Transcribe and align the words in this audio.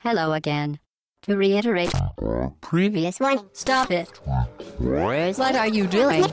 Hello 0.00 0.32
again. 0.32 0.78
To 1.22 1.36
reiterate, 1.36 1.90
previous 2.60 3.18
one, 3.18 3.40
stop 3.52 3.90
it. 3.90 4.08
What 4.78 5.56
are 5.56 5.66
you 5.66 5.86
doing? 5.88 6.24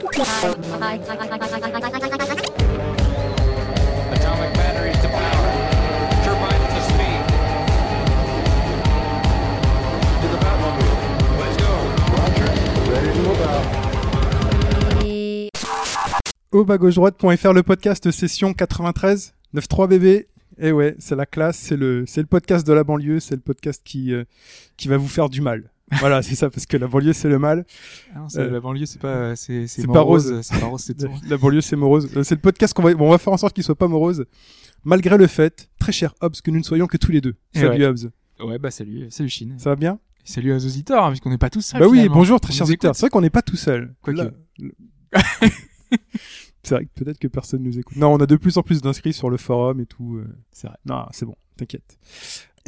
Atomic 4.12 4.54
batteries 4.54 4.96
to 5.02 5.08
power. 5.08 5.50
Turbines 6.22 6.68
to 6.74 6.80
speed. 6.86 7.20
To 10.22 10.26
the 10.28 10.38
Batmobile. 10.38 10.96
Let's 11.40 11.56
go. 11.56 11.72
Au 16.52 16.64
bas 16.64 16.78
gauche 16.78 16.94
droite.fr 16.94 17.52
le 17.52 17.62
podcast 17.62 18.10
session 18.12 18.54
93 18.54 19.34
93 19.52 19.88
bébé. 19.88 20.28
Et 20.58 20.72
ouais, 20.72 20.94
c'est 20.98 21.16
la 21.16 21.26
classe, 21.26 21.58
c'est 21.58 21.76
le 21.76 22.04
c'est 22.06 22.20
le 22.20 22.26
podcast 22.26 22.66
de 22.66 22.72
la 22.72 22.84
banlieue, 22.84 23.20
c'est 23.20 23.34
le 23.34 23.40
podcast 23.40 23.82
qui 23.84 24.12
euh, 24.12 24.24
qui 24.76 24.88
va 24.88 24.96
vous 24.96 25.08
faire 25.08 25.28
du 25.28 25.40
mal. 25.40 25.70
Voilà, 26.00 26.22
c'est 26.26 26.34
ça 26.34 26.50
parce 26.50 26.66
que 26.66 26.76
la 26.76 26.88
banlieue 26.88 27.12
c'est 27.12 27.28
le 27.28 27.38
mal. 27.38 27.64
Ah 28.14 28.18
non, 28.20 28.26
Euh, 28.36 28.50
la 28.50 28.60
banlieue, 28.60 28.86
c'est 28.86 29.00
pas, 29.00 29.36
c'est, 29.36 29.66
c'est 29.66 29.82
c'est 29.82 29.86
pas 29.86 29.94
morose, 29.94 30.32
rose. 30.32 30.40
C'est 30.42 30.58
pas 30.60 30.66
rose, 30.66 30.80
c'est 30.80 30.96
tout. 30.96 31.08
La 31.28 31.36
banlieue 31.36 31.60
c'est 31.60 31.76
morose. 31.76 32.08
Euh, 32.16 32.22
C'est 32.24 32.34
le 32.34 32.40
podcast 32.40 32.72
qu'on 32.74 32.82
va 32.82 32.94
bon, 32.94 33.06
on 33.06 33.10
va 33.10 33.18
faire 33.18 33.32
en 33.32 33.36
sorte 33.36 33.54
qu'il 33.54 33.64
soit 33.64 33.74
pas 33.76 33.88
morose 33.88 34.24
malgré 34.84 35.18
le 35.18 35.26
fait, 35.26 35.68
très 35.78 35.92
cher 35.92 36.14
Hobbs 36.20 36.40
que 36.42 36.50
nous 36.50 36.58
ne 36.58 36.64
soyons 36.64 36.86
que 36.86 36.96
tous 36.96 37.12
les 37.12 37.20
deux. 37.20 37.34
Et 37.54 37.60
Salut 37.60 37.80
ouais. 37.80 37.86
Hobbs. 37.86 38.10
Ouais, 38.40 38.58
bah 38.58 38.70
salut, 38.70 39.06
salut 39.10 39.28
Chine. 39.28 39.54
Ça 39.58 39.70
va 39.70 39.76
bien? 39.76 39.98
Salut 40.24 40.52
aux 40.52 40.64
auditeurs, 40.66 41.04
hein, 41.04 41.10
puisqu'on 41.10 41.30
n'est 41.30 41.38
pas 41.38 41.50
tous 41.50 41.60
seuls. 41.62 41.80
Bah 41.80 41.86
oui, 41.86 42.08
bonjour 42.08 42.40
très 42.40 42.52
chers 42.52 42.66
auditeurs. 42.66 42.94
C'est 42.96 43.02
vrai 43.02 43.10
qu'on 43.10 43.20
n'est 43.20 43.30
pas 43.30 43.42
tout 43.42 43.56
seul. 43.56 43.94
Quoique. 44.02 44.32
C'est 46.66 46.74
vrai 46.74 46.86
que 46.86 47.04
peut-être 47.04 47.18
que 47.18 47.28
personne 47.28 47.62
nous 47.62 47.78
écoute. 47.78 47.96
Non, 47.96 48.12
on 48.14 48.16
a 48.16 48.26
de 48.26 48.34
plus 48.36 48.56
en 48.58 48.62
plus 48.62 48.82
d'inscrits 48.82 49.12
sur 49.12 49.30
le 49.30 49.36
forum 49.36 49.78
et 49.80 49.86
tout. 49.86 50.16
euh. 50.16 50.26
C'est 50.50 50.66
vrai. 50.66 50.76
Non, 50.84 51.06
c'est 51.12 51.24
bon, 51.24 51.36
t'inquiète. 51.56 51.96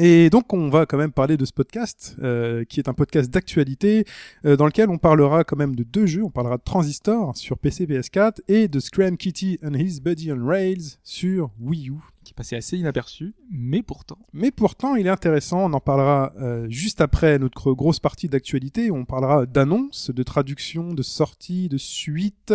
Et 0.00 0.30
donc, 0.30 0.52
on 0.52 0.68
va 0.68 0.86
quand 0.86 0.96
même 0.96 1.10
parler 1.10 1.36
de 1.36 1.44
ce 1.44 1.52
podcast, 1.52 2.14
euh, 2.22 2.64
qui 2.64 2.78
est 2.78 2.88
un 2.88 2.94
podcast 2.94 3.28
d'actualité, 3.30 4.04
euh, 4.46 4.56
dans 4.56 4.66
lequel 4.66 4.90
on 4.90 4.98
parlera 4.98 5.42
quand 5.42 5.56
même 5.56 5.74
de 5.74 5.82
deux 5.82 6.06
jeux. 6.06 6.22
On 6.22 6.30
parlera 6.30 6.56
de 6.56 6.62
Transistor 6.62 7.36
sur 7.36 7.58
PC, 7.58 7.84
PS4 7.86 8.36
et 8.46 8.68
de 8.68 8.78
Scram 8.78 9.16
Kitty 9.16 9.58
and 9.64 9.74
His 9.74 10.00
Buddy 10.00 10.32
on 10.32 10.46
Rails 10.46 10.98
sur 11.02 11.50
Wii 11.58 11.90
U. 11.90 11.94
Qui 12.22 12.32
passait 12.32 12.54
assez 12.54 12.76
inaperçu, 12.76 13.34
mais 13.50 13.82
pourtant. 13.82 14.18
Mais 14.32 14.52
pourtant, 14.52 14.94
il 14.94 15.08
est 15.08 15.10
intéressant. 15.10 15.64
On 15.64 15.72
en 15.72 15.80
parlera 15.80 16.32
euh, 16.38 16.68
juste 16.70 17.00
après 17.00 17.40
notre 17.40 17.72
grosse 17.72 17.98
partie 17.98 18.28
d'actualité. 18.28 18.92
On 18.92 19.04
parlera 19.04 19.46
d'annonces, 19.46 20.10
de 20.10 20.22
traductions, 20.22 20.94
de 20.94 21.02
sorties, 21.02 21.68
de 21.68 21.78
suites, 21.78 22.54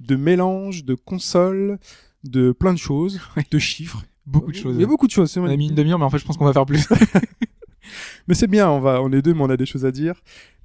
de 0.00 0.16
mélanges, 0.16 0.84
de 0.84 0.94
consoles, 0.94 1.78
de 2.24 2.52
plein 2.52 2.72
de 2.72 2.78
choses, 2.78 3.20
de 3.50 3.58
chiffres. 3.58 4.04
Beaucoup 4.28 4.52
de 4.52 4.56
choses. 4.56 4.74
Il 4.76 4.80
y 4.80 4.84
a 4.84 4.86
beaucoup 4.86 5.06
de 5.06 5.12
choses. 5.12 5.30
c'est 5.30 5.40
On 5.40 5.46
a 5.46 5.56
mis 5.56 5.68
une 5.68 5.74
demi-heure, 5.74 5.98
mais 5.98 6.04
en 6.04 6.10
fait, 6.10 6.18
je 6.18 6.24
pense 6.24 6.36
qu'on 6.36 6.44
va 6.44 6.52
faire 6.52 6.66
plus. 6.66 6.86
Mais 8.28 8.34
c'est 8.34 8.46
bien, 8.46 8.68
on 8.70 8.80
va, 8.80 9.00
on 9.02 9.10
est 9.12 9.22
deux, 9.22 9.32
mais 9.32 9.42
on 9.42 9.48
a 9.50 9.56
des 9.56 9.64
choses 9.66 9.86
à 9.86 9.90
dire. 9.90 10.14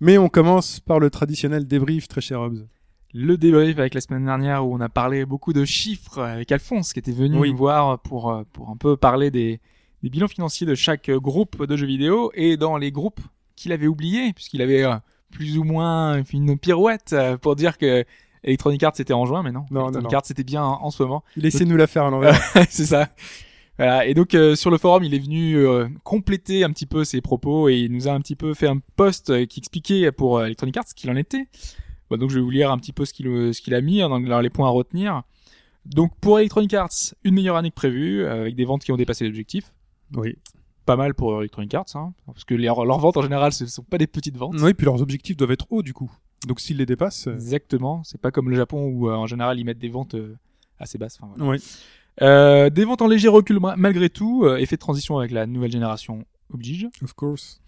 Mais 0.02 0.18
on 0.18 0.28
commence 0.28 0.80
par 0.82 1.00
le 1.00 1.10
traditionnel 1.10 1.66
débrief, 1.66 2.08
très 2.10 2.20
cher 2.20 2.42
Hobbs. 2.42 2.68
le 3.14 3.38
débrief 3.38 3.80
avec 3.80 3.94
la 3.94 4.02
semaine 4.02 4.26
dernière 4.26 4.68
où 4.68 4.76
on 4.76 4.82
a 4.82 4.90
parlé 4.90 5.26
beaucoup 5.26 5.54
de 5.54 5.64
chiffres 5.64 6.20
avec 6.22 6.52
Alphonse 6.52 6.92
qui 6.92 7.00
était 7.00 7.14
venu 7.14 7.38
Oui. 7.38 7.52
nous 7.52 7.58
voir 7.58 8.00
pour, 8.00 8.32
euh, 8.32 8.44
pour 8.52 8.70
un 8.70 8.76
peu 8.76 8.98
parler 8.98 9.32
des, 9.32 9.62
des 10.02 10.10
bilans 10.10 10.28
financiers 10.28 10.68
de 10.68 10.76
chaque 10.76 11.08
euh, 11.10 11.20
groupe 11.20 11.66
de 11.66 11.78
jeux 11.78 11.86
vidéo 11.88 12.32
et 12.36 12.58
dans 12.58 12.76
les 12.78 12.92
groupes 12.92 13.22
qu'il 13.56 13.72
avait 13.72 13.88
oubliés 13.88 14.34
puisqu'il 14.34 14.62
avait 14.62 14.84
euh, 14.84 14.96
plus 15.32 15.58
ou 15.58 15.64
moins 15.64 16.22
une 16.34 16.58
pirouette 16.58 17.16
pour 17.42 17.56
dire 17.56 17.78
que 17.78 18.04
Electronic 18.44 18.84
Arts 18.84 18.96
c'était 18.96 19.14
en 19.14 19.26
juin 19.26 19.42
mais 19.44 19.52
non, 19.54 19.66
Non, 19.72 19.84
non, 19.84 19.88
Electronic 19.90 20.12
non. 20.12 20.18
Arts 20.18 20.26
c'était 20.26 20.44
bien 20.44 20.64
en, 20.64 20.84
en 20.84 20.92
ce 20.92 21.02
moment 21.04 21.24
Laissez-nous 21.38 21.78
la 21.78 21.88
faire 21.88 22.04
à 22.04 22.10
l'envers. 22.10 22.38
c'est 22.70 22.86
ça 22.86 23.08
voilà 23.78 24.06
et 24.06 24.14
donc 24.14 24.36
euh, 24.36 24.56
sur 24.56 24.70
le 24.70 24.78
forum 24.78 25.04
il 25.04 25.14
est 25.14 25.20
venu 25.20 25.58
euh, 25.58 25.88
compléter 26.04 26.64
un 26.64 26.70
petit 26.72 26.86
peu 26.86 27.04
ses 27.04 27.22
propos 27.22 27.70
et 27.70 27.78
il 27.80 27.92
nous 27.92 28.08
a 28.08 28.12
un 28.12 28.20
petit 28.22 28.36
peu 28.36 28.54
fait 28.54 28.68
un 28.68 28.80
post 28.96 29.30
euh, 29.30 29.46
qui 29.46 29.60
expliquait 29.60 30.12
pour 30.12 30.38
euh, 30.38 30.46
Electronic 30.46 30.78
Arts 30.78 30.88
ce 30.90 30.94
qu'il 30.96 31.10
en 31.10 31.16
était 31.16 31.48
Bah, 32.10 32.18
donc 32.18 32.30
je 32.30 32.36
vais 32.36 32.42
vous 32.42 32.52
lire 32.52 32.72
un 32.72 32.78
petit 32.78 32.94
peu 32.94 33.06
ce 33.06 33.14
qu'il 33.14 33.28
euh, 33.28 33.54
ce 33.54 33.62
qu'il 33.62 33.74
a 33.74 33.82
mis 33.82 34.02
hein, 34.02 34.10
dans 34.20 34.40
les 34.42 34.50
points 34.50 34.68
à 34.68 34.72
retenir 34.72 35.24
donc 35.86 36.12
pour 36.22 36.40
Electronic 36.40 36.74
Arts 36.76 36.90
une 37.24 37.34
meilleure 37.36 37.56
année 37.58 37.70
que 37.70 37.76
prévue 37.76 38.26
avec 38.26 38.56
des 38.56 38.66
ventes 38.66 38.84
qui 38.84 38.92
ont 38.92 38.98
dépassé 38.98 39.26
l'objectif 39.26 39.74
oui. 40.16 40.38
pas 40.86 40.96
mal 40.96 41.14
pour 41.16 41.40
Electronic 41.40 41.74
Arts 41.74 41.86
hein, 41.96 42.14
parce 42.28 42.44
que 42.46 42.54
les- 42.54 42.66
leurs 42.66 43.00
ventes 43.00 43.18
en 43.18 43.22
général 43.24 43.52
ce 43.54 43.66
sont 43.66 43.84
pas 43.84 43.98
des 43.98 44.08
petites 44.08 44.38
ventes 44.38 44.56
Oui, 44.60 44.74
puis 44.76 44.86
leurs 44.86 45.02
objectifs 45.02 45.36
doivent 45.36 45.52
être 45.52 45.66
hauts, 45.72 45.82
du 45.82 45.94
coup. 45.94 46.12
Donc 46.48 46.60
s'ils 46.60 46.78
les 46.78 46.86
dépassent, 46.86 47.28
euh, 47.28 47.34
exactement 47.34 48.04
c'est 48.04 48.20
pas 48.22 48.30
comme 48.30 48.50
le 48.50 48.56
Japon 48.58 48.86
où 48.86 49.10
euh, 49.10 49.16
en 49.16 49.26
général 49.28 49.58
ils 49.60 49.64
mettent 49.66 49.80
des 49.80 49.90
ventes 49.90 50.14
euh, 50.16 50.36
assez 50.78 50.98
basses 50.98 51.18
voilà. 51.22 51.52
oui. 51.52 51.58
Euh, 52.22 52.70
des 52.70 52.86
ventes 52.86 53.02
en 53.02 53.08
léger 53.08 53.28
recul 53.28 53.60
ma- 53.60 53.76
malgré 53.76 54.10
tout, 54.10 54.44
euh, 54.46 54.58
effet 54.58 54.76
de 54.76 54.82
transition 54.82 55.18
avec 55.18 55.32
la 55.32 55.46
nouvelle 55.48 55.72
génération 55.72 56.26
oblige. 56.54 56.88
Of 57.02 57.14
course. 57.14 57.60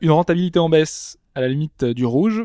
Une 0.00 0.10
rentabilité 0.10 0.58
en 0.58 0.68
baisse 0.68 1.18
à 1.34 1.40
la 1.40 1.48
limite 1.48 1.82
euh, 1.84 1.94
du 1.94 2.04
rouge. 2.04 2.42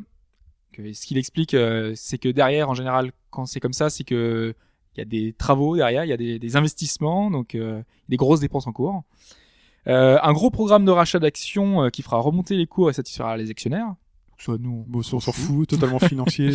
Que- 0.71 0.93
ce 0.93 1.05
qu'il 1.05 1.17
explique, 1.17 1.53
euh, 1.53 1.91
c'est 1.95 2.17
que 2.17 2.29
derrière, 2.29 2.69
en 2.69 2.73
général, 2.75 3.11
quand 3.29 3.45
c'est 3.45 3.59
comme 3.59 3.73
ça, 3.73 3.89
c'est 3.89 4.03
que 4.05 4.55
il 4.95 4.99
y 4.99 5.01
a 5.01 5.05
des 5.05 5.33
travaux 5.33 5.75
derrière, 5.75 6.03
il 6.05 6.09
y 6.09 6.13
a 6.13 6.17
des, 6.17 6.39
des 6.39 6.55
investissements, 6.55 7.29
donc 7.29 7.55
euh, 7.55 7.81
des 8.09 8.17
grosses 8.17 8.39
dépenses 8.39 8.67
en 8.67 8.71
cours. 8.71 9.03
Euh, 9.87 10.17
un 10.21 10.33
gros 10.33 10.49
programme 10.49 10.83
de 10.85 10.91
rachat 10.91 11.19
d'actions 11.19 11.83
euh, 11.83 11.89
qui 11.89 12.01
fera 12.01 12.17
remonter 12.19 12.55
les 12.55 12.67
cours 12.67 12.89
et 12.89 12.93
satisfera 12.93 13.37
les 13.37 13.49
actionnaires. 13.49 13.95
Soit 14.37 14.57
nous, 14.59 14.85
Bon, 14.87 14.99
on 14.99 15.19
s'en 15.19 15.31
fout, 15.31 15.67
totalement 15.69 15.99
financier. 15.99 16.51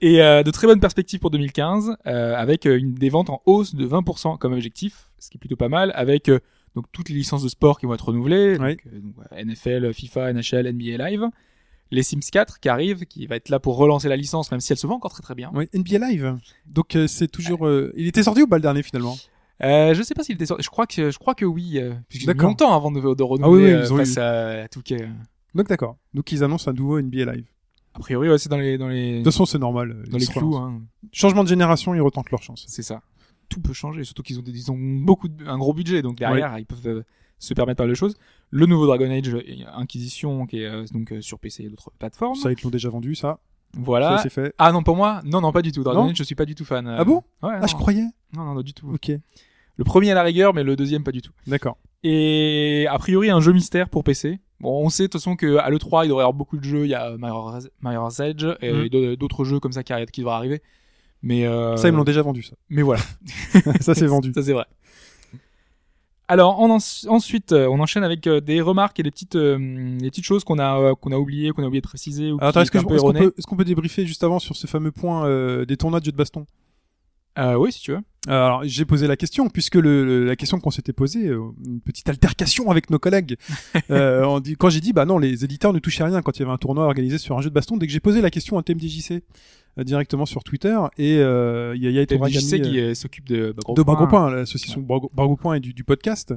Et 0.00 0.22
euh, 0.22 0.42
de 0.42 0.50
très 0.50 0.66
bonnes 0.66 0.80
perspectives 0.80 1.20
pour 1.20 1.30
2015, 1.30 1.96
euh, 2.06 2.34
avec 2.36 2.66
euh, 2.66 2.78
une, 2.78 2.94
des 2.94 3.08
ventes 3.10 3.30
en 3.30 3.42
hausse 3.46 3.74
de 3.74 3.86
20% 3.86 4.38
comme 4.38 4.52
objectif, 4.52 5.10
ce 5.18 5.30
qui 5.30 5.36
est 5.36 5.40
plutôt 5.40 5.56
pas 5.56 5.68
mal, 5.68 5.92
avec 5.94 6.28
euh, 6.28 6.38
donc 6.74 6.86
toutes 6.92 7.08
les 7.08 7.14
licences 7.14 7.42
de 7.42 7.48
sport 7.48 7.78
qui 7.80 7.86
vont 7.86 7.94
être 7.94 8.06
renouvelées, 8.08 8.56
Ouais. 8.58 8.76
donc, 8.76 8.86
euh, 8.86 9.00
ouais, 9.36 9.44
NFL, 9.44 9.92
FIFA, 9.92 10.32
NHL, 10.32 10.72
NBA 10.72 11.08
Live, 11.10 11.24
les 11.90 12.02
Sims 12.02 12.20
4 12.30 12.60
qui 12.60 12.68
arrive, 12.68 13.06
qui 13.06 13.26
va 13.26 13.36
être 13.36 13.48
là 13.48 13.58
pour 13.58 13.76
relancer 13.76 14.08
la 14.08 14.16
licence, 14.16 14.50
même 14.50 14.60
si 14.60 14.72
elle 14.72 14.78
se 14.78 14.86
vend 14.86 14.96
encore 14.96 15.12
très 15.12 15.22
très 15.22 15.34
bien. 15.34 15.50
oui, 15.54 15.68
NBA 15.74 15.98
Live. 16.08 16.36
Donc 16.66 16.94
euh, 16.96 17.06
c'est 17.06 17.28
toujours. 17.28 17.66
euh, 17.66 17.92
Il 17.96 18.06
était 18.06 18.22
sorti 18.22 18.42
ou 18.42 18.46
pas 18.46 18.56
le 18.56 18.62
dernier 18.62 18.82
finalement? 18.82 19.16
Euh, 19.64 19.92
je 19.94 20.02
sais 20.02 20.14
pas 20.14 20.22
s'il 20.22 20.34
était 20.36 20.46
sorti, 20.46 20.62
je 20.62 20.68
crois 20.70 20.86
que 20.86 21.10
je 21.10 21.18
crois 21.18 21.34
que 21.34 21.44
oui, 21.44 21.78
euh, 21.78 21.92
puisque 22.08 22.26
D'accord. 22.26 22.50
longtemps 22.50 22.76
avant 22.76 22.92
de, 22.92 23.00
de 23.00 23.22
renouveler 23.24 23.72
Ah 23.72 23.74
oui, 23.74 23.80
oui, 23.80 23.84
ils 23.86 23.92
ont 23.92 23.96
face 23.96 24.14
eu- 24.16 24.18
à, 24.20 24.62
à 24.64 24.68
Touquet. 24.68 25.08
Donc 25.54 25.66
d'accord. 25.66 25.96
Donc 26.14 26.30
ils 26.30 26.44
annoncent 26.44 26.70
un 26.70 26.74
nouveau 26.74 27.00
NBA 27.00 27.24
Live. 27.32 27.46
A 27.98 28.00
priori, 28.00 28.28
ouais, 28.30 28.38
c'est 28.38 28.48
dans 28.48 28.56
les 28.58 28.78
dans 28.78 28.88
les 28.88 29.12
De 29.12 29.16
toute 29.18 29.32
façon, 29.32 29.44
c'est 29.44 29.58
normal. 29.58 29.90
euh, 29.90 30.10
dans 30.10 30.18
les 30.18 30.24
clous, 30.40 30.56
hein. 30.56 30.82
Changement 31.12 31.42
de 31.42 31.48
génération, 31.48 31.94
ils 31.94 32.00
retentent 32.00 32.30
leur 32.30 32.42
chance. 32.42 32.64
C'est 32.68 32.82
ça. 32.82 33.02
Tout 33.48 33.60
peut 33.60 33.72
changer, 33.72 34.04
surtout 34.04 34.22
qu'ils 34.22 34.38
ont, 34.38 34.42
des- 34.42 34.52
ils 34.52 34.70
ont 34.70 34.76
beaucoup 34.78 35.26
de- 35.28 35.46
un 35.46 35.58
gros 35.58 35.72
budget, 35.74 36.02
donc 36.02 36.16
derrière 36.16 36.58
ils 36.58 36.66
peuvent 36.66 36.86
euh, 36.86 37.02
se 37.38 37.54
permettre 37.54 37.78
pas 37.78 37.84
mal 37.84 37.90
de 37.90 37.94
choses. 37.94 38.16
Le 38.50 38.66
nouveau 38.66 38.86
Dragon 38.86 39.10
Age 39.10 39.28
euh, 39.34 39.42
Inquisition 39.74 40.46
qui 40.46 40.60
est 40.62 40.66
euh, 40.66 40.84
donc 40.92 41.12
euh, 41.12 41.20
sur 41.20 41.38
PC 41.38 41.64
et 41.64 41.68
d'autres 41.70 41.90
plateformes. 41.98 42.34
Ça, 42.36 42.52
ils 42.52 42.56
l'ont 42.62 42.70
déjà 42.70 42.88
vendu, 42.90 43.14
ça. 43.14 43.40
voilà. 43.74 44.18
Ça, 44.18 44.22
c'est 44.24 44.30
fait. 44.30 44.54
Ah 44.58 44.70
non 44.72 44.82
pour 44.82 44.96
moi, 44.96 45.20
non 45.24 45.40
non 45.40 45.50
pas 45.52 45.62
du 45.62 45.72
tout. 45.72 45.82
Dragon 45.82 46.04
Non 46.04 46.10
Age 46.10 46.16
je 46.16 46.22
suis 46.22 46.34
pas 46.34 46.44
du 46.44 46.54
tout 46.54 46.64
fan. 46.64 46.86
Ah 46.86 47.04
bon 47.04 47.22
Ouais. 47.42 47.50
Ah, 47.54 47.60
non, 47.60 47.66
je 47.66 47.74
croyais. 47.74 48.04
Non 48.34 48.44
non 48.44 48.54
non 48.54 48.62
du 48.62 48.74
tout. 48.74 48.88
Ok. 48.92 49.10
Le 49.76 49.84
premier 49.84 50.10
à 50.10 50.14
la 50.14 50.22
rigueur, 50.22 50.54
mais 50.54 50.62
le 50.62 50.76
deuxième 50.76 51.02
pas 51.02 51.12
du 51.12 51.22
tout. 51.22 51.32
D'accord. 51.46 51.78
Et 52.04 52.86
a 52.90 52.98
priori 52.98 53.30
un 53.30 53.40
jeu 53.40 53.52
mystère 53.52 53.88
pour 53.88 54.04
PC. 54.04 54.38
Bon, 54.60 54.84
on 54.84 54.88
sait 54.90 55.04
de 55.04 55.06
toute 55.08 55.20
façon 55.20 55.36
que 55.36 55.56
à 55.56 55.70
l'E3 55.70 56.04
il 56.04 56.08
devrait 56.08 56.22
y 56.22 56.24
avoir 56.24 56.32
beaucoup 56.34 56.56
de 56.58 56.64
jeux. 56.64 56.84
Il 56.84 56.90
y 56.90 56.94
a 56.94 57.16
Mirror's 57.16 58.20
Edge 58.20 58.44
et 58.60 58.72
Mhm. 58.72 59.16
d'autres 59.16 59.44
jeux 59.44 59.60
comme 59.60 59.72
ça 59.72 59.82
qui, 59.84 59.92
devraient 60.20 60.34
arriver. 60.34 60.62
Mais 61.22 61.46
euh, 61.46 61.76
Ça, 61.76 61.88
ils 61.88 61.92
me 61.92 61.96
l'ont 61.96 62.04
déjà 62.04 62.22
vendu, 62.22 62.42
ça. 62.42 62.54
Mais 62.68 62.82
voilà. 62.82 63.02
ça, 63.80 63.94
c'est 63.94 64.06
vendu. 64.06 64.32
Ça 64.34 64.42
c'est 64.42 64.52
vrai. 64.52 64.66
Alors 66.30 66.60
on 66.60 66.70
en- 66.70 67.06
ensuite 67.08 67.52
euh, 67.52 67.66
on 67.68 67.80
enchaîne 67.80 68.04
avec 68.04 68.26
euh, 68.26 68.40
des 68.42 68.60
remarques 68.60 69.00
et 69.00 69.02
des 69.02 69.10
petites 69.10 69.36
euh, 69.36 69.96
des 69.98 70.10
petites 70.10 70.26
choses 70.26 70.44
qu'on 70.44 70.58
a 70.58 70.78
euh, 70.78 70.94
qu'on 70.94 71.10
a 71.10 71.16
oubliées 71.16 71.52
qu'on 71.52 71.62
a 71.62 71.66
oublié 71.66 71.80
de 71.80 71.86
préciser 71.86 72.32
ou 72.32 72.38
est-ce 72.38 73.46
qu'on 73.46 73.56
peut, 73.56 73.64
débriefer 73.64 74.04
juste 74.04 74.22
avant 74.22 74.38
sur 74.38 74.54
ce 74.54 74.66
fameux 74.66 74.92
point 74.92 75.24
des 75.64 75.76
tournois 75.78 76.00
de 76.00 76.04
jeux 76.04 76.12
de 76.12 76.16
baston? 76.18 76.44
Oui 77.38 77.72
si 77.72 77.80
tu 77.80 77.92
veux. 77.92 78.00
Alors, 78.28 78.60
j'ai 78.64 78.84
posé 78.84 79.06
la 79.06 79.16
question, 79.16 79.48
puisque 79.48 79.76
le, 79.76 80.04
le- 80.04 80.24
la 80.26 80.36
question 80.36 80.60
qu'on 80.60 80.70
s'était 80.70 80.92
posée, 80.92 81.28
euh, 81.28 81.40
une 81.66 81.80
petite 81.80 82.08
altercation 82.08 82.70
avec 82.70 82.90
nos 82.90 82.98
collègues, 82.98 83.36
euh, 83.90 84.22
on 84.24 84.40
dit, 84.40 84.54
quand 84.56 84.68
j'ai 84.70 84.80
dit, 84.80 84.92
bah 84.92 85.04
non, 85.06 85.18
les 85.18 85.44
éditeurs 85.44 85.72
ne 85.72 85.78
touchaient 85.78 86.04
rien 86.04 86.20
quand 86.22 86.36
il 86.36 86.40
y 86.40 86.42
avait 86.44 86.52
un 86.52 86.58
tournoi 86.58 86.84
organisé 86.84 87.18
sur 87.18 87.36
un 87.36 87.40
jeu 87.40 87.48
de 87.50 87.54
baston, 87.54 87.76
dès 87.76 87.86
que 87.86 87.92
j'ai 87.92 88.00
posé 88.00 88.20
la 88.20 88.30
question 88.30 88.58
à 88.58 88.62
TMDJC 88.62 89.22
euh, 89.78 89.84
directement 89.84 90.26
sur 90.26 90.42
Twitter, 90.44 90.76
et 90.98 91.18
euh, 91.18 91.74
il 91.76 91.82
y 91.90 91.98
a 91.98 92.04
Tu 92.06 92.16
Ragami, 92.16 92.42
sais 92.42 92.60
qui 92.60 92.78
euh, 92.80 92.90
euh, 92.90 92.94
s'occupe 92.94 93.28
de 93.28 93.52
Bagro 93.52 93.74
de 93.74 93.82
Point. 93.82 93.94
Bargopoint, 93.94 94.30
l'association 94.30 94.80
Bargopoint 95.14 95.54
et 95.54 95.60
du, 95.60 95.72
du 95.72 95.84
podcast, 95.84 96.34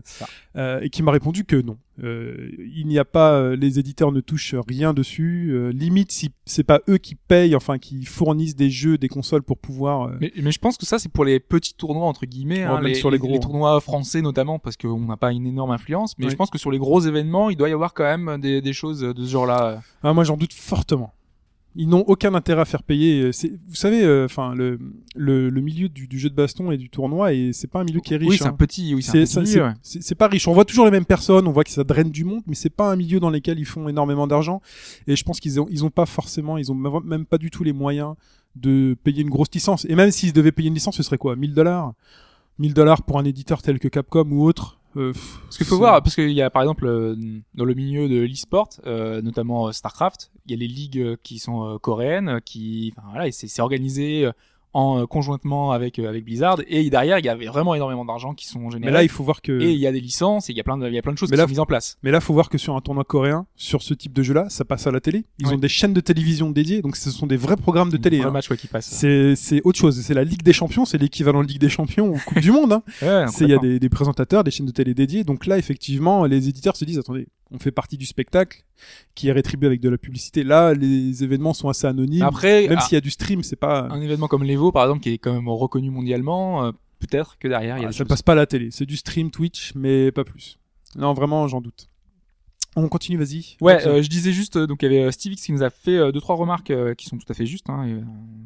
euh, 0.56 0.80
et 0.82 0.90
qui 0.90 1.04
m'a 1.04 1.12
répondu 1.12 1.44
que 1.44 1.56
non. 1.62 1.78
Euh, 2.04 2.50
il 2.76 2.88
n'y 2.88 2.98
a 2.98 3.06
pas, 3.06 3.34
euh, 3.34 3.56
les 3.56 3.78
éditeurs 3.78 4.12
ne 4.12 4.22
touchent 4.22 4.56
rien 4.68 4.94
dessus. 4.94 5.50
euh, 5.52 5.70
limite, 5.72 6.12
si 6.12 6.32
c'est 6.46 6.64
pas 6.64 6.82
eux 6.90 6.98
qui 6.98 7.14
payent, 7.16 7.56
enfin 7.56 7.78
qui 7.78 8.06
fournissent 8.06 8.56
des 8.56 8.70
jeux, 8.72 8.98
des 8.98 9.08
consoles 9.10 9.44
pour 9.44 9.58
pouvoir. 9.60 10.08
euh, 10.08 10.16
Mais, 10.20 10.32
mais 10.42 10.52
je 10.52 10.58
pense 10.60 10.78
que 10.78 10.86
ça 10.86 10.98
c'est 11.00 11.12
pour 11.12 11.26
les 11.26 11.40
petits 11.40 11.76
tournois 11.82 12.06
entre 12.08 12.26
guillemets, 12.26 12.64
hein, 12.64 12.80
les, 12.82 12.96
sur 12.96 13.10
les 13.12 13.18
les- 13.18 13.20
gros. 13.20 13.34
les 13.34 13.40
tournois 13.40 13.80
français 13.82 14.22
notamment 14.22 14.58
parce 14.60 14.78
qu'on 14.78 15.00
n'a 15.00 15.18
pas 15.18 15.32
une 15.34 15.46
énorme 15.46 15.72
influence. 15.72 16.16
Mais 16.18 16.26
Oui. 16.26 16.32
je 16.32 16.36
pense 16.38 16.50
que 16.50 16.58
sur 16.58 16.72
les 16.72 16.78
gros 16.80 17.02
événements 17.02 17.50
il 17.50 17.58
doit 17.58 17.70
y 17.70 17.74
avoir 17.74 17.94
quand 17.94 18.04
même 18.18 18.40
des, 18.40 18.62
des 18.62 18.74
choses 18.74 19.02
de 19.02 19.24
ce 19.26 19.30
genre-là. 19.30 19.82
Ah, 20.04 20.14
moi, 20.14 20.24
j'en 20.24 20.38
doute 20.38 20.54
fortement. 20.54 21.12
Ils 21.76 21.88
n'ont 21.88 22.02
aucun 22.02 22.34
intérêt 22.34 22.62
à 22.62 22.66
faire 22.66 22.84
payer. 22.84 23.22
euh, 23.22 23.32
Vous 23.68 23.76
savez, 23.76 24.04
euh, 24.04 24.26
enfin 24.26 24.54
le, 24.56 24.78
le 25.16 25.50
le 25.50 25.62
milieu 25.62 25.88
du, 25.88 26.08
du 26.08 26.20
jeu 26.20 26.30
de 26.30 26.36
baston 26.36 26.70
et 26.72 26.78
du 26.78 26.90
tournoi 26.90 27.32
et 27.34 27.54
c'est 27.54 27.68
pas 27.68 27.80
un 27.80 27.84
milieu 27.86 28.02
qui 28.02 28.14
est 28.14 28.18
riche. 28.18 28.30
Oui, 28.30 28.38
c'est 28.38 28.46
hein. 28.46 28.50
un 28.50 28.54
petit, 28.54 28.94
oui, 28.94 29.02
c'est 29.02 29.22
un 29.22 29.46
C'est 29.82 30.10
ouais. 30.10 30.16
pas 30.18 30.28
riche. 30.28 30.48
On 30.50 30.54
voit 30.54 30.66
toujours 30.66 30.84
les 30.86 30.92
mêmes 30.92 31.06
personnes, 31.06 31.48
on 31.48 31.52
voit 31.52 31.64
que 31.64 31.72
ça 31.72 31.84
draine 31.86 32.12
du 32.12 32.26
monde, 32.26 32.42
mais 32.46 32.56
c'est 32.56 32.70
pas 32.70 32.92
un 32.92 32.98
milieu 32.98 33.22
dans 33.22 33.30
lequel 33.30 33.58
ils 33.58 33.66
font 33.66 33.88
énormément 33.88 34.28
d'argent. 34.28 34.62
Et 35.08 35.16
je 35.16 35.24
pense 35.24 35.40
qu'ils 35.40 35.62
ont, 35.62 35.68
ils 35.70 35.86
ont 35.86 35.90
pas 35.90 36.06
forcément, 36.06 36.58
ils 36.58 36.72
ont 36.72 36.76
même 36.76 37.26
pas 37.26 37.38
du 37.38 37.50
tout 37.52 37.64
les 37.64 37.74
moyens 37.74 38.16
de 38.58 38.98
payer 39.04 39.22
une 39.22 39.30
grosse 39.30 39.48
licence. 39.54 39.86
Et 39.88 39.96
même 39.96 40.12
s'ils 40.12 40.34
devaient 40.34 40.52
payer 40.52 40.68
une 40.68 40.74
licence, 40.74 40.98
ce 40.98 41.04
serait 41.04 41.18
quoi? 41.18 41.38
1000 41.38 41.54
dollars? 41.54 41.94
1000 42.60 42.74
dollars 42.74 43.04
pour 43.04 43.18
un 43.18 43.24
éditeur 43.24 43.62
tel 43.62 43.80
que 43.80 43.88
Capcom 43.88 44.28
ou 44.30 44.44
autre? 44.44 44.81
Euh, 44.98 45.14
Parce 45.44 45.58
qu'il 45.58 45.66
faut 45.66 45.78
voir, 45.78 46.02
parce 46.02 46.16
qu'il 46.16 46.32
y 46.32 46.42
a 46.42 46.50
par 46.50 46.62
exemple 46.62 46.86
euh, 46.86 47.16
dans 47.54 47.66
le 47.66 47.74
milieu 47.74 48.10
de 48.10 48.20
l'e-sport, 48.22 48.70
euh, 48.86 49.22
notamment 49.22 49.68
euh, 49.68 49.72
Starcraft, 49.72 50.32
il 50.46 50.52
y 50.52 50.54
a 50.56 50.58
les 50.58 50.68
ligues 50.68 51.00
euh, 51.00 51.16
qui 51.24 51.40
sont 51.40 51.78
coréennes, 51.82 52.40
qui, 52.44 52.94
enfin 52.96 53.08
voilà, 53.10 53.28
et 53.28 53.32
c'est 53.32 53.48
c'est 53.48 53.62
organisé 53.62 54.30
en 54.74 55.02
euh, 55.02 55.06
conjointement 55.06 55.72
avec 55.72 56.00
euh, 56.00 56.08
avec 56.10 56.24
Blizzard, 56.24 56.60
et 56.68 56.90
derrière 56.90 57.20
il 57.20 57.26
y 57.26 57.30
avait 57.30 57.46
vraiment 57.48 57.76
énormément 57.76 58.06
d'argent 58.06 58.34
qui 58.34 58.48
sont 58.48 58.70
générés. 58.70 58.92
Mais 58.92 58.92
là, 58.92 59.04
il 59.04 59.10
faut 59.10 59.24
voir 59.24 59.42
que. 59.42 59.60
et 59.62 59.72
il 59.72 59.80
y 59.80 59.88
a 59.88 59.92
des 59.92 60.00
licences, 60.00 60.50
et 60.50 60.54
il 60.54 60.58
y 60.58 60.60
a 60.60 60.64
plein 60.64 60.78
de, 60.78 60.88
il 60.88 60.94
y 60.94 60.98
a 60.98 61.02
plein 61.02 61.12
de 61.12 61.18
choses 61.18 61.30
Mais 61.30 61.36
qui 61.36 61.40
là, 61.40 61.44
sont 61.46 61.50
mises 61.50 61.60
en 61.60 61.66
place. 61.66 61.98
Mais 62.04 62.12
là, 62.12 62.20
faut 62.22 62.34
voir 62.34 62.50
que 62.50 62.58
sur 62.58 62.76
un 62.76 62.82
tournoi 62.82 63.04
coréen, 63.04 63.46
sur 63.56 63.82
ce 63.82 63.94
type 63.94 64.14
de 64.14 64.24
jeu-là, 64.24 64.48
ça 64.50 64.66
passe 64.66 64.88
à 64.88 64.92
la 64.92 65.00
télé. 65.00 65.26
Ils 65.40 65.48
Oui. 65.48 65.54
ont 65.56 65.58
des 65.58 65.68
chaînes 65.68 65.94
de 65.94 66.02
télévision 66.02 66.50
dédiées, 66.52 66.82
donc 66.82 66.96
ce 66.96 67.12
sont 67.12 67.28
des 67.28 67.38
vrais 67.38 67.58
programmes 67.58 67.90
de 67.90 67.98
télé. 67.98 68.20
Le 68.20 68.28
hein. 68.28 68.32
match 68.32 68.50
ouais, 68.50 68.58
qui 68.58 68.68
passe. 68.68 68.88
C'est 68.88 69.36
c'est 69.36 69.62
autre 69.64 69.78
chose. 69.80 70.00
C'est 70.02 70.14
la 70.14 70.24
Ligue 70.24 70.44
des 70.44 70.54
Champions, 70.54 70.86
c'est 70.86 70.98
l'équivalent 70.98 71.44
de 71.44 71.48
Ligue 71.48 71.60
des 71.62 71.70
Champions 71.70 72.08
ou 72.10 72.18
Coupe 72.26 72.40
du 72.40 72.52
Monde. 72.52 72.74
Hein. 72.74 72.84
Ouais, 73.02 73.26
C'est 73.30 73.46
il 73.46 73.50
y 73.52 73.54
a 73.54 73.60
des 73.60 73.90
présentateurs, 73.90 74.44
des 74.44 74.52
chaînes 74.52 74.66
de 74.66 74.72
télé 74.72 74.94
dédiées. 74.94 75.24
Donc 75.24 75.46
là, 75.46 75.58
effectivement, 75.58 76.26
les 76.26 76.48
éditeurs 76.48 76.76
se 76.76 76.86
disent 76.86 77.00
attendez, 77.00 77.28
on 77.52 77.60
fait 77.60 77.72
partie 77.72 77.98
du 77.98 78.06
spectacle 78.06 78.64
qui 79.16 79.28
est 79.28 79.32
rétribué 79.32 79.68
avec 79.68 79.82
de 79.82 79.90
la 79.90 79.98
publicité. 79.98 80.44
Là, 80.44 80.74
les 80.74 81.24
événements 81.24 81.54
sont 81.54 81.70
assez 81.70 81.86
anonymes. 81.86 82.24
Après, 82.24 82.68
même 82.68 82.78
ah, 82.80 82.82
s'il 82.82 82.96
y 82.96 82.98
a 82.98 83.02
du 83.02 83.12
stream, 83.12 83.44
c'est 83.44 83.56
pas 83.56 83.88
un 83.92 84.02
événement 84.02 84.28
comme 84.28 84.44
l'Evo 84.44 84.72
par 84.72 84.84
exemple, 84.84 85.02
qui 85.02 85.10
est 85.10 85.18
quand 85.18 85.34
même 85.34 85.50
reconnu 85.50 85.90
mondialement, 85.90 86.66
euh, 86.66 86.72
peut-être 87.00 87.38
que 87.38 87.48
derrière 87.48 87.78
il 87.78 87.82
y 87.82 87.84
a 87.84 87.88
Ah, 87.88 87.90
des 87.90 87.94
ça 87.94 88.00
choses. 88.00 88.08
passe 88.08 88.22
pas 88.22 88.34
à 88.34 88.36
la 88.36 88.46
télé. 88.46 88.70
C'est 88.72 88.86
du 88.86 88.98
stream 88.98 89.32
Twitch, 89.32 89.74
mais 89.76 90.12
pas 90.12 90.24
plus. 90.24 90.58
Non, 90.96 91.14
vraiment, 91.14 91.48
j'en 91.48 91.62
doute. 91.62 91.88
On 92.78 92.88
continue, 92.88 93.18
vas-y. 93.18 93.58
Ouais, 93.60 93.86
euh, 93.86 94.02
je 94.02 94.08
disais 94.08 94.32
juste, 94.32 94.56
euh, 94.56 94.66
donc 94.66 94.82
il 94.82 94.92
y 94.92 94.98
avait 94.98 95.12
Steve 95.12 95.34
X 95.34 95.46
qui 95.46 95.52
nous 95.52 95.62
a 95.62 95.70
fait 95.70 95.98
euh, 95.98 96.14
deux 96.14 96.22
trois 96.22 96.38
remarques 96.38 96.72
euh, 96.72 96.94
qui 96.94 97.06
sont 97.06 97.18
tout 97.18 97.26
à 97.30 97.34
fait 97.34 97.46
justes, 97.46 97.70
hein, 97.70 97.84
et, 97.86 97.96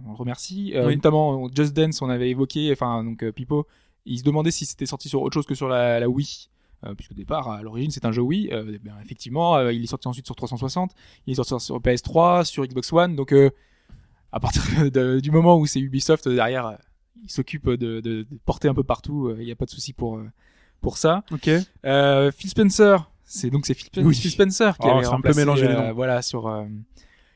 on 0.07 0.09
le 0.09 0.15
remercie. 0.15 0.73
Oui. 0.75 0.95
Notamment 0.95 1.47
Just 1.53 1.73
Dance, 1.73 2.01
on 2.01 2.09
avait 2.09 2.29
évoqué, 2.31 2.71
enfin 2.71 3.03
donc 3.03 3.29
Pipo, 3.31 3.67
il 4.05 4.17
se 4.17 4.23
demandait 4.23 4.49
si 4.51 4.65
c'était 4.65 4.87
sorti 4.87 5.09
sur 5.09 5.21
autre 5.21 5.33
chose 5.35 5.45
que 5.45 5.53
sur 5.53 5.67
la, 5.67 5.99
la 5.99 6.09
Wii. 6.09 6.49
Euh, 6.85 6.93
puisque 6.93 7.11
au 7.11 7.15
départ, 7.15 7.49
à 7.49 7.61
l'origine, 7.63 7.91
c'est 7.91 8.05
un 8.05 8.11
jeu 8.11 8.21
Wii. 8.21 8.49
Bien, 8.83 8.95
effectivement, 9.03 9.55
euh, 9.55 9.73
il 9.73 9.83
est 9.83 9.87
sorti 9.87 10.07
ensuite 10.07 10.25
sur 10.25 10.35
360, 10.35 10.91
il 11.27 11.31
est 11.31 11.35
sorti 11.35 11.59
sur 11.65 11.79
PS3, 11.79 12.45
sur 12.45 12.65
Xbox 12.65 12.91
One. 12.93 13.15
Donc, 13.15 13.33
à 14.31 14.39
partir 14.39 14.61
de- 14.91 15.19
du 15.19 15.31
moment 15.31 15.57
où 15.57 15.65
c'est 15.65 15.79
Ubisoft 15.79 16.27
derrière, 16.27 16.77
il 17.23 17.29
s'occupe 17.31 17.69
de, 17.69 17.75
de, 17.75 17.99
de 18.01 18.27
porter 18.45 18.67
un 18.67 18.73
peu 18.73 18.83
partout. 18.83 19.33
Il 19.39 19.45
n'y 19.45 19.51
a 19.51 19.55
pas 19.55 19.65
de 19.65 19.71
souci 19.71 19.93
pour 19.93 20.19
pour 20.81 20.97
ça. 20.97 21.23
ok. 21.31 21.49
Phil 22.33 22.49
Spencer, 22.49 23.09
c'est 23.23 23.49
donc 23.49 23.65
c'est 23.65 23.73
Phil, 23.73 23.89
Oui. 24.05 24.13
Phil 24.15 24.29
Spencer 24.31 24.77
qui 24.77 24.87
Oh, 24.87 24.97
avait 24.97 25.07
un 25.07 25.21
peu 25.21 25.33
mélangé 25.33 25.67
les 25.67 25.73
noms. 25.73 25.93
voilà 25.93 26.21
sur 26.21 26.65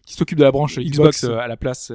qui 0.06 0.14
s'occupe 0.16 0.38
de 0.38 0.44
la 0.44 0.52
branche 0.52 0.78
Xbox, 0.80 1.24
Xbox. 1.24 1.40
à 1.40 1.48
la 1.48 1.58
place 1.58 1.92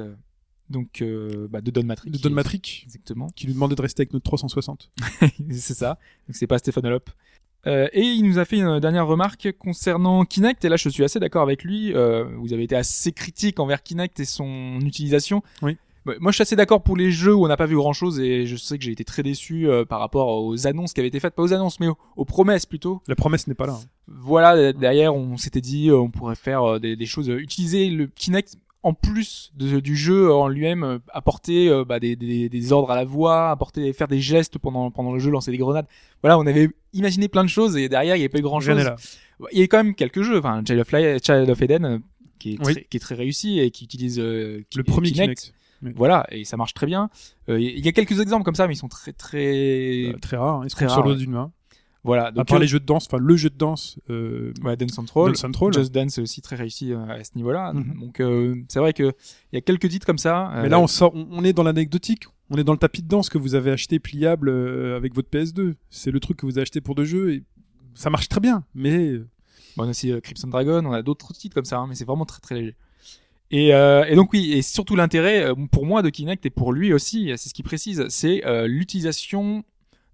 donc 0.69 1.01
euh, 1.03 1.47
bah, 1.49 1.61
de 1.61 1.69
Don 1.69 1.83
Matrix. 1.83 2.09
De 2.09 2.17
Don 2.17 2.31
Matrix, 2.31 2.81
Exactement, 2.85 3.27
qui 3.35 3.45
lui 3.45 3.53
demandait 3.53 3.75
de 3.75 3.81
rester 3.83 4.01
avec 4.01 4.13
notre 4.13 4.23
360. 4.25 4.89
c'est 5.51 5.75
ça. 5.75 5.99
Donc 6.27 6.35
c'est 6.35 6.47
pas 6.47 6.57
Stéphane 6.57 6.87
Holop. 6.87 7.09
Euh, 7.67 7.87
et 7.93 8.01
il 8.03 8.23
nous 8.23 8.37
a 8.37 8.45
fait 8.45 8.57
une 8.57 8.79
dernière 8.79 9.07
remarque 9.07 9.51
concernant 9.57 10.23
Kinect, 10.25 10.63
et 10.65 10.69
là 10.69 10.75
je 10.75 10.89
suis 10.89 11.03
assez 11.03 11.19
d'accord 11.19 11.41
avec 11.41 11.63
lui. 11.63 11.93
Euh, 11.93 12.25
vous 12.37 12.53
avez 12.53 12.63
été 12.63 12.75
assez 12.75 13.11
critique 13.11 13.59
envers 13.59 13.81
Kinect 13.83 14.19
et 14.19 14.25
son 14.25 14.79
utilisation. 14.81 15.41
Oui. 15.61 15.77
Ouais, 16.05 16.17
Moi 16.19 16.31
je 16.31 16.35
suis 16.35 16.41
assez 16.43 16.55
d'accord 16.55 16.83
pour 16.83 16.95
les 16.95 17.09
jeux 17.09 17.33
où 17.33 17.45
on 17.45 17.47
n'a 17.47 17.57
pas 17.57 17.65
vu 17.65 17.75
grand 17.75 17.93
chose, 17.93 18.19
et 18.19 18.45
je 18.45 18.55
sais 18.55 18.77
que 18.77 18.83
j'ai 18.83 18.91
été 18.91 19.03
très 19.03 19.23
déçu 19.23 19.67
euh, 19.67 19.85
par 19.85 19.99
rapport 19.99 20.43
aux 20.43 20.67
annonces 20.67 20.93
qui 20.93 20.99
avaient 20.99 21.07
été 21.07 21.19
faites, 21.19 21.33
pas 21.33 21.41
aux 21.41 21.53
annonces, 21.53 21.79
mais 21.79 21.87
aux, 21.87 21.97
aux 22.15 22.25
promesses 22.25 22.67
plutôt. 22.67 23.01
La 23.07 23.15
promesse 23.15 23.47
n'est 23.47 23.55
pas 23.55 23.65
là. 23.65 23.73
hein. 23.81 23.85
Voilà, 24.07 24.71
derrière, 24.71 25.15
on 25.15 25.35
s'était 25.37 25.61
dit, 25.61 25.89
euh, 25.89 25.97
on 25.97 26.11
pourrait 26.11 26.35
faire 26.35 26.79
des, 26.79 26.95
des 26.95 27.05
choses, 27.07 27.27
utiliser 27.27 27.89
le 27.89 28.05
Kinect 28.05 28.57
en 28.85 28.93
plus 28.93 29.51
de- 29.57 29.79
du 29.79 29.95
jeu 29.95 30.31
en 30.31 30.47
lui-même, 30.47 30.83
euh, 30.83 30.99
apporter 31.11 31.69
euh, 31.69 31.83
bah, 31.83 31.99
des, 31.99 32.15
des, 32.15 32.49
des 32.49 32.71
ordres 32.71 32.91
à 32.91 32.95
la 32.95 33.03
voix, 33.03 33.49
apporter, 33.49 33.91
faire 33.93 34.07
des 34.07 34.19
gestes 34.21 34.59
pendant 34.59 34.91
pendant 34.91 35.11
le 35.11 35.19
jeu, 35.19 35.31
lancer 35.31 35.49
des 35.51 35.57
grenades. 35.57 35.87
Voilà, 36.21 36.37
on 36.37 36.45
avait 36.45 36.69
imaginé 36.93 37.27
plein 37.27 37.43
de 37.43 37.49
choses 37.49 37.75
et 37.77 37.89
derrière, 37.89 38.15
il 38.15 38.19
n'y 38.19 38.23
avait 38.25 38.29
pas 38.29 38.37
eu 38.39 38.43
grand 38.43 38.59
Rien 38.59 38.67
chose. 38.69 38.77
n'est 38.77 38.83
là. 38.83 38.95
Il 39.51 39.59
y 39.59 39.63
a 39.63 39.67
quand 39.67 39.77
même 39.83 39.95
quelques 39.95 40.21
jeux, 40.21 40.37
enfin, 40.37 40.61
Child 40.65 40.79
of, 40.79 40.91
Light, 40.91 41.25
Child 41.25 41.49
of 41.49 41.61
Eden, 41.61 41.85
euh, 41.85 41.97
qui 42.39 42.53
est, 42.53 42.57
Oui. 42.65 42.73
très, 42.73 42.83
qui 42.83 42.97
est 42.97 42.99
très 42.99 43.15
réussi 43.15 43.59
et 43.59 43.71
qui 43.71 43.83
utilise 43.85 44.19
euh, 44.19 44.61
Le 44.75 44.83
premier 44.83 45.11
Kinect. 45.11 45.53
Voilà, 45.95 46.25
et 46.31 46.45
ça 46.45 46.55
marche 46.57 46.73
très 46.73 46.85
bien. 46.85 47.09
Euh, 47.49 47.59
Il 47.59 47.83
y 47.85 47.87
a 47.87 47.91
quelques 47.91 48.19
exemples 48.19 48.43
comme 48.43 48.55
ça, 48.55 48.67
mais 48.67 48.73
ils 48.73 48.77
sont 48.77 48.87
très 48.87 49.13
très 49.13 50.09
Euh, 50.13 50.17
très 50.21 50.37
rare. 50.37 50.61
hein. 50.61 50.61
Il 50.65 50.69
se 50.69 50.75
Très 50.75 50.85
compte 50.85 50.93
sur 50.93 51.01
rare, 51.03 51.07
le 51.09 51.13
doigt 51.15 51.19
ouais. 51.19 51.25
d'une 51.25 51.33
main. 51.33 51.51
Voilà. 52.05 52.27
À 52.27 52.31
Donc, 52.31 52.47
part 52.47 52.57
euh, 52.57 52.61
les 52.61 52.67
jeux 52.67 52.79
de 52.79 52.85
danse, 52.85 53.07
enfin 53.07 53.17
le 53.17 53.35
jeu 53.35 53.49
de 53.49 53.57
danse. 53.57 53.99
Euh, 54.09 54.53
Ouais, 54.63 54.77
Dance 54.77 54.91
Central. 54.91 55.27
Dance 55.27 55.39
Central. 55.41 55.73
Just 55.73 55.91
Dance 55.91 56.17
est 56.17 56.21
aussi 56.21 56.41
très 56.41 56.55
réussi 56.55 56.93
euh, 56.93 57.05
à 57.07 57.23
ce 57.23 57.31
niveau-là. 57.35 57.73
Mhm. 57.73 57.99
Donc 57.99 58.19
euh, 58.19 58.55
c'est 58.69 58.79
vrai 58.79 58.93
que 58.93 59.03
il 59.51 59.55
y 59.55 59.57
a 59.57 59.61
quelques 59.61 59.89
titres 59.89 60.05
comme 60.05 60.17
ça. 60.19 60.51
Mais 60.61 60.69
là, 60.69 60.79
on 60.79 60.87
sort, 60.87 61.13
on, 61.15 61.27
on 61.31 61.43
est 61.43 61.53
dans 61.53 61.63
l'anecdotique. 61.63 62.23
On 62.51 62.57
est 62.57 62.63
dans 62.63 62.73
le 62.73 62.77
tapis 62.77 63.01
de 63.01 63.07
danse 63.07 63.29
que 63.29 63.39
vous 63.39 63.55
avez 63.55 63.71
acheté 63.71 63.97
pliable 63.99 64.49
avec 64.95 65.15
votre 65.15 65.29
PS2. 65.29 65.73
C'est 65.89 66.11
le 66.11 66.19
truc 66.19 66.37
que 66.37 66.45
vous 66.45 66.57
avez 66.57 66.61
acheté 66.61 66.79
pour 66.79 66.93
deux 66.93 67.05
jeux 67.05 67.33
et 67.33 67.43
ça 67.95 68.09
marche 68.11 68.29
très 68.29 68.39
bien. 68.39 68.63
Mais 68.75 69.17
bon, 69.75 69.83
on 69.83 69.87
a 69.87 69.89
aussi 69.89 70.13
Crimson 70.21 70.47
Dragon, 70.47 70.85
on 70.85 70.93
a 70.93 71.01
d'autres 71.01 71.33
titres 71.33 71.55
comme 71.55 71.65
ça, 71.65 71.79
hein, 71.79 71.87
mais 71.89 71.95
c'est 71.95 72.05
vraiment 72.05 72.25
très 72.25 72.39
très 72.39 72.55
léger. 72.55 72.75
Et, 73.51 73.73
euh, 73.73 74.05
et 74.05 74.15
donc 74.15 74.31
oui, 74.33 74.53
et 74.53 74.61
surtout 74.61 74.95
l'intérêt 74.95 75.47
pour 75.71 75.85
moi 75.85 76.01
de 76.03 76.09
Kinect 76.09 76.45
et 76.45 76.49
pour 76.51 76.71
lui 76.71 76.93
aussi, 76.93 77.31
c'est 77.35 77.49
ce 77.49 77.53
qu'il 77.53 77.65
précise, 77.65 78.05
c'est 78.09 78.43
l'utilisation 78.67 79.63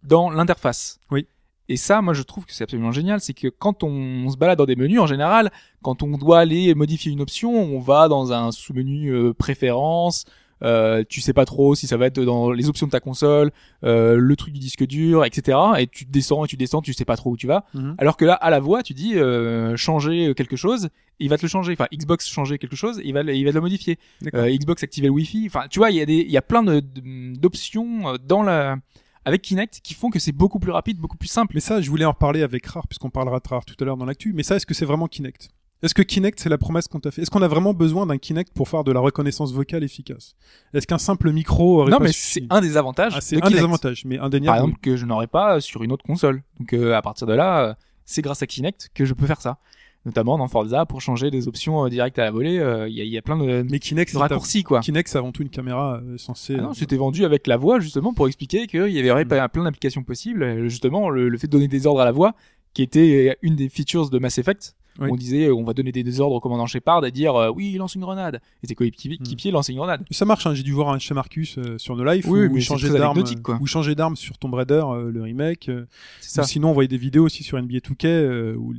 dans 0.04 0.30
l'interface. 0.30 1.00
Oui. 1.12 1.28
Et 1.72 1.78
ça, 1.78 2.02
moi, 2.02 2.14
je 2.14 2.22
trouve 2.24 2.46
que 2.46 2.54
c'est 2.54 2.66
absolument 2.66 2.92
génial, 2.92 3.22
c'est 3.22 3.34
que 3.34 3.48
quand 3.48 3.84
on, 3.84 4.30
se 4.30 4.36
balade 4.36 4.58
dans 4.58 4.66
des 4.66 4.76
menus, 4.76 5.00
en 5.00 5.08
général, 5.08 5.52
quand 5.82 6.04
on 6.04 6.18
doit 6.18 6.40
aller 6.40 6.76
modifier 6.76 7.12
une 7.12 7.22
option, 7.22 7.54
on 7.54 7.80
va 7.80 8.10
dans 8.10 8.34
un 8.34 8.52
sous-menu 8.52 9.10
euh, 9.10 9.34
préférence, 9.34 10.26
euh, 10.64 11.04
tu 11.08 11.22
sais 11.22 11.34
pas 11.34 11.46
trop 11.46 11.74
si 11.74 11.88
ça 11.88 11.98
va 11.98 12.08
être 12.08 12.20
dans 12.20 12.52
les 12.52 12.68
options 12.68 12.88
de 12.88 12.92
ta 12.92 13.00
console, 13.00 13.52
euh, 13.84 14.18
le 14.18 14.36
truc 14.36 14.54
du 14.54 14.60
disque 14.60 14.86
dur, 14.86 15.24
etc. 15.24 15.58
Et 15.80 15.88
tu 15.88 16.06
descends 16.06 16.44
et 16.44 16.48
tu 16.48 16.58
descends, 16.58 16.82
tu 16.82 16.94
sais 16.94 17.06
pas 17.06 17.16
trop 17.16 17.32
où 17.32 17.38
tu 17.38 17.48
vas. 17.48 17.64
Mhm. 17.74 17.96
Alors 17.98 18.18
que 18.18 18.26
là, 18.26 18.34
à 18.34 18.50
la 18.50 18.60
voix, 18.60 18.84
tu 18.84 18.94
dis 18.94 19.16
euh, 19.16 19.76
changer 19.78 20.34
quelque 20.36 20.58
chose, 20.58 20.90
il 21.22 21.30
va 21.30 21.38
te 21.38 21.44
le 21.44 21.48
changer. 21.48 21.74
Enfin, 21.74 21.88
Xbox 21.94 22.28
changer 22.28 22.58
quelque 22.58 22.76
chose, 22.76 23.02
il 23.04 23.14
va, 23.14 23.22
il 23.22 23.46
va 23.46 23.52
le 23.52 23.62
modifier. 23.62 23.98
Euh, 24.34 24.50
Xbox 24.56 24.84
activer 24.84 25.08
le 25.08 25.14
Wi-Fi. 25.14 25.46
Enfin, 25.48 25.68
tu 25.70 25.80
vois, 25.80 25.92
il 25.92 25.98
y 25.98 26.02
a 26.02 26.06
des, 26.06 26.18
il 26.18 26.32
y 26.32 26.38
a 26.38 26.42
plein 26.42 26.64
d'options 26.64 28.10
euh, 28.10 28.18
dans 28.18 28.44
la, 28.44 28.78
avec 29.26 29.42
Kinect 29.42 29.82
qui 29.84 29.94
font 29.94 30.10
que 30.10 30.20
c'est 30.20 30.32
beaucoup 30.32 30.60
plus 30.60 30.72
rapide, 30.72 30.98
beaucoup 30.98 31.18
plus 31.18 31.28
simple. 31.30 31.54
Mais 31.56 31.62
ça, 31.62 31.82
je 31.82 31.90
voulais 31.90 32.06
en 32.06 32.12
reparler 32.12 32.42
avec 32.44 32.66
Rare, 32.66 32.88
puisqu'on 32.88 33.10
parlera 33.10 33.40
de 33.40 33.48
Rare 33.48 33.66
tout 33.66 33.76
à 33.80 33.86
l'heure 33.86 33.98
dans 33.98 34.06
l'actu. 34.06 34.34
Mais 34.34 34.44
ça, 34.44 34.56
est-ce 34.56 34.66
que 34.66 34.74
c'est 34.74 34.86
vraiment 34.86 35.08
Kinect? 35.08 35.50
Est-ce 35.84 35.96
que 35.96 36.04
Kinect, 36.04 36.40
c'est 36.40 36.50
la 36.50 36.60
promesse 36.60 36.88
qu'on 36.88 37.00
t'a 37.00 37.10
fait? 37.10 37.24
Est-ce 37.24 37.32
qu'on 37.32 37.42
a 37.42 37.48
vraiment 37.48 37.74
besoin 37.74 38.06
d'un 38.06 38.20
Kinect 38.20 38.54
pour 38.54 38.70
faire 38.70 38.84
de 38.84 38.92
la 38.92 39.00
reconnaissance 39.00 39.52
vocale 39.52 39.84
efficace? 39.84 40.36
Est-ce 40.76 40.86
qu'un 40.86 41.00
simple 41.00 41.32
micro 41.32 41.82
aurait 41.82 41.92
Non, 41.92 41.98
pas 41.98 42.04
mais 42.04 42.12
suffi? 42.12 42.46
c'est 42.48 42.54
un 42.56 42.62
des 42.62 42.78
avantages. 42.78 43.14
Ah, 43.16 43.22
c'est 43.22 43.38
de 43.38 43.46
un 43.46 43.50
des 43.50 43.58
avantages, 43.60 44.06
mais 44.06 44.18
Par 44.18 44.26
indéniable. 44.28 44.58
exemple, 44.58 44.80
que 44.80 44.96
je 44.96 45.06
n'aurais 45.08 45.26
pas 45.28 45.60
sur 45.60 45.82
une 45.82 45.92
autre 45.92 46.06
console. 46.06 46.44
Donc, 46.60 46.74
euh, 46.74 46.94
à 46.96 47.02
partir 47.02 47.26
de 47.26 47.34
là, 47.34 47.64
euh, 47.66 47.74
c'est 48.06 48.22
grâce 48.22 48.44
à 48.44 48.48
Kinect 48.48 48.92
que 48.94 49.06
je 49.06 49.14
peux 49.16 49.26
faire 49.26 49.42
ça. 49.42 49.58
Notamment 50.06 50.38
dans 50.40 50.48
Forza 50.48 50.86
pour 50.88 51.00
changer 51.00 51.30
des 51.30 51.48
options 51.48 51.86
euh, 51.86 51.90
directes 51.90 52.18
à 52.18 52.24
la 52.24 52.32
volée. 52.32 52.58
euh, 52.58 52.90
Il 52.90 52.98
y, 52.98 53.08
y 53.08 53.18
a 53.18 53.22
plein 53.22 53.38
de, 53.38 53.64
Mais 53.70 53.78
Kinect, 53.78 54.12
de 54.14 54.18
raccourcis, 54.18 54.64
quoi. 54.64 54.80
Kinect, 54.80 55.08
c'est 55.08 55.18
avant 55.20 55.32
tout 55.32 55.44
une 55.44 55.50
caméra 55.50 56.02
euh, 56.04 56.18
censée. 56.18 56.56
Ah 56.58 56.62
non, 56.64 56.74
c'était 56.74 56.96
vendu 56.98 57.24
avec 57.24 57.46
la 57.46 57.58
voix 57.58 57.80
justement 57.80 58.12
pour 58.14 58.28
expliquer 58.28 58.66
qu'il 58.68 58.88
y 58.90 59.10
avait 59.10 59.24
Mm. 59.26 59.48
plein 59.50 59.64
d'applications 59.64 60.04
possibles. 60.04 60.68
Justement, 60.68 61.10
le, 61.10 61.30
le 61.30 61.38
fait 61.38 61.46
de 61.48 61.52
donner 61.52 61.68
des 61.68 61.86
ordres 61.86 62.02
à 62.02 62.06
la 62.06 62.12
voix, 62.12 62.34
qui 62.74 62.82
était 62.82 63.38
une 63.44 63.56
des 63.56 63.70
features 63.70 64.10
de 64.10 64.18
Mass 64.18 64.38
Effect. 64.40 64.76
Oui. 65.00 65.08
On 65.12 65.16
disait, 65.16 65.46
euh, 65.48 65.56
on 65.56 65.64
va 65.64 65.74
donner 65.74 65.92
des, 65.92 66.04
des 66.04 66.20
ordres 66.20 66.36
au 66.36 66.40
commandant 66.42 66.66
Shepard 66.68 67.06
et 67.06 67.12
dire, 67.12 67.36
euh, 67.36 67.50
oui, 67.50 67.74
lance 67.76 67.96
une 67.96 68.02
grenade. 68.02 68.42
Et 68.62 68.68
tes 68.68 68.76
coéquipiers 68.76 69.18
Mm. 69.20 69.24
équipiers 69.24 69.52
lancent 69.52 69.70
une 69.70 69.78
grenade. 69.78 70.04
Ça 70.12 70.26
marche, 70.26 70.46
hein, 70.46 70.54
j'ai 70.54 70.64
dû 70.64 70.74
voir 70.74 70.90
un 70.90 71.00
chez 71.00 71.14
Marcus 71.14 71.58
euh, 71.58 71.78
sur 71.78 71.96
No 71.96 72.04
Life 72.04 72.26
Oui, 72.28 72.48
où 72.48 72.54
mais 72.54 72.60
il 72.62 72.66
très 72.66 72.90
d'arme, 73.00 73.24
il 73.62 73.68
changeait 73.68 73.96
d'arme 73.96 74.16
sur 74.18 74.38
Tomb 74.38 74.54
Raider, 74.54 74.84
euh, 74.86 75.10
le 75.10 75.22
remake. 75.22 75.70
euh, 75.70 75.86
C'est 76.20 76.32
ça. 76.32 76.42
Ou 76.42 76.46
sinon, 76.46 76.70
on 76.72 76.74
voyait 76.74 76.90
des 76.90 76.98
vidéos 76.98 77.24
aussi 77.26 77.44
sur 77.44 77.58
NBA 77.62 77.78
2K 77.80 78.06
euh, 78.06 78.56
où, 78.58 78.74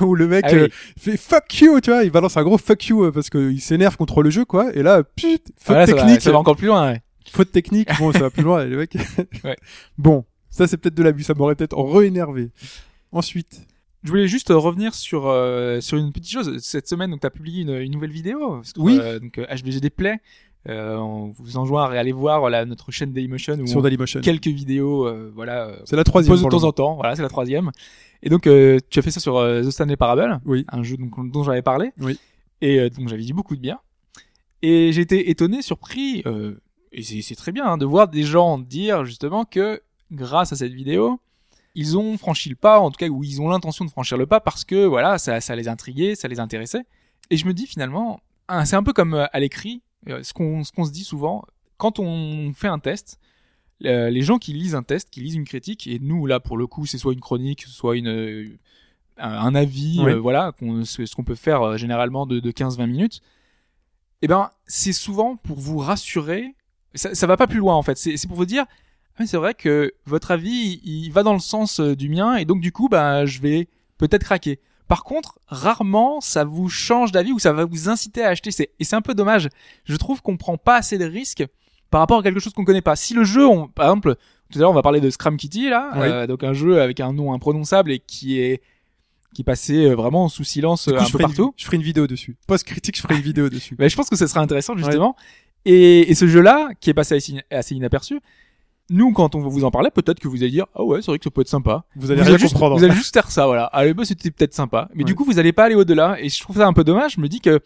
où 0.00 0.14
le 0.14 0.26
mec 0.28 0.44
Ah 0.48 0.52
oui. 0.52 0.58
euh, 0.60 0.68
fait 0.98 1.16
fuck 1.16 1.60
you, 1.60 1.80
tu 1.80 1.90
vois, 1.90 2.04
il 2.04 2.10
balance 2.10 2.36
un 2.36 2.42
gros 2.42 2.58
fuck 2.58 2.86
you 2.86 3.04
euh, 3.04 3.12
parce 3.12 3.30
qu'il 3.30 3.60
s'énerve 3.60 3.96
contre 3.96 4.22
le 4.22 4.30
jeu, 4.30 4.44
quoi. 4.44 4.74
Et 4.74 4.82
là, 4.82 5.02
put, 5.02 5.26
faute 5.38 5.46
ça 5.66 5.74
va- 5.74 5.86
technique, 5.86 6.20
ça 6.20 6.32
va 6.32 6.38
encore 6.38 6.56
plus 6.56 6.68
loin. 6.68 6.90
ouais. 6.92 7.02
faute 7.30 7.52
technique. 7.52 7.88
Bon, 7.98 8.12
ça 8.12 8.20
va 8.20 8.30
plus 8.30 8.42
loin, 8.42 8.64
le 8.64 8.76
mec. 8.78 8.96
Ouais. 9.44 9.56
Bon, 9.98 10.24
ça 10.50 10.66
c'est 10.66 10.76
peut-être 10.76 10.94
de 10.94 11.02
l'abus, 11.02 11.22
ça 11.24 11.34
m'aurait 11.34 11.54
peut-être 11.54 11.76
re-énervé. 11.76 12.50
Ensuite, 13.12 13.66
Je 14.04 14.10
voulais 14.10 14.28
juste 14.28 14.50
euh, 14.50 14.56
revenir 14.58 14.94
sur 14.94 15.26
euh, 15.26 15.80
sur 15.80 15.96
une 15.98 16.12
petite 16.12 16.30
chose. 16.30 16.58
Cette 16.58 16.86
semaine, 16.86 17.10
donc, 17.10 17.20
t'as 17.20 17.30
publié 17.30 17.62
une, 17.62 17.70
une 17.74 17.90
nouvelle 17.92 18.12
vidéo. 18.12 18.60
Oui. 18.76 18.98
Euh, 19.00 19.18
donc, 19.18 19.38
euh, 19.38 19.46
HBGD 19.46 19.90
Play. 19.90 20.18
Euh, 20.68 20.96
on 20.96 21.26
vous 21.38 21.56
enjoint 21.58 21.84
à 21.90 21.98
aller 21.98 22.12
voir 22.12 22.48
notre 22.66 22.90
chaîne 22.90 23.12
Dailymotion 23.12 23.54
où 23.60 23.66
sur 23.66 23.78
on- 23.78 23.82
Dailymotion. 23.82 24.20
quelques 24.22 24.46
vidéos, 24.46 25.06
euh, 25.06 25.30
voilà, 25.34 25.66
euh, 25.68 25.76
C'est 25.84 25.96
la 25.96 26.04
troisième. 26.04 26.32
pose 26.34 26.42
de 26.42 26.48
temps 26.48 26.64
en 26.64 26.72
temps. 26.72 26.94
Voilà, 26.94 27.14
c'est 27.16 27.22
la 27.22 27.28
troisième. 27.28 27.70
Et 28.22 28.30
donc, 28.30 28.46
euh, 28.46 28.78
tu 28.88 28.98
as 28.98 29.02
fait 29.02 29.10
ça 29.10 29.20
sur 29.20 29.36
euh, 29.36 29.62
The 29.62 29.70
Stanley 29.70 29.96
Parable, 29.96 30.40
Oui. 30.46 30.64
un 30.70 30.82
jeu 30.82 30.96
donc, 30.96 31.30
dont 31.30 31.42
j'avais 31.42 31.60
parlé. 31.60 31.90
Oui. 32.00 32.18
Et 32.62 32.78
euh, 32.80 32.88
donc 32.88 33.08
j'avais 33.08 33.22
dit 33.22 33.34
beaucoup 33.34 33.56
de 33.56 33.60
bien. 33.60 33.78
Et 34.62 34.92
j'ai 34.92 35.02
été 35.02 35.28
étonné, 35.28 35.60
surpris, 35.60 36.22
euh, 36.24 36.54
et 36.92 37.02
c'est 37.02 37.20
c'est 37.20 37.34
très 37.34 37.52
bien 37.52 37.66
hein, 37.66 37.76
de 37.76 37.84
voir 37.84 38.08
des 38.08 38.22
gens 38.22 38.56
dire 38.58 39.04
justement 39.04 39.44
que 39.44 39.82
grâce 40.12 40.52
à 40.54 40.56
cette 40.56 40.72
vidéo, 40.72 41.20
ils 41.74 41.98
ont 41.98 42.16
franchi 42.18 42.48
le 42.48 42.56
pas, 42.56 42.78
en 42.80 42.90
tout 42.90 42.96
cas 42.98 43.08
où 43.08 43.24
ils 43.24 43.40
ont 43.40 43.48
l'intention 43.48 43.84
de 43.84 43.90
franchir 43.90 44.16
le 44.16 44.26
pas 44.26 44.40
parce 44.40 44.64
que 44.64 44.84
voilà, 44.86 45.18
ça, 45.18 45.40
ça 45.40 45.56
les 45.56 45.68
intriguait, 45.68 46.14
ça 46.14 46.28
les 46.28 46.40
intéressait. 46.40 46.84
Et 47.30 47.36
je 47.36 47.46
me 47.46 47.54
dis 47.54 47.66
finalement, 47.66 48.20
c'est 48.64 48.76
un 48.76 48.82
peu 48.82 48.92
comme 48.92 49.14
euh, 49.14 49.26
à 49.32 49.40
l'écrit, 49.40 49.82
euh, 50.08 50.22
ce 50.22 50.32
qu'on 50.32 50.62
se 50.62 50.92
dit 50.92 51.04
souvent 51.04 51.44
quand 51.76 51.98
on 51.98 52.52
fait 52.54 52.68
un 52.68 52.78
test. 52.78 53.18
les 53.80 54.22
gens 54.22 54.38
qui 54.38 54.52
lisent 54.52 54.74
un 54.74 54.82
test, 54.82 55.10
qui 55.10 55.20
lisent 55.20 55.34
une 55.34 55.44
critique, 55.44 55.86
et 55.86 55.98
nous 55.98 56.26
là 56.26 56.40
pour 56.40 56.56
le 56.56 56.66
coup, 56.66 56.86
c'est 56.86 56.98
soit 56.98 57.12
une 57.12 57.20
chronique, 57.20 57.62
soit 57.66 57.96
une 57.96 58.08
euh, 58.08 58.48
un, 59.16 59.54
avis, 59.54 60.00
Oui. 60.02 60.12
euh, 60.12 60.16
voilà, 60.18 60.52
ce, 60.60 61.14
qu'on 61.14 61.24
peut 61.24 61.34
faire 61.34 61.78
généralement 61.78 62.26
de, 62.26 62.40
de 62.40 62.50
15-20 62.50 62.86
minutes. 62.86 63.20
Eh 64.22 64.28
ben, 64.28 64.50
c'est 64.66 64.92
souvent 64.92 65.36
pour 65.36 65.58
vous 65.58 65.78
rassurer. 65.78 66.54
Ça, 66.94 67.14
ça 67.14 67.26
va 67.26 67.36
pas 67.36 67.46
plus 67.46 67.58
loin 67.58 67.74
en 67.74 67.82
fait. 67.82 67.96
C'est 67.96 68.26
pour 68.26 68.36
vous 68.36 68.46
dire, 68.46 68.64
ah, 69.18 69.26
c'est 69.26 69.36
vrai 69.36 69.54
que 69.54 69.92
votre 70.06 70.30
avis, 70.30 70.80
il, 70.84 71.10
va 71.10 71.22
dans 71.22 71.32
le 71.34 71.38
sens 71.38 71.80
euh, 71.80 71.94
du 71.94 72.08
mien, 72.08 72.36
et 72.36 72.44
donc 72.44 72.60
du 72.60 72.72
coup, 72.72 72.88
bah, 72.88 73.26
je 73.26 73.40
vais 73.40 73.68
peut-être 73.98 74.24
craquer. 74.24 74.60
Par 74.88 75.04
contre, 75.04 75.38
rarement, 75.46 76.20
ça 76.20 76.44
vous 76.44 76.68
change 76.68 77.10
d'avis 77.12 77.32
ou 77.32 77.38
ça 77.38 77.52
va 77.52 77.64
vous 77.64 77.88
inciter 77.88 78.22
à 78.22 78.28
acheter. 78.30 78.50
C'est, 78.50 78.70
et 78.78 78.84
c'est 78.84 78.96
un 78.96 79.00
peu 79.02 79.14
dommage. 79.14 79.48
Je 79.84 79.96
trouve 79.96 80.20
qu'on 80.20 80.36
prend 80.36 80.58
pas 80.58 80.76
assez 80.76 80.98
de 80.98 81.04
risques 81.06 81.44
par 81.90 82.00
rapport 82.00 82.18
à 82.18 82.22
quelque 82.22 82.40
chose 82.40 82.52
qu'on 82.52 82.64
connaît 82.64 82.82
pas. 82.82 82.94
Si 82.96 83.14
le 83.14 83.24
jeu, 83.24 83.46
on, 83.46 83.66
par 83.68 83.86
exemple, 83.86 84.16
tout 84.50 84.58
à 84.58 84.60
l'heure, 84.60 84.70
on 84.70 84.74
va 84.74 84.82
parler 84.82 85.00
de 85.00 85.08
Scram 85.10 85.36
Kitty, 85.36 85.70
là, 85.70 85.90
Oui. 85.94 86.00
euh, 86.02 86.26
donc 86.26 86.44
un 86.44 86.52
jeu 86.52 86.82
avec 86.82 87.00
un 87.00 87.12
nom 87.12 87.32
imprononçable 87.32 87.92
et 87.92 87.98
qui 88.00 88.38
est, 88.40 88.60
qui 89.34 89.42
passait 89.42 89.86
euh, 89.90 89.94
vraiment 89.94 90.28
sous 90.28 90.44
silence 90.44 90.84
coup, 90.84 90.94
un 90.96 91.04
je 91.04 91.12
peu 91.12 91.18
une- 91.20 91.26
partout. 91.28 91.54
je 91.56 91.64
ferai 91.64 91.76
une 91.76 91.82
vidéo 91.82 92.06
dessus. 92.06 92.36
Post-critique, 92.46 92.96
je 92.96 93.02
ferai 93.02 93.14
une 93.16 93.22
vidéo 93.22 93.48
dessus. 93.48 93.76
Mais 93.78 93.88
je 93.88 93.96
pense 93.96 94.10
que 94.10 94.16
ça 94.16 94.26
serait 94.28 94.40
intéressant 94.40 94.76
justement. 94.76 95.16
Et, 95.64 96.10
et 96.10 96.14
ce 96.14 96.26
jeu-là, 96.26 96.68
qui 96.80 96.90
est 96.90 96.94
passé 96.94 97.18
assez 97.50 97.74
inaperçu, 97.74 98.20
nous, 98.90 99.12
quand 99.12 99.34
on 99.34 99.40
va 99.40 99.48
vous 99.48 99.64
en 99.64 99.70
parler, 99.70 99.90
peut-être 99.90 100.20
que 100.20 100.28
vous 100.28 100.36
allez 100.42 100.50
dire, 100.50 100.66
ah 100.74 100.84
ouais, 100.84 101.00
c'est 101.00 101.10
vrai 101.10 101.18
que 101.18 101.24
ça 101.24 101.30
peut 101.30 101.40
être 101.40 101.48
sympa. 101.48 101.84
Vous 101.96 102.10
allez 102.10 102.20
vous 102.20 102.28
allez 102.28 102.38
juste, 102.38 102.52
comprendre. 102.52 102.76
Vous 102.76 102.84
allez 102.84 102.94
juste 102.94 103.14
faire 103.14 103.30
ça, 103.30 103.46
voilà. 103.46 103.64
Allez, 103.66 103.94
bah, 103.94 104.04
c'était 104.04 104.30
peut-être 104.30 104.54
sympa. 104.54 104.88
Mais 104.94 105.04
du 105.04 105.14
coup, 105.14 105.24
vous 105.24 105.38
allez 105.38 105.52
pas 105.52 105.64
aller 105.64 105.74
au-delà. 105.74 106.16
Et 106.20 106.28
je 106.28 106.40
trouve 106.40 106.56
ça 106.56 106.66
un 106.66 106.72
peu 106.72 106.84
dommage. 106.84 107.14
Je 107.16 107.20
me 107.20 107.28
dis 107.28 107.40
que 107.40 107.60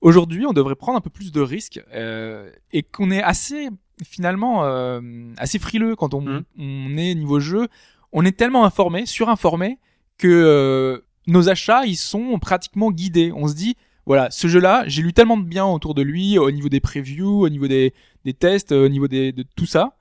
aujourd'hui, 0.00 0.46
on 0.46 0.52
devrait 0.52 0.76
prendre 0.76 0.98
un 0.98 1.00
peu 1.00 1.10
plus 1.10 1.32
de 1.32 1.40
risques 1.40 1.82
euh, 1.92 2.50
et 2.72 2.82
qu'on 2.82 3.10
est 3.10 3.22
assez, 3.22 3.68
finalement, 4.04 4.64
euh, 4.64 5.00
assez 5.38 5.58
frileux 5.58 5.96
quand 5.96 6.14
on, 6.14 6.20
Mhm. 6.22 6.42
on 6.58 6.96
est 6.98 7.14
niveau 7.14 7.40
jeu. 7.40 7.68
On 8.12 8.24
est 8.24 8.36
tellement 8.36 8.64
informé, 8.64 9.06
surinformé, 9.06 9.78
que 10.18 10.28
euh, 10.28 11.00
nos 11.26 11.48
achats, 11.48 11.84
ils 11.84 11.96
sont 11.96 12.38
pratiquement 12.38 12.92
guidés. 12.92 13.32
On 13.34 13.48
se 13.48 13.54
dit, 13.54 13.76
voilà, 14.06 14.30
ce 14.30 14.46
jeu-là, 14.46 14.84
j'ai 14.86 15.02
lu 15.02 15.12
tellement 15.12 15.36
de 15.38 15.44
bien 15.44 15.64
autour 15.66 15.94
de 15.94 16.02
lui, 16.02 16.38
au 16.38 16.50
niveau 16.50 16.68
des 16.68 16.78
previews, 16.80 17.40
au 17.40 17.48
niveau 17.48 17.66
des, 17.66 17.92
des 18.24 18.34
tests, 18.34 18.70
au 18.72 18.88
niveau 18.88 19.08
des, 19.08 19.32
de 19.32 19.44
tout 19.56 19.66
ça, 19.66 19.96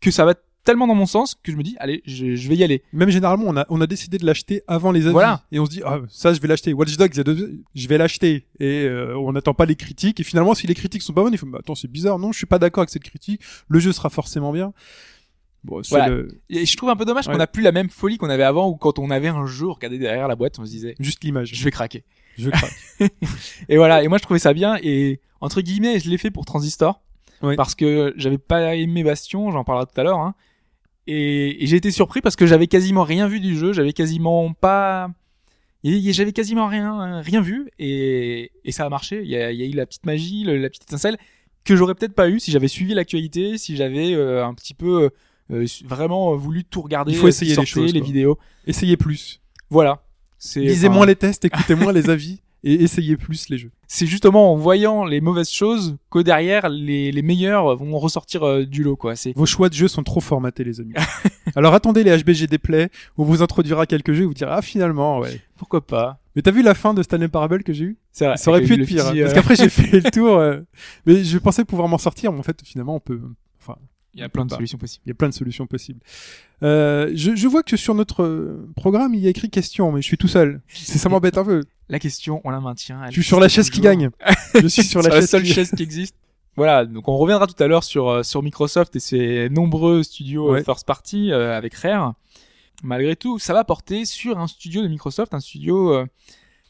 que 0.00 0.10
ça 0.10 0.24
va 0.24 0.34
tellement 0.62 0.86
dans 0.86 0.94
mon 0.94 1.06
sens 1.06 1.34
que 1.42 1.50
je 1.50 1.56
me 1.56 1.62
dis, 1.62 1.74
allez, 1.80 2.02
je, 2.04 2.34
je 2.36 2.48
vais 2.48 2.54
y 2.56 2.62
aller. 2.62 2.82
Même 2.92 3.08
généralement, 3.10 3.44
on 3.48 3.56
a, 3.56 3.64
on 3.70 3.80
a 3.80 3.86
décidé 3.86 4.18
de 4.18 4.26
l'acheter 4.26 4.62
avant 4.68 4.92
les 4.92 5.04
avis. 5.04 5.12
Voilà. 5.12 5.42
Et 5.52 5.58
on 5.58 5.64
se 5.64 5.70
dit, 5.70 5.80
ah, 5.86 6.00
ça, 6.10 6.34
je 6.34 6.40
vais 6.40 6.48
l'acheter. 6.48 6.72
Watch 6.74 6.96
Dogs, 6.98 7.12
je 7.74 7.88
vais 7.88 7.96
l'acheter. 7.98 8.46
Et 8.60 8.84
euh, 8.84 9.16
on 9.18 9.32
n'attend 9.32 9.54
pas 9.54 9.64
les 9.64 9.74
critiques. 9.76 10.20
Et 10.20 10.22
finalement, 10.22 10.54
si 10.54 10.66
les 10.66 10.74
critiques 10.74 11.02
sont 11.02 11.14
pas 11.14 11.22
bonnes, 11.22 11.32
il 11.32 11.38
faut, 11.38 11.46
bah, 11.46 11.58
attends, 11.60 11.74
c'est 11.74 11.90
bizarre. 11.90 12.18
Non, 12.18 12.30
je 12.32 12.36
suis 12.38 12.46
pas 12.46 12.58
d'accord 12.58 12.82
avec 12.82 12.90
cette 12.90 13.02
critique. 13.04 13.40
Le 13.68 13.78
jeu 13.80 13.92
sera 13.92 14.10
forcément 14.10 14.52
bien. 14.52 14.72
Bon, 15.64 15.80
Voilà. 15.90 16.08
le- 16.08 16.40
Et 16.50 16.64
je 16.66 16.76
trouve 16.76 16.88
un 16.90 16.96
peu 16.96 17.04
dommage 17.06 17.26
qu'on 17.26 17.36
n'a 17.36 17.46
plus 17.46 17.62
la 17.62 17.72
même 17.72 17.90
folie 17.90 18.16
qu'on 18.18 18.30
avait 18.30 18.42
avant 18.44 18.68
où 18.68 18.76
quand 18.76 18.98
on 18.98 19.10
avait 19.10 19.28
un 19.28 19.44
jeu, 19.46 19.66
on 19.66 19.72
regardait 19.74 19.98
derrière 19.98 20.28
la 20.28 20.36
boîte, 20.36 20.58
on 20.58 20.64
se 20.64 20.70
disait, 20.70 20.94
juste 21.00 21.22
l'image. 21.24 21.50
je 21.54 21.64
vais 21.64 21.70
craquer. 21.70 22.04
Je 22.38 22.48
craque. 22.50 22.72
Et 23.68 23.76
voilà. 23.76 24.02
Et 24.02 24.08
moi, 24.08 24.18
je 24.18 24.22
trouvais 24.22 24.38
ça 24.38 24.52
bien. 24.54 24.76
Et 24.82 25.20
entre 25.40 25.60
guillemets, 25.62 26.00
je 26.00 26.08
l'ai 26.10 26.18
fait 26.18 26.30
pour 26.30 26.44
Transistor. 26.44 27.02
Oui. 27.42 27.56
Parce 27.56 27.74
que 27.74 28.12
j'avais 28.16 28.38
pas 28.38 28.74
aimé 28.76 29.02
Bastion, 29.02 29.50
j'en 29.50 29.64
parlerai 29.64 29.86
tout 29.86 30.00
à 30.00 30.04
l'heure. 30.04 30.18
Hein. 30.18 30.34
Et, 31.06 31.62
et 31.62 31.66
j'ai 31.66 31.76
été 31.76 31.90
surpris 31.90 32.20
parce 32.20 32.36
que 32.36 32.46
j'avais 32.46 32.66
quasiment 32.66 33.04
rien 33.04 33.26
vu 33.26 33.40
du 33.40 33.56
jeu, 33.56 33.72
j'avais 33.72 33.92
quasiment 33.92 34.52
pas, 34.52 35.10
j'avais 35.84 36.32
quasiment 36.32 36.66
rien, 36.68 37.20
rien 37.20 37.40
vu. 37.40 37.70
Et, 37.78 38.52
et 38.64 38.72
ça 38.72 38.84
a 38.84 38.88
marché. 38.88 39.22
Il 39.22 39.30
y 39.30 39.36
a, 39.36 39.50
il 39.50 39.58
y 39.58 39.62
a 39.62 39.66
eu 39.66 39.72
la 39.72 39.86
petite 39.86 40.06
magie, 40.06 40.44
la 40.44 40.68
petite 40.68 40.84
étincelle 40.84 41.16
que 41.64 41.76
j'aurais 41.76 41.94
peut-être 41.94 42.14
pas 42.14 42.28
eu 42.28 42.40
si 42.40 42.50
j'avais 42.50 42.68
suivi 42.68 42.94
l'actualité, 42.94 43.58
si 43.58 43.76
j'avais 43.76 44.14
euh, 44.14 44.44
un 44.44 44.54
petit 44.54 44.74
peu 44.74 45.10
euh, 45.50 45.66
vraiment 45.84 46.34
voulu 46.36 46.64
tout 46.64 46.82
regarder. 46.82 47.12
Il 47.12 47.18
faut 47.18 47.26
euh, 47.26 47.30
essayer 47.30 47.54
les 47.54 47.66
choses, 47.66 47.92
les 47.92 48.00
quoi. 48.00 48.06
vidéos. 48.06 48.38
Essayez 48.66 48.96
plus. 48.96 49.40
Voilà. 49.68 50.02
Lisez 50.56 50.88
moins 50.88 51.06
les 51.06 51.16
tests, 51.16 51.44
écoutez 51.44 51.74
moins 51.74 51.92
les 51.92 52.08
avis. 52.10 52.40
Et 52.62 52.82
essayez 52.82 53.16
plus 53.16 53.48
les 53.48 53.56
jeux. 53.58 53.70
c'est 53.86 54.06
justement 54.06 54.52
en 54.52 54.56
voyant 54.56 55.04
les 55.04 55.20
mauvaises 55.22 55.50
choses 55.50 55.96
que 56.10 56.18
derrière 56.18 56.68
les, 56.68 57.10
les 57.10 57.22
meilleurs 57.22 57.74
vont 57.76 57.98
ressortir 57.98 58.42
euh, 58.46 58.64
du 58.66 58.82
lot 58.82 58.96
quoi. 58.96 59.16
C'est 59.16 59.32
Vos 59.34 59.46
choix 59.46 59.68
de 59.70 59.74
jeux 59.74 59.88
sont 59.88 60.02
trop 60.02 60.20
formatés, 60.20 60.62
les 60.64 60.80
amis. 60.80 60.92
Alors 61.56 61.72
attendez 61.74 62.04
les 62.04 62.16
HBG 62.22 62.46
des 62.48 62.58
plays, 62.58 62.90
où 63.16 63.22
on 63.22 63.26
vous 63.26 63.42
introduira 63.42 63.86
quelques 63.86 64.12
jeux 64.12 64.24
et 64.24 64.26
vous 64.26 64.34
direz, 64.34 64.52
ah, 64.54 64.62
finalement, 64.62 65.20
ouais. 65.20 65.40
pourquoi 65.56 65.80
pas? 65.86 66.18
Mais 66.36 66.42
t'as 66.42 66.50
vu 66.52 66.62
la 66.62 66.74
fin 66.74 66.94
de 66.94 67.02
Stanley 67.02 67.28
Parable 67.28 67.64
que 67.64 67.72
j'ai 67.72 67.84
eu? 67.86 67.98
C'est 68.12 68.26
vrai. 68.26 68.36
Ça 68.36 68.50
aurait 68.50 68.60
pu 68.62 68.74
être 68.74 68.86
pire. 68.86 69.04
petit, 69.08 69.18
hein, 69.18 69.22
Parce 69.24 69.32
euh, 69.32 69.34
qu'après, 69.34 69.56
j'ai 69.56 69.68
fait 69.70 70.00
le 70.00 70.10
tour. 70.10 70.36
euh, 70.36 70.60
Mais 71.06 71.24
je 71.24 71.38
pensais 71.38 71.64
pouvoir 71.64 71.88
m'en 71.88 71.98
sortir, 71.98 72.30
mais 72.32 72.38
en 72.38 72.42
fait, 72.44 72.60
finalement, 72.64 72.94
on 72.94 73.00
peut. 73.00 73.20
Enfin, 73.60 73.76
il 74.14 74.20
y 74.20 74.22
a 74.24 74.28
plein 74.28 74.44
de 74.44 74.50
solutions 74.50 74.78
possibles. 74.78 75.02
il 75.06 75.08
y 75.08 75.12
a 75.12 75.14
plein 75.14 75.28
de 75.28 75.34
solutions 75.34 75.66
possibles. 75.66 76.00
Euh, 76.62 77.10
je, 77.14 77.34
je 77.36 77.48
vois 77.48 77.62
que 77.62 77.76
sur 77.76 77.94
notre 77.94 78.22
euh, 78.24 78.68
programme, 78.76 79.14
il 79.14 79.20
y 79.20 79.26
a 79.26 79.30
écrit 79.30 79.50
question, 79.50 79.92
mais 79.92 80.02
je 80.02 80.06
suis 80.06 80.18
tout 80.18 80.28
seul. 80.28 80.60
C'est 80.68 80.98
ça 80.98 81.08
m'embête 81.08 81.38
un 81.38 81.44
peu. 81.44 81.62
La 81.88 81.98
question, 81.98 82.40
on 82.44 82.50
la 82.50 82.60
maintient. 82.60 83.04
Je 83.06 83.12
suis 83.12 83.22
sur 83.24 83.40
la 83.40 83.48
chaise 83.48 83.70
qui 83.70 83.80
gagne. 83.80 84.10
Je 84.54 84.66
suis 84.66 84.82
sur 84.84 85.02
la 85.02 85.10
chaise 85.10 85.28
seule 85.30 85.42
qui 85.42 85.52
chaise 85.52 85.70
qui 85.76 85.82
existe. 85.82 86.14
Voilà, 86.56 86.84
donc 86.84 87.06
on 87.08 87.16
reviendra 87.16 87.46
tout 87.46 87.60
à 87.62 87.66
l'heure 87.68 87.84
sur 87.84 88.08
euh, 88.08 88.22
sur 88.24 88.42
Microsoft 88.42 88.94
et 88.96 89.00
ses 89.00 89.48
nombreux 89.50 90.02
studios 90.02 90.48
euh, 90.48 90.52
Ouais. 90.54 90.64
first 90.64 90.84
party 90.86 91.30
euh, 91.32 91.56
avec 91.56 91.74
Rare. 91.74 92.14
Malgré 92.82 93.14
tout, 93.14 93.38
ça 93.38 93.52
va 93.54 93.62
porter 93.64 94.04
sur 94.04 94.38
un 94.38 94.46
studio 94.48 94.82
de 94.82 94.88
Microsoft, 94.88 95.32
un 95.32 95.40
studio 95.40 95.94
euh, 95.94 96.06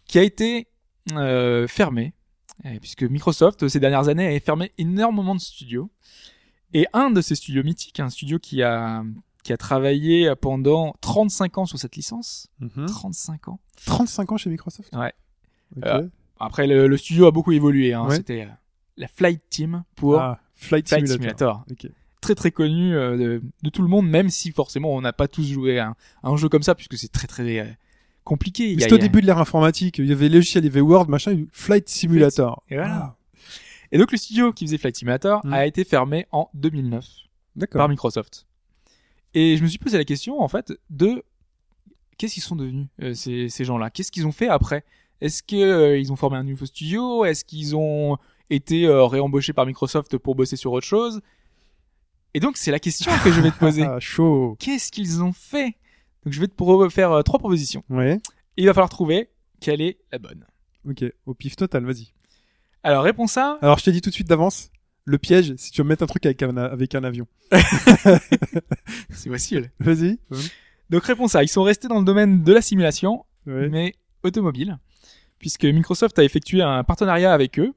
qui 0.06 0.18
a 0.18 0.22
été 0.22 0.66
euh, 1.12 1.66
fermé, 1.66 2.12
puisque 2.80 3.04
Microsoft 3.04 3.68
ces 3.68 3.80
dernières 3.80 4.08
années 4.08 4.36
a 4.36 4.40
fermé 4.40 4.72
énormément 4.76 5.34
de 5.34 5.40
studios. 5.40 5.88
Et 6.74 6.86
un 6.92 7.10
de 7.10 7.20
ces 7.20 7.34
studios 7.34 7.62
mythiques, 7.64 8.00
un 8.00 8.10
studio 8.10 8.38
qui 8.38 8.62
a 8.62 9.02
qui 9.42 9.52
a 9.54 9.56
travaillé 9.56 10.32
pendant 10.40 10.94
35 11.00 11.58
ans 11.58 11.66
sur 11.66 11.78
cette 11.78 11.96
licence, 11.96 12.48
Mhm. 12.60 12.86
35 12.86 13.48
ans. 13.48 13.58
35 13.86 14.32
ans 14.32 14.36
chez 14.36 14.50
Microsoft 14.50 14.94
Ouais. 14.94 15.12
Euh, 15.84 16.06
Après, 16.38 16.66
le, 16.66 16.86
le 16.88 16.96
studio 16.98 17.26
a 17.26 17.30
beaucoup 17.30 17.52
évolué. 17.52 17.94
Hein. 17.94 18.06
Ouais. 18.06 18.16
C'était 18.16 18.42
euh, 18.42 18.52
la 18.98 19.08
Flight 19.08 19.40
Team 19.48 19.84
pour 19.96 20.18
Ah, 20.20 20.38
Flight, 20.54 20.86
Flight 20.88 21.06
Simulator. 21.08 21.64
Simulator. 21.64 21.64
Ok. 21.70 21.90
Très 22.20 22.34
très 22.34 22.50
connu 22.50 22.94
euh, 22.94 23.16
de, 23.16 23.42
de 23.62 23.70
tout 23.70 23.80
le 23.82 23.88
monde, 23.88 24.06
même 24.08 24.28
si 24.28 24.52
forcément 24.52 24.94
on 24.94 25.00
n'a 25.00 25.14
pas 25.14 25.26
tous 25.26 25.42
joué 25.50 25.78
à 25.78 25.88
un, 25.88 25.94
à 26.22 26.28
un 26.28 26.36
jeu 26.36 26.50
comme 26.50 26.62
ça, 26.62 26.74
puisque 26.74 26.98
c'est 26.98 27.10
très 27.10 27.26
très 27.26 27.60
euh, 27.60 27.64
compliqué. 28.24 28.76
C'était 28.78 28.92
au 28.92 28.96
a- 28.96 28.98
début 28.98 29.22
de 29.22 29.26
l'ère 29.26 29.38
informatique. 29.38 29.96
Il 29.98 30.06
y 30.06 30.12
avait 30.12 30.28
logiciel, 30.28 30.64
il 30.64 30.66
y 30.66 30.70
avait 30.70 30.82
Word, 30.82 31.08
machin, 31.08 31.32
il 31.32 31.38
y 31.38 31.40
avait 31.40 31.48
Flight 31.52 31.88
Simulator. 31.88 32.62
Et 32.68 32.74
voilà. 32.76 32.94
Ah, 32.94 33.16
Et 33.92 33.98
donc 33.98 34.12
le 34.12 34.18
studio 34.18 34.52
qui 34.52 34.66
faisait 34.66 34.78
Flight 34.78 34.96
Simulator 34.96 35.40
Mm. 35.44 35.52
a 35.52 35.66
été 35.66 35.84
fermé 35.84 36.26
en 36.32 36.48
2009 36.54 37.04
D'accord. 37.56 37.80
par 37.80 37.88
Microsoft. 37.88 38.46
Et 39.34 39.56
je 39.56 39.62
me 39.62 39.68
suis 39.68 39.78
posé 39.78 39.98
la 39.98 40.04
question 40.04 40.40
en 40.40 40.48
fait 40.48 40.72
de 40.90 41.22
qu'est-ce 42.18 42.34
qu'ils 42.34 42.42
sont 42.42 42.56
devenus 42.56 42.86
euh, 43.02 43.14
ces, 43.14 43.48
ces 43.48 43.64
gens-là? 43.64 43.90
Qu'est-ce 43.90 44.12
qu'ils 44.12 44.26
ont 44.26 44.32
fait 44.32 44.48
après? 44.48 44.84
Est-ce 45.20 45.42
que 45.42 45.56
euh, 45.56 46.10
ont 46.12 46.16
formé 46.16 46.36
un 46.36 46.44
nouveau 46.44 46.66
studio? 46.66 47.24
Est-ce 47.24 47.44
qu'ils 47.44 47.76
ont 47.76 48.16
été 48.48 48.86
euh, 48.86 49.04
réembauchés 49.06 49.52
par 49.52 49.66
Microsoft 49.66 50.16
pour 50.18 50.34
bosser 50.34 50.56
sur 50.56 50.72
autre 50.72 50.86
chose? 50.86 51.20
Et 52.34 52.40
donc 52.40 52.56
c'est 52.56 52.70
la 52.70 52.78
question 52.78 53.10
que 53.24 53.32
je 53.32 53.40
vais 53.40 53.50
te 53.50 53.58
poser. 53.58 53.82
Ah, 53.82 53.98
chaud. 54.00 54.56
Qu'est-ce 54.60 54.90
qu'ils 54.92 55.22
ont 55.22 55.32
fait? 55.32 55.76
Donc 56.24 56.32
je 56.32 56.40
vais 56.40 56.46
te 56.48 56.88
faire 56.90 57.22
trois 57.24 57.38
propositions. 57.38 57.82
Ouais. 57.90 58.14
Et 58.56 58.62
il 58.62 58.66
va 58.66 58.74
falloir 58.74 58.88
trouver 58.90 59.30
quelle 59.60 59.80
est 59.80 59.98
la 60.12 60.18
bonne. 60.18 60.46
Ok. 60.88 61.04
Au 61.26 61.34
pif 61.34 61.56
total, 61.56 61.84
vas-y. 61.84 62.12
Alors 62.82 63.02
réponse 63.04 63.36
A, 63.36 63.58
Alors, 63.62 63.78
je 63.78 63.84
t'ai 63.84 63.92
dit 63.92 64.00
tout 64.00 64.10
de 64.10 64.14
suite 64.14 64.28
d'avance. 64.28 64.70
Le 65.04 65.18
piège, 65.18 65.54
si 65.56 65.70
tu 65.70 65.82
veux 65.82 65.88
mettre 65.88 66.02
un 66.02 66.06
truc 66.06 66.24
avec 66.26 66.42
un, 66.42 66.56
avec 66.56 66.94
un 66.94 67.04
avion. 67.04 67.26
c'est 69.10 69.30
possible. 69.30 69.70
Vas-y. 69.80 70.18
Donc 70.90 71.04
réponse 71.04 71.34
A, 71.34 71.42
ils 71.42 71.48
sont 71.48 71.62
restés 71.62 71.88
dans 71.88 71.98
le 71.98 72.04
domaine 72.04 72.42
de 72.42 72.52
la 72.52 72.62
simulation, 72.62 73.24
Ouais. 73.46 73.68
mais 73.68 73.94
automobile, 74.22 74.78
puisque 75.38 75.64
Microsoft 75.64 76.18
a 76.18 76.24
effectué 76.24 76.62
un 76.62 76.84
partenariat 76.84 77.32
avec 77.32 77.58
eux. 77.58 77.72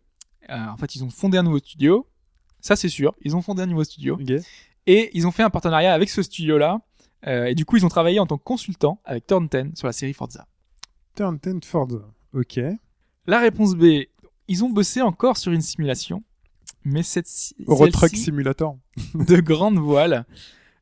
Euh, 0.50 0.65
en 0.67 0.75
fait, 0.77 0.95
ils 0.95 1.03
ont 1.03 1.10
fondé 1.10 1.38
un 1.38 1.43
nouveau 1.43 1.60
studio. 1.60 2.07
Ça, 2.60 2.75
c'est 2.75 2.89
sûr. 2.89 3.15
Ils 3.22 3.36
ont 3.36 3.41
fondé 3.41 3.62
un 3.63 3.65
nouveau 3.67 3.83
studio. 3.86 4.19
Et 4.86 5.10
ils 5.13 5.25
ont 5.25 5.31
fait 5.31 5.43
un 5.43 5.50
partenariat 5.50 5.93
avec 5.93 6.10
ce 6.10 6.22
studio-là. 6.22 6.81
Euh, 7.27 7.45
et 7.45 7.55
du 7.55 7.63
coup, 7.63 7.77
ils 7.77 7.86
ont 7.86 7.89
travaillé 7.89 8.19
en 8.19 8.25
tant 8.25 8.38
que 8.38 8.43
consultant 8.43 9.00
avec 9.05 9.25
Turn 9.25 9.48
10 9.48 9.75
sur 9.75 9.88
la 9.88 9.93
série 9.93 10.13
Forza. 10.13 10.45
Turn 11.15 11.39
10 11.41 11.65
Ford. 11.65 11.88
Ok. 12.33 12.60
La 13.25 13.39
réponse 13.39 13.75
B, 13.75 14.03
ils 14.47 14.63
ont 14.63 14.69
bossé 14.69 15.01
encore 15.01 15.38
sur 15.38 15.51
une 15.51 15.62
simulation. 15.62 16.23
Mais 16.85 17.03
cette 17.03 17.27
Simulator. 17.27 18.77
de 19.15 19.38
grande 19.38 19.77
voile. 19.77 20.25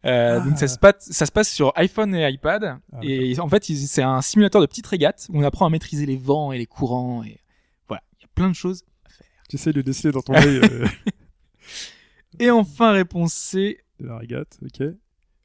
Euh, 0.06 0.39
Ah. 0.39 0.39
Donc 0.39 0.58
ça 0.58 0.68
se, 0.68 0.80
passe, 0.80 1.12
ça 1.12 1.25
se 1.25 1.32
passe 1.32 1.50
sur 1.50 1.72
iPhone 1.75 2.15
et 2.15 2.27
iPad. 2.27 2.80
Ah, 2.91 3.00
et 3.03 3.39
en 3.39 3.48
fait, 3.48 3.63
c'est 3.63 4.01
un 4.01 4.22
simulateur 4.22 4.62
de 4.62 4.65
petite 4.65 4.88
régate 4.88 5.27
où 5.30 5.39
on 5.39 5.44
apprend 5.44 5.65
à 5.65 5.70
maîtriser 5.70 6.06
les 6.06 6.18
vents 6.18 6.51
et 6.51 6.58
les 6.58 6.65
courants. 6.65 7.24
Et 7.24 7.39
voilà, 7.88 8.01
il 8.18 8.24
y 8.24 8.25
a 8.25 8.30
plein 8.34 8.50
de 8.50 8.56
choses 8.56 8.84
à 9.06 9.10
faire. 9.10 9.27
J'essaie 9.50 9.74
de 9.74 9.82
dessiner 9.82 10.12
dans 10.12 10.22
ton 10.22 10.34
œil 10.34 10.62
euh, 10.63 10.88
Et 12.39 12.50
enfin, 12.50 12.91
réponse 12.94 13.34
C, 13.34 13.80
de 14.00 14.08
la 14.08 14.18
régate. 14.18 14.58
Ok. 14.63 14.88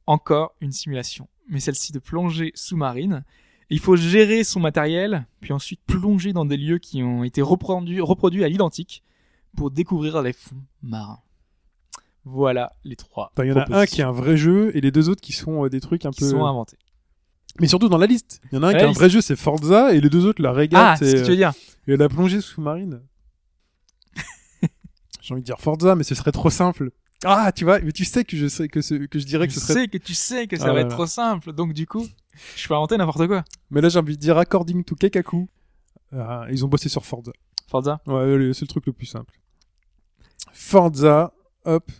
encore 0.06 0.54
une 0.60 0.72
simulation, 0.72 1.28
mais 1.48 1.60
celle-ci 1.60 1.92
de 1.92 1.98
plongée 1.98 2.52
sous-marine. 2.54 3.24
Il 3.70 3.80
faut 3.80 3.96
gérer 3.96 4.44
son 4.44 4.60
matériel, 4.60 5.26
puis 5.40 5.52
ensuite 5.52 5.80
plonger 5.86 6.32
dans 6.32 6.44
des 6.44 6.56
lieux 6.56 6.78
qui 6.78 7.02
ont 7.02 7.24
été 7.24 7.42
reproduits, 7.42 8.00
reproduits 8.00 8.44
à 8.44 8.48
l'identique 8.48 9.02
pour 9.56 9.70
découvrir 9.70 10.22
les 10.22 10.32
fonds 10.32 10.62
marins. 10.82 11.20
Voilà 12.24 12.72
les 12.84 12.96
trois. 12.96 13.32
Il 13.38 13.46
y 13.46 13.52
en 13.52 13.56
a 13.56 13.78
un 13.80 13.86
qui 13.86 14.00
est 14.00 14.04
un 14.04 14.12
vrai 14.12 14.36
jeu 14.36 14.70
et 14.76 14.80
les 14.80 14.90
deux 14.90 15.08
autres 15.08 15.20
qui 15.20 15.32
sont 15.32 15.64
euh, 15.64 15.68
des 15.68 15.80
trucs 15.80 16.04
un 16.06 16.10
qui 16.10 16.20
peu. 16.20 16.30
sont 16.30 16.44
inventés. 16.44 16.76
Mais 17.60 17.68
surtout 17.68 17.88
dans 17.88 17.98
la 17.98 18.06
liste. 18.06 18.40
Il 18.52 18.56
y 18.56 18.58
en 18.58 18.62
a 18.62 18.68
un 18.68 18.72
qui 18.72 18.78
est 18.80 18.82
un 18.82 18.92
vrai 18.92 19.08
jeu, 19.08 19.20
c'est 19.20 19.36
Forza, 19.36 19.94
et 19.94 20.00
les 20.00 20.10
deux 20.10 20.26
autres, 20.26 20.42
la 20.42 20.50
Ah, 20.50 20.52
régate 20.52 20.98
c'est 20.98 21.10
ce 21.10 21.16
que 21.16 21.22
tu 21.24 21.30
veux 21.30 21.36
dire. 21.36 21.52
et 21.88 21.96
la 21.96 22.08
plongée 22.08 22.40
sous-marine. 22.40 23.00
J'ai 25.22 25.34
envie 25.34 25.40
de 25.42 25.46
dire 25.46 25.58
Forza, 25.58 25.94
mais 25.94 26.04
ce 26.04 26.14
serait 26.14 26.32
trop 26.32 26.50
simple. 26.50 26.90
Ah, 27.28 27.50
tu 27.52 27.64
vois, 27.64 27.80
mais 27.80 27.92
tu 27.92 28.04
sais 28.04 28.24
que 28.24 28.36
je 28.36 28.46
sais 28.46 28.68
que, 28.68 28.80
ce- 28.80 28.94
que 29.06 29.18
je 29.18 29.24
dirais 29.26 29.46
que 29.48 29.52
Je 29.54 29.58
ce 29.58 29.66
serait. 29.66 29.80
sais 29.82 29.88
que 29.88 29.98
tu 29.98 30.14
sais 30.14 30.46
que 30.46 30.56
ça 30.56 30.66
Ah, 30.68 30.72
va 30.72 30.80
être 30.80 30.90
trop 30.90 31.06
simple, 31.06 31.52
donc 31.52 31.72
du 31.72 31.86
coup, 31.86 32.06
je 32.56 32.68
peux 32.68 32.74
inventer 32.74 32.96
n'importe 32.96 33.26
quoi. 33.26 33.44
Mais 33.70 33.80
là, 33.80 33.88
j'ai 33.88 33.98
envie 33.98 34.16
de 34.16 34.20
dire 34.20 34.38
According 34.38 34.84
to 34.84 34.94
Kekaku. 34.94 35.48
Ah, 36.16 36.46
ils 36.50 36.64
ont 36.64 36.68
bossé 36.68 36.88
sur 36.88 37.04
Forza. 37.04 37.32
Forza. 37.68 38.00
Ouais, 38.06 38.52
c'est 38.54 38.62
le 38.62 38.68
truc 38.68 38.86
le 38.86 38.92
plus 38.92 39.06
simple. 39.06 39.34
Forza, 40.52 41.32
hop. 41.64 41.90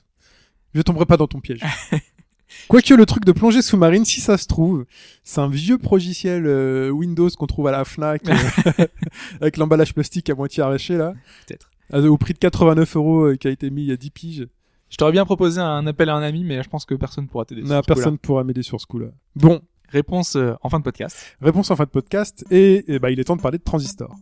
Je 0.75 0.83
tomberai 0.83 1.07
pas 1.07 1.17
dans 1.17 1.27
ton 1.27 1.41
piège. 1.41 1.61
Quoique 2.69 2.95
le 2.95 3.05
truc 3.07 3.25
de 3.25 3.33
plongée 3.33 3.61
sous-marine, 3.63 4.05
si 4.05 4.21
ça 4.21 4.39
se 4.39 4.47
trouve, 4.47 4.87
c'est 5.25 5.41
un 5.41 5.49
vieux 5.49 5.79
progiciel 5.79 6.47
euh, 6.47 6.91
Windows 6.91 7.29
qu'on 7.31 7.47
trouve 7.47 7.67
à 7.67 7.73
la 7.73 7.85
Fnac 7.85 8.23
euh, 8.29 8.35
avec 9.41 9.57
l'emballage 9.57 9.93
plastique 9.95 10.31
à 10.31 10.35
moitié 10.35 10.63
arraché 10.63 10.97
là, 10.97 11.13
Peut-être. 11.47 11.71
euh, 11.95 12.07
au 12.09 12.17
prix 12.17 12.35
de 12.35 12.39
89 12.39 12.97
euros 12.97 13.25
euh, 13.25 13.37
qui 13.37 13.49
a 13.49 13.51
été 13.51 13.69
mis 13.71 13.83
il 13.83 13.89
y 13.89 13.93
a 13.93 13.97
10 13.97 14.11
piges. 14.11 14.49
Je 14.89 14.97
t'aurais 14.97 15.13
bien 15.13 15.25
proposé 15.25 15.61
un 15.61 15.87
appel 15.87 16.09
à 16.09 16.15
un 16.15 16.23
ami, 16.23 16.45
mais 16.45 16.63
je 16.63 16.69
pense 16.69 16.85
que 16.85 16.95
personne 16.95 17.27
pourra 17.27 17.45
t'aider. 17.45 17.65
sur 17.65 17.75
Non, 17.75 17.81
personne 17.83 18.19
pourra 18.19 18.45
m'aider 18.45 18.63
sur 18.63 18.81
ce 18.81 18.87
coup-là. 18.87 19.09
Bon, 19.35 19.61
Réponse 19.89 20.37
euh, 20.37 20.55
en 20.63 20.69
fin 20.69 20.79
de 20.79 20.85
podcast. 20.85 21.37
réponse 21.41 21.71
en 21.71 21.77
fin 21.77 21.85
de 21.85 21.91
podcast 21.91 22.45
et, 22.51 22.85
eh 22.89 22.99
ben, 22.99 23.09
il 23.11 23.21
est 23.21 23.25
temps 23.25 23.37
de 23.37 23.43
parler 23.43 23.59
de 23.59 23.65
Transistor. 23.65 24.15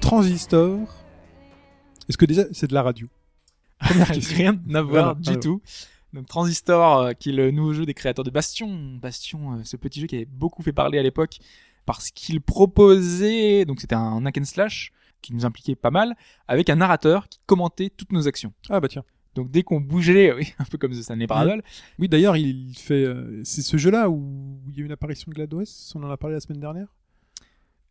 Transistor. 0.00 0.78
Est-ce 2.08 2.16
que 2.16 2.24
déjà 2.24 2.44
c'est 2.52 2.68
de 2.68 2.74
la 2.74 2.82
radio? 2.82 3.08
Rien 3.80 4.56
à 4.74 4.82
voir 4.82 4.84
Voilà, 4.84 5.14
du 5.14 5.28
alors. 5.30 5.40
tout. 5.42 5.60
Donc 6.12 6.26
Transistor, 6.26 6.98
euh, 6.98 7.12
qui 7.14 7.30
est 7.30 7.32
le 7.32 7.50
nouveau 7.50 7.72
jeu 7.72 7.84
des 7.84 7.94
créateurs 7.94 8.24
de 8.24 8.30
Bastion. 8.30 8.68
Bastion, 9.02 9.54
euh, 9.54 9.64
ce 9.64 9.76
petit 9.76 10.00
jeu 10.00 10.06
qui 10.06 10.14
avait 10.16 10.24
beaucoup 10.24 10.62
fait 10.62 10.72
parler 10.72 10.98
à 10.98 11.02
l'époque 11.02 11.38
parce 11.84 12.10
qu'il 12.10 12.40
proposait, 12.40 13.64
donc 13.64 13.80
c'était 13.80 13.96
un 13.96 14.24
hack 14.24 14.38
and 14.38 14.44
slash 14.44 14.92
qui 15.20 15.34
nous 15.34 15.44
impliquait 15.44 15.74
pas 15.74 15.90
mal, 15.90 16.14
avec 16.46 16.70
un 16.70 16.76
narrateur 16.76 17.28
qui 17.28 17.40
commentait 17.44 17.90
toutes 17.90 18.12
nos 18.12 18.28
actions. 18.28 18.52
Ah 18.70 18.78
bah 18.78 18.86
tiens. 18.88 19.02
Donc 19.34 19.50
dès 19.50 19.64
qu'on 19.64 19.80
bougeait, 19.80 20.32
oui, 20.36 20.54
un 20.60 20.64
peu 20.64 20.78
comme 20.78 20.92
The 20.92 21.02
Stanley 21.02 21.26
Parable, 21.26 21.62
Oui, 21.98 22.08
d'ailleurs, 22.08 22.36
il 22.36 22.72
fait. 22.78 23.02
euh, 23.04 23.40
c'est 23.42 23.62
ce 23.62 23.76
jeu-là 23.78 24.08
où 24.10 24.60
il 24.68 24.76
y 24.76 24.78
a 24.78 24.82
eu 24.82 24.86
une 24.86 24.92
apparition 24.92 25.28
de 25.28 25.34
GLaDOS. 25.34 25.92
On 25.96 26.04
en 26.04 26.10
a 26.10 26.16
parlé 26.16 26.34
la 26.34 26.40
semaine 26.40 26.60
dernière? 26.60 26.86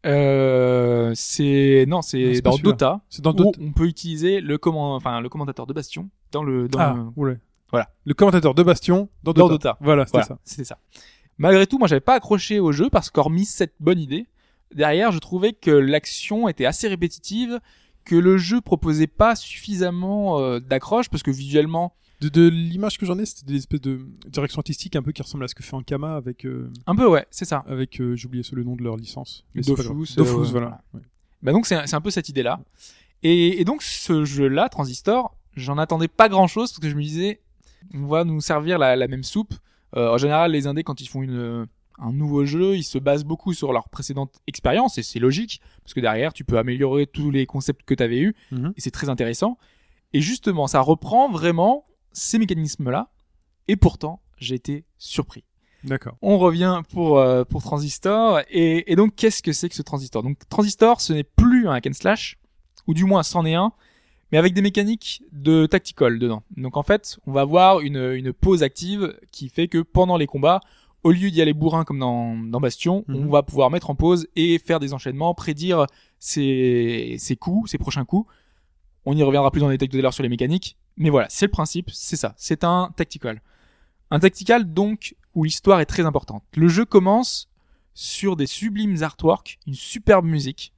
Euh, 0.06 1.12
c'est 1.16 1.86
non, 1.88 2.02
c'est 2.02 2.42
dans. 2.42 2.58
Dota. 2.58 3.02
C'est 3.10 3.22
dans 3.24 3.34
d'autres. 3.34 3.60
on 3.62 3.72
peut 3.72 3.86
utiliser 3.88 4.42
le 4.42 4.58
comment, 4.58 4.96
enfin 4.96 5.20
le 5.22 5.30
commentateur 5.30 5.66
de 5.68 5.74
Bastion 5.74 6.10
dans 6.32 6.44
le 6.44 6.68
dans 6.68 6.80
Ah, 6.80 6.96
le- 6.96 7.22
ouais. 7.24 7.38
Voilà. 7.72 7.90
Le 8.06 8.14
commentateur 8.14 8.54
de 8.54 8.64
Bastion 8.64 9.10
dans 9.24 9.34
Dans 9.34 9.48
Dota. 9.50 9.54
Dota. 9.72 9.78
Voilà, 9.82 10.06
c'était 10.06 10.20
Voilà, 10.20 10.28
ça. 10.28 10.40
c'était 10.46 10.64
ça. 10.64 10.78
Malgré 11.38 11.68
tout, 11.68 11.78
moi, 11.78 11.88
j'avais 11.88 12.00
pas 12.00 12.14
accroché 12.16 12.60
au 12.60 12.72
jeu 12.72 12.90
parce 12.90 13.10
qu'hormis 13.10 13.46
cette 13.46 13.74
bonne 13.80 14.00
idée, 14.00 14.26
derrière, 14.74 15.12
je 15.12 15.20
trouvais 15.20 15.54
que 15.54 15.72
l'action 15.72 16.48
était 16.48 16.66
assez 16.66 16.88
répétitive, 16.88 17.60
que 18.06 18.16
le 18.16 18.38
jeu 18.38 18.62
proposait 18.62 19.08
pas 19.08 19.36
suffisamment 19.36 20.40
euh, 20.40 20.60
d'accroche 20.60 21.10
parce 21.10 21.24
que 21.24 21.32
visuellement, 21.32 21.94
De, 22.20 22.30
de 22.30 22.48
l'image 22.48 22.98
que 22.98 23.06
j'en 23.06 23.20
ai, 23.20 23.26
c'était 23.26 23.46
des 23.52 23.58
espèces 23.58 23.82
de 23.82 24.00
direction 24.28 24.60
artistique 24.60 24.96
un 24.96 25.04
peu 25.04 25.12
qui 25.12 25.22
ressemble 25.22 25.44
à 25.44 25.48
ce 25.48 25.54
que 25.56 25.62
fait 25.64 25.76
Ankama 25.76 26.16
avec 26.16 26.46
euh, 26.46 26.72
un 26.88 26.96
peu 26.96 27.08
ouais, 27.08 27.28
c'est 27.30 27.46
ça. 27.46 27.64
avec 27.68 28.02
euh, 28.02 28.16
j'ai 28.16 28.26
oublié 28.26 28.44
le 28.52 28.64
nom 28.64 28.76
de 28.76 28.84
leur 28.84 28.96
licence. 28.98 29.46
Dofus, 29.54 29.82
euh, 29.82 29.94
Dofus, 30.18 30.20
ouais, 30.20 30.24
voilà. 30.24 30.50
voilà. 30.52 30.82
Ouais. 30.96 31.02
Bah 31.44 31.52
donc 31.52 31.68
c'est 31.68 31.86
c'est 31.86 31.96
un 31.96 32.02
peu 32.02 32.10
cette 32.10 32.30
idée-là. 32.30 32.60
Et, 33.22 33.62
et 33.62 33.66
donc 33.66 33.84
ce 33.84 34.26
jeu-là, 34.26 34.68
Transistor, 34.70 35.36
j'en 35.56 35.78
attendais 35.78 36.08
pas 36.08 36.28
grand-chose 36.30 36.72
parce 36.72 36.80
que 36.80 36.90
je 36.90 36.96
me 36.96 37.02
disais, 37.04 37.42
on 37.94 38.08
va 38.08 38.24
nous 38.24 38.42
servir 38.42 38.80
la, 38.80 38.96
la 38.96 39.08
même 39.08 39.24
soupe. 39.24 39.54
Euh, 39.96 40.10
en 40.14 40.18
général, 40.18 40.52
les 40.54 40.66
indés 40.66 40.84
quand 40.84 41.00
ils 41.02 41.08
font 41.08 41.22
une 41.22 41.68
un 42.00 42.14
nouveau 42.14 42.46
jeu, 42.46 42.76
ils 42.76 42.84
se 42.84 43.00
basent 43.00 43.24
beaucoup 43.24 43.54
sur 43.54 43.74
leur 43.74 43.90
précédente 43.90 44.40
expérience 44.46 45.00
et 45.00 45.04
c'est 45.04 45.18
logique 45.20 45.62
parce 45.84 45.96
que 45.96 46.00
derrière 46.00 46.32
tu 46.32 46.44
peux 46.44 46.60
améliorer 46.60 47.08
tous 47.08 47.32
les 47.32 47.48
concepts 47.48 47.82
que 47.86 47.96
tu 47.96 48.04
avais 48.04 48.20
eus 48.20 48.36
Mhm. 48.52 48.74
et 48.78 48.82
c'est 48.82 48.92
très 48.92 49.10
intéressant. 49.10 49.58
Et 50.14 50.22
justement, 50.22 50.68
ça 50.68 50.80
reprend 50.80 51.28
vraiment 51.32 51.86
ces 52.18 52.40
mécanismes-là 52.40 53.10
et 53.68 53.76
pourtant, 53.76 54.22
j'ai 54.38 54.56
été 54.56 54.86
surpris. 54.98 55.44
D'accord. 55.84 56.16
On 56.22 56.38
revient 56.38 56.82
pour 56.92 57.20
euh, 57.20 57.44
pour 57.44 57.62
Transistor 57.62 58.40
et, 58.50 58.92
et 58.92 58.96
donc 58.96 59.16
qu'est-ce 59.16 59.44
que 59.44 59.54
c'est 59.54 59.70
que 59.70 59.76
ce 59.76 59.82
Transistor? 59.84 60.24
Donc 60.24 60.38
Transistor, 60.50 61.00
ce 61.02 61.14
n'est 61.14 61.24
plus 61.24 61.68
un 61.68 61.74
hack 61.74 61.88
and 61.88 61.94
slash 61.94 62.38
ou 62.88 62.94
du 62.94 63.04
moins 63.06 63.22
c'en 63.24 63.46
est 63.46 63.54
un, 63.54 63.72
mais 64.32 64.38
avec 64.40 64.54
des 64.54 64.62
mécaniques 64.62 65.24
de 65.32 65.66
tactical 65.68 66.18
dedans. 66.20 66.42
Donc 66.58 66.78
en 66.78 66.84
fait, 66.84 67.20
on 67.28 67.32
va 67.32 67.42
avoir 67.42 67.82
une 67.82 68.12
une 68.14 68.34
pause 68.34 68.64
active 68.64 69.18
qui 69.32 69.50
fait 69.50 69.68
que 69.68 69.80
pendant 69.84 70.18
les 70.18 70.26
combats, 70.28 70.62
au 71.04 71.12
lieu 71.12 71.30
d'y 71.30 71.42
aller 71.42 71.54
bourrin 71.54 71.84
comme 71.84 72.00
dans 72.00 72.36
dans 72.36 72.60
Bastion, 72.60 73.06
Mhm. 73.08 73.16
on 73.28 73.30
va 73.30 73.44
pouvoir 73.44 73.70
mettre 73.70 73.90
en 73.92 73.96
pause 73.96 74.28
et 74.36 74.58
faire 74.60 74.80
des 74.80 74.94
enchaînements, 74.94 75.34
prédire 75.36 75.86
ses 76.20 77.16
ses 77.20 77.36
coups, 77.36 77.70
ses 77.72 77.78
prochains 77.78 78.04
coups. 78.06 78.30
On 79.06 79.16
y 79.16 79.24
reviendra 79.24 79.52
plus 79.52 79.64
en 79.64 79.70
détail 79.70 79.90
tout 79.90 79.98
à 79.98 80.02
l'heure 80.02 80.14
sur 80.14 80.24
les 80.24 80.30
mécaniques, 80.30 80.76
mais 80.98 81.10
voilà, 81.10 81.28
c'est 81.30 81.46
le 81.46 81.52
principe, 81.52 81.90
c'est 81.92 82.16
ça, 82.16 82.34
c'est 82.38 82.64
un 82.64 82.92
tactical. 82.96 83.42
Un 84.12 84.20
tactical 84.20 84.74
donc 84.74 85.16
où 85.36 85.44
l'histoire 85.44 85.80
est 85.80 85.86
très 85.86 86.06
importante. 86.06 86.44
Le 86.56 86.68
jeu 86.68 86.86
commence 86.86 87.50
sur 87.94 88.36
des 88.36 88.48
sublimes 88.48 89.02
artworks, 89.04 89.60
une 89.68 89.74
superbe 89.74 90.26
musique 90.26 90.74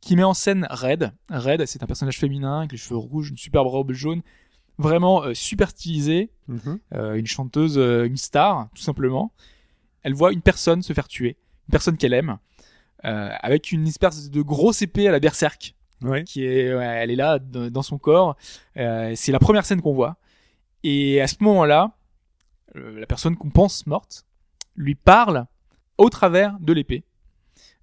qui 0.00 0.16
met 0.16 0.24
en 0.24 0.34
scène 0.34 0.66
Red. 0.70 1.12
Red, 1.28 1.66
c'est 1.66 1.82
un 1.82 1.86
personnage 1.86 2.18
féminin 2.18 2.60
avec 2.60 2.72
les 2.72 2.78
cheveux 2.78 2.96
rouges, 2.96 3.30
une 3.30 3.36
superbe 3.36 3.66
robe 3.66 3.92
jaune, 3.92 4.22
vraiment 4.78 5.22
euh, 5.24 5.34
super 5.34 5.70
stylisée, 5.70 6.30
Mhm. 6.48 6.78
euh, 6.94 7.14
une 7.14 7.26
chanteuse, 7.26 7.76
euh, 7.76 8.06
une 8.06 8.16
star, 8.16 8.68
tout 8.74 8.82
simplement. 8.82 9.32
Elle 10.02 10.14
voit 10.14 10.32
une 10.32 10.40
personne 10.42 10.82
se 10.82 10.92
faire 10.94 11.06
tuer, 11.06 11.36
une 11.68 11.72
personne 11.72 11.96
qu'elle 11.98 12.14
aime, 12.14 12.38
avec 13.02 13.72
une 13.72 13.86
espèce 13.86 14.30
de 14.30 14.42
grosse 14.42 14.82
épée 14.82 15.08
à 15.08 15.12
la 15.12 15.20
berserk 15.20 15.74
Qui 16.24 16.44
est, 16.44 16.66
elle 16.66 17.10
est 17.10 17.16
là 17.16 17.38
dans 17.38 17.82
son 17.82 17.98
corps. 17.98 18.36
Euh, 18.76 19.12
c'est 19.16 19.32
la 19.32 19.38
première 19.38 19.64
scène 19.66 19.82
qu'on 19.82 19.92
voit. 19.92 20.16
Et 20.82 21.20
à 21.20 21.26
ce 21.26 21.36
moment-là, 21.40 21.92
la 22.74 23.06
personne 23.06 23.36
qu'on 23.36 23.50
pense 23.50 23.86
morte 23.86 24.24
lui 24.76 24.94
parle 24.94 25.46
au 25.98 26.08
travers 26.08 26.58
de 26.60 26.72
l'épée. 26.72 27.04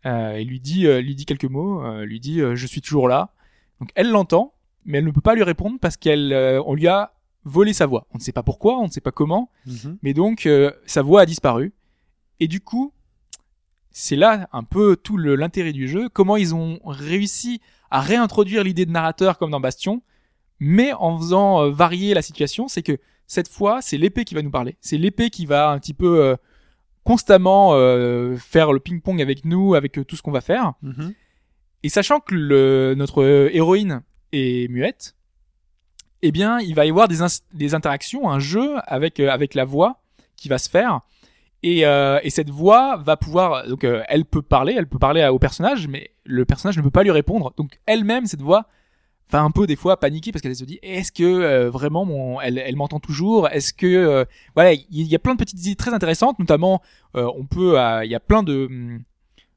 Euh, 0.06 0.34
et 0.34 0.44
lui 0.44 0.60
dit, 0.60 0.88
euh, 0.88 1.02
lui 1.02 1.16
dit 1.16 1.26
quelques 1.26 1.46
mots, 1.46 1.84
euh, 1.84 2.06
lui 2.06 2.20
dit 2.20 2.40
je 2.40 2.66
suis 2.68 2.82
toujours 2.82 3.08
là. 3.08 3.34
Donc 3.80 3.90
elle 3.96 4.10
l'entend, 4.10 4.54
mais 4.86 4.98
elle 5.00 5.06
ne 5.06 5.12
peut 5.12 5.22
pas 5.22 5.36
lui 5.36 5.44
répondre 5.44 5.78
parce 5.80 5.98
qu'elle, 5.98 6.34
on 6.66 6.74
lui 6.74 6.88
a 6.88 7.14
volé 7.44 7.74
sa 7.74 7.86
voix. 7.86 8.08
On 8.14 8.18
ne 8.18 8.24
sait 8.24 8.32
pas 8.32 8.44
pourquoi, 8.44 8.80
on 8.80 8.86
ne 8.88 8.92
sait 8.92 9.02
pas 9.02 9.12
comment, 9.12 9.50
Mhm. 9.66 9.98
mais 10.02 10.14
donc 10.14 10.48
sa 10.86 11.02
voix 11.02 11.22
a 11.22 11.26
disparu. 11.26 11.74
Et 12.40 12.48
du 12.48 12.62
coup, 12.62 12.94
c'est 13.92 14.16
là 14.16 14.48
un 14.54 14.64
peu 14.64 14.96
tout 14.96 15.18
l'intérêt 15.18 15.74
du 15.74 15.88
jeu, 15.88 16.10
comment 16.10 16.38
ils 16.38 16.56
ont 16.56 16.80
réussi 16.86 17.62
à 17.92 18.02
réintroduire 18.02 18.64
l'idée 18.64 18.86
de 18.86 18.92
narrateur 18.92 19.38
comme 19.38 19.52
dans 19.52 19.60
Bastion, 19.60 20.02
mais 20.60 20.94
en 20.94 21.18
faisant 21.18 21.62
euh, 21.62 21.72
varier 21.72 22.14
la 22.14 22.22
situation, 22.22 22.68
c'est 22.68 22.84
que 22.84 22.98
cette 23.28 23.48
fois, 23.48 23.82
c'est 23.82 23.98
l'épée 23.98 24.26
qui 24.26 24.36
va 24.36 24.42
nous 24.42 24.52
parler. 24.52 24.78
C'est 24.82 24.98
l'épée 24.98 25.30
qui 25.30 25.46
va 25.46 25.70
un 25.70 25.80
petit 25.80 25.94
peu 25.94 26.22
euh, 26.24 26.36
constamment 27.04 27.74
euh, 27.74 28.36
faire 28.38 28.72
le 28.72 28.80
ping-pong 28.80 29.22
avec 29.22 29.46
nous, 29.46 29.76
avec 29.76 30.00
tout 30.08 30.16
ce 30.16 30.22
qu'on 30.22 30.32
va 30.32 30.42
faire. 30.42 30.74
Mhm. 30.82 31.14
Et 31.84 31.90
sachant 31.90 32.20
que 32.20 32.34
le, 32.34 32.96
notre 32.98 33.24
héroïne 33.54 34.02
est 34.32 34.70
muette, 34.70 35.16
eh 36.22 36.32
bien, 36.32 36.60
il 36.60 36.74
va 36.74 36.86
y 36.86 36.90
avoir 36.90 37.08
des, 37.08 37.74
interactions, 37.76 38.30
un 38.30 38.40
jeu 38.40 38.76
avec, 38.88 39.20
avec 39.20 39.54
la 39.54 39.64
voix 39.64 40.02
qui 40.36 40.50
va 40.50 40.58
se 40.58 40.70
faire. 40.70 41.02
Et, 41.62 41.82
et 41.82 42.30
cette 42.30 42.50
voix 42.50 42.98
va 42.98 43.16
pouvoir, 43.16 43.68
donc 43.68 43.84
elle 43.84 44.26
peut 44.26 44.42
parler, 44.42 44.74
elle 44.76 44.88
peut 44.88 44.98
parler 44.98 45.22
à- 45.22 45.32
au 45.32 45.38
personnage, 45.40 45.88
mais 45.88 46.12
le 46.28 46.46
personnage 46.46 46.78
ne 46.78 46.82
peut 46.84 46.92
pas 46.92 47.04
lui 47.04 47.12
répondre. 47.12 47.54
Donc 47.58 47.80
elle-même, 47.86 48.26
cette 48.26 48.42
voix, 48.42 48.68
va 49.30 49.42
un 49.42 49.52
peu 49.52 49.68
des 49.68 49.76
fois 49.76 50.00
paniquer 50.00 50.32
parce 50.32 50.42
qu'elle 50.42 50.56
se 50.56 50.64
dit 50.64 50.80
est-ce 50.84 51.12
que 51.12 51.24
euh, 51.24 51.70
vraiment 51.70 52.06
mon, 52.06 52.40
elle, 52.40 52.58
elle 52.60 52.78
m'entend 52.78 53.00
toujours? 53.02 53.50
Est-ce 53.50 53.74
que 53.74 53.86
euh, 53.86 54.24
voilà, 54.56 54.72
il 54.74 54.86
y, 54.90 55.04
y 55.04 55.16
a 55.16 55.20
plein 55.20 55.34
de 55.34 55.40
petites 55.40 55.60
idées 55.66 55.76
très 55.76 55.94
intéressantes, 55.94 56.40
notamment 56.40 56.82
euh, 57.18 57.30
on 57.36 57.46
peut, 57.46 57.78
euh, 57.78 58.06
il 58.06 58.12
y 58.12 58.16
a 58.16 58.22
plein 58.22 58.42
de, 58.42 58.68
hum, 58.68 59.02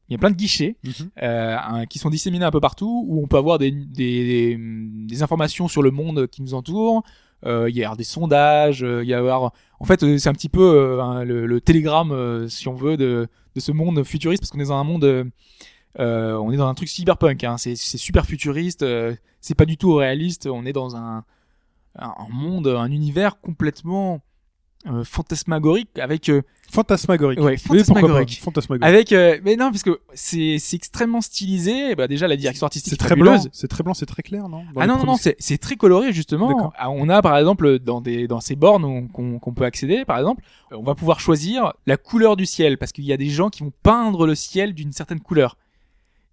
il 0.08 0.12
y 0.14 0.16
a 0.16 0.18
plein 0.18 0.30
de 0.30 0.34
guichets 0.36 0.74
Mhm. 0.82 1.10
euh, 1.22 1.84
qui 1.88 2.00
sont 2.00 2.10
disséminés 2.10 2.44
un 2.44 2.50
peu 2.50 2.58
partout 2.60 3.04
où 3.06 3.22
on 3.22 3.28
peut 3.28 3.36
avoir 3.36 3.58
des, 3.58 3.70
des, 3.70 4.56
des, 4.56 4.58
des 4.58 5.22
informations 5.22 5.68
sur 5.68 5.82
le 5.82 5.92
monde 5.92 6.26
qui 6.26 6.42
nous 6.42 6.54
entoure. 6.54 7.04
Euh, 7.46 7.70
il 7.70 7.76
y 7.76 7.84
a 7.84 7.94
des 7.94 8.02
sondages, 8.04 8.80
il 8.80 9.08
y 9.08 9.14
a 9.14 9.18
avoir... 9.18 9.52
en 9.78 9.84
fait 9.84 10.00
c'est 10.18 10.28
un 10.28 10.32
petit 10.34 10.48
peu 10.50 10.62
euh, 11.00 11.24
le, 11.24 11.46
le 11.46 11.60
télégramme 11.60 12.48
si 12.48 12.66
on 12.66 12.74
veut 12.74 12.96
de, 12.96 13.28
de 13.54 13.60
ce 13.60 13.70
monde 13.72 14.02
futuriste 14.02 14.42
parce 14.42 14.50
qu'on 14.50 14.58
est 14.58 14.64
dans 14.64 14.74
un 14.74 14.84
monde 14.84 15.30
euh, 15.98 16.34
on 16.34 16.52
est 16.52 16.56
dans 16.56 16.68
un 16.68 16.74
truc 16.74 16.88
cyberpunk 16.88 17.42
hein. 17.44 17.56
c'est 17.58 17.74
super 17.74 18.24
futuriste 18.24 18.82
euh, 18.82 19.14
c'est 19.40 19.56
pas 19.56 19.64
du 19.64 19.76
tout 19.76 19.94
réaliste 19.94 20.46
on 20.46 20.64
est 20.64 20.72
dans 20.72 20.96
un 20.96 21.24
un 21.98 22.14
un 22.16 22.28
monde 22.30 22.68
un 22.68 22.90
univers 22.90 23.40
complètement 23.40 24.20
euh, 24.86 25.04
fantasmagorique 25.04 25.98
avec 25.98 26.30
euh, 26.30 26.40
Fantasmagorique. 26.70 27.38
ouais 27.38 27.56
pas, 27.56 27.74
fantasmagorique 27.74 28.40
Fantasmagorique. 28.40 28.88
avec 28.88 29.12
euh, 29.12 29.38
mais 29.44 29.54
non 29.56 29.70
parce 29.70 29.82
que 29.82 30.00
c'est 30.14 30.56
extrêmement 30.72 31.20
stylisé 31.20 31.94
bah 31.94 32.08
déjà 32.08 32.26
la 32.26 32.36
direction 32.36 32.64
artistique 32.64 32.88
C'est 32.88 32.94
est 32.94 33.06
très 33.06 33.14
blanc, 33.14 33.36
c'est 33.52 33.68
très 33.68 33.82
blanc, 33.82 33.92
c'est 33.92 34.06
très 34.06 34.22
clair, 34.22 34.48
non 34.48 34.62
Dans 34.72 34.80
Ah 34.80 34.86
non 34.86 34.96
non 34.96 35.04
non 35.04 35.16
c'est 35.18 35.58
très 35.58 35.76
coloré 35.76 36.14
justement. 36.14 36.72
Ah, 36.78 36.88
On 36.88 37.10
a 37.10 37.20
par 37.20 37.36
exemple 37.36 37.78
dans 37.78 38.00
des 38.00 38.26
dans 38.26 38.40
ces 38.40 38.56
bornes 38.56 39.08
qu'on 39.10 39.52
peut 39.54 39.64
accéder 39.64 40.06
par 40.06 40.16
exemple, 40.16 40.42
on 40.70 40.82
va 40.82 40.94
pouvoir 40.94 41.20
choisir 41.20 41.74
la 41.86 41.98
couleur 41.98 42.36
du 42.36 42.46
ciel 42.46 42.78
parce 42.78 42.92
qu'il 42.92 43.04
y 43.04 43.12
a 43.12 43.18
des 43.18 43.28
gens 43.28 43.50
qui 43.50 43.62
vont 43.62 43.72
peindre 43.82 44.26
le 44.26 44.34
ciel 44.34 44.72
d'une 44.72 44.92
certaine 44.92 45.20
couleur. 45.20 45.58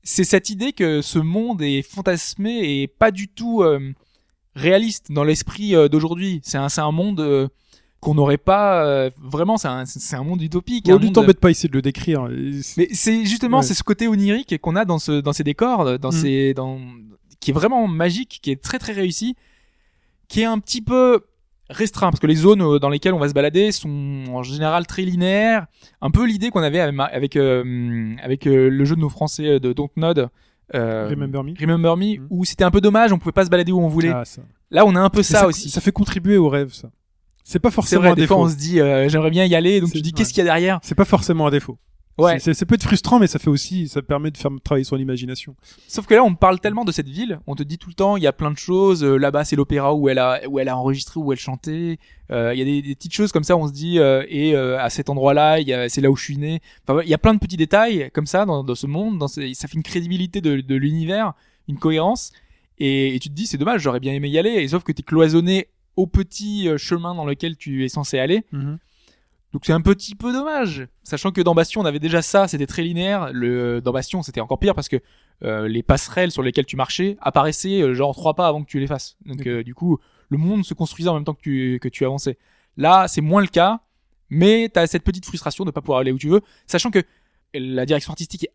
C'est 0.10 0.24
cette 0.24 0.50
idée 0.50 0.72
que 0.72 1.02
ce 1.02 1.20
monde 1.20 1.62
est 1.62 1.82
fantasmé 1.82 2.52
et 2.82 2.88
pas 2.88 3.12
du 3.12 3.28
tout 3.28 3.62
euh, 3.62 3.94
réaliste 4.56 5.12
dans 5.12 5.26
l'esprit 5.26 5.76
euh, 5.76 5.90
d'aujourd'hui. 5.90 6.40
C'est 6.44 6.58
un 6.58 6.70
c'est 6.70 6.80
un 6.82 6.92
monde 6.92 7.20
euh, 7.20 7.50
qu'on 8.00 8.14
n'aurait 8.16 8.38
pas 8.38 9.10
vraiment 9.22 9.58
c'est 9.58 9.68
un 9.68 9.86
c'est 9.86 10.16
un 10.16 10.24
monde 10.24 10.42
utopique. 10.42 10.88
Lui, 10.88 10.94
monde- 10.94 11.14
t'embête 11.14 11.40
pas 11.42 11.52
ici 11.52 11.68
de 11.68 11.74
le 11.74 11.82
décrire. 11.82 12.30
Mais 12.78 12.88
c'est 12.94 13.26
justement 13.26 13.58
Ouais. 13.58 13.64
c'est 13.64 13.74
ce 13.74 13.84
côté 13.84 14.08
onirique 14.08 14.58
qu'on 14.62 14.76
a 14.78 14.86
dans 14.86 15.00
ce 15.00 15.20
dans 15.20 15.34
ces 15.34 15.44
décors, 15.44 16.00
dans 16.00 16.10
Mm. 16.10 16.22
ces 16.22 16.54
dans 16.54 16.80
qui 17.42 17.52
est 17.52 17.54
vraiment 17.54 17.86
magique, 17.88 18.40
qui 18.42 18.52
est 18.52 18.62
très 18.64 18.80
très 18.80 18.94
réussi, 18.94 19.36
qui 20.30 20.42
est 20.42 20.46
un 20.46 20.60
petit 20.60 20.82
peu 20.82 21.22
restreint 21.70 22.10
parce 22.10 22.20
que 22.20 22.28
les 22.28 22.36
zones 22.36 22.62
euh, 22.62 22.80
dans 22.80 22.90
lesquelles 22.90 23.14
on 23.14 23.20
va 23.20 23.28
se 23.30 23.34
balader 23.34 23.72
sont 23.72 24.24
en 24.30 24.44
général 24.44 24.86
très 24.88 25.04
linéaires, 25.04 25.66
un 26.02 26.12
peu 26.12 26.26
l'idée 26.26 26.50
qu'on 26.50 26.64
avait 26.64 26.80
avec 26.80 27.00
avec, 27.12 27.36
euh, 27.36 28.16
avec 28.24 28.48
euh, 28.48 28.70
le 28.70 28.86
jeu 28.86 28.96
de 28.96 29.02
nos 29.02 29.10
français 29.10 29.60
de 29.60 29.74
Dontnod 29.74 30.30
euh, 30.76 31.08
Remember 31.10 31.44
Me 31.44 31.54
Remember 31.60 31.96
Me 31.98 32.18
Mm. 32.20 32.28
où 32.30 32.46
c'était 32.46 32.64
un 32.64 32.72
peu 32.72 32.82
dommage, 32.82 33.12
on 33.14 33.20
pouvait 33.20 33.32
pas 33.32 33.46
se 33.46 33.50
balader 33.50 33.72
où 33.72 33.80
on 33.80 33.88
voulait. 33.88 34.10
Ah. 34.10 34.24
Là, 34.70 34.86
on 34.86 34.96
a 34.96 35.00
un 35.00 35.10
peu 35.10 35.24
ça, 35.24 35.48
aussi. 35.48 35.70
Ça 35.70 35.80
fait 35.80 35.94
contribuer 35.94 36.38
au 36.38 36.50
rêve, 36.50 36.74
ça. 36.74 36.90
C'est 37.44 37.60
pas 37.60 37.72
forcément 37.72 38.02
vrai, 38.02 38.12
un 38.12 38.16
des 38.16 38.28
fois 38.28 38.36
défaut. 38.38 38.48
on 38.48 38.50
se 38.50 38.58
dit 38.58 38.82
euh, 38.82 39.08
j'aimerais 39.08 39.30
bien 39.30 39.46
y 39.46 39.56
aller, 39.56 39.80
donc 39.80 39.92
tu 39.92 40.02
dis 40.02 40.10
ouais. 40.10 40.14
qu'est-ce 40.14 40.34
qu'il 40.34 40.40
y 40.40 40.42
a 40.42 40.46
derrière? 40.46 40.80
C'est 40.84 40.96
pas 40.96 41.06
forcément 41.06 41.48
un 41.48 41.52
défaut. 41.52 41.78
Ouais. 42.18 42.40
C'est- 42.40 42.66
peut 42.66 42.76
être 42.76 42.84
frustrant, 42.84 43.20
mais 43.20 43.28
ça 43.28 43.38
fait 43.40 43.50
aussi, 43.50 43.88
ça 43.88 44.02
permet 44.02 44.32
de 44.32 44.38
faire 44.38 44.50
travailler 44.64 44.84
son 44.84 44.98
imagination. 44.98 45.56
Sauf 45.88 46.06
que 46.08 46.16
là, 46.16 46.24
on 46.24 46.34
parle 46.36 46.60
tellement 46.60 46.84
de 46.84 46.92
cette 46.92 47.08
ville, 47.08 47.40
on 47.48 47.56
te 47.56 47.62
dit 47.64 47.78
tout 47.78 47.90
le 47.90 47.94
temps, 47.96 48.18
il 48.18 48.24
y 48.24 48.28
a 48.28 48.34
plein 48.34 48.50
de 48.52 48.58
choses. 48.58 49.04
euh, 49.04 49.18
Là-bas, 49.18 49.46
c'est 49.46 49.56
l'opéra 49.56 49.94
où 49.94 50.10
elle 50.10 50.18
a 50.20 50.42
où 50.50 50.60
elle 50.60 50.68
a 50.70 50.76
enregistré, 50.78 51.20
où 51.20 51.32
elle 51.32 51.38
chantait. 51.40 52.00
Euh, 52.32 52.54
Il 52.54 52.60
y 52.60 52.62
a 52.62 52.66
des, 52.66 52.82
des 52.82 52.96
petites 52.96 53.14
choses 53.14 53.32
comme 53.32 53.44
ça, 53.44 53.56
on 53.56 53.68
se 53.68 53.74
dit. 53.74 54.00
euh, 54.00 54.24
et 54.30 54.56
euh, 54.56 54.80
à 54.80 54.90
cet 54.90 55.10
endroit-là, 55.10 55.60
il 55.60 55.68
y 55.68 55.74
a- 55.74 55.88
c'est 55.90 56.02
là 56.02 56.10
où 56.10 56.16
je 56.16 56.24
suis 56.24 56.38
né. 56.38 56.60
Enfin, 56.88 57.02
il 57.04 57.10
y 57.10 57.14
a 57.14 57.18
plein 57.20 57.34
de 57.34 57.40
petits 57.40 57.58
détails 57.58 58.10
comme 58.14 58.26
ça 58.28 58.46
dans, 58.46 58.64
dans 58.64 58.76
ce 58.76 58.88
monde. 58.88 59.18
Dans 59.20 59.28
ça 59.28 59.42
fait 59.42 59.76
une 59.76 59.84
crédibilité 59.84 60.42
de, 60.42 60.60
de 60.62 60.76
l'univers, 60.76 61.34
une 61.68 61.78
cohérence. 61.78 62.32
Et, 62.80 63.16
et 63.16 63.20
tu 63.20 63.30
te 63.30 63.34
dis, 63.34 63.48
c'est 63.48 63.58
dommage, 63.58 63.82
j'aurais 63.82 64.00
bien 64.00 64.14
aimé 64.14 64.30
y 64.30 64.38
aller. 64.38 64.52
Et 64.52 64.68
sauf 64.68 64.84
que 64.84 64.92
t'es 64.92 65.04
cloisonné 65.04 65.68
au 65.96 66.06
petit 66.08 66.68
euh, 66.68 66.78
chemin 66.78 67.16
dans 67.16 67.26
lequel 67.26 67.58
tu 67.58 67.84
es 67.86 67.90
censé 67.90 68.20
aller. 68.20 68.44
Donc 69.54 69.66
c'est 69.66 69.74
un 69.74 69.82
petit 69.82 70.14
peu 70.14 70.34
dommage, 70.34 70.88
sachant 71.04 71.32
que 71.32 71.40
dans 71.42 71.56
Bastion 71.56 71.82
on 71.82 71.86
avait 71.86 72.00
déjà 72.00 72.22
ça, 72.22 72.48
c'était 72.48 72.68
très 72.68 72.84
linéaire. 72.84 73.32
Le 73.32 73.80
dans 73.82 73.94
Bastion 73.94 74.22
c'était 74.22 74.42
encore 74.42 74.60
pire 74.60 74.76
parce 74.76 74.90
que 74.90 74.98
euh, 75.44 75.68
les 75.68 75.84
passerelles 75.84 76.32
sur 76.32 76.44
lesquelles 76.44 76.66
tu 76.66 76.76
marchais 76.76 77.18
apparaissaient 77.22 77.82
euh, 77.82 77.94
genre 77.94 78.14
trois 78.14 78.34
pas 78.34 78.48
avant 78.48 78.64
que 78.64 78.70
tu 78.70 78.80
les 78.80 78.88
fasses. 78.88 79.18
Donc 79.26 79.48
euh, 79.48 79.64
du 79.64 79.74
coup 79.74 80.00
le 80.30 80.38
monde 80.38 80.66
se 80.66 80.74
construisait 80.74 81.10
en 81.10 81.14
même 81.14 81.24
temps 81.24 81.34
que 81.34 81.42
tu 81.42 81.80
que 81.82 81.88
tu 81.88 82.06
avançais. 82.06 82.38
Là 82.76 83.08
c'est 83.08 83.22
moins 83.22 83.42
le 83.42 83.48
cas, 83.48 83.80
mais 84.30 84.70
t'as 84.72 84.86
cette 84.86 85.04
petite 85.04 85.26
frustration 85.26 85.64
de 85.64 85.72
pas 85.72 85.82
pouvoir 85.82 86.00
aller 86.00 86.12
où 86.12 86.18
tu 86.18 86.28
veux, 86.28 86.42
sachant 86.68 86.92
que 86.92 87.02
la 87.54 87.86
direction 87.86 88.12
artistique 88.12 88.44
est 88.44 88.52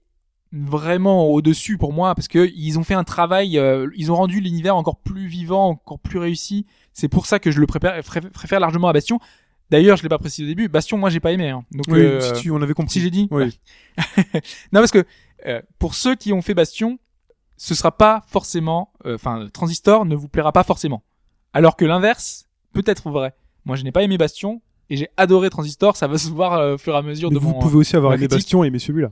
vraiment 0.55 1.29
au 1.29 1.41
dessus 1.41 1.79
pour 1.79 1.95
moi 1.95 2.15
parce 2.15 2.29
que 2.29 2.51
ils 2.55 2.79
ont 2.79 2.85
fait 2.85 2.93
un 2.95 3.05
travail, 3.05 3.59
euh, 3.59 3.89
ils 3.97 4.13
ont 4.13 4.17
rendu 4.17 4.41
l'univers 4.41 4.77
encore 4.77 4.97
plus 4.99 5.27
vivant, 5.27 5.71
encore 5.71 5.99
plus 5.99 6.19
réussi. 6.19 6.67
C'est 6.93 7.09
pour 7.09 7.25
ça 7.25 7.39
que 7.39 7.51
je 7.51 7.59
le 7.59 7.67
préfère- 7.67 7.99
préfère 8.35 8.61
largement 8.61 8.89
à 8.89 8.93
Bastion. 8.93 9.19
D'ailleurs, 9.73 9.97
je 9.97 10.03
l'ai 10.05 10.09
pas 10.11 10.19
précisé 10.19 10.45
au 10.45 10.47
début. 10.49 10.69
Bastion, 10.69 10.99
moi, 10.99 11.09
j'ai 11.11 11.19
pas 11.19 11.33
aimé. 11.33 11.49
hein. 11.49 11.65
Donc, 11.73 11.87
Oui, 11.89 12.01
euh, 12.01 12.21
si 12.21 12.43
tu, 12.43 12.51
on 12.51 12.61
avait 12.63 12.75
compris. 12.75 12.93
si 12.93 13.01
j'ai 13.01 13.11
dit. 13.11 13.27
Oui. 13.31 13.59
non, 14.73 14.81
parce 14.81 14.91
que 14.91 15.05
euh, 15.47 15.61
pour 15.79 15.95
ceux 15.95 16.15
qui 16.15 16.33
ont 16.33 16.43
fait 16.43 16.55
Bastion, 16.55 16.99
ce 17.57 17.75
sera 17.75 17.91
pas 17.97 18.23
forcément, 18.29 18.93
euh, 19.07 19.15
enfin, 19.15 19.49
Transistor 19.53 20.05
ne 20.05 20.15
vous 20.15 20.29
plaira 20.29 20.53
pas 20.53 20.63
forcément. 20.63 21.03
Alors 21.55 21.77
que 21.77 21.85
l'inverse 21.87 22.47
peut 22.75 22.83
être 22.87 23.11
vrai. 23.11 23.35
Moi, 23.65 23.77
je 23.77 23.85
n'ai 23.85 23.93
pas 23.93 24.03
aimé 24.03 24.19
Bastion 24.19 24.61
et 24.91 24.97
j'ai 24.97 25.09
adoré 25.17 25.49
Transistor. 25.51 25.97
Ça 25.97 26.07
va 26.07 26.19
se 26.19 26.29
voir 26.29 26.53
euh, 26.55 26.75
au 26.75 26.79
fur 26.79 26.95
et 26.95 26.99
à 26.99 27.03
mesure 27.03 27.31
Mais 27.31 27.37
de 27.37 27.41
vous 27.41 27.51
mon. 27.53 27.59
pouvez 27.59 27.77
aussi 27.77 27.97
avoir 27.97 28.13
aimé. 28.15 28.29
Bastion 28.29 28.65
et 28.65 28.67
aimer 28.67 28.79
celui-là. 28.79 29.11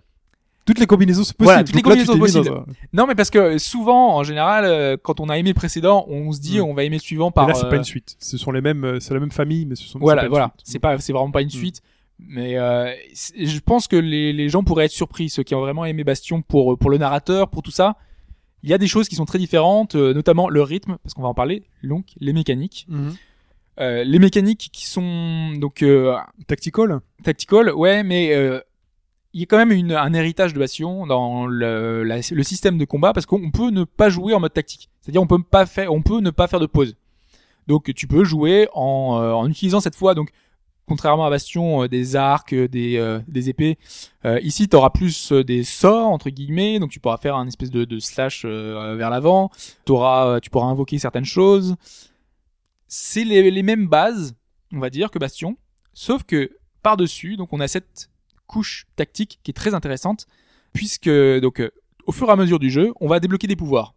Toutes 0.66 0.78
les 0.78 0.86
combinaisons 0.86 1.24
sont 1.24 1.32
possibles. 1.32 1.44
Voilà, 1.44 1.64
toutes 1.64 1.74
les 1.74 1.82
là, 1.82 1.82
combinaisons 1.82 2.18
possibles. 2.18 2.44
dans 2.44 2.64
Non, 2.92 3.06
mais 3.06 3.14
parce 3.14 3.30
que 3.30 3.58
souvent, 3.58 4.16
en 4.16 4.22
général, 4.22 4.64
euh, 4.64 4.96
quand 5.02 5.18
on 5.20 5.28
a 5.28 5.36
aimé 5.38 5.50
le 5.50 5.54
précédent, 5.54 6.04
on 6.08 6.30
se 6.32 6.40
dit 6.40 6.58
Mm. 6.58 6.62
on 6.64 6.74
va 6.74 6.84
aimer 6.84 6.96
le 6.96 7.02
suivant 7.02 7.30
par. 7.30 7.48
là, 7.48 7.54
c'est 7.54 7.64
euh, 7.66 7.70
pas 7.70 7.76
une 7.76 7.84
suite. 7.84 8.16
Ce 8.18 8.36
sont 8.38 8.52
les 8.52 8.60
mêmes, 8.60 8.84
euh, 8.84 9.00
c'est 9.00 9.14
la 9.14 9.20
même 9.20 9.32
famille, 9.32 9.66
mais 9.66 9.74
ce 9.74 9.84
sont. 9.84 9.98
Voilà, 9.98 10.22
pas 10.22 10.28
voilà. 10.28 10.52
C'est 10.62 10.78
pas, 10.78 10.98
c'est 10.98 11.12
vraiment 11.12 11.30
pas 11.30 11.40
une 11.42 11.48
Mm. 11.48 11.50
suite. 11.50 11.82
Mais 12.18 12.58
euh, 12.58 12.92
je 13.38 13.58
pense 13.60 13.88
que 13.88 13.96
les, 13.96 14.32
les 14.34 14.48
gens 14.50 14.62
pourraient 14.62 14.84
être 14.84 14.90
surpris, 14.92 15.30
ceux 15.30 15.42
qui 15.42 15.54
ont 15.54 15.60
vraiment 15.60 15.86
aimé 15.86 16.04
Bastion 16.04 16.42
pour 16.42 16.78
pour 16.78 16.90
le 16.90 16.98
narrateur, 16.98 17.48
pour 17.48 17.62
tout 17.62 17.70
ça. 17.70 17.96
Il 18.62 18.68
y 18.68 18.74
a 18.74 18.78
des 18.78 18.86
choses 18.88 19.08
qui 19.08 19.16
sont 19.16 19.24
très 19.24 19.38
différentes, 19.38 19.94
euh, 19.94 20.12
notamment 20.12 20.50
le 20.50 20.60
rythme, 20.62 20.98
parce 21.02 21.14
qu'on 21.14 21.22
va 21.22 21.28
en 21.28 21.34
parler. 21.34 21.62
Donc 21.82 22.04
les 22.20 22.32
mécaniques, 22.34 22.86
Mhm. 22.88 23.14
Euh, 23.80 24.04
les 24.04 24.18
mécaniques 24.18 24.68
qui 24.70 24.86
sont 24.86 25.52
donc 25.56 25.82
euh, 25.82 26.14
Tactical? 26.46 27.00
tactical, 27.24 27.72
ouais, 27.72 28.02
mais 28.02 28.34
euh, 28.34 28.60
il 29.32 29.40
y 29.40 29.42
a 29.44 29.46
quand 29.46 29.58
même 29.58 29.70
une, 29.70 29.92
un 29.92 30.12
héritage 30.12 30.54
de 30.54 30.58
Bastion 30.58 31.06
dans 31.06 31.46
le, 31.46 32.02
le 32.04 32.42
système 32.42 32.78
de 32.78 32.84
combat 32.84 33.12
parce 33.12 33.26
qu'on 33.26 33.50
peut 33.50 33.70
ne 33.70 33.84
pas 33.84 34.08
jouer 34.08 34.34
en 34.34 34.40
mode 34.40 34.52
tactique. 34.52 34.90
C'est-à-dire 35.00 35.22
on 35.22 35.26
peut 35.26 35.42
pas 35.42 35.66
faire, 35.66 35.92
on 35.92 36.02
peut 36.02 36.20
ne 36.20 36.30
pas 36.30 36.48
faire 36.48 36.60
de 36.60 36.66
pause. 36.66 36.96
Donc 37.68 37.94
tu 37.94 38.06
peux 38.08 38.24
jouer 38.24 38.68
en, 38.72 39.20
euh, 39.20 39.32
en 39.32 39.48
utilisant 39.48 39.80
cette 39.80 39.94
fois 39.94 40.14
donc 40.14 40.30
contrairement 40.86 41.24
à 41.24 41.30
Bastion 41.30 41.84
euh, 41.84 41.88
des 41.88 42.16
arcs, 42.16 42.52
euh, 42.52 42.66
des, 42.66 42.96
euh, 42.96 43.20
des 43.28 43.48
épées. 43.48 43.78
Euh, 44.24 44.40
ici 44.40 44.68
tu 44.68 44.74
auras 44.74 44.90
plus 44.90 45.30
des 45.32 45.62
sorts 45.62 46.08
entre 46.08 46.30
guillemets, 46.30 46.80
donc 46.80 46.90
tu 46.90 46.98
pourras 46.98 47.18
faire 47.18 47.36
un 47.36 47.46
espèce 47.46 47.70
de, 47.70 47.84
de 47.84 47.98
slash 48.00 48.44
vers 48.44 49.10
l'avant. 49.10 49.50
T'auras, 49.84 50.40
tu 50.40 50.50
pourras 50.50 50.66
invoquer 50.66 50.98
certaines 50.98 51.24
choses. 51.24 51.76
C'est 52.88 53.22
les, 53.22 53.48
les 53.52 53.62
mêmes 53.62 53.86
bases, 53.86 54.34
on 54.72 54.80
va 54.80 54.90
dire, 54.90 55.12
que 55.12 55.20
Bastion, 55.20 55.56
sauf 55.92 56.24
que 56.24 56.50
par-dessus, 56.82 57.36
donc 57.36 57.52
on 57.52 57.60
a 57.60 57.68
cette 57.68 58.09
couche 58.50 58.86
tactique 58.96 59.38
qui 59.42 59.50
est 59.52 59.58
très 59.62 59.74
intéressante, 59.74 60.26
puisque 60.72 61.08
donc 61.40 61.60
euh, 61.60 61.70
au 62.06 62.12
fur 62.12 62.28
et 62.28 62.32
à 62.32 62.36
mesure 62.36 62.58
du 62.58 62.70
jeu, 62.70 62.92
on 63.00 63.08
va 63.08 63.20
débloquer 63.20 63.46
des 63.46 63.56
pouvoirs. 63.56 63.94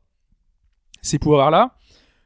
Ces 1.02 1.20
pouvoirs-là 1.20 1.76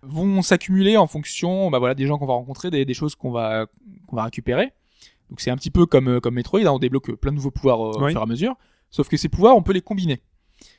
vont 0.01 0.41
s'accumuler 0.41 0.97
en 0.97 1.07
fonction, 1.07 1.71
bah 1.71 1.79
voilà, 1.79 1.95
des 1.95 2.05
gens 2.05 2.17
qu'on 2.19 2.27
va 2.27 2.33
rencontrer, 2.33 2.69
des, 2.69 2.85
des 2.85 2.93
choses 2.93 3.15
qu'on 3.15 3.31
va 3.31 3.67
qu'on 4.07 4.15
va 4.15 4.25
récupérer. 4.25 4.73
Donc 5.29 5.39
c'est 5.41 5.51
un 5.51 5.57
petit 5.57 5.71
peu 5.71 5.85
comme 5.85 6.09
euh, 6.09 6.19
comme 6.19 6.35
Metroid, 6.35 6.61
hein, 6.61 6.71
on 6.71 6.79
débloque 6.79 7.11
plein 7.15 7.31
de 7.31 7.37
nouveaux 7.37 7.51
pouvoirs 7.51 7.81
euh, 7.81 8.05
au 8.05 8.09
fur 8.09 8.19
et 8.19 8.23
à 8.23 8.25
mesure. 8.25 8.55
Sauf 8.89 9.07
que 9.09 9.17
ces 9.17 9.29
pouvoirs, 9.29 9.55
on 9.55 9.63
peut 9.63 9.73
les 9.73 9.81
combiner. 9.81 10.21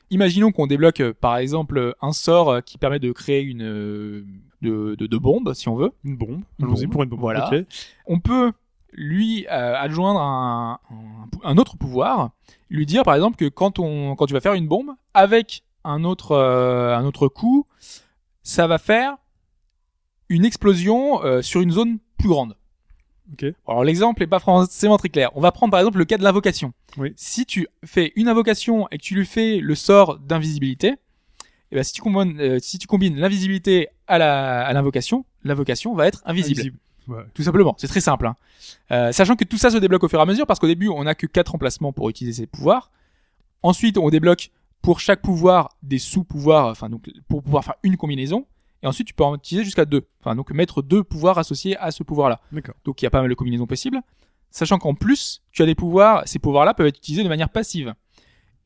Imaginons 0.09 0.51
qu'on 0.51 0.67
débloque 0.67 1.01
euh, 1.01 1.13
par 1.13 1.37
exemple 1.37 1.95
un 2.01 2.11
sort 2.11 2.49
euh, 2.49 2.61
qui 2.61 2.77
permet 2.77 2.99
de 2.99 3.11
créer 3.11 3.41
une 3.41 3.63
euh, 3.63 4.25
de, 4.61 4.95
de, 4.95 5.07
de 5.07 5.17
bombe, 5.17 5.53
si 5.53 5.69
on 5.69 5.75
veut. 5.75 5.91
Une 6.03 6.17
bombe. 6.17 6.41
Allons-y 6.61 6.87
pour 6.87 7.03
une 7.03 7.09
bombe. 7.09 7.19
Voilà. 7.19 7.49
On 8.07 8.19
peut 8.19 8.51
lui 8.93 9.45
euh, 9.47 9.75
adjoindre 9.75 10.19
un, 10.19 10.79
un, 10.91 11.49
un 11.49 11.57
autre 11.57 11.77
pouvoir, 11.77 12.31
lui 12.69 12.85
dire 12.85 13.03
par 13.03 13.15
exemple 13.15 13.37
que 13.37 13.47
quand 13.49 13.79
on 13.79 14.15
quand 14.15 14.25
tu 14.25 14.33
vas 14.33 14.41
faire 14.41 14.53
une 14.53 14.67
bombe 14.67 14.91
avec 15.13 15.63
un 15.83 16.03
autre 16.03 16.31
euh, 16.31 16.95
un 16.95 17.05
autre 17.05 17.27
coup, 17.27 17.65
ça 18.43 18.67
va 18.67 18.77
faire 18.77 19.17
une 20.27 20.45
explosion 20.45 21.23
euh, 21.23 21.41
sur 21.41 21.61
une 21.61 21.71
zone 21.71 21.99
plus 22.17 22.29
grande. 22.29 22.55
Alors 23.67 23.83
l'exemple 23.83 24.23
est 24.23 24.27
pas 24.27 24.39
forcément 24.39 24.97
très 24.97 25.09
clair. 25.09 25.29
On 25.35 25.41
va 25.41 25.51
prendre 25.51 25.71
par 25.71 25.79
exemple 25.79 25.99
le 25.99 26.05
cas 26.05 26.17
de 26.17 26.23
l'invocation. 26.23 26.73
Oui. 26.97 27.13
Si 27.15 27.45
tu 27.45 27.67
fais 27.85 28.11
une 28.15 28.27
invocation 28.27 28.87
et 28.89 28.97
que 28.97 29.03
tu 29.03 29.15
lui 29.15 29.25
fais 29.25 29.59
le 29.59 29.75
sort 29.75 30.17
d'invisibilité, 30.17 30.95
et 31.71 31.75
ben 31.75 31.83
si 31.83 31.93
tu 31.93 32.01
combines 32.01 32.59
si 32.59 32.79
tu 32.79 32.87
combines 32.87 33.19
l'invisibilité 33.19 33.89
à 34.07 34.73
l'invocation, 34.73 35.25
l'invocation 35.43 35.93
va 35.93 36.07
être 36.07 36.23
invisible. 36.25 36.59
Invisible. 36.59 36.79
Tout 37.33 37.43
simplement, 37.43 37.75
c'est 37.77 37.87
très 37.87 38.01
simple. 38.01 38.27
hein. 38.27 38.35
Euh, 38.91 39.11
sachant 39.11 39.35
que 39.35 39.43
tout 39.45 39.57
ça 39.57 39.69
se 39.69 39.77
débloque 39.77 40.03
au 40.03 40.07
fur 40.09 40.19
et 40.19 40.21
à 40.21 40.25
mesure, 40.25 40.45
parce 40.47 40.59
qu'au 40.59 40.67
début, 40.67 40.89
on 40.89 41.03
n'a 41.03 41.15
que 41.15 41.27
quatre 41.27 41.55
emplacements 41.55 41.91
pour 41.93 42.09
utiliser 42.09 42.41
ses 42.43 42.47
pouvoirs. 42.47 42.91
Ensuite, 43.63 43.97
on 43.97 44.09
débloque 44.09 44.51
pour 44.81 44.99
chaque 44.99 45.21
pouvoir 45.21 45.69
des 45.83 45.99
sous-pouvoirs, 45.99 46.67
enfin 46.67 46.89
donc 46.89 47.09
pour 47.27 47.43
pouvoir 47.43 47.63
faire 47.65 47.75
une 47.83 47.97
combinaison. 47.97 48.45
Et 48.81 48.87
ensuite, 48.87 49.07
tu 49.07 49.13
peux 49.13 49.25
en 49.25 49.35
utiliser 49.35 49.65
jusqu'à 49.65 49.83
deux. 49.85 50.07
Enfin 50.21 50.35
donc 50.35 50.51
mettre 50.51 50.81
deux 50.81 51.03
pouvoirs 51.03 51.37
associés 51.37 51.75
à 51.77 51.91
ce 51.91 52.03
pouvoir-là. 52.03 52.39
Donc 52.85 53.01
il 53.01 53.05
y 53.05 53.07
a 53.07 53.09
pas 53.09 53.19
mal 53.21 53.29
de 53.29 53.35
combinaisons 53.35 53.67
possibles. 53.67 53.99
Sachant 54.51 54.77
qu'en 54.79 54.95
plus, 54.95 55.41
tu 55.51 55.61
as 55.61 55.65
des 55.65 55.75
pouvoirs, 55.75 56.23
ces 56.25 56.39
pouvoirs-là 56.39 56.73
peuvent 56.73 56.87
être 56.87 56.97
utilisés 56.97 57.23
de 57.23 57.29
manière 57.29 57.49
passive. 57.49 57.93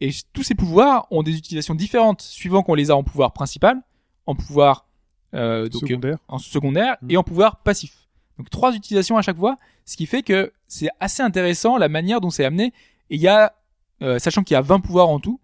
Et 0.01 0.11
tous 0.33 0.43
ces 0.43 0.53
pouvoirs 0.55 1.07
ont 1.11 1.23
des 1.23 1.35
utilisations 1.37 1.75
différentes 1.75 2.21
suivant 2.21 2.61
qu'on 2.61 2.75
les 2.75 2.91
a 2.91 2.95
en 2.95 3.03
pouvoir 3.03 3.33
principal, 3.33 3.81
en 4.27 4.35
pouvoir 4.35 4.85
euh, 5.33 5.67
donc, 5.67 5.81
Secondaire. 5.81 6.17
en 6.27 6.37
secondaire 6.37 6.97
Mm. 7.01 7.11
et 7.11 7.17
en 7.17 7.23
pouvoir 7.23 7.57
passif. 7.63 8.02
Donc 8.37 8.49
trois 8.49 8.73
utilisations 8.75 9.17
à 9.17 9.21
chaque 9.21 9.37
fois, 9.37 9.57
ce 9.85 9.95
qui 9.97 10.05
fait 10.05 10.23
que 10.23 10.51
c'est 10.67 10.89
assez 10.99 11.21
intéressant 11.21 11.77
la 11.77 11.89
manière 11.89 12.21
dont 12.21 12.29
c'est 12.29 12.45
amené. 12.45 12.73
Et 13.09 13.15
il 13.15 13.21
y 13.21 13.27
a, 13.27 13.53
euh, 14.01 14.17
sachant 14.19 14.43
qu'il 14.43 14.55
y 14.55 14.57
a 14.57 14.61
20 14.61 14.79
pouvoirs 14.79 15.09
en 15.09 15.19
tout, 15.19 15.39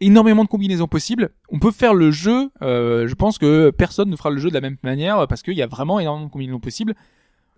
énormément 0.00 0.44
de 0.44 0.48
combinaisons 0.48 0.88
possibles. 0.88 1.30
On 1.50 1.58
peut 1.58 1.70
faire 1.70 1.94
le 1.94 2.10
jeu, 2.10 2.50
euh, 2.62 3.06
je 3.06 3.14
pense 3.14 3.38
que 3.38 3.70
personne 3.70 4.08
ne 4.10 4.16
fera 4.16 4.30
le 4.30 4.38
jeu 4.38 4.48
de 4.48 4.54
la 4.54 4.60
même 4.60 4.76
manière 4.82 5.26
parce 5.28 5.42
qu'il 5.42 5.54
y 5.54 5.62
a 5.62 5.66
vraiment 5.66 6.00
énormément 6.00 6.26
de 6.26 6.32
combinaisons 6.32 6.60
possibles. 6.60 6.94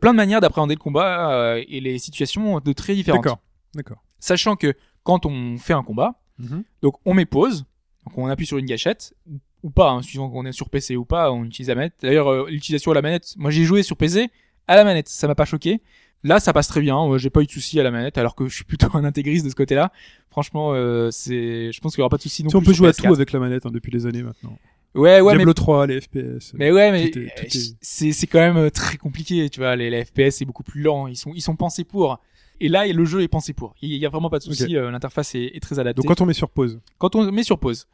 Plein 0.01 0.11
de 0.13 0.17
manières 0.17 0.41
d'appréhender 0.41 0.75
le 0.75 0.81
combat 0.81 1.33
euh, 1.33 1.63
et 1.69 1.81
les 1.81 1.99
situations 1.99 2.59
de 2.61 2.73
très 2.73 2.95
différentes. 2.95 3.23
D'accord. 3.23 3.39
D'accord. 3.75 4.03
Sachant 4.19 4.57
que 4.57 4.75
quand 5.05 5.25
on 5.27 5.57
fait 5.59 5.73
un 5.73 5.83
combat, 5.83 6.15
Mhm. 6.39 6.65
donc 6.81 6.95
on 7.05 7.15
met 7.15 7.27
pause, 7.27 7.67
donc 8.07 8.17
on 8.19 8.27
appuie 8.27 8.47
sur 8.47 8.59
une 8.59 8.67
gâchette 8.67 9.15
ou, 9.31 9.39
ou 9.63 9.71
pas, 9.71 9.91
hein, 9.91 10.03
suivant 10.03 10.29
qu'on 10.31 10.45
est 10.47 10.53
sur 10.53 10.71
PC 10.71 10.97
ou 10.97 11.05
pas, 11.05 11.31
on 11.31 11.45
utilise 11.45 11.69
la 11.69 11.75
manette. 11.77 11.95
D'ailleurs, 12.03 12.29
euh, 12.33 12.47
l'utilisation 12.49 12.91
à 12.91 12.95
la 12.95 13.03
manette, 13.03 13.35
moi 13.37 13.51
j'ai 13.51 13.65
joué 13.65 13.83
sur 13.83 13.97
PC 13.97 14.31
à 14.69 14.77
la 14.77 14.85
manette, 14.85 15.09
ça 15.09 15.27
m'a 15.27 15.35
pas 15.35 15.45
choqué. 15.45 15.81
Là, 16.25 16.39
ça 16.39 16.53
passe 16.53 16.69
très 16.69 16.81
bien. 16.81 16.97
euh, 16.99 17.19
J'ai 17.19 17.31
pas 17.31 17.43
eu 17.43 17.47
de 17.47 17.51
souci 17.51 17.81
à 17.81 17.83
la 17.83 17.91
manette, 17.91 18.17
alors 18.17 18.35
que 18.37 18.49
je 18.49 18.55
suis 18.55 18.65
plutôt 18.65 18.87
un 18.95 19.05
intégriste 19.05 19.45
de 19.45 19.51
ce 19.51 19.55
côté-là. 19.57 19.91
Franchement, 20.31 20.73
euh, 20.73 21.11
c'est, 21.11 21.73
je 21.73 21.81
pense 21.81 21.93
qu'il 21.95 22.01
y 22.01 22.03
aura 22.03 22.11
pas 22.11 22.17
de 22.17 22.23
souci 22.23 22.45
non 22.45 22.51
Si 22.51 22.57
on 22.57 22.61
plus 22.61 22.67
peut 22.67 22.73
sur 22.75 22.79
jouer 22.85 22.89
à 22.89 22.93
PS4. 22.93 23.07
tout 23.09 23.15
avec 23.15 23.33
la 23.33 23.39
manette 23.41 23.67
hein, 23.67 23.71
depuis 23.73 23.91
les 23.91 24.07
années 24.07 24.23
maintenant. 24.23 24.57
Ouais, 24.95 25.21
ouais, 25.23 25.33
mais 25.33 25.39
Diablo 25.39 25.55
3, 25.55 25.87
les 25.87 26.01
FPS. 26.03 26.53
mais 26.55 26.71
ouais, 26.71 26.93
mais 26.93 27.05
est- 27.07 27.17
euh, 27.17 27.27
est- 27.43 27.77
c'est 27.81 28.13
c'est 28.13 28.27
quand 28.27 28.39
même 28.41 28.59
euh, 28.59 28.71
très 28.71 28.99
compliqué, 28.99 29.49
tu 29.49 29.61
vois. 29.61 29.75
Les, 29.75 29.89
les 29.89 30.05
FPS 30.05 30.37
c'est 30.37 30.45
beaucoup 30.45 30.63
plus 30.63 30.83
lent, 30.83 31.07
ils 31.07 31.17
sont 31.17 31.33
ils 31.35 31.41
sont 31.41 31.57
pensés 31.57 31.83
pour. 31.85 32.21
Et 32.61 32.69
là, 32.69 32.87
le 32.87 33.05
jeu 33.07 33.23
est 33.23 33.29
pensé 33.29 33.55
pour. 33.55 33.75
Il 33.83 33.91
y 33.97 34.05
a 34.07 34.11
vraiment 34.11 34.29
pas 34.31 34.39
de 34.39 34.45
souci. 34.45 34.77
euh, 34.77 34.91
L'interface 34.91 35.35
est, 35.35 35.51
est 35.57 35.61
très 35.61 35.79
adaptée. 35.79 36.03
Donc 36.03 36.07
quand 36.15 36.23
on 36.23 36.27
met 36.27 36.35
sur 36.35 36.51
pause. 36.51 36.79
quand 36.99 37.17
on 37.17 37.33
met 37.33 37.43
sur 37.43 37.59
pause. 37.59 37.89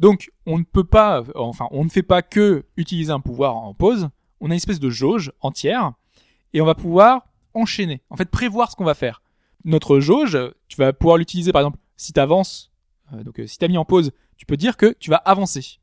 Donc, 0.00 0.30
on 0.46 0.58
ne 0.58 0.64
peut 0.64 0.84
pas, 0.84 1.22
enfin, 1.34 1.68
on 1.70 1.84
ne 1.84 1.88
fait 1.90 2.02
pas 2.02 2.20
que 2.22 2.64
utiliser 2.76 3.12
un 3.12 3.20
pouvoir 3.20 3.56
en 3.56 3.72
pause. 3.74 4.08
On 4.40 4.46
a 4.46 4.54
une 4.54 4.56
espèce 4.56 4.80
de 4.80 4.90
jauge 4.90 5.30
entière 5.40 5.92
et 6.52 6.60
on 6.60 6.66
va 6.66 6.74
pouvoir 6.74 7.26
enchaîner. 7.54 8.02
En 8.10 8.16
fait, 8.16 8.30
prévoir 8.30 8.70
ce 8.70 8.76
qu'on 8.76 8.84
va 8.84 8.94
faire. 8.94 9.22
Notre 9.64 10.00
jauge, 10.00 10.38
tu 10.68 10.76
vas 10.76 10.92
pouvoir 10.92 11.16
l'utiliser 11.16 11.52
par 11.52 11.62
exemple 11.62 11.78
si 11.96 12.12
tu 12.12 12.20
avances. 12.20 12.72
donc, 13.12 13.40
euh, 13.40 13.46
si 13.46 13.58
tu 13.58 13.64
as 13.64 13.68
mis 13.68 13.76
en 13.76 13.84
pause, 13.84 14.12
tu 14.36 14.46
peux 14.46 14.56
dire 14.56 14.76
que 14.76 14.94
tu 14.98 15.10
vas 15.10 15.16
avancer. 15.16 15.80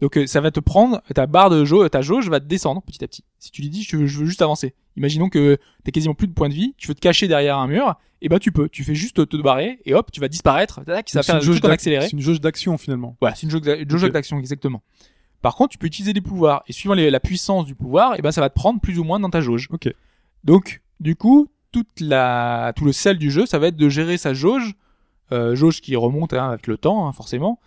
Donc, 0.00 0.18
euh, 0.18 0.26
ça 0.26 0.40
va 0.40 0.50
te 0.50 0.60
prendre 0.60 1.02
ta 1.14 1.26
barre 1.26 1.50
de 1.50 1.64
jauge, 1.64 1.90
ta 1.90 2.02
jauge 2.02 2.28
va 2.28 2.40
te 2.40 2.44
descendre 2.44 2.82
petit 2.82 3.02
à 3.02 3.08
petit. 3.08 3.24
Si 3.38 3.50
tu 3.50 3.62
lui 3.62 3.70
dis 3.70 3.82
je 3.82 3.96
veux, 3.96 4.06
je 4.06 4.18
veux 4.18 4.26
juste 4.26 4.42
avancer. 4.42 4.74
Imaginons 4.96 5.28
que 5.28 5.58
t'as 5.84 5.90
quasiment 5.90 6.14
plus 6.14 6.28
de 6.28 6.32
points 6.32 6.48
de 6.48 6.54
vie, 6.54 6.74
tu 6.76 6.88
veux 6.88 6.94
te 6.94 7.00
cacher 7.00 7.28
derrière 7.28 7.58
un 7.58 7.66
mur, 7.66 7.94
et 8.22 8.28
ben 8.28 8.38
tu 8.38 8.52
peux. 8.52 8.68
Tu 8.68 8.84
fais 8.84 8.94
juste 8.94 9.28
te 9.28 9.36
barrer 9.36 9.80
et 9.84 9.94
hop, 9.94 10.10
tu 10.10 10.20
vas 10.20 10.28
disparaître. 10.28 10.84
Tac, 10.84 11.08
ça 11.08 11.20
va 11.20 11.22
faire 11.22 11.36
une 11.36 11.42
jauge 11.42 11.60
en 11.62 11.68
accéléré. 11.68 12.04
C'est 12.04 12.12
une 12.12 12.20
jauge 12.20 12.40
d'action 12.40 12.76
finalement. 12.78 13.16
Voilà, 13.20 13.34
c'est 13.34 13.46
une 13.46 13.50
jauge 13.50 14.10
d'action, 14.10 14.38
exactement. 14.38 14.82
Par 15.42 15.54
contre, 15.54 15.70
tu 15.72 15.78
peux 15.78 15.86
utiliser 15.86 16.12
des 16.12 16.20
pouvoirs, 16.20 16.62
et 16.66 16.72
suivant 16.72 16.94
les- 16.94 17.10
la 17.10 17.20
puissance 17.20 17.66
du 17.66 17.74
pouvoir, 17.74 18.18
et 18.18 18.22
ben 18.22 18.32
ça 18.32 18.40
va 18.40 18.48
te 18.48 18.54
prendre 18.54 18.80
plus 18.80 18.98
ou 18.98 19.04
moins 19.04 19.20
dans 19.20 19.30
ta 19.30 19.40
jauge. 19.40 19.68
Ok. 19.70 19.92
Donc, 20.44 20.82
du 21.00 21.14
coup, 21.16 21.48
toute 21.72 22.00
la, 22.00 22.72
tout 22.74 22.84
le 22.84 22.92
sel 22.92 23.18
du 23.18 23.30
jeu, 23.30 23.46
ça 23.46 23.58
va 23.58 23.68
être 23.68 23.76
de 23.76 23.88
gérer 23.88 24.16
sa 24.16 24.32
jauge, 24.34 24.74
euh, 25.32 25.54
jauge 25.54 25.80
qui 25.80 25.94
remonte 25.96 26.32
hein, 26.32 26.48
avec 26.50 26.66
le 26.66 26.76
temps, 26.78 27.06
hein, 27.06 27.12
forcément, 27.12 27.58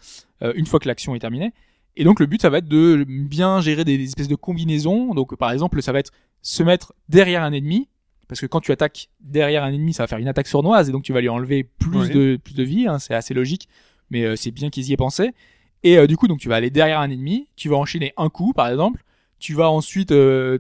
euh, 0.41 0.53
une 0.55 0.65
fois 0.65 0.79
que 0.79 0.87
l'action 0.87 1.13
est 1.15 1.19
terminée. 1.19 1.53
Et 1.95 2.03
donc, 2.03 2.19
le 2.19 2.25
but, 2.25 2.41
ça 2.41 2.49
va 2.49 2.59
être 2.59 2.67
de 2.67 3.05
bien 3.07 3.59
gérer 3.61 3.83
des, 3.83 3.97
des 3.97 4.05
espèces 4.05 4.27
de 4.29 4.35
combinaisons. 4.35 5.13
Donc, 5.13 5.35
par 5.35 5.51
exemple, 5.51 5.81
ça 5.81 5.91
va 5.91 5.99
être 5.99 6.11
se 6.41 6.63
mettre 6.63 6.93
derrière 7.09 7.43
un 7.43 7.51
ennemi, 7.51 7.87
parce 8.29 8.39
que 8.39 8.45
quand 8.45 8.61
tu 8.61 8.71
attaques 8.71 9.09
derrière 9.19 9.63
un 9.63 9.73
ennemi, 9.73 9.93
ça 9.93 10.03
va 10.03 10.07
faire 10.07 10.19
une 10.19 10.27
attaque 10.29 10.47
sournoise, 10.47 10.87
et 10.87 10.91
donc 10.91 11.03
tu 11.03 11.11
vas 11.13 11.19
lui 11.21 11.29
enlever 11.29 11.63
plus 11.63 12.09
de 12.13 12.37
plus 12.41 12.53
de 12.55 12.63
vie. 12.63 12.87
hein, 12.87 12.99
c'est 12.99 13.13
assez 13.15 13.33
logique, 13.33 13.67
mais 14.11 14.23
euh, 14.23 14.35
c'est 14.37 14.51
bien 14.51 14.69
qu'ils 14.69 14.87
y 14.89 14.93
aient 14.93 14.97
pensé. 14.97 15.31
Et 15.83 15.97
euh, 15.97 16.07
du 16.07 16.17
coup, 16.17 16.27
donc 16.27 16.39
tu 16.39 16.49
vas 16.49 16.55
aller 16.55 16.69
derrière 16.69 16.99
un 16.99 17.09
ennemi, 17.09 17.47
tu 17.55 17.69
vas 17.69 17.77
enchaîner 17.77 18.13
un 18.17 18.29
coup, 18.29 18.53
par 18.53 18.67
exemple. 18.67 19.03
Tu 19.39 19.53
vas 19.53 19.69
ensuite, 19.69 20.11
euh, 20.11 20.59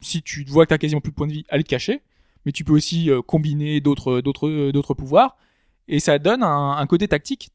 si 0.00 0.22
tu 0.22 0.44
vois 0.44 0.64
que 0.64 0.70
t'as 0.70 0.78
quasiment 0.78 1.00
plus 1.00 1.10
de 1.10 1.16
points 1.16 1.26
de 1.26 1.32
vie, 1.32 1.44
aller 1.48 1.64
te 1.64 1.68
cacher. 1.68 2.00
Mais 2.46 2.52
tu 2.52 2.64
peux 2.64 2.72
aussi 2.72 3.10
euh, 3.10 3.20
combiner 3.20 3.80
d'autres 3.80 4.22
d'autres 4.22 4.70
d'autres 4.70 4.94
pouvoirs, 4.94 5.36
et 5.88 6.00
ça 6.00 6.18
donne 6.18 6.42
un, 6.42 6.86
côté 6.86 7.06
tactique 7.06 7.50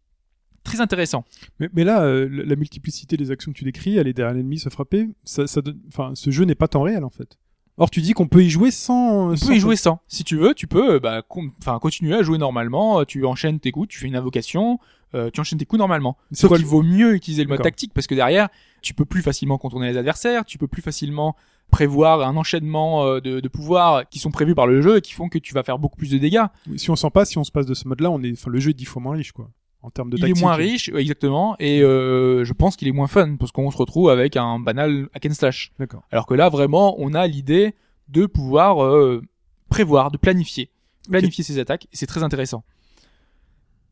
très 0.64 0.80
intéressant. 0.80 1.26
Mais, 1.60 1.84
là, 1.84 2.08
la 2.08 2.56
multiplicité 2.56 3.18
des 3.18 3.32
actions 3.32 3.52
que 3.52 3.58
tu 3.58 3.64
décris, 3.64 3.98
aller 3.98 4.14
derrière 4.14 4.36
l'ennemi, 4.36 4.60
se 4.60 4.70
frapper, 4.70 5.10
ça, 5.24 5.46
enfin, 5.88 6.12
ce 6.14 6.30
jeu 6.30 6.46
n'est 6.46 6.56
pas 6.56 6.68
temps 6.68 6.84
réel 6.84 7.04
en 7.04 7.10
fait. 7.10 7.40
Or, 7.78 7.90
tu 7.90 8.02
dis 8.02 8.14
qu'on 8.14 8.28
peut 8.28 8.44
y 8.44 8.50
jouer 8.50 8.72
sans. 8.72 9.32
Tu 9.34 9.38
sans 9.38 9.48
peux 9.48 9.56
y 9.56 9.60
jouer 9.60 9.76
sans. 9.76 10.00
Si 10.08 10.24
tu 10.24 10.38
veux, 10.38 10.54
tu 10.54 10.66
peux 10.68 10.94
euh, 10.96 11.00
bah, 11.00 11.24
enfin 11.60 11.78
continuer 11.80 12.16
à 12.16 12.24
jouer 12.24 12.38
normalement. 12.38 13.00
euh, 13.02 13.04
Tu 13.06 13.26
enchaînes 13.26 13.60
tes 13.60 13.72
coups, 13.72 13.90
tu 13.90 14.00
fais 14.00 14.08
une 14.08 14.16
invocation, 14.16 14.80
euh, 15.14 15.30
tu 15.34 15.42
enchaînes 15.42 15.60
tes 15.60 15.66
coups 15.66 15.80
normalement. 15.80 16.16
Sauf 16.32 16.50
qu'il 16.58 16.66
vaut 16.66 16.84
mieux 16.84 17.14
utiliser 17.16 17.44
le 17.44 17.50
mode 17.50 17.58
tactique 17.64 17.94
parce 17.94 18.08
que 18.08 18.16
derrière, 18.16 18.48
tu 18.82 18.94
peux 18.94 19.04
plus 19.06 19.22
facilement 19.22 19.58
contourner 19.58 19.88
les 19.92 19.98
adversaires, 19.98 20.46
tu 20.46 20.58
peux 20.58 20.68
plus 20.68 20.82
facilement 20.82 21.36
prévoir 21.72 22.22
un 22.22 22.38
enchaînement 22.38 23.06
euh, 23.06 23.20
de, 23.20 23.40
de 23.42 23.48
pouvoirs 23.50 24.08
qui 24.10 24.20
sont 24.20 24.32
prévus 24.32 24.56
par 24.56 24.68
le 24.68 24.82
jeu 24.82 24.98
et 24.98 25.02
qui 25.02 25.14
font 25.14 25.28
que 25.28 25.40
tu 25.40 25.54
vas 25.54 25.64
faire 25.64 25.80
beaucoup 25.80 25.98
plus 25.98 26.12
de 26.12 26.18
dégâts. 26.18 26.46
Si 26.78 26.90
on 26.92 26.96
s'en 26.96 27.10
passe, 27.10 27.32
si 27.32 27.38
on 27.40 27.44
se 27.44 27.52
passe 27.52 27.66
de 27.66 27.74
ce 27.74 27.88
mode-là, 27.90 28.10
on 28.12 28.22
est, 28.24 28.32
enfin, 28.32 28.52
le 28.52 28.60
jeu 28.60 28.70
est 28.70 28.74
dix 28.76 28.86
fois 28.86 29.02
moins 29.02 29.16
riche, 29.18 29.32
quoi, 29.34 29.50
en 29.86 29.90
termes 29.92 30.10
de 30.10 30.18
il 30.18 30.22
tactique. 30.22 30.38
est 30.38 30.42
moins 30.42 30.56
riche, 30.56 30.90
ouais, 30.94 31.02
exactement, 31.02 31.56
et 31.60 31.82
euh, 31.82 32.44
je 32.44 32.54
pense 32.54 32.76
qu'il 32.76 32.88
est 32.88 32.92
moins 32.92 33.08
fun 33.08 33.36
parce 33.38 33.52
qu'on 33.52 33.70
se 33.72 33.78
retrouve 33.78 34.10
avec 34.10 34.36
un 34.36 34.60
banal 34.60 35.08
hack 35.14 35.26
and 35.28 35.34
slash. 35.34 35.72
D'accord. 35.80 36.04
Alors 36.12 36.26
que 36.26 36.34
là, 36.34 36.50
vraiment, 36.50 36.96
on 36.98 37.14
a 37.14 37.28
l'idée 37.28 37.76
de 38.10 38.26
pouvoir 38.26 38.84
euh, 38.84 39.22
prévoir, 39.70 40.12
de 40.12 40.18
planifier, 40.18 40.70
planifier 41.10 41.44
ses 41.44 41.60
attaques, 41.60 41.86
et 41.86 41.96
c'est 41.98 42.08
très 42.08 42.24
intéressant. 42.24 42.64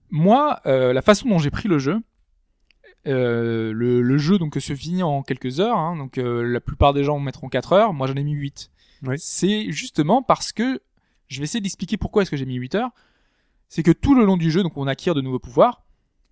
Moi, 0.09 0.59
euh, 0.65 0.93
la 0.93 1.01
façon 1.01 1.29
dont 1.29 1.39
j'ai 1.39 1.51
pris 1.51 1.67
le 1.67 1.79
jeu, 1.79 1.99
euh, 3.07 3.71
le, 3.73 4.01
le 4.01 4.17
jeu 4.17 4.37
donc 4.37 4.55
se 4.59 4.75
finit 4.75 5.03
en 5.03 5.23
quelques 5.23 5.59
heures, 5.59 5.77
hein, 5.77 5.95
donc 5.97 6.17
la 6.17 6.59
plupart 6.61 6.93
des 6.93 7.03
gens 7.03 7.19
mettront 7.19 7.49
4 7.49 7.73
heures, 7.73 7.93
moi 7.93 8.07
j'en 8.07 8.15
ai 8.15 8.23
mis 8.23 8.33
8. 8.33 8.71
Oui. 9.05 9.15
C'est 9.17 9.71
justement 9.71 10.21
parce 10.21 10.51
que, 10.51 10.79
je 11.27 11.39
vais 11.39 11.43
essayer 11.45 11.61
d'expliquer 11.61 11.97
pourquoi 11.97 12.21
est-ce 12.21 12.31
que 12.31 12.37
j'ai 12.37 12.45
mis 12.45 12.55
8 12.55 12.75
heures, 12.75 12.89
c'est 13.69 13.81
que 13.83 13.91
tout 13.91 14.13
le 14.13 14.23
long 14.23 14.37
du 14.37 14.51
jeu, 14.51 14.61
donc 14.61 14.77
on 14.77 14.85
acquiert 14.85 15.15
de 15.15 15.21
nouveaux 15.21 15.39
pouvoirs, 15.39 15.82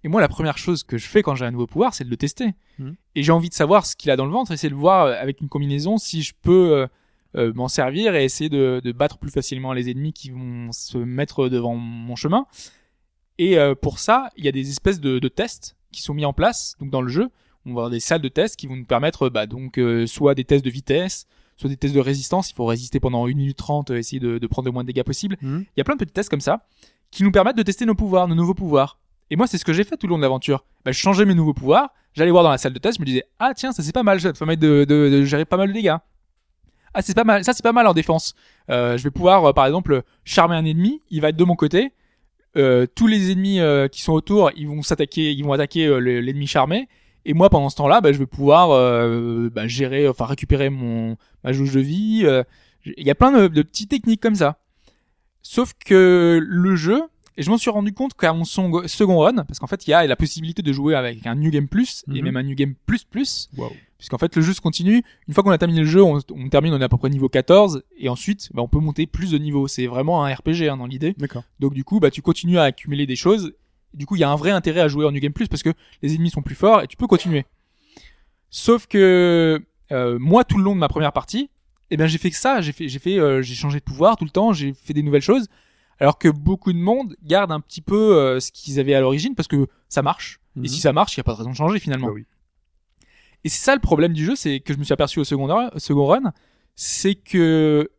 et 0.03 0.07
moi 0.07 0.21
la 0.21 0.27
première 0.27 0.57
chose 0.57 0.83
que 0.83 0.97
je 0.97 1.07
fais 1.07 1.21
quand 1.21 1.35
j'ai 1.35 1.45
un 1.45 1.51
nouveau 1.51 1.67
pouvoir, 1.67 1.93
c'est 1.93 2.03
de 2.03 2.09
le 2.09 2.17
tester. 2.17 2.53
Mhm. 2.79 2.95
Et 3.15 3.23
j'ai 3.23 3.31
envie 3.31 3.49
de 3.49 3.53
savoir 3.53 3.85
ce 3.85 3.95
qu'il 3.95 4.11
a 4.11 4.15
dans 4.15 4.25
le 4.25 4.31
ventre, 4.31 4.51
essayer 4.51 4.69
de 4.69 4.75
voir 4.75 5.05
euh, 5.05 5.15
avec 5.19 5.41
une 5.41 5.49
combinaison 5.49 5.97
si 5.97 6.21
je 6.23 6.33
peux 6.41 6.73
euh, 6.73 6.87
euh, 7.35 7.53
m'en 7.53 7.67
servir 7.67 8.15
et 8.15 8.25
essayer 8.25 8.49
de, 8.49 8.81
de 8.83 8.91
battre 8.91 9.17
plus 9.17 9.31
facilement 9.31 9.73
les 9.73 9.89
ennemis 9.89 10.13
qui 10.13 10.31
vont 10.31 10.71
se 10.71 10.97
mettre 10.97 11.49
devant 11.49 11.75
mon 11.75 12.15
chemin. 12.15 12.45
Et 13.41 13.57
euh, 13.57 13.73
pour 13.73 13.97
ça, 13.97 14.29
il 14.37 14.45
y 14.45 14.47
a 14.47 14.51
des 14.51 14.69
espèces 14.69 14.99
de, 14.99 15.17
de 15.17 15.27
tests 15.27 15.75
qui 15.91 16.03
sont 16.03 16.13
mis 16.13 16.25
en 16.25 16.31
place 16.31 16.75
donc 16.79 16.91
dans 16.91 17.01
le 17.01 17.09
jeu. 17.09 17.29
On 17.65 17.69
va 17.69 17.81
avoir 17.81 17.89
des 17.89 17.99
salles 17.99 18.21
de 18.21 18.27
tests 18.27 18.55
qui 18.55 18.67
vont 18.67 18.75
nous 18.75 18.85
permettre 18.85 19.29
bah, 19.29 19.47
donc 19.47 19.79
euh, 19.79 20.05
soit 20.05 20.35
des 20.35 20.43
tests 20.43 20.63
de 20.63 20.69
vitesse, 20.69 21.25
soit 21.57 21.67
des 21.67 21.75
tests 21.75 21.95
de 21.95 21.99
résistance. 21.99 22.51
Il 22.51 22.53
faut 22.53 22.65
résister 22.65 22.99
pendant 22.99 23.25
1 23.25 23.29
minute 23.29 23.57
30, 23.57 23.89
euh, 23.89 23.97
essayer 23.97 24.19
de, 24.19 24.37
de 24.37 24.47
prendre 24.47 24.67
le 24.67 24.71
moins 24.71 24.83
de 24.83 24.87
dégâts 24.87 25.03
possible. 25.03 25.37
Mhm. 25.41 25.65
Il 25.75 25.79
y 25.79 25.81
a 25.81 25.83
plein 25.83 25.95
de 25.95 25.99
petits 25.99 26.13
tests 26.13 26.29
comme 26.29 26.39
ça 26.39 26.67
qui 27.09 27.23
nous 27.23 27.31
permettent 27.31 27.57
de 27.57 27.63
tester 27.63 27.85
nos 27.85 27.95
pouvoirs, 27.95 28.27
nos 28.27 28.35
nouveaux 28.35 28.53
pouvoirs. 28.53 28.99
Et 29.31 29.35
moi, 29.35 29.47
c'est 29.47 29.57
ce 29.57 29.65
que 29.65 29.73
j'ai 29.73 29.83
fait 29.83 29.97
tout 29.97 30.05
le 30.05 30.11
long 30.11 30.17
de 30.17 30.21
l'aventure. 30.21 30.65
Bah, 30.85 30.91
je 30.91 30.99
changeais 30.99 31.25
mes 31.25 31.33
nouveaux 31.33 31.53
pouvoirs, 31.55 31.89
j'allais 32.13 32.29
voir 32.29 32.43
dans 32.43 32.51
la 32.51 32.59
salle 32.59 32.73
de 32.73 32.79
test, 32.79 32.97
je 32.97 33.01
me 33.01 33.05
disais 33.05 33.23
ah 33.39 33.53
tiens 33.55 33.71
ça 33.71 33.81
c'est 33.81 33.93
pas 33.93 34.03
mal, 34.03 34.19
ça 34.21 34.27
va 34.27 34.33
te 34.33 34.37
permettre 34.37 34.61
de, 34.61 34.83
de, 34.83 35.09
de 35.09 35.23
gérer 35.23 35.45
pas 35.45 35.57
mal 35.57 35.69
de 35.69 35.73
dégâts. 35.73 35.95
Ah 36.93 37.01
c'est 37.01 37.15
pas 37.15 37.23
mal, 37.23 37.43
ça 37.45 37.53
c'est 37.53 37.63
pas 37.63 37.71
mal 37.71 37.87
en 37.87 37.93
défense. 37.93 38.35
Euh, 38.69 38.97
je 38.97 39.03
vais 39.03 39.11
pouvoir 39.11 39.45
euh, 39.45 39.53
par 39.53 39.65
exemple 39.65 40.03
charmer 40.25 40.55
un 40.55 40.65
ennemi, 40.65 41.01
il 41.09 41.21
va 41.21 41.29
être 41.29 41.37
de 41.37 41.43
mon 41.45 41.55
côté. 41.55 41.93
Euh, 42.57 42.85
tous 42.93 43.07
les 43.07 43.31
ennemis 43.31 43.61
euh, 43.61 43.87
qui 43.87 44.01
sont 44.01 44.11
autour, 44.11 44.51
ils 44.57 44.67
vont 44.67 44.81
s'attaquer, 44.81 45.31
ils 45.31 45.45
vont 45.45 45.53
attaquer 45.53 45.85
euh, 45.85 45.99
le- 45.99 46.19
l'ennemi 46.19 46.47
charmé. 46.47 46.89
Et 47.23 47.33
moi 47.33 47.49
pendant 47.49 47.69
ce 47.69 47.77
temps-là, 47.77 48.01
bah, 48.01 48.11
je 48.11 48.17
vais 48.17 48.25
pouvoir 48.25 48.69
bah, 49.51 49.67
gérer, 49.67 50.07
enfin 50.09 50.25
récupérer 50.25 50.69
mon 50.69 51.15
ma 51.43 51.53
jauge 51.53 51.71
de 51.71 51.79
vie. 51.79 52.27
Il 52.85 53.05
y 53.07 53.11
a 53.11 53.15
plein 53.15 53.31
de, 53.31 53.47
de 53.47 53.61
petites 53.61 53.91
techniques 53.91 54.19
comme 54.21 54.35
ça. 54.35 54.57
Sauf 55.43 55.73
que 55.85 56.39
le 56.43 56.75
jeu, 56.75 57.03
et 57.37 57.43
je 57.43 57.49
m'en 57.49 57.57
suis 57.57 57.69
rendu 57.69 57.93
compte 57.93 58.13
qu'à 58.13 58.33
mon 58.33 58.43
second 58.45 59.19
run, 59.19 59.43
parce 59.45 59.59
qu'en 59.59 59.67
fait 59.67 59.87
il 59.87 59.91
y 59.91 59.93
a 59.93 60.05
la 60.05 60.15
possibilité 60.15 60.61
de 60.61 60.71
jouer 60.73 60.95
avec 60.95 61.25
un 61.25 61.35
New 61.35 61.49
Game 61.51 61.67
Plus 61.67 62.03
et 62.09 62.19
Mhm. 62.19 62.23
même 62.25 62.37
un 62.37 62.43
New 62.43 62.55
Game 62.55 62.73
Plus 62.85 63.03
Plus, 63.03 63.49
Waouh. 63.57 63.71
puisqu'en 63.97 64.17
fait 64.17 64.35
le 64.35 64.41
jeu 64.41 64.53
se 64.53 64.61
continue. 64.61 65.03
Une 65.27 65.33
fois 65.33 65.43
qu'on 65.43 65.51
a 65.51 65.57
terminé 65.57 65.79
le 65.81 65.85
jeu, 65.87 66.03
on, 66.03 66.19
on 66.33 66.49
termine, 66.49 66.73
on 66.73 66.81
est 66.81 66.83
à 66.83 66.89
peu 66.89 66.97
près 66.97 67.09
niveau 67.09 67.29
14, 67.29 67.83
et 67.97 68.09
ensuite 68.09 68.49
bah, 68.53 68.61
on 68.61 68.67
peut 68.67 68.79
monter 68.79 69.05
plus 69.07 69.31
de 69.31 69.37
niveaux. 69.37 69.67
C'est 69.67 69.87
vraiment 69.87 70.25
un 70.25 70.33
RPG 70.33 70.69
hein, 70.69 70.77
dans 70.77 70.87
l'idée. 70.87 71.13
D'accord. 71.17 71.43
Donc 71.59 71.73
du 71.73 71.83
coup, 71.83 71.99
bah 71.99 72.11
tu 72.11 72.21
continues 72.21 72.57
à 72.59 72.63
accumuler 72.63 73.05
des 73.05 73.15
choses. 73.15 73.53
Du 73.93 74.05
coup, 74.05 74.15
il 74.15 74.19
y 74.19 74.23
a 74.23 74.29
un 74.29 74.35
vrai 74.37 74.51
intérêt 74.51 74.79
à 74.81 74.87
jouer 74.87 75.05
en 75.05 75.11
New 75.11 75.19
Game 75.19 75.33
Plus 75.33 75.47
parce 75.47 75.63
que 75.63 75.71
les 76.01 76.15
ennemis 76.15 76.29
sont 76.29 76.41
plus 76.41 76.55
forts 76.55 76.81
et 76.81 76.87
tu 76.87 76.95
peux 76.97 77.07
continuer. 77.07 77.45
Sauf 78.49 78.87
que 78.87 79.61
euh, 79.91 80.17
moi, 80.19 80.43
tout 80.43 80.57
le 80.57 80.63
long 80.63 80.75
de 80.75 80.79
ma 80.79 80.87
première 80.87 81.13
partie, 81.13 81.49
eh 81.89 81.97
ben 81.97 82.07
j'ai 82.07 82.17
fait 82.17 82.29
que 82.29 82.37
ça, 82.37 82.61
j'ai 82.61 82.71
fait, 82.71 82.87
j'ai 82.87 82.99
fait, 82.99 83.17
euh, 83.19 83.41
j'ai 83.41 83.55
changé 83.55 83.79
de 83.79 83.83
pouvoir 83.83 84.15
tout 84.17 84.23
le 84.25 84.29
temps, 84.31 84.53
j'ai 84.53 84.73
fait 84.73 84.93
des 84.93 85.03
nouvelles 85.03 85.21
choses, 85.21 85.47
alors 86.01 86.17
que 86.17 86.27
beaucoup 86.27 86.73
de 86.73 86.79
monde 86.79 87.15
garde 87.23 87.51
un 87.51 87.59
petit 87.59 87.79
peu 87.81 88.17
euh, 88.17 88.39
ce 88.39 88.51
qu'ils 88.51 88.79
avaient 88.79 88.95
à 88.95 88.99
l'origine 89.01 89.35
parce 89.35 89.47
que 89.47 89.67
ça 89.87 90.01
marche. 90.01 90.39
Mhm. 90.55 90.65
Et 90.65 90.67
si 90.67 90.79
ça 90.79 90.91
marche, 90.93 91.13
il 91.15 91.17
y 91.17 91.21
a 91.21 91.23
pas 91.23 91.33
de 91.33 91.37
raison 91.37 91.51
de 91.51 91.55
changer 91.55 91.79
finalement. 91.79 92.07
Bah 92.07 92.13
oui. 92.13 92.25
Et 93.43 93.49
c'est 93.49 93.63
ça 93.63 93.75
le 93.75 93.81
problème 93.81 94.13
du 94.13 94.25
jeu, 94.25 94.35
c'est 94.35 94.59
que 94.59 94.73
je 94.73 94.79
me 94.79 94.83
suis 94.83 94.93
aperçu 94.93 95.19
au 95.19 95.23
second, 95.23 95.45
run- 95.45 95.69
second 95.77 96.05
run, 96.07 96.33
c'est 96.75 97.15
que 97.15 97.89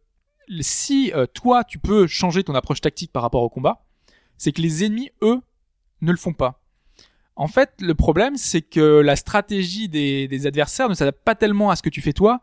si 0.60 1.12
euh, 1.14 1.26
toi 1.26 1.62
tu 1.64 1.78
peux 1.78 2.06
changer 2.08 2.42
ton 2.44 2.54
approche 2.54 2.80
tactique 2.80 3.12
par 3.12 3.22
rapport 3.22 3.42
au 3.42 3.48
combat, 3.48 3.84
c'est 4.36 4.50
que 4.52 4.60
les 4.60 4.84
ennemis 4.84 5.10
eux 5.22 5.40
ne 6.00 6.10
le 6.10 6.18
font 6.18 6.32
pas. 6.32 6.60
En 7.36 7.46
fait, 7.46 7.70
le 7.80 7.94
problème 7.94 8.36
c'est 8.36 8.62
que 8.62 9.00
la 9.00 9.14
stratégie 9.14 9.88
des, 9.88 10.26
des 10.26 10.46
adversaires 10.48 10.88
ne 10.88 10.94
s'adapte 10.94 11.22
pas 11.24 11.36
tellement 11.36 11.70
à 11.70 11.76
ce 11.76 11.82
que 11.82 11.88
tu 11.90 12.00
fais 12.02 12.12
toi. 12.12 12.40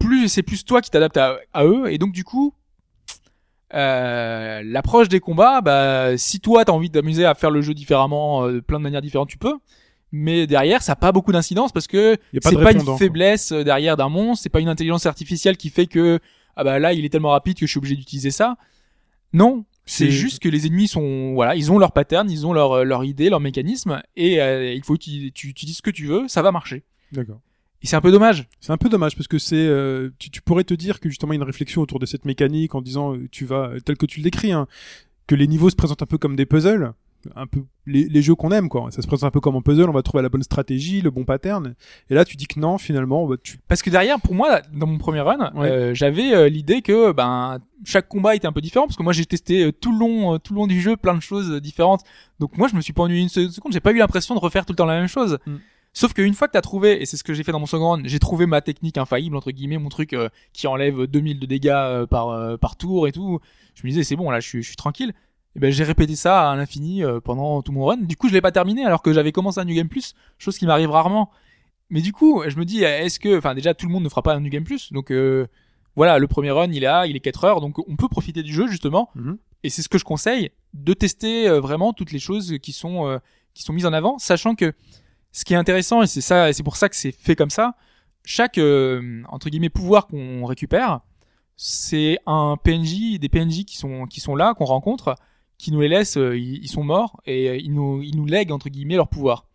Plus 0.00 0.28
c'est 0.28 0.42
plus 0.42 0.64
toi 0.64 0.80
qui 0.82 0.90
t'adaptes 0.90 1.16
à, 1.16 1.38
à 1.52 1.64
eux, 1.64 1.90
et 1.90 1.98
donc 1.98 2.12
du 2.12 2.24
coup, 2.24 2.52
euh, 3.74 4.62
l'approche 4.64 5.08
des 5.08 5.20
combats, 5.20 5.60
bah 5.60 6.16
si 6.16 6.40
toi 6.40 6.64
t'as 6.64 6.72
envie 6.72 6.88
de 6.88 6.94
t'amuser 6.94 7.24
à 7.24 7.34
faire 7.34 7.50
le 7.50 7.60
jeu 7.62 7.74
différemment, 7.74 8.46
euh, 8.46 8.60
plein 8.60 8.78
de 8.78 8.84
manières 8.84 9.02
différentes, 9.02 9.28
tu 9.28 9.38
peux. 9.38 9.54
Mais 10.12 10.46
derrière, 10.46 10.82
ça 10.82 10.92
n'a 10.92 10.96
pas 10.96 11.12
beaucoup 11.12 11.32
d'incidence 11.32 11.72
parce 11.72 11.88
que 11.88 12.16
pas 12.16 12.50
c'est 12.50 12.56
pas 12.56 12.72
une 12.72 12.84
quoi. 12.84 12.96
faiblesse 12.96 13.52
euh, 13.52 13.64
derrière 13.64 13.96
d'un 13.96 14.08
monstre, 14.08 14.44
c'est 14.44 14.50
pas 14.50 14.60
une 14.60 14.68
intelligence 14.68 15.04
artificielle 15.06 15.56
qui 15.56 15.68
fait 15.68 15.86
que 15.86 16.20
ah 16.54 16.64
bah 16.64 16.78
là 16.78 16.92
il 16.92 17.04
est 17.04 17.08
tellement 17.08 17.30
rapide 17.30 17.58
que 17.58 17.66
je 17.66 17.70
suis 17.70 17.78
obligé 17.78 17.96
d'utiliser 17.96 18.30
ça. 18.30 18.56
Non, 19.32 19.64
c'est 19.84 20.10
juste 20.10 20.38
que 20.38 20.48
les 20.48 20.66
ennemis 20.66 20.88
sont 20.88 21.34
voilà, 21.34 21.56
ils 21.56 21.70
ont 21.72 21.78
leur 21.78 21.92
pattern, 21.92 22.30
ils 22.30 22.46
ont 22.46 22.52
leur 22.52 22.84
leur 22.84 23.04
idée, 23.04 23.28
leur 23.28 23.40
mécanisme 23.40 24.00
et 24.16 24.40
euh, 24.40 24.72
il 24.72 24.84
faut 24.84 24.96
tu, 24.96 25.32
tu 25.32 25.48
utilises 25.48 25.78
ce 25.78 25.82
que 25.82 25.90
tu 25.90 26.06
veux, 26.06 26.28
ça 26.28 26.40
va 26.40 26.52
marcher. 26.52 26.84
D'accord. 27.12 27.40
Et 27.86 27.88
c'est 27.88 27.94
un 27.94 28.00
peu 28.00 28.10
dommage. 28.10 28.48
C'est 28.58 28.72
un 28.72 28.78
peu 28.78 28.88
dommage 28.88 29.14
parce 29.14 29.28
que 29.28 29.38
c'est, 29.38 29.54
euh, 29.54 30.10
tu, 30.18 30.28
tu 30.28 30.42
pourrais 30.42 30.64
te 30.64 30.74
dire 30.74 30.98
que 30.98 31.08
justement 31.08 31.32
il 31.32 31.36
y 31.36 31.38
a 31.38 31.42
une 31.42 31.46
réflexion 31.46 31.82
autour 31.82 32.00
de 32.00 32.06
cette 32.06 32.24
mécanique 32.24 32.74
en 32.74 32.82
disant 32.82 33.14
euh, 33.14 33.28
tu 33.30 33.44
vas 33.44 33.70
tel 33.84 33.96
que 33.96 34.06
tu 34.06 34.18
le 34.18 34.24
décris, 34.24 34.50
hein, 34.50 34.66
que 35.28 35.36
les 35.36 35.46
niveaux 35.46 35.70
se 35.70 35.76
présentent 35.76 36.02
un 36.02 36.06
peu 36.06 36.18
comme 36.18 36.34
des 36.34 36.46
puzzles, 36.46 36.94
un 37.36 37.46
peu 37.46 37.60
les, 37.86 38.08
les 38.08 38.22
jeux 38.22 38.34
qu'on 38.34 38.50
aime 38.50 38.68
quoi. 38.68 38.90
Ça 38.90 39.02
se 39.02 39.06
présente 39.06 39.28
un 39.28 39.30
peu 39.30 39.38
comme 39.38 39.54
un 39.54 39.60
puzzle, 39.60 39.88
on 39.88 39.92
va 39.92 40.02
trouver 40.02 40.22
la 40.24 40.28
bonne 40.28 40.42
stratégie, 40.42 41.00
le 41.00 41.12
bon 41.12 41.24
pattern. 41.24 41.76
Et 42.10 42.14
là 42.16 42.24
tu 42.24 42.36
dis 42.36 42.48
que 42.48 42.58
non 42.58 42.76
finalement, 42.76 43.24
bah, 43.24 43.36
tu 43.40 43.60
Parce 43.68 43.82
que 43.82 43.90
derrière, 43.90 44.20
pour 44.20 44.34
moi, 44.34 44.62
dans 44.74 44.88
mon 44.88 44.98
premier 44.98 45.20
run, 45.20 45.52
Ouais. 45.54 45.70
euh, 45.70 45.94
j'avais 45.94 46.34
euh, 46.34 46.48
l'idée 46.48 46.82
que 46.82 47.12
ben 47.12 47.60
chaque 47.84 48.08
combat 48.08 48.34
était 48.34 48.48
un 48.48 48.52
peu 48.52 48.62
différent 48.62 48.86
parce 48.88 48.96
que 48.96 49.04
moi 49.04 49.12
j'ai 49.12 49.26
testé 49.26 49.66
euh, 49.66 49.70
tout 49.72 49.92
le 49.92 49.98
long, 50.00 50.34
euh, 50.34 50.38
tout 50.38 50.54
le 50.54 50.58
long 50.58 50.66
du 50.66 50.80
jeu 50.80 50.96
plein 50.96 51.14
de 51.14 51.22
choses 51.22 51.52
euh, 51.52 51.60
différentes. 51.60 52.00
Donc 52.40 52.58
moi 52.58 52.66
je 52.66 52.74
me 52.74 52.80
suis 52.80 52.92
pas 52.92 53.04
ennuyé 53.04 53.22
une 53.22 53.28
seconde. 53.28 53.72
J'ai 53.72 53.78
pas 53.78 53.92
eu 53.92 53.98
l'impression 53.98 54.34
de 54.34 54.40
refaire 54.40 54.66
tout 54.66 54.72
le 54.72 54.76
temps 54.76 54.86
la 54.86 54.98
même 54.98 55.06
chose. 55.06 55.38
Mm. 55.46 55.54
Sauf 55.96 56.12
qu'une 56.12 56.34
fois 56.34 56.46
que 56.46 56.52
t'as 56.52 56.60
trouvé, 56.60 57.00
et 57.00 57.06
c'est 57.06 57.16
ce 57.16 57.24
que 57.24 57.32
j'ai 57.32 57.42
fait 57.42 57.52
dans 57.52 57.60
mon 57.60 57.66
second 57.66 57.92
run, 57.92 58.02
j'ai 58.04 58.18
trouvé 58.18 58.44
ma 58.44 58.60
technique 58.60 58.98
infaillible 58.98 59.34
entre 59.34 59.50
guillemets, 59.50 59.78
mon 59.78 59.88
truc 59.88 60.12
euh, 60.12 60.28
qui 60.52 60.66
enlève 60.66 61.06
2000 61.06 61.38
de 61.38 61.46
dégâts 61.46 61.70
euh, 61.70 62.06
par 62.06 62.28
euh, 62.28 62.56
par 62.58 62.76
tour 62.76 63.08
et 63.08 63.12
tout. 63.12 63.40
Je 63.74 63.82
me 63.84 63.88
disais 63.88 64.04
c'est 64.04 64.16
bon 64.16 64.30
là, 64.30 64.40
je 64.40 64.46
suis 64.46 64.62
je 64.62 64.66
suis 64.68 64.76
tranquille. 64.76 65.14
Et 65.54 65.58
ben 65.58 65.72
j'ai 65.72 65.84
répété 65.84 66.14
ça 66.14 66.50
à 66.50 66.56
l'infini 66.56 67.02
euh, 67.02 67.20
pendant 67.20 67.62
tout 67.62 67.72
mon 67.72 67.86
run. 67.86 67.96
Du 67.96 68.16
coup 68.16 68.28
je 68.28 68.34
l'ai 68.34 68.42
pas 68.42 68.52
terminé 68.52 68.84
alors 68.84 69.00
que 69.00 69.14
j'avais 69.14 69.32
commencé 69.32 69.58
un 69.58 69.64
New 69.64 69.74
Game 69.74 69.88
Plus, 69.88 70.14
chose 70.38 70.58
qui 70.58 70.66
m'arrive 70.66 70.90
rarement. 70.90 71.30
Mais 71.90 72.00
du 72.00 72.12
coup, 72.12 72.42
je 72.46 72.56
me 72.56 72.64
dis, 72.64 72.82
est-ce 72.82 73.20
que, 73.20 73.38
enfin, 73.38 73.54
déjà, 73.54 73.74
tout 73.74 73.86
le 73.86 73.92
monde 73.92 74.02
ne 74.02 74.08
fera 74.08 74.22
pas 74.22 74.34
un 74.34 74.40
New 74.40 74.50
Game 74.50 74.64
Plus. 74.64 74.92
Donc, 74.92 75.12
euh, 75.12 75.46
voilà, 75.94 76.18
le 76.18 76.26
premier 76.26 76.50
run, 76.50 76.70
il 76.72 76.78
est 76.78 76.80
là, 76.80 77.06
il 77.06 77.16
est 77.16 77.20
4 77.20 77.44
heures. 77.44 77.60
Donc, 77.60 77.78
on 77.88 77.96
peut 77.96 78.08
profiter 78.08 78.42
du 78.42 78.52
jeu, 78.52 78.66
justement. 78.66 79.10
Mhm. 79.14 79.38
Et 79.62 79.70
c'est 79.70 79.82
ce 79.82 79.88
que 79.88 79.98
je 79.98 80.04
conseille, 80.04 80.50
de 80.74 80.92
tester 80.94 81.48
euh, 81.48 81.60
vraiment 81.60 81.92
toutes 81.92 82.12
les 82.12 82.18
choses 82.18 82.58
qui 82.60 82.72
sont, 82.72 83.06
euh, 83.06 83.18
qui 83.54 83.62
sont 83.62 83.72
mises 83.72 83.86
en 83.86 83.92
avant, 83.92 84.18
sachant 84.18 84.54
que 84.54 84.72
ce 85.36 85.44
qui 85.44 85.52
est 85.52 85.56
intéressant, 85.58 86.00
et 86.00 86.06
c'est 86.06 86.22
ça, 86.22 86.50
c'est 86.54 86.62
pour 86.62 86.78
ça 86.78 86.88
que 86.88 86.96
c'est 86.96 87.12
fait 87.12 87.36
comme 87.36 87.50
ça, 87.50 87.74
chaque, 88.24 88.56
euh, 88.56 89.22
entre 89.28 89.50
guillemets, 89.50 89.68
pouvoir 89.68 90.06
qu'on 90.06 90.46
récupère, 90.46 91.00
c'est 91.58 92.18
un 92.24 92.56
PNJ, 92.56 93.18
des 93.18 93.28
PNJ 93.28 93.66
qui 93.66 93.76
sont, 93.76 94.06
qui 94.06 94.20
sont 94.20 94.34
là, 94.34 94.54
qu'on 94.54 94.64
rencontre, 94.64 95.14
qui 95.58 95.72
nous 95.72 95.82
les 95.82 95.88
laissent, 95.88 96.16
euh, 96.16 96.38
ils, 96.38 96.64
ils 96.64 96.68
sont 96.68 96.82
morts, 96.82 97.20
et 97.26 97.50
euh, 97.50 97.56
ils 97.58 97.70
nous, 97.70 98.02
ils 98.02 98.16
nous 98.16 98.24
lèguent, 98.24 98.50
entre 98.50 98.70
guillemets, 98.70 98.96
leur 98.96 99.08
pouvoir. 99.08 99.46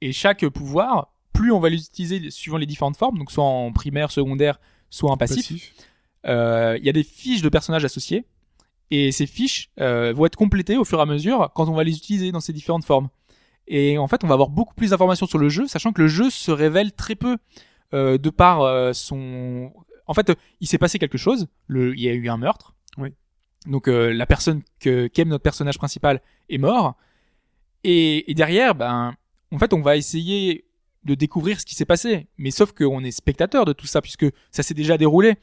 Et 0.00 0.12
chaque 0.12 0.46
pouvoir, 0.46 1.12
plus 1.32 1.50
on 1.50 1.58
va 1.58 1.68
les 1.68 1.84
utiliser 1.84 2.30
suivant 2.30 2.56
les 2.56 2.66
différentes 2.66 2.96
formes, 2.96 3.18
donc 3.18 3.32
soit 3.32 3.42
en 3.42 3.72
primaire, 3.72 4.12
secondaire, 4.12 4.60
soit 4.88 5.10
en 5.10 5.16
passif, 5.16 5.48
passif. 5.48 5.72
euh, 6.28 6.78
il 6.78 6.86
y 6.86 6.88
a 6.88 6.92
des 6.92 7.02
fiches 7.02 7.42
de 7.42 7.48
personnages 7.48 7.84
associés. 7.84 8.24
Et 8.92 9.10
ces 9.10 9.26
fiches 9.26 9.70
euh, 9.80 10.12
vont 10.12 10.26
être 10.26 10.36
complétées 10.36 10.76
au 10.76 10.84
fur 10.84 10.98
et 10.98 11.02
à 11.02 11.06
mesure 11.06 11.50
quand 11.54 11.66
on 11.68 11.72
va 11.72 11.82
les 11.82 11.96
utiliser 11.96 12.30
dans 12.30 12.40
ces 12.40 12.52
différentes 12.52 12.84
formes. 12.84 13.08
Et 13.68 13.98
en 13.98 14.08
fait, 14.08 14.24
on 14.24 14.26
va 14.26 14.34
avoir 14.34 14.50
beaucoup 14.50 14.74
plus 14.74 14.90
d'informations 14.90 15.26
sur 15.26 15.38
le 15.38 15.48
jeu, 15.48 15.66
sachant 15.66 15.92
que 15.92 16.02
le 16.02 16.08
jeu 16.08 16.30
se 16.30 16.50
révèle 16.50 16.92
très 16.92 17.14
peu 17.14 17.38
euh, 17.94 18.18
de 18.18 18.30
par 18.30 18.62
euh, 18.62 18.92
son. 18.92 19.72
En 20.06 20.14
fait, 20.14 20.30
euh, 20.30 20.34
il 20.60 20.66
s'est 20.66 20.78
passé 20.78 20.98
quelque 20.98 21.18
chose. 21.18 21.46
Le... 21.66 21.94
Il 21.94 22.02
y 22.02 22.08
a 22.08 22.12
eu 22.12 22.28
un 22.28 22.36
meurtre. 22.36 22.74
Oui. 22.98 23.10
Donc 23.66 23.88
euh, 23.88 24.12
la 24.12 24.26
personne 24.26 24.62
que 24.80 25.06
qu'aime 25.06 25.28
notre 25.28 25.42
personnage 25.42 25.78
principal 25.78 26.20
est 26.48 26.58
mort. 26.58 26.96
Et, 27.84 28.30
et 28.30 28.34
derrière, 28.34 28.74
ben, 28.74 29.14
en 29.50 29.58
fait, 29.58 29.72
on 29.72 29.80
va 29.80 29.96
essayer 29.96 30.66
de 31.04 31.14
découvrir 31.14 31.60
ce 31.60 31.66
qui 31.66 31.74
s'est 31.74 31.84
passé. 31.84 32.28
Mais 32.38 32.50
sauf 32.50 32.72
qu'on 32.72 33.02
est 33.04 33.10
spectateur 33.10 33.64
de 33.64 33.72
tout 33.72 33.86
ça 33.86 34.00
puisque 34.00 34.26
ça 34.50 34.62
s'est 34.62 34.74
déjà 34.74 34.98
déroulé. 34.98 35.36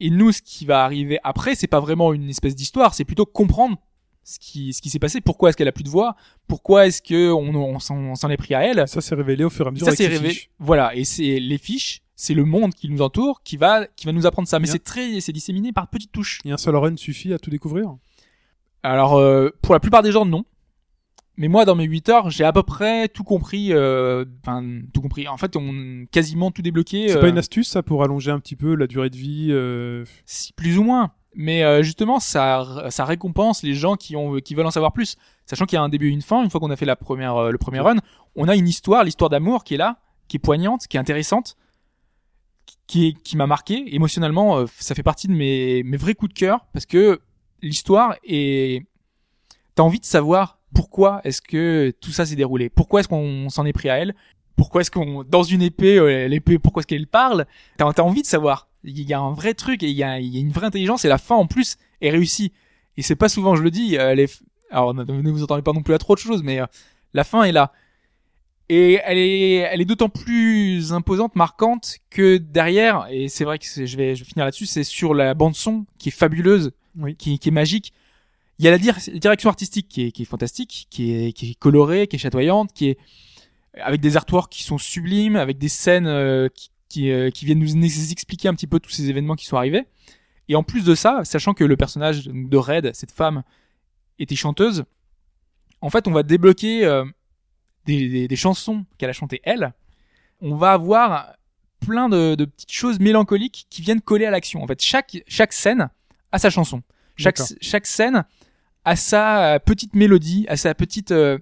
Et 0.00 0.10
nous, 0.10 0.32
ce 0.32 0.42
qui 0.42 0.64
va 0.64 0.84
arriver 0.84 1.18
après, 1.22 1.54
c'est 1.54 1.68
pas 1.68 1.78
vraiment 1.80 2.12
une 2.12 2.28
espèce 2.28 2.56
d'histoire, 2.56 2.92
c'est 2.92 3.04
plutôt 3.04 3.26
comprendre 3.26 3.78
ce 4.24 4.38
qui, 4.38 4.72
ce 4.72 4.80
qui 4.80 4.88
s'est 4.90 4.98
passé, 4.98 5.20
pourquoi 5.20 5.48
est-ce 5.48 5.56
qu'elle 5.56 5.68
a 5.68 5.72
plus 5.72 5.84
de 5.84 5.88
voix, 5.88 6.16
pourquoi 6.46 6.86
est-ce 6.86 7.02
que 7.02 7.30
on, 7.32 7.54
on 7.54 7.78
s'en 7.78 7.96
on 7.96 8.14
s'en 8.14 8.30
est 8.30 8.36
pris 8.36 8.54
à 8.54 8.62
elle. 8.62 8.86
Ça 8.88 9.00
s'est 9.00 9.14
révélé 9.14 9.44
au 9.44 9.50
fur 9.50 9.66
et 9.66 9.68
à 9.68 9.70
mesure. 9.72 9.86
Ça 9.86 9.96
ces 9.96 10.06
révélé. 10.08 10.34
Voilà, 10.58 10.94
et 10.94 11.04
c'est 11.04 11.40
les 11.40 11.58
fiches, 11.58 12.02
c'est 12.14 12.34
le 12.34 12.44
monde 12.44 12.72
qui 12.74 12.88
nous 12.88 13.02
entoure 13.02 13.42
qui 13.42 13.56
va, 13.56 13.86
qui 13.96 14.06
va 14.06 14.12
nous 14.12 14.26
apprendre 14.26 14.46
ça. 14.48 14.58
Mais 14.60 14.66
c'est 14.72 14.78
très, 14.84 15.20
c'est 15.20 15.32
disséminé 15.32 15.72
par 15.72 15.88
petites 15.88 16.12
touches. 16.12 16.40
Et 16.44 16.52
un 16.52 16.56
seul 16.56 16.76
run 16.76 16.96
suffit 16.96 17.32
à 17.32 17.38
tout 17.38 17.50
découvrir. 17.50 17.96
Alors, 18.84 19.14
euh, 19.16 19.50
pour 19.62 19.74
la 19.74 19.80
plupart 19.80 20.02
des 20.02 20.12
gens, 20.12 20.24
non. 20.24 20.44
Mais 21.38 21.48
moi, 21.48 21.64
dans 21.64 21.74
mes 21.74 21.84
8 21.84 22.08
heures, 22.10 22.30
j'ai 22.30 22.44
à 22.44 22.52
peu 22.52 22.62
près 22.62 23.08
tout 23.08 23.24
compris. 23.24 23.72
euh, 23.72 24.24
Enfin, 24.42 24.62
tout 24.92 25.00
compris. 25.00 25.26
En 25.28 25.38
fait, 25.38 25.56
on 25.56 26.04
quasiment 26.12 26.50
tout 26.50 26.60
débloqué. 26.62 27.08
C'est 27.08 27.16
euh, 27.16 27.20
pas 27.20 27.28
une 27.28 27.38
astuce 27.38 27.68
ça 27.68 27.82
pour 27.82 28.04
allonger 28.04 28.30
un 28.30 28.38
petit 28.38 28.54
peu 28.54 28.74
la 28.74 28.86
durée 28.86 29.08
de 29.08 29.16
vie. 29.16 29.48
euh, 29.50 30.04
Si, 30.26 30.52
plus 30.52 30.76
ou 30.78 30.82
moins. 30.84 31.12
Mais 31.34 31.62
euh, 31.62 31.82
justement, 31.82 32.20
ça, 32.20 32.86
ça 32.90 33.04
récompense 33.04 33.62
les 33.62 33.74
gens 33.74 33.96
qui, 33.96 34.16
ont, 34.16 34.36
qui 34.36 34.54
veulent 34.54 34.66
en 34.66 34.70
savoir 34.70 34.92
plus. 34.92 35.16
Sachant 35.46 35.64
qu'il 35.64 35.76
y 35.76 35.78
a 35.78 35.82
un 35.82 35.88
début 35.88 36.08
et 36.10 36.12
une 36.12 36.22
fin, 36.22 36.42
une 36.42 36.50
fois 36.50 36.60
qu'on 36.60 36.70
a 36.70 36.76
fait 36.76 36.84
la 36.86 36.96
première, 36.96 37.36
euh, 37.36 37.50
le 37.50 37.58
premier 37.58 37.80
run, 37.80 37.96
on 38.36 38.48
a 38.48 38.54
une 38.56 38.68
histoire, 38.68 39.04
l'histoire 39.04 39.30
d'amour 39.30 39.64
qui 39.64 39.74
est 39.74 39.78
là, 39.78 39.98
qui 40.28 40.36
est 40.36 40.40
poignante, 40.40 40.86
qui 40.86 40.96
est 40.96 41.00
intéressante, 41.00 41.56
qui, 42.86 43.14
qui 43.24 43.36
m'a 43.36 43.46
marqué 43.46 43.94
émotionnellement. 43.94 44.58
euh, 44.58 44.66
ça 44.78 44.94
fait 44.94 45.02
partie 45.02 45.28
de 45.28 45.32
mes, 45.32 45.82
mes 45.82 45.96
vrais 45.96 46.14
coups 46.14 46.32
de 46.34 46.38
cœur 46.38 46.66
parce 46.72 46.86
que 46.86 47.20
l'histoire 47.62 48.16
est. 48.24 48.86
T'as 49.74 49.82
envie 49.82 50.00
de 50.00 50.04
savoir 50.04 50.58
pourquoi 50.74 51.22
est-ce 51.24 51.40
que 51.40 51.94
tout 52.00 52.10
ça 52.10 52.26
s'est 52.26 52.36
déroulé, 52.36 52.68
pourquoi 52.68 53.00
est-ce 53.00 53.08
qu'on 53.08 53.48
s'en 53.48 53.64
est 53.64 53.72
pris 53.72 53.88
à 53.88 53.98
elle, 53.98 54.14
pourquoi 54.56 54.82
est-ce 54.82 54.90
qu'on 54.90 55.24
dans 55.24 55.42
une 55.42 55.62
épée, 55.62 55.98
euh, 55.98 56.28
l'épée, 56.28 56.58
pourquoi 56.58 56.80
est-ce 56.80 56.86
qu'elle 56.86 57.06
parle? 57.06 57.46
T'as 57.78 57.88
as 57.88 58.02
envie 58.02 58.22
de 58.22 58.26
savoir. 58.26 58.68
Il 58.84 59.00
y 59.00 59.12
a 59.14 59.20
un 59.20 59.32
vrai 59.32 59.54
truc 59.54 59.82
et 59.82 59.88
il 59.88 59.96
y 59.96 60.02
a, 60.02 60.18
il 60.18 60.26
y 60.34 60.38
a 60.38 60.40
une 60.40 60.50
vraie 60.50 60.66
intelligence 60.66 61.04
et 61.04 61.08
la 61.08 61.18
fin 61.18 61.34
en 61.36 61.46
plus 61.46 61.76
est 62.00 62.10
réussie. 62.10 62.52
Et 62.96 63.02
c'est 63.02 63.16
pas 63.16 63.28
souvent, 63.28 63.54
je 63.56 63.62
le 63.62 63.70
dis. 63.70 63.96
euh, 63.96 64.14
les... 64.14 64.26
Alors 64.70 64.94
ne 64.94 65.30
vous 65.30 65.42
entendez 65.42 65.62
pas 65.62 65.72
non 65.72 65.82
plus 65.82 65.94
à 65.94 65.98
trop 65.98 66.14
de 66.14 66.20
choses, 66.20 66.42
mais 66.42 66.60
euh, 66.60 66.66
la 67.14 67.24
fin 67.24 67.44
est 67.44 67.52
là. 67.52 67.72
Et 68.68 69.00
elle 69.04 69.18
est, 69.18 69.54
elle 69.56 69.80
est 69.82 69.84
d'autant 69.84 70.08
plus 70.08 70.92
imposante, 70.92 71.36
marquante 71.36 71.98
que 72.10 72.38
derrière, 72.38 73.06
et 73.10 73.28
c'est 73.28 73.44
vrai 73.44 73.58
que 73.58 73.66
je 73.66 73.96
vais, 73.96 74.14
je 74.16 74.24
vais 74.24 74.28
finir 74.30 74.46
là-dessus, 74.46 74.64
c'est 74.66 74.84
sur 74.84 75.12
la 75.12 75.34
bande 75.34 75.54
son 75.54 75.84
qui 75.98 76.08
est 76.08 76.12
fabuleuse, 76.12 76.72
Oui. 76.96 77.14
qui, 77.16 77.38
qui 77.38 77.48
est 77.50 77.52
magique. 77.52 77.92
Il 78.58 78.64
y 78.64 78.68
a 78.68 78.70
la 78.70 78.78
dir- 78.78 78.96
direction 79.14 79.50
artistique 79.50 79.88
qui 79.88 80.06
est, 80.06 80.12
qui 80.12 80.22
est 80.22 80.26
fantastique, 80.26 80.86
qui 80.88 81.12
est, 81.12 81.32
qui 81.32 81.50
est 81.50 81.54
colorée, 81.54 82.06
qui 82.06 82.16
est 82.16 82.18
chatoyante, 82.18 82.72
qui 82.72 82.88
est 82.88 82.98
avec 83.82 84.00
des 84.00 84.16
artworks 84.16 84.50
qui 84.50 84.62
sont 84.62 84.78
sublimes, 84.78 85.36
avec 85.36 85.58
des 85.58 85.68
scènes 85.68 86.06
euh, 86.06 86.48
qui, 86.54 86.70
qui, 86.92 87.10
euh, 87.10 87.30
qui 87.30 87.46
viennent 87.46 87.58
nous 87.58 88.12
expliquer 88.12 88.48
un 88.48 88.54
petit 88.54 88.66
peu 88.66 88.78
tous 88.78 88.90
ces 88.90 89.08
événements 89.08 89.34
qui 89.34 89.46
sont 89.46 89.56
arrivés. 89.56 89.86
Et 90.48 90.56
en 90.56 90.62
plus 90.62 90.84
de 90.84 90.94
ça, 90.94 91.24
sachant 91.24 91.54
que 91.54 91.64
le 91.64 91.76
personnage 91.76 92.26
de 92.26 92.56
Red, 92.56 92.94
cette 92.94 93.12
femme, 93.12 93.42
était 94.18 94.36
chanteuse, 94.36 94.84
en 95.80 95.90
fait, 95.90 96.06
on 96.06 96.12
va 96.12 96.22
débloquer 96.22 96.84
euh, 96.84 97.04
des, 97.86 98.08
des, 98.08 98.28
des 98.28 98.36
chansons 98.36 98.84
qu'elle 98.98 99.10
a 99.10 99.14
chantées 99.14 99.40
elle. 99.44 99.72
On 100.40 100.54
va 100.54 100.72
avoir 100.72 101.34
plein 101.80 102.08
de, 102.08 102.34
de 102.34 102.44
petites 102.44 102.72
choses 102.72 103.00
mélancoliques 103.00 103.66
qui 103.70 103.82
viennent 103.82 104.02
coller 104.02 104.26
à 104.26 104.30
l'action. 104.30 104.62
En 104.62 104.66
fait, 104.66 104.80
chaque 104.82 105.16
chaque 105.26 105.52
scène 105.52 105.88
a 106.30 106.38
sa 106.38 106.50
chanson. 106.50 106.82
Chaque 107.16 107.38
chaque 107.60 107.86
scène 107.86 108.24
a 108.84 108.96
sa 108.96 109.58
petite 109.64 109.94
mélodie, 109.94 110.46
a 110.48 110.56
sa 110.56 110.74
petite 110.74 111.10
euh, 111.10 111.38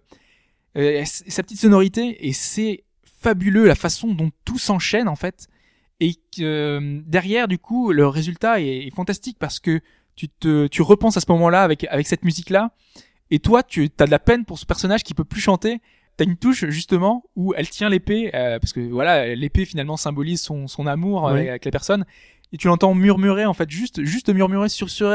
euh, 0.77 1.03
sa 1.05 1.43
petite 1.43 1.61
sonorité 1.61 2.27
et 2.27 2.33
c'est 2.33 2.85
fabuleux 3.21 3.67
la 3.67 3.75
façon 3.75 4.15
dont 4.15 4.31
tout 4.45 4.59
s'enchaîne 4.59 5.09
en 5.09 5.17
fait 5.17 5.49
et 6.01 6.15
que 6.15 6.43
euh, 6.43 7.01
derrière 7.07 7.49
du 7.49 7.59
coup 7.59 7.93
le 7.93 8.07
résultat 8.07 8.61
est, 8.61 8.87
est 8.87 8.95
fantastique 8.95 9.37
parce 9.39 9.61
que 9.61 9.81
tu 10.17 10.29
te 10.29 10.67
tu 10.67 10.83
repenses 10.83 11.17
à 11.17 11.21
ce 11.21 11.27
moment-là 11.31 11.63
avec 11.63 11.85
avec 11.91 12.07
cette 12.07 12.25
musique 12.25 12.51
là 12.51 12.73
et 13.31 13.39
toi 13.39 13.63
tu 13.63 13.89
as 13.99 14.07
de 14.07 14.11
la 14.11 14.19
peine 14.19 14.45
pour 14.45 14.59
ce 14.59 14.67
personnage 14.67 15.03
qui 15.03 15.15
peut 15.15 15.25
plus 15.25 15.41
chanter 15.41 15.81
t'as 16.17 16.25
une 16.25 16.37
touche 16.37 16.65
justement 16.69 17.25
où 17.37 17.55
elle 17.55 17.69
tient 17.69 17.89
l'épée 17.91 18.31
euh, 18.35 18.59
parce 18.59 18.73
que 18.73 18.81
voilà 18.81 19.35
l'épée 19.35 19.65
finalement 19.65 19.97
symbolise 19.97 20.41
son, 20.41 20.67
son 20.67 20.87
amour 20.87 21.25
Oui. 21.25 21.31
avec, 21.33 21.49
avec 21.49 21.65
la 21.67 21.71
personne 21.71 22.05
et 22.53 22.57
tu 22.57 22.67
l'entends 22.69 22.95
murmurer 22.95 23.45
en 23.47 23.55
fait 23.55 23.71
juste 23.71 24.03
juste 24.05 24.29
murmurer 24.31 24.69
sur 24.69 24.89
sur 24.91 25.15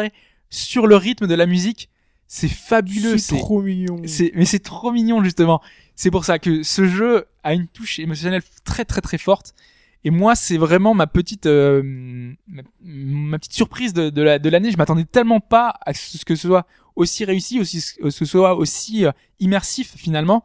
sur 0.50 0.88
le 0.88 0.96
rythme 0.96 1.28
de 1.28 1.36
la 1.36 1.46
musique 1.48 1.90
c'est 2.28 2.48
fabuleux 2.48 3.18
C'est 3.18 3.38
trop 3.38 3.62
mignon. 3.62 3.98
c'est 4.06 4.32
mais 4.36 4.46
c'est 4.46 4.60
trop 4.60 4.92
mignon 4.92 5.24
justement 5.24 5.62
c'est 5.96 6.12
pour 6.12 6.26
ça 6.26 6.40
que 6.40 6.64
ce 6.64 6.86
jeu 6.86 7.26
a 7.44 7.54
une 7.54 7.68
touche 7.68 8.00
émotionnelle 8.00 8.42
très 8.64 8.86
très 8.86 9.02
très 9.02 9.18
forte. 9.18 9.54
Et 10.04 10.12
moi 10.12 10.36
c'est 10.36 10.58
vraiment 10.58 10.94
ma 10.94 11.08
petite 11.08 11.48
euh, 11.48 11.82
ma, 12.82 13.40
petite 13.40 13.54
surprise 13.54 13.94
de, 13.94 14.10
de 14.10 14.22
la 14.22 14.40
de 14.40 14.50
l'année. 14.50 14.72
Je 14.72 14.78
m'attendais 14.78 15.06
tellement 15.06 15.40
pas 15.40 15.76
à 15.86 15.94
ce 15.94 16.24
que 16.26 16.36
ce 16.36 16.48
soit 16.48 16.68
aussi 16.96 17.26
réussi 17.26 17.60
aussi 17.60 17.82
ce 17.82 18.26
soit 18.26 18.56
aussi 18.56 19.06
euh, 19.06 19.12
immersif 19.40 19.94
finalement. 19.98 20.44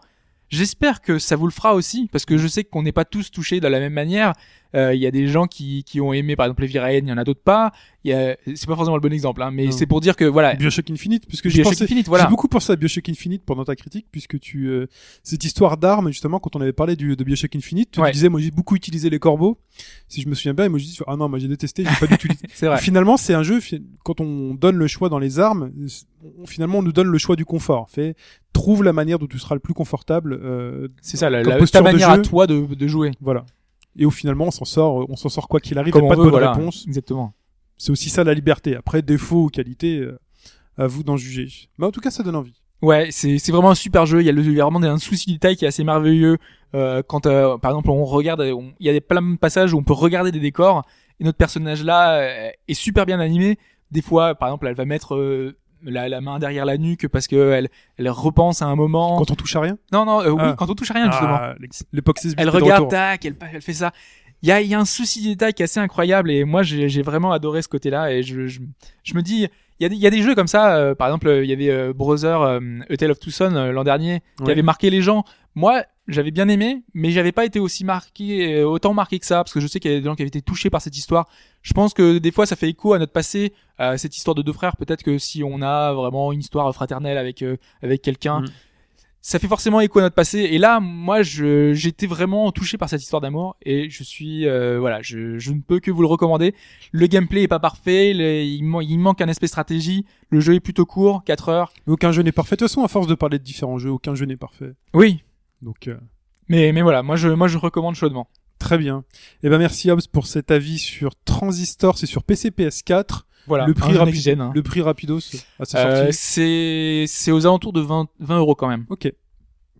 J'espère 0.51 1.01
que 1.01 1.21
ça 1.21 1.37
vous 1.37 1.47
le 1.47 1.53
fera 1.53 1.75
aussi, 1.75 2.09
parce 2.11 2.25
que 2.25 2.37
je 2.37 2.49
sais 2.49 2.65
qu'on 2.65 2.83
n'est 2.83 2.91
pas 2.91 3.05
tous 3.05 3.31
touchés 3.31 3.61
de 3.61 3.69
la 3.69 3.79
même 3.79 3.93
manière. 3.93 4.33
Euh, 4.75 4.95
Il 4.95 5.01
y 5.01 5.07
a 5.07 5.11
des 5.11 5.27
gens 5.29 5.47
qui, 5.47 5.85
qui 5.85 6.01
ont 6.01 6.13
aimé, 6.13 6.37
par 6.37 6.47
exemple, 6.47 6.65
Heavy 6.65 6.79
Rain, 6.79 6.91
il 6.99 7.09
y 7.09 7.13
en 7.13 7.19
a 7.19 7.25
d'autres 7.25 7.43
pas. 7.43 7.73
A, 8.07 8.35
c'est 8.47 8.67
pas 8.67 8.77
forcément 8.77 8.97
le 8.97 9.03
bon 9.03 9.13
exemple, 9.13 9.43
hein, 9.43 9.51
mais 9.53 9.73
c'est 9.73 9.85
pour 9.85 10.01
dire 10.01 10.17
que 10.17 10.25
voilà, 10.25 10.55
Bioshock 10.55 10.91
Infinite, 10.91 11.27
puisque 11.27 11.49
j'ai 11.51 11.63
pensé, 11.63 11.85
Infinite, 11.85 12.09
voilà. 12.09 12.25
j'ai 12.25 12.31
beaucoup 12.31 12.49
pensé 12.49 12.73
à 12.73 12.77
Bioshock 12.77 13.07
Infinite 13.11 13.43
pendant 13.45 13.65
ta 13.65 13.77
critique, 13.77 14.07
puisque 14.11 14.41
tu 14.41 14.69
euh, 14.69 14.87
cette 15.23 15.45
histoire 15.45 15.77
d'armes, 15.77 16.09
justement, 16.09 16.39
quand 16.39 16.57
on 16.57 16.63
avait 16.63 16.73
parlé 16.73 16.97
du, 16.97 17.15
de 17.15 17.25
Bioshock 17.25 17.55
Infinite, 17.57 17.91
tu 17.91 18.01
Ouais. 18.01 18.11
disais, 18.11 18.31
moi 18.31 18.41
j'ai 18.41 18.51
beaucoup 18.53 18.75
utilisé 18.75 19.11
les 19.11 19.19
corbeaux, 19.19 19.59
si 20.09 20.23
je 20.23 20.29
me 20.29 20.35
souviens 20.35 20.55
bien, 20.55 20.65
et 20.65 20.69
moi 20.71 20.79
je 20.79 20.85
dis, 20.85 20.99
ah 21.07 21.17
non, 21.17 21.29
moi 21.29 21.39
j'ai 21.39 21.49
détesté, 21.49 21.85
j'ai 21.85 22.07
pas 22.07 22.07
du 22.07 22.17
tout 22.17 22.29
vrai. 22.63 22.79
Finalement, 22.81 23.19
c'est 23.19 23.35
un 23.35 23.43
jeu, 23.43 23.61
quand 24.03 24.21
on 24.23 24.55
donne 24.55 24.77
le 24.77 24.87
choix 24.87 25.11
dans 25.11 25.19
les 25.19 25.39
armes, 25.39 25.71
finalement 26.47 26.79
on 26.79 26.83
nous 26.83 26.93
donne 26.93 27.09
le 27.09 27.19
choix 27.19 27.37
du 27.37 27.45
confort. 27.45 27.91
Fait, 27.91 28.15
trouve 28.55 28.83
la 28.83 28.95
manière 28.95 29.19
dont 29.19 29.27
tu 29.27 29.39
seras 29.39 29.55
le 29.57 29.61
plus 29.61 29.75
confortable. 29.75 30.41
Euh, 30.43 30.89
C'est 31.03 31.19
ça, 31.19 31.29
la, 31.29 31.43
la, 31.43 31.59
ta 31.67 31.79
de 31.81 31.85
manière 31.85 32.09
à 32.11 32.19
toi 32.19 32.47
de, 32.47 32.75
de 32.75 32.87
jouer. 32.87 33.11
voilà. 33.21 33.45
Et 33.97 34.05
au 34.07 34.11
finalement, 34.11 34.47
on 34.47 34.51
s'en 34.51 34.65
sort, 34.65 35.05
on 35.09 35.17
s'en 35.17 35.29
sort 35.29 35.49
quoi 35.49 35.61
qu'il 35.61 35.79
arrive. 35.79 35.93
Comme 35.93 36.05
y 36.05 36.07
a 36.07 36.09
pas 36.11 36.17
de 36.17 36.21
bonne 36.23 36.31
voilà. 36.31 36.53
réponse. 36.53 36.85
Exactement. 36.87 37.35
C'est 37.77 37.91
aussi 37.91 38.09
ça 38.11 38.25
la 38.25 38.35
liberté. 38.35 38.77
Après, 38.77 39.03
défaut 39.03 39.45
ou 39.45 39.49
qualité, 39.49 39.97
euh, 39.99 40.19
à 40.79 40.87
vous 40.87 41.03
d'en 41.03 41.17
juger. 41.17 41.49
Mais 41.79 41.87
en 41.87 41.91
tout 41.91 42.01
cas, 42.01 42.11
ça 42.11 42.23
donne 42.23 42.37
envie. 42.37 42.55
Ouais, 42.83 43.09
c'est 43.11 43.39
c'est 43.39 43.53
vraiment 43.53 43.71
un 43.71 43.75
super 43.75 44.07
jeu. 44.07 44.21
Il 44.23 44.27
y 44.27 44.31
a, 44.31 44.33
le, 44.33 44.43
il 44.43 44.53
y 44.55 44.61
a 44.61 44.65
vraiment 44.65 44.83
un 44.83 44.99
souci 44.99 45.27
de 45.27 45.33
détail 45.35 45.57
qui 45.57 45.65
est 45.67 45.69
assez 45.69 45.85
merveilleux. 45.85 46.39
Euh, 46.75 47.03
quand 47.07 47.27
euh, 47.27 47.59
par 47.59 47.73
exemple 47.73 47.91
on 47.91 48.05
regarde, 48.05 48.41
on- 48.41 48.73
il 48.81 48.87
y 48.87 48.89
a 48.89 48.93
des 48.93 49.01
plein 49.03 49.21
de 49.21 49.37
passages 49.37 49.75
où 49.75 49.79
on 49.79 49.83
peut 49.83 49.93
regarder 49.93 50.31
des 50.33 50.41
décors 50.41 50.87
et 51.19 51.25
notre 51.25 51.37
personnage 51.37 51.85
là 51.85 52.21
euh, 52.21 52.51
est 52.69 52.75
super 52.75 53.05
bien 53.05 53.21
animé. 53.21 53.59
Des 53.91 54.01
fois, 54.03 54.35
par 54.35 54.49
exemple, 54.49 54.67
elle 54.69 54.75
va 54.77 54.85
mettre 54.87 55.15
euh, 55.17 55.59
la, 55.83 56.09
la 56.09 56.21
main 56.21 56.39
derrière 56.39 56.65
la 56.65 56.77
nuque 56.79 57.09
parce 57.09 57.27
que 57.27 57.53
elle, 57.53 57.69
elle 57.97 58.09
repense 58.11 58.63
à 58.63 58.67
un 58.67 58.77
moment. 58.77 59.17
Quand 59.19 59.31
on 59.31 59.35
touche 59.35 59.57
à 59.57 59.61
rien. 59.61 59.79
Non, 59.93 60.05
non, 60.05 60.21
euh, 60.23 60.31
oui, 60.31 60.41
Ah. 60.43 60.55
quand 60.59 60.69
on 60.71 60.75
touche 60.75 60.91
à 60.91 60.95
rien 60.95 61.11
justement. 61.11 61.39
Ah, 61.41 61.55
l'époque 61.93 62.19
16 62.19 62.35
elle 62.39 62.49
regarde, 62.51 62.89
tac, 62.91 63.25
elle, 63.25 63.37
elle 63.53 63.63
fait 63.63 63.73
ça. 63.73 63.93
Il 64.43 64.49
y 64.49 64.53
a, 64.53 64.61
il 64.63 64.69
y 64.69 64.75
a 64.75 64.81
un 64.81 64.87
souci 64.87 65.23
de 65.23 65.29
détail 65.29 65.53
qui 65.53 65.63
est 65.63 65.65
assez 65.65 65.81
incroyable 65.81 66.31
et 66.31 66.45
moi 66.45 66.63
j'ai 66.63 67.03
vraiment 67.03 67.31
adoré 67.33 67.61
ce 67.63 67.69
côté-là 67.69 68.13
et 68.13 68.23
je, 68.23 68.47
je, 68.47 68.61
je 69.03 69.15
me 69.15 69.21
dis, 69.21 69.47
il 69.79 69.83
y, 69.83 69.87
a 69.87 69.89
des, 69.91 69.97
il 69.97 70.01
y 70.01 70.07
a 70.07 70.11
des 70.11 70.23
jeux 70.23 70.35
comme 70.35 70.47
ça, 70.47 70.77
euh, 70.77 70.95
par 70.95 71.09
exemple 71.09 71.29
il 71.43 71.49
y 71.49 71.53
avait 71.53 71.71
euh, 71.71 71.93
Brother, 71.95 72.41
euh, 72.41 72.61
A 72.89 72.97
Tale 72.97 73.11
of 73.11 73.19
Two 73.21 73.31
Sons 73.31 73.55
euh, 73.55 73.71
l'an 73.73 73.85
dernier 73.85 74.21
qui 74.39 74.45
Ouais. 74.45 74.53
avait 74.53 74.63
marqué 74.63 74.89
les 74.91 75.03
gens. 75.03 75.25
Moi 75.55 75.85
j'avais 76.09 76.31
bien 76.33 76.49
aimé, 76.49 76.83
mais 76.93 77.13
j'avais 77.13 77.31
pas 77.31 77.45
été 77.45 77.61
aussi 77.61 77.85
marqué, 77.85 78.55
euh, 78.55 78.65
autant 78.67 78.95
marqué 78.95 79.19
que 79.21 79.27
ça 79.27 79.37
parce 79.45 79.53
que 79.53 79.61
je 79.61 79.67
sais 79.69 79.79
qu'il 79.79 79.93
y 79.93 79.95
a 79.95 79.99
des 80.01 80.05
gens 80.05 80.17
qui 80.17 80.23
avaient 80.23 80.29
été 80.29 80.43
touchés 80.43 80.69
par 80.71 80.83
cette 80.83 80.97
histoire. 80.97 81.29
Je 81.63 81.73
pense 81.73 81.95
que 81.95 82.19
des 82.19 82.33
fois 82.33 82.47
ça 82.47 82.57
fait 82.57 82.69
écho 82.69 82.93
à 82.95 82.99
notre 82.99 83.13
passé, 83.13 83.53
à 83.79 83.97
cette 83.97 84.17
histoire 84.17 84.35
de 84.35 84.43
deux 84.43 84.53
frères. 84.53 84.77
Peut-être 84.77 85.03
que 85.05 85.19
si 85.19 85.45
on 85.45 85.63
a 85.63 85.93
vraiment 85.93 86.33
une 86.33 86.41
histoire 86.41 86.73
fraternelle 86.75 87.17
avec 87.19 87.43
euh, 87.43 87.57
avec 87.83 88.03
quelqu'un, 88.03 88.41
Mm. 88.41 88.47
ça 89.21 89.39
fait 89.39 89.47
forcément 89.47 89.81
écho 89.81 89.99
à 89.99 90.03
notre 90.03 90.15
passé. 90.17 90.39
Et 90.51 90.59
là, 90.59 90.81
moi, 90.81 91.23
je 91.23 91.75
j'étais 91.75 92.07
vraiment 92.09 92.51
touché 92.51 92.77
par 92.79 92.89
cette 92.89 93.03
histoire 93.03 93.21
d'amour 93.21 93.55
et 93.63 93.89
je 93.91 94.03
suis 94.03 94.47
euh, 94.49 94.79
voilà, 94.81 95.03
je, 95.03 95.39
je 95.39 95.53
ne 95.53 95.61
peux 95.61 95.79
que 95.79 95.91
vous 95.93 96.01
le 96.01 96.09
recommander. 96.09 96.55
Le 96.91 97.07
gameplay 97.07 97.43
est 97.43 97.49
pas 97.49 97.61
parfait, 97.61 98.15
le- 98.15 98.43
il, 98.43 98.65
man- 98.65 98.83
il 98.83 98.99
manque 98.99 99.21
un 99.21 99.29
aspect 99.29 99.47
stratégie. 99.47 100.07
Le 100.31 100.41
jeu 100.41 100.55
est 100.55 100.61
plutôt 100.61 100.87
court, 100.87 101.23
4 101.25 101.51
heures. 101.51 101.73
Aucun 101.87 102.11
jeu 102.11 102.23
n'est 102.23 102.33
parfait. 102.33 102.57
De 102.57 102.61
toute 102.61 102.69
façon, 102.69 102.83
à 102.83 102.89
force 102.89 103.07
de 103.07 103.15
parler 103.15 103.39
de 103.39 103.45
différents 103.45 103.79
jeux, 103.79 103.91
aucun 103.91 104.15
jeu 104.17 104.25
n'est 104.27 104.37
parfait. 104.39 104.73
Oui, 104.95 105.23
Donc, 105.63 105.89
euh, 105.89 105.97
mais 106.49 106.73
mais 106.73 106.83
voilà, 106.83 107.03
moi 107.03 107.17
je 107.17 107.29
moi 107.29 107.49
je 107.49 107.59
recommande 107.59 107.95
chaudement. 107.95 108.29
très 108.59 108.77
bien. 108.79 109.05
Eh 109.43 109.49
ben, 109.49 109.59
merci 109.59 109.91
Hobbs 109.91 110.07
pour 110.13 110.27
cet 110.27 110.51
avis 110.51 110.79
sur 110.79 111.15
Transistor. 111.25 111.97
C'est 111.99 112.07
sur 112.07 112.23
PC 112.25 112.51
PS4. 112.51 113.23
Voilà, 113.47 113.67
le 113.67 113.73
prix 113.75 113.97
rapide, 113.97 114.15
next-gen, 114.15 114.41
hein. 114.41 114.53
le 114.55 114.63
prix 114.63 114.83
rapidos 114.83 115.19
à 115.59 115.65
sa 115.65 115.79
Euh, 115.87 116.13
sortie. 116.13 117.07
c'est 117.09 117.33
aux 117.33 117.47
alentours 117.47 117.73
de 117.73 117.81
20 117.81 118.09
20 118.21 118.39
euros 118.39 118.55
quand 118.55 118.69
même. 118.69 118.85
Ok. 118.91 119.11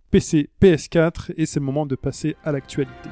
PC, 0.09 0.49
PS4, 0.61 1.31
et 1.37 1.45
c'est 1.45 1.59
le 1.59 1.65
moment 1.65 1.85
de 1.85 1.95
passer 1.95 2.35
à 2.43 2.51
l'actualité. 2.51 3.09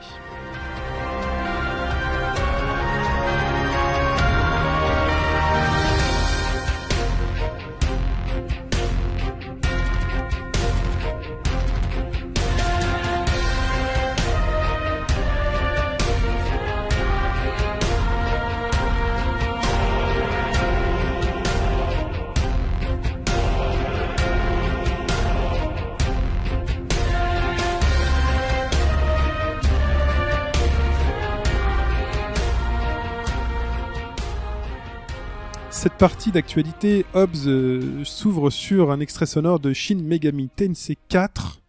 Cette 35.80 35.94
partie 35.94 36.34
d'actualité, 36.34 37.06
Hobbs 37.14 37.48
euh, 37.48 38.04
s'ouvre 38.04 38.50
sur 38.50 38.92
un 38.92 39.00
extrait 39.00 39.26
sonore 39.26 39.62
de 39.62 39.72
Shin 39.72 39.96
Megami 39.96 40.50
Tensei 40.50 40.98
4. 41.08 41.62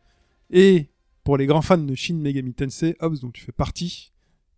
Et 0.51 0.89
pour 1.23 1.37
les 1.37 1.47
grands 1.47 1.63
fans 1.63 1.79
de 1.79 1.95
Shin 1.95 2.15
Megami 2.17 2.53
Tensei, 2.53 2.97
Hobbs, 2.99 3.21
dont 3.21 3.31
tu 3.31 3.45
fais 3.45 3.53
partie, 3.53 4.11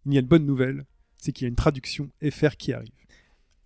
il 0.06 0.14
y 0.14 0.16
a 0.16 0.20
une 0.20 0.26
bonne 0.26 0.46
nouvelle, 0.46 0.86
c'est 1.16 1.32
qu'il 1.32 1.44
y 1.44 1.46
a 1.46 1.50
une 1.50 1.54
traduction 1.54 2.08
FR 2.30 2.56
qui 2.56 2.72
arrive. 2.72 2.94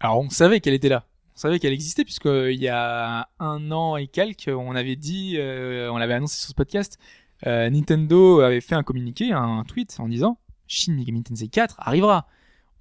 Alors 0.01 0.19
on 0.19 0.29
savait 0.29 0.59
qu'elle 0.59 0.75
était 0.75 0.89
là. 0.89 1.07
On 1.37 1.39
savait 1.39 1.61
qu'elle 1.61 1.73
existait 1.73 2.03
puisque 2.03 2.27
euh, 2.27 2.51
il 2.53 2.61
y 2.61 2.69
a 2.69 3.29
un 3.39 3.71
an 3.71 3.97
et 3.97 4.09
quelques, 4.09 4.49
on 4.49 4.75
avait 4.75 4.97
dit, 4.97 5.37
euh, 5.39 5.89
on 5.93 5.99
l'avait 5.99 6.15
annoncé 6.15 6.41
sur 6.41 6.49
ce 6.49 6.55
podcast, 6.55 6.99
euh, 7.47 7.71
Nintendo 7.71 8.41
avait 8.41 8.61
fait 8.61 8.75
un 8.75 8.83
communiqué, 8.83 9.31
un 9.31 9.63
tweet 9.63 9.95
en 10.01 10.09
disant 10.09 10.37
Shin 10.67 10.95
Megami 10.95 11.23
Tensei 11.23 11.47
4 11.47 11.77
arrivera. 11.79 12.27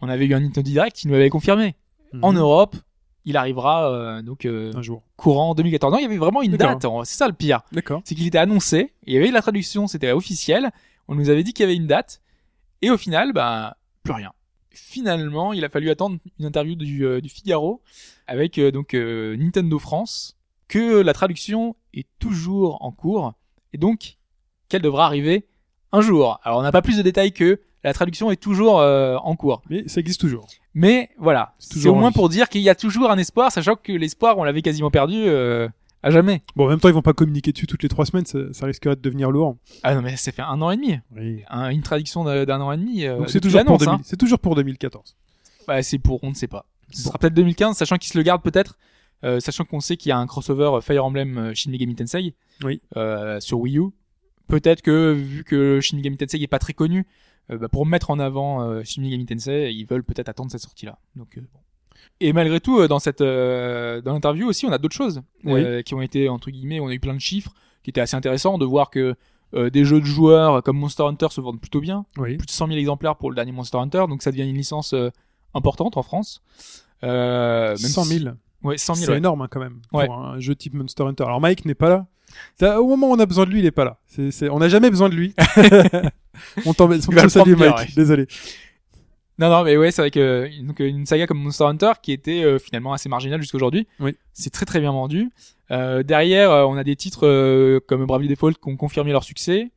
On 0.01 0.09
avait 0.09 0.25
eu 0.25 0.33
un 0.33 0.39
Nintendo 0.39 0.67
Direct 0.67 0.95
qui 0.97 1.07
nous 1.07 1.13
l'avait 1.13 1.29
confirmé. 1.29 1.75
En 2.23 2.31
Mhm. 2.31 2.39
Europe, 2.39 2.75
il 3.25 3.37
arrivera 3.37 3.91
euh, 3.91 4.21
donc 4.21 4.45
euh, 4.45 4.71
Un 4.75 4.81
jour. 4.81 5.03
courant 5.17 5.55
2014. 5.55 5.91
Non, 5.91 5.99
il 5.99 6.03
y 6.03 6.05
avait 6.05 6.17
vraiment 6.17 6.41
une 6.41 6.57
date. 6.57 6.85
C'est 7.03 7.17
ça 7.17 7.27
le 7.27 7.33
pire. 7.33 7.61
D'accord. 7.71 8.01
C'est 8.05 8.15
qu'il 8.15 8.27
était 8.27 8.37
annoncé. 8.37 8.93
Il 9.05 9.13
y 9.13 9.17
avait 9.17 9.31
la 9.31 9.41
traduction, 9.41 9.87
c'était 9.87 10.11
officiel. 10.11 10.71
On 11.07 11.15
nous 11.15 11.29
avait 11.29 11.43
dit 11.43 11.53
qu'il 11.53 11.63
y 11.63 11.67
avait 11.67 11.75
une 11.75 11.87
date. 11.87 12.21
Et 12.81 12.89
au 12.89 12.97
final, 12.97 13.33
bah 13.33 13.77
plus 14.03 14.13
rien. 14.13 14.31
Finalement, 14.71 15.53
il 15.53 15.63
a 15.63 15.69
fallu 15.69 15.89
attendre 15.89 16.17
une 16.39 16.45
interview 16.45 16.75
du, 16.75 17.05
euh, 17.05 17.21
du 17.21 17.29
Figaro 17.29 17.81
avec 18.27 18.57
euh, 18.57 18.71
donc 18.71 18.93
euh, 18.93 19.35
Nintendo 19.37 19.79
France 19.79 20.37
que 20.67 21.01
la 21.01 21.13
traduction 21.13 21.75
est 21.93 22.07
toujours 22.19 22.83
en 22.83 22.91
cours 22.91 23.33
et 23.71 23.77
donc 23.77 24.17
qu'elle 24.67 24.81
devra 24.81 25.05
arriver 25.05 25.47
un 25.91 26.01
jour. 26.01 26.39
Alors 26.43 26.59
on 26.59 26.61
n'a 26.61 26.71
pas 26.73 26.81
plus 26.81 26.97
de 26.97 27.01
détails 27.03 27.31
que 27.31 27.61
la 27.85 27.93
traduction 27.93 28.31
est 28.31 28.35
toujours 28.35 28.79
euh, 28.79 29.15
en 29.17 29.35
cours. 29.35 29.61
Mais 29.69 29.87
ça 29.87 29.99
existe 30.01 30.19
toujours. 30.21 30.47
Mais 30.73 31.09
voilà, 31.17 31.53
C'est 31.59 31.79
c'est 31.79 31.87
au 31.87 31.95
moins 31.95 32.11
pour 32.11 32.27
dire 32.29 32.49
qu'il 32.49 32.61
y 32.61 32.69
a 32.69 32.75
toujours 32.75 33.09
un 33.11 33.17
espoir, 33.17 33.51
sachant 33.51 33.75
que 33.75 33.91
l'espoir 33.93 34.37
on 34.37 34.43
l'avait 34.43 34.61
quasiment 34.61 34.91
perdu 34.91 35.15
euh, 35.17 35.67
à 36.03 36.11
jamais. 36.11 36.41
Bon, 36.55 36.65
en 36.65 36.69
même 36.69 36.79
temps, 36.79 36.89
ils 36.89 36.93
vont 36.93 37.01
pas 37.01 37.13
communiquer 37.13 37.51
dessus 37.51 37.65
toutes 37.67 37.81
les 37.83 37.89
trois 37.89 38.05
semaines, 38.05 38.25
ça, 38.25 38.39
ça 38.51 38.65
risquerait 38.65 38.95
de 38.97 39.01
devenir 39.01 39.31
lourd. 39.31 39.55
Ah 39.83 39.95
non 39.95 40.01
mais 40.01 40.17
ça 40.17 40.31
fait 40.31 40.41
un 40.41 40.61
an 40.61 40.69
et 40.71 40.75
demi, 40.75 40.99
Oui. 41.15 41.43
Un- 41.49 41.69
une 41.69 41.81
traduction 41.81 42.23
d'un 42.25 42.61
an 42.61 42.71
et 42.73 42.77
demi. 42.77 43.05
euh, 43.05 43.17
Donc 43.19 43.29
c'est 43.29 43.39
depuis 43.39 43.51
toujours, 43.53 43.65
pour 43.65 43.77
l'annonce, 43.79 43.97
2000 43.99 44.05
c'est 44.05 44.17
toujours 44.17 44.39
pour 44.39 44.55
2014. 44.55 45.15
hein. 45.15 45.63
Bah, 45.67 45.81
c'est 45.81 45.97
pour, 45.99 46.23
on 46.23 46.29
ne 46.29 46.35
sait 46.35 46.47
pas. 46.47 46.65
Ce 46.91 47.03
Bon. 47.03 47.09
sera 47.09 47.17
peut-être 47.19 47.33
2015, 47.33 47.77
sachant 47.77 47.95
qu'ils 47.97 48.11
se 48.11 48.17
le 48.17 48.23
gardent 48.23 48.43
peut-être, 48.43 48.77
euh, 49.23 49.39
sachant 49.39 49.63
qu'on 49.63 49.79
sait 49.79 49.95
qu'il 49.97 50.09
y 50.09 50.11
a 50.11 50.17
un 50.17 50.27
crossover 50.27 50.79
Fire 50.81 51.05
Emblem 51.05 51.53
Shin 51.55 51.71
Megami 51.71 51.95
Tensei 51.95 52.35
Oui. 52.63 52.81
euh, 52.97 53.39
sur 53.39 53.59
Wii 53.59 53.77
U. 53.79 53.83
Peut-être 54.47 54.81
que 54.83 55.13
vu 55.13 55.43
que 55.43 55.79
Shin 55.81 55.95
Megami 55.97 56.17
Tensei 56.17 56.39
est 56.43 56.47
pas 56.47 56.59
très 56.59 56.73
connu, 56.73 57.07
bah, 57.49 57.67
pour 57.69 57.85
mettre 57.85 58.09
en 58.11 58.19
avant 58.19 58.61
euh, 58.61 58.83
Shin 58.83 59.01
Megami 59.01 59.25
Tensei, 59.25 59.71
ils 59.73 59.85
veulent 59.85 60.03
peut-être 60.03 60.29
attendre 60.29 60.51
cette 60.51 60.61
sortie-là. 60.61 60.97
Donc 61.15 61.37
euh, 61.37 61.41
bon. 61.41 61.59
Et 62.19 62.33
malgré 62.33 62.59
tout, 62.59 62.79
euh, 62.79 62.87
dans 62.87 62.99
cette 62.99 63.21
euh, 63.21 64.01
dans 64.01 64.13
l'interview 64.13 64.47
aussi, 64.47 64.65
on 64.65 64.71
a 64.71 64.77
d'autres 64.77 64.95
choses 64.95 65.21
euh, 65.47 65.81
qui 65.81 65.93
ont 65.93 66.01
été 66.01 66.29
entre 66.29 66.49
guillemets, 66.51 66.79
on 66.79 66.87
a 66.87 66.93
eu 66.93 66.99
plein 66.99 67.13
de 67.13 67.19
chiffres 67.19 67.53
qui 67.83 67.89
étaient 67.89 68.01
assez 68.01 68.15
intéressants 68.15 68.57
de 68.57 68.65
voir 68.65 68.89
que 68.89 69.15
euh, 69.53 69.69
des 69.69 69.85
jeux 69.85 69.99
de 70.01 70.05
joueurs 70.05 70.63
comme 70.63 70.77
Monster 70.77 71.03
Hunter 71.03 71.27
se 71.29 71.39
vendent 71.41 71.61
plutôt 71.61 71.81
bien 71.81 72.05
Oui. 72.17 72.37
plus 72.37 72.45
de 72.47 72.51
100 72.51 72.67
000 72.67 72.79
exemplaires 72.79 73.15
pour 73.15 73.29
le 73.29 73.35
dernier 73.35 73.51
Monster 73.51 73.77
Hunter, 73.77 74.05
donc 74.09 74.21
ça 74.23 74.31
devient 74.31 74.47
une 74.49 74.55
licence 74.57 74.93
euh, 74.93 75.09
importante 75.53 75.97
en 75.97 76.03
France. 76.03 76.41
Euh, 77.03 77.69
même 77.69 77.77
100 77.77 78.03
si- 78.05 78.19
000. 78.19 78.35
Ouais, 78.65 78.77
100 78.77 78.95
000. 78.95 79.05
C'est 79.05 79.11
ouais. 79.11 79.17
énorme 79.17 79.41
hein, 79.41 79.47
quand 79.49 79.59
même 79.59 79.79
Ouais. 79.93 80.05
pour 80.07 80.17
un 80.17 80.39
jeu 80.39 80.55
type 80.55 80.73
Monster 80.73 81.03
Hunter. 81.03 81.23
Alors 81.23 81.41
Mike 81.41 81.65
n'est 81.65 81.75
pas 81.75 81.89
là. 81.89 82.07
Ça, 82.59 82.81
Au 82.81 82.87
moment 82.87 83.09
où 83.09 83.13
on 83.13 83.19
a 83.19 83.25
besoin 83.25 83.45
de 83.45 83.51
lui, 83.51 83.59
il 83.59 83.65
est 83.65 83.71
pas 83.71 83.85
là. 83.85 83.97
On 84.51 84.59
n'a 84.59 84.69
jamais 84.69 84.89
besoin 84.89 85.09
de 85.09 85.15
lui. 85.15 85.33
on 86.65 86.73
t'en 86.73 86.89
on 86.89 86.93
Il 86.93 87.01
va 87.15 87.21
te 87.21 87.23
le 87.23 87.29
salue 87.29 87.53
prendre 87.53 87.55
bien, 87.57 87.69
Mike. 87.69 87.77
ouais. 87.77 87.93
Désolé. 87.95 88.27
Non, 89.37 89.49
non, 89.49 89.63
mais 89.63 89.75
ouais, 89.75 89.91
c'est 89.91 90.01
vrai 90.01 90.11
que 90.11 90.49
donc, 90.63 90.79
euh, 90.79 90.87
une 90.87 91.05
saga 91.05 91.27
comme 91.27 91.39
Monster 91.39 91.65
Hunter 91.65 91.91
qui 92.01 92.13
était 92.13 92.43
euh, 92.43 92.57
finalement 92.57 92.93
assez 92.93 93.09
marginale 93.09 93.41
jusqu'à 93.41 93.57
aujourd'hui. 93.57 93.85
Oui. 93.99 94.15
C'est 94.33 94.49
très 94.49 94.65
très 94.65 94.79
bien 94.79 94.91
vendu. 94.91 95.29
Euh, 95.71 96.03
derrière, 96.03 96.51
euh, 96.51 96.63
on 96.65 96.77
a 96.77 96.83
des 96.83 96.95
titres 96.95 97.79
comme 97.87 98.05
Bravely 98.05 98.27
Default 98.29 98.53
qui 98.53 98.69
ont 98.69 98.77
confirmé 98.77 99.11
leur 99.11 99.23
succès. 99.23 99.71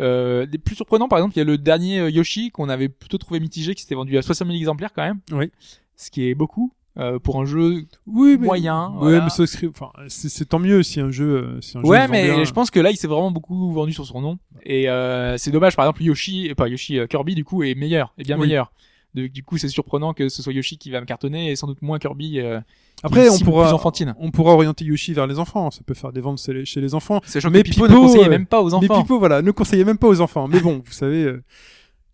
Euh, 0.00 0.46
des 0.46 0.58
plus 0.58 0.74
surprenants, 0.76 1.08
par 1.08 1.18
exemple, 1.18 1.34
il 1.36 1.38
y 1.38 1.42
a 1.42 1.44
le 1.44 1.58
dernier 1.58 2.08
Yoshi 2.10 2.50
qu'on 2.50 2.68
avait 2.68 2.88
plutôt 2.88 3.18
trouvé 3.18 3.40
mitigé, 3.40 3.74
qui 3.74 3.82
s'était 3.82 3.94
vendu 3.96 4.16
à 4.18 4.22
60 4.22 4.46
000 4.46 4.56
exemplaires 4.58 4.92
quand 4.92 5.02
même. 5.02 5.20
Oui. 5.32 5.50
Ce 5.96 6.10
qui 6.10 6.28
est 6.28 6.34
beaucoup 6.34 6.72
euh, 6.98 7.18
pour 7.18 7.40
un 7.40 7.44
jeu. 7.44 7.84
Oui, 8.06 8.36
mais 8.38 8.46
Moyen, 8.46 8.88
Ouais, 8.94 8.98
voilà. 8.98 9.18
mais 9.38 9.66
enfin, 9.68 9.90
c'est, 10.08 10.28
c'est 10.28 10.44
tant 10.46 10.58
mieux 10.58 10.82
si 10.82 11.00
un 11.00 11.10
jeu. 11.10 11.24
euh, 11.56 11.60
Si 11.60 11.78
un 11.78 11.80
jeu 11.82 11.86
Ouais, 11.86 12.06
vend 12.06 12.12
mais 12.12 12.44
je 12.44 12.52
pense 12.52 12.70
que 12.70 12.80
là, 12.80 12.90
il 12.90 12.96
s'est 12.96 13.06
vraiment 13.06 13.30
beaucoup 13.30 13.70
vendu 13.72 13.92
sur 13.92 14.04
son 14.06 14.20
nom. 14.20 14.38
Et 14.64 14.88
euh, 14.88 15.36
c'est 15.38 15.50
dommage, 15.50 15.76
par 15.76 15.84
exemple, 15.84 16.02
Yoshi, 16.02 16.52
pas 16.56 16.68
Yoshi, 16.68 16.98
euh, 16.98 17.06
Kirby, 17.06 17.34
du 17.34 17.44
coup, 17.44 17.62
est 17.62 17.74
meilleur, 17.74 18.12
est 18.18 18.24
bien 18.24 18.36
Oui. 18.38 18.48
meilleur. 18.48 18.72
De- 19.14 19.26
du 19.26 19.42
coup, 19.42 19.56
c'est 19.58 19.68
surprenant 19.68 20.12
que 20.12 20.28
ce 20.28 20.42
soit 20.42 20.52
Yoshi 20.52 20.76
qui 20.76 20.90
va 20.90 21.00
me 21.00 21.06
cartonner 21.06 21.50
et 21.50 21.56
sans 21.56 21.66
doute 21.66 21.80
moins 21.82 21.98
Kirby. 21.98 22.40
euh, 22.40 22.60
Après, 23.02 23.28
on 23.30 23.38
pourra, 23.38 23.72
enfantine. 23.72 24.14
on 24.18 24.30
pourra 24.30 24.52
orienter 24.52 24.84
Yoshi 24.84 25.14
vers 25.14 25.26
les 25.26 25.38
enfants. 25.38 25.70
Ça 25.70 25.80
peut 25.86 25.94
faire 25.94 26.12
des 26.12 26.20
ventes 26.20 26.40
chez 26.64 26.80
les, 26.80 26.94
enfants. 26.94 27.20
Mais 27.50 27.62
Pipo, 27.62 27.84
Pipo, 27.84 27.88
ne 27.88 27.94
conseillait 28.00 28.26
euh, 28.26 28.30
même 28.30 28.46
pas 28.46 28.60
aux 28.60 28.68
Mais 28.68 28.74
enfants. 28.74 29.02
Pipo, 29.02 29.18
voilà, 29.18 29.40
ne 29.40 29.50
conseillez 29.50 29.84
même 29.84 29.98
pas 29.98 30.08
aux 30.08 30.20
enfants. 30.20 30.46
Mais 30.48 30.60
bon, 30.60 30.82
vous 30.84 30.92
savez, 30.92 31.32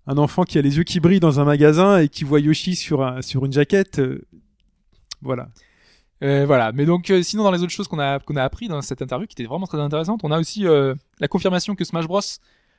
un 0.06 0.18
enfant 0.18 0.44
qui 0.44 0.58
a 0.58 0.62
les 0.62 0.76
yeux 0.76 0.84
qui 0.84 1.00
brillent 1.00 1.20
dans 1.20 1.40
un 1.40 1.44
magasin 1.44 1.98
et 1.98 2.08
qui 2.08 2.22
voit 2.24 2.38
Yoshi 2.38 2.76
sur 2.76 3.02
un, 3.02 3.22
sur 3.22 3.44
une 3.46 3.52
jaquette, 3.52 3.98
euh, 3.98 4.20
voilà. 5.24 5.48
Euh, 6.22 6.44
voilà. 6.46 6.72
Mais 6.72 6.86
donc, 6.86 7.10
euh, 7.10 7.22
sinon, 7.22 7.42
dans 7.42 7.50
les 7.50 7.62
autres 7.62 7.72
choses 7.72 7.88
qu'on 7.88 7.98
a 7.98 8.18
qu'on 8.20 8.36
a 8.36 8.42
appris 8.44 8.68
dans 8.68 8.80
cette 8.82 9.02
interview, 9.02 9.26
qui 9.26 9.34
était 9.34 9.48
vraiment 9.48 9.66
très 9.66 9.80
intéressante, 9.80 10.20
on 10.22 10.30
a 10.30 10.38
aussi 10.38 10.66
euh, 10.66 10.94
la 11.18 11.28
confirmation 11.28 11.74
que 11.74 11.84
Smash 11.84 12.06
Bros 12.06 12.20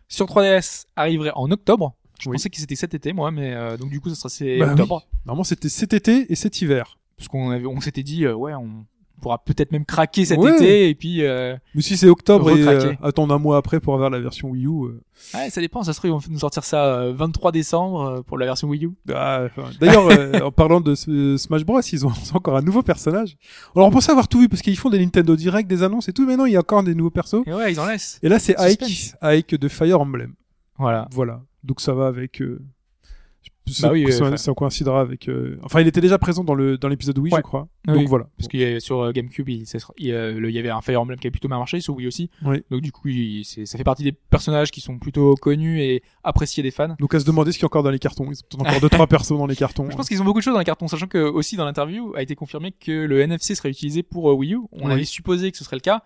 sur 0.08 0.26
3DS 0.28 0.86
arriverait 0.96 1.32
en 1.36 1.52
octobre. 1.52 1.94
Je 2.20 2.30
Oui. 2.30 2.36
pensais 2.38 2.50
que 2.50 2.58
c'était 2.58 2.76
cet 2.76 2.94
été, 2.94 3.12
moi, 3.12 3.30
mais 3.32 3.78
donc 3.78 3.90
du 3.90 4.00
coup, 4.00 4.08
ça 4.10 4.16
sera 4.16 4.30
c'est 4.30 4.58
Bah 4.60 4.72
octobre. 4.72 5.06
Normalement, 5.26 5.44
c'était 5.44 5.68
cet 5.70 5.94
été 5.94 6.32
et 6.32 6.36
cet 6.36 6.62
hiver. 6.62 6.98
Parce 7.18 7.28
qu'on 7.28 7.50
avait, 7.52 7.66
on 7.66 7.82
s'était 7.82 8.04
dit, 8.04 8.26
ouais, 8.26 8.54
on 8.54 8.86
pourra 9.22 9.38
peut-être 9.44 9.72
même 9.72 9.86
craquer 9.86 10.26
cet 10.26 10.38
Ouais. 10.40 10.56
été 10.56 10.90
et 10.90 10.96
puis. 10.96 11.24
Euh, 11.24 11.56
Mais 11.74 11.82
si 11.82 11.98
c'est 11.98 12.08
octobre 12.10 12.50
et 12.50 12.62
euh, 12.68 12.94
attendre 13.02 13.34
un 13.34 13.40
mois 13.40 13.58
après 13.58 13.80
pour 13.80 13.94
avoir 13.94 14.10
la 14.10 14.20
version 14.20 14.50
Wii 14.50 14.66
U, 14.66 14.70
euh, 14.70 15.02
Ouais, 15.34 15.50
ça 15.50 15.62
dépend. 15.62 15.82
Ça 15.84 15.94
se 15.94 16.00
trouve, 16.00 16.10
ils 16.10 16.14
vont 16.14 16.20
nous 16.30 16.40
sortir 16.40 16.64
ça 16.66 16.86
euh, 16.86 17.14
23 17.16 17.52
décembre 17.54 18.02
euh, 18.02 18.22
pour 18.22 18.38
la 18.38 18.46
version 18.46 18.68
Wii 18.68 18.86
U. 18.86 18.92
ah, 19.14 19.44
enfin, 19.46 19.70
d'ailleurs, 19.80 20.08
en 20.46 20.52
parlant 20.52 20.82
de 20.82 20.94
Smash 20.96 21.64
Bros, 21.66 21.80
ils 21.82 22.06
ont 22.06 22.12
encore 22.34 22.58
un 22.58 22.62
nouveau 22.62 22.84
personnage. 22.84 23.38
Alors, 23.76 23.88
on 23.88 23.92
pensait 23.92 24.12
avoir 24.12 24.28
tout 24.28 24.40
vu 24.42 24.50
parce 24.50 24.62
qu'ils 24.62 24.78
font 24.78 24.90
des 24.90 25.00
Nintendo 25.00 25.36
Direct, 25.36 25.70
des 25.70 25.84
annonces 25.84 26.10
et 26.10 26.14
tout, 26.14 26.26
mais 26.28 26.36
non, 26.36 26.46
il 26.46 26.52
y 26.54 26.58
a 26.58 26.60
encore 26.60 26.84
des 26.84 26.96
nouveaux 26.96 27.10
persos. 27.12 27.44
Et 27.48 27.54
ouais, 27.54 27.72
ils 27.72 27.80
en 27.80 27.86
laissent. 27.88 28.20
Et 28.24 28.30
là, 28.30 28.40
c'est 28.40 28.56
Ike. 28.60 29.14
Ike 29.22 29.56
de 29.56 29.68
Fire 29.70 30.02
Emblem. 30.02 30.34
Voilà. 30.78 31.08
Voilà. 31.12 31.42
Donc 31.64 31.80
ça 31.82 31.94
va 31.94 32.08
avec. 32.08 32.42
euh, 32.42 32.60
Bah 33.82 33.90
oui, 33.92 34.12
ça, 34.12 34.24
euh, 34.24 34.28
enfin- 34.28 34.38
ça 34.38 34.54
coïncidera 34.54 35.02
avec. 35.02 35.28
euh, 35.28 35.58
Enfin, 35.64 35.82
il 35.82 35.88
était 35.88 36.02
déjà 36.02 36.18
présent 36.20 36.44
dans 36.44 36.54
le 36.54 36.78
dans 36.78 36.88
l'épisode 36.88 37.18
Wii, 37.18 37.34
Ouais. 37.34 37.40
je 37.40 37.44
crois. 37.44 37.68
Oui. 37.88 37.96
Donc 37.96 38.08
voilà. 38.08 38.28
Parce 38.38 38.48
qu'il 38.48 38.60
y 38.60 38.64
a, 38.66 38.80
sur 38.80 39.02
euh, 39.02 39.12
GameCube, 39.12 39.50
il, 39.50 39.66
ça 39.66 39.80
sera- 39.80 39.94
il, 39.98 40.12
euh, 40.12 40.40
le- 40.40 40.50
il 40.50 40.56
y 40.56 40.60
avait 40.60 40.70
un 40.70 40.82
Fire 40.82 41.02
Emblem 41.02 41.18
qui 41.20 41.28
a 41.28 41.32
plutôt 41.32 41.48
bien 41.48 41.58
marché, 41.58 41.80
sur 41.82 41.96
Wii 41.96 42.06
aussi. 42.08 42.30
Oui. 42.44 42.62
Donc 42.70 42.82
du 42.82 42.92
coup, 42.92 43.08
il- 43.08 43.44
c'est- 43.44 43.66
ça 43.66 43.78
fait 43.78 43.84
partie 43.84 44.04
des 44.04 44.12
personnages 44.12 44.70
qui 44.72 44.82
sont 44.82 45.00
plutôt 45.00 45.34
connus 45.36 45.82
et 45.82 46.04
appréciés 46.24 46.62
des 46.62 46.70
fans. 46.72 46.96
Donc 47.00 47.14
à 47.16 47.20
se 47.20 47.26
demander 47.26 47.52
ce 47.52 47.58
qu'il 47.58 47.64
y 47.64 47.66
a 47.66 47.68
encore 47.68 47.84
dans 47.84 47.90
les 47.90 48.00
cartons. 48.00 48.30
Ils 48.32 48.38
ont 48.58 48.62
encore 48.62 48.80
deux 48.82 48.90
trois 48.90 49.08
persos 49.08 49.38
dans 49.38 49.48
les 49.48 49.56
cartons. 49.56 49.90
Je 49.90 49.96
pense 49.96 50.08
qu'ils 50.08 50.22
ont 50.22 50.26
beaucoup 50.26 50.40
de 50.40 50.44
choses 50.44 50.54
dans 50.54 50.60
les 50.60 50.66
cartons, 50.66 50.88
sachant 50.88 51.08
que 51.08 51.18
aussi 51.18 51.56
dans 51.58 51.66
l'interview 51.66 52.14
a 52.16 52.22
été 52.22 52.36
confirmé 52.36 52.72
que 52.72 52.92
le 52.92 53.20
NFC 53.22 53.56
serait 53.56 53.70
utilisé 53.72 54.04
pour 54.04 54.30
euh, 54.30 54.34
Wii 54.34 54.54
U. 54.54 54.60
On 54.74 54.86
Oui. 54.88 54.92
avait 54.94 55.06
supposé 55.06 55.52
que 55.52 55.58
ce 55.58 55.64
serait 55.64 55.78
le 55.78 55.82
cas, 55.82 56.04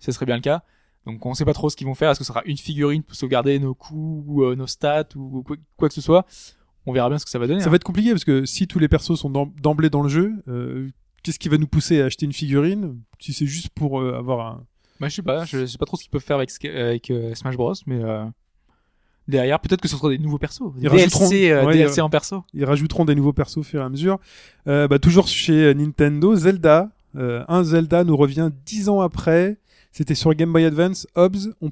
ce 0.00 0.12
serait 0.12 0.26
bien 0.26 0.36
le 0.36 0.42
cas. 0.42 0.62
Donc 1.06 1.24
on 1.24 1.32
sait 1.32 1.46
pas 1.46 1.54
trop 1.54 1.70
ce 1.70 1.76
qu'ils 1.76 1.86
vont 1.86 1.94
faire. 1.94 2.10
Est-ce 2.10 2.18
que 2.18 2.24
ce 2.26 2.28
sera 2.28 2.42
une 2.44 2.58
figurine 2.58 3.02
pour 3.02 3.14
sauvegarder 3.16 3.58
nos 3.58 3.74
coups, 3.74 4.24
ou, 4.28 4.54
nos 4.54 4.66
stats 4.66 5.08
ou 5.16 5.42
quoi, 5.42 5.56
quoi 5.78 5.88
que 5.88 5.94
ce 5.94 6.02
soit? 6.02 6.26
On 6.90 6.92
verra 6.92 7.08
bien 7.08 7.18
ce 7.18 7.24
que 7.24 7.30
ça 7.30 7.38
va 7.38 7.46
donner. 7.46 7.60
Ça 7.60 7.66
hein. 7.66 7.70
va 7.70 7.76
être 7.76 7.84
compliqué 7.84 8.10
parce 8.10 8.24
que 8.24 8.44
si 8.44 8.66
tous 8.66 8.78
les 8.80 8.88
persos 8.88 9.14
sont 9.18 9.30
d'em- 9.30 9.52
d'emblée 9.62 9.90
dans 9.90 10.02
le 10.02 10.08
jeu, 10.08 10.32
euh, 10.48 10.88
qu'est-ce 11.22 11.38
qui 11.38 11.48
va 11.48 11.56
nous 11.56 11.68
pousser 11.68 12.00
à 12.00 12.06
acheter 12.06 12.26
une 12.26 12.32
figurine 12.32 12.98
si 13.20 13.32
c'est 13.32 13.46
juste 13.46 13.68
pour 13.70 14.00
euh, 14.00 14.18
avoir 14.18 14.46
un. 14.46 14.64
Bah, 14.98 15.08
je 15.08 15.14
sais 15.14 15.22
pas, 15.22 15.44
je 15.44 15.64
sais 15.66 15.78
pas 15.78 15.86
trop 15.86 15.96
ce 15.96 16.02
qu'ils 16.02 16.10
peuvent 16.10 16.20
faire 16.20 16.36
avec, 16.36 16.50
euh, 17.10 17.34
Smash 17.34 17.56
Bros, 17.56 17.72
mais 17.86 18.02
euh, 18.02 18.24
derrière, 19.28 19.60
peut-être 19.60 19.80
que 19.80 19.88
ce 19.88 19.96
sera 19.96 20.08
des 20.10 20.18
nouveaux 20.18 20.38
persos, 20.38 20.72
des 20.76 20.82
Ils 20.86 20.90
DLC, 20.90 21.04
rajouteront- 21.06 21.32
euh, 21.32 21.66
ouais, 21.66 21.72
DLC 21.74 21.96
ils- 21.98 22.02
en 22.02 22.10
perso. 22.10 22.44
Ils 22.52 22.64
rajouteront 22.64 23.04
des 23.04 23.14
nouveaux 23.14 23.32
persos 23.32 23.58
au 23.58 23.62
fur 23.62 23.80
et 23.80 23.84
à 23.84 23.88
mesure. 23.88 24.18
Euh, 24.66 24.88
bah, 24.88 24.98
toujours 24.98 25.28
chez 25.28 25.74
Nintendo, 25.74 26.34
Zelda. 26.34 26.90
Euh, 27.16 27.44
un 27.48 27.64
Zelda 27.64 28.04
nous 28.04 28.16
revient 28.16 28.50
dix 28.66 28.88
ans 28.88 29.00
après. 29.00 29.58
C'était 29.92 30.14
sur 30.14 30.32
Game 30.34 30.52
Boy 30.52 30.64
Advance. 30.64 31.06
Hobbs, 31.16 31.54
on, 31.60 31.70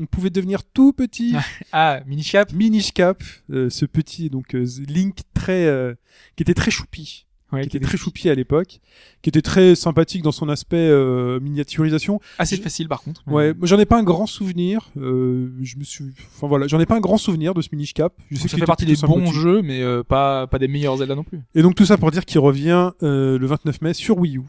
on 0.00 0.06
pouvait 0.06 0.30
devenir 0.30 0.62
tout 0.64 0.92
petit. 0.92 1.34
Ah, 1.72 2.00
Minish 2.06 2.32
Cap. 2.32 2.52
Minish 2.52 2.92
Cap, 2.92 3.22
euh, 3.50 3.68
ce 3.70 3.84
petit 3.86 4.30
donc 4.30 4.54
euh, 4.54 4.66
Link 4.88 5.18
très 5.34 5.66
euh, 5.66 5.94
qui 6.36 6.42
était 6.42 6.54
très 6.54 6.70
choupi, 6.70 7.26
Ouais, 7.52 7.66
qui 7.66 7.76
était 7.76 7.86
très 7.86 7.96
choupi 7.96 8.28
à 8.28 8.34
l'époque, 8.34 8.80
qui 9.22 9.28
était 9.28 9.42
très 9.42 9.74
sympathique 9.76 10.22
dans 10.22 10.32
son 10.32 10.48
aspect 10.48 10.76
euh, 10.76 11.38
miniaturisation. 11.40 12.20
Assez 12.38 12.56
facile 12.56 12.88
par 12.88 13.02
contre. 13.02 13.22
Ouais, 13.28 13.54
j'en 13.62 13.78
ai 13.78 13.86
pas 13.86 13.98
un 13.98 14.02
grand 14.02 14.26
souvenir. 14.26 14.90
Euh, 14.96 15.50
je 15.62 15.76
me 15.76 15.84
suis, 15.84 16.06
enfin 16.34 16.48
voilà, 16.48 16.66
j'en 16.66 16.80
ai 16.80 16.86
pas 16.86 16.96
un 16.96 17.00
grand 17.00 17.18
souvenir 17.18 17.54
de 17.54 17.62
ce 17.62 17.68
Minish 17.72 17.94
Cap. 17.94 18.12
Je 18.30 18.36
sais 18.36 18.42
ça 18.42 18.48
qu'il 18.48 18.58
fait 18.60 18.66
partie 18.66 18.86
des 18.86 18.96
bons 18.96 19.30
jeux, 19.30 19.62
mais 19.62 19.82
euh, 19.82 20.02
pas 20.02 20.46
pas 20.48 20.58
des 20.58 20.68
meilleurs 20.68 20.96
Zelda 20.96 21.14
non 21.14 21.22
plus. 21.24 21.40
Et 21.54 21.62
donc 21.62 21.74
tout 21.76 21.86
ça 21.86 21.96
pour 21.96 22.10
dire 22.10 22.24
qu'il 22.24 22.40
revient 22.40 22.90
euh, 23.02 23.38
le 23.38 23.46
29 23.46 23.82
mai 23.82 23.94
sur 23.94 24.18
Wii 24.18 24.38
U, 24.38 24.42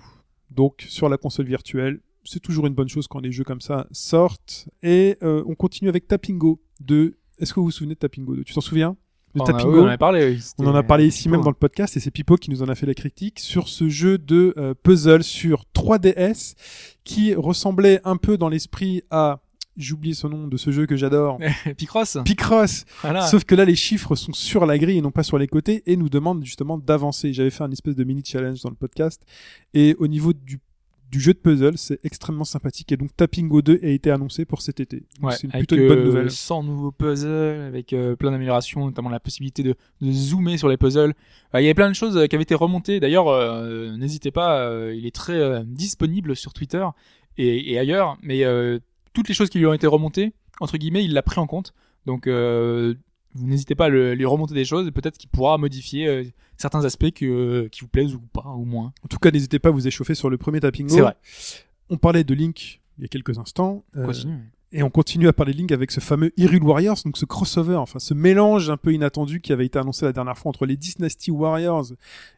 donc 0.49 0.85
sur 0.87 1.07
la 1.09 1.17
console 1.17 1.45
virtuelle. 1.45 1.99
C'est 2.25 2.39
toujours 2.41 2.67
une 2.67 2.73
bonne 2.73 2.89
chose 2.89 3.07
quand 3.07 3.21
des 3.21 3.31
jeux 3.31 3.43
comme 3.43 3.61
ça 3.61 3.87
sortent. 3.91 4.67
Et 4.83 5.17
euh, 5.23 5.43
on 5.47 5.55
continue 5.55 5.89
avec 5.89 6.07
Tapingo 6.07 6.61
2. 6.81 7.17
Est-ce 7.39 7.53
que 7.53 7.59
vous 7.59 7.65
vous 7.67 7.71
souvenez 7.71 7.93
de 7.95 7.99
Tapingo 7.99 8.35
2 8.35 8.43
Tu 8.43 8.53
t'en 8.53 8.61
souviens? 8.61 8.97
De 9.35 9.41
On, 9.41 9.43
a, 9.43 9.47
Tapingo? 9.47 9.71
oui, 9.73 9.79
on 9.79 9.83
en 9.83 9.87
a 9.87 9.97
parlé. 9.97 10.31
oui, 10.35 10.41
On 10.59 10.67
en 10.67 10.75
a 10.75 10.83
parlé 10.83 11.07
ici 11.07 11.27
même 11.29 11.41
dans 11.41 11.49
le 11.49 11.55
podcast 11.55 11.97
et 11.97 11.99
c'est 11.99 12.11
Pipo 12.11 12.35
qui 12.37 12.49
nous 12.49 12.63
en 12.63 12.69
a 12.69 12.75
fait 12.75 12.85
la 12.85 12.93
critique 12.93 13.39
sur 13.39 13.67
ce 13.67 13.89
jeu 13.89 14.17
de 14.17 14.53
euh, 14.57 14.73
puzzle 14.81 15.23
sur 15.23 15.65
3DS 15.75 16.55
qui 17.03 17.35
ressemblait 17.35 17.99
un 18.05 18.15
peu 18.17 18.37
dans 18.37 18.47
l'esprit 18.49 19.03
à 19.11 19.41
j'oublie 19.77 20.15
ce 20.15 20.25
nom 20.27 20.47
de 20.47 20.55
ce 20.55 20.71
jeu 20.71 20.85
que 20.85 20.95
j'adore 20.95 21.37
Picross. 21.77 22.17
Picross 22.23 22.85
Voilà. 23.01 23.23
sauf 23.27 23.43
que 23.43 23.55
là 23.55 23.65
les 23.65 23.75
chiffres 23.75 24.15
sont 24.15 24.31
sur 24.31 24.65
la 24.65 24.77
grille 24.77 24.99
et 24.99 25.01
non 25.01 25.11
pas 25.11 25.23
sur 25.23 25.37
les 25.37 25.47
côtés 25.47 25.83
et 25.85 25.97
nous 25.97 26.07
demandent 26.07 26.45
justement 26.45 26.77
d'avancer 26.77 27.33
j'avais 27.33 27.49
fait 27.49 27.63
un 27.65 27.71
espèce 27.71 27.95
de 27.97 28.03
mini 28.05 28.23
challenge 28.25 28.61
dans 28.61 28.69
le 28.69 28.77
podcast 28.77 29.21
et 29.73 29.93
au 29.99 30.07
niveau 30.07 30.31
du 30.31 30.61
du 31.11 31.19
jeu 31.19 31.33
de 31.33 31.37
puzzle, 31.39 31.77
c'est 31.77 31.99
extrêmement 32.03 32.43
sympathique 32.43 32.91
et 32.91 32.97
donc 32.97 33.15
Tapingo 33.15 33.61
2 33.61 33.79
a 33.83 33.87
été 33.87 34.11
annoncé 34.11 34.43
pour 34.45 34.61
cet 34.61 34.79
été. 34.79 35.03
Ouais, 35.21 35.33
c'est 35.35 35.47
plutôt 35.47 35.75
une 35.75 35.87
bonne 35.87 35.99
euh, 35.99 36.05
nouvelle. 36.05 36.31
100 36.31 36.63
nouveaux 36.63 36.91
puzzles, 36.91 37.61
avec 37.67 37.93
euh, 37.93 38.15
plein 38.15 38.31
d'améliorations, 38.31 38.85
notamment 38.85 39.09
la 39.09 39.19
possibilité 39.19 39.63
de, 39.63 39.75
de 40.01 40.11
zoomer 40.11 40.57
sur 40.57 40.67
les 40.67 40.77
puzzles. 40.77 41.13
Euh, 41.53 41.61
Il 41.61 41.63
y 41.63 41.67
avait 41.67 41.73
plein 41.73 41.89
de 41.89 41.95
choses 41.95 42.17
euh, 42.17 42.25
qui 42.27 42.35
avaient 42.35 42.43
été 42.43 42.55
remontées. 42.55 42.99
D'ailleurs, 42.99 43.27
euh, 43.27 43.95
n'hésitez 43.97 44.31
pas, 44.31 44.69
il 44.93 45.05
est 45.05 45.15
très 45.15 45.63
disponible 45.65 46.35
sur 46.35 46.53
Twitter 46.53 46.85
et, 47.37 47.71
et 47.73 47.79
ailleurs. 47.79 48.17
Mais 48.21 48.43
toutes 49.13 49.29
les 49.29 49.33
choses 49.35 49.49
qui 49.49 49.59
lui 49.59 49.65
ont 49.67 49.73
été 49.73 49.87
remontées, 49.87 50.33
entre 50.59 50.77
guillemets, 50.77 51.03
il 51.03 51.13
l'a 51.13 51.21
pris 51.21 51.39
en 51.39 51.47
compte. 51.47 51.73
Donc, 52.05 52.27
euh, 52.27 52.93
vous 53.35 53.45
n'hésitez 53.47 53.75
pas 53.75 53.85
à 53.85 53.89
le- 53.89 54.13
lui 54.15 54.25
remonter 54.25 54.53
des 54.53 54.65
choses. 54.65 54.87
et 54.87 54.91
Peut-être 54.91 55.17
qu'il 55.17 55.29
pourra 55.29 55.57
modifier 55.57 56.07
euh, 56.07 56.23
certains 56.57 56.83
aspects 56.85 57.11
que, 57.11 57.67
qui 57.71 57.81
vous 57.81 57.87
plaisent 57.87 58.15
ou 58.15 58.19
pas, 58.33 58.47
ou 58.57 58.65
moins. 58.65 58.93
En 59.03 59.07
tout 59.07 59.19
cas, 59.19 59.29
n'hésitez 59.31 59.59
pas 59.59 59.69
à 59.69 59.71
vous 59.71 59.87
échauffer 59.87 60.15
sur 60.15 60.29
le 60.29 60.37
premier 60.37 60.59
Tapingo. 60.61 60.93
C'est 60.93 61.01
vrai. 61.01 61.15
On 61.89 61.97
parlait 61.97 62.23
de 62.23 62.33
Link 62.33 62.81
il 62.97 63.01
y 63.01 63.05
a 63.05 63.07
quelques 63.09 63.37
instants. 63.37 63.83
euh, 63.97 64.05
Continue. 64.05 64.39
Et 64.71 64.83
on 64.83 64.89
continue 64.89 65.27
à 65.27 65.33
parler 65.33 65.53
de 65.53 65.57
Link 65.59 65.71
avec 65.71 65.91
ce 65.91 65.99
fameux 66.01 66.31
Hyrule 66.37 66.63
Warriors, 66.63 66.97
donc 67.05 67.17
ce 67.17 67.23
crossover, 67.25 67.75
enfin 67.75 67.99
ce 67.99 68.13
mélange 68.13 68.69
un 68.69 68.75
peu 68.77 68.93
inattendu 68.93 69.39
qui 69.39 69.53
avait 69.53 69.65
été 69.65 69.79
annoncé 69.79 70.05
la 70.05 70.11
dernière 70.11 70.37
fois 70.37 70.49
entre 70.49 70.65
les 70.65 70.75
Dynasty 70.75 71.31
Warriors 71.31 71.85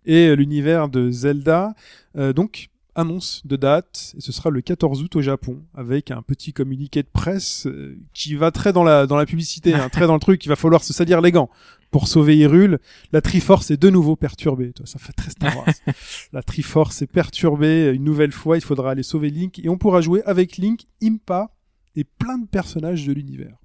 et 0.06 0.28
euh, 0.28 0.36
l'univers 0.36 0.88
de 0.90 1.10
Zelda. 1.10 1.74
Euh, 2.16 2.34
donc 2.34 2.70
annonce 2.98 3.44
de 3.46 3.56
date, 3.56 4.16
et 4.18 4.22
ce 4.22 4.32
sera 4.32 4.50
le 4.50 4.60
14 4.62 5.04
août 5.04 5.16
au 5.16 5.22
Japon, 5.22 5.62
avec 5.76 6.10
un 6.10 6.24
petit 6.24 6.52
communiqué 6.52 7.04
de 7.04 7.08
presse 7.08 7.68
euh, 7.68 7.98
qui 8.14 8.34
va 8.36 8.50
très 8.50 8.74
dans 8.74 8.84
la, 8.84 9.06
dans 9.06 9.16
la 9.16 9.28
publicité, 9.28 9.74
hein, 9.74 9.88
très 9.90 10.08
dans 10.08 10.16
le 10.16 10.20
truc, 10.20 10.44
il 10.44 10.50
va 10.50 10.56
falloir 10.56 10.84
se 10.84 10.94
salir 10.94 11.22
les 11.22 11.32
gants 11.32 11.50
pour 11.92 12.08
sauver 12.08 12.36
Hyrule. 12.36 12.80
La 13.14 13.22
Triforce 13.22 13.72
est 13.72 13.78
de 13.78 13.90
nouveau 13.90 14.16
perturbée. 14.16 14.74
Toi, 14.74 14.88
ça 14.88 14.98
fait 15.00 15.14
très 15.14 15.30
Star 15.30 15.56
Wars. 15.56 15.68
la 16.34 16.42
Triforce 16.42 17.04
est 17.04 17.08
perturbée 17.08 17.92
une 17.94 18.04
nouvelle 18.04 18.32
fois, 18.32 18.58
il 18.58 18.62
faudra 18.62 18.92
aller 18.92 19.04
sauver 19.04 19.30
Link, 19.30 19.60
et 19.60 19.70
on 19.70 19.78
pourra 19.78 20.02
jouer 20.02 20.24
avec 20.24 20.58
Link, 20.58 20.88
Impa, 21.02 21.52
et 21.96 22.04
plein 22.04 22.40
de 22.40 22.48
personnages 22.48 23.06
de 23.06 23.14
l'univers. 23.14 23.58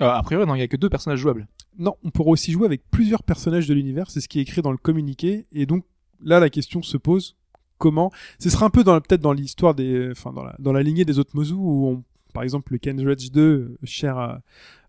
Euh, 0.00 0.10
a 0.10 0.22
priori, 0.24 0.46
non, 0.46 0.56
il 0.56 0.60
y 0.60 0.62
a 0.62 0.68
que 0.68 0.76
deux 0.76 0.90
personnages 0.90 1.20
jouables. 1.20 1.46
Non, 1.78 1.94
on 2.02 2.10
pourra 2.10 2.30
aussi 2.30 2.50
jouer 2.50 2.66
avec 2.66 2.82
plusieurs 2.90 3.22
personnages 3.22 3.68
de 3.68 3.74
l'univers, 3.74 4.10
c'est 4.10 4.20
ce 4.20 4.28
qui 4.28 4.40
est 4.40 4.42
écrit 4.42 4.62
dans 4.62 4.72
le 4.72 4.78
communiqué, 4.78 5.46
et 5.52 5.64
donc 5.64 5.84
là 6.20 6.40
la 6.40 6.50
question 6.50 6.82
se 6.82 6.96
pose 6.96 7.36
comment 7.78 8.10
Ce 8.38 8.50
sera 8.50 8.66
un 8.66 8.70
peu 8.70 8.84
dans 8.84 8.94
la- 8.94 9.00
peut-être 9.00 9.20
dans 9.20 9.32
l'histoire 9.32 9.74
des, 9.74 10.10
enfin 10.10 10.32
dans 10.32 10.44
la, 10.44 10.54
dans 10.58 10.72
la 10.72 10.82
lignée 10.82 11.04
des 11.04 11.18
autres 11.18 11.30
Mozu 11.34 11.54
où 11.54 11.86
on, 11.88 12.04
par 12.34 12.42
exemple 12.42 12.72
le 12.72 12.78
Ken 12.78 12.96
Dredge 12.96 13.30
2 13.30 13.40
euh, 13.42 13.78
cher 13.84 14.18
à, 14.18 14.40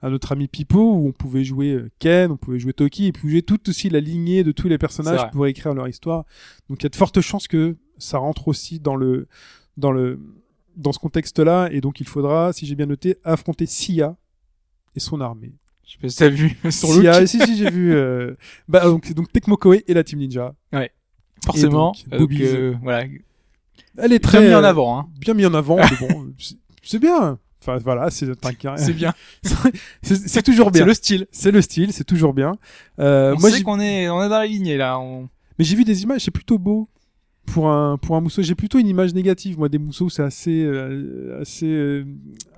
à 0.01 0.09
notre 0.09 0.31
ami 0.33 0.47
Pipo 0.47 0.93
où 0.95 1.07
on 1.07 1.11
pouvait 1.11 1.43
jouer 1.43 1.71
euh, 1.73 1.89
Ken, 1.99 2.31
on 2.31 2.37
pouvait 2.37 2.59
jouer 2.59 2.73
Toki 2.73 3.07
et 3.07 3.11
puis 3.11 3.29
jouer 3.29 3.41
toute 3.41 3.69
aussi 3.69 3.89
la 3.89 3.99
lignée 3.99 4.43
de 4.43 4.51
tous 4.51 4.67
les 4.67 4.77
personnages 4.77 5.19
pour 5.31 5.47
écrire 5.47 5.73
leur 5.73 5.87
histoire. 5.87 6.25
Donc 6.69 6.81
il 6.81 6.83
y 6.83 6.87
a 6.87 6.89
de 6.89 6.95
fortes 6.95 7.21
chances 7.21 7.47
que 7.47 7.75
ça 7.97 8.17
rentre 8.17 8.47
aussi 8.47 8.79
dans 8.79 8.95
le 8.95 9.27
dans 9.77 9.91
le 9.91 10.19
dans 10.75 10.91
ce 10.93 10.99
contexte-là, 10.99 11.67
et 11.73 11.81
donc 11.81 11.99
il 11.99 12.07
faudra, 12.07 12.53
si 12.53 12.65
j'ai 12.65 12.75
bien 12.75 12.85
noté, 12.85 13.17
affronter 13.25 13.65
Sia 13.65 14.15
et 14.95 14.99
son 15.01 15.19
armée. 15.19 15.53
Je 15.85 15.93
sais 15.93 15.97
pas 15.99 16.07
si 16.09 16.17
t'as 16.17 16.29
vu 16.29 16.57
son 16.71 16.87
Sia, 17.01 17.19
look. 17.19 17.27
si 17.27 17.39
si 17.41 17.57
j'ai 17.57 17.69
vu. 17.69 17.93
euh, 17.93 18.35
Bah 18.69 18.85
donc 18.85 19.11
donc 19.13 19.29
Tecmo 19.31 19.57
Koei 19.57 19.83
et 19.87 19.93
la 19.93 20.03
Team 20.05 20.19
Ninja. 20.19 20.55
Forcément. 21.45 21.93
Donc, 22.11 22.31
euh, 22.39 22.75
voilà. 22.83 23.05
Elle 23.97 24.13
est 24.13 24.19
Très 24.19 24.37
très 24.37 24.47
mis 24.47 24.53
en 24.53 24.63
euh, 24.63 24.67
avant, 24.67 24.99
hein. 24.99 25.07
bien 25.19 25.33
mis 25.33 25.45
en 25.45 25.53
avant. 25.53 25.77
mais 25.77 26.07
bon, 26.07 26.27
c'est- 26.83 26.99
bien. 26.99 27.37
Enfin 27.61 27.77
voilà, 27.77 28.09
c'est 28.09 28.25
un- 28.29 28.77
C'est 28.77 28.93
bien. 28.93 29.13
c'est 30.01 30.41
toujours 30.43 30.71
bien. 30.71 30.81
C'est 30.83 30.87
le 30.87 30.93
style. 30.93 31.27
C'est 31.31 31.51
le 31.51 31.61
style, 31.61 31.91
c'est 31.93 32.05
toujours 32.05 32.33
bien. 32.33 32.53
Euh, 32.99 33.35
on 33.35 33.39
moi, 33.39 33.51
sait 33.51 33.61
qu'on 33.63 33.79
est, 33.79 34.09
on 34.09 34.23
est 34.23 34.29
dans 34.29 34.39
la 34.39 34.45
lignée, 34.45 34.77
là. 34.77 34.97
On... 34.99 35.27
mais 35.57 35.65
j'ai 35.65 35.75
vu 35.75 35.83
des 35.83 36.03
images, 36.03 36.21
c'est 36.21 36.31
plutôt 36.31 36.57
beau 36.57 36.87
pour 37.51 37.69
un 37.69 37.97
pour 37.97 38.15
un 38.15 38.21
mousseau. 38.21 38.41
J'ai 38.41 38.55
plutôt 38.55 38.79
une 38.79 38.87
image 38.87 39.13
négative. 39.13 39.57
Moi, 39.57 39.69
des 39.69 39.77
mousseaux, 39.77 40.09
c'est 40.09 40.23
assez 40.23 40.63
euh, 40.63 41.41
assez 41.41 41.65
euh, 41.67 42.05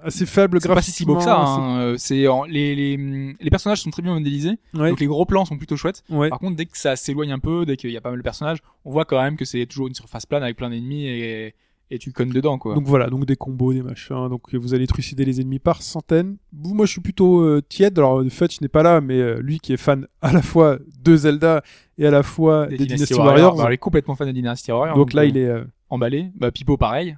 assez 0.03 0.25
faible 0.25 0.59
C'est 0.61 0.67
pas 0.67 0.81
si 0.81 1.05
beau 1.05 1.13
graphiquement. 1.13 1.17
que 1.17 1.23
ça. 1.23 1.61
Hein. 1.61 1.79
Euh, 1.81 1.95
C'est 1.97 2.25
les, 2.49 2.75
les 2.75 3.35
les 3.39 3.49
personnages 3.49 3.81
sont 3.81 3.89
très 3.89 4.01
bien 4.01 4.13
modélisés. 4.13 4.57
Ouais, 4.73 4.89
Donc 4.89 4.99
les 4.99 5.07
gros 5.07 5.25
plans 5.25 5.45
sont 5.45 5.57
plutôt 5.57 5.77
chouettes. 5.77 6.03
ouais. 6.09 6.29
Par 6.29 6.39
contre, 6.39 6.55
dès 6.55 6.65
que 6.65 6.77
ça 6.77 6.95
s'éloigne 6.95 7.31
un 7.31 7.39
peu, 7.39 7.65
dès 7.65 7.77
qu'il 7.77 7.91
y 7.91 7.97
a 7.97 8.01
pas 8.01 8.09
mal 8.09 8.19
de 8.19 8.23
personnages, 8.23 8.59
on 8.85 8.91
voit 8.91 9.05
quand 9.05 9.21
même 9.21 9.37
que 9.37 9.45
c'est 9.45 9.65
toujours 9.65 9.87
une 9.87 9.95
surface 9.95 10.25
plane 10.25 10.43
avec 10.43 10.57
plein 10.57 10.69
d'ennemis 10.69 11.05
et, 11.07 11.55
et 11.91 11.99
tu 11.99 12.11
connes 12.13 12.29
dedans, 12.29 12.57
quoi. 12.57 12.73
Donc 12.73 12.85
voilà, 12.87 13.09
donc 13.09 13.25
des 13.25 13.35
combos, 13.35 13.73
des 13.73 13.83
machins. 13.83 14.29
Donc 14.29 14.55
vous 14.55 14.73
allez 14.73 14.87
trucider 14.87 15.25
les 15.25 15.41
ennemis 15.41 15.59
par 15.59 15.81
centaines. 15.81 16.37
Vous, 16.53 16.73
moi, 16.73 16.85
je 16.85 16.91
suis 16.91 17.01
plutôt 17.01 17.41
euh, 17.41 17.61
tiède. 17.67 17.99
Alors 17.99 18.23
Fudge 18.29 18.61
n'est 18.61 18.69
pas 18.69 18.81
là, 18.81 19.01
mais 19.01 19.19
euh, 19.19 19.39
lui 19.41 19.59
qui 19.59 19.73
est 19.73 19.77
fan 19.77 20.07
à 20.21 20.31
la 20.31 20.41
fois 20.41 20.79
de 21.03 21.15
Zelda 21.15 21.63
et 21.97 22.07
à 22.07 22.11
la 22.11 22.23
fois 22.23 22.67
des, 22.67 22.77
Dynasty 22.77 23.13
Warriors. 23.13 23.61
Il 23.69 23.73
est 23.73 23.77
complètement 23.77 24.15
fan 24.15 24.27
de 24.27 24.31
Dynasty 24.31 24.71
Warriors. 24.71 24.95
donc 24.95 25.13
là, 25.13 25.25
il 25.25 25.37
est 25.37 25.47
euh, 25.47 25.63
emballé. 25.89 26.31
Bah, 26.35 26.51
Pipo, 26.51 26.77
pareil. 26.77 27.17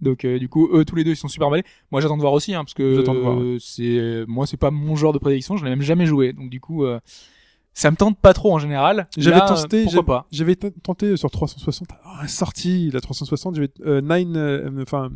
Donc 0.00 0.24
euh, 0.24 0.38
du 0.38 0.48
coup, 0.48 0.68
eux 0.72 0.84
tous 0.84 0.96
les 0.96 1.04
deux 1.04 1.12
ils 1.12 1.16
sont 1.16 1.28
super 1.28 1.48
emballés. 1.48 1.64
Moi 1.90 2.00
j'attends 2.00 2.16
de 2.16 2.22
voir 2.22 2.32
aussi, 2.32 2.54
hein, 2.54 2.64
parce 2.64 2.74
que 2.74 3.58
c'est 3.60 4.24
moi 4.26 4.46
c'est 4.46 4.56
pas 4.56 4.70
mon 4.70 4.96
genre 4.96 5.12
de 5.12 5.18
prédiction, 5.18 5.56
je 5.56 5.64
l'ai 5.64 5.70
même 5.70 5.82
jamais 5.82 6.06
joué. 6.06 6.32
Donc 6.32 6.50
du 6.50 6.60
coup, 6.60 6.84
euh, 6.84 6.98
ça 7.72 7.90
me 7.90 7.96
tente 7.96 8.18
pas 8.18 8.34
trop 8.34 8.52
en 8.52 8.58
général. 8.58 9.08
J'avais 9.16 9.38
tenté, 9.40 9.84
pourquoi 9.84 10.26
j'avais- 10.30 10.56
tenté 10.56 11.16
sur 11.16 11.30
360, 11.30 11.88
ah, 12.04 12.26
sorti 12.28 12.90
la 12.90 13.00
360, 13.00 13.54
j'avais 13.54 13.70
euh, 13.86 14.00
9, 14.00 14.36
euh, 14.36 14.82
enfin 14.82 15.10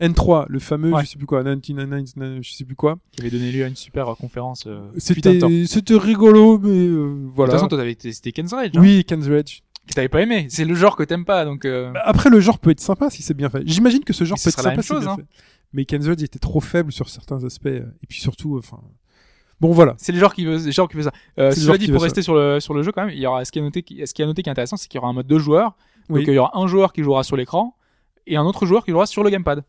N3, 0.00 0.46
le 0.48 0.58
fameux, 0.58 0.92
Ouais. 0.92 1.04
je 1.04 1.10
sais 1.10 1.16
plus 1.18 1.26
quoi, 1.26 1.42
99, 1.44 2.38
je 2.42 2.52
sais 2.52 2.64
plus 2.64 2.74
quoi. 2.76 2.98
Qui 3.12 3.20
avait 3.22 3.30
donné 3.30 3.52
lieu 3.52 3.64
à 3.64 3.68
une 3.68 3.76
super 3.76 4.08
euh, 4.08 4.14
conférence. 4.14 4.64
Euh. 4.66 4.88
C'était, 4.96 5.38
c'était 5.66 5.96
rigolo, 5.96 6.58
mais 6.58 6.68
euh, 6.70 7.14
De 7.20 7.26
toute 7.26 7.34
voilà. 7.36 7.52
façon, 7.52 7.68
toi 7.68 7.78
t'avais 7.78 7.94
testé 7.94 8.32
Ken's 8.32 8.52
Rage, 8.52 8.70
hein, 8.74 8.80
oui, 8.80 9.04
Ken's 9.04 9.28
Rage. 9.28 9.62
que 9.86 9.94
t'avais 9.94 10.08
pas 10.08 10.22
aimé. 10.22 10.46
C'est 10.50 10.64
le 10.64 10.74
genre 10.74 10.96
que 10.96 11.02
t'aimes 11.02 11.24
pas, 11.24 11.44
donc. 11.44 11.64
euh, 11.64 11.92
Bah, 11.92 12.02
Après, 12.04 12.30
le 12.30 12.40
genre 12.40 12.58
peut 12.58 12.70
être 12.70 12.80
sympa 12.80 13.10
si 13.10 13.22
c'est 13.22 13.34
bien 13.34 13.50
fait. 13.50 13.62
J'imagine 13.66 14.04
que 14.04 14.12
ce 14.12 14.24
genre 14.24 14.36
Mais 14.44 14.50
ce 14.50 14.56
peut 14.56 14.60
être 14.60 14.62
sympa 14.62 14.70
même 14.76 14.82
si 14.82 14.88
c'est 14.88 14.98
bien 15.00 15.10
hein. 15.10 15.16
fait. 15.16 15.26
Mais 15.74 15.84
Ken's 15.84 16.06
Rage 16.06 16.22
était 16.22 16.38
trop 16.38 16.60
faible 16.60 16.92
sur 16.92 17.08
certains 17.10 17.44
aspects, 17.44 17.66
euh, 17.66 17.84
et 18.02 18.06
puis 18.08 18.20
surtout, 18.20 18.56
enfin, 18.58 18.80
bon 19.60 19.72
voilà. 19.72 19.94
C'est 19.98 20.12
les 20.12 20.18
genres 20.18 20.34
qui 20.34 20.44
veut, 20.44 20.56
les 20.58 20.72
genres 20.72 20.88
qui 20.88 20.96
veut 20.96 21.02
ça. 21.02 21.12
Euh, 21.38 21.50
cela 21.52 21.66
genre 21.66 21.78
dit, 21.78 21.90
pour 21.90 22.02
rester 22.02 22.22
sur 22.22 22.34
le 22.34 22.60
sur 22.60 22.74
le 22.74 22.82
jeu 22.82 22.92
quand 22.92 23.04
même, 23.04 23.14
il 23.14 23.20
y 23.20 23.26
aura 23.26 23.44
ce 23.44 23.52
qui 23.52 23.58
est 23.58 23.62
noté, 23.62 23.84
ce 24.04 24.12
qui 24.14 24.22
est 24.22 24.26
noté 24.26 24.42
qui 24.42 24.48
est 24.48 24.52
intéressant, 24.52 24.76
c'est 24.76 24.88
qu'il 24.88 24.98
y 24.98 25.00
aura 25.00 25.08
un 25.10 25.14
mode 25.14 25.26
deux 25.26 25.38
joueurs. 25.38 25.74
Oui. 26.08 26.20
Donc 26.20 26.28
il 26.28 26.34
y 26.34 26.38
aura 26.38 26.56
un 26.58 26.66
joueur 26.66 26.92
qui 26.92 27.02
jouera 27.02 27.22
sur 27.22 27.36
l'écran 27.36 27.74
et 28.26 28.36
un 28.36 28.44
autre 28.44 28.66
joueur 28.66 28.84
qui 28.84 28.90
jouera 28.92 29.06
sur 29.06 29.22
le 29.22 29.30
gamepad. 29.30 29.64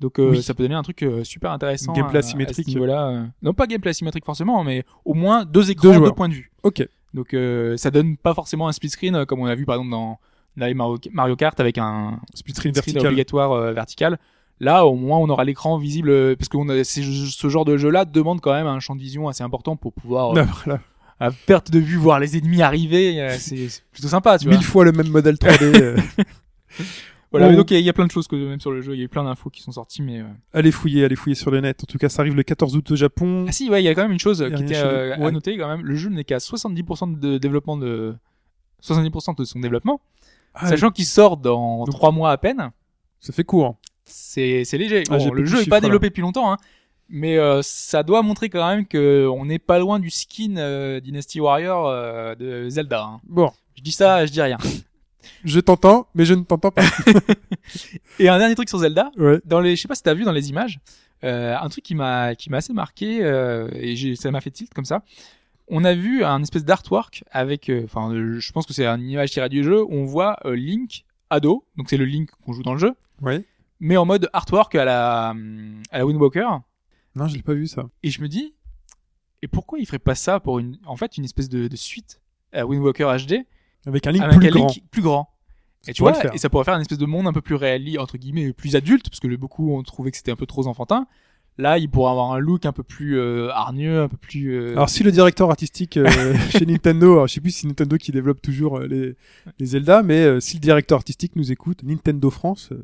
Donc 0.00 0.18
euh, 0.20 0.30
Oui. 0.30 0.42
ça 0.42 0.54
peut 0.54 0.62
donner 0.62 0.74
un 0.76 0.82
truc 0.82 1.02
euh, 1.02 1.24
super 1.24 1.50
intéressant. 1.50 1.92
Gameplay 1.92 2.18
asymétrique. 2.20 2.68
niveau-là, 2.68 3.08
euh. 3.08 3.26
Non 3.42 3.52
pas 3.52 3.66
gameplay 3.66 3.90
asymétrique 3.90 4.24
forcément, 4.24 4.62
mais 4.62 4.84
au 5.04 5.14
moins 5.14 5.44
deux 5.44 5.70
écrans, 5.70 5.98
Deux 5.98 6.12
points 6.12 6.28
de 6.28 6.34
vue. 6.34 6.52
Ok. 6.62 6.86
Donc 7.14 7.34
euh, 7.34 7.76
ça 7.76 7.90
donne 7.90 8.16
pas 8.16 8.34
forcément 8.34 8.68
un 8.68 8.72
split 8.72 8.90
screen 8.90 9.16
euh, 9.16 9.24
comme 9.24 9.40
on 9.40 9.46
a 9.46 9.54
vu 9.54 9.64
par 9.64 9.76
exemple 9.76 9.90
dans 9.90 10.18
Mario, 10.56 11.36
Kart 11.36 11.58
avec 11.60 11.78
un 11.78 12.20
Split 12.34 12.54
screen 12.54 12.74
vertical. 12.74 13.06
obligatoire 13.06 13.72
vertical. 13.72 14.18
Là, 14.60 14.86
au 14.86 14.94
moins, 14.96 15.18
on 15.18 15.28
aura 15.28 15.44
l'écran 15.44 15.78
visible 15.78 16.10
euh, 16.10 16.34
parce 16.36 16.48
que 16.48 16.58
ce 16.84 17.48
genre 17.48 17.64
de 17.64 17.76
jeu-là 17.76 18.04
demande 18.04 18.40
quand 18.40 18.52
même 18.52 18.66
un 18.66 18.80
champ 18.80 18.96
de 18.96 19.00
vision 19.00 19.28
assez 19.28 19.42
important 19.44 19.76
pour 19.76 19.92
pouvoir 19.92 20.36
euh, 20.36 20.42
Ah, 20.44 20.52
voilà. 20.64 20.80
à 21.20 21.30
perte 21.30 21.70
de 21.70 21.78
vue 21.78 21.96
voir 21.96 22.18
les 22.18 22.36
ennemis 22.36 22.62
arriver. 22.62 23.20
euh, 23.20 23.36
c'est 23.38 23.68
plutôt 23.92 24.08
sympa, 24.08 24.36
tu 24.38 24.46
vois. 24.48 24.54
Mille 24.56 24.64
fois 24.66 24.84
le 24.84 24.92
même 24.92 25.08
modèle 25.10 25.36
3D. 25.36 25.62
euh. 25.80 25.96
Voilà, 27.30 27.50
Oh. 27.50 27.56
donc 27.56 27.70
il 27.70 27.74
y, 27.74 27.76
a- 27.76 27.80
il 27.80 27.84
y 27.84 27.90
a 27.90 27.92
plein 27.92 28.06
de 28.06 28.10
choses 28.10 28.26
que 28.26 28.34
même 28.36 28.58
sur 28.58 28.70
le 28.70 28.80
jeu, 28.80 28.94
il 28.94 28.98
y 28.98 29.02
a 29.02 29.04
eu 29.04 29.08
plein 29.08 29.22
d'infos 29.22 29.50
qui 29.50 29.60
sont 29.60 29.70
sorties, 29.70 30.00
mais 30.00 30.20
euh... 30.20 30.24
allez 30.54 30.72
fouiller, 30.72 31.04
allez 31.04 31.14
fouiller 31.14 31.34
sur 31.36 31.50
le 31.50 31.60
net. 31.60 31.82
En 31.82 31.86
tout 31.86 31.98
cas, 31.98 32.08
ça 32.08 32.22
arrive 32.22 32.34
le 32.34 32.42
14 32.42 32.74
août 32.74 32.90
au 32.90 32.96
Japon. 32.96 33.44
ah 33.46 33.52
si, 33.52 33.68
ouais, 33.68 33.82
il 33.82 33.84
y 33.84 33.88
a 33.88 33.94
quand 33.94 34.00
même 34.02 34.12
une 34.12 34.18
chose 34.18 34.38
qui 34.56 34.62
était 34.62 34.78
euh, 34.78 35.12
à 35.14 35.30
noter 35.30 35.58
quand 35.58 35.68
même. 35.68 35.84
Le 35.84 35.94
jeu 35.94 36.08
n'est 36.08 36.24
qu'à 36.24 36.38
70% 36.38 37.20
de 37.20 37.36
développement 37.36 37.76
de 37.76 38.16
70% 38.82 39.36
de 39.36 39.44
son 39.44 39.60
développement, 39.60 40.00
Ah, 40.54 40.68
sachant 40.68 40.90
qu'il 40.90 41.04
sort 41.04 41.36
dans 41.36 41.84
trois 41.84 42.12
mois 42.12 42.30
à 42.32 42.38
peine. 42.38 42.70
ça 43.20 43.32
fait 43.34 43.44
court. 43.44 43.76
C'est 44.08 44.64
c'est 44.64 44.78
léger. 44.78 45.04
Ah, 45.10 45.18
Bon, 45.18 45.30
le 45.32 45.44
jeu 45.44 45.56
est 45.56 45.58
chiffres, 45.60 45.70
pas 45.70 45.76
là. 45.76 45.80
développé 45.82 46.08
depuis 46.08 46.22
longtemps, 46.22 46.52
hein, 46.52 46.56
mais 47.08 47.38
euh, 47.38 47.60
ça 47.62 48.02
doit 48.02 48.22
montrer 48.22 48.48
quand 48.50 48.66
même 48.68 48.86
que 48.86 49.26
on 49.28 49.44
n'est 49.46 49.58
pas 49.58 49.78
loin 49.78 49.98
du 50.00 50.10
skin 50.10 50.56
euh, 50.56 51.00
Dynasty 51.00 51.40
Warrior 51.40 51.86
euh, 51.88 52.34
de 52.34 52.68
Zelda. 52.68 53.02
hein. 53.04 53.20
Bon, 53.28 53.50
Je 53.76 53.82
dis 53.82 53.92
ça, 53.92 54.26
je 54.26 54.32
dis 54.32 54.42
rien. 54.42 54.58
je 55.44 55.60
t'entends, 55.60 56.06
mais 56.14 56.24
je 56.24 56.34
ne 56.34 56.42
t'entends 56.42 56.70
pas. 56.70 56.82
Et 58.18 58.28
un 58.28 58.38
dernier 58.38 58.54
truc 58.54 58.68
sur 58.68 58.78
Zelda, 58.78 59.10
ouais. 59.16 59.40
dans 59.44 59.60
les, 59.60 59.76
je 59.76 59.82
sais 59.82 59.88
pas 59.88 59.94
si 59.94 60.02
t'as 60.02 60.14
vu 60.14 60.24
dans 60.24 60.32
les 60.32 60.50
images, 60.50 60.80
euh, 61.24 61.54
un 61.58 61.68
truc 61.68 61.84
qui 61.84 61.94
m'a 61.94 62.34
qui 62.34 62.48
m'a 62.50 62.58
assez 62.58 62.72
marqué 62.72 63.18
euh, 63.22 63.68
et 63.74 63.96
j'ai, 63.96 64.14
ça 64.16 64.30
m'a 64.30 64.40
fait 64.40 64.50
tilt 64.50 64.72
comme 64.72 64.84
ça. 64.84 65.02
On 65.70 65.84
a 65.84 65.92
vu 65.94 66.24
un 66.24 66.40
espèce 66.42 66.64
d'artwork 66.64 67.24
avec, 67.30 67.70
enfin, 67.84 68.10
je 68.14 68.52
pense 68.52 68.64
que 68.64 68.72
c'est 68.72 68.86
une 68.86 69.06
image 69.10 69.32
tirée 69.32 69.50
du 69.50 69.62
jeu. 69.62 69.82
Où 69.82 69.92
on 69.92 70.04
voit 70.06 70.38
Link 70.46 71.04
ado, 71.28 71.62
donc 71.76 71.90
c'est 71.90 71.98
le 71.98 72.06
Link 72.06 72.30
qu'on 72.46 72.54
joue 72.54 72.62
dans 72.62 72.72
le 72.72 72.78
jeu, 72.78 72.94
Ouais. 73.20 73.44
Mais 73.80 73.96
en 73.96 74.04
mode 74.04 74.28
artwork 74.32 74.74
à 74.74 74.84
la 74.84 75.34
à 75.90 75.98
la 75.98 76.06
Wind 76.06 76.20
Walker. 76.20 76.46
Non, 77.14 77.26
je 77.26 77.36
l'ai 77.36 77.42
pas 77.42 77.54
vu 77.54 77.66
ça. 77.66 77.88
Et 78.02 78.10
je 78.10 78.20
me 78.22 78.28
dis, 78.28 78.54
et 79.42 79.48
pourquoi 79.48 79.78
il 79.78 79.86
ferait 79.86 79.98
pas 79.98 80.14
ça 80.14 80.40
pour 80.40 80.58
une, 80.58 80.78
en 80.86 80.96
fait, 80.96 81.16
une 81.16 81.24
espèce 81.24 81.48
de, 81.48 81.68
de 81.68 81.76
suite 81.76 82.20
à 82.52 82.66
Wind 82.66 82.82
Walker 82.82 83.04
HD 83.26 83.44
Avec 83.86 84.06
un 84.06 84.12
link 84.12 84.22
avec 84.22 84.38
plus 84.38 84.46
un 84.48 84.50
grand. 84.50 84.66
Link 84.66 84.82
plus 84.90 85.02
grand. 85.02 85.30
Ça 85.80 85.90
Et 85.90 85.94
tu 85.94 86.02
vois, 86.02 86.34
et 86.34 86.38
ça 86.38 86.48
pourrait 86.50 86.64
faire 86.64 86.74
une 86.74 86.80
espèce 86.80 86.98
de 86.98 87.06
monde 87.06 87.26
un 87.26 87.32
peu 87.32 87.40
plus 87.40 87.54
réaliste, 87.54 87.98
entre 88.00 88.18
guillemets, 88.18 88.52
plus 88.52 88.74
adulte, 88.76 89.08
parce 89.08 89.20
que 89.20 89.28
beaucoup 89.36 89.74
ont 89.76 89.82
trouvé 89.82 90.10
que 90.10 90.16
c'était 90.16 90.32
un 90.32 90.36
peu 90.36 90.46
trop 90.46 90.66
enfantin. 90.66 91.06
Là, 91.56 91.78
il 91.78 91.90
pourrait 91.90 92.10
avoir 92.12 92.32
un 92.32 92.38
look 92.38 92.66
un 92.66 92.72
peu 92.72 92.84
plus 92.84 93.18
euh, 93.18 93.50
hargneux, 93.50 94.02
un 94.02 94.08
peu 94.08 94.16
plus. 94.16 94.52
euh, 94.54 94.72
Alors 94.72 94.88
si 94.88 95.02
le 95.02 95.10
directeur 95.10 95.50
artistique 95.50 95.96
euh, 95.96 96.08
chez 96.50 96.66
Nintendo, 96.66 97.12
alors, 97.14 97.26
je 97.26 97.34
sais 97.34 97.40
plus 97.40 97.50
si 97.50 97.60
c'est 97.62 97.66
Nintendo 97.66 97.96
qui 97.96 98.12
développe 98.12 98.40
toujours 98.40 98.78
euh, 98.78 98.86
les, 98.86 99.16
les 99.58 99.66
Zelda, 99.66 100.04
mais 100.04 100.22
euh, 100.24 100.40
si 100.40 100.54
le 100.54 100.60
directeur 100.60 100.96
artistique 100.98 101.34
nous 101.34 101.50
écoute, 101.50 101.82
Nintendo 101.82 102.30
France, 102.30 102.68
euh, 102.70 102.80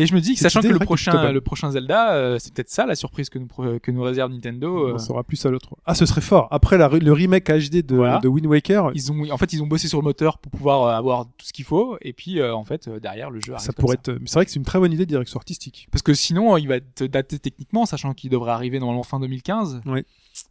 Et 0.00 0.06
je 0.06 0.14
me 0.14 0.20
dis 0.20 0.34
que 0.34 0.40
sachant 0.40 0.60
que 0.60 0.68
le 0.68 0.78
prochain, 0.78 1.32
le 1.32 1.40
prochain 1.40 1.70
Zelda, 1.70 2.12
euh, 2.14 2.38
c'est 2.38 2.54
peut-être 2.54 2.70
ça 2.70 2.86
la 2.86 2.94
surprise 2.94 3.28
que 3.30 3.38
nous 3.38 3.48
que 3.80 3.90
nous 3.90 4.02
réserve 4.02 4.30
Nintendo. 4.30 4.86
on 4.86 4.90
euh, 4.90 4.94
en 4.94 4.98
saura 4.98 5.24
plus 5.24 5.44
à 5.44 5.50
l'autre. 5.50 5.74
Ah, 5.86 5.94
ce 5.94 6.06
serait 6.06 6.20
fort. 6.20 6.46
Après 6.50 6.78
la, 6.78 6.88
le 6.88 7.12
remake 7.12 7.48
HD 7.50 7.82
de, 7.84 7.96
Voilà. 7.96 8.18
de 8.20 8.28
Wind 8.28 8.46
Waker, 8.46 8.90
ils 8.94 9.10
ont, 9.10 9.30
en 9.30 9.36
fait, 9.38 9.52
ils 9.52 9.62
ont 9.62 9.66
bossé 9.66 9.88
sur 9.88 9.98
le 9.98 10.04
moteur 10.04 10.38
pour 10.38 10.52
pouvoir 10.52 10.82
euh, 10.84 10.92
avoir 10.98 11.24
tout 11.26 11.46
ce 11.46 11.52
qu'il 11.52 11.64
faut, 11.64 11.98
et 12.02 12.12
puis 12.12 12.38
euh, 12.40 12.54
en 12.54 12.64
fait 12.64 12.86
euh, 12.88 13.00
derrière 13.00 13.30
le 13.30 13.40
jeu. 13.40 13.54
arrive 13.54 13.64
ça 13.66 13.72
pourrait 13.72 13.94
être. 13.94 14.10
mais 14.12 14.26
C'est 14.26 14.34
vrai 14.34 14.44
que 14.44 14.50
c'est 14.52 14.58
une 14.58 14.64
très 14.64 14.78
bonne 14.78 14.92
idée 14.92 15.04
de 15.04 15.10
direction 15.10 15.38
artistique. 15.38 15.88
Parce 15.90 16.02
que 16.02 16.14
sinon, 16.14 16.54
euh, 16.54 16.60
il 16.60 16.68
va 16.68 16.76
être 16.76 17.04
daté 17.04 17.38
techniquement, 17.38 17.84
sachant 17.86 18.14
qu'il 18.14 18.30
devrait 18.30 18.52
arriver 18.52 18.78
normalement 18.78 19.02
fin 19.02 19.18
2015. 19.20 19.80
Oui. 19.86 20.04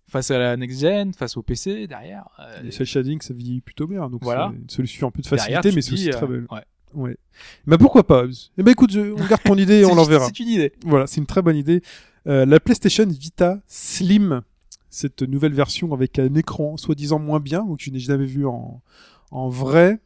Face 0.10 0.32
à 0.32 0.38
la 0.38 0.58
next 0.58 0.80
gen, 0.82 1.14
face 1.14 1.38
au 1.38 1.42
PC 1.44 1.88
derrière. 1.88 2.26
euh, 2.40 2.62
Les 2.64 2.72
cel 2.72 2.86
shading, 2.86 3.22
ça 3.22 3.34
vieillit 3.34 3.62
plutôt 3.62 3.88
bien, 3.88 4.10
donc 4.10 4.22
Voilà. 4.24 4.52
c'est 4.54 4.62
une 4.64 4.70
solution 4.70 5.08
un 5.08 5.12
peu 5.12 5.22
de 5.22 5.28
facilité, 5.28 5.72
mais 5.74 5.82
c'est 5.82 5.94
aussi 5.94 6.10
très 6.10 6.24
euh, 6.24 6.28
belle. 6.28 6.48
ouais. 6.52 6.62
Ouais. 6.94 7.18
Bah 7.66 7.78
pourquoi 7.78 8.06
pas? 8.06 8.24
Eh 8.58 8.64
ben 8.64 8.72
écoute, 8.72 8.92
je- 8.92 9.12
on 9.14 9.28
garde 9.28 9.44
ton 9.44 9.56
idée 9.58 9.80
et 9.82 9.86
on 9.92 9.96
l'enverra. 9.96 10.26
C'est 10.28 10.40
une 10.40 10.50
idée. 10.50 10.74
Voilà, 10.86 11.06
c'est 11.08 11.20
une 11.22 11.28
très 11.28 11.42
bonne 11.42 11.58
idée. 11.58 11.82
Euh, 12.28 12.46
la 12.46 12.60
PlayStation 12.60 13.06
Vita 13.08 13.60
Slim, 13.68 14.42
cette 14.90 15.22
nouvelle 15.22 15.54
version 15.54 15.94
avec 15.94 16.18
un 16.20 16.34
écran 16.36 16.76
soi-disant 16.78 17.20
moins 17.20 17.40
bien, 17.40 17.62
ou 17.62 17.76
que 17.78 17.84
je 17.84 17.92
n'ai 17.92 18.00
jamais 18.00 18.26
vu 18.26 18.46
en, 18.48 18.82
en 19.32 19.50
vrai, 19.50 20.00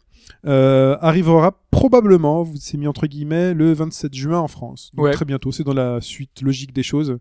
euh, 0.46 0.98
arrivera 1.02 1.60
probablement, 1.72 2.44
vous 2.44 2.58
c'est 2.58 2.78
mis 2.78 2.88
entre 2.88 3.08
guillemets, 3.08 3.54
le 3.54 3.74
27 3.74 4.14
juin 4.14 4.40
en 4.40 4.48
France. 4.48 4.92
Donc 4.94 5.06
Ouais. 5.06 5.12
très 5.12 5.26
bientôt, 5.26 5.52
c'est 5.52 5.64
dans 5.64 5.74
la 5.74 6.02
suite 6.02 6.42
logique 6.42 6.74
des 6.74 6.84
choses. 6.84 7.18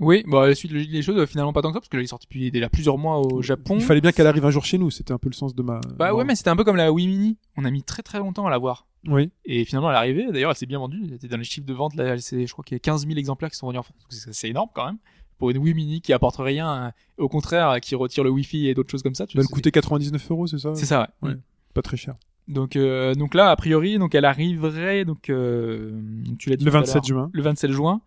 Oui, 0.00 0.24
bon, 0.26 0.40
la 0.40 0.54
suite 0.54 0.72
logique 0.72 0.90
des 0.90 1.02
choses, 1.02 1.18
euh, 1.18 1.26
finalement 1.26 1.52
pas 1.52 1.60
tant 1.62 1.68
que 1.68 1.74
ça, 1.74 1.80
parce 1.80 1.88
que 1.88 1.96
là, 1.96 2.02
il 2.02 2.04
est 2.04 2.08
sorti 2.08 2.26
depuis 2.26 2.50
déjà 2.50 2.68
plusieurs 2.68 2.98
mois 2.98 3.20
au 3.20 3.42
Japon. 3.42 3.76
Il 3.76 3.82
fallait 3.84 4.00
bien 4.00 4.10
qu'elle 4.10 4.26
arrive 4.26 4.44
un 4.44 4.50
jour 4.50 4.64
chez 4.64 4.78
nous, 4.78 4.90
c'était 4.90 5.12
un 5.12 5.18
peu 5.18 5.28
le 5.28 5.34
sens 5.34 5.54
de 5.54 5.62
ma... 5.62 5.80
Bah 5.98 6.14
ouais, 6.14 6.24
mais 6.24 6.34
c'était 6.34 6.50
un 6.50 6.56
peu 6.56 6.64
comme 6.64 6.76
la 6.76 6.90
Wii 6.90 7.06
Mini. 7.06 7.36
On 7.56 7.64
a 7.64 7.70
mis 7.70 7.82
très 7.84 8.02
très 8.02 8.18
longtemps 8.18 8.46
à 8.46 8.50
la 8.50 8.58
voir. 8.58 8.86
Oui, 9.08 9.30
Et 9.44 9.64
finalement, 9.64 9.90
elle 9.90 9.96
est 9.96 9.98
arrivée. 9.98 10.32
D'ailleurs, 10.32 10.50
elle 10.50 10.56
s'est 10.56 10.66
bien 10.66 10.78
vendue. 10.78 11.00
Elle 11.04 11.14
était 11.14 11.28
dans 11.28 11.36
les 11.36 11.44
chiffres 11.44 11.66
de 11.66 11.74
vente. 11.74 11.94
Là, 11.96 12.16
je 12.16 12.52
crois 12.52 12.64
qu'il 12.64 12.74
y 12.74 12.76
a 12.76 12.78
15 12.78 13.06
000 13.06 13.18
exemplaires 13.18 13.50
qui 13.50 13.56
sont 13.56 13.66
vendus 13.66 13.78
en 13.78 13.82
France. 13.82 13.96
C'est 14.10 14.48
énorme 14.48 14.68
quand 14.74 14.86
même. 14.86 14.98
Pour 15.38 15.50
une 15.50 15.58
Wii 15.58 15.74
Mini 15.74 16.00
qui 16.00 16.12
apporte 16.12 16.36
rien, 16.36 16.72
euh, 16.72 16.90
au 17.18 17.28
contraire, 17.28 17.70
euh, 17.70 17.78
qui 17.78 17.96
retire 17.96 18.22
le 18.22 18.30
Wi-Fi 18.30 18.68
et 18.68 18.74
d'autres 18.74 18.90
choses 18.90 19.02
comme 19.02 19.16
ça. 19.16 19.26
Tu 19.26 19.36
elle 19.38 19.46
coûter 19.46 19.72
99 19.72 20.30
euros, 20.30 20.46
c'est 20.46 20.58
ça 20.58 20.72
C'est 20.76 20.86
ça, 20.86 21.10
ouais. 21.22 21.30
Ouais. 21.30 21.36
Pas 21.74 21.82
très 21.82 21.96
cher. 21.96 22.14
Donc, 22.48 22.76
euh, 22.76 23.14
donc 23.14 23.34
là, 23.34 23.50
a 23.50 23.56
priori, 23.56 23.98
donc 23.98 24.14
elle 24.14 24.24
arriverait, 24.24 25.04
donc, 25.04 25.30
euh, 25.30 26.00
tu 26.38 26.50
l'as 26.50 26.56
dit 26.56 26.64
Le 26.64 26.70
tout 26.70 26.76
à 26.76 26.80
27 26.80 26.94
l'heure, 26.94 27.04
juin. 27.04 27.30
Le 27.32 27.42
27 27.42 27.70
juin. 27.70 28.00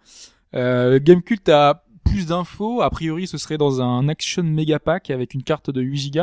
Euh, 0.56 1.00
Gamecult 1.02 1.48
a 1.50 1.84
plus 2.04 2.28
d'infos. 2.28 2.82
A 2.82 2.90
priori, 2.90 3.28
ce 3.28 3.38
serait 3.38 3.58
dans 3.58 3.82
un 3.82 4.08
Action 4.08 4.44
Mega 4.44 4.80
Pack 4.80 5.10
avec 5.10 5.34
une 5.34 5.44
carte 5.44 5.70
de 5.70 5.82
8 5.82 6.12
Go. 6.12 6.22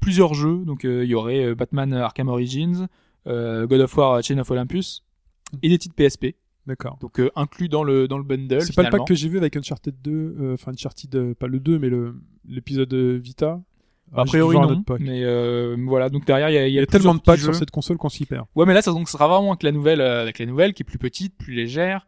Plusieurs 0.00 0.34
jeux. 0.34 0.64
Donc, 0.64 0.84
il 0.84 1.04
y 1.04 1.14
aurait 1.14 1.54
Batman 1.54 1.92
Arkham 1.94 2.28
Origins, 2.28 2.86
God 3.28 3.80
of 3.80 3.96
War 3.96 4.22
Chain 4.22 4.38
of 4.38 4.50
Olympus 4.50 5.04
et 5.62 5.68
des 5.68 5.78
titres 5.78 5.94
PSP. 5.94 6.34
D'accord. 6.66 6.98
Donc 7.00 7.18
euh, 7.20 7.30
inclus 7.36 7.68
dans 7.68 7.82
le 7.84 8.08
dans 8.08 8.18
le 8.18 8.24
bundle. 8.24 8.60
C'est 8.60 8.74
pas 8.74 8.82
le 8.82 8.90
pack 8.90 9.06
que 9.06 9.14
j'ai 9.14 9.28
vu 9.28 9.38
avec 9.38 9.56
Uncharted 9.56 9.94
2, 10.02 10.10
euh, 10.12 10.54
enfin 10.54 10.72
Uncharted, 10.72 11.14
euh, 11.14 11.34
pas 11.34 11.46
le 11.46 11.60
2, 11.60 11.78
mais 11.78 11.88
le 11.88 12.14
l'épisode 12.46 12.92
euh, 12.92 13.16
Vita. 13.16 13.60
A 14.14 14.22
Ah, 14.22 14.24
priori 14.24 14.56
un 14.56 14.60
non, 14.62 14.68
autre 14.70 14.84
pack. 14.86 15.00
mais 15.00 15.22
euh, 15.24 15.76
voilà. 15.86 16.08
Donc 16.10 16.26
derrière 16.26 16.48
il 16.50 16.54
y 16.72 16.78
a, 16.78 16.82
y 16.82 16.86
tellement 16.86 17.14
de 17.14 17.20
packs 17.20 17.40
sur 17.40 17.54
cette 17.54 17.70
console 17.70 17.96
qu'on 17.98 18.08
s'y 18.08 18.24
perd. 18.26 18.46
Ouais, 18.54 18.64
mais 18.66 18.72
là, 18.74 18.80
ça 18.82 18.90
donc 18.92 19.08
sera 19.08 19.28
vraiment 19.28 19.52
avec 19.52 19.62
la 19.62 19.72
nouvelle, 19.72 20.00
euh, 20.00 20.22
avec 20.22 20.38
la 20.38 20.46
nouvelle 20.46 20.72
qui 20.74 20.82
est 20.82 20.84
plus 20.84 20.98
petite, 20.98 21.36
plus 21.36 21.54
légère. 21.54 22.06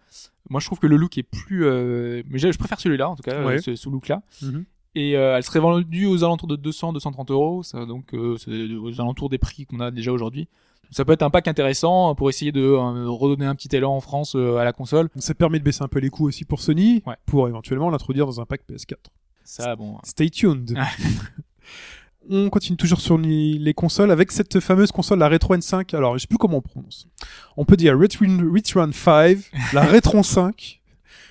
Moi, 0.49 0.61
je 0.61 0.67
trouve 0.67 0.79
que 0.79 0.87
le 0.87 0.97
look 0.97 1.17
est 1.19 1.23
plus. 1.23 1.65
euh, 1.67 2.23
Mais 2.29 2.39
je 2.39 2.51
je 2.53 2.59
préfère 2.59 2.81
celui-là, 2.81 3.09
en 3.11 3.17
tout 3.17 3.23
cas, 3.23 3.45
Ouais. 3.45 3.57
euh, 3.57 3.59
ce, 3.59 3.77
ce 3.77 3.89
look-là. 3.91 4.23
Mhm. 4.43 4.65
Et 4.95 5.17
euh, 5.17 5.37
elle 5.37 5.43
serait 5.43 5.61
vendue 5.61 6.07
aux 6.07 6.25
alentours 6.25 6.49
de 6.49 6.57
200-230 6.57 7.31
euros, 7.33 7.63
donc 7.87 8.13
euh, 8.15 8.37
aux 8.83 9.01
alentours 9.01 9.29
des 9.29 9.39
prix 9.39 9.65
qu'on 9.67 9.81
a 9.81 9.91
déjà 9.91 10.11
aujourd'hui. 10.13 10.49
Ça 10.91 11.05
peut 11.05 11.13
être 11.13 11.23
un 11.23 11.31
pack 11.31 11.47
intéressant 11.49 12.15
pour 12.17 12.29
essayer 12.31 12.51
de 12.53 12.63
euh, 12.63 13.09
redonner 13.09 13.47
un 13.47 13.55
petit 13.55 13.75
élan 13.77 13.95
en 13.95 14.01
France 14.01 14.35
euh, 14.35 14.57
à 14.57 14.65
la 14.65 14.73
console. 14.73 15.09
Ça 15.17 15.35
permet 15.35 15.59
de 15.59 15.65
baisser 15.65 15.83
un 15.85 15.89
peu 15.89 16.01
les 16.01 16.11
coûts 16.11 16.27
aussi 16.27 16.45
pour 16.45 16.61
Sony, 16.61 17.03
Ouais. 17.07 17.15
pour 17.27 17.47
éventuellement 17.49 17.91
l'introduire 17.91 18.27
dans 18.27 18.41
un 18.41 18.45
pack 18.47 18.63
PS4. 18.69 18.95
Ça, 19.45 19.77
bon. 19.77 19.99
Stay 20.05 20.31
tuned. 20.31 20.77
on 22.29 22.51
continue 22.51 22.77
toujours 22.77 23.01
sur 23.01 23.19
les, 23.19 23.55
les 23.55 23.75
consoles 23.75 24.11
avec 24.11 24.31
cette 24.33 24.61
fameuse 24.61 24.93
console, 24.93 25.19
la 25.21 25.29
Retro 25.29 25.57
N5. 25.57 25.97
Alors, 25.97 26.15
je 26.19 26.23
sais 26.23 26.27
plus 26.29 26.39
comment 26.39 26.59
on 26.59 26.63
prononce. 26.63 27.07
On 27.57 27.65
peut 27.65 27.77
dire 27.77 27.99
Retron, 27.99 28.51
Retron 28.53 28.93
5, 28.93 29.39
la 29.73 29.83
Retron 29.87 30.23
5. 30.23 30.77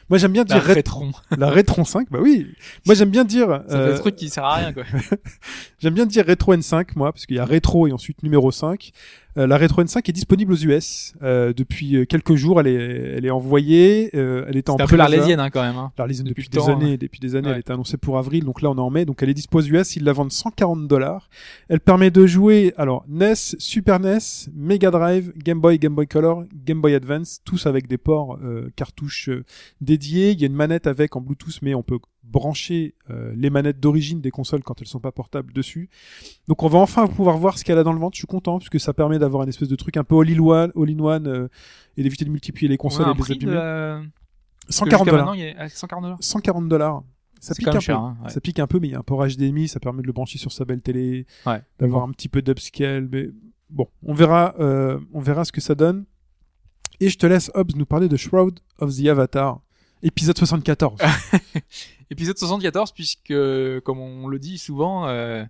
Moi, 0.09 0.17
j'aime 0.17 0.31
bien 0.31 0.43
La 0.49 0.55
dire 0.55 0.63
Ret- 0.65 0.73
rétron. 0.73 1.11
la 1.37 1.51
Retron 1.51 1.85
5. 1.85 2.07
Bah 2.09 2.17
oui. 2.19 2.47
Moi, 2.87 2.95
j'aime 2.95 3.11
bien 3.11 3.23
dire, 3.23 3.61
fait 3.69 3.75
euh, 3.75 3.95
un 3.95 3.99
truc 3.99 4.15
qui 4.15 4.29
sert 4.29 4.43
à 4.43 4.55
rien, 4.55 4.73
quoi. 4.73 4.83
j'aime 5.79 5.93
bien 5.93 6.07
dire 6.07 6.25
Retro 6.27 6.55
N5, 6.55 6.87
moi, 6.95 7.13
parce 7.13 7.27
qu'il 7.27 7.35
y 7.35 7.39
a 7.39 7.45
Retro 7.45 7.85
et 7.87 7.91
ensuite 7.91 8.23
numéro 8.23 8.49
5. 8.51 8.91
Euh, 9.37 9.45
la 9.47 9.57
Retro 9.57 9.83
N5 9.83 9.99
est 10.09 10.11
disponible 10.11 10.51
aux 10.53 10.57
US 10.57 11.13
euh, 11.21 11.53
depuis 11.53 11.95
euh, 11.97 12.05
quelques 12.05 12.35
jours. 12.35 12.59
Elle 12.59 12.67
est, 12.67 12.73
elle 13.17 13.25
est 13.25 13.29
envoyée. 13.29 14.09
euh, 14.15 14.45
elle 14.47 14.57
était 14.57 14.71
en 14.71 14.77
C'est 14.77 14.83
un 14.83 14.87
peu 14.87 14.95
l'arlésienne, 14.95 15.39
hein, 15.39 15.49
quand 15.49 15.61
même. 15.61 15.75
Hein. 15.77 15.91
L'Arlésienne 15.97 16.27
Depuis 16.27 16.49
des 16.49 16.57
temps, 16.57 16.67
années, 16.69 16.97
depuis 16.97 17.19
des 17.19 17.35
années, 17.35 17.47
Ouais. 17.47 17.53
elle 17.53 17.59
était 17.59 17.71
annoncée 17.71 17.97
pour 17.97 18.17
avril, 18.17 18.43
donc 18.43 18.61
là 18.61 18.69
on 18.71 18.75
est 18.75 18.81
en 18.81 18.89
mai, 18.89 19.05
donc 19.05 19.21
elle 19.21 19.29
est 19.29 19.33
dispo 19.33 19.59
aux 19.59 19.63
US, 19.65 19.95
ils 19.95 20.03
la 20.03 20.13
vendent 20.13 20.31
140 20.31 20.87
dollars. 20.87 21.29
Elle 21.69 21.79
permet 21.79 22.09
de 22.11 22.25
jouer, 22.25 22.73
alors 22.77 23.05
NES, 23.07 23.35
Super 23.35 23.99
NES, 23.99 24.17
Mega 24.55 24.89
Drive, 24.91 25.31
Game 25.37 25.59
Boy, 25.61 25.77
Game 25.77 25.93
Boy 25.95 26.07
Color, 26.07 26.43
Game 26.65 26.81
Boy 26.81 26.95
Advance, 26.95 27.39
tous 27.45 27.65
avec 27.67 27.87
des 27.87 27.97
ports 27.97 28.37
euh, 28.43 28.69
cartouches 28.75 29.29
dédiés. 29.81 30.31
Il 30.31 30.39
y 30.41 30.43
a 30.43 30.47
une 30.47 30.53
manette 30.53 30.87
avec 30.87 31.15
en 31.15 31.21
Bluetooth, 31.21 31.59
mais 31.61 31.75
on 31.75 31.83
peut 31.83 31.99
brancher 32.29 32.95
euh, 33.09 33.33
les 33.35 33.49
manettes 33.49 33.79
d'origine 33.79 34.21
des 34.21 34.31
consoles 34.31 34.63
quand 34.63 34.79
elles 34.81 34.87
sont 34.87 34.99
pas 34.99 35.11
portables 35.11 35.51
dessus. 35.53 35.89
Donc 36.47 36.63
on 36.63 36.67
va 36.67 36.79
enfin 36.79 37.07
pouvoir 37.07 37.37
voir 37.37 37.57
ce 37.57 37.63
qu'elle 37.63 37.77
a 37.77 37.83
dans 37.83 37.93
le 37.93 37.99
ventre. 37.99 38.15
Je 38.15 38.19
suis 38.19 38.27
content 38.27 38.59
parce 38.59 38.69
que 38.69 38.79
ça 38.79 38.93
permet 38.93 39.17
d'avoir 39.19 39.43
une 39.43 39.49
espèce 39.49 39.67
de 39.67 39.75
truc 39.75 39.97
un 39.97 40.03
peu 40.03 40.19
all-in-one, 40.19 40.71
all-in-one 40.75 41.27
euh, 41.27 41.47
et 41.97 42.03
d'éviter 42.03 42.25
de 42.25 42.29
multiplier 42.29 42.67
les 42.69 42.77
consoles 42.77 43.05
On 43.07 43.09
a 43.09 43.11
et 43.11 43.17
de 43.17 43.23
les 43.27 43.35
de 43.35 43.47
abîmer. 43.47 43.53
la... 43.53 44.01
140 44.69 44.99
Jusqu'à 44.99 45.11
dollars. 45.11 45.25
maintenant, 45.25 45.33
il 45.33 45.41
est 45.41 45.57
à 45.57 45.67
140 45.69 46.03
dollars. 46.03 46.17
140 46.21 46.67
dollars. 46.69 47.03
Ça 47.39 47.55
pique 47.55 47.67
un 47.69 47.71
peu. 47.79 47.91
hein, 47.93 48.17
ouais. 48.23 48.29
Ça 48.29 48.41
pique 48.41 48.59
un 48.59 48.67
peu, 48.67 48.79
mais 48.79 48.89
il 48.89 48.91
y 48.91 48.95
a 48.95 48.99
un 48.99 49.03
port 49.03 49.25
HDMI, 49.25 49.67
ça 49.69 49.79
permet 49.79 50.01
de 50.01 50.07
le 50.07 50.13
brancher 50.13 50.37
sur 50.37 50.51
sa 50.51 50.65
belle 50.65 50.81
télé, 50.81 51.25
Ouais. 51.45 51.61
d'avoir 51.79 52.03
un 52.03 52.11
petit 52.11 52.27
peu 52.29 52.41
d'upscale. 52.41 53.07
Mais 53.11 53.29
bon, 53.69 53.87
on 54.03 54.13
verra, 54.13 54.53
euh, 54.59 54.99
on 55.13 55.21
verra 55.21 55.45
ce 55.45 55.51
que 55.51 55.61
ça 55.61 55.73
donne. 55.73 56.05
Et 56.99 57.07
je 57.09 57.17
te 57.17 57.25
laisse 57.25 57.49
Hobbs 57.55 57.75
nous 57.77 57.85
parler 57.85 58.09
de 58.09 58.17
Shroud 58.17 58.59
of 58.79 58.93
the 58.95 59.05
Avatar, 59.07 59.61
épisode 60.03 60.37
74. 60.37 60.97
Épisode 62.11 62.37
74, 62.37 62.91
puisque, 62.91 63.33
comme 63.83 63.99
on 63.99 64.27
le 64.27 64.39
dit 64.39 64.57
souvent, 64.57 65.07
euh, 65.07 65.43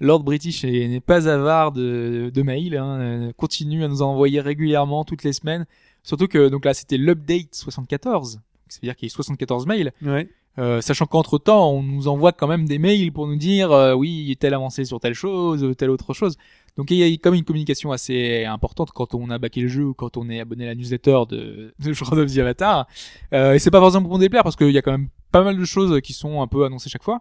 Lord 0.00 0.20
British 0.22 0.64
est- 0.64 0.88
n'est 0.88 1.00
pas 1.00 1.28
avare 1.28 1.72
de, 1.72 2.30
de 2.32 2.42
mails, 2.42 2.76
hein, 2.76 2.98
euh, 3.00 3.32
continue 3.36 3.84
à 3.84 3.88
nous 3.88 4.00
en 4.00 4.10
envoyer 4.12 4.40
régulièrement 4.40 5.04
toutes 5.04 5.22
les 5.24 5.34
semaines. 5.34 5.66
Surtout 6.02 6.26
que 6.28 6.48
donc 6.48 6.64
là 6.64 6.72
c'était 6.72 6.96
l'update 6.96 7.54
74, 7.54 8.40
c'est-à-dire 8.68 8.96
qu'il 8.96 9.08
y 9.08 9.10
a 9.10 9.14
74 9.14 9.66
mails. 9.66 9.92
ouais. 10.02 10.28
Euh, 10.58 10.80
sachant 10.80 11.06
qu'entre 11.06 11.38
temps, 11.38 11.70
on 11.70 11.84
nous 11.84 12.08
envoie 12.08 12.32
quand 12.32 12.48
même 12.48 12.66
des 12.66 12.80
mails 12.80 13.12
pour 13.12 13.28
nous 13.28 13.36
dire 13.36 13.70
euh, 13.70 13.92
oui, 13.94 14.36
telle 14.40 14.54
avancée 14.54 14.84
sur 14.84 14.98
telle 14.98 15.14
chose, 15.14 15.64
telle 15.78 15.88
autre 15.90 16.14
chose. 16.14 16.36
Donc 16.78 16.92
il 16.92 16.96
y 16.96 17.12
a 17.12 17.16
comme 17.18 17.34
une 17.34 17.44
communication 17.44 17.90
assez 17.90 18.44
importante 18.44 18.92
quand 18.92 19.12
on 19.14 19.28
a 19.30 19.38
backé 19.38 19.60
le 19.60 19.68
jeu 19.68 19.84
ou 19.86 19.94
quand 19.94 20.16
on 20.16 20.30
est 20.30 20.38
abonné 20.38 20.64
à 20.64 20.68
la 20.68 20.74
newsletter 20.76 21.22
de, 21.28 21.74
de 21.84 21.92
Shroud 21.92 22.20
of 22.20 22.32
the 22.32 22.38
Avatar. 22.38 22.86
Euh, 23.34 23.54
et 23.54 23.58
c'est 23.58 23.72
pas 23.72 23.80
forcément 23.80 24.04
pour 24.04 24.14
me 24.16 24.20
déplaire 24.20 24.44
parce 24.44 24.54
qu'il 24.54 24.70
y 24.70 24.78
a 24.78 24.82
quand 24.82 24.92
même 24.92 25.08
pas 25.32 25.42
mal 25.42 25.58
de 25.58 25.64
choses 25.64 26.00
qui 26.00 26.12
sont 26.12 26.40
un 26.40 26.46
peu 26.46 26.64
annoncées 26.64 26.88
chaque 26.88 27.02
fois. 27.02 27.20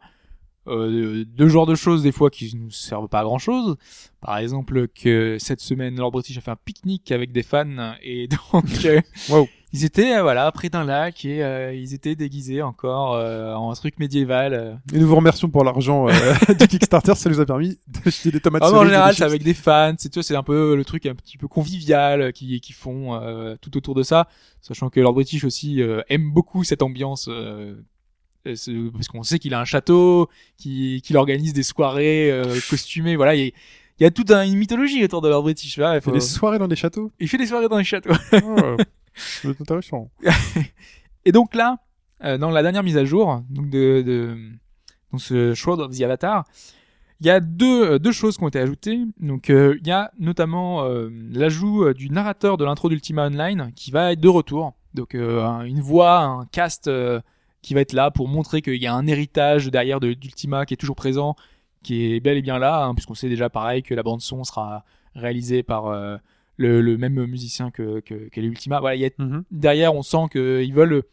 Euh, 0.67 1.23
deux 1.25 1.47
genres 1.47 1.65
de 1.65 1.75
choses 1.75 2.03
des 2.03 2.11
fois 2.11 2.29
qui 2.29 2.53
nous 2.55 2.69
servent 2.69 3.07
pas 3.07 3.21
à 3.21 3.23
grand 3.23 3.39
chose. 3.39 3.77
Par 4.21 4.37
exemple 4.37 4.87
que 4.89 5.37
cette 5.39 5.61
semaine 5.61 5.95
Lord 5.95 6.11
British 6.11 6.37
a 6.37 6.41
fait 6.41 6.51
un 6.51 6.57
pique-nique 6.63 7.11
avec 7.11 7.31
des 7.31 7.43
fans 7.43 7.95
et 8.03 8.27
donc 8.53 8.85
euh, 8.85 9.01
Wow. 9.29 9.47
Ils 9.73 9.83
étaient 9.85 10.15
euh, 10.17 10.21
voilà 10.21 10.51
près 10.51 10.69
d'un 10.69 10.83
lac 10.85 11.25
et 11.25 11.43
euh, 11.43 11.73
ils 11.73 11.93
étaient 11.93 12.15
déguisés 12.15 12.61
encore 12.61 13.15
euh, 13.15 13.53
en 13.53 13.73
truc 13.73 13.99
médiéval. 13.99 14.53
euh. 14.53 14.73
Et 14.93 14.99
nous 14.99 15.07
vous 15.07 15.15
remercions 15.15 15.49
pour 15.49 15.63
l'argent 15.63 16.07
euh, 16.07 16.11
du 16.59 16.67
Kickstarter, 16.67 17.15
ça 17.15 17.29
nous 17.29 17.39
a 17.39 17.45
permis 17.45 17.77
d'acheter 17.87 18.31
des 18.31 18.39
tomates 18.39 18.63
Ah, 18.65 18.71
en 18.71 18.83
et 18.83 18.85
général, 18.85 19.11
des 19.11 19.17
c'est 19.17 19.23
avec 19.23 19.43
des 19.43 19.53
fans, 19.53 19.93
c'est 19.97 20.09
tu 20.09 20.15
vois, 20.19 20.23
c'est 20.23 20.35
un 20.35 20.43
peu 20.43 20.75
le 20.75 20.85
truc 20.85 21.05
un 21.05 21.15
petit 21.15 21.37
peu 21.37 21.47
convivial 21.47 22.21
euh, 22.21 22.31
qui 22.31 22.59
qui 22.61 22.73
font 22.73 23.15
euh, 23.15 23.55
tout 23.61 23.75
autour 23.77 23.93
de 23.95 24.03
ça, 24.03 24.27
sachant 24.61 24.89
que 24.89 24.99
Lord 24.99 25.13
British 25.13 25.43
aussi 25.43 25.81
euh, 25.81 26.01
aime 26.09 26.31
beaucoup 26.31 26.63
cette 26.63 26.81
ambiance 26.81 27.23
ce- 28.45 28.89
parce 28.91 29.07
qu'on 29.09 29.23
sait 29.23 29.39
qu'il 29.39 29.53
a 29.53 29.59
un 29.59 29.65
château, 29.65 30.29
qu'il 30.57 31.01
qu'il 31.01 31.17
organise 31.17 31.51
des 31.53 31.63
soirées 31.63 32.31
euh, 32.31 32.55
costumées, 32.69 33.15
voilà, 33.17 33.35
il 33.35 33.41
y 33.43 33.47
a, 33.47 33.51
il 33.99 34.03
y 34.03 34.05
a 34.05 34.11
toute 34.11 34.31
un- 34.31 34.45
une 34.45 34.55
mythologie 34.55 35.03
autour 35.03 35.21
de 35.21 35.27
Lord 35.27 35.43
British, 35.43 35.77
voilà, 35.77 35.95
il, 35.95 35.97
Il 35.97 36.01
fait 36.01 36.05
faut- 36.05 36.11
des 36.13 36.21
soirées 36.21 36.59
dans 36.59 36.67
des 36.69 36.75
châteaux? 36.77 37.11
il 37.19 37.27
fait 37.27 37.37
des 37.37 37.47
soirées 37.47 37.67
dans 37.67 37.77
les 37.77 37.83
châteaux. 37.83 38.13
Oh, 38.43 38.77
c'est 39.41 39.59
intéressant. 39.61 40.09
Et 41.25 41.31
donc 41.31 41.55
là, 41.55 41.77
euh, 42.23 42.37
dans 42.37 42.49
la 42.51 42.61
dernière 42.61 42.83
mise 42.83 42.97
à 42.97 43.05
jour, 43.05 43.41
de, 43.49 44.37
ce 45.17 45.53
Shroud 45.53 45.79
of 45.79 45.97
the 45.97 46.01
Avatar, 46.01 46.45
il 47.19 47.25
y 47.27 47.29
a 47.29 47.39
deux, 47.39 47.99
euh, 47.99 48.11
choses 48.11 48.37
qui 48.37 48.43
ont 48.43 48.47
été 48.47 48.59
ajoutées. 48.59 48.99
Donc 49.19 49.49
euh, 49.49 49.77
il 49.81 49.87
y 49.87 49.91
a 49.91 50.11
notamment 50.19 50.83
l'ajout 51.31 51.93
du 51.93 52.09
narrateur 52.09 52.57
de 52.57 52.65
l'intro 52.65 52.89
d'Ultima 52.89 53.27
Online 53.27 53.71
qui 53.75 53.91
va 53.91 54.11
être 54.13 54.21
de 54.21 54.29
retour. 54.29 54.73
Donc 54.93 55.15
un- 55.15 55.63
une 55.63 55.81
voix, 55.81 56.19
un 56.21 56.45
cast 56.45 56.89
qui 57.61 57.73
va 57.73 57.81
être 57.81 57.93
là 57.93 58.11
pour 58.11 58.27
montrer 58.27 58.61
qu'il 58.61 58.75
y 58.81 58.87
a 58.87 58.93
un 58.93 59.07
héritage 59.07 59.69
derrière 59.71 59.99
de- 59.99 60.13
d'Ultima 60.13 60.65
qui 60.65 60.73
est 60.75 60.77
toujours 60.77 60.95
présent, 60.95 61.35
qui 61.83 62.13
est 62.13 62.19
bel 62.19 62.37
et 62.37 62.41
bien 62.41 62.59
là, 62.59 62.85
hein, 62.85 62.93
puisqu'on 62.93 63.15
sait 63.15 63.29
déjà 63.29 63.49
pareil 63.49 63.83
que 63.83 63.93
la 63.93 64.03
bande 64.03 64.21
son 64.21 64.43
sera 64.43 64.85
réalisée 65.15 65.63
par 65.63 65.87
le, 66.57 66.81
le 66.81 66.97
même 66.97 67.25
musicien 67.25 67.71
que, 67.71 67.99
que, 68.01 68.29
que 68.29 68.41
les 68.41 68.47
Ultima. 68.47 68.79
Voilà, 68.79 68.95
il 68.95 69.01
y 69.01 69.05
a 69.05 69.09
Mhm. 69.17 69.43
derrière, 69.51 69.93
on 69.95 70.01
sent 70.03 70.25
qu'ils 70.31 70.73
veulent 70.73 71.03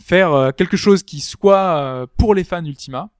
faire 0.00 0.32
euh, 0.32 0.50
quelque 0.50 0.76
chose 0.76 1.02
qui 1.02 1.20
soit 1.20 1.76
euh, 1.78 2.06
pour 2.16 2.34
les 2.34 2.44
fans 2.44 2.62
d'Ultima. 2.62 3.10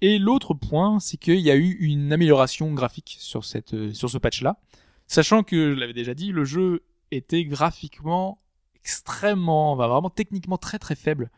Et 0.00 0.18
l'autre 0.18 0.54
point, 0.54 1.00
c'est 1.00 1.16
qu'il 1.16 1.38
y 1.40 1.50
a 1.50 1.56
eu 1.56 1.72
une 1.80 2.12
amélioration 2.12 2.72
graphique 2.74 3.16
sur 3.20 3.44
cette 3.44 3.74
euh, 3.74 3.92
sur 3.94 4.10
ce 4.10 4.18
patch-là, 4.18 4.58
sachant 5.06 5.42
que 5.42 5.74
je 5.74 5.80
l'avais 5.80 5.92
déjà 5.94 6.14
dit, 6.14 6.30
le 6.30 6.44
jeu 6.44 6.82
était 7.10 7.44
graphiquement 7.44 8.38
extrêmement, 8.76 9.72
enfin, 9.72 9.88
vraiment 9.88 10.10
techniquement 10.10 10.58
très 10.58 10.78
très 10.78 10.94
faible. 10.94 11.30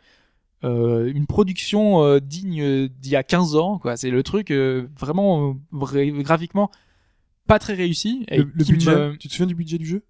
Euh, 0.65 1.13
une 1.15 1.27
production 1.27 2.03
euh, 2.03 2.19
digne 2.19 2.89
d'il 2.89 3.13
y 3.13 3.17
a 3.17 3.23
15 3.23 3.55
ans, 3.57 3.79
quoi. 3.79 3.97
C'est 3.97 4.11
le 4.11 4.23
truc 4.25 4.51
euh, 4.51 4.89
vraiment 4.99 5.51
euh, 5.51 5.55
vrai- 5.71 6.11
graphiquement 6.11 6.71
pas 7.47 7.59
très 7.59 7.75
réussi. 7.75 8.25
Et 8.29 8.39
Le, 8.39 8.45
budget, 8.45 8.91
me- 8.95 9.17
tu 9.17 9.29
te 9.29 9.33
souviens 9.33 9.47
du 9.47 9.55
budget 9.55 9.79
du 9.79 9.87
jeu? 9.87 10.03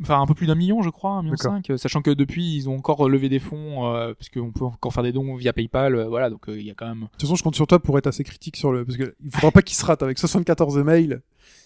Enfin 0.00 0.20
un 0.20 0.26
peu 0.26 0.34
plus 0.34 0.46
d'un 0.46 0.54
million 0.54 0.80
je 0.80 0.90
crois 0.90 1.10
un 1.10 1.22
million 1.24 1.34
cinq 1.36 1.70
euh, 1.70 1.76
sachant 1.76 2.02
que 2.02 2.12
depuis 2.12 2.54
ils 2.54 2.68
ont 2.68 2.76
encore 2.76 3.08
levé 3.08 3.28
des 3.28 3.40
fonds 3.40 3.92
euh, 3.92 4.14
parce 4.14 4.28
qu'on 4.28 4.52
peut 4.52 4.64
encore 4.64 4.92
faire 4.92 5.02
des 5.02 5.10
dons 5.10 5.34
via 5.34 5.52
PayPal 5.52 5.96
euh, 5.96 6.06
voilà 6.08 6.30
donc 6.30 6.48
euh, 6.48 6.56
il 6.56 6.64
y 6.64 6.70
a 6.70 6.74
quand 6.74 6.86
même 6.86 7.00
De 7.00 7.06
toute 7.06 7.22
façon, 7.22 7.34
je 7.34 7.42
compte 7.42 7.56
sur 7.56 7.66
toi 7.66 7.80
pour 7.80 7.98
être 7.98 8.06
assez 8.06 8.22
critique 8.22 8.56
sur 8.56 8.70
le, 8.70 8.84
parce 8.84 8.96
que 8.96 9.16
il 9.24 9.30
faudra 9.32 9.50
pas 9.50 9.60
qu'il 9.60 9.76
se 9.76 9.84
rate 9.84 10.00
avec 10.04 10.16
74 10.16 10.78
mails. 10.84 11.20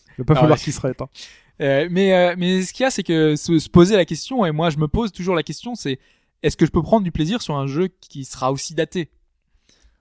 Il 0.08 0.14
va 0.20 0.24
pas 0.24 0.32
Ah 0.32 0.40
falloir 0.40 0.58
ouais. 0.58 0.64
qu'il 0.64 0.72
se 0.72 0.80
rate. 0.80 1.02
hein. 1.02 1.08
Euh, 1.60 1.88
mais 1.90 2.14
euh, 2.14 2.34
mais 2.38 2.62
ce 2.62 2.72
qu'il 2.72 2.84
y 2.84 2.86
a 2.86 2.90
c'est 2.90 3.02
que 3.02 3.36
se, 3.36 3.58
se 3.58 3.68
poser 3.68 3.96
la 3.96 4.06
question 4.06 4.46
et 4.46 4.50
moi 4.50 4.70
je 4.70 4.78
me 4.78 4.88
pose 4.88 5.12
toujours 5.12 5.34
la 5.34 5.42
question 5.42 5.74
c'est 5.74 5.98
est-ce 6.42 6.56
que 6.56 6.64
je 6.64 6.70
peux 6.70 6.80
prendre 6.82 7.04
du 7.04 7.12
plaisir 7.12 7.42
sur 7.42 7.56
un 7.56 7.66
jeu 7.66 7.88
qui 8.00 8.24
sera 8.24 8.50
aussi 8.50 8.72
daté? 8.74 9.10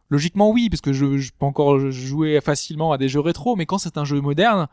Logiquement 0.10 0.50
oui 0.52 0.70
parce 0.70 0.80
que 0.80 0.94
je, 0.94 1.18
je 1.18 1.32
peux 1.38 1.46
encore 1.46 1.92
jouer 1.92 2.40
facilement 2.40 2.94
à 2.94 2.98
des 2.98 3.10
jeux 3.10 3.20
rétro 3.20 3.58
mais 3.58 3.66
quand 3.66 3.78
c'est 3.78 3.98
un 3.98 4.06
jeu 4.06 4.22
moderne 4.22 4.70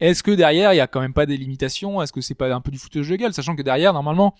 est-ce 0.00 0.22
que 0.22 0.30
derrière 0.30 0.72
il 0.72 0.76
y 0.76 0.80
a 0.80 0.86
quand 0.86 1.00
même 1.00 1.14
pas 1.14 1.26
des 1.26 1.36
limitations? 1.36 2.02
Est-ce 2.02 2.12
que 2.12 2.20
c'est 2.20 2.34
pas 2.34 2.52
un 2.54 2.60
peu 2.60 2.70
du 2.70 2.78
foutage 2.78 3.08
de 3.08 3.16
gueule? 3.16 3.32
Sachant 3.32 3.56
que 3.56 3.62
derrière 3.62 3.92
normalement 3.92 4.34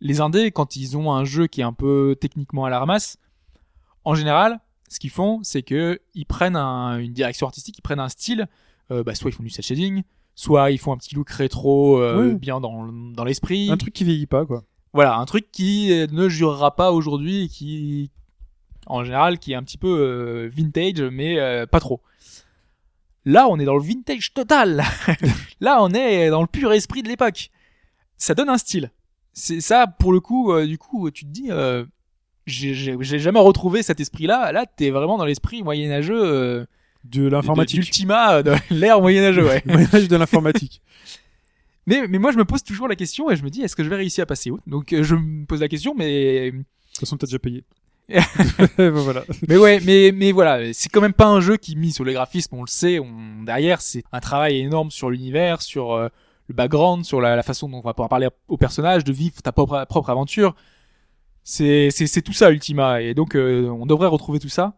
les 0.00 0.20
indés 0.20 0.50
quand 0.50 0.76
ils 0.76 0.96
ont 0.96 1.12
un 1.12 1.24
jeu 1.24 1.46
qui 1.46 1.60
est 1.60 1.64
un 1.64 1.72
peu 1.72 2.16
techniquement 2.20 2.64
à 2.64 2.70
la 2.70 2.78
ramasse 2.80 3.18
en 4.04 4.14
général 4.14 4.58
ce 4.88 4.98
qu'ils 4.98 5.10
font 5.10 5.40
c'est 5.42 5.62
que 5.62 6.00
ils 6.14 6.26
prennent 6.26 6.56
un- 6.56 6.98
une 6.98 7.12
direction 7.12 7.46
artistique 7.46 7.78
ils 7.78 7.82
prennent 7.82 8.00
un 8.00 8.08
style. 8.08 8.46
Euh, 8.90 9.02
bah, 9.04 9.14
soit 9.14 9.30
ils 9.30 9.34
font 9.34 9.42
du 9.44 9.48
cel 9.50 9.64
shading 9.64 10.02
soit 10.34 10.70
ils 10.72 10.78
font 10.78 10.92
un 10.92 10.96
petit 10.96 11.14
look 11.14 11.30
rétro 11.30 12.00
euh, 12.00 12.30
Oui. 12.30 12.34
bien 12.34 12.60
dans, 12.60 12.86
dans 12.90 13.24
l'esprit. 13.24 13.70
Un 13.70 13.76
truc 13.76 13.94
qui 13.94 14.02
vieillit 14.04 14.26
pas, 14.26 14.44
quoi. 14.44 14.64
voilà 14.92 15.16
un 15.16 15.24
truc 15.24 15.50
qui 15.52 15.88
ne 16.10 16.28
jurera 16.28 16.74
pas 16.74 16.90
aujourd'hui 16.90 17.44
et 17.44 17.48
qui 17.48 18.10
en 18.86 19.04
général 19.04 19.38
qui 19.38 19.52
est 19.52 19.54
un 19.54 19.62
petit 19.62 19.78
peu 19.78 19.88
euh, 19.88 20.50
vintage 20.52 21.00
mais 21.00 21.38
euh, 21.38 21.64
pas 21.66 21.78
trop 21.80 22.00
Là, 23.24 23.46
on 23.48 23.58
est 23.58 23.64
dans 23.64 23.76
le 23.76 23.82
vintage 23.82 24.34
total. 24.34 24.82
là, 25.60 25.82
on 25.82 25.90
est 25.90 26.30
dans 26.30 26.40
le 26.40 26.46
pur 26.48 26.72
esprit 26.72 27.02
de 27.02 27.08
l'époque. 27.08 27.50
Ça 28.16 28.34
donne 28.34 28.48
un 28.48 28.58
style. 28.58 28.90
C'est 29.32 29.60
ça, 29.60 29.86
pour 29.86 30.12
le 30.12 30.20
coup, 30.20 30.52
euh, 30.52 30.66
du 30.66 30.76
coup, 30.78 31.10
tu 31.10 31.24
te 31.24 31.30
dis, 31.30 31.46
euh, 31.50 31.84
j'ai 32.46 33.18
jamais 33.18 33.40
retrouvé 33.40 33.82
cet 33.82 34.00
esprit-là. 34.00 34.52
Là, 34.52 34.66
t'es 34.66 34.90
vraiment 34.90 35.18
dans 35.18 35.24
l'esprit 35.24 35.62
moyenâgeux, 35.62 36.22
euh, 36.22 36.64
De 37.04 37.26
l'informatique. 37.26 37.80
d'Ultima, 37.80 38.34
euh, 38.34 38.42
de 38.42 38.54
l'ère 38.70 39.00
moyenâgeux, 39.00 39.46
ouais. 39.46 39.62
Moyen-Âge 39.66 40.08
de 40.08 40.16
l'informatique. 40.16 40.82
Mais, 41.86 42.06
mais 42.08 42.18
moi, 42.18 42.32
je 42.32 42.38
me 42.38 42.44
pose 42.44 42.62
toujours 42.62 42.88
la 42.88 42.96
question 42.96 43.30
et 43.30 43.36
je 43.36 43.42
me 43.42 43.50
dis, 43.50 43.62
est-ce 43.62 43.74
que 43.74 43.82
je 43.84 43.88
vais 43.88 43.96
réussir 43.96 44.22
à 44.22 44.26
passer 44.26 44.50
outre 44.50 44.62
Donc, 44.66 44.92
euh, 44.92 45.02
je 45.02 45.14
me 45.14 45.46
pose 45.46 45.60
la 45.60 45.68
question, 45.68 45.94
mais 45.96 46.50
De 46.50 46.56
toute 46.58 47.00
façon, 47.00 47.16
t'as 47.16 47.26
déjà 47.26 47.38
payé. 47.38 47.64
Mais 49.48 49.56
ouais, 49.56 49.80
mais 49.80 50.12
mais 50.12 50.32
voilà, 50.32 50.72
c'est 50.74 50.88
quand 50.90 51.00
même 51.00 51.14
pas 51.14 51.26
un 51.26 51.40
jeu 51.40 51.56
qui 51.56 51.76
mise 51.76 51.94
sur 51.94 52.04
les 52.04 52.12
graphismes, 52.12 52.56
on 52.56 52.62
le 52.62 52.68
sait. 52.68 52.98
On, 52.98 53.42
derrière, 53.44 53.80
c'est 53.80 54.04
un 54.12 54.20
travail 54.20 54.58
énorme 54.58 54.90
sur 54.90 55.08
l'univers, 55.08 55.62
sur 55.62 55.92
euh, 55.92 56.08
le 56.48 56.54
background, 56.54 57.04
sur 57.04 57.20
la, 57.20 57.42
façon 57.42 57.68
dont 57.68 57.78
on 57.78 57.82
va 57.82 57.94
pouvoir 57.94 58.08
parler 58.08 58.28
au 58.48 58.56
personnage, 58.56 59.04
de 59.04 59.12
vivre 59.12 59.40
ta 59.42 59.52
propre 59.52 60.10
aventure. 60.10 60.54
C'est 61.44 61.90
c'est 61.90 62.06
c'est 62.06 62.22
tout 62.22 62.32
ça 62.32 62.50
Ultima, 62.50 63.00
et 63.00 63.14
donc 63.14 63.34
euh, 63.34 63.68
on 63.68 63.86
devrait 63.86 64.08
retrouver 64.08 64.38
tout 64.38 64.48
ça. 64.48 64.76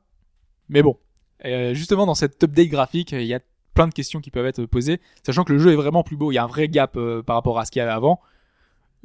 Mais 0.68 0.82
bon, 0.82 0.98
euh, 1.44 1.74
justement 1.74 2.06
dans 2.06 2.14
cette 2.14 2.42
update 2.42 2.68
graphique, 2.68 3.12
il 3.12 3.26
y 3.26 3.34
a 3.34 3.40
plein 3.74 3.88
de 3.88 3.92
questions 3.92 4.20
qui 4.20 4.30
peuvent 4.30 4.46
être 4.46 4.64
posées, 4.66 5.00
sachant 5.24 5.44
que 5.44 5.52
le 5.52 5.58
jeu 5.58 5.72
est 5.72 5.76
vraiment 5.76 6.02
plus 6.02 6.16
beau. 6.16 6.32
Il 6.32 6.36
y 6.36 6.38
a 6.38 6.44
un 6.44 6.48
vrai 6.48 6.68
gap 6.68 6.96
euh, 6.96 7.22
par 7.22 7.36
rapport 7.36 7.58
à 7.58 7.64
ce 7.64 7.70
qu'il 7.70 7.80
y 7.80 7.82
avait 7.82 7.92
avant. 7.92 8.20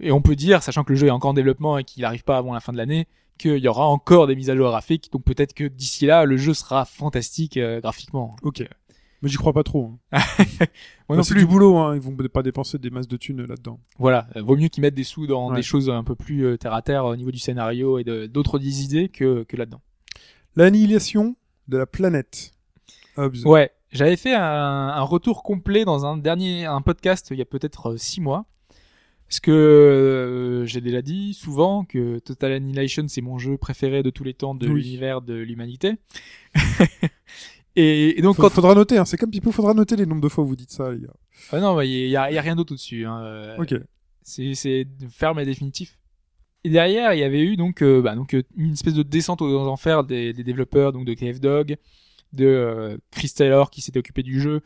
Et 0.01 0.11
on 0.11 0.21
peut 0.21 0.35
dire, 0.35 0.63
sachant 0.63 0.83
que 0.83 0.93
le 0.93 0.97
jeu 0.97 1.07
est 1.07 1.11
encore 1.11 1.31
en 1.31 1.33
développement 1.33 1.77
et 1.77 1.83
qu'il 1.83 2.03
n'arrive 2.03 2.23
pas 2.23 2.37
avant 2.37 2.53
la 2.53 2.61
fin 2.61 2.71
de 2.71 2.77
l'année, 2.77 3.07
qu'il 3.39 3.57
y 3.57 3.67
aura 3.67 3.87
encore 3.87 4.27
des 4.27 4.35
mises 4.35 4.49
à 4.51 4.55
jour 4.55 4.67
graphiques. 4.69 5.11
Donc 5.11 5.23
peut-être 5.23 5.53
que 5.55 5.63
d'ici 5.63 6.05
là, 6.05 6.25
le 6.25 6.37
jeu 6.37 6.53
sera 6.53 6.85
fantastique 6.85 7.57
euh, 7.57 7.79
graphiquement. 7.81 8.35
Ok. 8.43 8.63
Mais 9.21 9.27
j'y 9.29 9.35
crois 9.37 9.51
pas 9.53 9.63
trop. 9.63 9.95
hein. 10.13 10.19
Moi 11.09 11.17
non 11.17 11.17
Bah, 11.17 11.23
c'est 11.23 11.33
du 11.33 11.45
boulot, 11.45 11.77
hein. 11.77 11.95
Ils 11.95 12.01
vont 12.01 12.15
pas 12.15 12.41
dépenser 12.43 12.77
des 12.77 12.89
masses 12.89 13.07
de 13.07 13.17
thunes 13.17 13.45
là-dedans. 13.45 13.79
Voilà, 13.97 14.27
euh, 14.35 14.41
vaut 14.41 14.55
mieux 14.55 14.67
qu'ils 14.69 14.81
mettent 14.81 14.93
des 14.95 15.03
sous 15.03 15.27
dans 15.27 15.49
Ouais. 15.49 15.55
des 15.57 15.61
choses 15.63 15.89
un 15.89 16.03
peu 16.05 16.15
plus 16.15 16.45
euh, 16.45 16.57
terre 16.57 16.73
à 16.73 16.81
terre 16.81 17.03
au 17.05 17.15
niveau 17.17 17.31
du 17.31 17.39
scénario 17.39 17.97
et 17.99 18.03
d'autres 18.29 18.61
idées 18.63 19.09
que, 19.09 19.43
que 19.43 19.57
là-dedans. 19.57 19.81
L'annihilation 20.55 21.35
de 21.67 21.77
la 21.77 21.85
planète. 21.85 22.51
Ouais, 23.43 23.71
j'avais 23.91 24.15
fait 24.15 24.33
un, 24.33 24.41
un 24.41 25.01
retour 25.01 25.43
complet 25.43 25.83
dans 25.83 26.05
un 26.05 26.15
dernier 26.17 26.65
un 26.65 26.81
podcast 26.81 27.27
il 27.31 27.37
y 27.37 27.41
a 27.41 27.45
peut-être 27.45 27.97
six 27.97 28.21
mois. 28.21 28.45
Parce 29.29 29.39
que 29.39 29.51
euh, 29.51 30.65
j'ai 30.65 30.81
déjà 30.81 31.01
dit 31.03 31.35
souvent 31.35 31.85
que 31.85 32.17
Total 32.19 32.51
Annihilation 32.53 33.05
c'est 33.07 33.21
mon 33.21 33.37
jeu 33.37 33.57
préféré 33.57 34.01
de 34.01 34.09
tous 34.09 34.23
les 34.23 34.33
temps 34.33 34.55
de 34.55 34.67
Oui. 34.67 34.81
l'univers 34.81 35.21
de 35.21 35.35
l'humanité? 35.35 35.93
et, 37.75 38.17
et 38.17 38.21
donc 38.21 38.35
Faut- 38.35 38.41
quand 38.43 38.49
Faudra 38.49 38.73
noter, 38.75 38.97
hein. 38.97 39.05
C'est 39.05 39.17
comme 39.17 39.29
Pipo, 39.31 39.51
faudra 39.51 39.73
noter 39.73 39.95
les 39.95 40.05
nombres 40.05 40.21
de 40.21 40.29
fois 40.29 40.43
où 40.43 40.47
vous 40.47 40.55
dites 40.55 40.71
ça, 40.71 40.91
les 40.91 40.99
gars. 40.99 41.13
ah 41.51 41.59
non, 41.59 41.79
il 41.81 41.89
y, 42.07 42.15
a, 42.17 42.31
y 42.31 42.37
a 42.37 42.41
rien 42.41 42.55
d'autre 42.55 42.73
au-dessus. 42.73 43.05
Hein. 43.05 43.21
euh, 43.23 43.57
Ok. 43.59 43.75
c'est 44.23 44.53
c'est 44.55 44.87
ferme 45.09 45.39
et 45.39 45.45
définitif. 45.45 45.99
Et 46.63 46.69
derrière, 46.69 47.13
il 47.13 47.19
y 47.19 47.23
avait 47.23 47.39
eu 47.41 47.55
donc 47.55 47.81
euh, 47.81 48.01
bah, 48.01 48.15
donc 48.15 48.33
euh, 48.33 48.43
une 48.57 48.73
espèce 48.73 48.93
de 48.93 49.03
descente 49.03 49.41
aux 49.41 49.59
enfers 49.67 50.03
des, 50.03 50.33
des 50.33 50.43
développeurs 50.43 50.91
donc 50.91 51.05
de 51.05 51.13
KF 51.13 51.39
Dog, 51.39 51.77
de 52.33 52.45
euh, 52.45 52.97
Chris 53.11 53.31
Taylor 53.35 53.69
qui 53.69 53.81
s'était 53.81 53.99
occupé 53.99 54.23
du 54.23 54.41
jeu. 54.41 54.61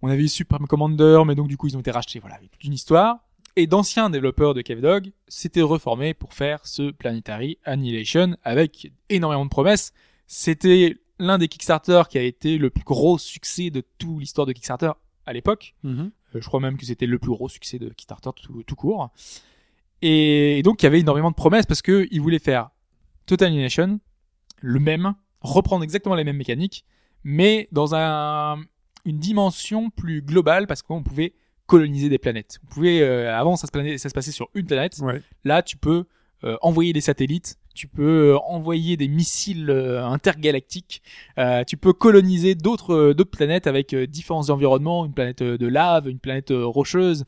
On 0.00 0.08
avait 0.08 0.22
eu 0.22 0.28
Supreme 0.28 0.66
Commander, 0.66 1.22
mais 1.26 1.34
donc 1.34 1.48
du 1.48 1.56
coup 1.58 1.66
ils 1.66 1.76
ont 1.76 1.80
été 1.80 1.90
rachetés. 1.90 2.20
Voilà, 2.20 2.36
avec 2.36 2.50
toute 2.52 2.64
une 2.64 2.72
histoire. 2.72 3.18
Et 3.56 3.66
d'anciens 3.66 4.10
développeurs 4.10 4.54
de 4.54 4.62
KF 4.62 4.80
Dog 4.80 5.12
s'étaient 5.28 5.62
reformés 5.62 6.14
pour 6.14 6.34
faire 6.34 6.66
ce 6.66 6.90
Planetary 6.90 7.58
Annihilation 7.64 8.36
avec 8.44 8.92
énormément 9.08 9.44
de 9.44 9.50
promesses. 9.50 9.92
C'était 10.26 10.96
l'un 11.18 11.38
des 11.38 11.48
Kickstarter 11.48 12.02
qui 12.08 12.18
a 12.18 12.22
été 12.22 12.58
le 12.58 12.70
plus 12.70 12.84
gros 12.84 13.18
succès 13.18 13.70
de 13.70 13.82
toute 13.98 14.20
l'histoire 14.20 14.46
de 14.46 14.52
Kickstarter 14.52 14.92
à 15.26 15.32
l'époque. 15.32 15.74
Mhm. 15.82 16.10
Euh, 16.34 16.40
je 16.40 16.46
crois 16.46 16.60
même 16.60 16.76
que 16.76 16.86
c'était 16.86 17.06
le 17.06 17.18
plus 17.18 17.30
gros 17.30 17.48
succès 17.48 17.78
de 17.78 17.88
Kickstarter 17.88 18.30
tout, 18.40 18.62
tout 18.62 18.76
court. 18.76 19.10
Et, 20.02 20.58
et 20.58 20.62
donc 20.62 20.82
il 20.82 20.86
y 20.86 20.88
avait 20.88 21.00
énormément 21.00 21.30
de 21.30 21.36
promesses 21.36 21.66
parce 21.66 21.82
que 21.82 22.08
ils 22.10 22.20
voulaient 22.20 22.38
faire 22.38 22.70
Total 23.26 23.48
Annihilation, 23.48 24.00
le 24.60 24.80
même, 24.80 25.14
reprendre 25.40 25.84
exactement 25.84 26.14
les 26.14 26.24
mêmes 26.24 26.36
mécaniques, 26.36 26.84
mais 27.22 27.68
dans 27.72 27.94
un, 27.94 28.58
une 29.04 29.18
dimension 29.18 29.90
plus 29.90 30.22
globale 30.22 30.66
parce 30.66 30.82
qu'on 30.82 31.02
pouvait 31.02 31.34
coloniser 31.70 32.08
des 32.08 32.18
planètes. 32.18 32.58
On 32.64 32.74
pouvait, 32.74 33.00
euh, 33.00 33.32
avant 33.42 33.54
ça 33.56 33.66
se, 33.68 33.72
planait- 33.72 33.96
ça 33.98 34.08
se 34.08 34.14
passait 34.14 34.32
sur 34.32 34.48
une 34.54 34.66
planète, 34.66 34.98
Ouais. 35.00 35.22
Là, 35.44 35.62
tu 35.62 35.76
peux 35.76 36.04
euh, 36.42 36.56
envoyer 36.62 36.92
des 36.92 37.00
satellites, 37.00 37.58
tu 37.74 37.86
peux 37.86 38.32
euh, 38.32 38.38
envoyer 38.38 38.96
des 38.96 39.06
missiles 39.08 39.70
intergalactiques, 39.70 41.02
tu 41.66 41.76
peux 41.76 41.92
coloniser 41.92 42.54
d'autres 42.56 43.12
d'autres 43.12 43.30
planètes 43.30 43.66
avec 43.68 43.94
différents 43.94 44.50
environnements, 44.50 45.06
une 45.06 45.12
planète 45.14 45.42
de 45.42 45.66
lave, 45.66 46.08
une 46.08 46.18
planète 46.18 46.52
rocheuse. 46.52 47.24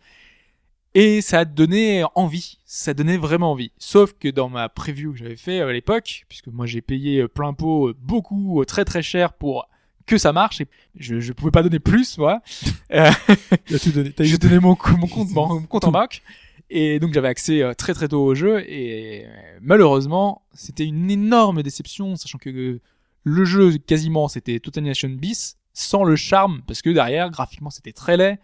Et 0.94 1.22
ça 1.22 1.38
a 1.40 1.44
donné 1.46 2.04
envie, 2.14 2.58
ça 2.66 2.92
donnait 2.92 3.16
vraiment 3.16 3.52
envie. 3.52 3.72
Sauf 3.78 4.12
que 4.12 4.28
dans 4.28 4.50
ma 4.50 4.68
preview 4.68 5.12
que 5.12 5.18
j'avais 5.18 5.36
fait 5.36 5.60
à 5.60 5.72
l'époque, 5.72 6.24
puisque 6.28 6.48
moi 6.48 6.66
j'ai 6.66 6.82
payé 6.82 7.26
plein 7.28 7.54
pot 7.54 7.94
beaucoup, 7.98 8.62
très 8.66 8.84
très 8.84 9.02
cher 9.02 9.32
pour 9.32 9.68
que 10.06 10.18
ça 10.18 10.32
marche, 10.32 10.60
et 10.60 10.66
je, 10.98 11.20
je 11.20 11.32
pouvais 11.32 11.50
pas 11.50 11.62
donner 11.62 11.78
plus, 11.78 12.18
moi. 12.18 12.40
Euh, 12.92 13.10
donné. 13.94 14.12
Eu- 14.18 14.38
donné 14.38 14.58
mon, 14.58 14.76
mon 14.98 15.06
compte, 15.06 15.30
mon 15.34 15.62
compte 15.62 15.84
en 15.84 15.92
banque. 15.92 16.22
Et 16.68 16.98
donc 17.00 17.12
j'avais 17.12 17.28
accès 17.28 17.62
euh, 17.62 17.72
très 17.74 17.92
très 17.94 18.08
tôt 18.08 18.22
au 18.24 18.34
jeu 18.34 18.60
et 18.66 19.24
euh, 19.26 19.58
malheureusement 19.60 20.42
c'était 20.54 20.84
une 20.86 21.10
énorme 21.10 21.62
déception 21.62 22.16
sachant 22.16 22.38
que 22.38 22.80
le 23.24 23.44
jeu 23.44 23.76
quasiment 23.76 24.26
c'était 24.28 24.58
Total 24.58 24.80
Annihilation 24.80 25.10
bis 25.10 25.56
sans 25.74 26.02
le 26.02 26.16
charme 26.16 26.62
parce 26.66 26.80
que 26.80 26.88
derrière 26.88 27.30
graphiquement 27.30 27.68
c'était 27.68 27.92
très 27.92 28.16
laid 28.16 28.38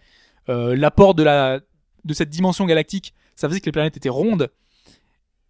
euh, 0.50 0.76
l'apport 0.76 1.14
de 1.14 1.22
la 1.22 1.60
de 2.04 2.14
cette 2.14 2.28
dimension 2.28 2.66
galactique 2.66 3.14
ça 3.34 3.48
faisait 3.48 3.60
que 3.60 3.66
les 3.66 3.72
planètes 3.72 3.96
étaient 3.96 4.10
rondes 4.10 4.50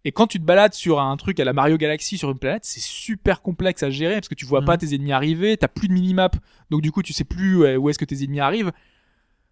et 0.05 0.11
quand 0.11 0.27
tu 0.27 0.39
te 0.39 0.43
balades 0.45 0.73
sur 0.73 0.99
un 0.99 1.15
truc 1.17 1.39
à 1.39 1.43
la 1.43 1.53
Mario 1.53 1.77
Galaxy 1.77 2.17
sur 2.17 2.31
une 2.31 2.39
planète 2.39 2.63
c'est 2.65 2.79
super 2.81 3.41
complexe 3.41 3.83
à 3.83 3.89
gérer 3.89 4.15
parce 4.15 4.29
que 4.29 4.35
tu 4.35 4.45
vois 4.45 4.61
Mhm. 4.61 4.65
pas 4.65 4.77
tes 4.77 4.95
ennemis 4.95 5.11
arriver 5.11 5.57
t'as 5.57 5.67
plus 5.67 5.87
de 5.87 5.93
minimap. 5.93 6.35
Donc 6.69 6.81
du 6.81 6.91
coup 6.91 7.03
tu 7.03 7.11
sais 7.13 7.25
plus 7.25 7.75
où 7.77 7.89
est-ce 7.89 7.99
que 7.99 8.05
tes 8.05 8.23
ennemis 8.23 8.39
arrivent. 8.39 8.71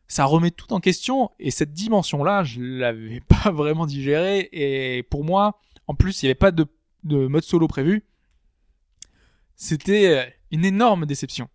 Ça 0.08 0.24
remet 0.24 0.52
tout 0.52 0.72
en 0.72 0.80
question 0.80 1.32
et 1.38 1.52
cette 1.52 1.74
dimension 1.74 2.24
là 2.24 2.44
je 2.46 2.62
l'avais 2.62 3.20
pas 3.44 3.52
vraiment 3.52 3.86
digérée. 3.86 4.48
Et 4.54 5.04
pour 5.04 5.24
moi 5.26 5.60
en 5.88 5.96
plus 5.96 6.22
il 6.24 6.28
y 6.28 6.30
avait 6.30 6.36
pas 6.36 6.52
de, 6.52 6.66
de 7.04 7.28
mode 7.28 7.44
solo 7.44 7.68
prévu. 7.68 8.04
C'était 9.56 10.08
euh, 10.08 10.24
une 10.52 10.66
énorme 10.66 11.06
déception. 11.06 11.50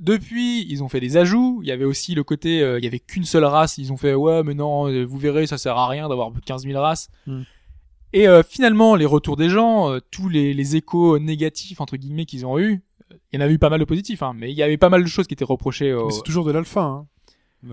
Depuis 0.00 0.64
ils 0.70 0.82
ont 0.82 0.88
fait 0.88 1.00
des 1.00 1.16
ajouts. 1.16 1.60
Il 1.62 1.68
y 1.68 1.72
avait 1.72 1.84
aussi 1.84 2.14
le 2.14 2.22
côté 2.24 2.62
euh, 2.62 2.78
il 2.78 2.84
y 2.84 2.86
avait 2.86 3.00
qu'une 3.00 3.24
seule 3.24 3.44
race. 3.44 3.78
Ils 3.78 3.92
ont 3.92 3.96
fait 3.96 4.14
ouais 4.14 4.42
mais 4.44 4.54
non 4.54 4.88
euh, 4.88 5.04
vous 5.04 5.18
verrez 5.18 5.46
ça 5.46 5.58
sert 5.58 5.76
à 5.76 5.88
rien 5.88 6.08
d'avoir 6.08 6.30
15 6.46 6.64
000 6.64 6.80
races. 6.80 7.08
Hmm. 7.26 7.42
Et 8.12 8.28
euh, 8.28 8.42
finalement 8.42 8.96
les 8.96 9.06
retours 9.06 9.36
des 9.36 9.48
gens 9.48 9.90
euh, 9.90 10.00
tous 10.10 10.28
les, 10.28 10.54
les 10.54 10.76
échos 10.76 11.18
négatifs 11.18 11.80
entre 11.80 11.96
guillemets 11.96 12.24
qu'ils 12.24 12.46
ont 12.46 12.58
eu 12.58 12.82
il 13.32 13.40
y 13.40 13.42
en 13.42 13.46
a 13.46 13.50
eu 13.50 13.58
pas 13.58 13.70
mal 13.70 13.80
de 13.80 13.84
positifs 13.84 14.22
hein, 14.22 14.32
mais 14.36 14.50
il 14.50 14.56
y 14.56 14.62
avait 14.62 14.76
pas 14.76 14.88
mal 14.88 15.02
de 15.02 15.08
choses 15.08 15.26
qui 15.26 15.34
étaient 15.34 15.44
reprochées 15.44 15.92
au, 15.92 16.10
c'est 16.10 16.22
toujours 16.22 16.44
de 16.44 16.52
l'alpha, 16.52 16.82
hein. 16.82 17.06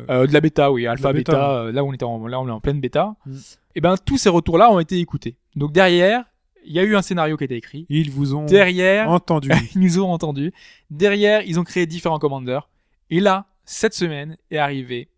euh, 0.10 0.28
de 0.28 0.34
la 0.34 0.42
bêta, 0.42 0.72
oui, 0.72 0.88
alpha, 0.88 1.14
bêta. 1.14 1.32
bêta, 1.32 1.52
euh, 1.52 1.72
là, 1.72 1.84
on 1.84 1.94
était 1.94 2.04
en, 2.04 2.28
là, 2.28 2.40
on 2.40 2.48
est 2.48 2.52
en 2.52 2.60
pleine 2.60 2.80
bêta. 2.80 3.16
Mm. 3.26 3.38
Et 3.76 3.82
ben, 3.82 3.96
tous 3.98 4.18
ces 4.18 4.30
retours-là 4.30 4.72
ont 4.72 4.80
été 4.80 5.00
écoutés. 5.00 5.38
Donc 5.56 5.72
derrière, 5.72 6.26
il 6.66 6.74
y 6.74 6.80
a 6.80 6.84
eu 6.84 6.96
un 6.96 7.02
scénario 7.02 7.38
qui 7.38 7.44
a 7.44 7.46
été 7.46 7.56
écrit. 7.56 7.86
Ils 7.90 8.12
vous 8.12 8.34
ont 8.36 8.46
Derrière, 8.46 9.10
entendu. 9.10 9.50
ils 9.76 9.82
nous 9.82 10.00
ont 10.00 10.12
entendus. 10.12 10.54
Derrière, 10.90 11.42
ils 11.46 11.60
ont 11.60 11.64
créé 11.64 11.86
différents 11.86 12.20
commanders. 12.20 12.70
Et 13.10 13.20
là, 13.20 13.46
cette 13.66 13.94
semaine 13.94 14.38
est 14.52 14.58
arrivé 14.58 15.10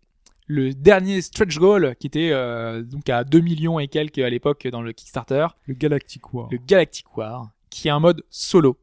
le 0.48 0.72
dernier 0.74 1.20
stretch 1.22 1.56
goal 1.58 1.94
qui 2.00 2.06
était 2.08 2.30
euh, 2.32 2.82
donc 2.82 3.08
à 3.08 3.22
2 3.22 3.38
millions 3.40 3.78
et 3.78 3.86
quelques 3.86 4.18
à 4.18 4.28
l'époque 4.30 4.66
dans 4.66 4.82
le 4.82 4.92
Kickstarter, 4.92 5.46
le 5.66 5.74
Galactic 5.74 6.32
War. 6.34 6.48
le 6.50 6.58
Galactic 6.58 7.16
War, 7.16 7.50
qui 7.70 7.88
est 7.88 7.90
un 7.90 8.00
mode 8.00 8.22
solo. 8.30 8.78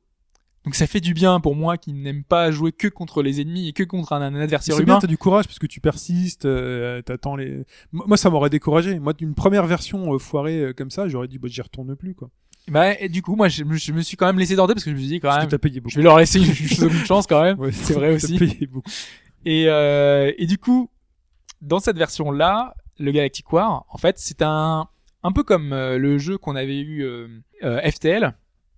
Donc 0.64 0.74
ça 0.74 0.88
fait 0.88 1.00
du 1.02 1.14
bien 1.14 1.40
pour 1.40 1.56
moi 1.56 1.78
qui 1.78 1.94
n'aime 1.94 2.24
pas 2.24 2.50
jouer 2.50 2.72
que 2.72 2.88
contre 2.88 3.22
les 3.22 3.40
ennemis 3.42 3.68
et 3.70 3.74
que 3.74 3.84
contre 3.84 4.14
un, 4.14 4.22
un 4.22 4.34
adversaire 4.36 4.76
C'est 4.76 4.82
humain. 4.82 4.94
bien, 4.94 5.00
t'as 5.00 5.08
du 5.08 5.18
courage 5.18 5.46
parce 5.46 5.60
que 5.60 5.68
tu 5.68 5.80
persistes, 5.80 6.46
euh, 6.46 7.02
t'attends 7.04 7.36
les. 7.36 7.64
Moi, 7.92 8.18
ça 8.18 8.32
m'aurait 8.32 8.50
découragé. 8.50 8.98
Moi, 8.98 9.14
d'une 9.14 9.36
première 9.36 9.68
version 9.68 10.14
euh, 10.14 10.18
foirée 10.18 10.60
euh, 10.62 10.74
comme 10.74 10.90
ça, 10.90 11.08
j'aurais 11.08 11.28
dit, 11.28 11.38
bah, 11.38 11.48
j'y 11.52 11.62
retourne 11.62 11.96
plus, 11.96 12.16
quoi. 12.16 12.30
Bah, 12.68 13.00
et 13.00 13.10
du 13.10 13.22
coup, 13.22 13.36
moi, 13.36 13.48
je, 13.48 13.64
me- 13.64 13.76
je 13.78 13.92
me 13.92 14.02
suis 14.02 14.18
quand 14.18 14.26
même 14.26 14.40
laissé 14.40 14.56
tenter 14.56 14.74
parce 14.74 14.84
que 14.84 14.90
je 14.90 14.96
me 14.96 15.00
suis 15.00 15.08
dit 15.10 15.20
quand 15.20 15.28
Parce 15.28 15.42
même, 15.42 15.50
que 15.52 15.56
payé 15.56 15.80
beaucoup. 15.82 15.92
je 15.92 15.98
vais 15.98 16.04
leur 16.04 16.18
laisser 16.18 16.40
une, 16.40 16.52
chance 17.06 17.28
quand 17.28 17.44
même. 17.44 17.60
Ouais, 17.60 17.72
c'est 17.72 17.94
vrai 17.94 18.16
aussi. 18.16 18.36
payé 18.40 18.66
beaucoup. 18.66 18.90
Et, 19.46 19.66
euh, 19.68 20.32
et 20.40 20.48
du 20.48 20.58
coup, 20.58 20.90
dans 21.66 21.80
cette 21.80 21.98
version-là, 21.98 22.76
le 23.00 23.12
Galactic 23.12 23.52
War, 23.52 23.86
en 23.90 23.98
fait, 23.98 24.18
c'est 24.20 24.42
un, 24.42 24.88
un 25.24 25.32
peu 25.32 25.44
comme 25.44 25.74
euh, 25.74 25.98
le 25.98 26.18
jeu 26.18 26.38
qu'on 26.38 26.56
avait 26.56 26.80
eu 26.80 27.04
euh, 27.04 27.28
euh, 27.64 27.82
FTL. 27.92 28.34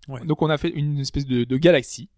Ouais. 0.08 0.24
Donc, 0.26 0.42
on 0.42 0.50
a 0.50 0.58
fait 0.58 0.70
une 0.70 0.98
espèce 1.00 1.26
de, 1.26 1.44
de 1.44 1.58
galaxie. 1.58 2.10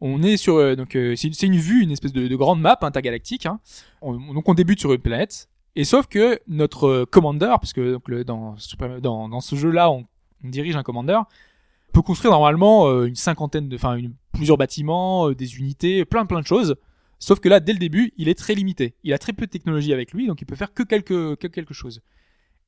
On 0.00 0.22
est 0.22 0.36
sur 0.36 0.76
donc 0.76 0.90
c'est 1.16 1.42
une 1.46 1.56
vue, 1.56 1.82
une 1.82 1.90
espèce 1.92 2.12
de, 2.12 2.26
de 2.28 2.36
grande 2.36 2.60
map 2.60 2.76
intergalactique. 2.82 3.46
Hein. 3.46 3.60
On- 4.02 4.34
donc 4.34 4.48
on 4.48 4.54
débute 4.54 4.80
sur 4.80 4.92
une 4.92 5.00
planète. 5.00 5.48
Et 5.76 5.84
sauf 5.84 6.06
que 6.08 6.40
notre 6.46 7.04
commander, 7.04 7.46
parce 7.60 7.72
que 7.72 7.92
donc, 7.94 8.08
le, 8.08 8.24
dans, 8.24 8.54
dans, 9.00 9.28
dans 9.28 9.40
ce 9.40 9.54
jeu-là, 9.56 9.90
on, 9.90 10.04
on 10.44 10.48
dirige 10.48 10.76
un 10.76 10.82
commander, 10.82 11.18
peut 11.92 12.02
construire 12.02 12.32
normalement 12.32 13.02
une 13.04 13.14
cinquantaine 13.14 13.68
de, 13.68 13.76
enfin 13.76 13.98
plusieurs 14.32 14.56
bâtiments, 14.58 15.30
des 15.32 15.56
unités, 15.58 16.04
plein 16.04 16.26
plein 16.26 16.40
de 16.40 16.46
choses. 16.46 16.74
Sauf 17.18 17.40
que 17.40 17.48
là, 17.48 17.60
dès 17.60 17.72
le 17.72 17.78
début, 17.78 18.12
il 18.16 18.28
est 18.28 18.38
très 18.38 18.54
limité. 18.54 18.94
Il 19.02 19.12
a 19.12 19.18
très 19.18 19.32
peu 19.32 19.46
de 19.46 19.50
technologie 19.50 19.92
avec 19.92 20.12
lui, 20.12 20.26
donc 20.26 20.40
il 20.40 20.44
peut 20.44 20.56
faire 20.56 20.74
que 20.74 20.82
quelque, 20.82 21.34
que 21.34 21.46
quelque 21.46 21.74
chose. 21.74 22.00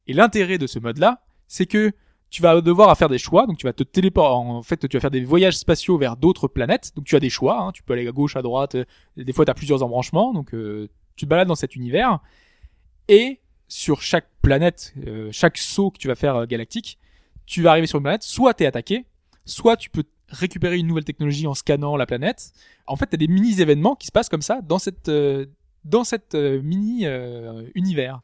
Et 0.06 0.12
l'intérêt 0.12 0.58
de 0.58 0.66
ce 0.66 0.78
mode-là, 0.78 1.24
c'est 1.48 1.66
que 1.66 1.92
tu 2.30 2.42
vas 2.42 2.60
devoir 2.60 2.96
faire 2.96 3.08
des 3.08 3.18
choix, 3.18 3.46
donc 3.46 3.56
tu 3.56 3.66
vas 3.66 3.72
te 3.72 3.84
téléporter, 3.84 4.34
en 4.34 4.62
fait, 4.62 4.88
tu 4.88 4.96
vas 4.96 5.00
faire 5.00 5.10
des 5.10 5.24
voyages 5.24 5.56
spatiaux 5.56 5.96
vers 5.96 6.16
d'autres 6.16 6.48
planètes, 6.48 6.92
donc 6.96 7.04
tu 7.04 7.14
as 7.16 7.20
des 7.20 7.30
choix, 7.30 7.60
hein, 7.60 7.72
tu 7.72 7.82
peux 7.82 7.92
aller 7.92 8.06
à 8.06 8.12
gauche, 8.12 8.36
à 8.36 8.42
droite, 8.42 8.76
des 9.16 9.32
fois 9.32 9.44
tu 9.44 9.50
as 9.50 9.54
plusieurs 9.54 9.82
embranchements, 9.82 10.32
donc 10.32 10.52
euh, 10.52 10.88
tu 11.14 11.24
te 11.24 11.30
balades 11.30 11.48
dans 11.48 11.54
cet 11.54 11.76
univers, 11.76 12.20
et 13.08 13.40
sur 13.68 14.02
chaque 14.02 14.28
planète, 14.42 14.94
euh, 15.06 15.28
chaque 15.32 15.56
saut 15.56 15.90
que 15.90 15.98
tu 15.98 16.08
vas 16.08 16.14
faire 16.14 16.36
euh, 16.36 16.46
galactique, 16.46 16.98
tu 17.46 17.62
vas 17.62 17.70
arriver 17.70 17.86
sur 17.86 17.98
une 17.98 18.04
planète, 18.04 18.24
soit 18.24 18.54
t'es 18.54 18.66
attaqué, 18.66 19.06
soit 19.44 19.76
tu 19.76 19.88
peux 19.88 20.04
récupérer 20.28 20.78
une 20.78 20.86
nouvelle 20.86 21.04
technologie 21.04 21.46
en 21.46 21.54
scannant 21.54 21.96
la 21.96 22.06
planète. 22.06 22.52
En 22.86 22.96
fait, 22.96 23.06
t'as 23.06 23.16
des 23.16 23.28
mini 23.28 23.60
événements 23.60 23.94
qui 23.94 24.06
se 24.06 24.12
passent 24.12 24.28
comme 24.28 24.42
ça 24.42 24.60
dans 24.62 24.78
cette 24.78 25.08
euh, 25.08 25.46
dans 25.84 26.04
cette 26.04 26.34
euh, 26.34 26.60
mini 26.62 27.06
euh, 27.06 27.62
univers. 27.74 28.20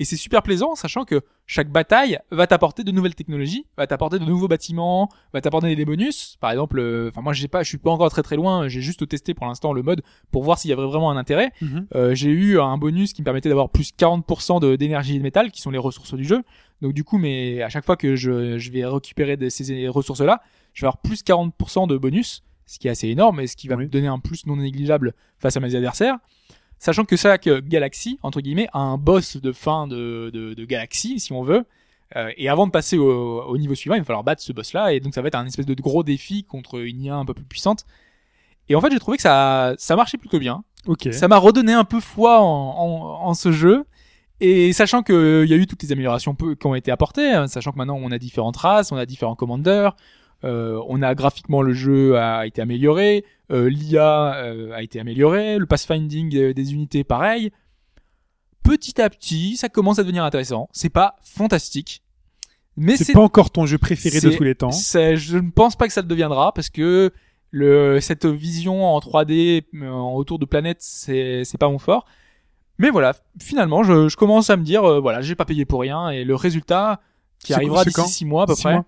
Et 0.00 0.04
c'est 0.04 0.16
super 0.16 0.44
plaisant, 0.44 0.76
sachant 0.76 1.04
que 1.04 1.22
chaque 1.44 1.72
bataille 1.72 2.20
va 2.30 2.46
t'apporter 2.46 2.84
de 2.84 2.92
nouvelles 2.92 3.16
technologies, 3.16 3.66
va 3.76 3.84
t'apporter 3.88 4.20
de 4.20 4.24
nouveaux 4.24 4.46
bâtiments, 4.46 5.08
va 5.32 5.40
t'apporter 5.40 5.74
des 5.74 5.84
bonus. 5.84 6.36
Par 6.40 6.52
exemple, 6.52 6.78
euh, 6.78 7.08
enfin 7.08 7.20
moi 7.20 7.32
j'ai 7.32 7.48
pas, 7.48 7.64
je 7.64 7.68
suis 7.68 7.78
pas 7.78 7.90
encore 7.90 8.08
très 8.08 8.22
très 8.22 8.36
loin, 8.36 8.68
j'ai 8.68 8.80
juste 8.80 9.08
testé 9.08 9.34
pour 9.34 9.46
l'instant 9.46 9.72
le 9.72 9.82
mode 9.82 10.02
pour 10.30 10.44
voir 10.44 10.56
s'il 10.56 10.70
y 10.70 10.72
avait 10.72 10.84
vraiment 10.84 11.10
un 11.10 11.16
intérêt. 11.16 11.50
Mhm. 11.60 11.88
Euh, 11.96 12.14
j'ai 12.14 12.30
eu 12.30 12.60
un 12.60 12.78
bonus 12.78 13.12
qui 13.12 13.22
me 13.22 13.24
permettait 13.24 13.48
d'avoir 13.48 13.70
plus 13.70 13.90
40% 13.92 14.60
de- 14.60 14.76
d'énergie 14.76 15.16
et 15.16 15.18
de 15.18 15.24
métal, 15.24 15.50
qui 15.50 15.60
sont 15.60 15.72
les 15.72 15.78
ressources 15.78 16.14
du 16.14 16.24
jeu. 16.24 16.42
Donc 16.80 16.92
du 16.92 17.02
coup, 17.02 17.18
mais 17.18 17.60
à 17.62 17.68
chaque 17.68 17.84
fois 17.84 17.96
que 17.96 18.14
je, 18.14 18.56
je 18.56 18.70
vais 18.70 18.86
récupérer 18.86 19.36
de 19.36 19.48
ces 19.48 19.88
ressources-là, 19.88 20.40
je 20.78 20.82
vais 20.82 20.86
avoir 20.86 20.98
plus 20.98 21.24
40% 21.24 21.88
de 21.88 21.96
bonus, 21.98 22.44
ce 22.66 22.78
qui 22.78 22.86
est 22.86 22.90
assez 22.92 23.08
énorme 23.08 23.40
et 23.40 23.48
ce 23.48 23.56
qui 23.56 23.66
va 23.66 23.74
Oui. 23.74 23.84
me 23.86 23.88
donner 23.88 24.06
un 24.06 24.20
plus 24.20 24.46
non 24.46 24.54
négligeable 24.54 25.12
face 25.40 25.56
à 25.56 25.60
mes 25.60 25.74
adversaires. 25.74 26.18
Sachant 26.78 27.04
que 27.04 27.16
chaque 27.16 27.48
galaxie, 27.48 28.20
entre 28.22 28.40
guillemets, 28.40 28.68
a 28.72 28.78
un 28.78 28.96
boss 28.96 29.38
de 29.38 29.50
fin 29.50 29.88
de, 29.88 30.30
de, 30.32 30.54
de 30.54 30.64
galaxie, 30.64 31.18
si 31.18 31.32
on 31.32 31.42
veut. 31.42 31.64
Euh, 32.14 32.30
et 32.36 32.48
avant 32.48 32.68
de 32.68 32.70
passer 32.70 32.96
au, 32.96 33.42
au 33.42 33.58
niveau 33.58 33.74
suivant, 33.74 33.96
il 33.96 34.02
va 34.02 34.04
falloir 34.04 34.22
battre 34.22 34.40
ce 34.40 34.52
boss-là. 34.52 34.92
Et 34.92 35.00
donc 35.00 35.14
ça 35.14 35.20
va 35.20 35.26
être 35.26 35.34
un 35.34 35.46
espèce 35.46 35.66
de 35.66 35.74
gros 35.74 36.04
défi 36.04 36.44
contre 36.44 36.78
une 36.78 37.02
IA 37.02 37.16
un 37.16 37.24
peu 37.24 37.34
plus 37.34 37.44
puissante. 37.44 37.84
Et 38.68 38.76
en 38.76 38.80
fait, 38.80 38.92
j'ai 38.92 39.00
trouvé 39.00 39.16
que 39.16 39.22
ça, 39.24 39.74
ça 39.78 39.96
marchait 39.96 40.16
plutôt 40.18 40.38
bien. 40.38 40.62
Ok. 40.86 41.08
Ça 41.10 41.26
m'a 41.26 41.38
redonné 41.38 41.72
un 41.72 41.82
peu 41.84 41.98
foi 41.98 42.40
en, 42.40 42.44
en, 42.44 43.26
en 43.28 43.34
ce 43.34 43.50
jeu. 43.50 43.84
Et 44.40 44.72
sachant 44.72 45.02
que 45.02 45.42
il 45.44 45.50
y 45.50 45.54
a 45.54 45.56
eu 45.56 45.66
toutes 45.66 45.82
les 45.82 45.90
améliorations 45.90 46.36
qui 46.36 46.64
ont 46.68 46.76
été 46.76 46.92
apportées, 46.92 47.32
hein, 47.32 47.48
sachant 47.48 47.72
que 47.72 47.76
maintenant 47.78 47.98
on 48.00 48.12
a 48.12 48.18
différentes 48.18 48.56
races, 48.58 48.92
on 48.92 48.96
a 48.96 49.04
différents 49.04 49.34
commandeurs, 49.34 49.96
euh, 50.44 50.80
on 50.88 51.02
a 51.02 51.14
graphiquement 51.14 51.62
le 51.62 51.72
jeu 51.72 52.16
a 52.16 52.46
été 52.46 52.62
amélioré, 52.62 53.24
euh, 53.50 53.68
l'IA 53.68 54.34
euh, 54.36 54.72
a 54.72 54.82
été 54.82 55.00
amélioré, 55.00 55.58
le 55.58 55.66
pathfinding 55.66 56.36
euh, 56.36 56.54
des 56.54 56.72
unités 56.74 57.04
pareil. 57.04 57.50
Petit 58.62 59.00
à 59.00 59.08
petit, 59.08 59.56
ça 59.56 59.68
commence 59.68 59.98
à 59.98 60.02
devenir 60.02 60.24
intéressant. 60.24 60.68
C'est 60.72 60.90
pas 60.90 61.16
fantastique, 61.22 62.02
mais 62.76 62.96
C'est 62.96 63.12
pas 63.14 63.20
encore 63.20 63.50
ton 63.50 63.64
jeu 63.66 63.78
préféré 63.78 64.20
de 64.20 64.36
tous 64.36 64.42
les 64.44 64.54
temps. 64.54 64.70
je 64.70 65.38
ne 65.38 65.50
pense 65.50 65.74
pas 65.76 65.86
que 65.86 65.92
ça 65.92 66.02
le 66.02 66.06
deviendra 66.06 66.52
parce 66.52 66.68
que 66.68 67.10
le 67.50 67.98
cette 68.00 68.26
vision 68.26 68.84
en 68.84 68.98
3D 69.00 69.64
euh, 69.74 69.88
en 69.88 70.14
autour 70.16 70.38
de 70.38 70.44
planètes 70.44 70.82
c'est 70.82 71.58
pas 71.58 71.68
mon 71.68 71.78
fort. 71.78 72.04
Mais 72.80 72.90
voilà, 72.90 73.14
finalement, 73.40 73.82
je, 73.82 74.08
je 74.08 74.16
commence 74.16 74.50
à 74.50 74.56
me 74.56 74.62
dire 74.62 74.84
euh, 74.84 75.00
voilà, 75.00 75.20
j'ai 75.22 75.34
pas 75.34 75.44
payé 75.46 75.64
pour 75.64 75.80
rien 75.80 76.10
et 76.10 76.22
le 76.24 76.34
résultat 76.36 77.00
qui 77.42 77.54
arrivera 77.54 77.84
d'ici 77.84 78.06
six 78.08 78.24
mois 78.24 78.42
à 78.44 78.46
peu 78.46 78.54
Six 78.54 78.62
près. 78.62 78.74
mois 78.74 78.84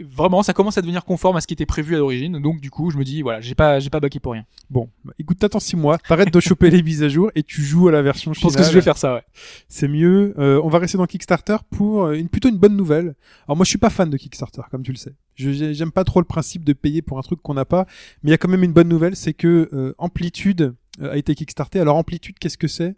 Vraiment, 0.00 0.42
ça 0.42 0.52
commence 0.52 0.76
à 0.76 0.80
devenir 0.82 1.04
conforme 1.04 1.36
à 1.36 1.40
ce 1.40 1.46
qui 1.46 1.54
était 1.54 1.66
prévu 1.66 1.94
à 1.94 1.98
l'origine. 1.98 2.40
Donc 2.40 2.60
du 2.60 2.68
coup, 2.70 2.90
je 2.90 2.98
me 2.98 3.04
dis 3.04 3.22
voilà, 3.22 3.40
j'ai 3.40 3.54
pas 3.54 3.78
j'ai 3.78 3.90
pas 3.90 4.00
baqué 4.00 4.18
pour 4.18 4.32
rien. 4.32 4.44
Bon, 4.68 4.90
bah, 5.04 5.12
écoute, 5.20 5.38
t'attends 5.38 5.60
6 5.60 5.76
mois, 5.76 5.98
t'arrêtes 5.98 6.32
de 6.34 6.40
choper 6.40 6.68
les 6.70 6.82
mises 6.82 7.02
à 7.04 7.08
jour 7.08 7.30
et 7.36 7.44
tu 7.44 7.62
joues 7.62 7.86
à 7.88 7.92
la 7.92 8.02
version 8.02 8.32
Je 8.32 8.40
finale. 8.40 8.54
pense 8.54 8.60
que 8.66 8.68
je 8.68 8.76
vais 8.76 8.82
faire 8.82 8.98
ça, 8.98 9.14
ouais. 9.14 9.22
C'est 9.68 9.86
mieux. 9.86 10.34
Euh, 10.38 10.60
on 10.64 10.68
va 10.68 10.80
rester 10.80 10.98
dans 10.98 11.06
Kickstarter 11.06 11.56
pour 11.70 12.06
euh, 12.06 12.14
une 12.14 12.28
plutôt 12.28 12.48
une 12.48 12.58
bonne 12.58 12.76
nouvelle. 12.76 13.14
Alors 13.46 13.56
moi, 13.56 13.64
je 13.64 13.68
suis 13.68 13.78
pas 13.78 13.90
fan 13.90 14.10
de 14.10 14.16
Kickstarter, 14.16 14.62
comme 14.70 14.82
tu 14.82 14.90
le 14.90 14.96
sais. 14.98 15.14
Je 15.36 15.52
j'ai- 15.52 15.74
j'aime 15.74 15.92
pas 15.92 16.02
trop 16.04 16.18
le 16.20 16.26
principe 16.26 16.64
de 16.64 16.72
payer 16.72 17.00
pour 17.00 17.18
un 17.18 17.22
truc 17.22 17.40
qu'on 17.40 17.54
n'a 17.54 17.64
pas, 17.64 17.86
mais 18.24 18.30
il 18.30 18.32
y 18.32 18.34
a 18.34 18.38
quand 18.38 18.48
même 18.48 18.64
une 18.64 18.72
bonne 18.72 18.88
nouvelle, 18.88 19.14
c'est 19.14 19.32
que 19.34 19.68
euh, 19.72 19.94
Amplitude 19.98 20.74
euh, 21.02 21.12
a 21.12 21.16
été 21.16 21.36
kickstarté. 21.36 21.78
Alors 21.78 21.96
Amplitude, 21.96 22.36
qu'est-ce 22.40 22.58
que 22.58 22.68
c'est? 22.68 22.96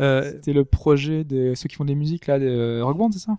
Euh, 0.00 0.32
C'était 0.34 0.52
le 0.52 0.66
projet 0.66 1.24
de 1.24 1.54
ceux 1.54 1.68
qui 1.70 1.76
font 1.76 1.86
des 1.86 1.94
musiques 1.94 2.26
là, 2.26 2.38
de 2.38 2.82
Rock 2.82 2.98
Band, 2.98 3.10
c'est 3.12 3.20
ça? 3.20 3.38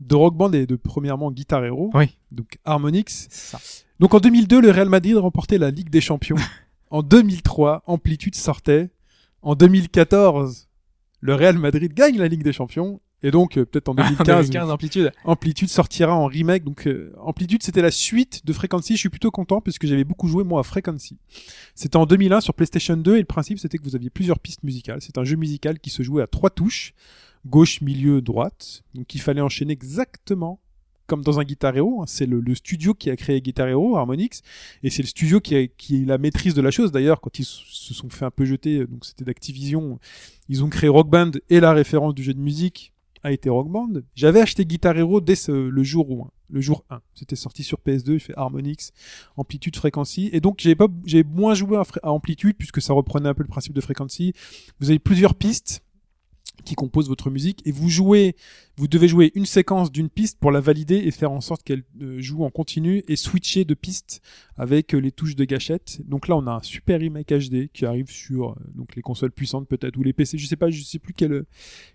De 0.00 0.14
Rock 0.14 0.36
Band 0.36 0.52
et 0.52 0.66
de 0.66 0.76
premièrement 0.76 1.30
Guitar 1.32 1.64
Hero, 1.64 1.90
Oui. 1.94 2.16
donc 2.30 2.58
Harmonix. 2.64 3.26
Ça. 3.30 3.58
Donc 4.00 4.14
en 4.14 4.20
2002, 4.20 4.60
le 4.60 4.70
Real 4.70 4.88
Madrid 4.88 5.16
remportait 5.16 5.58
la 5.58 5.70
Ligue 5.70 5.90
des 5.90 6.00
Champions. 6.00 6.36
en 6.90 7.02
2003, 7.02 7.82
Amplitude 7.86 8.34
sortait. 8.36 8.90
En 9.42 9.54
2014, 9.54 10.68
le 11.20 11.34
Real 11.34 11.58
Madrid 11.58 11.92
gagne 11.94 12.16
la 12.18 12.28
Ligue 12.28 12.42
des 12.42 12.52
Champions. 12.52 13.00
Et 13.24 13.32
donc, 13.32 13.58
euh, 13.58 13.64
peut-être 13.64 13.88
en 13.88 13.94
2015, 13.96 14.26
2015 14.50 14.70
amplitude. 14.70 15.10
Amplitude 15.24 15.68
sortira 15.68 16.14
en 16.14 16.26
remake. 16.26 16.62
Donc, 16.62 16.86
euh, 16.86 17.12
Amplitude, 17.18 17.64
c'était 17.64 17.82
la 17.82 17.90
suite 17.90 18.46
de 18.46 18.52
Frequency. 18.52 18.94
Je 18.94 19.00
suis 19.00 19.08
plutôt 19.08 19.32
content 19.32 19.60
puisque 19.60 19.86
j'avais 19.86 20.04
beaucoup 20.04 20.28
joué, 20.28 20.44
moi, 20.44 20.60
à 20.60 20.62
Frequency. 20.62 21.18
C'était 21.74 21.96
en 21.96 22.06
2001 22.06 22.40
sur 22.40 22.54
PlayStation 22.54 22.96
2 22.96 23.16
et 23.16 23.18
le 23.18 23.24
principe, 23.24 23.58
c'était 23.58 23.78
que 23.78 23.82
vous 23.82 23.96
aviez 23.96 24.10
plusieurs 24.10 24.38
pistes 24.38 24.62
musicales. 24.62 25.00
C'est 25.02 25.18
un 25.18 25.24
jeu 25.24 25.34
musical 25.34 25.80
qui 25.80 25.90
se 25.90 26.04
jouait 26.04 26.22
à 26.22 26.28
trois 26.28 26.50
touches. 26.50 26.94
Gauche, 27.46 27.80
milieu, 27.80 28.20
droite. 28.20 28.82
Donc, 28.94 29.14
il 29.14 29.20
fallait 29.20 29.40
enchaîner 29.40 29.72
exactement 29.72 30.60
comme 31.08 31.22
dans 31.22 31.40
un 31.40 31.44
Guitar 31.44 31.76
Hero. 31.76 32.02
hein. 32.02 32.04
C'est 32.06 32.26
le, 32.26 32.54
studio 32.54 32.94
qui 32.94 33.10
a 33.10 33.16
créé 33.16 33.40
Guitar 33.40 33.66
Hero, 33.66 33.96
Harmonix. 33.96 34.42
Et 34.84 34.90
c'est 34.90 35.02
le 35.02 35.08
studio 35.08 35.40
qui 35.40 35.56
a, 35.56 35.66
qui 35.66 36.04
la 36.04 36.18
maîtrise 36.18 36.54
de 36.54 36.62
la 36.62 36.70
chose. 36.70 36.92
D'ailleurs, 36.92 37.20
quand 37.20 37.40
ils 37.40 37.44
se 37.44 37.94
sont 37.94 38.10
fait 38.10 38.26
un 38.26 38.30
peu 38.30 38.44
jeter, 38.44 38.86
donc 38.86 39.04
c'était 39.04 39.24
d'Activision, 39.24 39.98
ils 40.48 40.62
ont 40.62 40.68
créé 40.68 40.88
Rock 40.88 41.08
Band 41.08 41.32
et 41.50 41.58
la 41.58 41.72
référence 41.72 42.14
du 42.14 42.22
jeu 42.22 42.34
de 42.34 42.40
musique 42.40 42.92
a 43.22 43.32
été 43.32 43.48
Rock 43.48 43.68
Band. 43.68 43.94
J'avais 44.14 44.40
acheté 44.40 44.64
Guitar 44.64 44.96
Hero 44.96 45.20
dès 45.20 45.34
le 45.48 45.82
jour 45.82 46.10
où, 46.10 46.26
le 46.50 46.60
jour 46.60 46.84
1. 46.90 47.00
C'était 47.14 47.36
sorti 47.36 47.62
sur 47.62 47.78
PS2, 47.84 48.12
il 48.12 48.20
fait 48.20 48.34
Harmonix, 48.36 48.92
Amplitude, 49.36 49.76
Frequency. 49.76 50.28
Et 50.32 50.40
donc, 50.40 50.58
j'ai 50.60 50.74
pas, 50.74 50.86
j'ai 51.04 51.24
moins 51.24 51.54
joué 51.54 51.78
à 52.02 52.12
Amplitude 52.12 52.56
puisque 52.56 52.82
ça 52.82 52.92
reprenait 52.92 53.28
un 53.28 53.34
peu 53.34 53.42
le 53.42 53.48
principe 53.48 53.72
de 53.72 53.80
Frequency. 53.80 54.34
Vous 54.78 54.90
avez 54.90 54.98
plusieurs 54.98 55.34
pistes 55.34 55.82
qui 56.64 56.74
composent 56.74 57.08
votre 57.08 57.30
musique 57.30 57.62
et 57.66 57.72
vous 57.72 57.88
jouez, 57.88 58.36
vous 58.76 58.88
devez 58.88 59.08
jouer 59.08 59.32
une 59.34 59.46
séquence 59.46 59.90
d'une 59.90 60.08
piste 60.08 60.38
pour 60.38 60.50
la 60.50 60.60
valider 60.60 60.96
et 60.96 61.10
faire 61.10 61.32
en 61.32 61.40
sorte 61.40 61.62
qu'elle 61.62 61.84
euh, 62.00 62.20
joue 62.20 62.44
en 62.44 62.50
continu 62.50 63.02
et 63.08 63.16
switcher 63.16 63.64
de 63.64 63.74
piste 63.74 64.20
avec 64.56 64.94
euh, 64.94 64.98
les 64.98 65.12
touches 65.12 65.36
de 65.36 65.44
gâchette. 65.44 66.00
Donc 66.04 66.28
là, 66.28 66.36
on 66.36 66.46
a 66.46 66.52
un 66.52 66.62
super 66.62 67.00
remake 67.00 67.32
HD 67.32 67.68
qui 67.72 67.86
arrive 67.86 68.10
sur 68.10 68.50
euh, 68.50 68.54
donc 68.74 68.96
les 68.96 69.02
consoles 69.02 69.32
puissantes 69.32 69.68
peut-être 69.68 69.96
ou 69.96 70.02
les 70.02 70.12
PC. 70.12 70.38
Je 70.38 70.46
sais 70.46 70.56
pas, 70.56 70.70
je 70.70 70.82
sais 70.82 70.98
plus 70.98 71.12
quelle 71.12 71.44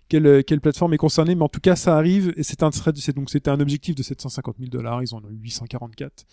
quelle, 0.08 0.60
plateforme 0.60 0.94
est 0.94 0.98
concernée, 0.98 1.34
mais 1.34 1.42
en 1.42 1.48
tout 1.48 1.60
cas, 1.60 1.76
ça 1.76 1.96
arrive 1.96 2.32
et 2.36 2.42
c'est 2.42 2.62
un 2.62 2.70
c'est 2.70 3.14
donc 3.14 3.30
c'était 3.30 3.50
un 3.50 3.60
objectif 3.60 3.94
de 3.94 4.02
750 4.02 4.56
000 4.58 4.70
dollars. 4.70 5.02
Ils 5.02 5.14
en 5.14 5.18
ont 5.18 5.30
eu 5.30 5.38
844 5.42 6.24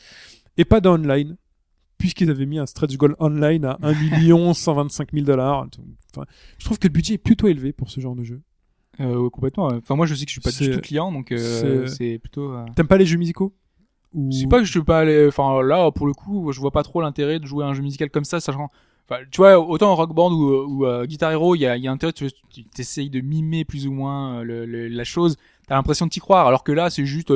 et 0.58 0.66
pas 0.66 0.82
d'online 0.82 1.38
puisqu'ils 2.02 2.30
avaient 2.30 2.46
mis 2.46 2.60
un 2.60 2.66
stretch 2.66 2.98
goal 2.98 3.16
online 3.20 3.64
à 3.66 3.78
1 3.82 3.94
million 3.94 4.54
125 4.54 5.14
000 5.14 5.26
dollars. 5.26 5.68
Enfin, 6.14 6.26
je 6.58 6.66
trouve 6.66 6.78
que 6.80 6.88
le 6.88 6.92
budget 6.94 7.14
est 7.14 7.18
plutôt 7.18 7.48
élevé 7.48 7.72
pour 7.72 7.90
ce 7.90 8.02
genre 8.02 8.16
de 8.16 8.24
jeu. 8.24 8.42
Euh, 9.00 9.30
complètement. 9.30 9.68
Enfin, 9.68 9.96
moi, 9.96 10.06
je 10.06 10.14
sais 10.16 10.26
que 10.26 10.30
je 10.30 10.34
suis 10.34 10.42
pas 10.42 10.52
du 10.52 10.58
tout 10.72 10.82
client, 10.82 11.12
donc 11.12 11.32
euh, 11.32 11.88
c'est- 11.88 12.20
plutôt. 12.20 12.52
euh, 12.52 12.66
T'aimes 12.76 12.88
pas 12.88 12.98
les 12.98 13.06
jeux 13.06 13.18
musicaux? 13.18 13.54
Ou... 14.14 14.30
C'est 14.32 14.48
pas 14.48 14.60
que 14.60 14.66
je 14.66 14.72
suis 14.72 14.84
pas 14.84 15.00
allé. 15.00 15.28
Enfin, 15.28 15.62
là, 15.64 15.90
pour 15.92 16.06
le 16.08 16.14
coup, 16.14 16.52
je 16.52 16.60
vois 16.60 16.72
pas 16.72 16.84
trop 16.84 17.02
l'intérêt 17.02 17.40
de 17.40 17.46
jouer 17.46 17.64
à 17.64 17.68
un 17.68 17.74
jeu 17.74 17.82
musical 17.82 18.10
comme 18.10 18.26
ça, 18.26 18.40
sachant. 18.42 18.70
Enfin, 19.10 19.22
tu 19.32 19.38
vois, 19.38 19.58
autant 19.60 19.92
en 19.92 19.96
Rock 19.96 20.14
Band 20.14 20.32
ou, 20.34 20.84
ou 20.84 21.06
Guitar 21.06 21.32
Hero, 21.32 21.56
il 21.56 21.60
y 21.60 21.66
a, 21.66 21.78
y 21.78 21.88
a 21.88 21.92
intérêt, 21.92 22.12
tu 22.14 22.28
t'essayes 22.76 23.10
de 23.10 23.22
mimer 23.22 23.64
plus 23.64 23.88
ou 23.88 23.92
moins 23.94 24.44
le, 24.44 24.66
le- 24.66 24.88
la 24.90 25.04
chose. 25.06 25.38
T'as 25.68 25.76
l'impression 25.76 26.06
de 26.06 26.12
t'y 26.12 26.20
croire, 26.20 26.48
alors 26.48 26.64
que 26.64 26.72
là, 26.74 26.90
c'est 26.90 27.06
juste 27.06 27.32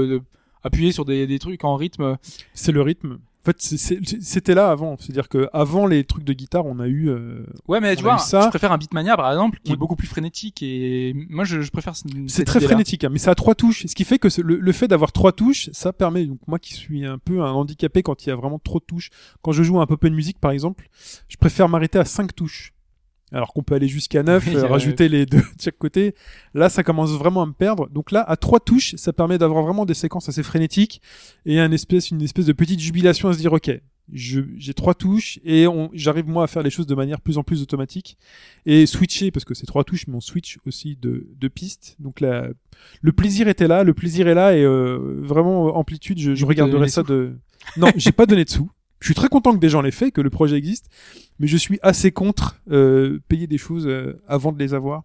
appuyer 0.63 0.91
sur 0.91 1.05
des, 1.05 1.27
des 1.27 1.39
trucs 1.39 1.63
en 1.63 1.75
rythme. 1.75 2.17
C'est 2.53 2.71
le 2.73 2.81
rythme. 2.81 3.19
En 3.47 3.51
fait, 3.51 3.61
c'était 3.61 4.55
là 4.55 4.71
avant. 4.71 4.97
C'est-à-dire 4.99 5.29
que 5.29 5.47
avant 5.53 5.85
les 5.85 6.03
trucs 6.03 6.23
de 6.23 6.33
guitare, 6.33 6.65
on 6.65 6.79
a 6.79 6.87
eu. 6.87 7.09
euh, 7.09 7.45
Ouais, 7.67 7.79
mais 7.79 7.95
tu 7.95 8.01
vois, 8.01 8.17
ça. 8.17 8.41
je 8.41 8.49
préfère 8.49 8.71
un 8.71 8.77
Beatmania 8.79 9.15
par 9.15 9.29
exemple, 9.31 9.59
qui 9.63 9.69
Oui. 9.71 9.75
est 9.75 9.77
beaucoup 9.77 9.95
plus 9.95 10.07
frénétique 10.07 10.63
et 10.63 11.13
moi, 11.29 11.43
je, 11.43 11.61
je 11.61 11.69
préfère. 11.69 11.95
ce- 11.95 12.05
C'est 12.27 12.43
très 12.45 12.59
frénétique, 12.59 13.03
hein, 13.03 13.09
mais 13.11 13.19
ça 13.19 13.31
a 13.31 13.35
trois 13.35 13.53
touches. 13.53 13.85
Ce 13.85 13.93
qui 13.93 14.03
fait 14.03 14.17
que 14.17 14.29
le, 14.41 14.57
le 14.57 14.71
fait 14.71 14.87
d'avoir 14.87 15.11
trois 15.11 15.31
touches, 15.31 15.69
ça 15.73 15.93
permet. 15.93 16.25
Donc 16.25 16.39
moi 16.47 16.57
qui 16.57 16.73
suis 16.73 17.05
un 17.05 17.19
peu 17.19 17.41
un 17.41 17.51
handicapé 17.51 18.01
quand 18.01 18.25
il 18.25 18.29
y 18.29 18.31
a 18.31 18.35
vraiment 18.35 18.57
trop 18.59 18.79
de 18.79 18.85
touches. 18.85 19.09
Quand 19.43 19.51
je 19.51 19.61
joue 19.61 19.79
un 19.79 19.85
peu 19.85 19.95
de 20.09 20.15
musique, 20.15 20.39
par 20.39 20.51
exemple, 20.51 20.89
je 21.27 21.37
préfère 21.37 21.69
m'arrêter 21.69 21.99
à 21.99 22.05
cinq 22.05 22.35
touches. 22.35 22.73
Alors 23.35 23.51
qu'on 23.51 23.63
peut 23.63 23.75
aller 23.75 23.89
jusqu'à 23.89 24.23
neuf, 24.23 24.47
Oui, 24.47 24.55
euh, 24.55 24.65
rajouter 24.65 25.09
les 25.09 25.25
deux 25.25 25.39
de 25.39 25.61
chaque 25.61 25.77
côté. 25.77 26.15
Là, 26.53 26.69
ça 26.69 26.83
commence 26.83 27.11
vraiment 27.11 27.43
à 27.43 27.45
me 27.45 27.51
perdre. 27.51 27.89
Donc 27.89 28.11
là, 28.11 28.21
à 28.21 28.37
trois 28.37 28.61
touches, 28.61 28.95
ça 28.95 29.11
permet 29.11 29.37
d'avoir 29.37 29.61
vraiment 29.61 29.85
des 29.85 29.93
séquences 29.93 30.29
assez 30.29 30.41
frénétiques 30.41 31.01
et 31.45 31.59
un 31.59 31.69
espèce, 31.73 32.11
une 32.11 32.21
espèce 32.21 32.45
de 32.45 32.53
petite 32.53 32.79
jubilation 32.79 33.27
à 33.27 33.33
se 33.33 33.37
dire, 33.39 33.51
ok, 33.51 33.77
j'ai 34.13 34.73
trois 34.73 34.93
touches 34.93 35.39
et 35.43 35.65
j'arrive 35.91 36.29
moi 36.29 36.45
à 36.45 36.47
faire 36.47 36.63
les 36.63 36.69
choses 36.69 36.87
de 36.87 36.95
manière 36.95 37.19
plus 37.19 37.37
en 37.37 37.43
plus 37.43 37.61
automatique 37.61 38.17
et 38.65 38.85
switcher 38.85 39.31
parce 39.31 39.43
que 39.43 39.53
c'est 39.53 39.65
trois 39.65 39.83
touches, 39.83 40.07
mais 40.07 40.15
on 40.15 40.21
switch 40.21 40.57
aussi 40.65 40.95
de, 40.95 41.27
de 41.37 41.47
pistes. 41.49 41.97
Donc 41.99 42.21
là, 42.21 42.47
le 43.01 43.11
plaisir 43.11 43.49
était 43.49 43.67
là, 43.67 43.83
le 43.83 43.93
plaisir 43.93 44.29
est 44.29 44.35
là 44.35 44.55
et 44.55 44.63
euh, 44.63 45.19
vraiment 45.21 45.75
amplitude. 45.77 46.19
Je, 46.19 46.35
je 46.35 46.45
regarderai 46.45 46.87
ça 46.87 47.03
de. 47.03 47.33
Non, 47.75 47.89
j'ai 47.97 48.13
pas 48.13 48.25
donné 48.25 48.45
de 48.45 48.49
sous. 48.49 48.71
Je 48.99 49.07
suis 49.07 49.15
très 49.15 49.27
content 49.29 49.53
que 49.53 49.59
des 49.59 49.69
gens 49.69 49.81
l'aient 49.81 49.91
fait, 49.91 50.11
que 50.11 50.21
le 50.21 50.29
projet 50.29 50.55
existe, 50.57 50.87
mais 51.39 51.47
je 51.47 51.57
suis 51.57 51.79
assez 51.81 52.11
contre 52.11 52.59
euh, 52.71 53.19
payer 53.27 53.45
des 53.47 53.57
choses 53.57 53.85
euh, 53.87 54.21
avant 54.27 54.51
de 54.51 54.59
les 54.59 54.73
avoir. 54.73 55.03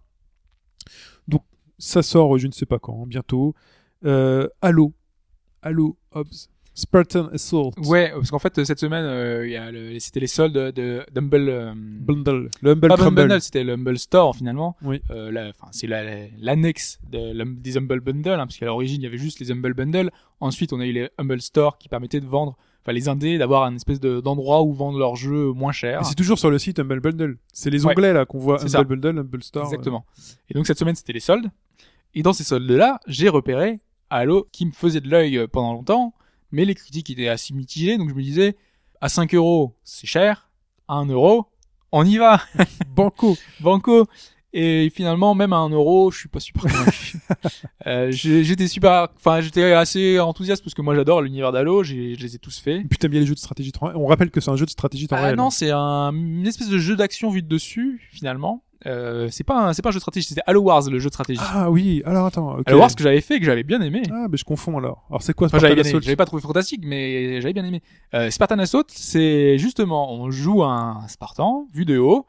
Donc 1.27 1.43
ça 1.77 2.01
sort, 2.01 2.37
je 2.37 2.47
ne 2.47 2.51
sais 2.51 2.65
pas 2.65 2.79
quand, 2.79 3.05
bientôt. 3.05 3.53
Euh, 4.05 4.47
Halo, 4.61 4.93
Halo 5.61 5.97
Hobbs, 6.13 6.47
Spartan 6.73 7.27
Assault, 7.27 7.71
Ouais, 7.85 8.11
parce 8.11 8.31
qu'en 8.31 8.39
fait 8.39 8.63
cette 8.63 8.79
semaine, 8.79 9.03
euh, 9.05 9.71
le- 9.71 9.99
c'était 9.99 10.21
les 10.21 10.27
soldes 10.27 10.53
de 10.73 11.05
d'Humble. 11.13 11.49
euh, 11.49 11.73
Bundle, 11.75 12.49
le 12.61 12.71
Humble 12.71 12.87
pas. 12.87 12.95
Humble 13.03 13.15
Bundle, 13.15 13.41
c'était 13.41 13.63
le 13.63 13.73
Humble 13.73 13.99
Store 13.99 14.35
finalement. 14.35 14.77
Oui. 14.83 15.01
Euh, 15.11 15.51
c'est 15.71 15.85
la- 15.87 16.27
l'annexe 16.39 16.99
de 17.11 17.43
des 17.43 17.77
Humble 17.77 17.99
Bundle, 17.99 18.29
hein, 18.31 18.47
parce 18.47 18.57
qu'à 18.57 18.65
l'origine 18.67 19.01
il 19.01 19.03
y 19.03 19.07
avait 19.07 19.17
juste 19.17 19.39
les 19.39 19.51
Humble 19.51 19.73
Bundle. 19.73 20.11
Ensuite, 20.39 20.71
on 20.73 20.79
a 20.79 20.85
eu 20.87 20.93
les 20.93 21.09
Humble 21.19 21.41
Store 21.41 21.77
qui 21.77 21.89
permettaient 21.89 22.21
de 22.21 22.25
vendre, 22.25 22.57
enfin 22.83 22.91
les 22.93 23.09
indés, 23.09 23.37
d'avoir 23.37 23.63
un 23.63 23.75
espèce 23.75 23.99
de- 23.99 24.21
d'endroit 24.21 24.63
où 24.63 24.73
vendre 24.73 24.97
leurs 24.99 25.15
jeux 25.15 25.51
moins 25.53 25.71
cher. 25.71 26.05
C'est 26.05 26.15
toujours 26.15 26.39
sur 26.39 26.49
le 26.49 26.57
site 26.59 26.79
Humble 26.79 26.99
Bundle. 26.99 27.37
C'est 27.53 27.69
les 27.69 27.85
Ouais. 27.85 27.91
onglets 27.91 28.13
là 28.13 28.25
qu'on 28.25 28.39
voit 28.39 28.59
Humble 28.59 28.69
ça. 28.69 28.83
Bundle, 28.83 29.19
Humble 29.19 29.43
Store. 29.43 29.65
Exactement. 29.65 30.05
Et 30.49 30.53
donc 30.53 30.65
cette 30.67 30.79
semaine, 30.79 30.95
c'était 30.95 31.13
les 31.13 31.19
soldes. 31.19 31.49
Et 32.13 32.23
dans 32.23 32.33
ces 32.33 32.43
soldes-là, 32.43 32.99
j'ai 33.07 33.29
repéré 33.29 33.79
Halo 34.09 34.47
qui 34.51 34.65
me 34.65 34.71
faisait 34.71 34.99
de 35.01 35.09
l'œil 35.09 35.37
euh, 35.37 35.47
pendant 35.47 35.73
longtemps, 35.73 36.13
mais 36.51 36.65
les 36.65 36.75
critiques 36.75 37.09
étaient 37.09 37.29
assez 37.29 37.53
mitigées, 37.53 37.97
donc 37.97 38.09
je 38.09 38.13
me 38.15 38.21
disais, 38.21 38.57
à 38.99 39.07
5 39.07 39.33
euros, 39.35 39.73
c'est 39.85 40.07
cher, 40.07 40.49
à 40.89 40.95
1 40.95 41.05
euro, 41.05 41.45
on 41.93 42.05
y 42.05 42.17
va, 42.17 42.41
Banco. 42.95 43.37
banco. 43.61 44.07
Et 44.53 44.91
finalement, 44.93 45.33
même 45.33 45.53
à 45.53 45.57
1 45.57 45.69
euro, 45.69 46.11
je 46.11 46.17
suis 46.19 46.27
pas 46.29 46.39
super 46.41 46.63
convaincu. 46.63 47.17
euh, 47.87 48.11
j'étais 48.11 48.67
super, 48.67 49.07
enfin, 49.15 49.39
j'étais 49.41 49.71
assez 49.73 50.19
enthousiaste 50.19 50.63
parce 50.63 50.73
que 50.73 50.81
moi 50.81 50.93
j'adore 50.95 51.21
l'univers 51.21 51.51
d'Halo, 51.53 51.83
j'ai- 51.83 52.15
je 52.15 52.21
les 52.21 52.35
ai 52.35 52.39
tous 52.39 52.59
faits. 52.59 52.87
Putain 52.89 53.07
bien 53.07 53.21
les 53.21 53.25
jeux 53.25 53.33
de 53.35 53.39
stratégie 53.39 53.71
temps. 53.71 53.89
On 53.95 54.07
rappelle 54.07 54.29
que 54.29 54.41
c'est 54.41 54.51
un 54.51 54.57
jeu 54.57 54.65
de 54.65 54.71
stratégie 54.71 55.07
temps 55.07 55.15
Ah 55.19 55.23
réel. 55.27 55.35
non, 55.37 55.49
c'est 55.51 55.71
un, 55.71 56.11
une 56.13 56.45
espèce 56.47 56.67
de 56.69 56.77
jeu 56.79 56.95
d'action 56.97 57.29
vu 57.29 57.41
de 57.41 57.47
dessus, 57.47 58.07
finalement. 58.11 58.63
Euh, 58.87 59.27
c'est 59.29 59.43
pas 59.43 59.67
un, 59.67 59.73
c'est 59.73 59.83
pas 59.83 59.89
un 59.89 59.91
jeu 59.91 59.99
de 59.99 60.01
stratégie, 60.01 60.25
c'était 60.27 60.41
Halo 60.47 60.61
Wars, 60.61 60.89
le 60.89 60.97
jeu 60.97 61.09
de 61.09 61.13
stratégie. 61.13 61.39
Ah 61.53 61.69
oui, 61.69 62.01
alors 62.03 62.25
attends. 62.25 62.57
ok. 62.57 62.63
Halo 62.65 62.79
Wars 62.79 62.95
que 62.95 63.03
j'avais 63.03 63.21
fait 63.21 63.35
et 63.35 63.39
que 63.39 63.45
j'avais 63.45 63.61
bien 63.61 63.79
aimé. 63.79 64.01
Ah, 64.11 64.25
mais 64.27 64.37
je 64.37 64.43
confonds 64.43 64.75
alors. 64.79 65.05
Alors 65.11 65.21
c'est 65.21 65.33
quoi 65.35 65.49
Spartan. 65.49 65.67
Assault 65.79 66.01
J'avais 66.01 66.15
pas 66.15 66.25
trouvé 66.25 66.41
fantastique, 66.41 66.81
mais 66.83 67.39
j'avais 67.41 67.53
bien 67.53 67.63
aimé. 67.63 67.83
Euh, 68.15 68.31
Spartan 68.31 68.57
Assault, 68.57 68.85
c'est 68.87 69.59
justement, 69.59 70.11
on 70.11 70.31
joue 70.31 70.63
un 70.63 71.05
Spartan, 71.09 71.67
vu 71.71 71.85
de 71.85 71.99
haut, 71.99 72.25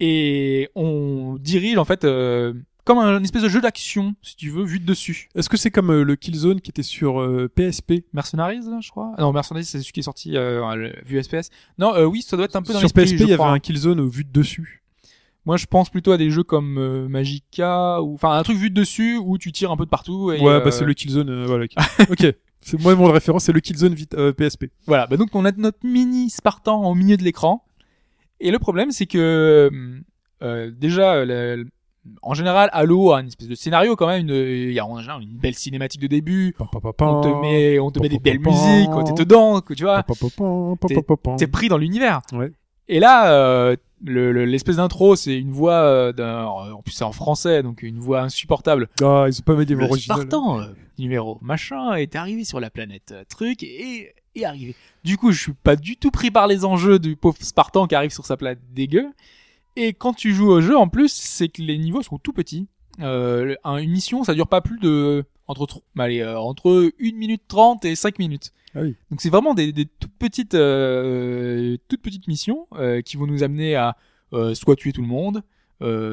et 0.00 0.68
on 0.74 1.36
dirige, 1.40 1.78
en 1.78 1.84
fait, 1.84 2.04
euh, 2.04 2.52
comme 2.84 2.98
un, 2.98 3.18
une 3.18 3.24
espèce 3.24 3.42
de 3.42 3.48
jeu 3.48 3.60
d'action, 3.60 4.14
si 4.22 4.36
tu 4.36 4.50
veux, 4.50 4.64
vu 4.64 4.78
de 4.78 4.86
dessus. 4.86 5.28
Est-ce 5.34 5.48
que 5.48 5.56
c'est 5.56 5.70
comme 5.70 5.90
euh, 5.90 6.04
le 6.04 6.16
Killzone 6.16 6.60
qui 6.60 6.70
était 6.70 6.82
sur 6.82 7.20
euh, 7.20 7.48
PSP 7.48 8.04
Mercenaries, 8.12 8.60
là, 8.70 8.78
je 8.80 8.90
crois. 8.90 9.12
Ah 9.18 9.22
non, 9.22 9.32
Mercenaries, 9.32 9.64
c'est 9.64 9.80
celui 9.80 9.92
qui 9.92 10.00
est 10.00 10.04
sorti, 10.04 10.36
euh, 10.36 10.90
vu 11.04 11.22
SPS. 11.22 11.50
Non, 11.78 11.94
euh, 11.94 12.04
oui, 12.04 12.22
ça 12.22 12.36
doit 12.36 12.44
être 12.44 12.56
un 12.56 12.62
peu 12.62 12.72
dans 12.72 12.78
Sur 12.78 12.92
PSP, 12.92 13.20
il 13.20 13.28
y 13.28 13.32
avait 13.32 13.42
un 13.42 13.58
Killzone 13.58 14.00
euh, 14.00 14.08
vu 14.08 14.24
de 14.24 14.30
dessus. 14.30 14.82
Moi, 15.46 15.56
je 15.56 15.66
pense 15.66 15.90
plutôt 15.90 16.10
à 16.12 16.16
des 16.16 16.30
jeux 16.30 16.42
comme 16.42 16.76
euh, 16.78 17.08
Magica, 17.08 18.02
ou, 18.02 18.14
enfin, 18.14 18.32
un 18.36 18.42
truc 18.42 18.56
vu 18.56 18.68
de 18.70 18.74
dessus, 18.74 19.16
où 19.16 19.38
tu 19.38 19.52
tires 19.52 19.70
un 19.70 19.76
peu 19.76 19.84
de 19.84 19.90
partout. 19.90 20.32
Et, 20.32 20.40
ouais, 20.40 20.54
euh, 20.54 20.60
bah 20.60 20.72
c'est 20.72 20.84
le 20.84 20.92
Killzone. 20.94 21.30
euh, 21.30 21.46
voilà. 21.46 21.66
ok. 22.10 22.34
Moi 22.80 22.96
mon 22.96 23.10
référence, 23.12 23.44
c'est 23.44 23.52
le 23.52 23.60
Killzone 23.60 23.94
vite 23.94 24.14
euh, 24.14 24.32
PSP. 24.32 24.66
Voilà, 24.86 25.06
bah 25.06 25.16
donc 25.16 25.28
on 25.34 25.44
a 25.44 25.52
notre 25.52 25.78
mini 25.84 26.30
Spartan 26.30 26.84
au 26.84 26.94
milieu 26.96 27.16
de 27.16 27.22
l'écran. 27.22 27.64
Et 28.40 28.50
le 28.50 28.58
problème, 28.58 28.90
c'est 28.90 29.06
que 29.06 29.70
euh, 30.42 30.70
déjà, 30.76 31.24
le- 31.24 31.56
le- 31.56 31.66
en 32.22 32.34
général, 32.34 32.68
Halo 32.72 33.12
a 33.12 33.20
une 33.20 33.26
espèce 33.28 33.48
de 33.48 33.54
scénario 33.54 33.96
quand 33.96 34.06
même. 34.06 34.28
une- 34.28 34.34
Il 34.34 34.72
y 34.72 34.78
a 34.78 34.86
en 34.86 34.98
général 35.00 35.22
une 35.22 35.36
belle 35.36 35.54
cinématique 35.54 36.00
de 36.00 36.06
début. 36.06 36.54
On 37.00 37.20
te 37.20 37.40
met, 37.40 37.78
on 37.78 37.90
te 37.90 37.98
met 38.00 38.08
des 38.08 38.18
belles 38.18 38.38
musiques, 38.40 38.90
quand 38.90 39.02
t'es 39.04 39.24
dedans, 39.24 39.60
tu 39.60 39.82
vois, 39.82 40.04
t'es 41.36 41.46
pris 41.46 41.68
dans 41.68 41.78
l'univers. 41.78 42.20
Ouais. 42.32 42.52
Et 42.88 43.00
là, 43.00 43.32
euh, 43.32 43.74
le- 44.04 44.30
le- 44.30 44.44
l'espèce 44.44 44.76
d'intro, 44.76 45.16
c'est 45.16 45.36
une 45.36 45.50
voix 45.50 45.72
euh, 45.80 46.12
d'un, 46.12 46.44
en 46.44 46.82
plus 46.82 46.92
c'est 46.92 47.02
en 47.04 47.12
français, 47.12 47.62
donc 47.64 47.82
une 47.82 47.98
voix 47.98 48.20
insupportable. 48.20 48.88
Ah, 49.02 49.24
ils 49.28 49.40
ont 49.40 49.44
pas 49.44 49.54
mis 49.56 49.66
des 49.66 49.74
voix 49.74 49.84
Le 49.84 49.90
originales. 49.90 50.18
Spartan, 50.20 50.60
euh, 50.60 50.64
numéro 50.98 51.38
machin, 51.40 51.94
est 51.94 52.14
arrivé 52.14 52.44
sur 52.44 52.60
la 52.60 52.70
planète 52.70 53.10
euh, 53.12 53.24
truc 53.28 53.62
et 53.64 54.12
est 54.42 54.44
arrivé. 54.46 54.74
Du 55.04 55.16
coup, 55.16 55.30
je 55.32 55.40
suis 55.40 55.52
pas 55.52 55.76
du 55.76 55.96
tout 55.96 56.10
pris 56.10 56.30
par 56.30 56.46
les 56.46 56.64
enjeux 56.64 56.98
du 56.98 57.16
pauvre 57.16 57.36
Spartan 57.40 57.86
qui 57.86 57.94
arrive 57.94 58.10
sur 58.10 58.24
sa 58.26 58.36
planète 58.36 58.60
dégueu. 58.74 59.06
Et 59.76 59.92
quand 59.92 60.14
tu 60.14 60.32
joues 60.34 60.48
au 60.50 60.60
jeu, 60.60 60.76
en 60.76 60.88
plus, 60.88 61.12
c'est 61.12 61.48
que 61.48 61.62
les 61.62 61.78
niveaux 61.78 62.02
sont 62.02 62.18
tout 62.18 62.32
petits. 62.32 62.66
Euh, 63.00 63.54
un- 63.62 63.76
une 63.76 63.90
mission, 63.90 64.24
ça 64.24 64.32
dure 64.34 64.48
pas 64.48 64.60
plus 64.62 64.78
de 64.78 65.24
entre 65.48 65.82
allez, 65.98 66.20
euh, 66.22 66.38
entre 66.40 66.90
1 67.00 67.14
minute 67.16 67.42
30 67.46 67.84
et 67.84 67.94
5 67.94 68.18
minutes. 68.18 68.52
Ah 68.74 68.80
oui. 68.82 68.96
Donc 69.10 69.20
c'est 69.20 69.28
vraiment 69.30 69.54
des, 69.54 69.72
des 69.72 69.84
toutes 69.86 70.12
petites 70.18 70.54
euh, 70.54 71.76
toutes 71.88 72.02
petites 72.02 72.26
missions 72.26 72.66
qui 73.04 73.16
vont 73.16 73.26
nous 73.26 73.42
amener 73.42 73.74
à 73.76 73.96
soit 74.54 74.76
tuer 74.76 74.92
tout 74.92 75.02
le 75.02 75.06
monde, 75.08 75.42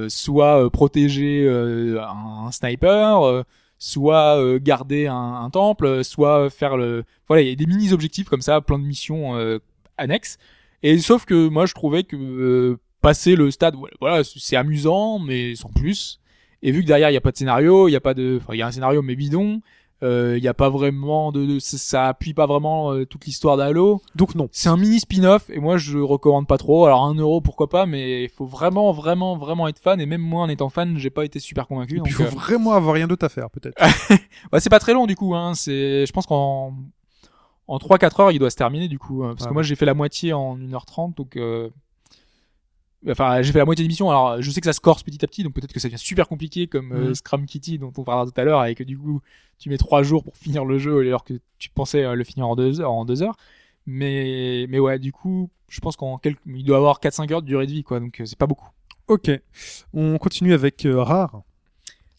soit 0.10 0.70
protéger 0.72 1.48
un, 1.50 2.46
un 2.48 2.52
sniper, 2.52 3.44
soit 3.84 4.40
euh, 4.40 4.60
garder 4.62 5.08
un, 5.08 5.50
temple, 5.52 6.06
soit 6.06 6.50
faire 6.50 6.78
le 6.78 7.04
voilà, 7.28 7.42
il 7.42 7.50
y 7.50 7.52
a 7.52 7.56
des 7.56 7.66
mini 7.66 7.92
objectifs 7.92 8.30
comme 8.30 8.42
ça, 8.42 8.62
plein 8.62 8.80
de 8.80 8.86
missions 8.86 9.36
euh, 9.36 9.60
annexes. 9.98 10.38
Et 10.84 10.98
sauf 11.00 11.26
que 11.26 11.50
moi 11.50 11.66
je 11.66 11.74
trouvais 11.74 12.06
que 12.06 12.16
euh, 12.16 12.80
passer 13.02 13.36
le 13.36 13.52
stade 13.52 13.76
voilà, 14.00 14.24
c'est 14.24 14.56
amusant 14.56 15.20
mais 15.20 15.56
sans 15.56 15.70
plus. 15.70 16.22
Et 16.62 16.72
vu 16.72 16.82
que 16.82 16.88
derrière 16.88 17.10
il 17.10 17.14
y 17.14 17.18
a 17.18 17.22
pas 17.22 17.34
de 17.34 17.38
scénario, 17.38 17.90
il 17.90 17.92
y 17.92 17.98
a 17.98 18.00
pas 18.00 18.14
de 18.14 18.40
enfin 18.42 18.54
il 18.54 18.60
y 18.60 18.62
a 18.62 18.68
un 18.68 18.72
scénario 18.72 19.02
mais 19.02 19.18
bidon, 19.18 19.60
il 20.04 20.44
y 20.44 20.48
a 20.48 20.54
pas 20.54 20.70
vraiment 20.70 21.32
de, 21.32 21.46
de- 21.46 21.60
ça, 21.60 21.78
ça 21.78 22.08
appuie 22.08 22.34
pas 22.34 22.46
vraiment 22.46 22.92
euh, 22.94 23.06
toute 23.06 23.26
l'histoire 23.26 23.58
d'Halo. 23.58 24.02
Donc 24.16 24.36
non. 24.36 24.50
C'est 24.52 24.70
un 24.70 24.78
mini 24.78 25.00
spin-off 25.00 25.50
et 25.50 25.60
moi 25.60 25.78
je 25.78 25.98
recommande 25.98 26.48
pas 26.48 26.58
trop. 26.58 26.86
Alors 26.86 27.04
un 27.06 27.14
euro 27.16 27.42
pourquoi 27.42 27.70
pas, 27.70 27.86
mais 27.86 28.24
il 28.24 28.30
faut 28.30 28.46
vraiment 28.46 28.92
vraiment 28.92 29.36
vraiment 29.38 29.68
être 29.68 29.80
fan 29.80 30.02
et 30.02 30.06
même 30.06 30.22
moi 30.22 30.44
en 30.44 30.50
étant 30.50 30.70
fan 30.70 30.98
j'ai 30.98 31.10
pas 31.10 31.26
été 31.26 31.40
super 31.40 31.68
convaincu. 31.68 32.02
Il 32.06 32.12
faut 32.12 32.24
euh, 32.24 32.28
vraiment 32.28 32.74
avoir 32.74 32.96
rien 32.96 33.08
d'autre 33.08 33.26
à 33.26 33.30
faire 33.30 33.50
peut-être. 33.50 33.80
ouais, 34.52 34.60
c'est 34.60 34.70
pas 34.70 34.80
très 34.80 34.94
long 34.94 35.06
du 35.08 35.16
coup. 35.16 35.36
Hein. 35.36 35.54
C'est 35.56 36.06
je 36.06 36.12
pense 36.12 36.26
qu'en 36.26 36.74
en 37.68 37.78
3-4 37.78 38.22
heures 38.22 38.32
il 38.32 38.40
doit 38.40 38.50
se 38.50 38.58
terminer 38.58 38.90
du 38.90 39.00
coup 39.00 39.24
hein, 39.24 39.30
parce 39.36 39.46
Ah 39.46 39.50
que 39.50 39.54
moi 39.54 39.64
j'ai 39.64 39.76
fait 39.76 39.86
la 39.86 39.94
moitié 39.94 40.34
en 40.34 40.58
1h30 40.58 41.16
donc 41.16 41.38
euh... 41.38 41.70
Enfin, 43.10 43.42
j'ai 43.42 43.52
fait 43.52 43.60
la 43.60 43.66
moitié 43.66 43.84
d'émission. 43.84 44.10
Alors, 44.10 44.42
je 44.42 44.50
sais 44.50 44.62
que 44.62 44.66
ça 44.66 44.74
se 44.74 44.80
corse 44.80 45.04
petit 45.04 45.24
à 45.24 45.28
petit, 45.28 45.44
donc 45.44 45.54
peut-être 45.54 45.74
que 45.74 45.80
ça 45.80 45.88
devient 45.90 45.98
super 46.00 46.28
compliqué, 46.28 46.68
comme 46.68 46.92
euh, 46.94 47.08
Mhm. 47.10 47.16
Scrum 47.16 47.46
Kitty 47.46 47.78
dont 47.80 47.92
on 47.98 48.04
parlera 48.04 48.26
tout 48.26 48.40
à 48.40 48.44
l'heure, 48.44 48.64
et 48.66 48.76
que 48.76 48.84
du 48.84 48.98
coup, 48.98 49.22
tu 49.60 49.70
mets 49.70 49.78
trois 49.78 50.04
jours 50.04 50.24
pour 50.24 50.38
finir 50.38 50.64
le 50.66 50.78
jeu, 50.78 51.00
alors 51.00 51.24
que 51.24 51.34
tu 51.58 51.70
pensais 51.70 52.04
euh, 52.04 52.16
le 52.16 52.24
finir 52.24 52.48
en 52.48 52.56
deux 52.56 52.80
heures. 52.82 52.92
En 52.92 53.06
deux 53.06 53.22
heures. 53.22 53.36
Mais, 53.86 54.66
mais 54.70 54.80
ouais, 54.80 55.00
du 55.00 55.12
coup, 55.12 55.50
je 55.68 55.80
pense 55.82 55.96
qu'en 55.98 56.18
quelques, 56.18 56.40
il 56.46 56.64
doit 56.64 56.78
avoir 56.78 57.00
4-5 57.02 57.32
heures 57.34 57.42
de 57.42 57.48
durée 57.48 57.66
de 57.68 57.72
vie, 57.72 57.84
quoi. 57.84 58.00
Donc, 58.00 58.22
euh, 58.22 58.26
c'est 58.26 58.38
pas 58.38 58.48
beaucoup. 58.48 58.70
Ok. 59.08 59.30
On 59.94 60.18
continue 60.18 60.54
avec 60.54 60.86
euh, 60.86 61.02
Rare. 61.02 61.42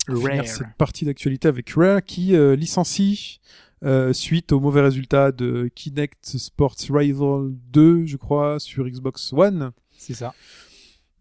Rare. 0.06 0.46
cette 0.46 0.74
partie 0.76 1.06
d'actualité 1.06 1.48
avec 1.48 1.70
Rare 1.70 2.04
qui 2.04 2.36
euh, 2.36 2.54
licencie 2.56 3.40
euh, 3.84 4.12
suite 4.12 4.52
au 4.52 4.60
mauvais 4.60 4.82
résultat 4.82 5.32
de 5.32 5.70
Kinect 5.74 6.36
Sports 6.36 6.76
Rival 6.90 7.52
2, 7.72 8.04
je 8.04 8.18
crois, 8.18 8.60
sur 8.60 8.86
Xbox 8.86 9.32
One. 9.32 9.72
C'est 9.96 10.12
ça. 10.12 10.34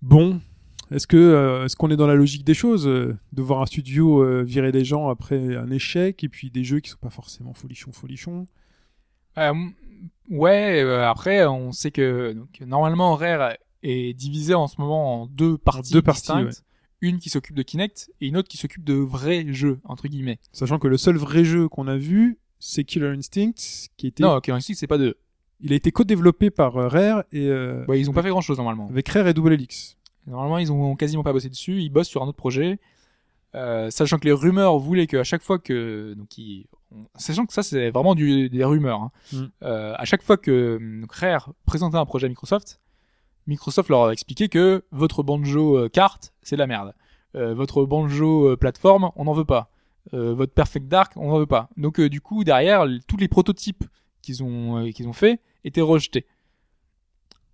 Bon, 0.06 0.42
est-ce 0.92 1.08
que 1.08 1.16
euh, 1.16 1.64
est-ce 1.64 1.78
qu'on 1.78 1.90
est 1.90 1.96
dans 1.96 2.08
la 2.08 2.16
logique 2.16 2.44
des 2.44 2.54
choses 2.54 2.86
euh, 2.88 3.18
de 3.32 3.42
voir 3.42 3.62
un 3.62 3.66
studio 3.66 4.22
euh, 4.22 4.44
virer 4.44 4.74
des 4.74 4.84
gens 4.84 5.08
après 5.08 5.56
un 5.56 5.72
échec 5.72 6.24
et 6.26 6.30
puis 6.30 6.52
des 6.52 6.66
jeux 6.66 6.82
qui 6.82 6.90
sont 6.90 6.98
pas 7.02 7.10
forcément 7.10 7.54
folichons 7.54 7.94
folichons? 7.94 8.46
Euh, 9.38 9.54
ouais, 10.30 10.82
après, 11.06 11.46
on 11.46 11.72
sait 11.72 11.92
que 11.92 12.34
donc, 12.34 12.60
normalement, 12.68 13.16
Rare 13.16 13.54
est 13.82 14.14
divisé 14.14 14.54
en 14.54 14.68
ce 14.68 14.76
moment 14.80 15.22
en 15.24 15.26
deux 15.28 15.58
parties 15.58 15.94
deux 15.94 16.02
parties, 16.02 16.22
distinctes. 16.22 16.64
Une 17.02 17.20
qui 17.20 17.30
s'occupe 17.30 17.56
de 17.56 17.64
Kinect 17.64 18.12
et 18.22 18.28
une 18.28 18.36
autre 18.38 18.48
qui 18.50 18.58
s'occupe 18.58 18.84
de 18.84 18.94
vrais 18.94 19.46
jeux, 19.54 19.80
entre 19.86 20.08
guillemets. 20.10 20.40
Sachant 20.52 20.80
que 20.80 20.88
le 20.88 20.98
seul 20.98 21.16
vrai 21.18 21.44
jeu 21.46 21.68
qu'on 21.70 21.88
a 21.88 21.98
vu, 21.98 22.38
c'est 22.60 22.84
Killer 22.84 23.08
Instinct, 23.08 23.90
qui 23.98 24.08
était, 24.08 24.24
Non, 24.24 24.40
Killer 24.42 24.58
Instinct, 24.58 24.74
c'est 24.76 24.88
pas 24.88 24.98
deux. 24.98 25.16
il 25.60 25.74
a 25.74 25.76
été 25.76 25.92
co-développé 25.92 26.50
par 26.50 26.74
Rare 26.74 27.24
et 27.34 27.50
Ouais, 27.88 28.00
ils 28.00 28.10
ont 28.10 28.14
pas 28.14 28.22
fait 28.24 28.30
grand 28.30 28.40
chose 28.42 28.58
normalement. 28.58 28.88
avec 28.90 29.10
Rare 29.10 29.28
et 29.28 29.34
Double 29.34 29.52
Helix. 29.54 29.98
Normalement, 30.28 30.58
ils 30.58 30.72
ont 30.72 30.96
quasiment 30.96 31.24
pas 31.24 31.34
bossé 31.34 31.50
dessus. 31.50 31.82
Ils 31.82 31.90
bossent 31.90 32.08
sur 32.08 32.24
un 32.24 32.28
autre 32.28 32.38
projet. 32.38 32.80
Euh, 33.56 33.92
sachant 33.92 34.18
que 34.18 34.26
les 34.26 34.32
rumeurs 34.32 34.80
voulaient 34.80 35.06
qu'à 35.06 35.24
chaque 35.24 35.44
fois 35.44 35.60
que 35.60 36.16
donc 36.18 36.40
ils- 36.40 36.66
sachant 37.18 37.46
que 37.46 37.54
ça 37.54 37.62
c'est 37.62 37.92
vraiment 37.92 38.16
du, 38.16 38.50
des 38.50 38.64
rumeurs 38.64 39.00
hein. 39.00 39.12
Mm. 39.32 39.44
Euh, 39.62 39.94
à 39.96 40.06
chaque 40.06 40.24
fois 40.24 40.38
que 40.38 40.80
donc, 41.02 41.12
Rare 41.12 41.52
présentait 41.68 41.98
un 41.98 42.06
projet 42.08 42.26
à 42.26 42.30
Microsoft 42.30 42.80
Microsoft 43.46 43.90
leur 43.90 44.06
a 44.06 44.12
expliqué 44.12 44.50
que 44.50 44.84
votre 44.90 45.22
banjo 45.22 45.78
euh, 45.78 45.88
carte 45.88 46.34
c'est 46.42 46.56
de 46.56 46.62
la 46.62 46.66
merde 46.66 46.96
Euh, 47.36 47.54
votre 47.54 47.86
banjo 47.86 48.58
plateforme 48.58 49.12
on 49.16 49.26
n'en 49.26 49.34
veut 49.34 49.46
pas 49.46 49.70
votre 50.12 50.54
Perfect 50.54 50.88
Dark 50.88 51.14
on 51.16 51.30
n'en 51.30 51.38
veut 51.38 51.46
pas 51.46 51.70
donc 51.78 52.02
du 52.02 52.22
coup 52.22 52.44
derrière 52.44 52.88
tous 53.08 53.18
les 53.18 53.28
prototypes 53.28 53.84
qu'ils 54.24 54.44
ont 54.44 54.90
qu'ils 54.92 55.08
ont 55.08 55.14
fait 55.14 55.40
étaient 55.64 55.82
rejetés 55.82 56.26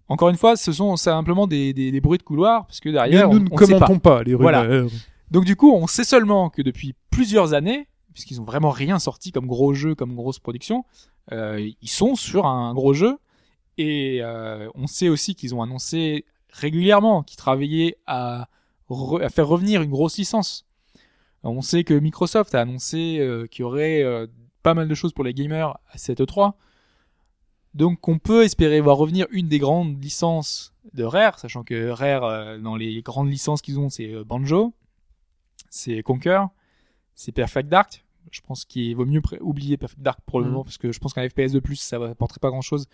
encore 0.09 0.29
une 0.29 0.35
fois 0.37 0.55
ce 0.57 0.71
sont 0.71 0.95
simplement 0.97 1.47
des, 1.47 1.71
des, 1.73 1.91
des 1.91 2.01
bruits 2.01 2.17
de 2.17 2.23
couloir 2.23 2.65
parce 2.67 2.79
que 2.79 2.89
Mais 2.89 2.93
derrière 2.93 3.29
nous 3.29 3.37
on, 3.37 3.39
ne 3.39 3.47
on 3.51 3.57
sait 3.57 3.73
pas 3.73 3.79
commentons 3.85 3.99
pas. 3.99 4.23
les 4.23 4.33
Voilà. 4.35 4.61
rumeurs. 4.61 4.89
donc 5.31 5.45
du 5.45 5.55
coup, 5.55 5.71
on 5.73 5.87
sait 5.87 6.03
seulement 6.03 6.49
que 6.49 6.61
depuis 6.61 6.93
plusieurs 7.09 7.53
années, 7.53 7.87
puisqu'ils 8.13 8.41
ont 8.41 8.45
vraiment 8.45 8.71
rien 8.71 8.99
sorti 8.99 9.31
comme 9.31 9.45
gros 9.47 9.73
jeu, 9.73 9.95
comme 9.95 10.13
grosse 10.15 10.39
production, 10.39 10.83
euh, 11.31 11.69
ils 11.81 11.89
sont 11.89 12.15
sur 12.15 12.45
un 12.47 12.73
gros 12.73 12.93
jeu 12.93 13.17
Et 13.77 14.19
euh, 14.21 14.67
on 14.75 14.87
sait 14.87 15.07
aussi 15.09 15.35
qu'ils 15.35 15.53
ont 15.55 15.61
annoncé 15.61 16.25
régulièrement 16.51 17.21
qu'ils 17.23 17.37
travaillaient 17.37 17.95
à, 18.07 18.49
re- 18.89 19.23
à 19.23 19.29
faire 19.29 19.47
revenir 19.47 19.81
une 19.83 19.91
grosse 19.91 20.17
licence. 20.17 20.65
On 21.43 21.61
sait 21.61 21.83
que 21.85 21.93
Microsoft 21.93 22.53
a 22.55 22.61
annoncé 22.61 23.17
euh, 23.19 23.45
qu'il 23.47 23.61
y 23.61 23.63
aurait 23.63 24.03
euh, 24.03 24.27
pas 24.63 24.73
mal 24.73 24.87
de 24.89 24.95
choses 24.95 25.13
pour 25.13 25.23
les 25.23 25.33
gamers 25.33 25.77
à 25.93 25.97
cette 25.97 26.19
E3. 26.19 26.53
Donc 27.73 28.07
on 28.07 28.17
peut 28.19 28.43
espérer 28.43 28.81
voir 28.81 28.97
revenir 28.97 29.27
une 29.31 29.47
des 29.47 29.59
grandes 29.59 30.01
licences 30.03 30.73
de 30.93 31.03
Rare, 31.03 31.37
sachant 31.39 31.63
que 31.63 31.89
Rare, 31.89 32.23
euh, 32.23 32.57
dans 32.57 32.75
les 32.75 33.01
grandes 33.01 33.29
licences 33.29 33.61
qu'ils 33.61 33.79
ont, 33.79 33.89
c'est 33.89 34.11
euh, 34.11 34.23
Banjo, 34.23 34.73
c'est 35.69 36.01
Conquer, 36.01 36.43
c'est 37.15 37.31
Perfect 37.31 37.69
Dark. 37.69 38.03
Je 38.31 38.41
pense 38.41 38.65
qu'il 38.65 38.95
vaut 38.95 39.05
mieux 39.05 39.21
oublier 39.41 39.77
Perfect 39.77 40.01
Dark 40.01 40.19
pour 40.25 40.39
le 40.39 40.45
Mhm. 40.45 40.51
moment, 40.51 40.63
parce 40.63 40.77
que 40.77 40.91
je 40.91 40.99
pense 40.99 41.13
qu'un 41.13 41.27
FPS 41.27 41.51
de 41.51 41.59
plus, 41.59 41.75
ça 41.77 41.97
apporterait 41.97 42.39
pas 42.39 42.49
grand-chose. 42.49 42.87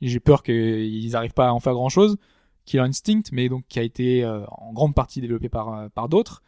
J'ai 0.00 0.20
peur 0.20 0.42
qu'ils 0.42 1.10
n'arrivent 1.12 1.32
pas 1.34 1.48
à 1.48 1.52
en 1.52 1.60
faire 1.60 1.74
grand-chose. 1.74 2.16
Killer 2.64 2.82
Instinct, 2.84 3.22
mais 3.32 3.48
donc 3.48 3.64
qui 3.68 3.78
a 3.78 3.82
été 3.82 4.22
euh, 4.24 4.44
en 4.48 4.72
grande 4.72 4.94
partie 4.94 5.20
développé 5.20 5.48
par, 5.48 5.90
par 5.90 6.08
d'autres. 6.08 6.42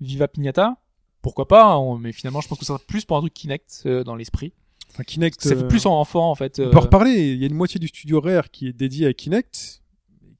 Viva 0.00 0.28
Pignata, 0.28 0.76
pourquoi 1.22 1.46
pas, 1.46 1.72
hein, 1.74 1.98
mais 1.98 2.12
finalement 2.12 2.40
je 2.40 2.48
pense 2.48 2.58
que 2.58 2.64
ça 2.64 2.74
sera 2.74 2.84
plus 2.86 3.04
pour 3.04 3.16
un 3.18 3.20
truc 3.20 3.34
Kinect 3.34 3.82
euh, 3.86 4.02
dans 4.02 4.16
l'esprit. 4.16 4.52
Enfin, 4.92 5.04
Kinect. 5.04 5.42
Fait 5.42 5.56
euh, 5.56 5.68
plus 5.68 5.86
en 5.86 5.98
enfant 5.98 6.30
en 6.30 6.34
fait. 6.34 6.58
On 6.58 6.64
euh, 6.64 6.70
peut 6.70 6.78
en 6.78 6.82
reparler. 6.82 7.32
Il 7.32 7.38
y 7.38 7.44
a 7.44 7.46
une 7.46 7.54
moitié 7.54 7.78
du 7.78 7.88
studio 7.88 8.20
Rare 8.20 8.50
qui 8.50 8.68
est 8.68 8.72
dédié 8.72 9.06
à 9.06 9.12
Kinect. 9.12 9.82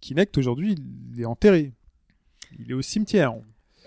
Kinect 0.01 0.37
aujourd'hui, 0.39 0.77
il 1.15 1.21
est 1.21 1.27
enterré. 1.27 1.73
Il 2.59 2.71
est 2.71 2.75
au 2.75 2.83
cimetière. 2.83 3.35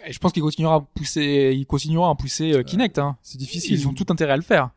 Et 0.05 0.13
je 0.13 0.19
pense 0.19 0.31
qu'il 0.31 0.43
continuera 0.43 0.75
à 0.75 0.81
pousser, 0.81 1.53
il 1.55 1.65
continuera 1.65 2.09
à 2.09 2.15
pousser 2.15 2.53
euh, 2.53 2.63
Kinect. 2.63 2.97
Hein. 2.99 3.17
C'est 3.21 3.37
difficile. 3.37 3.73
Ils 3.73 3.87
ont 3.87 3.93
tout 3.93 4.05
intérêt 4.09 4.33
à 4.33 4.37
le 4.37 4.43
faire. 4.43 4.71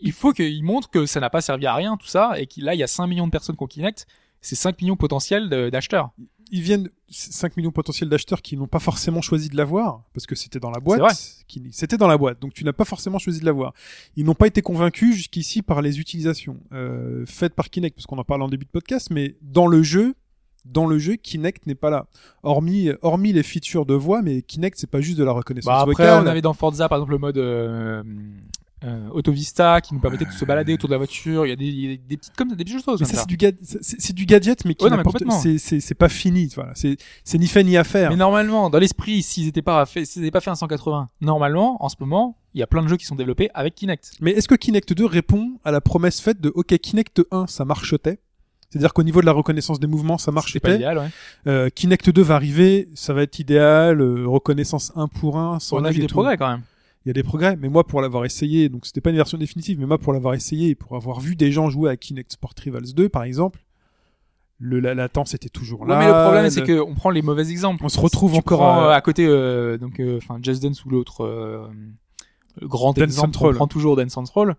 Il 0.00 0.12
faut 0.12 0.32
qu'ils 0.32 0.62
montrent 0.62 0.90
que 0.90 1.06
ça 1.06 1.20
n'a 1.20 1.30
pas 1.30 1.40
servi 1.40 1.66
à 1.66 1.74
rien 1.74 1.96
tout 1.96 2.06
ça 2.06 2.38
et 2.38 2.46
qu'il 2.46 2.64
là 2.64 2.74
il 2.74 2.78
y 2.78 2.82
a 2.82 2.86
5 2.86 3.06
millions 3.06 3.26
de 3.26 3.32
personnes 3.32 3.56
qui 3.56 3.62
ont 3.62 3.66
Kinect, 3.66 4.06
c'est 4.40 4.54
5 4.54 4.80
millions 4.80 4.96
potentiels 4.96 5.48
d'acheteurs. 5.70 6.10
Ils 6.50 6.62
viennent 6.62 6.88
5 7.08 7.56
millions 7.56 7.70
potentiels 7.70 8.08
d'acheteurs 8.08 8.42
qui 8.42 8.56
n'ont 8.56 8.66
pas 8.66 8.78
forcément 8.80 9.20
choisi 9.22 9.48
de 9.48 9.56
l'avoir 9.56 10.02
parce 10.14 10.26
que 10.26 10.34
c'était 10.34 10.58
dans 10.60 10.70
la 10.70 10.80
boîte. 10.80 11.00
C'était 11.72 11.96
dans 11.96 12.08
la 12.08 12.16
boîte, 12.18 12.40
donc 12.40 12.52
tu 12.54 12.64
n'as 12.64 12.72
pas 12.72 12.84
forcément 12.84 13.18
choisi 13.18 13.40
de 13.40 13.44
l'avoir. 13.46 13.72
Ils 14.16 14.24
n'ont 14.24 14.34
pas 14.34 14.46
été 14.46 14.62
convaincus 14.62 15.14
jusqu'ici 15.16 15.62
par 15.62 15.80
les 15.82 16.00
utilisations 16.00 16.58
euh, 16.72 17.24
faites 17.26 17.54
par 17.54 17.70
Kinect, 17.70 17.94
parce 17.96 18.06
qu'on 18.06 18.18
en 18.18 18.24
parle 18.24 18.42
en 18.42 18.48
début 18.48 18.64
de 18.66 18.70
podcast, 18.70 19.08
mais 19.10 19.36
dans 19.42 19.66
le 19.66 19.82
jeu, 19.82 20.14
dans 20.66 20.86
le 20.86 20.98
jeu, 20.98 21.16
Kinect 21.16 21.66
n'est 21.66 21.74
pas 21.74 21.88
là. 21.90 22.06
Hormis, 22.42 22.90
hormis 23.02 23.32
les 23.32 23.42
features 23.42 23.86
de 23.86 23.94
voix, 23.94 24.20
mais 24.22 24.42
Kinect 24.42 24.78
c'est 24.78 24.90
pas 24.90 25.00
juste 25.00 25.18
de 25.18 25.24
la 25.24 25.32
reconnaissance 25.32 25.66
Bah, 25.72 25.80
après 25.80 25.92
vocale. 26.04 26.22
on 26.22 26.26
avait 26.26 26.42
dans 26.42 26.52
Forza 26.54 26.88
par 26.88 26.98
exemple 26.98 27.12
le 27.12 27.18
mode 27.18 27.38
euh, 27.38 28.02
euh, 28.82 29.08
Auto 29.12 29.30
Vista 29.32 29.80
qui 29.80 29.92
nous 29.94 30.00
permettait 30.00 30.24
de 30.24 30.30
se 30.30 30.44
balader 30.44 30.74
autour 30.74 30.88
de 30.88 30.94
la 30.94 30.98
voiture. 30.98 31.44
Il 31.46 31.50
y 31.50 31.52
a 31.52 31.56
des, 31.56 31.66
y 31.66 31.92
a 31.92 31.96
des 31.96 32.16
petites 32.16 32.34
comme 32.36 32.48
des 32.48 32.64
petites 32.64 32.82
choses 32.84 33.00
Mais 33.00 33.06
ça, 33.06 33.14
ça. 33.14 33.20
c'est 33.20 33.26
du, 33.26 33.36
ga- 33.36 33.52
du 34.14 34.24
gadget, 34.26 34.64
mais 34.64 34.74
qui 34.74 34.84
Ouais, 34.84 34.90
c'est 35.42 35.58
c'est 35.58 35.80
c'est 35.80 35.94
pas 35.94 36.08
fini. 36.08 36.50
Voilà, 36.54 36.72
c'est 36.74 36.96
c'est 37.24 37.38
ni 37.38 37.46
fait 37.46 37.62
ni 37.64 37.76
à 37.76 37.84
faire. 37.84 38.10
Mais 38.10 38.16
normalement, 38.16 38.70
dans 38.70 38.78
l'esprit, 38.78 39.22
s'ils 39.22 39.48
étaient 39.48 39.62
pas 39.62 39.84
fait, 39.86 40.04
s'ils 40.04 40.22
n'étaient 40.22 40.30
pas 40.32 40.40
fait 40.40 40.50
un 40.50 40.54
180, 40.54 41.08
normalement, 41.20 41.82
en 41.84 41.88
ce 41.88 41.96
moment, 42.00 42.36
il 42.54 42.60
y 42.60 42.62
a 42.62 42.66
plein 42.66 42.82
de 42.82 42.88
jeux 42.88 42.96
qui 42.96 43.06
sont 43.06 43.16
développés 43.16 43.50
avec 43.54 43.74
Kinect. 43.74 44.12
Mais 44.20 44.32
est-ce 44.32 44.48
que 44.48 44.54
Kinect 44.54 44.92
2 44.92 45.04
répond 45.04 45.58
à 45.64 45.70
la 45.70 45.80
promesse 45.80 46.20
faite 46.20 46.40
de 46.40 46.50
OK 46.54 46.76
Kinect 46.78 47.22
1 47.30 47.46
ça 47.46 47.64
marchetait? 47.64 48.18
C'est-à-dire 48.70 48.92
qu'au 48.92 49.02
niveau 49.02 49.20
de 49.20 49.26
la 49.26 49.32
reconnaissance 49.32 49.80
des 49.80 49.88
mouvements, 49.88 50.16
ça 50.16 50.30
C'est 50.46 50.60
pas 50.60 50.74
idéal, 50.74 50.98
ouais. 50.98 51.08
Euh, 51.48 51.68
Kinect 51.70 52.08
2 52.10 52.22
va 52.22 52.36
arriver, 52.36 52.88
ça 52.94 53.12
va 53.12 53.22
être 53.22 53.38
idéal, 53.40 54.00
euh, 54.00 54.26
reconnaissance 54.28 54.92
1 54.94 55.08
pour 55.08 55.38
1, 55.38 55.58
sans 55.58 55.78
On 55.78 55.84
a 55.84 55.90
vu 55.90 56.00
des 56.00 56.06
progrès 56.06 56.36
quand 56.36 56.48
même. 56.48 56.62
Il 57.04 57.08
y 57.08 57.10
a 57.10 57.14
des 57.14 57.22
progrès, 57.22 57.56
mais 57.56 57.68
moi 57.68 57.84
pour 57.86 58.02
l'avoir 58.02 58.24
essayé, 58.26 58.68
donc 58.68 58.84
c'était 58.84 59.00
pas 59.00 59.10
une 59.10 59.16
version 59.16 59.38
définitive, 59.38 59.78
mais 59.80 59.86
moi 59.86 59.96
pour 59.98 60.12
l'avoir 60.12 60.34
essayé 60.34 60.68
et 60.70 60.74
pour 60.74 60.96
avoir 60.96 61.20
vu 61.20 61.34
des 61.34 61.50
gens 61.50 61.70
jouer 61.70 61.90
à 61.90 61.96
Kinect 61.96 62.32
Sport 62.32 62.52
Rivals 62.62 62.92
2 62.94 63.08
par 63.08 63.22
exemple, 63.22 63.64
le 64.58 64.80
la 64.80 64.94
latence 64.94 65.32
était 65.32 65.48
toujours 65.48 65.80
Ouais, 65.82 65.88
là. 65.88 65.98
mais 65.98 66.06
le 66.08 66.12
problème, 66.24 66.50
c'est 66.50 66.60
le- 66.60 66.66
que 66.66 66.80
on 66.80 66.94
prend 66.94 67.08
les 67.08 67.22
mauvais 67.22 67.50
exemples. 67.50 67.82
On 67.84 67.88
se 67.88 67.98
retrouve 67.98 68.34
encore 68.34 68.58
prends, 68.60 68.80
à- 68.82 68.86
euh, 68.88 68.90
à 68.90 69.00
côté, 69.00 69.26
euh, 69.26 69.78
donc, 69.78 69.98
euh, 70.00 70.18
enfin, 70.18 70.38
Just 70.42 70.62
Dance 70.62 70.84
ou 70.84 70.90
l'autre 70.90 71.24
euh, 71.24 71.66
grand 72.60 72.92
Dance 72.92 73.04
exemple. 73.04 73.38
On 73.46 73.52
prend 73.54 73.66
toujours 73.66 73.96
Dance 73.96 74.12
Central. 74.12 74.56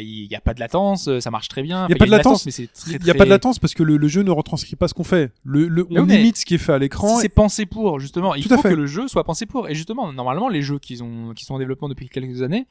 Il 0.00 0.26
y 0.30 0.34
a 0.34 0.40
pas 0.40 0.54
de 0.54 0.60
latence, 0.60 1.08
euh, 1.08 1.20
ça 1.20 1.30
marche 1.30 1.48
très 1.48 1.62
bien. 1.62 1.86
Il 1.86 1.90
y 1.90 1.92
a 1.92 1.96
Enfin, 1.96 1.98
pas 1.98 2.06
de 2.06 2.10
latence, 2.10 2.46
mais 2.46 2.52
c'est 2.52 2.66
très, 2.72 2.90
Il 2.92 3.02
n'y 3.02 3.10
a 3.10 3.12
très- 3.12 3.18
pas 3.18 3.24
de 3.24 3.30
latence 3.30 3.58
parce 3.58 3.74
que 3.74 3.82
le, 3.82 3.96
le 3.96 4.08
jeu 4.08 4.22
ne 4.22 4.30
retranscrit 4.30 4.76
pas 4.76 4.88
ce 4.88 4.94
qu'on 4.94 5.04
fait. 5.04 5.32
Le, 5.44 5.86
on 5.90 6.00
oui, 6.00 6.06
mais 6.06 6.20
imite 6.20 6.36
ce 6.38 6.44
qui 6.46 6.54
est 6.54 6.58
fait 6.58 6.72
à 6.72 6.78
l'écran. 6.78 7.18
C'est 7.18 7.28
pensé 7.28 7.66
pour, 7.66 8.00
justement. 8.00 8.34
Il 8.34 8.42
Tout 8.46 8.56
faut 8.56 8.62
que 8.62 8.68
le 8.68 8.86
jeu 8.86 9.08
soit 9.08 9.24
pensé 9.24 9.46
pour. 9.46 9.68
Et 9.68 9.74
justement, 9.74 10.12
normalement, 10.12 10.48
les 10.48 10.62
jeux 10.62 10.78
qui, 10.78 11.00
ont, 11.02 11.32
qui 11.34 11.44
sont 11.44 11.54
en 11.54 11.58
développement 11.58 11.88
depuis 11.88 12.08
quelques 12.08 12.42
années, 12.42 12.66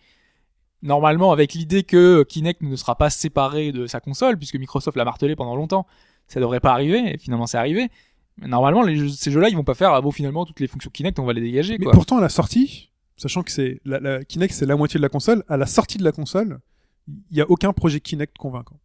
normalement, 0.82 1.32
avec 1.32 1.54
l'idée 1.54 1.84
que 1.84 2.24
Kinect 2.24 2.62
ne 2.62 2.76
sera 2.76 2.96
pas 2.96 3.10
séparé 3.10 3.72
de 3.72 3.88
sa 3.88 4.00
console, 4.00 4.38
puisque 4.38 4.56
Microsoft 4.56 4.98
l'a 4.98 5.06
martelé 5.06 5.36
pendant 5.36 5.56
longtemps, 5.56 5.86
ça 6.28 6.40
devrait 6.40 6.60
pas 6.60 6.72
arriver, 6.72 7.14
et 7.14 7.18
finalement, 7.18 7.48
c'est 7.48 7.58
arrivé. 7.58 7.90
Mais 8.40 8.48
Normalement, 8.48 8.84
les 8.84 8.96
jeux- 8.96 9.10
ces 9.10 9.32
jeux-là, 9.32 9.50
ils 9.50 9.56
vont 9.56 9.64
pas 9.64 9.74
faire, 9.74 9.94
ah 9.94 10.02
bon, 10.02 10.12
finalement, 10.12 10.46
toutes 10.46 10.60
les 10.60 10.68
fonctions 10.68 10.92
Kinect, 10.94 11.18
on 11.20 11.26
va 11.26 11.34
les 11.34 11.42
dégager, 11.42 11.78
Mais 11.80 11.86
quoi. 11.86 11.94
pourtant, 11.94 12.18
à 12.18 12.22
la 12.22 12.30
sortie, 12.30 12.92
sachant 13.16 13.42
que 13.42 13.52
c'est 13.52 13.80
la, 13.86 14.00
la 14.00 14.24
Kinect, 14.24 14.54
c'est 14.54 14.66
la 14.68 14.76
moitié 14.76 15.00
de 15.00 15.02
la 15.02 15.10
console, 15.10 15.44
à 15.48 15.58
la 15.58 15.66
sortie 15.66 15.98
de 15.98 16.04
la 16.04 16.12
console, 16.12 16.60
il 17.08 17.36
n'y 17.36 17.42
a 17.42 17.50
aucun 17.50 17.74
projet 17.74 18.00
Kinect 18.00 18.38
convaincant. 18.38 18.80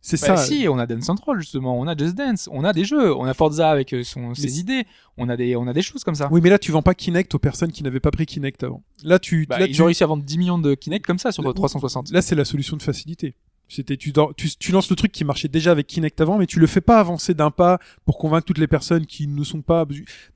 C'est 0.00 0.20
Bah 0.20 0.36
ça. 0.36 0.44
si, 0.44 0.66
on 0.68 0.78
a 0.78 0.86
Dance 0.86 1.04
Central 1.04 1.40
justement, 1.40 1.78
on 1.78 1.86
a 1.88 1.96
Just 1.96 2.14
Dance, 2.14 2.48
on 2.52 2.62
a 2.64 2.72
des 2.72 2.84
jeux, 2.84 3.14
on 3.16 3.24
a 3.24 3.34
Forza 3.34 3.68
avec 3.68 3.92
euh, 3.92 4.04
son, 4.04 4.32
ses 4.34 4.60
idées, 4.60 4.86
on 5.16 5.28
a 5.28 5.36
des, 5.36 5.56
on 5.56 5.66
a 5.66 5.72
des 5.72 5.82
choses 5.82 6.04
comme 6.04 6.14
ça. 6.14 6.28
Oui, 6.30 6.40
mais 6.40 6.50
là, 6.50 6.58
tu 6.58 6.70
vends 6.70 6.82
pas 6.82 6.94
Kinect 6.94 7.34
aux 7.34 7.40
personnes 7.40 7.72
qui 7.72 7.82
n'avaient 7.82 7.98
pas 7.98 8.12
pris 8.12 8.24
Kinect 8.24 8.62
avant. 8.62 8.82
Là, 9.02 9.18
tu, 9.18 9.46
Bah, 9.46 9.58
là, 9.58 9.66
ils 9.66 9.74
tu- 9.74 9.82
ont 9.82 9.86
réussi 9.86 10.04
à 10.04 10.06
vendre 10.06 10.22
10 10.22 10.38
millions 10.38 10.58
de 10.58 10.74
Kinect 10.74 11.04
comme 11.04 11.18
ça 11.18 11.32
sur 11.32 11.42
Là- 11.42 11.52
360. 11.52 12.10
là, 12.12 12.22
c'est 12.22 12.36
la 12.36 12.44
solution 12.44 12.76
de 12.76 12.82
facilité. 12.82 13.34
C'était, 13.70 13.98
tu, 13.98 14.12
tu, 14.36 14.48
tu 14.58 14.72
lances 14.72 14.88
le 14.88 14.96
truc 14.96 15.12
qui 15.12 15.24
marchait 15.24 15.48
déjà 15.48 15.72
avec 15.72 15.86
Kinect 15.86 16.18
avant, 16.22 16.38
mais 16.38 16.46
tu 16.46 16.58
le 16.58 16.66
fais 16.66 16.80
pas 16.80 16.98
avancer 17.00 17.34
d'un 17.34 17.50
pas 17.50 17.78
pour 18.06 18.16
convaincre 18.16 18.46
toutes 18.46 18.56
les 18.58 18.66
personnes 18.66 19.04
qui 19.04 19.26
ne 19.26 19.44
sont 19.44 19.60
pas. 19.60 19.84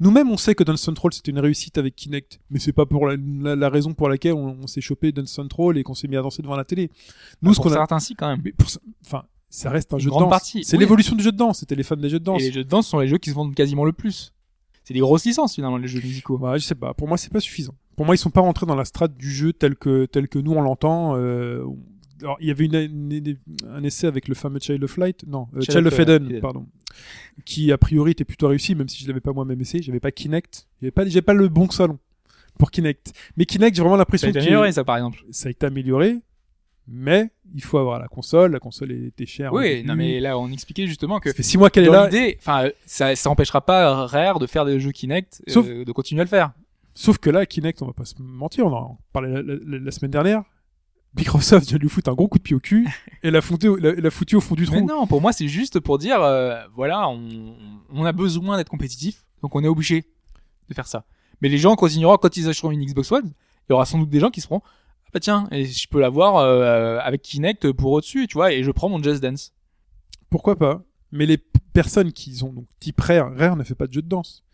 Nous-mêmes, 0.00 0.30
on 0.30 0.36
sait 0.36 0.54
que 0.54 0.62
Dance 0.62 0.82
Central 0.82 1.14
c'était 1.14 1.30
une 1.30 1.38
réussite 1.38 1.78
avec 1.78 1.96
Kinect, 1.96 2.40
mais 2.50 2.58
c'est 2.58 2.74
pas 2.74 2.84
pour 2.84 3.06
la, 3.06 3.16
la- 3.16 3.56
la 3.56 3.68
raison 3.70 3.94
pour 3.94 4.10
laquelle 4.10 4.34
on, 4.34 4.58
on 4.62 4.66
s'est 4.66 4.82
chopé 4.82 5.12
Dance 5.12 5.30
Central 5.32 5.78
et 5.78 5.82
qu'on 5.82 5.94
s'est 5.94 6.08
mis 6.08 6.16
à 6.16 6.22
danser 6.22 6.42
devant 6.42 6.56
la 6.56 6.64
télé. 6.64 6.90
Nous, 7.40 7.52
ce 7.54 7.56
pour 7.56 7.64
qu'on 7.64 7.70
a, 7.70 7.74
certains 7.76 8.00
si 8.00 8.14
quand 8.14 8.28
même. 8.28 8.42
mais 8.44 8.52
pour 8.52 8.68
ça- 8.68 8.80
enfin, 9.06 9.24
ça 9.48 9.70
reste 9.70 9.94
un 9.94 9.98
jeu 9.98 10.10
de 10.10 10.14
danse. 10.14 10.28
partie, 10.28 10.62
C'est 10.64 10.76
oui. 10.76 10.82
l'évolution 10.82 11.16
du 11.16 11.22
jeu 11.24 11.32
de 11.32 11.36
danse. 11.38 11.60
C'était 11.60 11.74
les 11.74 11.82
fans 11.84 11.96
des 11.96 12.10
jeux 12.10 12.18
de 12.20 12.24
danse. 12.24 12.42
Et 12.42 12.46
les 12.46 12.52
jeux 12.52 12.64
de 12.64 12.68
danse 12.68 12.86
sont 12.86 12.98
les 12.98 13.08
jeux 13.08 13.18
qui 13.18 13.30
se 13.30 13.34
vendent 13.34 13.54
quasiment 13.54 13.84
le 13.86 13.92
plus. 13.92 14.34
C'est 14.84 14.92
des 14.94 15.00
grosses 15.00 15.24
licences 15.24 15.54
finalement 15.54 15.78
les 15.78 15.88
jeux 15.88 16.00
musicaux. 16.00 16.36
Ouais, 16.38 16.58
je 16.58 16.64
sais 16.64 16.74
pas. 16.74 16.92
Pour 16.92 17.08
moi, 17.08 17.16
c'est 17.16 17.32
pas 17.32 17.40
suffisant. 17.40 17.74
Pour 17.96 18.04
moi, 18.04 18.14
ils 18.14 18.18
sont 18.18 18.30
pas 18.30 18.40
rentrés 18.42 18.66
dans 18.66 18.74
la 18.74 18.84
strate 18.84 19.16
du 19.16 19.30
jeu 19.30 19.52
tel 19.54 19.76
que 19.76 20.04
tel 20.06 20.28
que 20.28 20.38
nous 20.38 20.52
on 20.52 20.60
l'entend. 20.60 21.16
Euh, 21.16 21.64
alors, 22.22 22.36
il 22.40 22.48
y 22.48 22.50
avait 22.50 22.64
une, 22.66 22.74
une- 23.10 23.36
un 23.68 23.82
essai 23.82 24.06
avec 24.06 24.28
le 24.28 24.34
fameux 24.34 24.58
Child 24.60 24.82
of 24.84 24.96
Light, 24.96 25.24
non, 25.26 25.48
euh, 25.54 25.60
Child 25.60 25.72
Child 25.72 25.86
of, 25.88 25.98
euh, 25.98 26.02
Eden, 26.02 26.26
Eden. 26.30 26.40
pardon, 26.40 26.66
qui 27.44 27.70
a 27.72 27.78
priori 27.78 28.12
était 28.12 28.24
plutôt 28.24 28.48
réussi, 28.48 28.74
même 28.74 28.88
si 28.88 29.02
je 29.02 29.08
l'avais 29.08 29.20
pas 29.20 29.32
moi-même 29.32 29.60
essayé. 29.60 29.82
J'avais 29.82 30.00
pas 30.00 30.10
Kinect. 30.10 30.66
J'avais 30.80 30.90
pas, 30.90 31.04
pas 31.24 31.34
le 31.34 31.48
bon 31.48 31.68
salon 31.70 31.98
pour 32.58 32.70
Kinect. 32.70 33.12
Mais 33.36 33.44
Kinect, 33.46 33.74
j'ai 33.76 33.82
vraiment 33.82 33.94
Ça 33.94 34.00
a 34.00 34.04
l'impression 34.04 34.28
été 34.28 34.38
que 34.38 34.42
amélioré 34.44 34.72
ça 34.72 34.84
par 34.84 34.96
exemple. 34.96 35.18
ça 35.30 35.48
a 35.48 35.50
été 35.50 35.64
amélioré, 35.66 36.18
mais 36.88 37.30
il 37.54 37.62
faut 37.62 37.78
avoir 37.78 37.98
la 37.98 38.08
console. 38.08 38.52
La 38.52 38.58
console 38.60 38.92
était 38.92 39.26
chère. 39.26 39.52
Oui, 39.52 39.82
non 39.84 39.94
mais 39.94 40.20
là 40.20 40.38
on 40.38 40.50
expliquait 40.50 40.86
justement 40.86 41.20
que 41.20 41.30
ça 41.30 41.34
fait 41.36 41.42
six 41.42 41.56
mois 41.58 41.70
qu'elle 41.70 41.84
est 41.84 41.90
là. 41.90 42.04
l'idée, 42.06 42.36
enfin 42.40 42.66
euh, 42.66 42.70
ça, 42.86 43.14
ça 43.16 43.30
empêchera 43.30 43.64
pas 43.64 44.06
Rare 44.06 44.38
de 44.38 44.46
faire 44.46 44.64
des 44.64 44.78
jeux 44.80 44.92
Kinect, 44.92 45.42
euh, 45.48 45.52
Sauf- 45.52 45.66
de 45.68 45.92
continuer 45.92 46.20
à 46.20 46.24
le 46.24 46.28
faire. 46.30 46.52
Sauf 46.94 47.16
que 47.16 47.30
là, 47.30 47.46
Kinect, 47.46 47.80
on 47.80 47.86
va 47.86 47.94
pas 47.94 48.04
se 48.04 48.14
mentir, 48.20 48.66
on 48.66 48.72
en 48.74 48.98
parlait 49.14 49.30
la, 49.30 49.40
la- 49.42 49.78
la 49.78 49.90
semaine 49.90 50.10
dernière. 50.10 50.42
Microsoft 51.16 51.68
vient 51.68 51.78
lui 51.78 51.88
foutre 51.88 52.10
un 52.10 52.14
gros 52.14 52.28
coup 52.28 52.38
de 52.38 52.42
pied 52.42 52.56
au 52.56 52.60
cul 52.60 52.88
et 53.22 53.30
l'a 53.30 53.40
l'a 53.40 54.10
foutu 54.10 54.36
au 54.36 54.40
fond 54.40 54.54
du 54.54 54.64
trou. 54.66 54.76
Mais 54.76 54.80
non, 54.82 55.06
pour 55.06 55.20
moi 55.20 55.32
c'est 55.32 55.48
juste 55.48 55.78
pour 55.80 55.98
dire, 55.98 56.22
euh, 56.22 56.62
voilà, 56.74 57.08
on, 57.08 57.56
on 57.90 58.04
a 58.04 58.12
besoin 58.12 58.56
d'être 58.56 58.70
compétitif, 58.70 59.24
donc 59.42 59.54
on 59.54 59.62
est 59.62 59.68
obligé 59.68 60.06
de 60.68 60.74
faire 60.74 60.86
ça. 60.86 61.04
Mais 61.40 61.48
les 61.48 61.58
gens 61.58 61.74
continueront 61.76 62.16
quand 62.16 62.36
ils 62.36 62.48
achèteront 62.48 62.70
une 62.70 62.84
Xbox 62.84 63.12
One, 63.12 63.26
il 63.68 63.72
y 63.72 63.74
aura 63.74 63.84
sans 63.84 63.98
doute 63.98 64.08
des 64.08 64.20
gens 64.20 64.30
qui 64.30 64.40
se 64.40 64.46
feront, 64.46 64.62
ah 64.64 65.10
bah 65.12 65.20
tiens, 65.20 65.48
et 65.50 65.66
je 65.66 65.88
peux 65.88 66.00
l'avoir 66.00 66.36
euh, 66.36 66.98
avec 67.02 67.20
Kinect 67.22 67.72
pour 67.72 67.92
au-dessus, 67.92 68.26
tu 68.26 68.34
vois, 68.34 68.52
et 68.52 68.62
je 68.62 68.70
prends 68.70 68.88
mon 68.88 69.02
Just 69.02 69.22
Dance. 69.22 69.52
Pourquoi 70.30 70.56
pas? 70.56 70.82
Mais 71.10 71.26
les 71.26 71.36
personnes 71.74 72.12
qui 72.12 72.42
ont 72.42 72.52
donc 72.52 72.66
type 72.80 72.98
Rare, 73.00 73.30
Rare 73.36 73.56
ne 73.56 73.64
fait 73.64 73.74
pas 73.74 73.86
de 73.86 73.92
jeux 73.92 74.02
de 74.02 74.08
danse. 74.08 74.44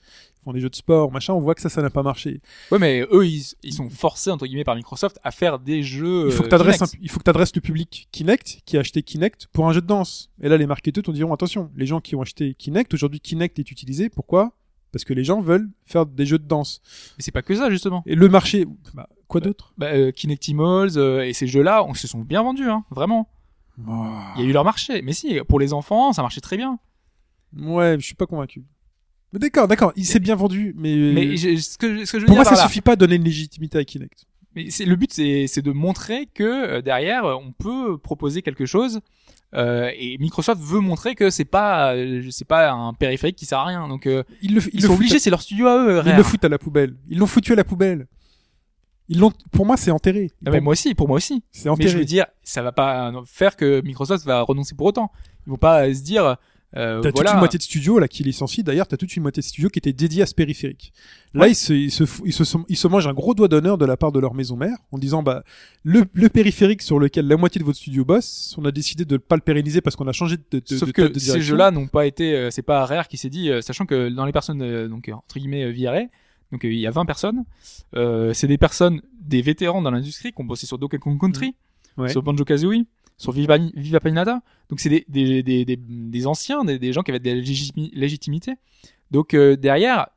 Font 0.48 0.54
des 0.54 0.60
jeux 0.60 0.70
de 0.70 0.74
sport, 0.76 1.12
machin. 1.12 1.34
On 1.34 1.40
voit 1.40 1.54
que 1.54 1.60
ça, 1.60 1.68
ça 1.68 1.82
n'a 1.82 1.90
pas 1.90 2.02
marché. 2.02 2.40
Ouais, 2.70 2.78
mais 2.78 3.06
eux, 3.12 3.26
ils, 3.26 3.44
ils 3.62 3.74
sont 3.74 3.90
forcés 3.90 4.30
entre 4.30 4.46
guillemets 4.46 4.64
par 4.64 4.76
Microsoft 4.76 5.18
à 5.22 5.30
faire 5.30 5.58
des 5.58 5.82
jeux. 5.82 6.28
Il 6.28 6.32
faut 6.32 6.42
euh, 6.42 6.46
que 6.46 6.50
t'adresses, 6.50 6.78
Kinect. 6.78 6.94
un- 6.94 6.98
il 7.02 7.10
faut 7.10 7.18
que 7.18 7.24
t'adresses 7.24 7.54
le 7.54 7.60
public 7.60 8.08
Kinect 8.12 8.62
qui 8.64 8.78
a 8.78 8.80
acheté 8.80 9.02
Kinect 9.02 9.46
pour 9.52 9.68
un 9.68 9.74
jeu 9.74 9.82
de 9.82 9.86
danse. 9.86 10.30
Et 10.40 10.48
là, 10.48 10.56
les 10.56 10.66
marketeurs 10.66 11.04
te 11.04 11.10
diront 11.10 11.34
attention, 11.34 11.70
les 11.76 11.84
gens 11.84 12.00
qui 12.00 12.16
ont 12.16 12.22
acheté 12.22 12.54
Kinect 12.54 12.94
aujourd'hui, 12.94 13.20
Kinect 13.20 13.58
est 13.58 13.70
utilisé. 13.70 14.08
Pourquoi? 14.08 14.52
Parce 14.90 15.04
que 15.04 15.12
les 15.12 15.22
gens 15.22 15.42
veulent 15.42 15.68
faire 15.84 16.06
des 16.06 16.24
jeux 16.24 16.38
de 16.38 16.46
danse. 16.48 16.80
Mais 17.18 17.22
c'est 17.24 17.30
pas 17.30 17.42
que 17.42 17.54
ça 17.54 17.68
justement. 17.68 18.02
Et 18.06 18.14
le 18.14 18.26
marché, 18.30 18.66
bah, 18.94 19.06
quoi 19.26 19.42
d'autre? 19.42 19.74
Bah, 19.76 19.88
euh, 19.88 20.12
Kinectimals 20.12 20.96
euh, 20.96 21.26
et 21.26 21.34
ces 21.34 21.46
jeux-là, 21.46 21.84
on 21.84 21.92
se 21.92 22.06
sont 22.08 22.20
bien 22.20 22.42
vendus, 22.42 22.70
hein, 22.70 22.86
vraiment. 22.90 23.28
Il 23.76 24.42
y 24.42 24.46
a 24.46 24.48
eu 24.48 24.52
leur 24.52 24.64
marché. 24.64 25.02
Mais 25.02 25.12
si, 25.12 25.38
pour 25.46 25.60
les 25.60 25.74
enfants, 25.74 26.14
ça 26.14 26.22
marchait 26.22 26.40
très 26.40 26.56
bien. 26.56 26.78
Ouais, 27.56 27.96
je 27.98 28.04
suis 28.04 28.14
pas 28.14 28.26
convaincu. 28.26 28.64
Mais 29.32 29.38
d'accord, 29.38 29.68
d'accord, 29.68 29.92
il 29.96 30.06
s'est 30.06 30.20
bien 30.20 30.34
vendu, 30.36 30.74
mais, 30.76 30.94
Mais 30.96 31.36
je- 31.36 31.56
ce 31.56 31.76
que, 31.76 32.04
ce 32.04 32.12
que 32.12 32.18
je 32.18 32.22
veux 32.22 32.26
pour 32.26 32.34
dire 32.36 32.44
moi, 32.44 32.44
ça 32.44 32.52
là, 32.54 32.66
suffit 32.66 32.80
pas 32.80 32.92
à 32.92 32.96
donner 32.96 33.16
une 33.16 33.24
légitimité 33.24 33.76
à 33.78 33.84
Kinect. 33.84 34.24
Mais 34.54 34.70
c'est 34.70 34.86
le 34.86 34.96
but, 34.96 35.12
c'est 35.12 35.46
c'est 35.46 35.60
de 35.62 35.70
montrer 35.72 36.26
que 36.32 36.42
euh, 36.44 36.80
derrière, 36.82 37.24
euh, 37.26 37.34
on 37.34 37.52
peut 37.52 37.98
proposer 37.98 38.40
quelque 38.42 38.64
chose. 38.66 39.00
euh, 39.54 39.90
et 39.98 40.16
Microsoft 40.18 40.60
veut 40.62 40.80
montrer 40.80 41.14
que 41.14 41.28
c'est 41.30 41.44
pas 41.44 41.94
euh, 41.94 42.22
c'est 42.30 42.46
pas 42.46 42.70
un 42.72 42.94
périphérique 42.94 43.36
qui 43.36 43.44
sert 43.46 43.58
à 43.58 43.66
rien. 43.66 43.86
Donc 43.88 44.06
Ils 44.06 44.14
le, 44.14 44.28
ils, 44.42 44.54
le 44.54 44.60
sont 44.80 44.86
foutent 44.88 44.96
obligés, 44.96 45.18
c'est 45.18 45.30
leur 45.30 45.42
studio 45.42 45.66
à 45.66 45.76
eux. 45.84 45.90
ils 46.04 46.08
Rare. 46.08 46.16
le 46.16 46.22
foutent 46.22 46.44
à 46.44 46.48
la 46.48 46.58
poubelle. 46.58 46.94
Ils 47.10 47.18
l'ont 47.18 47.26
foutu 47.26 47.52
à 47.52 47.56
la 47.56 47.64
poubelle. 47.64 48.06
Ils 49.10 49.18
l'ont, 49.20 49.32
pour 49.52 49.64
moi, 49.64 49.78
c'est 49.78 49.90
enterré. 49.90 50.30
Ah, 50.44 50.50
mais 50.50 50.60
moi 50.60 50.72
aussi, 50.72 50.94
pour 50.94 51.08
moi 51.08 51.16
aussi. 51.16 51.42
c'est 51.50 51.64
Mais 51.64 51.70
enterré. 51.70 51.88
je 51.88 51.96
veux 51.98 52.04
dire, 52.04 52.26
ça 52.42 52.60
va 52.62 52.72
pas 52.72 53.10
faire 53.24 53.56
que 53.56 53.80
Microsoft 53.82 54.26
va 54.26 54.42
renoncer 54.42 54.74
pour 54.74 54.86
autant. 54.86 55.10
Ils 55.46 55.50
vont 55.50 55.56
pas 55.56 55.92
se 55.94 56.02
dire, 56.02 56.36
euh, 56.76 57.00
T'as 57.00 57.10
voilà. 57.10 57.30
toute 57.30 57.34
une 57.34 57.38
moitié 57.38 57.58
de 57.58 57.62
studio 57.62 57.98
là 57.98 58.08
qui 58.08 58.22
licencie. 58.22 58.62
D'ailleurs, 58.62 58.86
t'as 58.86 58.96
toute 58.98 59.16
une 59.16 59.22
moitié 59.22 59.40
de 59.40 59.46
studio 59.46 59.70
qui 59.70 59.78
était 59.78 59.92
dédiée 59.94 60.22
à 60.22 60.26
ce 60.26 60.34
périphérique. 60.34 60.92
Là, 61.32 61.42
Ouais. 61.44 61.52
ils, 61.52 61.54
se, 61.54 61.72
ils, 61.72 61.90
se, 61.90 62.04
ils, 62.26 62.32
se, 62.32 62.44
sont- 62.44 62.64
ils 62.68 62.76
se 62.76 62.86
mangent 62.88 63.06
un 63.06 63.14
gros 63.14 63.34
doigt 63.34 63.48
d'honneur 63.48 63.78
de 63.78 63.86
la 63.86 63.96
part 63.96 64.12
de 64.12 64.18
leur 64.20 64.34
maison 64.34 64.56
mère 64.56 64.76
en 64.92 64.98
disant 64.98 65.22
bah 65.22 65.44
le, 65.82 66.04
le 66.12 66.28
périphérique 66.28 66.82
sur 66.82 66.98
lequel 66.98 67.26
la 67.26 67.36
moitié 67.38 67.58
de 67.58 67.64
votre 67.64 67.78
studio 67.78 68.04
bosse, 68.04 68.54
on 68.58 68.64
a 68.66 68.70
décidé 68.70 69.04
de 69.04 69.14
ne 69.14 69.18
pas 69.18 69.36
le 69.36 69.42
pérenniser 69.42 69.80
parce 69.80 69.96
qu'on 69.96 70.08
a 70.08 70.12
changé 70.12 70.36
de, 70.36 70.58
de, 70.58 70.76
Sauf 70.76 70.88
de 70.88 70.92
que 70.92 71.02
de 71.02 71.18
ces 71.18 71.26
direction. 71.26 71.40
jeux-là 71.50 71.70
n'ont 71.70 71.86
pas 71.88 72.06
été, 72.06 72.34
euh, 72.36 72.50
c'est 72.50 72.62
pas 72.62 72.84
Rare 72.84 73.08
qui 73.08 73.16
s'est 73.16 73.30
dit, 73.30 73.50
euh, 73.50 73.62
sachant 73.62 73.86
que 73.86 74.08
dans 74.10 74.26
les 74.26 74.32
personnes, 74.32 74.60
euh, 74.62 74.88
donc 74.88 75.10
entre 75.12 75.38
guillemets 75.38 75.64
euh, 75.64 75.70
virées, 75.70 76.08
donc 76.52 76.64
euh, 76.64 76.72
il 76.72 76.78
y 76.80 76.86
a 76.86 76.90
20 76.90 77.06
personnes, 77.06 77.44
euh, 77.96 78.32
c'est 78.34 78.46
des 78.46 78.58
personnes, 78.58 79.00
des 79.20 79.40
vétérans 79.42 79.80
dans 79.82 79.90
l'industrie 79.90 80.32
qui 80.32 80.40
ont 80.42 80.44
bossé 80.44 80.66
sur 80.66 80.78
Donkey 80.78 80.98
Kong 80.98 81.18
Country, 81.18 81.54
Ouais. 81.96 82.08
sur 82.10 82.22
Banjo 82.22 82.44
Kazooie, 82.44 82.84
sur 83.18 83.32
Viva, 83.32 83.58
Viva. 83.58 83.98
Donc 84.70 84.80
c'est 84.80 84.88
des, 84.88 85.04
des, 85.08 85.42
des, 85.42 85.76
des, 85.76 86.26
anciens, 86.26 86.64
des, 86.64 86.78
des 86.78 86.92
gens 86.92 87.02
qui 87.02 87.10
avaient 87.10 87.18
de 87.20 87.28
la 87.28 87.36
légitimi- 87.36 87.90
légitimité. 87.92 88.54
Donc 89.10 89.34
euh, 89.34 89.56
derrière, 89.56 90.08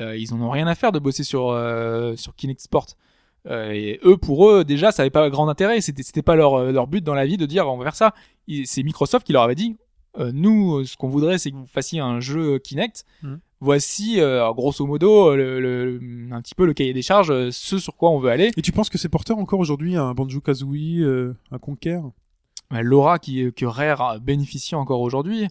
euh, 0.00 0.16
ils 0.16 0.32
en 0.32 0.40
ont 0.40 0.50
rien 0.50 0.66
à 0.66 0.74
faire 0.74 0.92
de 0.92 0.98
bosser 0.98 1.24
sur 1.24 1.50
euh, 1.50 2.16
sur 2.16 2.34
Kinect 2.34 2.60
Sport. 2.60 2.86
Euh, 3.48 3.72
et 3.72 3.98
eux, 4.04 4.16
pour 4.16 4.48
eux, 4.48 4.64
déjà, 4.64 4.92
ça 4.92 5.02
avait 5.02 5.10
pas 5.10 5.28
grand 5.28 5.48
intérêt. 5.48 5.80
C'était 5.80 6.04
c'était 6.04 6.22
pas 6.22 6.36
leur 6.36 6.72
leur 6.72 6.86
but 6.86 7.02
dans 7.02 7.14
la 7.14 7.26
vie 7.26 7.36
de 7.36 7.44
dire 7.46 7.68
on 7.68 7.76
va 7.76 7.84
faire 7.84 7.96
ça. 7.96 8.14
C'est 8.64 8.82
Microsoft 8.82 9.26
qui 9.26 9.32
leur 9.32 9.42
avait 9.42 9.54
dit 9.54 9.76
nous, 10.32 10.84
ce 10.84 10.96
qu'on 10.96 11.08
voudrait, 11.08 11.38
c'est 11.38 11.50
que 11.50 11.56
vous 11.56 11.66
fassiez 11.66 12.00
un 12.00 12.20
jeu 12.20 12.58
Kinect. 12.58 13.04
Mhm. 13.22 13.40
Voici, 13.64 14.20
euh, 14.20 14.52
grosso 14.52 14.84
modo, 14.86 15.36
le, 15.36 15.60
le- 15.60 16.00
un 16.32 16.42
petit 16.42 16.56
peu 16.56 16.66
le 16.66 16.72
cahier 16.74 16.92
des 16.92 17.00
charges, 17.02 17.30
euh, 17.30 17.50
ce 17.52 17.78
sur 17.78 17.94
quoi 17.96 18.10
on 18.10 18.18
veut 18.18 18.30
aller. 18.30 18.50
Et 18.56 18.62
tu 18.62 18.72
penses 18.72 18.90
que 18.90 18.98
c'est 18.98 19.08
porteur 19.08 19.38
encore 19.38 19.60
aujourd'hui 19.60 19.94
un 19.94 20.14
Banjo 20.14 20.40
Kazooie, 20.40 21.00
euh, 21.02 21.36
un 21.52 21.58
Conquer 21.58 22.00
Bah, 22.72 22.82
L'aura 22.82 23.20
qui 23.20 23.52
que 23.52 23.64
Rare 23.64 24.18
bénéficie 24.20 24.74
encore 24.74 25.00
aujourd'hui, 25.00 25.46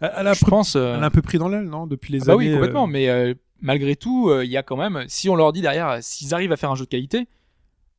elle, 0.00 0.28
a 0.28 0.34
je 0.34 0.44
pense. 0.44 0.76
euh, 0.76 0.94
elle 0.96 1.02
a 1.02 1.06
un 1.06 1.10
peu 1.10 1.20
pris 1.20 1.38
dans 1.38 1.48
l'aile, 1.48 1.64
non 1.64 1.88
Depuis 1.88 2.12
les 2.12 2.22
Ah 2.22 2.26
bah 2.26 2.32
années. 2.34 2.46
oui, 2.46 2.52
complètement. 2.54 2.84
euh, 2.84 2.90
Mais 2.92 3.08
euh, 3.08 3.34
malgré 3.60 3.96
tout, 3.96 4.28
euh, 4.30 4.44
il 4.44 4.50
y 4.52 4.56
a 4.56 4.62
quand 4.62 4.76
même, 4.76 5.04
si 5.08 5.28
on 5.28 5.34
leur 5.34 5.52
dit 5.52 5.60
derrière, 5.60 5.88
euh, 5.88 5.98
s'ils 6.00 6.34
arrivent 6.34 6.52
à 6.52 6.56
faire 6.56 6.70
un 6.70 6.76
jeu 6.76 6.84
de 6.84 6.90
qualité, 6.90 7.26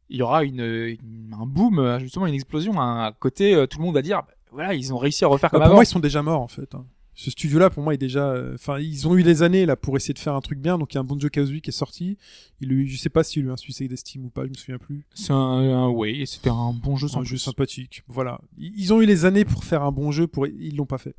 il 0.09 0.15
y 0.17 0.21
aura 0.21 0.45
une, 0.45 0.61
une- 0.61 1.35
un 1.37 1.45
boom, 1.45 1.79
euh, 1.79 1.99
justement 1.99 2.27
une 2.27 2.33
explosion. 2.33 2.79
Un 2.79 3.11
côté, 3.11 3.53
euh, 3.55 3.67
tout 3.67 3.77
le 3.79 3.83
monde 3.83 3.93
va 3.95 4.01
dire, 4.01 4.21
bah, 4.25 4.33
voilà, 4.53 4.73
ils 4.73 4.93
ont 4.93 4.97
réussi 4.97 5.25
à 5.25 5.27
refaire 5.27 5.49
bah, 5.49 5.57
comme 5.57 5.59
pour 5.59 5.65
avant. 5.65 5.75
moi, 5.75 5.83
ils 5.83 5.87
sont 5.87 5.99
déjà 5.99 6.21
morts 6.23 6.41
en 6.41 6.47
fait. 6.47 6.73
Ce 7.21 7.31
studio-là, 7.31 7.69
pour 7.69 7.83
moi, 7.83 7.93
est 7.93 7.97
déjà. 7.97 8.29
euh, 8.31 8.53
Enfin, 8.53 8.79
ils 8.79 9.05
ont 9.05 9.13
eu 9.17 9.23
les 9.23 9.43
années 9.43 9.65
là 9.65 9.75
pour 9.75 9.97
essayer 9.97 10.13
de 10.13 10.19
faire 10.19 10.35
un 10.35 10.39
truc 10.39 10.57
bien. 10.57 10.77
Donc, 10.77 10.93
il 10.93 10.95
y 10.95 10.99
a 10.99 11.01
un 11.01 11.03
Banjo 11.03 11.27
Kazooie 11.27 11.59
qui 11.59 11.69
est 11.69 11.73
sorti. 11.73 12.17
Il 12.61 12.71
eu, 12.71 12.87
je 12.87 12.95
sais 12.97 13.09
pas 13.09 13.25
s'il 13.25 13.43
a 13.43 13.49
eu 13.49 13.51
un 13.51 13.57
succès 13.57 13.89
d'estime 13.89 14.23
ou 14.23 14.29
pas, 14.29 14.45
je 14.45 14.49
me 14.49 14.53
souviens 14.53 14.77
plus. 14.77 15.05
C'est 15.15 15.33
un, 15.33 15.35
un 15.35 15.89
oui, 15.89 16.25
c'était 16.25 16.49
un 16.49 16.71
bon 16.71 16.95
jeu 16.95 17.09
sans 17.09 17.19
un 17.19 17.23
jeu 17.25 17.35
sympathique. 17.35 18.03
Voilà. 18.07 18.39
Ils 18.57 18.93
ont 18.93 19.01
eu 19.01 19.05
les 19.05 19.25
années 19.25 19.43
pour 19.43 19.65
faire 19.65 19.83
un 19.83 19.91
bon 19.91 20.11
jeu, 20.11 20.27
pour 20.27 20.47
ils 20.47 20.77
l'ont 20.77 20.85
pas 20.85 20.97
fait. 20.97 21.13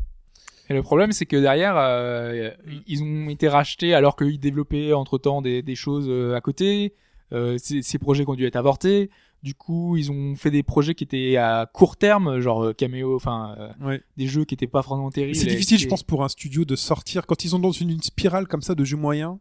Et 0.70 0.72
le 0.74 0.82
problème, 0.82 1.12
c'est 1.12 1.26
que 1.26 1.36
derrière, 1.36 1.74
euh, 1.76 2.50
ils 2.86 3.02
ont 3.02 3.28
été 3.28 3.48
rachetés 3.48 3.92
alors 3.92 4.16
qu'ils 4.16 4.40
développaient 4.40 4.94
entre 4.94 5.18
temps 5.18 5.42
des, 5.42 5.60
des 5.62 5.74
choses 5.74 6.06
euh, 6.08 6.34
à 6.34 6.40
côté. 6.40 6.94
Euh, 7.32 7.58
ces, 7.58 7.82
ces 7.82 7.98
projets 7.98 8.24
qui 8.24 8.30
ont 8.30 8.34
dû 8.34 8.46
être 8.46 8.56
avortés. 8.56 9.10
Du 9.42 9.54
coup, 9.54 9.96
ils 9.96 10.10
ont 10.12 10.34
fait 10.36 10.50
des 10.50 10.62
projets 10.62 10.94
qui 10.94 11.04
étaient 11.04 11.36
à 11.36 11.68
court 11.72 11.96
terme, 11.96 12.40
genre 12.40 12.62
euh, 12.62 12.72
caméo, 12.74 13.16
enfin 13.16 13.54
euh, 13.58 13.86
Ouais. 13.86 14.02
des 14.18 14.26
jeux 14.26 14.44
qui 14.44 14.52
étaient 14.54 14.66
pas 14.66 14.82
vraiment 14.82 15.10
terribles. 15.10 15.34
C'est 15.34 15.46
difficile, 15.46 15.78
je 15.78 15.88
pense, 15.88 16.02
pour 16.02 16.22
un 16.22 16.28
studio 16.28 16.64
de 16.66 16.76
sortir 16.76 17.26
quand 17.26 17.42
ils 17.44 17.48
sont 17.48 17.58
dans 17.58 17.72
une, 17.72 17.88
une 17.90 18.02
spirale 18.02 18.46
comme 18.46 18.60
ça 18.60 18.74
de 18.74 18.84
jeux 18.84 18.98
moyens. 18.98 19.38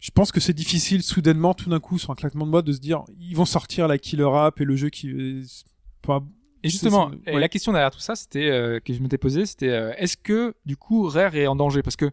Je 0.00 0.10
pense 0.10 0.32
que 0.32 0.40
c'est 0.40 0.52
difficile 0.52 1.02
soudainement, 1.02 1.54
tout 1.54 1.70
d'un 1.70 1.80
coup, 1.80 1.98
sur 1.98 2.10
un 2.10 2.14
claquement 2.14 2.46
de 2.46 2.50
doigts, 2.50 2.62
de 2.62 2.72
se 2.72 2.80
dire 2.80 3.04
ils 3.20 3.36
vont 3.36 3.44
sortir 3.46 3.86
la 3.88 3.96
killer 3.96 4.28
app 4.34 4.60
et 4.60 4.64
le 4.64 4.76
jeu 4.76 4.90
qui. 4.90 5.08
euh, 5.08 5.42
enfin, 6.04 6.26
Et 6.62 6.68
justement, 6.68 7.10
ouais. 7.26 7.38
la 7.38 7.48
question 7.48 7.72
derrière 7.72 7.90
tout 7.92 8.00
ça, 8.00 8.16
c'était 8.16 8.50
euh, 8.50 8.80
que 8.80 8.92
je 8.92 9.00
m'étais 9.00 9.18
posée, 9.18 9.46
c'était 9.46 9.68
euh, 9.70 9.92
est-ce 9.96 10.16
que 10.16 10.54
du 10.66 10.76
coup 10.76 11.08
Rare 11.08 11.36
est 11.36 11.46
en 11.46 11.56
danger? 11.56 11.82
Parce 11.82 11.96
que 11.96 12.10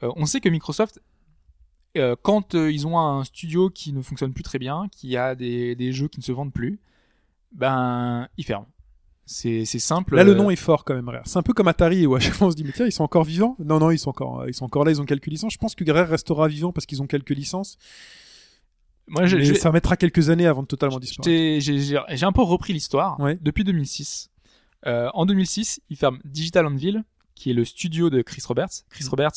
on 0.00 0.26
sait 0.26 0.40
que 0.40 0.48
Microsoft, 0.48 1.00
euh, 1.96 2.16
quand 2.22 2.54
euh, 2.54 2.70
ils 2.72 2.86
ont 2.86 2.98
un 2.98 3.24
studio 3.24 3.68
qui 3.70 3.92
ne 3.92 4.02
fonctionne 4.02 4.32
plus 4.32 4.42
très 4.42 4.58
bien, 4.58 4.86
qui 4.90 5.16
a 5.16 5.34
des, 5.34 5.74
des 5.74 5.92
jeux 5.92 6.08
qui 6.08 6.20
ne 6.20 6.24
se 6.24 6.32
vendent 6.32 6.52
plus, 6.52 6.78
ben 7.52 8.28
ils 8.36 8.44
ferment. 8.44 8.68
C'est 9.24 9.64
simple. 9.64 10.16
Là, 10.16 10.24
le 10.24 10.32
euh, 10.32 10.34
nom 10.34 10.50
est 10.50 10.56
fort 10.56 10.84
quand 10.84 10.94
même, 10.94 11.08
Rare. 11.08 11.22
C'est 11.24 11.38
un 11.38 11.42
peu 11.42 11.52
comme 11.54 11.68
Atari 11.68 12.06
où 12.06 12.14
à 12.16 12.20
chaque 12.20 12.34
fois 12.34 12.48
on 12.48 12.50
se 12.50 12.56
dit 12.56 12.64
mais 12.64 12.72
tiens, 12.72 12.86
ils 12.86 12.92
sont 12.92 13.04
encore 13.04 13.24
vivants? 13.24 13.56
Non, 13.58 13.78
non, 13.78 13.90
ils 13.90 13.98
sont 13.98 14.10
encore, 14.10 14.46
ils 14.48 14.52
sont 14.54 14.64
encore 14.64 14.84
là, 14.84 14.90
ils 14.90 15.00
ont 15.00 15.06
quelques 15.06 15.26
licences. 15.28 15.52
Je 15.52 15.58
pense 15.58 15.74
que 15.74 15.90
Rare 15.90 16.08
restera 16.08 16.48
vivant 16.48 16.72
parce 16.72 16.86
qu'ils 16.86 17.00
ont 17.02 17.06
quelques 17.06 17.30
licences. 17.30 17.78
Moi, 19.06 19.26
je- 19.26 19.36
mais 19.36 19.44
je- 19.44 19.54
ça 19.54 19.70
mettra 19.72 19.96
quelques 19.96 20.28
années 20.30 20.46
avant 20.46 20.62
de 20.62 20.66
totalement 20.66 20.98
disparaître. 20.98 21.30
J'ai 21.60 22.24
un 22.26 22.32
peu 22.32 22.42
repris 22.42 22.72
l'histoire 22.72 23.18
Ouais. 23.20 23.38
depuis 23.40 23.64
2006. 23.64 24.30
Euh, 24.86 25.08
en 25.14 25.24
2006, 25.26 25.80
ils 25.90 25.96
ferment 25.96 26.18
Digital 26.24 26.66
Anvil, 26.66 27.02
qui 27.34 27.50
est 27.50 27.54
le 27.54 27.64
studio 27.64 28.10
de 28.10 28.22
Chris 28.22 28.42
Roberts. 28.46 28.70
Chris 28.90 29.04
Mm. 29.06 29.10
Roberts, 29.10 29.32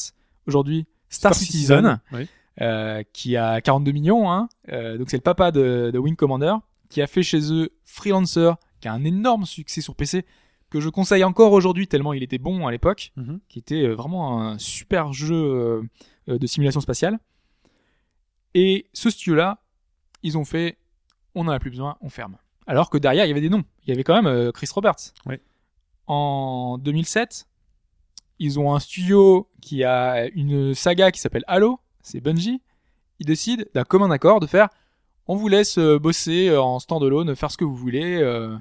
aujourd'hui 0.47 0.87
Star, 1.09 1.33
Citizen, 1.35 1.99
Ouais. 2.11 2.27
Euh, 2.61 3.03
qui 3.13 3.35
a 3.37 3.61
42 3.61 3.91
millions. 3.91 4.31
Hein. 4.31 4.47
Euh, 4.69 4.97
donc 4.97 5.09
c'est 5.09 5.17
le 5.17 5.21
papa 5.21 5.51
de, 5.51 5.91
de 5.93 5.99
Wing 5.99 6.15
Commander, 6.15 6.55
qui 6.89 7.01
a 7.01 7.07
fait 7.07 7.23
chez 7.23 7.51
eux 7.51 7.69
Freelancer, 7.83 8.51
qui 8.81 8.87
a 8.87 8.93
un 8.93 9.03
énorme 9.03 9.45
succès 9.45 9.81
sur 9.81 9.95
PC, 9.95 10.25
que 10.69 10.79
je 10.79 10.89
conseille 10.89 11.23
encore 11.23 11.51
aujourd'hui 11.53 11.87
tellement 11.87 12.13
il 12.13 12.23
était 12.23 12.37
bon 12.37 12.65
à 12.67 12.71
l'époque, 12.71 13.11
Mhm. 13.17 13.39
qui 13.49 13.59
était 13.59 13.83
euh, 13.87 13.93
vraiment 13.93 14.41
un 14.41 14.57
super 14.57 15.13
jeu 15.13 15.87
de 16.27 16.47
simulation 16.47 16.81
spatiale. 16.81 17.19
Et 18.53 18.87
ce 18.93 19.09
studio-là, 19.09 19.59
ils 20.23 20.37
ont 20.37 20.45
fait, 20.45 20.77
on 21.35 21.43
n'en 21.43 21.51
a 21.51 21.59
plus 21.59 21.69
besoin, 21.69 21.97
on 22.01 22.09
ferme. 22.09 22.37
Alors 22.67 22.89
que 22.89 22.97
derrière, 22.97 23.25
il 23.25 23.27
y 23.27 23.31
avait 23.31 23.41
des 23.41 23.49
noms. 23.49 23.63
Il 23.83 23.89
y 23.89 23.93
avait 23.93 24.03
quand 24.03 24.21
même 24.21 24.51
Chris 24.53 24.67
Roberts. 24.73 25.13
Ouais. 25.25 25.41
En 26.07 26.77
2007, 26.79 27.47
ils 28.39 28.59
ont 28.59 28.73
un 28.73 28.79
studio 28.79 29.49
qui 29.61 29.83
a 29.83 30.27
une 30.27 30.73
saga 30.73 31.11
qui 31.11 31.19
s'appelle 31.19 31.43
Halo, 31.47 31.79
c'est 32.05 32.21
Bungie. 32.21 32.61
Ils 33.19 33.25
décident 33.25 33.63
d'un 33.73 33.83
commun 33.83 34.11
accord 34.11 34.39
de 34.39 34.47
faire, 34.47 34.69
on 35.27 35.35
vous 35.35 35.47
laisse 35.47 35.77
euh, 35.77 35.97
bosser 35.97 36.49
euh, 36.49 36.61
en 36.61 36.79
standalone, 36.79 37.35
faire 37.35 37.51
ce 37.51 37.57
que 37.57 37.65
vous 37.65 37.75
voulez. 37.75 38.19
euh, 38.21 38.55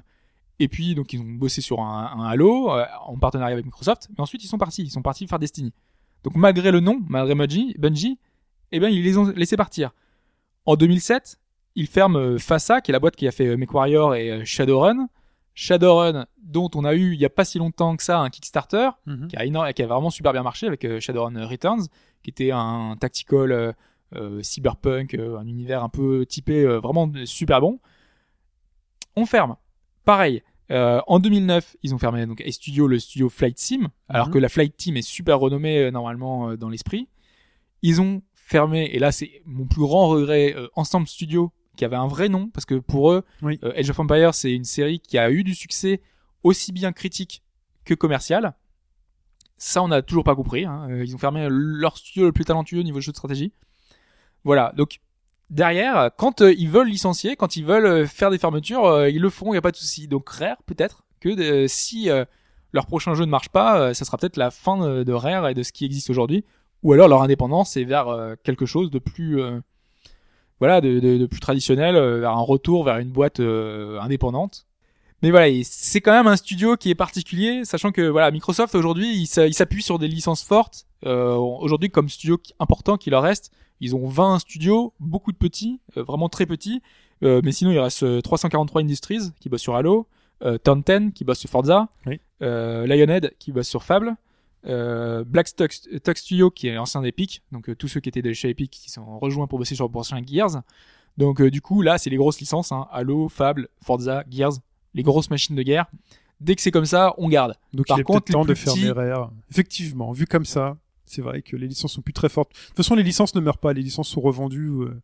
et 0.59 0.67
puis, 0.67 0.95
donc, 0.95 1.13
ils 1.13 1.19
ont 1.19 1.25
bossé 1.25 1.61
sur 1.61 1.81
un, 1.81 2.25
Halo 2.25 2.71
en 3.05 3.17
partenariat 3.17 3.53
avec 3.53 3.65
Microsoft. 3.65 4.07
Mais 4.11 4.21
ensuite, 4.21 4.41
ils 4.43 4.47
sont 4.47 4.57
partis. 4.57 4.83
Ils 4.83 4.89
sont 4.89 5.01
partis 5.01 5.27
faire 5.27 5.37
Destiny. 5.37 5.73
Donc, 6.23 6.35
malgré 6.37 6.71
le 6.71 6.79
nom, 6.79 7.01
malgré 7.09 7.35
Bungie, 7.35 7.75
Bungie 7.77 8.17
eh 8.71 8.79
ben, 8.79 8.87
ils 8.87 9.03
les 9.03 9.17
ont 9.17 9.27
laissés 9.35 9.57
partir. 9.57 9.91
En 10.65 10.77
2007, 10.77 11.37
ils 11.75 11.87
ferment 11.87 12.37
FASA, 12.39 12.79
qui 12.79 12.91
est 12.91 12.93
la 12.93 12.99
boîte 12.99 13.17
qui 13.17 13.27
a 13.27 13.31
fait 13.31 13.57
MechWarrior 13.57 14.15
et 14.15 14.45
Shadowrun. 14.45 15.09
Shadowrun, 15.55 16.27
dont 16.43 16.69
on 16.75 16.83
a 16.85 16.93
eu 16.93 17.13
il 17.13 17.19
y 17.19 17.25
a 17.25 17.29
pas 17.29 17.45
si 17.45 17.57
longtemps 17.57 17.95
que 17.95 18.03
ça 18.03 18.19
un 18.19 18.29
Kickstarter, 18.29 18.89
Mhm. 19.07 19.27
qui 19.29 19.35
a, 19.37 19.45
éno- 19.45 19.73
qui 19.73 19.81
a 19.81 19.87
vraiment 19.87 20.09
super 20.11 20.33
bien 20.33 20.43
marché 20.43 20.67
avec 20.67 20.83
euh, 20.85 20.99
Shadowrun 20.99 21.47
Returns, 21.47 21.87
qui 22.23 22.29
était 22.29 22.51
un 22.51 22.95
tactical 22.99 23.51
euh, 23.51 23.71
euh, 24.15 24.43
cyberpunk, 24.43 25.13
euh, 25.15 25.37
un 25.37 25.47
univers 25.47 25.83
un 25.83 25.89
peu 25.89 26.25
typé 26.25 26.63
euh, 26.63 26.79
vraiment 26.79 27.09
super 27.25 27.61
bon. 27.61 27.79
On 29.15 29.25
ferme. 29.25 29.55
Pareil. 30.03 30.43
euh, 30.71 30.99
en 31.07 31.19
2009, 31.19 31.77
ils 31.83 31.93
ont 31.93 31.99
fermé 31.99 32.25
donc 32.25 32.43
Studio, 32.49 32.87
le 32.87 32.97
studio 32.99 33.29
Flight 33.29 33.57
Sim, 33.59 33.89
alors 34.09 34.27
Mhm. 34.27 34.33
que 34.33 34.39
la 34.39 34.49
Flight 34.49 34.75
Team 34.75 34.97
est 34.97 35.03
super 35.03 35.39
renommée 35.39 35.77
euh, 35.77 35.91
normalement 35.91 36.49
euh, 36.49 36.57
dans 36.57 36.69
l'esprit. 36.69 37.07
Ils 37.83 38.01
ont 38.01 38.23
fermé, 38.33 38.89
et 38.91 38.97
là 38.99 39.11
c'est 39.11 39.41
mon 39.45 39.65
plus 39.67 39.81
grand 39.81 40.07
regret, 40.07 40.53
euh, 40.57 40.67
Ensemble 40.75 41.07
Studio, 41.07 41.51
qui 41.75 41.85
avait 41.85 41.95
un 41.95 42.07
vrai 42.07 42.29
nom, 42.29 42.49
parce 42.49 42.65
que 42.65 42.75
pour 42.75 43.11
eux, 43.11 43.23
Oui. 43.41 43.59
euh, 43.63 43.73
Age 43.77 43.89
of 43.89 43.99
Empires, 43.99 44.33
c'est 44.33 44.51
une 44.53 44.63
série 44.63 44.99
qui 44.99 45.17
a 45.17 45.29
eu 45.29 45.43
du 45.43 45.53
succès 45.53 46.01
aussi 46.43 46.71
bien 46.71 46.91
critique 46.91 47.43
que 47.85 47.93
commercial. 47.93 48.53
Ça, 49.57 49.81
on 49.83 49.87
n'a 49.87 50.01
toujours 50.01 50.23
pas 50.23 50.35
compris. 50.35 50.65
hein. 50.65 50.87
Euh, 50.89 51.05
Ils 51.05 51.15
ont 51.15 51.19
fermé 51.19 51.47
leur 51.49 51.97
studio 51.97 52.25
le 52.25 52.31
plus 52.31 52.45
talentueux 52.45 52.79
au 52.79 52.83
niveau 52.83 52.99
jeu 52.99 53.11
de 53.11 53.17
stratégie. 53.17 53.53
Voilà. 54.43 54.73
Donc 54.75 54.99
derrière, 55.49 56.11
quand 56.17 56.41
euh, 56.41 56.53
ils 56.57 56.69
veulent 56.69 56.89
licencier, 56.89 57.35
quand 57.35 57.55
ils 57.55 57.65
veulent 57.65 57.85
euh, 57.85 58.05
faire 58.05 58.29
des 58.31 58.37
fermetures, 58.37 58.85
euh, 58.85 59.09
ils 59.09 59.21
le 59.21 59.29
font. 59.29 59.53
Il 59.53 59.55
y 59.55 59.57
a 59.57 59.61
pas 59.61 59.71
de 59.71 59.75
souci. 59.77 60.07
Donc 60.07 60.27
Rare, 60.29 60.57
peut-être 60.65 61.03
que 61.19 61.65
si 61.67 62.09
leur 62.73 62.85
prochain 62.85 63.15
jeu 63.15 63.25
ne 63.25 63.31
marche 63.31 63.49
pas, 63.49 63.93
ça 63.95 64.05
sera 64.05 64.17
peut-être 64.17 64.37
la 64.37 64.51
fin 64.51 64.77
de, 64.77 65.03
de 65.03 65.13
Rare 65.13 65.47
et 65.47 65.53
de 65.55 65.63
ce 65.63 65.71
qui 65.71 65.85
existe 65.85 66.09
aujourd'hui, 66.11 66.43
ou 66.83 66.93
alors 66.93 67.07
leur 67.07 67.23
indépendance 67.23 67.77
est 67.77 67.83
vers 67.85 68.35
quelque 68.43 68.65
chose 68.67 68.91
de 68.91 68.99
plus 68.99 69.41
voilà, 70.59 70.81
de, 70.81 70.99
de, 70.99 71.17
de 71.17 71.25
plus 71.25 71.39
traditionnel, 71.39 71.95
euh, 71.95 72.19
vers 72.19 72.31
un 72.31 72.41
retour 72.41 72.83
vers 72.83 72.97
une 72.97 73.09
boîte 73.09 73.39
euh, 73.39 73.99
indépendante. 74.01 74.65
Mais 75.21 75.31
voilà, 75.31 75.47
c'est 75.63 76.01
quand 76.01 76.11
même 76.11 76.27
un 76.27 76.35
studio 76.35 76.75
qui 76.77 76.89
est 76.91 76.95
particulier, 76.95 77.65
sachant 77.65 77.91
que 77.91 78.01
voilà, 78.07 78.29
Microsoft 78.31 78.75
aujourd'hui, 78.75 79.15
il 79.15 79.25
s'a- 79.27 79.47
il 79.47 79.53
s'appuie 79.53 79.81
sur 79.81 79.97
des 79.97 80.07
licences 80.07 80.43
fortes. 80.43 80.85
Euh, 81.05 81.35
aujourd'hui, 81.35 81.89
comme 81.89 82.09
studio 82.09 82.37
important 82.59 82.97
qui 82.97 83.09
leur 83.09 83.23
reste, 83.23 83.51
ils 83.81 83.95
ont 83.95 84.07
20 84.07 84.39
studios, 84.39 84.93
beaucoup 84.99 85.31
de 85.31 85.37
petits, 85.37 85.79
euh, 85.97 86.03
vraiment 86.03 86.29
très 86.29 86.45
petits. 86.45 86.81
Euh, 87.23 87.41
mais 87.43 87.51
sinon, 87.53 87.71
il 87.71 87.79
reste 87.79 88.03
euh, 88.03 88.21
343 88.21 88.81
Industries 88.81 89.31
qui 89.39 89.49
bosse 89.49 89.61
sur 89.61 89.75
Halo, 89.75 90.07
euh, 90.43 90.57
Turn 90.63 90.81
10 90.85 91.11
qui 91.13 91.23
bosse 91.23 91.39
sur 91.39 91.49
Forza, 91.49 91.87
Oui. 92.05 92.19
euh, 92.41 92.85
Lionhead 92.85 93.33
qui 93.39 93.51
bosse 93.53 93.67
sur 93.69 93.83
Fable, 93.83 94.15
euh, 94.65 95.23
Black 95.23 95.55
Tux 95.55 95.67
Tux 96.03 96.15
Studio 96.15 96.49
qui 96.51 96.67
est 96.67 96.77
ancien 96.77 97.01
d'Epic, 97.01 97.41
donc 97.51 97.69
euh, 97.69 97.75
tous 97.75 97.87
ceux 97.87 97.99
qui 97.99 98.09
étaient 98.09 98.33
chez 98.33 98.49
Epic 98.49 98.71
qui 98.71 98.89
sont 98.89 99.19
rejoints 99.19 99.47
pour 99.47 99.59
bosser 99.59 99.75
sur 99.75 99.85
le 99.85 99.91
prochain 99.91 100.21
Gears. 100.25 100.61
Donc 101.17 101.39
euh, 101.41 101.49
du 101.51 101.61
coup 101.61 101.81
là 101.81 101.97
c'est 101.97 102.09
les 102.09 102.17
grosses 102.17 102.39
licences, 102.39 102.71
hein, 102.71 102.87
Halo, 102.91 103.29
Fable, 103.29 103.69
Forza, 103.81 104.23
Gears, 104.29 104.53
les 104.93 105.03
grosses 105.03 105.29
machines 105.29 105.55
de 105.55 105.63
guerre. 105.63 105.85
Dès 106.41 106.55
que 106.55 106.61
c'est 106.61 106.71
comme 106.71 106.85
ça, 106.85 107.13
on 107.17 107.29
garde. 107.29 107.55
Donc 107.73 107.87
Par 107.87 107.97
il 107.97 108.01
est 108.01 108.03
contre, 108.03 108.31
temps 108.31 108.43
de 108.43 108.53
faire 108.53 108.73
petits- 108.73 108.89
rares. 108.91 109.31
Effectivement, 109.49 110.11
vu 110.11 110.25
comme 110.27 110.43
ça, 110.45 110.75
c'est 111.05 111.21
vrai 111.21 111.41
que 111.41 111.55
les 111.55 111.67
licences 111.67 111.93
sont 111.93 112.01
plus 112.01 112.11
très 112.13 112.27
fortes. 112.29 112.51
De 112.51 112.67
toute 112.67 112.75
façon, 112.77 112.95
les 112.95 113.03
licences 113.03 113.35
ne 113.35 113.39
meurent 113.39 113.57
pas, 113.59 113.71
les 113.71 113.81
licences 113.81 114.09
sont 114.09 114.19
revendues, 114.19 114.67
euh, 114.69 115.01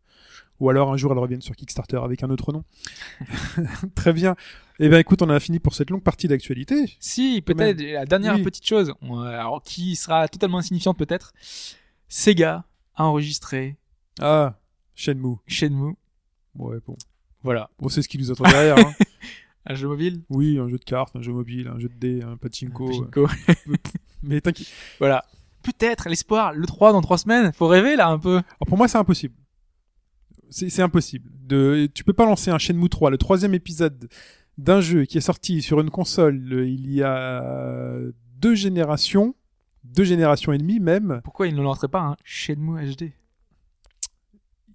ou 0.60 0.68
alors 0.68 0.92
un 0.92 0.96
jour 0.98 1.10
elles 1.12 1.18
reviennent 1.18 1.40
sur 1.40 1.56
Kickstarter 1.56 1.96
avec 2.04 2.22
un 2.22 2.28
autre 2.28 2.52
nom. 2.52 2.64
très 3.94 4.12
bien. 4.12 4.36
Eh 4.84 4.88
ben 4.88 4.98
écoute, 4.98 5.22
on 5.22 5.28
a 5.30 5.38
fini 5.38 5.60
pour 5.60 5.74
cette 5.74 5.90
longue 5.90 6.02
partie 6.02 6.26
d'actualité. 6.26 6.96
Si, 6.98 7.40
peut-être 7.40 7.80
la 7.80 8.04
dernière 8.04 8.34
Oui. 8.34 8.42
petite 8.42 8.66
chose, 8.66 8.92
alors 9.26 9.62
qui 9.62 9.94
sera 9.94 10.26
totalement 10.26 10.58
insignifiante 10.58 10.98
peut-être. 10.98 11.32
Sega 12.08 12.64
a 12.96 13.04
enregistré 13.04 13.76
Ah, 14.20 14.58
Shenmue. 14.96 15.36
Shenmue. 15.46 15.94
Ouais, 16.56 16.78
bon. 16.84 16.96
Voilà, 17.44 17.70
On 17.78 17.88
sait 17.88 18.02
ce 18.02 18.08
qui 18.08 18.18
nous 18.18 18.30
attend 18.32 18.42
derrière. 18.44 18.76
hein. 18.78 18.92
un 19.66 19.74
jeu 19.74 19.86
mobile. 19.86 20.22
Oui, 20.30 20.58
un 20.58 20.68
jeu 20.68 20.78
de 20.78 20.84
cartes, 20.84 21.14
un 21.14 21.22
jeu 21.22 21.32
mobile, 21.32 21.68
un 21.68 21.78
jeu 21.78 21.88
de 21.88 21.94
dés, 21.94 22.22
un 22.22 22.36
pachinko. 22.36 22.86
Pachinko. 22.88 23.26
euh, 23.68 23.76
Mais 24.24 24.40
t'inquiète. 24.40 24.68
voilà. 24.98 25.24
Peut-être 25.62 26.08
l'espoir, 26.08 26.52
le 26.54 26.66
3 26.66 26.92
dans 26.92 27.00
3 27.02 27.18
semaines. 27.18 27.52
Faut 27.52 27.68
rêver 27.68 27.94
là 27.94 28.08
un 28.08 28.18
peu. 28.18 28.34
Alors, 28.36 28.66
pour 28.66 28.76
moi, 28.78 28.88
c'est 28.88 28.98
impossible. 28.98 29.34
C'est 30.50 30.68
c'est 30.70 30.82
impossible. 30.82 31.30
De, 31.46 31.88
tu 31.94 32.02
peux 32.04 32.12
pas 32.12 32.26
lancer 32.26 32.50
un 32.50 32.58
Shenmue 32.58 32.88
3, 32.88 33.10
le 33.10 33.18
troisième 33.18 33.54
épisode 33.54 34.08
d'un 34.58 34.80
jeu 34.80 35.04
qui 35.04 35.18
est 35.18 35.22
sorti 35.22 35.62
sur 35.62 35.80
une 35.80 35.90
console 35.90 36.52
euh, 36.52 36.68
il 36.68 36.90
y 36.92 37.02
a 37.02 37.92
deux 38.38 38.54
générations, 38.54 39.34
deux 39.84 40.04
générations 40.04 40.52
et 40.52 40.58
demie 40.58 40.80
même. 40.80 41.20
Pourquoi 41.24 41.46
ils 41.48 41.54
ne 41.54 41.62
lanceraient 41.62 41.88
pas 41.88 42.00
un 42.02 42.16
Shenmue 42.24 42.94
HD 42.94 43.12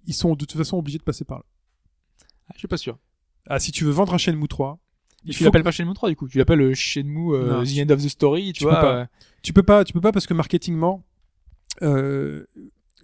Ils 0.06 0.14
sont 0.14 0.32
de 0.34 0.44
toute 0.44 0.56
façon 0.58 0.78
obligés 0.78 0.98
de 0.98 1.02
passer 1.04 1.24
par 1.24 1.38
là. 1.38 1.44
ah, 2.48 2.52
Je 2.54 2.58
suis 2.60 2.68
pas 2.68 2.76
sûr. 2.76 2.98
Ah, 3.46 3.58
si 3.58 3.72
tu 3.72 3.84
veux 3.84 3.90
vendre 3.92 4.14
un 4.14 4.18
Shenmue 4.18 4.48
3, 4.48 4.78
Et 5.26 5.28
il 5.30 5.34
tu 5.34 5.44
l'appelles 5.44 5.62
pas 5.62 5.70
Shenmue 5.70 5.94
3 5.94 6.08
du 6.10 6.16
coup. 6.16 6.28
Tu 6.28 6.38
l'appelles 6.38 6.60
euh, 6.60 6.74
Shenmue 6.74 7.34
euh, 7.34 7.64
The 7.64 7.78
End 7.88 7.92
of 7.94 8.02
the 8.02 8.08
Story. 8.08 8.52
Tu, 8.52 8.60
tu 8.60 8.64
vois. 8.64 8.74
peux 8.74 8.80
pas. 8.80 8.96
euh, 8.96 9.06
tu 9.42 9.52
peux 9.52 9.62
pas, 9.62 9.84
tu 9.84 9.92
peux 9.92 10.00
pas 10.00 10.12
parce 10.12 10.26
que 10.26 10.34
marketingement, 10.34 11.04
euh, 11.82 12.44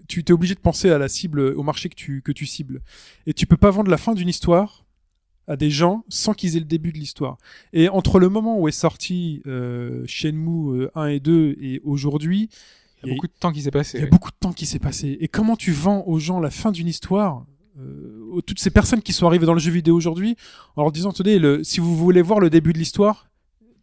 tu 0.08 0.24
t'es 0.24 0.32
obligé 0.32 0.54
de 0.54 0.60
penser 0.60 0.90
à 0.90 0.98
la 0.98 1.08
cible, 1.08 1.40
au 1.40 1.62
marché 1.62 1.88
que 1.88 1.94
tu 1.94 2.20
que 2.22 2.32
tu 2.32 2.44
cibles, 2.46 2.82
et 3.26 3.32
tu 3.32 3.46
peux 3.46 3.56
pas 3.56 3.70
vendre 3.70 3.90
la 3.90 3.96
fin 3.96 4.12
d'une 4.14 4.28
histoire 4.28 4.83
à 5.46 5.56
des 5.56 5.70
gens 5.70 6.04
sans 6.08 6.32
qu'ils 6.34 6.56
aient 6.56 6.60
le 6.60 6.64
début 6.66 6.92
de 6.92 6.98
l'histoire. 6.98 7.38
Et 7.72 7.88
entre 7.88 8.18
le 8.18 8.28
moment 8.28 8.58
où 8.58 8.68
est 8.68 8.72
sorti 8.72 9.42
euh, 9.46 10.02
Shenmue 10.06 10.82
euh, 10.84 10.90
1 10.94 11.06
et 11.08 11.20
2 11.20 11.56
et 11.60 11.80
aujourd'hui, 11.84 12.48
Il 13.02 13.08
y 13.08 13.10
a 13.10 13.14
beaucoup 13.14 13.26
de 13.26 13.32
temps 13.38 13.52
qui 13.52 13.60
s'est 13.62 13.70
passé. 13.70 13.98
il 13.98 14.00
y 14.00 14.02
a 14.02 14.04
ouais. 14.06 14.10
beaucoup 14.10 14.30
de 14.30 14.36
temps 14.40 14.52
qui 14.52 14.66
s'est 14.66 14.78
passé. 14.78 15.16
Et 15.20 15.28
comment 15.28 15.56
tu 15.56 15.72
vends 15.72 16.02
aux 16.06 16.18
gens 16.18 16.40
la 16.40 16.50
fin 16.50 16.72
d'une 16.72 16.88
histoire 16.88 17.44
euh, 17.78 18.40
toutes 18.46 18.60
ces 18.60 18.70
personnes 18.70 19.02
qui 19.02 19.12
sont 19.12 19.26
arrivées 19.26 19.46
dans 19.46 19.52
le 19.54 19.58
jeu 19.60 19.72
vidéo 19.72 19.96
aujourd'hui 19.96 20.36
en 20.76 20.82
leur 20.82 20.92
disant 20.92 21.12
tenez 21.12 21.38
le, 21.40 21.64
si 21.64 21.80
vous 21.80 21.96
voulez 21.96 22.22
voir 22.22 22.38
le 22.38 22.48
début 22.48 22.72
de 22.72 22.78
l'histoire 22.78 23.28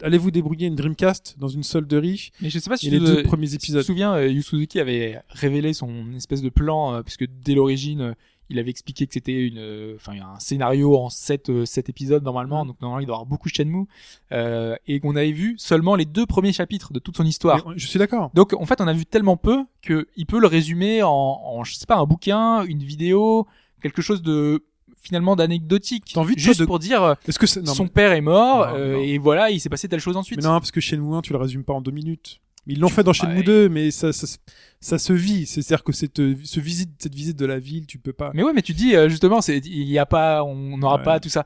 allez 0.01 0.17
vous 0.17 0.31
débrouiller 0.31 0.65
une 0.67 0.75
Dreamcast 0.75 1.35
dans 1.37 1.49
une 1.49 1.61
solderie 1.63 2.31
Mais 2.41 2.49
je 2.49 2.57
sais 2.57 2.69
pas 2.69 2.77
si 2.77 2.87
et 2.87 2.89
tu 2.89 2.97
les 2.99 3.05
te- 3.05 3.15
deux 3.17 3.23
premiers 3.23 3.53
épisodes 3.53 3.83
souviens, 3.83 4.13
euh, 4.15 4.27
Yu 4.29 4.41
Suzuki 4.43 4.79
avait 4.79 5.21
révélé 5.29 5.73
son 5.73 6.11
espèce 6.15 6.41
de 6.41 6.49
plan, 6.49 6.95
euh, 6.95 7.01
puisque 7.03 7.25
dès 7.43 7.53
l'origine, 7.53 8.01
euh, 8.01 8.13
il 8.51 8.59
avait 8.59 8.69
expliqué 8.69 9.07
que 9.07 9.13
c'était 9.13 9.33
une, 9.47 9.57
euh, 9.57 9.95
enfin, 9.95 10.13
un 10.21 10.39
scénario 10.39 10.95
en 10.97 11.09
7, 11.09 11.49
épisodes 11.89 12.23
normalement, 12.23 12.65
donc 12.65 12.79
normalement 12.81 12.99
il 13.01 13.05
doit 13.07 13.13
y 13.13 13.17
avoir 13.17 13.25
beaucoup 13.25 13.49
de 13.49 13.53
Shenmue, 13.55 13.85
euh, 14.31 14.75
et 14.87 14.99
qu'on 14.99 15.15
avait 15.15 15.31
vu 15.31 15.55
seulement 15.57 15.95
les 15.95 16.05
deux 16.05 16.25
premiers 16.25 16.53
chapitres 16.53 16.93
de 16.93 16.99
toute 16.99 17.17
son 17.17 17.25
histoire. 17.25 17.67
Mais, 17.67 17.73
je 17.77 17.87
suis 17.87 17.97
d'accord 17.99 18.29
Donc 18.33 18.53
en 18.53 18.65
fait, 18.65 18.79
on 18.81 18.87
a 18.87 18.93
vu 18.93 19.05
tellement 19.05 19.37
peu 19.37 19.65
que 19.81 20.07
il 20.15 20.25
peut 20.25 20.39
le 20.39 20.47
résumer 20.47 21.01
en, 21.03 21.09
en 21.09 21.63
je 21.63 21.73
sais 21.75 21.85
pas 21.87 21.95
un 21.97 22.05
bouquin, 22.05 22.63
une 22.65 22.83
vidéo, 22.83 23.47
quelque 23.81 24.01
chose 24.01 24.21
de 24.21 24.63
finalement 25.03 25.35
d'anecdotique, 25.35 26.13
envie 26.15 26.35
juste 26.37 26.59
de- 26.59 26.65
pour 26.65 26.77
dire 26.77 27.01
euh, 27.03 27.13
est-ce 27.27 27.39
que 27.39 27.59
non, 27.59 27.73
son 27.73 27.83
mais- 27.85 27.89
père 27.89 28.11
est 28.11 28.21
mort 28.21 28.67
Non, 28.67 28.75
euh, 28.75 28.93
non. 28.97 29.01
et 29.01 29.17
voilà, 29.17 29.49
il 29.49 29.59
s'est 29.59 29.69
passé 29.69 29.87
telle 29.87 29.99
chose 29.99 30.15
ensuite. 30.15 30.39
mais 30.39 30.47
non 30.47 30.59
parce 30.59 30.69
que 30.71 30.79
Shenmue 30.79 31.15
1 31.15 31.21
tu 31.21 31.33
le 31.33 31.39
résumes 31.39 31.63
pas 31.63 31.73
en 31.73 31.81
deux 31.81 31.89
minutes 31.91 32.39
ils 32.67 32.79
l'ont 32.79 32.89
fait 32.89 33.03
dans 33.03 33.13
Shenmue 33.13 33.37
Ouais. 33.37 33.43
2 33.43 33.69
mais 33.69 33.89
ça, 33.91 34.13
ça, 34.13 34.27
se- 34.27 34.37
ça 34.79 34.97
se 34.99 35.13
vit 35.13 35.45
c'est 35.45 35.61
à 35.61 35.63
dire 35.63 35.83
que 35.83 35.91
cette, 35.91 36.17
ce 36.17 36.59
visite 36.59 36.91
cette 36.99 37.15
visite 37.15 37.37
de 37.37 37.45
la 37.45 37.59
ville 37.59 37.85
tu 37.87 37.97
peux 37.99 38.13
pas 38.13 38.31
Mais 38.33 38.43
ouais, 38.43 38.53
mais 38.53 38.61
tu 38.61 38.73
dis 38.73 38.95
euh, 38.95 39.09
justement, 39.09 39.39
il 39.47 39.67
y 39.89 39.97
a 39.99 40.05
pas, 40.05 40.43
on 40.43 40.77
n'aura 40.77 40.97
Ouais. 40.97 41.03
pas 41.03 41.19
tout 41.19 41.29
ça. 41.29 41.45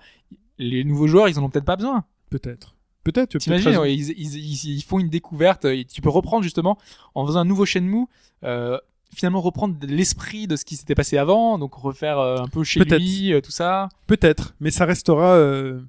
Les 0.57 0.83
nouveaux 0.83 1.07
joueurs, 1.07 1.27
ils 1.29 1.37
en 1.39 1.43
ont 1.43 1.49
peut-être 1.49 1.65
pas 1.65 1.75
besoin. 1.77 2.03
peut-être 2.29 2.75
peut-être 3.03 3.37
T'imagines, 3.37 3.77
ouais, 3.77 3.93
ils, 3.93 4.09
ils, 4.17 4.35
ils, 4.35 4.77
ils 4.77 4.81
font 4.81 4.97
une 4.99 5.09
découverte. 5.09 5.65
et 5.65 5.85
tu 5.85 6.01
peux 6.01 6.09
reprendre 6.09 6.43
justement 6.43 6.77
en 7.13 7.25
faisant 7.27 7.39
un 7.41 7.45
nouveau 7.45 7.65
Shenmue. 7.65 8.05
Euh, 8.43 8.77
finalement 9.13 9.39
reprendre 9.39 9.75
l'esprit 9.87 10.45
de 10.47 10.55
ce 10.57 10.65
qui 10.65 10.75
s'était 10.75 10.95
passé 10.95 11.17
avant, 11.17 11.57
donc 11.57 11.73
refaire 11.75 12.19
euh, 12.19 12.37
un 12.37 12.47
peu 12.47 12.63
chez 12.65 12.81
lui, 12.83 13.31
euh, 13.31 13.39
tout 13.39 13.51
ça. 13.51 13.87
Peut-être, 14.07 14.55
mais 14.59 14.71
ça 14.71 14.83
restera. 14.85 15.35
euh, 15.35 15.79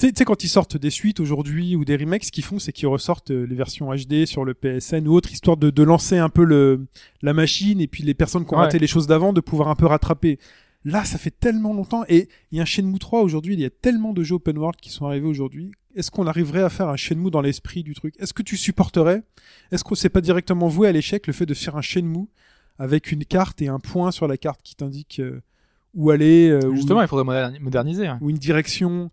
Tu 0.00 0.10
sais- 0.16 0.24
quand 0.24 0.42
ils 0.42 0.48
sortent 0.48 0.76
des 0.76 0.90
suites 0.90 1.20
aujourd'hui 1.20 1.76
ou 1.76 1.84
des 1.84 1.96
remakes, 1.96 2.24
ce 2.24 2.32
qu'ils 2.32 2.44
font, 2.44 2.58
c'est 2.58 2.72
qu'ils 2.72 2.88
ressortent 2.88 3.30
euh, 3.30 3.44
les 3.46 3.54
versions 3.54 3.92
HD 3.94 4.24
sur 4.26 4.44
le 4.44 4.54
PSN 4.54 5.06
ou 5.06 5.12
autre, 5.12 5.30
histoire 5.30 5.56
de, 5.56 5.68
de 5.70 5.82
lancer 5.82 6.16
un 6.18 6.28
peu 6.30 6.42
le, 6.44 6.86
la 7.22 7.34
machine 7.34 7.80
et 7.80 7.86
puis 7.86 8.02
les 8.02 8.14
personnes 8.14 8.46
qui 8.46 8.54
ont 8.54 8.56
Ouais. 8.58 8.64
raté 8.64 8.78
les 8.78 8.86
choses 8.86 9.06
d'avant 9.06 9.32
de 9.32 9.40
pouvoir 9.40 9.68
un 9.68 9.74
peu 9.74 9.86
rattraper. 9.86 10.38
Là, 10.86 11.04
ça 11.04 11.18
fait 11.18 11.30
tellement 11.38 11.74
longtemps 11.74 12.04
et 12.08 12.28
il 12.50 12.56
y 12.56 12.60
a 12.60 12.62
un 12.62 12.66
Shenmue 12.66 12.98
3 12.98 13.20
aujourd'hui, 13.20 13.52
il 13.54 13.60
y 13.60 13.64
a 13.66 13.70
tellement 13.70 14.14
de 14.14 14.22
jeux 14.22 14.36
open 14.36 14.56
world 14.56 14.80
qui 14.80 14.88
sont 14.90 15.04
arrivés 15.04 15.26
aujourd'hui. 15.28 15.72
Est-ce 15.94 16.10
qu'on 16.10 16.26
arriverait 16.26 16.62
à 16.62 16.70
faire 16.70 16.88
un 16.88 16.96
Shenmue 16.96 17.30
dans 17.30 17.42
l'esprit 17.42 17.82
du 17.82 17.92
truc? 17.94 18.14
Est-ce 18.18 18.32
que 18.32 18.42
tu 18.42 18.56
supporterais? 18.56 19.22
Est-ce 19.72 19.84
qu'on 19.84 19.94
s'est 19.94 20.08
pas 20.08 20.22
directement 20.22 20.68
voué 20.68 20.88
à 20.88 20.92
l'échec 20.92 21.26
le 21.26 21.34
fait 21.34 21.44
de 21.44 21.52
faire 21.52 21.76
un 21.76 21.82
Shenmue 21.82 22.26
avec 22.78 23.12
une 23.12 23.26
carte 23.26 23.60
et 23.60 23.68
un 23.68 23.78
point 23.78 24.10
sur 24.12 24.26
la 24.26 24.38
carte 24.38 24.60
qui 24.62 24.74
t'indique 24.74 25.20
euh, 25.20 25.42
où 25.94 26.08
aller 26.10 26.48
euh, 26.48 26.66
où- 26.70 26.76
Justement, 26.76 27.02
il 27.02 27.08
faudrait 27.08 27.26
moderni- 27.26 27.58
moderniser. 27.60 28.10
ou 28.22 28.30
une 28.30 28.38
direction? 28.38 29.10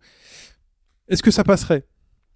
Est-ce 1.08 1.22
que 1.22 1.30
ça 1.30 1.44
passerait? 1.44 1.84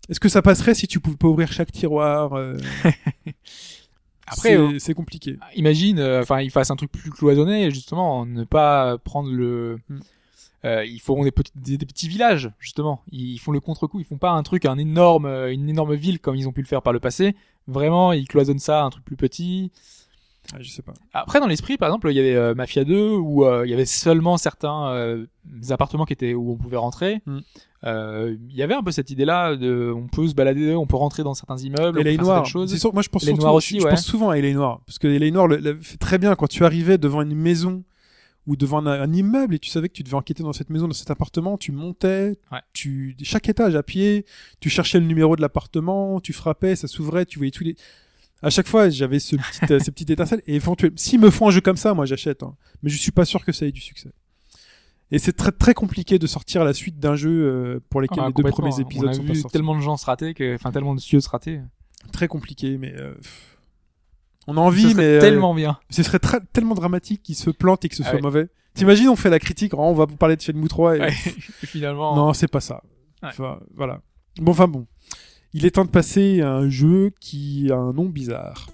Est-ce 0.08 0.18
que 0.20 0.28
ça 0.28 0.42
passerait 0.42 0.74
si 0.74 0.86
tu 0.88 0.98
pouvais 1.00 1.16
pas 1.16 1.28
ouvrir 1.28 1.52
chaque 1.52 1.70
tiroir 1.72 2.32
euh, 2.34 2.56
Après, 4.26 4.50
c'est- 4.50 4.56
euh, 4.56 4.78
c'est 4.78 4.94
compliqué. 4.94 5.38
imagine, 5.56 5.98
euh, 5.98 6.22
enfin, 6.22 6.40
ils 6.40 6.50
fassent 6.50 6.70
un 6.70 6.76
truc 6.76 6.90
plus 6.90 7.10
cloisonné, 7.10 7.70
justement, 7.70 8.24
ne 8.26 8.44
pas 8.44 8.98
prendre 8.98 9.30
le. 9.30 9.78
Hmm. 9.88 9.98
Euh, 10.64 10.84
ils 10.84 11.00
feront 11.00 11.24
des 11.24 11.32
petits, 11.32 11.50
des, 11.56 11.76
des 11.76 11.86
petits 11.86 12.06
villages, 12.08 12.50
justement. 12.60 13.02
Ils 13.10 13.38
font 13.38 13.50
le 13.50 13.58
contre-coup. 13.58 13.98
Ils 13.98 14.06
font 14.06 14.18
pas 14.18 14.30
un 14.30 14.44
truc, 14.44 14.64
un 14.64 14.78
énorme, 14.78 15.26
une 15.26 15.68
énorme 15.68 15.94
ville 15.94 16.20
comme 16.20 16.36
ils 16.36 16.46
ont 16.48 16.52
pu 16.52 16.62
le 16.62 16.68
faire 16.68 16.82
par 16.82 16.92
le 16.92 17.00
passé. 17.00 17.34
Vraiment, 17.66 18.12
ils 18.12 18.28
cloisonnent 18.28 18.60
ça, 18.60 18.84
un 18.84 18.90
truc 18.90 19.04
plus 19.04 19.16
petit. 19.16 19.72
Ah, 20.52 20.56
je 20.60 20.68
sais 20.68 20.82
pas. 20.82 20.92
Après, 21.12 21.40
dans 21.40 21.46
l'esprit, 21.46 21.76
par 21.78 21.88
exemple, 21.88 22.08
il 22.10 22.16
y 22.16 22.20
avait 22.20 22.34
euh, 22.34 22.54
Mafia 22.54 22.84
2 22.84 23.10
où 23.12 23.44
euh, 23.44 23.64
il 23.66 23.70
y 23.70 23.74
avait 23.74 23.84
seulement 23.86 24.36
certains 24.36 24.88
euh, 24.88 25.26
appartements 25.70 26.04
qui 26.04 26.12
étaient 26.12 26.34
où 26.34 26.52
on 26.52 26.56
pouvait 26.56 26.76
rentrer. 26.76 27.20
Euh, 27.84 28.36
Il 28.50 28.54
y 28.56 28.62
avait 28.62 28.74
un 28.74 28.82
peu 28.82 28.92
cette 28.92 29.10
idée-là 29.10 29.56
de, 29.56 29.92
on 29.94 30.06
peut 30.08 30.26
se 30.28 30.34
balader, 30.34 30.74
on 30.74 30.86
peut 30.86 30.96
rentrer 30.96 31.22
dans 31.22 31.34
certains 31.34 31.56
immeubles, 31.58 32.00
Et 32.00 32.04
les 32.04 32.16
noirs. 32.16 32.46
sûr, 32.46 32.60
moi 32.92 33.02
je 33.02 33.08
pense 33.08 33.24
surtout- 33.24 33.46
aussi, 33.48 33.78
je 33.80 33.84
ouais. 33.84 33.90
pense 33.90 34.04
souvent 34.04 34.30
à 34.30 34.36
les 34.36 34.52
noirs 34.54 34.80
parce 34.86 34.98
que 34.98 35.08
les 35.08 35.30
noirs 35.30 35.48
le, 35.48 35.56
le 35.56 35.80
fait 35.80 35.96
très 35.96 36.18
bien 36.18 36.34
quand 36.36 36.46
tu 36.48 36.64
arrivais 36.64 36.98
devant 36.98 37.22
une 37.22 37.34
maison 37.34 37.82
ou 38.46 38.56
devant 38.56 38.78
un, 38.86 39.00
un 39.00 39.12
immeuble 39.12 39.54
et 39.54 39.58
tu 39.58 39.68
savais 39.70 39.88
que 39.88 39.94
tu 39.94 40.02
devais 40.02 40.16
enquêter 40.16 40.42
dans 40.42 40.52
cette 40.52 40.70
maison, 40.70 40.86
dans 40.88 40.94
cet 40.94 41.10
appartement, 41.10 41.56
tu 41.58 41.70
montais, 41.72 42.38
Ouais. 42.52 42.58
tu 42.72 43.16
chaque 43.22 43.48
étage 43.48 43.74
à 43.76 43.82
pied, 43.82 44.26
tu 44.60 44.68
cherchais 44.70 44.98
le 45.00 45.06
numéro 45.06 45.34
de 45.36 45.40
l'appartement, 45.40 46.20
tu 46.20 46.32
frappais, 46.32 46.74
ça 46.76 46.88
s'ouvrait, 46.88 47.24
tu 47.26 47.38
voyais 47.38 47.52
tous 47.52 47.64
les 47.64 47.76
à 48.42 48.50
chaque 48.50 48.66
fois, 48.68 48.88
j'avais 48.90 49.18
ce 49.20 49.36
petit, 49.36 49.72
euh, 49.72 49.78
ces 49.78 49.90
petites 49.92 50.10
étincelles. 50.10 50.42
Et 50.46 50.56
éventuellement, 50.56 50.96
s'ils 50.98 51.20
me 51.20 51.30
font 51.30 51.48
un 51.48 51.50
jeu 51.50 51.60
comme 51.60 51.76
ça, 51.76 51.94
moi 51.94 52.04
j'achète. 52.06 52.42
hein. 52.42 52.54
Mais 52.82 52.90
je 52.90 52.98
suis 52.98 53.12
pas 53.12 53.24
sûr 53.24 53.44
que 53.44 53.52
ça 53.52 53.66
ait 53.66 53.72
du 53.72 53.80
succès. 53.80 54.10
Et 55.10 55.18
c'est 55.18 55.34
très 55.34 55.52
très 55.52 55.74
compliqué 55.74 56.18
de 56.18 56.26
sortir 56.26 56.64
la 56.64 56.72
suite 56.72 56.98
d'un 56.98 57.14
jeu 57.16 57.30
euh, 57.30 57.80
pour 57.90 58.00
lequel 58.00 58.18
Ah, 58.22 58.28
les 58.28 58.32
deux 58.32 58.42
premiers 58.50 58.80
épisodes 58.80 59.08
on 59.08 59.10
a 59.10 59.14
sont 59.14 59.22
vu 59.22 59.42
tellement 59.52 59.76
de 59.76 59.80
gens 59.82 59.96
se 59.98 60.06
rater 60.06 60.32
que, 60.34 60.54
enfin, 60.54 60.72
tellement 60.72 60.94
de 60.94 61.00
studios 61.00 61.20
se 61.20 61.28
rater. 61.28 61.60
Très 62.12 62.28
compliqué, 62.28 62.78
mais 62.78 62.94
euh, 62.98 63.14
on 64.46 64.54
a 64.54 64.56
Ce 64.56 64.60
envie, 64.60 64.82
serait 64.82 64.94
mais 64.94 65.02
euh, 65.04 65.20
tellement 65.20 65.54
bien. 65.54 65.78
ce 65.90 66.02
serait 66.02 66.18
très- 66.18 66.40
tellement 66.52 66.74
dramatique 66.74 67.22
qu'il 67.22 67.36
se 67.36 67.50
plante 67.50 67.84
et 67.84 67.88
que 67.88 67.94
ce 67.94 68.02
Ah 68.02 68.06
soit 68.06 68.14
ouais. 68.16 68.22
mauvais. 68.22 68.48
T'imagines, 68.74 69.08
on 69.10 69.16
fait 69.16 69.28
la 69.30 69.38
critique, 69.38 69.74
on 69.74 69.92
va 69.92 70.06
vous 70.06 70.16
parler 70.16 70.34
de 70.36 70.40
Shenmue 70.40 70.66
3 70.68 70.96
et 70.96 71.00
Ouais. 71.00 71.12
Et 71.62 71.66
finalement. 71.66 72.16
non, 72.16 72.32
c'est 72.32 72.48
pas 72.48 72.60
ça. 72.60 72.82
Ouais. 73.22 73.28
Enfin, 73.28 73.60
voilà. 73.74 74.00
Bon, 74.38 74.52
enfin 74.52 74.66
bon. 74.66 74.86
Il 75.54 75.66
est 75.66 75.72
temps 75.72 75.84
de 75.84 75.90
passer 75.90 76.40
à 76.40 76.54
un 76.54 76.70
jeu 76.70 77.12
qui 77.20 77.70
a 77.70 77.76
un 77.76 77.92
nom 77.92 78.06
bizarre. 78.06 78.68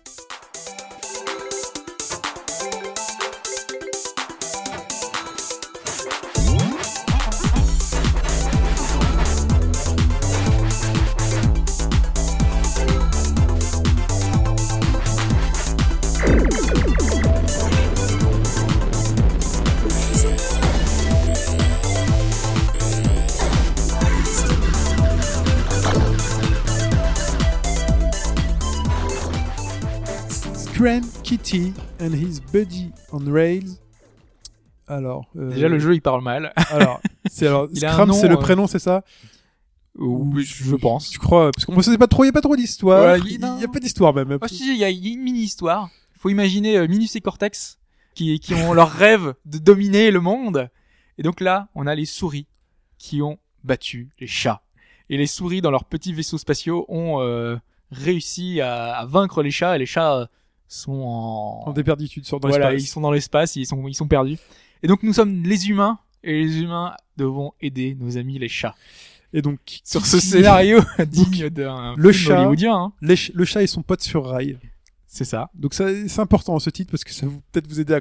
Scram 30.79 31.03
Kitty 31.25 31.73
and 32.01 32.13
his 32.13 32.39
buddy 32.53 32.93
on 33.13 33.19
rails. 33.29 33.81
Alors, 34.87 35.27
euh, 35.35 35.51
Déjà, 35.51 35.67
le 35.69 35.81
jeu, 35.81 35.93
il 35.97 36.01
parle 36.01 36.23
mal. 36.23 36.53
Alors, 36.71 37.01
c'est 37.29 37.49
alors 37.49 37.67
Il 37.73 37.83
nom, 38.07 38.13
c'est 38.13 38.29
le 38.29 38.37
euh, 38.37 38.39
prénom, 38.39 38.69
c'est 38.69 38.79
ça? 38.79 39.03
Oui, 39.97 40.45
je 40.45 40.77
pense. 40.77 41.11
Tu 41.11 41.19
crois 41.19 41.51
Parce 41.51 41.65
qu'on 41.65 41.75
ne 41.75 41.83
sait 41.83 41.99
pas 41.99 42.07
trop, 42.07 42.23
il 42.23 42.29
y 42.29 42.31
a 42.31 42.33
pas 42.33 42.43
trop 42.43 42.55
d'histoire. 42.55 43.17
Il 43.17 43.27
il- 43.27 43.61
y 43.61 43.65
a 43.65 43.69
pas 43.69 43.81
d'histoire 43.81 44.15
même. 44.15 44.39
Ah, 44.41 44.47
si, 44.47 44.73
il 44.73 44.79
y 44.79 44.85
a 44.85 44.91
il 44.91 45.05
une 45.05 45.21
mini-histoire. 45.23 45.91
faut 46.17 46.29
imaginer 46.29 46.77
euh, 46.79 46.87
Minus 46.87 47.17
et 47.17 47.21
Cortex 47.21 47.81
qui, 48.15 48.39
qui 48.39 48.55
ont 48.55 48.73
leur 48.73 48.93
rêve 48.93 49.35
de 49.47 49.59
dominer 49.59 50.13
le 50.13 50.21
monde. 50.21 50.71
Et 51.19 51.25
donc 51.25 51.41
là, 51.41 51.67
on 51.75 51.89
a 51.89 51.97
les 51.97 52.05
souris 52.07 52.47
qui 52.99 53.21
ont 53.21 53.41
battu 53.65 54.11
les 54.21 54.29
chats. 54.29 54.63
Et 55.11 55.17
les 55.17 55.27
souris, 55.27 55.61
dans 55.61 55.73
leurs 55.73 55.87
petits 55.87 56.13
vaisseaux 56.13 56.39
spatiaux, 56.39 56.87
ont 56.89 57.21
euh, 57.21 57.57
réussi 57.91 58.61
à, 58.61 58.95
à 58.97 59.07
vaincre 59.07 59.43
les 59.43 59.51
chats. 59.51 59.75
Et 59.75 59.81
les 59.81 59.87
chats 59.87 60.29
sont 60.69 60.93
en... 60.93 61.63
En 61.67 61.73
déperditude 61.73 62.25
sur 62.27 62.39
dans 62.41 62.49
voilà, 62.49 62.75
ils 62.75 62.87
sont 62.87 63.01
dans 63.01 63.11
l'espace, 63.11 63.57
ils 63.57 63.67
sont, 63.67 63.89
ils 63.89 63.95
sont 63.95 64.07
perdus. 64.09 64.37
Et 64.83 64.87
donc 64.87 65.03
nous 65.03 65.13
sommes 65.13 65.43
les 65.43 65.69
humains. 65.69 65.99
Et 66.25 66.45
les 66.45 66.61
humains 66.61 66.95
devons 67.17 67.53
aider 67.61 67.97
nos 67.99 68.17
amis 68.19 68.39
les 68.39 68.49
chats. 68.49 68.75
Et 69.33 69.41
donc, 69.43 69.59
Sur 69.85 70.05
ce 70.07 70.19
scénario 70.21 70.81
digne 71.07 71.49
d'un 71.51 71.95
le 71.97 72.13
film 72.13 72.29
chat- 72.29 72.39
hollywoodien. 72.41 72.75
hein. 72.75 72.93
les 73.03 73.15
ch- 73.17 73.31
le 73.35 73.45
chat 73.45 73.63
et 73.63 73.67
son 73.67 73.83
pote 73.83 74.01
sur 74.03 74.27
rail. 74.27 74.59
C'est 75.07 75.25
ça. 75.25 75.49
Donc 75.55 75.75
ça, 75.75 75.87
c'est 76.09 76.21
important 76.21 76.59
ce 76.59 76.71
titre 76.71 76.91
parce 76.91 77.05
que 77.05 77.13
ça 77.13 77.27
va 77.27 77.33
peut-être 77.53 77.67
vous 77.69 77.79
aider 77.81 77.95
à, 77.95 78.01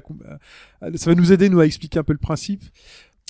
ça 0.96 1.10
va 1.10 1.14
nous 1.14 1.32
aider 1.32 1.48
nous 1.48 1.60
à 1.60 1.66
expliquer 1.66 1.98
un 2.00 2.02
peu 2.02 2.12
le 2.12 2.18
principe. 2.18 2.62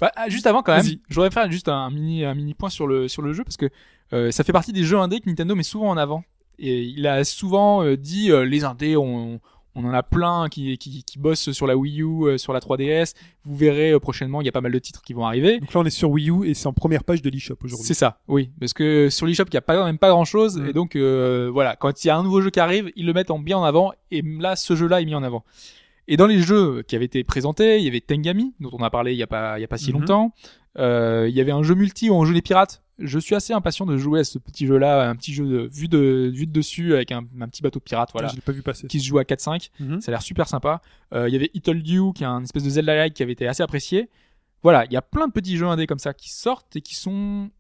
Bah, 0.01 0.11
ah, 0.17 0.29
juste 0.29 0.47
avant 0.47 0.63
quand 0.63 0.75
même, 0.77 0.87
je 1.09 1.15
voudrais 1.15 1.31
faire 1.31 1.51
juste 1.51 1.69
un 1.69 1.91
mini 1.91 2.25
un 2.25 2.35
mini 2.35 2.55
point 2.55 2.71
sur 2.71 2.87
le 2.87 3.09
sur 3.09 3.21
le 3.23 3.33
jeu 3.33 3.45
parce 3.45 3.57
que 3.57 3.69
euh, 4.13 4.31
ça 4.31 4.43
fait 4.43 4.53
partie 4.53 4.73
des 4.73 4.85
jeux 4.85 4.99
indés 4.99 5.21
que 5.21 5.29
Nintendo 5.29 5.55
met 5.55 5.63
souvent 5.65 5.91
en 5.91 5.97
avant. 5.97 6.25
Et 6.59 6.83
il 6.83 7.07
a 7.07 7.25
souvent 7.25 7.83
euh, 7.85 7.97
dit 7.97 8.31
euh, 8.31 8.45
les 8.45 8.65
indés 8.65 8.97
on 8.97 9.41
on 9.75 9.85
en 9.85 9.93
a 9.95 10.03
plein 10.03 10.49
qui, 10.49 10.77
qui, 10.77 11.05
qui 11.05 11.19
bossent 11.21 11.53
sur 11.53 11.69
la 11.69 11.77
Wii 11.77 12.03
U, 12.03 12.25
euh, 12.25 12.37
sur 12.37 12.53
la 12.53 12.59
3DS. 12.59 13.15
Vous 13.45 13.55
verrez 13.55 13.97
prochainement, 14.01 14.41
il 14.41 14.45
y 14.45 14.49
a 14.49 14.53
pas 14.53 14.61
mal 14.61 14.73
de 14.73 14.79
titres 14.81 15.03
qui 15.03 15.13
vont 15.13 15.25
arriver. 15.25 15.61
Donc 15.61 15.73
là, 15.73 15.81
on 15.81 15.85
est 15.85 15.91
sur 15.91 16.11
Wii 16.11 16.31
U 16.31 16.45
et 16.49 16.55
c'est 16.55 16.67
en 16.67 16.73
première 16.73 17.05
page 17.05 17.23
de 17.23 17.31
l'eShop 17.31 17.59
aujourd'hui. 17.63 17.87
C'est 17.87 17.95
ça, 17.95 18.19
oui, 18.27 18.51
parce 18.59 18.73
que 18.73 19.09
sur 19.09 19.25
l'eShop 19.27 19.45
il 19.47 19.55
y 19.55 19.57
a 19.57 19.61
pas 19.61 19.77
quand 19.77 19.85
même 19.85 19.99
pas 19.99 20.09
grand 20.09 20.25
chose 20.25 20.59
Mm. 20.59 20.67
et 20.69 20.73
donc 20.73 20.97
euh, 20.97 21.49
voilà, 21.53 21.77
quand 21.77 22.03
il 22.03 22.09
y 22.09 22.11
a 22.11 22.17
un 22.17 22.25
nouveau 22.25 22.41
jeu 22.41 22.51
qui 22.51 22.59
arrive, 22.59 22.91
ils 22.97 23.07
le 23.07 23.13
mettent 23.13 23.31
en 23.31 23.39
bien 23.39 23.57
en 23.59 23.63
avant 23.63 23.93
et 24.11 24.21
là 24.23 24.57
ce 24.57 24.75
jeu-là 24.75 25.01
est 25.01 25.05
mis 25.05 25.15
en 25.15 25.23
avant. 25.23 25.45
Et 26.09 26.17
dans 26.17 26.27
les 26.27 26.41
jeux 26.41 26.83
qui 26.83 26.97
avaient 26.97 27.05
été 27.05 27.23
présentés, 27.23 27.79
il 27.79 27.85
y 27.85 27.89
avait 27.89 28.01
Tengami 28.01 28.55
dont 28.59 28.71
on 28.73 28.83
a 28.83 28.91
parlé 28.91 29.13
il 29.13 29.19
y 29.19 29.23
a 29.23 29.29
pas 29.29 29.59
il 29.59 29.61
y 29.61 29.65
a 29.65 29.69
pas 29.69 29.79
si 29.79 29.93
Mhm. 29.93 30.01
longtemps. 30.01 30.33
Euh, 30.79 31.27
il 31.29 31.37
y 31.37 31.41
avait 31.41 31.53
un 31.53 31.63
jeu 31.63 31.75
multi 31.77 32.11
où 32.11 32.15
on 32.15 32.25
joue 32.25 32.33
les 32.33 32.43
pirates. 32.43 32.83
Je 32.99 33.19
suis 33.19 33.35
assez 33.35 33.53
impatient 33.53 33.87
de 33.87 33.97
jouer 33.97 34.21
à 34.21 34.25
ce 34.25 34.39
petit 34.39 34.67
jeu-là, 34.67 35.09
un 35.09 35.15
petit 35.15 35.33
jeu 35.33 35.47
de 35.47 35.69
vue 35.73 35.87
de 35.89 36.31
vue 36.35 36.47
de 36.47 36.53
dessus 36.53 36.95
avec 36.95 37.13
un, 37.13 37.25
un 37.41 37.49
petit 37.49 37.63
bateau 37.63 37.79
pirate, 37.81 38.11
voilà, 38.13 38.29
Je 38.29 38.35
l'ai 38.35 38.41
pas 38.41 38.53
vu 38.53 38.63
passer. 38.63 38.87
qui 38.89 38.99
se 39.01 39.07
joue 39.07 39.19
à 39.19 39.23
4-5. 39.25 39.71
Mhm. 39.79 40.01
Ça 40.01 40.11
a 40.11 40.13
l'air 40.13 40.23
super 40.23 40.49
sympa. 40.49 40.83
Euh, 41.15 41.29
il 41.29 41.33
y 41.33 41.37
avait 41.37 41.51
It 41.55 41.65
Told 41.65 41.87
You, 41.87 42.13
qui 42.13 42.25
est 42.25 42.27
un 42.27 42.43
espèce 42.43 42.65
de 42.65 42.71
Zelda-like 42.71 43.15
qui 43.15 43.23
avait 43.23 43.33
été 43.33 43.47
assez 43.47 43.63
apprécié. 43.63 44.09
Voilà, 44.63 44.85
il 44.87 44.93
y 44.93 44.97
a 44.97 45.03
plein 45.03 45.29
de 45.29 45.33
petits 45.33 45.57
jeux 45.57 45.67
indés 45.67 45.87
comme 45.87 46.01
ça 46.01 46.13
qui 46.13 46.31
sortent 46.33 46.75
et 46.75 46.81
qui 46.81 46.97
sont 46.97 47.51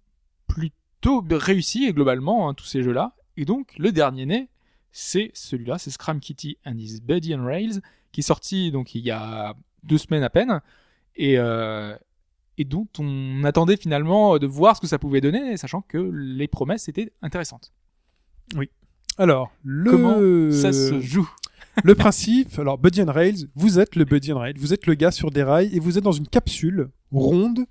plutôt 0.49 1.25
réussis 1.31 1.85
et 1.85 1.93
globalement 1.93 2.49
hein, 2.49 2.55
tous 2.55 2.65
ces 2.67 2.83
jeux-là. 2.83 3.15
Et 3.37 3.45
donc 3.45 3.75
le 3.79 3.93
dernier 3.93 4.27
né, 4.27 4.49
c'est 4.91 5.31
celui-là, 5.35 5.79
c'est 5.79 5.91
Scram 5.91 6.19
Kitty 6.19 6.59
and 6.67 6.77
His 6.79 7.01
Buddy 7.01 7.35
on 7.37 7.45
Rails, 7.45 7.81
qui 8.11 8.21
est 8.21 8.25
sorti 8.25 8.73
donc 8.73 8.95
il 8.97 9.03
y 9.05 9.11
a 9.13 9.55
deux 9.85 9.99
semaines 9.99 10.25
à 10.25 10.31
peine 10.31 10.61
et 11.15 11.39
euh, 11.39 11.95
et 12.59 12.65
dont 12.65 12.87
on 12.99 13.45
attendait 13.45 13.77
finalement 13.77 14.39
de 14.39 14.47
voir 14.47 14.77
ce 14.77 14.81
que 14.81 14.87
ça 14.87 14.99
pouvait 14.99 15.21
donner, 15.21 15.57
sachant 15.57 15.81
que 15.83 15.97
les 16.13 16.49
promesses 16.49 16.89
étaient 16.89 17.13
intéressantes. 17.23 17.73
Alors, 19.17 19.51
le 19.65 19.91
Comment 19.91 20.53
Ça 20.53 20.73
se 20.73 21.01
joue? 21.01 21.29
le 21.85 21.95
principe, 21.95 22.59
alors 22.59 22.79
Buddy 22.79 23.03
and 23.03 23.13
Rails, 23.13 23.49
vous 23.55 23.79
êtes 23.79 23.95
le 23.97 24.05
Buddy 24.05 24.33
and 24.33 24.39
Rails, 24.39 24.55
vous 24.59 24.73
êtes 24.75 24.87
le 24.87 24.95
gars 24.95 25.11
sur 25.13 25.31
des 25.31 25.43
rails 25.43 25.75
et 25.75 25.81
vous 25.81 25.97
êtes 25.99 26.05
dans 26.05 26.13
une 26.13 26.27
capsule 26.29 26.89
ronde 27.13 27.67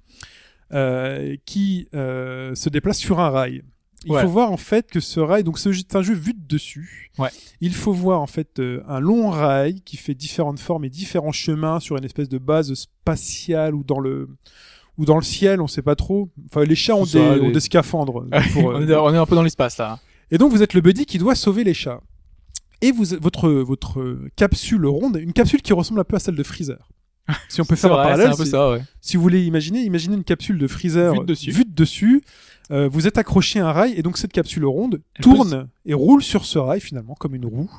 euh, 0.74 1.36
qui 1.46 1.88
euh, 1.94 2.54
se 2.56 2.70
déplace 2.70 2.98
sur 2.98 3.20
un 3.20 3.30
rail. 3.30 3.64
Il 4.06 4.12
Ouais. 4.12 4.22
faut 4.22 4.28
voir 4.30 4.52
en 4.52 4.58
fait 4.58 4.90
que 4.92 5.00
ce 5.00 5.20
rail, 5.20 5.44
donc 5.44 5.58
c'est 5.58 5.96
un 5.96 6.02
jeu 6.04 6.14
vu 6.14 6.34
de 6.34 6.46
dessus. 6.48 7.12
Ouais. 7.18 7.30
Il 7.62 7.74
faut 7.74 7.92
voir 7.94 8.22
en 8.22 8.28
fait 8.28 8.60
euh, 8.60 8.84
un 8.88 9.00
long 9.00 9.30
rail 9.30 9.82
qui 9.82 9.98
fait 9.98 10.14
différentes 10.14 10.60
formes 10.60 10.86
et 10.86 10.90
différents 10.90 11.32
chemins 11.32 11.80
sur 11.80 11.98
une 11.98 12.04
espèce 12.06 12.30
de 12.30 12.38
base 12.38 12.74
spatiale 12.76 13.74
ou 13.74 13.84
dans 13.84 14.00
le 14.00 14.30
ou 14.98 15.06
dans 15.06 15.16
le 15.18 15.24
ciel, 15.24 15.62
on 15.62 15.68
sait 15.68 15.82
pas 15.82 15.96
trop. 15.96 16.30
Enfin, 16.52 16.64
les 16.66 16.76
chats 16.76 16.96
ont, 16.96 17.04
des, 17.04 17.10
ça, 17.10 17.20
ont 17.20 17.36
les- 17.48 17.52
des 17.52 17.60
scaphandres. 17.60 18.26
pour, 18.54 18.72
euh, 18.72 18.80
on, 18.80 18.88
est, 18.88 18.96
on 18.96 19.14
est 19.14 19.18
un 19.18 19.26
peu 19.26 19.36
dans 19.36 19.44
l'espace 19.44 19.78
là. 19.78 20.00
et 20.32 20.38
donc 20.38 20.52
vous 20.52 20.62
êtes 20.64 20.74
le 20.74 20.82
buddy 20.82 21.06
qui 21.06 21.18
doit 21.18 21.36
sauver 21.36 21.64
les 21.64 21.74
chats. 21.74 22.02
Et 22.82 22.92
vous, 22.92 23.06
votre 23.20 23.50
votre 23.50 24.18
capsule 24.36 24.86
ronde, 24.86 25.18
une 25.22 25.34
capsule 25.34 25.62
qui 25.62 25.74
ressemble 25.74 26.00
un 26.00 26.04
peu 26.04 26.16
à 26.16 26.20
celle 26.20 26.36
de 26.36 26.44
Freezer. 26.44 26.90
Si 27.50 27.60
on 27.60 27.66
peut 27.66 27.76
faire 27.76 27.92
un 27.92 27.96
vrai, 27.96 28.04
parallèle, 28.06 28.28
c'est 28.28 28.34
un 28.42 28.44
peu 28.46 28.50
ça, 28.50 28.72
ouais. 28.72 28.82
si 29.02 29.18
vous 29.18 29.24
voulez 29.24 29.44
imaginer, 29.46 29.82
imaginez 29.82 30.16
une 30.16 30.24
capsule 30.24 30.58
de 30.58 30.68
Freezer 30.68 31.12
Vue 31.14 31.20
de 31.20 31.26
dessus. 31.26 31.52
vue 31.52 31.66
de 31.66 31.74
dessus. 31.74 32.22
Euh, 32.72 32.88
vous 32.90 33.08
êtes 33.08 33.18
accroché 33.18 33.60
à 33.60 33.68
un 33.70 33.72
rail 33.72 33.94
et 33.98 34.02
donc 34.04 34.18
cette 34.18 34.32
capsule 34.34 34.66
ronde 34.66 35.02
Elle 35.16 35.24
tourne 35.24 35.68
et 35.86 35.94
roule 35.94 36.22
sur 36.22 36.46
ce 36.46 36.58
rail 36.60 36.80
finalement 36.82 37.16
comme 37.16 37.34
une 37.36 37.46
roue. 37.46 37.72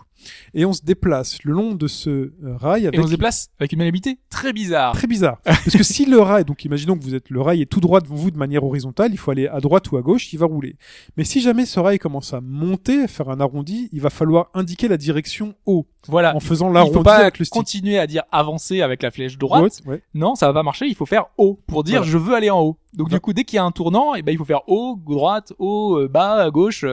Et 0.54 0.64
on 0.64 0.72
se 0.72 0.82
déplace 0.82 1.42
le 1.44 1.52
long 1.52 1.74
de 1.74 1.86
ce 1.86 2.10
euh, 2.10 2.32
rail 2.56 2.86
avec 2.86 2.98
Et 2.98 3.02
on 3.02 3.06
se 3.06 3.10
déplace 3.10 3.48
avec 3.58 3.72
une 3.72 3.78
maniabilité 3.78 4.18
très 4.30 4.52
bizarre. 4.52 4.92
Très 4.94 5.06
bizarre. 5.06 5.38
Parce 5.44 5.76
que 5.76 5.82
si 5.82 6.04
le 6.06 6.20
rail, 6.20 6.44
donc 6.44 6.64
imaginons 6.64 6.96
que 6.98 7.02
vous 7.04 7.14
êtes 7.14 7.30
le 7.30 7.40
rail 7.40 7.62
est 7.62 7.66
tout 7.66 7.80
droit 7.80 8.00
devant 8.00 8.14
vous 8.16 8.30
de 8.30 8.36
manière 8.38 8.64
horizontale, 8.64 9.12
il 9.12 9.18
faut 9.18 9.30
aller 9.30 9.46
à 9.48 9.60
droite 9.60 9.90
ou 9.92 9.96
à 9.96 10.02
gauche, 10.02 10.32
il 10.32 10.38
va 10.38 10.46
rouler. 10.46 10.76
Mais 11.16 11.24
si 11.24 11.40
jamais 11.40 11.66
ce 11.66 11.80
rail 11.80 11.98
commence 11.98 12.32
à 12.34 12.40
monter, 12.40 13.02
à 13.02 13.08
faire 13.08 13.28
un 13.30 13.40
arrondi, 13.40 13.88
il 13.92 14.00
va 14.00 14.10
falloir 14.10 14.50
indiquer 14.54 14.88
la 14.88 14.96
direction 14.96 15.54
haut 15.66 15.86
Voilà. 16.08 16.34
en 16.36 16.40
faisant 16.40 16.68
Il 16.68 16.74
l'arrondi 16.74 16.94
faut 16.94 17.02
pas 17.02 17.16
avec 17.18 17.38
le 17.38 17.44
stick. 17.44 17.54
continuer 17.54 17.98
à 17.98 18.06
dire 18.06 18.22
avancer 18.32 18.80
avec 18.82 19.02
la 19.02 19.10
flèche 19.10 19.38
droite. 19.38 19.80
Ouais, 19.86 19.92
ouais. 19.94 20.02
Non, 20.14 20.34
ça 20.34 20.46
va 20.46 20.52
pas 20.52 20.62
marcher. 20.62 20.86
Il 20.86 20.94
faut 20.94 21.06
faire 21.06 21.26
haut 21.38 21.58
pour 21.66 21.84
dire 21.84 21.98
Voilà. 22.00 22.10
je 22.12 22.18
veux 22.18 22.34
aller 22.34 22.50
en 22.50 22.60
haut. 22.62 22.76
Donc 22.94 23.08
Ouais. 23.08 23.14
du 23.14 23.20
coup, 23.20 23.32
dès 23.32 23.44
qu'il 23.44 23.56
y 23.56 23.60
a 23.60 23.64
un 23.64 23.70
tournant, 23.70 24.14
et 24.14 24.22
ben 24.22 24.32
il 24.32 24.38
faut 24.38 24.44
faire 24.44 24.62
haut, 24.68 24.98
droite, 25.06 25.52
haut, 25.58 25.96
euh, 25.98 26.08
bas, 26.08 26.42
à 26.42 26.50
gauche. 26.50 26.84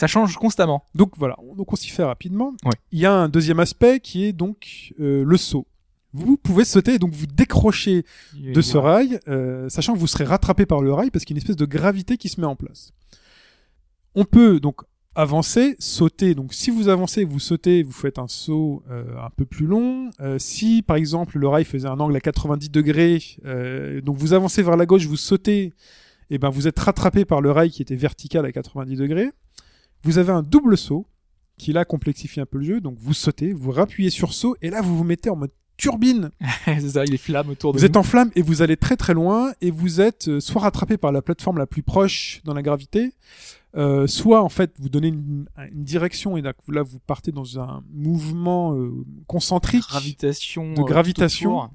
Ça 0.00 0.06
change 0.06 0.34
constamment. 0.36 0.84
Donc 0.94 1.12
voilà, 1.18 1.36
donc 1.58 1.70
on 1.70 1.76
s'y 1.76 1.90
fait 1.90 2.02
rapidement. 2.02 2.54
Ouais. 2.64 2.72
Il 2.90 2.98
y 2.98 3.04
a 3.04 3.12
un 3.12 3.28
deuxième 3.28 3.60
aspect 3.60 4.00
qui 4.00 4.24
est 4.24 4.32
donc 4.32 4.94
euh, 4.98 5.24
le 5.26 5.36
saut. 5.36 5.66
Vous 6.14 6.38
pouvez 6.38 6.64
sauter 6.64 6.94
et 6.94 6.98
donc 6.98 7.12
vous 7.12 7.26
décrocher 7.26 8.06
de 8.34 8.62
ce 8.62 8.78
rail, 8.78 9.20
euh, 9.28 9.68
sachant 9.68 9.92
que 9.92 9.98
vous 9.98 10.06
serez 10.06 10.24
rattrapé 10.24 10.64
par 10.64 10.80
le 10.80 10.90
rail 10.90 11.10
parce 11.10 11.26
qu'il 11.26 11.36
y 11.36 11.36
a 11.36 11.38
une 11.38 11.42
espèce 11.42 11.56
de 11.56 11.66
gravité 11.66 12.16
qui 12.16 12.30
se 12.30 12.40
met 12.40 12.46
en 12.46 12.56
place. 12.56 12.92
On 14.14 14.24
peut 14.24 14.58
donc 14.58 14.80
avancer, 15.14 15.76
sauter. 15.78 16.34
Donc 16.34 16.54
si 16.54 16.70
vous 16.70 16.88
avancez, 16.88 17.24
vous 17.24 17.38
sautez, 17.38 17.82
vous 17.82 17.92
faites 17.92 18.18
un 18.18 18.26
saut 18.26 18.82
euh, 18.90 19.04
un 19.18 19.30
peu 19.30 19.44
plus 19.44 19.66
long. 19.66 20.10
Euh, 20.20 20.38
si 20.38 20.80
par 20.82 20.96
exemple 20.96 21.38
le 21.38 21.46
rail 21.46 21.66
faisait 21.66 21.88
un 21.88 22.00
angle 22.00 22.16
à 22.16 22.20
90 22.20 22.70
degrés, 22.70 23.22
euh, 23.44 24.00
donc 24.00 24.16
vous 24.16 24.32
avancez 24.32 24.62
vers 24.62 24.78
la 24.78 24.86
gauche, 24.86 25.04
vous 25.06 25.18
sautez, 25.18 25.74
et 26.30 26.38
ben 26.38 26.48
vous 26.48 26.68
êtes 26.68 26.78
rattrapé 26.78 27.24
par 27.24 27.40
le 27.40 27.50
rail 27.50 27.70
qui 27.70 27.82
était 27.82 27.96
vertical 27.96 28.46
à 28.46 28.52
90 28.52 28.96
degrés. 28.96 29.30
Vous 30.02 30.18
avez 30.18 30.32
un 30.32 30.42
double 30.42 30.76
saut 30.76 31.06
qui 31.58 31.72
là 31.72 31.84
complexifie 31.84 32.40
un 32.40 32.46
peu 32.46 32.58
le 32.58 32.64
jeu. 32.64 32.80
Donc 32.80 32.96
vous 32.98 33.14
sautez, 33.14 33.52
vous 33.52 33.70
rappuyez 33.70 34.10
sur 34.10 34.32
saut 34.32 34.56
et 34.62 34.70
là 34.70 34.80
vous 34.80 34.96
vous 34.96 35.04
mettez 35.04 35.30
en 35.30 35.36
mode 35.36 35.50
turbine. 35.76 36.30
c'est 36.64 36.90
ça, 36.90 37.04
il 37.04 37.14
autour 37.48 37.72
de 37.72 37.78
Vous 37.78 37.84
êtes 37.84 37.94
nous. 37.94 38.00
en 38.00 38.02
flamme 38.02 38.30
et 38.36 38.42
vous 38.42 38.62
allez 38.62 38.76
très 38.76 38.96
très 38.96 39.14
loin 39.14 39.52
et 39.60 39.70
vous 39.70 40.00
êtes 40.00 40.28
euh, 40.28 40.40
soit 40.40 40.62
rattrapé 40.62 40.96
par 40.96 41.12
la 41.12 41.22
plateforme 41.22 41.58
la 41.58 41.66
plus 41.66 41.82
proche 41.82 42.40
dans 42.44 42.54
la 42.54 42.62
gravité, 42.62 43.12
euh, 43.76 44.06
soit 44.06 44.42
en 44.42 44.48
fait 44.48 44.72
vous 44.78 44.88
donnez 44.88 45.08
une, 45.08 45.46
une 45.72 45.84
direction 45.84 46.36
et 46.36 46.42
là, 46.42 46.52
vous 46.82 46.98
partez 46.98 47.30
dans 47.30 47.60
un 47.60 47.84
mouvement 47.92 48.74
euh, 48.74 48.92
concentrique. 49.26 49.84
gravitation. 49.88 50.74
de 50.74 50.80
euh, 50.80 50.84
gravitation. 50.84 51.70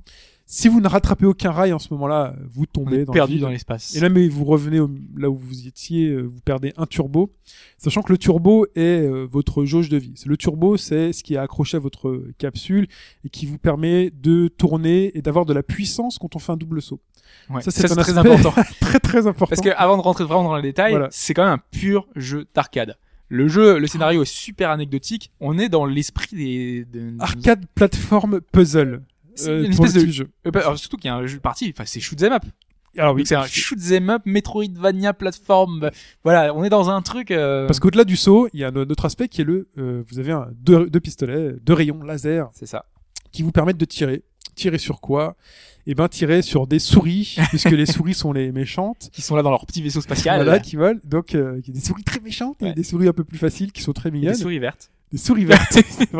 Si 0.48 0.68
vous 0.68 0.80
ne 0.80 0.88
rattrapez 0.88 1.26
aucun 1.26 1.50
rail 1.52 1.74
en 1.74 1.80
ce 1.80 1.88
moment-là, 1.94 2.36
vous 2.54 2.68
tombez 2.68 3.04
dans 3.04 3.14
perdu 3.14 3.36
le 3.36 3.40
dans 3.42 3.50
l'espace. 3.50 3.96
Et 3.96 4.00
là, 4.00 4.10
mais 4.10 4.28
vous 4.28 4.46
revenez 4.46 4.80
au- 4.80 4.92
là 5.18 5.30
où 5.30 5.36
vous 5.38 5.68
étiez, 5.68 6.10
euh, 6.10 6.22
vous 6.22 6.40
perdez 6.46 6.72
un 6.78 6.86
turbo, 6.86 7.32
sachant 7.80 8.04
que 8.04 8.12
le 8.12 8.20
turbo 8.20 8.68
est 8.76 8.80
euh, 9.02 9.28
votre 9.30 9.66
jauge 9.66 9.90
de 9.90 9.98
vie. 9.98 10.14
Le 10.26 10.38
turbo, 10.38 10.78
c'est 10.78 11.14
ce 11.14 11.24
qui 11.24 11.34
est 11.34 11.38
accroché 11.38 11.78
à 11.78 11.80
votre 11.80 12.24
capsule 12.38 12.88
et 13.24 13.30
qui 13.30 13.48
vous 13.48 13.58
permet 13.58 14.12
de 14.12 14.48
tourner 14.48 15.18
et 15.18 15.24
d'avoir 15.24 15.46
de 15.46 15.54
la 15.54 15.64
puissance 15.64 16.20
quand 16.20 16.36
on 16.36 16.40
fait 16.40 16.52
un 16.52 16.58
double 16.58 16.80
saut. 16.82 17.02
Ouais. 17.50 17.62
Ça, 17.64 17.72
c'est 17.72 17.88
très 17.88 18.18
important. 18.18 18.54
Très 18.82 19.00
très 19.00 19.26
important. 19.26 19.48
Parce 19.56 19.62
que 19.62 19.70
avant 19.76 19.98
de 19.98 20.02
rentrer 20.04 20.26
vraiment 20.26 20.44
dans 20.44 20.56
les 20.56 20.62
détails, 20.62 20.92
Voilà. 20.92 21.08
c'est 21.12 21.34
quand 21.34 21.44
même 21.44 21.54
un 21.54 21.62
pur 21.72 22.08
jeu 22.16 22.46
d'arcade. 22.54 22.96
Le 23.30 23.48
jeu, 23.48 23.80
le 23.80 23.88
scénario 23.88 24.22
est 24.22 24.32
super 24.32 24.70
anecdotique. 24.70 25.32
On 25.40 25.58
est 25.58 25.70
dans 25.70 25.88
l'esprit 25.88 26.36
des, 26.36 26.86
de- 26.86 27.10
de- 27.10 27.16
Arcade 27.20 27.66
plateforme 27.74 28.42
puzzle. 28.52 29.02
C'est 29.36 29.50
euh, 29.50 29.64
une 29.66 29.72
espèce 29.72 29.94
de- 29.94 30.08
jeu. 30.12 30.30
Euh, 30.48 30.52
bah, 30.52 30.62
alors, 30.62 30.78
surtout 30.78 30.98
qu'il 30.98 31.08
y 31.10 31.12
a 31.12 31.16
un 31.16 31.26
jeu 31.26 31.38
de 31.38 31.42
partie, 31.42 31.72
enfin 31.76 31.86
c'est 31.86 32.00
shoot 32.00 32.22
'em 32.24 32.34
up. 32.34 32.44
Alors 32.98 33.14
oui, 33.14 33.26
c'est 33.26 33.36
un 33.36 33.46
shoot 33.46 33.78
'em 33.92 34.10
up, 34.10 34.22
Metroidvania 34.26 35.14
plateforme. 35.14 35.92
Voilà, 36.24 36.54
on 36.56 36.64
est 36.64 36.70
dans 36.70 36.90
un 36.90 37.02
truc. 37.02 37.30
euh, 37.32 37.68
parce 37.68 37.80
qu'au-delà 37.82 38.06
du 38.06 38.16
saut, 38.16 38.48
il 38.54 38.62
y 38.62 38.64
a 38.64 38.70
un 38.70 38.76
autre 38.76 39.06
aspect 39.06 39.28
qui 39.28 39.42
est 39.42 39.44
le, 39.46 39.68
euh, 39.78 40.02
vous 40.08 40.20
avez 40.20 40.32
un, 40.32 40.48
deux, 40.56 40.90
deux 40.90 41.00
pistolets, 41.02 41.54
deux 41.62 41.74
rayons 41.74 42.02
laser 42.04 42.50
c'est 42.54 42.66
ça. 42.66 42.86
qui 43.34 43.44
vous 43.44 43.52
permettent 43.52 43.78
de 43.78 43.86
tirer. 43.86 44.24
Tirer 44.56 44.78
sur 44.78 45.02
quoi? 45.02 45.36
Eh 45.86 45.96
ben 45.96 46.08
tirer 46.08 46.42
sur 46.42 46.66
des 46.66 46.80
souris, 46.80 47.36
puisque 47.50 47.70
les 47.72 47.86
souris 47.86 48.14
sont 48.14 48.32
les 48.32 48.54
méchantes. 48.54 49.10
Qui 49.12 49.22
sont 49.22 49.36
là 49.36 49.42
dans 49.44 49.50
leur 49.52 49.66
petit 49.66 49.82
vaisseau 49.82 50.00
spatial. 50.00 50.42
Voilà, 50.42 50.60
qui 50.60 50.78
volent. 50.78 51.00
Donc, 51.04 51.36
euh, 51.36 51.60
il 51.62 51.68
y 51.68 51.72
a 51.72 51.74
des 51.74 51.86
souris 51.86 52.04
très 52.06 52.22
méchantes 52.22 52.64
et 52.64 52.72
des 52.72 52.84
souris 52.84 53.10
un 53.10 53.14
peu 53.14 53.26
plus 53.26 53.38
faciles 53.38 53.74
qui 53.74 53.82
sont 53.82 53.92
très 53.92 54.10
mignonnes. 54.12 54.32
des 54.32 54.40
souris 54.40 54.60
vertes. 54.60 54.90
Des 55.12 55.18
souris 55.18 55.44
vertes. 55.44 55.78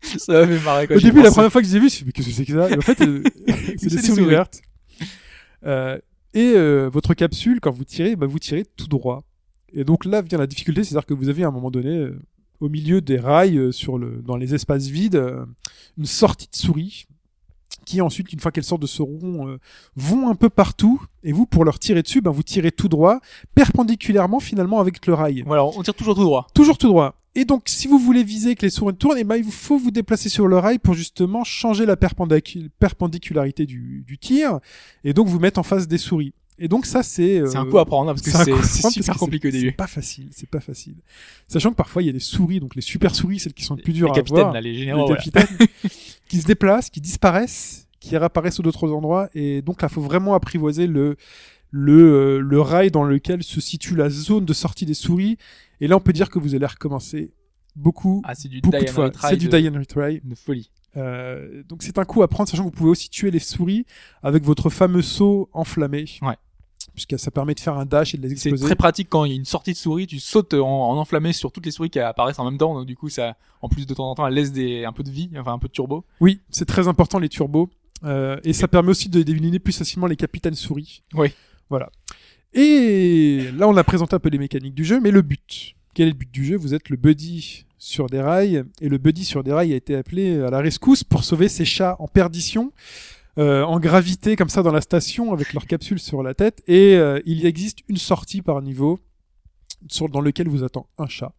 c'est 0.00 0.18
vrai. 0.26 0.42
Ça 0.42 0.46
m'a 0.46 0.46
fait 0.46 0.64
marrer 0.64 0.86
quand 0.86 0.96
Au 0.96 1.00
début, 1.00 1.22
la 1.22 1.30
première 1.30 1.52
fois 1.52 1.60
que 1.60 1.66
je 1.68 1.72
les 1.72 1.76
ai 1.76 1.80
vus, 1.80 1.88
je 1.90 2.04
me 2.04 2.04
suis 2.04 2.04
dit, 2.04 2.06
mais 2.06 2.12
qu'est-ce 2.12 2.28
que 2.28 2.34
c'est 2.34 2.44
que 2.44 2.52
ça? 2.52 2.70
Et 2.70 2.76
en 2.76 2.80
fait, 2.80 3.00
euh, 3.02 3.22
c'est 3.78 3.88
des 3.88 3.98
souris 3.98 4.02
souris. 4.02 4.24
vertes. 4.26 4.60
Euh, 5.66 5.98
et 6.34 6.52
euh, 6.54 6.88
votre 6.92 7.14
capsule, 7.14 7.60
quand 7.60 7.70
vous 7.72 7.84
tirez, 7.84 8.16
bah, 8.16 8.26
vous 8.26 8.38
tirez 8.38 8.64
tout 8.76 8.86
droit. 8.86 9.22
Et 9.72 9.84
donc 9.84 10.04
là 10.04 10.22
vient 10.22 10.38
la 10.38 10.46
difficulté, 10.46 10.84
c'est-à-dire 10.84 11.06
que 11.06 11.14
vous 11.14 11.28
avez 11.28 11.44
à 11.44 11.48
un 11.48 11.50
moment 11.50 11.70
donné, 11.70 11.90
euh, 11.90 12.18
au 12.60 12.68
milieu 12.68 13.00
des 13.00 13.18
rails, 13.18 13.58
euh, 13.58 13.72
sur 13.72 13.98
le, 13.98 14.22
dans 14.24 14.36
les 14.36 14.54
espaces 14.54 14.86
vides, 14.86 15.16
euh, 15.16 15.44
une 15.96 16.06
sortie 16.06 16.48
de 16.50 16.56
souris 16.56 17.06
qui 17.84 18.02
ensuite, 18.02 18.32
une 18.34 18.40
fois 18.40 18.52
qu'elles 18.52 18.64
sortent 18.64 18.82
de 18.82 18.86
ce 18.86 19.00
rond, 19.00 19.48
euh, 19.48 19.58
vont 19.96 20.28
un 20.28 20.34
peu 20.34 20.50
partout. 20.50 21.02
Et 21.24 21.32
vous, 21.32 21.46
pour 21.46 21.64
leur 21.64 21.78
tirer 21.78 22.02
dessus, 22.02 22.20
ben, 22.20 22.30
vous 22.30 22.42
tirez 22.42 22.70
tout 22.70 22.88
droit, 22.88 23.18
perpendiculairement 23.54 24.40
finalement 24.40 24.78
avec 24.80 25.06
le 25.06 25.14
rail. 25.14 25.42
Voilà, 25.46 25.64
on 25.64 25.82
tire 25.82 25.94
toujours 25.94 26.14
tout 26.14 26.22
droit. 26.22 26.46
Toujours 26.54 26.76
tout 26.76 26.88
droit. 26.88 27.14
Et 27.38 27.44
donc, 27.44 27.62
si 27.66 27.86
vous 27.86 28.00
voulez 28.00 28.24
viser 28.24 28.56
que 28.56 28.62
les 28.62 28.70
souris 28.70 28.96
tournent, 28.96 29.16
eh 29.16 29.22
ben, 29.22 29.36
il 29.36 29.44
faut 29.44 29.78
vous 29.78 29.92
déplacer 29.92 30.28
sur 30.28 30.48
le 30.48 30.58
rail 30.58 30.80
pour 30.80 30.94
justement 30.94 31.44
changer 31.44 31.86
la 31.86 31.94
perpendicu- 31.94 32.68
perpendicularité 32.80 33.64
du, 33.64 34.02
du 34.04 34.18
tir 34.18 34.58
et 35.04 35.12
donc 35.12 35.28
vous 35.28 35.38
mettre 35.38 35.60
en 35.60 35.62
face 35.62 35.86
des 35.86 35.98
souris. 35.98 36.32
Et 36.58 36.66
donc 36.66 36.84
ça, 36.84 37.04
c'est... 37.04 37.40
C'est 37.46 37.56
un 37.56 37.64
euh, 37.64 37.70
coup 37.70 37.78
à 37.78 37.84
prendre 37.84 38.10
hein, 38.10 38.14
parce 38.14 38.22
que 38.22 38.64
c'est 38.64 38.90
super 38.90 39.16
compliqué 39.16 39.46
au 39.46 39.50
début. 39.52 39.66
C'est 39.66 39.72
pas 39.76 39.86
facile, 39.86 40.26
c'est 40.32 40.50
pas 40.50 40.58
facile. 40.58 40.96
Sachant 41.46 41.70
que 41.70 41.76
parfois 41.76 42.02
il 42.02 42.06
y 42.06 42.08
a 42.08 42.12
des 42.12 42.18
souris, 42.18 42.58
donc 42.58 42.74
les 42.74 42.82
super 42.82 43.14
souris, 43.14 43.38
celles 43.38 43.54
qui 43.54 43.62
sont 43.62 43.76
les 43.76 43.82
plus 43.82 43.92
dures 43.92 44.12
les 44.12 44.18
à 44.18 44.22
voir, 44.24 44.52
là, 44.52 44.60
les 44.60 44.72
les 44.72 44.78
généraux, 44.80 45.06
voilà. 45.06 45.22
qui 46.28 46.40
se 46.40 46.44
déplacent, 46.44 46.90
qui 46.90 47.00
disparaissent, 47.00 47.86
qui 48.00 48.16
réapparaissent 48.16 48.60
d'autres 48.60 48.90
endroits. 48.90 49.28
Et 49.36 49.62
donc 49.62 49.80
là, 49.80 49.88
faut 49.88 50.00
vraiment 50.00 50.34
apprivoiser 50.34 50.88
le 50.88 51.16
le 51.70 51.92
euh, 51.92 52.38
le 52.40 52.60
rail 52.60 52.90
dans 52.90 53.04
lequel 53.04 53.44
se 53.44 53.60
situe 53.60 53.94
la 53.94 54.10
zone 54.10 54.44
de 54.44 54.52
sortie 54.52 54.86
des 54.86 54.94
souris. 54.94 55.36
Et 55.80 55.86
là, 55.88 55.96
on 55.96 56.00
peut 56.00 56.12
dire 56.12 56.30
que 56.30 56.38
vous 56.38 56.54
allez 56.54 56.66
recommencer 56.66 57.32
beaucoup, 57.76 58.22
Ah, 58.24 58.34
c'est 58.34 58.48
du 58.48 58.60
beaucoup 58.60 58.76
die 58.76 58.84
de 58.84 58.90
and 58.90 58.92
fois. 58.94 59.04
retry 59.06 59.26
C'est 59.30 59.36
du 59.36 59.48
de- 59.48 59.56
die 59.58 59.68
and 59.68 59.78
retry. 59.78 60.20
de 60.24 60.34
folie. 60.34 60.70
Euh, 60.96 61.62
donc 61.68 61.82
c'est 61.82 61.98
un 61.98 62.04
coup 62.04 62.22
à 62.22 62.28
prendre, 62.28 62.48
sachant 62.48 62.64
que 62.64 62.68
vous 62.70 62.74
pouvez 62.76 62.90
aussi 62.90 63.08
tuer 63.10 63.30
les 63.30 63.38
souris 63.38 63.84
avec 64.22 64.42
votre 64.42 64.70
fameux 64.70 65.02
saut 65.02 65.48
enflammé. 65.52 66.06
Ouais. 66.22 66.34
Puisque 66.94 67.16
ça 67.18 67.30
permet 67.30 67.54
de 67.54 67.60
faire 67.60 67.74
un 67.78 67.84
dash 67.86 68.14
et 68.14 68.18
de 68.18 68.22
les 68.22 68.30
C'est 68.30 68.48
exploser. 68.48 68.64
très 68.64 68.74
pratique 68.74 69.08
quand 69.08 69.24
il 69.24 69.30
y 69.30 69.34
a 69.34 69.36
une 69.36 69.44
sortie 69.44 69.72
de 69.72 69.76
souris, 69.76 70.08
tu 70.08 70.18
sautes 70.18 70.54
en, 70.54 70.66
en 70.90 70.96
enflammé 70.96 71.32
sur 71.32 71.52
toutes 71.52 71.66
les 71.66 71.70
souris 71.70 71.90
qui 71.90 72.00
apparaissent 72.00 72.40
en 72.40 72.44
même 72.44 72.58
temps, 72.58 72.74
donc 72.74 72.86
du 72.86 72.96
coup 72.96 73.08
ça, 73.08 73.36
en 73.62 73.68
plus 73.68 73.86
de 73.86 73.94
temps 73.94 74.10
en 74.10 74.14
temps, 74.16 74.26
elle 74.26 74.34
laisse 74.34 74.50
des, 74.50 74.84
un 74.84 74.92
peu 74.92 75.04
de 75.04 75.10
vie, 75.10 75.30
enfin 75.36 75.52
un 75.52 75.58
peu 75.60 75.68
de 75.68 75.72
turbo. 75.72 76.04
Oui, 76.20 76.40
c'est 76.50 76.64
très 76.64 76.88
important 76.88 77.20
les 77.20 77.28
turbos. 77.28 77.70
Euh, 78.04 78.40
et 78.42 78.52
ça 78.52 78.66
permet 78.66 78.90
aussi 78.90 79.08
de 79.08 79.22
d'éliminer 79.22 79.58
plus 79.60 79.76
facilement 79.76 80.06
les 80.08 80.16
capitaines 80.16 80.54
souris. 80.54 81.02
Oui. 81.14 81.32
Voilà. 81.68 81.90
Et 82.54 83.50
là, 83.56 83.68
on 83.68 83.76
a 83.76 83.84
présenté 83.84 84.16
un 84.16 84.18
peu 84.18 84.28
les 84.28 84.38
mécaniques 84.38 84.74
du 84.74 84.84
jeu, 84.84 85.00
mais 85.00 85.10
le 85.10 85.22
but. 85.22 85.74
Quel 85.94 86.08
est 86.08 86.10
le 86.10 86.16
but 86.16 86.30
du 86.30 86.44
jeu? 86.44 86.56
Vous 86.56 86.74
êtes 86.74 86.88
le 86.88 86.96
buddy 86.96 87.66
sur 87.78 88.06
des 88.06 88.20
rails, 88.20 88.64
et 88.80 88.88
le 88.88 88.98
buddy 88.98 89.24
sur 89.24 89.44
des 89.44 89.52
rails 89.52 89.72
a 89.72 89.76
été 89.76 89.94
appelé 89.94 90.40
à 90.40 90.50
la 90.50 90.58
rescousse 90.60 91.04
pour 91.04 91.24
sauver 91.24 91.48
ces 91.48 91.64
chats 91.64 91.96
en 92.00 92.08
perdition, 92.08 92.72
euh, 93.38 93.62
en 93.62 93.78
gravité 93.78 94.34
comme 94.34 94.48
ça 94.48 94.62
dans 94.62 94.72
la 94.72 94.80
station 94.80 95.32
avec 95.32 95.52
leur 95.52 95.66
capsule 95.66 96.00
sur 96.00 96.22
la 96.22 96.34
tête. 96.34 96.62
Et 96.66 96.96
euh, 96.96 97.20
il 97.24 97.46
existe 97.46 97.80
une 97.88 97.96
sortie 97.96 98.42
par 98.42 98.62
niveau 98.62 98.98
dans 100.10 100.20
lequel 100.20 100.48
vous 100.48 100.64
attend 100.64 100.88
un 100.98 101.06
chat. 101.06 101.32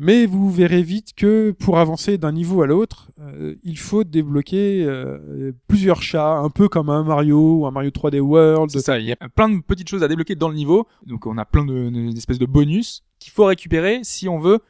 Mais 0.00 0.26
vous 0.26 0.48
verrez 0.50 0.82
vite 0.82 1.12
que 1.16 1.50
pour 1.50 1.78
avancer 1.78 2.18
d'un 2.18 2.30
niveau 2.30 2.62
à 2.62 2.66
l'autre, 2.68 3.10
euh, 3.20 3.56
il 3.64 3.78
faut 3.78 4.04
débloquer 4.04 4.84
euh, 4.84 5.50
plusieurs 5.66 6.02
chats, 6.02 6.36
un 6.38 6.50
peu 6.50 6.68
comme 6.68 6.88
un 6.88 7.02
Mario 7.02 7.58
ou 7.58 7.66
un 7.66 7.72
Mario 7.72 7.90
3D 7.90 8.20
World. 8.20 8.70
C'est 8.70 8.78
ça, 8.80 8.98
il 9.00 9.06
y 9.06 9.12
a 9.12 9.16
plein 9.28 9.48
de 9.48 9.60
petites 9.60 9.88
choses 9.88 10.04
à 10.04 10.08
débloquer 10.08 10.36
dans 10.36 10.48
le 10.48 10.54
niveau, 10.54 10.86
donc 11.06 11.26
on 11.26 11.36
a 11.36 11.44
plein 11.44 11.64
de, 11.64 11.90
de- 11.90 12.12
d'espèces 12.12 12.38
de 12.38 12.46
bonus 12.46 13.02
qu'il 13.18 13.32
faut 13.32 13.46
récupérer 13.46 14.00
si 14.04 14.28
on 14.28 14.38
veut 14.38 14.60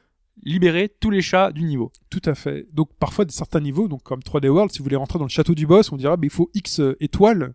libérer 0.44 0.88
tous 1.00 1.10
les 1.10 1.20
chats 1.20 1.50
du 1.52 1.64
niveau. 1.64 1.90
Tout 2.10 2.22
à 2.24 2.34
fait. 2.34 2.66
Donc 2.72 2.88
parfois 2.98 3.24
de 3.26 3.30
certains 3.32 3.60
niveaux, 3.60 3.86
donc 3.88 4.02
comme 4.04 4.20
3D 4.20 4.48
World, 4.48 4.70
si 4.72 4.78
vous 4.78 4.84
voulez 4.84 4.96
rentrer 4.96 5.18
dans 5.18 5.24
le 5.26 5.30
château 5.30 5.54
du 5.54 5.66
boss, 5.66 5.92
on 5.92 5.96
dira 5.96 6.16
bah, 6.16 6.24
il 6.24 6.30
faut 6.30 6.48
X 6.54 6.80
euh, 6.80 6.96
étoiles. 7.00 7.52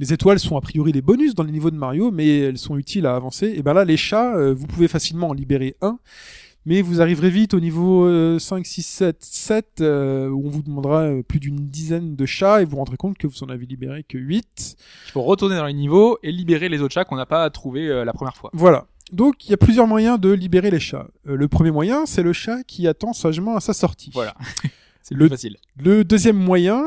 Les 0.00 0.12
étoiles 0.12 0.38
sont 0.40 0.56
a 0.56 0.60
priori 0.60 0.92
des 0.92 1.02
bonus 1.02 1.34
dans 1.34 1.44
les 1.44 1.52
niveaux 1.52 1.70
de 1.70 1.76
Mario, 1.76 2.10
mais 2.10 2.40
elles 2.40 2.58
sont 2.58 2.76
utiles 2.76 3.06
à 3.06 3.14
avancer. 3.16 3.54
Et 3.56 3.62
ben 3.62 3.72
là, 3.72 3.84
les 3.86 3.96
chats, 3.96 4.36
euh, 4.36 4.52
vous 4.52 4.66
pouvez 4.66 4.88
facilement 4.88 5.28
en 5.28 5.32
libérer 5.32 5.76
un. 5.80 5.98
Mais 6.66 6.82
vous 6.82 7.00
arriverez 7.00 7.30
vite 7.30 7.54
au 7.54 7.60
niveau 7.60 8.04
euh, 8.06 8.38
5, 8.38 8.66
6, 8.66 8.82
7, 8.82 9.24
7, 9.24 9.66
euh, 9.80 10.28
où 10.28 10.46
on 10.46 10.50
vous 10.50 10.62
demandera 10.62 11.02
euh, 11.02 11.22
plus 11.22 11.38
d'une 11.38 11.68
dizaine 11.68 12.16
de 12.16 12.26
chats 12.26 12.60
et 12.60 12.64
vous 12.64 12.72
vous 12.72 12.76
rendrez 12.78 12.96
compte 12.96 13.16
que 13.16 13.28
vous 13.28 13.44
en 13.44 13.48
avez 13.48 13.66
libéré 13.66 14.02
que 14.02 14.18
8. 14.18 14.76
Il 15.06 15.12
faut 15.12 15.22
retourner 15.22 15.56
dans 15.56 15.64
les 15.64 15.74
niveaux 15.74 16.18
et 16.24 16.32
libérer 16.32 16.68
les 16.68 16.82
autres 16.82 16.94
chats 16.94 17.04
qu'on 17.04 17.16
n'a 17.16 17.24
pas 17.24 17.48
trouvé 17.50 17.88
euh, 17.88 18.04
la 18.04 18.12
première 18.12 18.36
fois. 18.36 18.50
Voilà. 18.52 18.86
Donc 19.12 19.46
il 19.46 19.50
y 19.50 19.54
a 19.54 19.56
plusieurs 19.56 19.86
moyens 19.86 20.18
de 20.18 20.32
libérer 20.32 20.70
les 20.70 20.80
chats. 20.80 21.06
Euh, 21.28 21.36
le 21.36 21.48
premier 21.48 21.70
moyen, 21.70 22.06
c'est 22.06 22.22
le 22.22 22.32
chat 22.32 22.64
qui 22.64 22.88
attend 22.88 23.12
sagement 23.12 23.56
à 23.56 23.60
sa 23.60 23.72
sortie. 23.72 24.10
Voilà. 24.12 24.34
C'est 25.02 25.14
le 25.14 25.20
plus 25.20 25.28
facile. 25.28 25.56
Le 25.76 26.02
deuxième 26.02 26.36
moyen, 26.36 26.82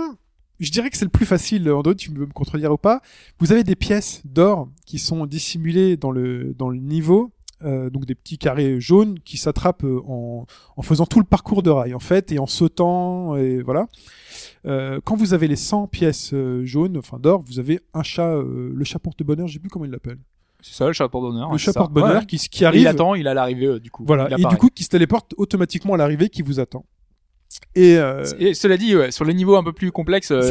je 0.59 0.69
dirais 0.71 0.89
que 0.89 0.97
c'est 0.97 1.05
le 1.05 1.09
plus 1.09 1.25
facile, 1.25 1.71
Andrew, 1.71 1.95
tu 1.95 2.11
veux 2.11 2.25
me 2.25 2.33
contredire 2.33 2.73
ou 2.73 2.77
pas. 2.77 3.01
Vous 3.39 3.53
avez 3.53 3.63
des 3.63 3.77
pièces 3.77 4.21
d'or 4.25 4.67
qui 4.85 4.99
sont 4.99 5.25
dissimulées 5.25 5.95
dans 5.95 6.11
le, 6.11 6.53
dans 6.53 6.67
le 6.67 6.79
niveau, 6.79 7.31
euh, 7.63 7.89
donc 7.89 8.05
des 8.05 8.15
petits 8.15 8.37
carrés 8.37 8.79
jaunes 8.79 9.19
qui 9.25 9.37
s'attrapent 9.37 9.83
euh, 9.83 10.01
en, 10.07 10.45
en 10.77 10.81
faisant 10.81 11.05
tout 11.05 11.19
le 11.19 11.25
parcours 11.25 11.63
de 11.63 11.69
rail, 11.69 11.93
en 11.93 11.99
fait, 11.99 12.31
et 12.31 12.39
en 12.39 12.47
sautant, 12.47 13.35
et 13.35 13.61
voilà. 13.61 13.87
Euh, 14.65 14.99
quand 15.03 15.15
vous 15.15 15.33
avez 15.33 15.47
les 15.47 15.55
100 15.55 15.87
pièces 15.87 16.33
jaunes, 16.63 16.97
enfin 16.97 17.17
d'or, 17.19 17.41
vous 17.45 17.59
avez 17.59 17.79
un 17.93 18.03
chat, 18.03 18.35
le 18.43 18.83
chat 18.83 18.99
porte-bonheur, 18.99 19.47
je 19.47 19.53
sais 19.53 19.59
plus 19.59 19.69
comment 19.69 19.85
il 19.85 19.91
l'appelle. 19.91 20.17
C'est 20.61 20.73
ça, 20.75 20.87
le 20.87 20.93
chat 20.93 21.07
porte-bonheur. 21.07 21.47
le 21.47 21.53
ouais, 21.53 21.57
chat 21.57 21.71
porte-bonheur 21.73 22.19
Ouais. 22.19 22.25
qui, 22.25 22.37
qui 22.37 22.63
Et 22.63 22.65
arrive. 22.67 22.81
il 22.81 22.87
attend, 22.87 23.15
il 23.15 23.27
a 23.29 23.33
l'arrivée 23.33 23.79
du 23.79 23.89
coup. 23.91 24.03
Voilà. 24.05 24.27
Il 24.37 24.43
Et 24.43 24.47
du 24.49 24.57
coup, 24.57 24.69
qui 24.69 24.83
se 24.83 24.89
téléporte 24.89 25.33
automatiquement 25.37 25.93
à 25.93 25.97
l'arrivée 25.97 26.27
qui 26.29 26.41
vous 26.41 26.59
attend. 26.59 26.85
Et, 27.75 27.97
euh, 27.97 28.25
Et 28.39 28.53
cela 28.53 28.75
dit, 28.77 28.95
ouais, 28.95 29.11
sur 29.11 29.23
les 29.25 29.33
niveaux 29.33 29.55
un 29.55 29.63
peu 29.63 29.71
plus 29.73 29.91
complexes, 29.91 30.31
euh, 30.31 30.41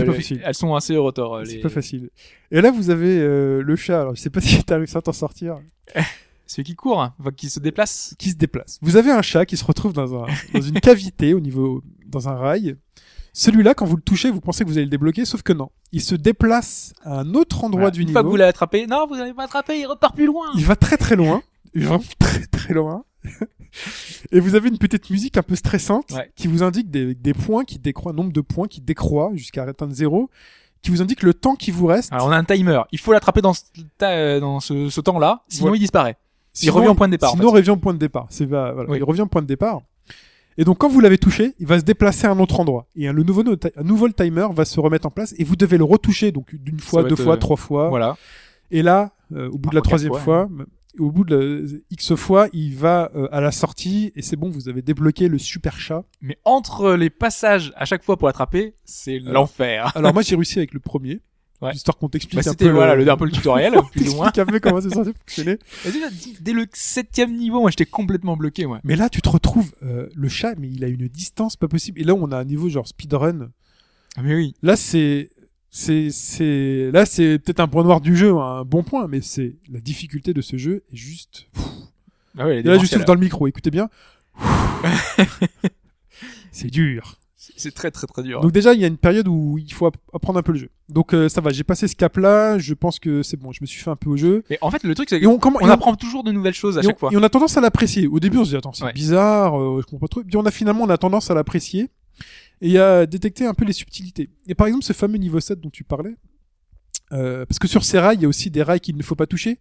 elles 0.45 0.55
sont 0.55 0.75
assez 0.75 0.97
retors. 0.97 1.37
euh, 1.37 1.45
c'est 1.45 1.57
les... 1.57 1.61
pas 1.61 1.69
facile. 1.69 2.09
Et 2.51 2.61
là, 2.63 2.71
vous 2.71 2.89
avez 2.91 3.19
euh, 3.21 3.63
le 3.63 3.77
chat. 3.77 4.01
Alors, 4.01 4.15
je 4.17 4.21
sais 4.23 4.31
pas 4.31 4.41
si 4.43 4.63
réussi 4.69 4.97
à 4.97 5.03
t'en 5.03 5.13
sortir. 5.13 5.59
Celui 6.49 6.65
qui 6.65 6.75
court, 6.75 7.01
hein, 7.01 7.15
qui 7.37 7.49
se 7.51 7.61
déplace. 7.61 8.15
Qui 8.19 8.31
se 8.31 8.37
déplace. 8.37 8.79
Vous 8.83 8.97
avez 8.97 9.13
un 9.13 9.23
chat 9.23 9.47
qui 9.47 9.57
se 9.57 9.65
retrouve 9.65 9.93
dans 9.93 10.15
un 10.25 10.27
dans 10.55 10.61
une 10.61 10.81
cavité 10.81 11.35
au 11.35 11.41
niveau 11.41 11.83
dans 12.07 12.29
un 12.29 12.35
rail. 12.35 12.77
Celui-là, 13.35 13.75
quand 13.75 13.85
vous 13.87 13.95
le 13.97 14.03
touchez, 14.03 14.31
vous 14.33 14.41
pensez 14.41 14.65
que 14.65 14.69
vous 14.69 14.79
allez 14.79 14.87
le 14.87 14.91
débloquer, 14.91 15.25
sauf 15.25 15.43
que 15.43 15.53
non. 15.53 15.71
Il 15.93 16.01
se 16.01 16.17
déplace 16.17 16.93
à 17.05 17.21
un 17.21 17.35
autre 17.35 17.63
endroit 17.63 17.83
Voilà. 17.83 17.91
du 17.93 18.01
Une 18.01 18.07
niveau. 18.09 18.19
fois 18.19 18.25
que 18.25 18.29
vous 18.31 18.37
l'avez 18.37 18.49
attrapé, 18.49 18.87
non, 18.89 19.07
vous 19.07 19.15
n'avez 19.17 19.33
pas 19.35 19.45
attrapé, 19.45 19.79
il 19.79 19.87
repart 19.87 20.17
plus 20.17 20.27
loin. 20.27 20.47
Il 20.57 20.65
va 20.65 20.75
très 20.75 20.97
très 20.97 21.15
loin. 21.15 21.43
Il 21.75 21.87
va 21.87 22.01
très 22.19 22.47
très 22.47 22.75
loin. 22.75 23.05
Et 24.33 24.41
vous 24.41 24.55
avez 24.55 24.69
une 24.71 24.79
petite 24.79 25.11
musique 25.11 25.37
un 25.37 25.43
peu 25.43 25.55
stressante 25.55 26.11
Ouais. 26.13 26.33
qui 26.35 26.49
vous 26.49 26.63
indique 26.63 26.91
des, 26.91 27.15
des 27.15 27.35
points 27.35 27.65
qui 27.65 27.79
décroît, 27.79 28.13
nombre 28.13 28.33
de 28.33 28.41
points 28.41 28.67
qui 28.69 28.81
décroît 28.81 29.31
jusqu'à 29.35 29.65
atteindre 29.65 29.93
zéro, 29.93 30.31
qui 30.83 30.91
vous 30.91 31.03
indique 31.03 31.23
le 31.23 31.35
temps 31.35 31.55
qui 31.55 31.71
vous 31.71 31.87
reste. 31.87 32.13
Alors 32.13 32.27
on 32.29 32.31
a 32.31 32.37
un 32.37 32.45
timer. 32.45 32.81
Il 32.93 32.99
faut 32.99 33.13
l'attraper 33.13 33.43
dans 33.43 33.53
ce, 33.53 33.63
ta- 33.99 34.11
euh, 34.13 34.41
dans 34.41 34.61
ce, 34.61 34.89
ce 34.91 35.01
temps-là, 35.01 35.45
sinon 35.49 35.75
il 35.75 35.81
disparaît. 35.81 36.17
Sinon, 36.61 36.75
revient 36.75 36.89
au 36.89 36.95
point 36.95 37.09
de 37.09 37.13
départ, 37.13 37.31
en 37.33 37.37
Sinon, 37.37 37.49
il 37.51 37.55
revient 37.55 37.71
au 37.71 37.77
point 37.77 37.95
de 37.95 37.99
départ. 37.99 38.27
C'est 38.31 38.47
va- 38.47 38.73
voilà, 38.73 38.91
Oui. 38.91 38.99
il 38.99 39.05
revient 39.05 39.23
au 39.23 39.27
point 39.27 39.43
de 39.43 39.47
départ. 39.47 39.81
Et 40.61 40.65
donc, 40.65 40.79
quand 40.79 40.89
vous 40.89 41.01
l'avez 41.01 41.19
touché, 41.19 41.55
il 41.61 41.67
va 41.67 41.79
se 41.79 41.85
déplacer 41.85 42.27
à 42.27 42.33
un 42.33 42.39
autre 42.41 42.59
endroit. 42.59 42.87
Et 42.97 43.07
un, 43.07 43.13
le 43.13 43.23
nouveau, 43.23 43.45
un 43.49 43.83
nouveau 43.85 44.09
timer 44.09 44.49
va 44.53 44.65
se 44.65 44.81
remettre 44.81 45.07
en 45.07 45.11
place 45.11 45.33
et 45.39 45.45
vous 45.45 45.55
devez 45.55 45.79
le 45.79 45.85
retoucher, 45.85 46.33
donc 46.33 46.53
d'une 46.55 46.81
fois, 46.81 47.05
deux 47.05 47.15
fois, 47.17 47.35
euh, 47.35 47.37
trois 47.37 47.57
fois. 47.57 47.89
Voilà. 47.91 48.17
Et 48.73 48.83
là, 48.83 49.13
euh, 49.33 49.49
au 49.51 49.59
bout 49.59 49.71
de 49.71 49.77
la 49.77 49.83
troisième 49.83 50.15
fois, 50.15 50.49
au 50.99 51.13
bout 51.13 51.25
de 51.25 51.37
la 51.37 51.79
X 51.93 52.17
fois, 52.17 52.49
il 52.53 52.75
va 52.75 53.11
euh, 53.15 53.29
à 53.31 53.41
la 53.41 53.53
sortie 53.53 54.11
et 54.17 54.23
c'est 54.23 54.35
bon, 54.35 54.51
vous 54.51 54.69
avez 54.69 54.83
débloqué 54.83 55.29
le 55.29 55.39
super 55.39 55.79
chat. 55.79 56.03
Mais 56.21 56.39
entre 56.45 56.95
les 56.95 57.09
passages 57.09 57.73
à 57.77 57.85
chaque 57.85 58.03
fois 58.03 58.17
pour 58.17 58.27
l'attraper, 58.27 58.75
c'est 58.85 59.21
l'enfer. 59.21 59.93
Alors 59.95 60.13
moi, 60.13 60.23
j'ai 60.23 60.35
réussi 60.35 60.59
avec 60.59 60.75
le 60.75 60.81
premier. 60.81 61.21
Ouais. 61.61 61.73
Histoire 61.75 61.97
qu'on 61.99 62.09
t'explique 62.09 62.37
Bah, 62.41 62.49
un 62.49 62.53
c'était 62.53 62.67
peu 62.67 62.71
voilà 62.71 62.95
le, 62.95 63.09
un 63.11 63.17
peu 63.17 63.25
le 63.25 63.33
tutoriel, 63.33 63.75
plus 63.93 64.11
ou 64.11 64.15
moins. 64.17 64.31
un 64.37 64.47
peu 64.47 64.61
comment 64.61 64.81
c'est 64.81 64.91
censé 64.95 65.13
fonctionner. 65.13 65.59
Déjà, 65.85 66.07
dès 66.41 66.53
le 66.53 66.67
septième 66.73 67.35
niveau, 67.35 67.61
moi 67.61 67.71
j'étais 67.71 67.85
complètement 67.87 68.37
bloqué, 68.37 68.65
moi. 68.67 68.81
Mais 68.85 68.95
là, 68.95 69.09
tu 69.09 69.21
te 69.23 69.29
retrouves 69.29 69.73
euh, 69.83 70.09
le 70.15 70.29
chat, 70.29 70.55
mais 70.57 70.69
il 70.69 70.85
a 70.85 70.89
une 70.89 71.09
distance 71.09 71.57
pas 71.57 71.67
possible. 71.67 72.01
Et 72.01 72.05
là, 72.05 72.15
on 72.15 72.31
a 72.31 72.37
un 72.39 72.45
niveau 72.45 72.69
genre 72.69 72.87
speedrun. 72.87 73.51
Ah, 74.17 74.23
Mais 74.23 74.37
oui. 74.37 74.55
Là, 74.63 74.77
c'est, 74.77 75.31
c'est, 75.71 76.11
c'est, 76.11 76.91
là, 76.93 77.05
c'est 77.05 77.41
peut-être 77.41 77.61
un 77.61 77.69
point 77.69 77.83
noir 77.83 78.01
du 78.01 78.17
jeu, 78.17 78.37
un 78.37 78.65
bon 78.65 78.85
point, 78.85 79.09
mais 79.09 79.21
c'est 79.21 79.57
la 79.69 79.81
difficulté 79.81 80.33
de 80.33 80.41
ce 80.41 80.57
jeu 80.57 80.85
est 80.93 80.97
juste. 80.97 81.49
Ah 82.39 82.47
ouais, 82.47 82.61
Et 82.61 82.63
là, 82.63 82.79
je 82.79 82.87
souffle 82.87 83.05
dans 83.05 83.15
le 83.15 83.21
micro. 83.21 83.49
Écoutez 83.49 83.73
bien. 83.73 83.91
c'est 86.53 86.71
dur. 86.71 87.18
C'est- 87.57 87.71
très 87.75 87.91
très 87.91 88.07
très 88.07 88.23
dur. 88.23 88.41
Donc 88.41 88.53
déjà, 88.53 88.75
il 88.75 88.81
y 88.81 88.85
a 88.85 88.87
une 88.87 88.97
période 88.99 89.27
où 89.29 89.59
il 89.59 89.73
faut 89.73 89.87
app- 89.87 89.97
apprendre 90.13 90.39
un 90.39 90.43
peu 90.43 90.53
le 90.53 90.59
jeu. 90.59 90.71
Donc 90.89 91.15
euh, 91.15 91.29
ça 91.29 91.41
va. 91.41 91.51
J'ai 91.51 91.65
passé 91.65 91.89
ce 91.89 91.97
cap-là. 91.97 92.59
Je 92.59 92.75
pense 92.75 92.99
que 92.99 93.23
c'est 93.23 93.37
bon. 93.37 93.53
Je 93.53 93.59
me 93.61 93.67
suis 93.67 93.81
fait 93.83 93.91
un 93.91 93.97
peu 93.97 94.11
au 94.11 94.17
jeu. 94.17 94.45
Mais 94.51 94.59
en 94.61 94.71
fait, 94.71 94.83
le 94.85 94.95
truc 94.95 95.09
c'est 95.09 95.25
on, 95.27 95.39
qu'on 95.39 95.53
on- 95.55 95.69
apprend 95.69 95.95
toujours 95.97 96.25
de 96.25 96.33
nouvelles 96.33 96.55
choses 96.55 96.79
à 96.79 96.83
et 96.83 96.87
on- 96.87 96.89
chaque 96.91 96.99
fois. 96.99 97.11
Et 97.13 97.17
on 97.17 97.23
a 97.23 97.29
tendance 97.29 97.57
à 97.57 97.61
l'apprécier. 97.61 98.07
Au 98.07 98.21
début, 98.21 98.39
on 98.39 98.45
se 98.45 98.51
dit 98.51 98.57
attends, 98.57 98.73
c'est 98.73 98.85
Ouais. 98.85 98.93
bizarre, 98.93 99.59
euh, 99.61 99.81
je 99.81 99.87
comprends 99.87 100.07
pas 100.07 100.09
trop. 100.09 100.23
Puis 100.23 100.37
on 100.37 100.45
a 100.47 100.51
finalement, 100.51 100.85
on 100.85 100.91
a 100.91 100.99
tendance 100.99 101.31
à 101.31 101.35
l'apprécier 101.35 101.89
et 102.61 102.79
à 102.79 103.07
détecter 103.07 103.45
un 103.47 103.55
peu 103.55 103.65
les 103.65 103.73
subtilités. 103.73 104.31
Et 104.47 104.55
par 104.55 104.67
exemple, 104.67 104.85
ce 104.85 104.93
fameux 104.93 105.19
niveau 105.19 105.41
7 105.41 105.61
dont 105.61 105.71
tu 105.71 105.85
parlais, 105.85 106.17
euh, 107.13 107.47
parce 107.47 107.59
que 107.59 107.69
sur 107.69 107.85
ces 107.85 107.99
rails, 107.99 108.17
il 108.17 108.23
y 108.23 108.25
a 108.25 108.29
aussi 108.29 108.51
des 108.51 108.63
rails 108.63 108.81
qu'il 108.81 108.97
ne 108.97 109.03
faut 109.03 109.15
pas 109.15 109.27
toucher, 109.27 109.59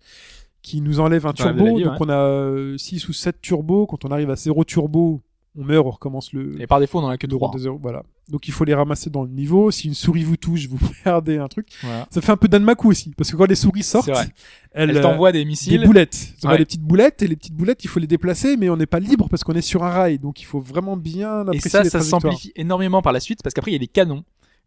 qui 0.62 0.82
nous 0.82 1.00
enlèvent 1.00 1.28
un 1.28 1.34
turbo. 1.34 1.78
vie, 1.78 1.84
donc 1.84 1.94
on 2.02 2.10
a 2.10 2.78
6 2.78 3.08
ou 3.08 3.14
7 3.14 3.42
turbos. 3.42 3.86
Quand 3.86 4.04
on 4.06 4.10
arrive 4.10 4.30
à 4.30 4.36
0 4.36 4.64
turbo, 4.66 5.22
on 5.58 5.64
meurt, 5.64 5.86
on 5.86 5.90
recommence 5.92 6.34
le. 6.34 6.62
Et 6.62 6.68
par 6.68 6.80
défaut, 6.80 7.00
on 7.00 7.04
en 7.04 7.10
a 7.10 7.18
que 7.18 7.28
zéro, 7.58 7.80
Voilà. 7.82 8.04
Donc 8.30 8.48
il 8.48 8.52
faut 8.52 8.64
les 8.64 8.74
ramasser 8.74 9.10
dans 9.10 9.24
le 9.24 9.30
niveau. 9.30 9.72
Si 9.72 9.88
une 9.88 9.94
souris 9.94 10.24
vous 10.24 10.38
touche, 10.38 10.68
vous 10.68 10.78
perdez 11.04 11.38
un 11.38 11.48
truc. 11.48 11.68
Voilà. 11.82 12.08
Ça 12.12 12.22
fait 12.22 12.32
un 12.32 12.38
peu 12.38 12.48
Danmaku 12.48 12.90
aussi, 12.90 13.14
parce 13.18 13.32
que 13.32 13.38
quand 13.38 13.46
les 13.50 13.56
souris 13.56 13.84
sortent, 13.84 14.10
elles, 14.10 14.90
Elle 14.92 14.98
euh, 14.98 15.02
t'envoie 15.02 15.32
des 15.32 15.40
des 15.40 15.46
missiles. 15.46 15.84
boulettes. 15.86 16.34
On 16.44 16.50
a 16.50 16.52
Ouais. 16.52 16.58
des 16.60 16.66
petites 16.66 16.84
boulettes 16.84 17.22
et 17.24 17.28
les 17.28 17.36
petites 17.36 17.56
boulettes, 17.56 17.84
il 17.84 17.88
faut 17.88 18.00
les 18.00 18.08
déplacer, 18.08 18.58
mais 18.58 18.70
on 18.70 18.78
n'est 18.78 18.86
pas 18.86 19.00
libre 19.00 19.28
parce 19.30 19.44
qu'on 19.44 19.54
est 19.54 19.62
sur 19.62 19.84
un 19.84 19.90
rail. 19.90 20.20
Donc 20.20 20.42
il 20.42 20.46
faut 20.46 20.60
vraiment 20.60 20.96
bien 20.98 21.40
Et 21.46 21.48
apprécier 21.50 21.70
ça, 21.70 21.84
les 21.84 21.90
ça 21.90 21.98
trajectoires. 22.00 22.22
s'amplifie 22.22 22.52
énormément 22.56 23.02
par 23.02 23.14
la 23.14 23.20
suite 23.20 23.40
parce 23.44 23.54
qu'après 23.54 23.72
il 23.72 23.74
y 23.74 23.78
a 23.78 23.80
des 23.80 23.88
canons. 23.88 24.24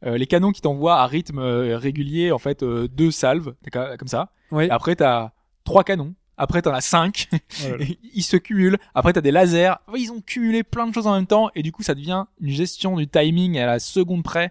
Euh, 0.06 0.16
les 0.16 0.26
canons 0.26 0.50
qui 0.50 0.62
t'envoient 0.62 0.96
à 0.96 1.06
rythme 1.06 1.38
euh, 1.40 1.76
régulier, 1.76 2.32
en 2.32 2.38
fait, 2.38 2.62
euh, 2.62 2.88
deux 2.88 3.10
salves, 3.10 3.52
comme 3.98 4.08
ça. 4.08 4.32
Ouais. 4.50 4.66
Et 4.68 4.70
après, 4.70 4.96
t'as 4.96 5.32
trois 5.64 5.84
canons. 5.84 6.14
Après, 6.42 6.62
t'en 6.62 6.72
as 6.72 6.80
cinq. 6.80 7.28
Voilà. 7.60 7.84
ils 8.14 8.22
se 8.22 8.38
cumulent. 8.38 8.78
Après, 8.94 9.12
t'as 9.12 9.20
des 9.20 9.30
lasers. 9.30 9.74
Ils 9.94 10.10
ont 10.10 10.22
cumulé 10.22 10.62
plein 10.62 10.86
de 10.86 10.94
choses 10.94 11.06
en 11.06 11.14
même 11.14 11.26
temps. 11.26 11.50
Et 11.54 11.62
du 11.62 11.70
coup, 11.70 11.82
ça 11.82 11.94
devient 11.94 12.24
une 12.40 12.48
gestion 12.48 12.96
du 12.96 13.06
timing 13.06 13.58
à 13.58 13.66
la 13.66 13.78
seconde 13.78 14.22
près. 14.22 14.50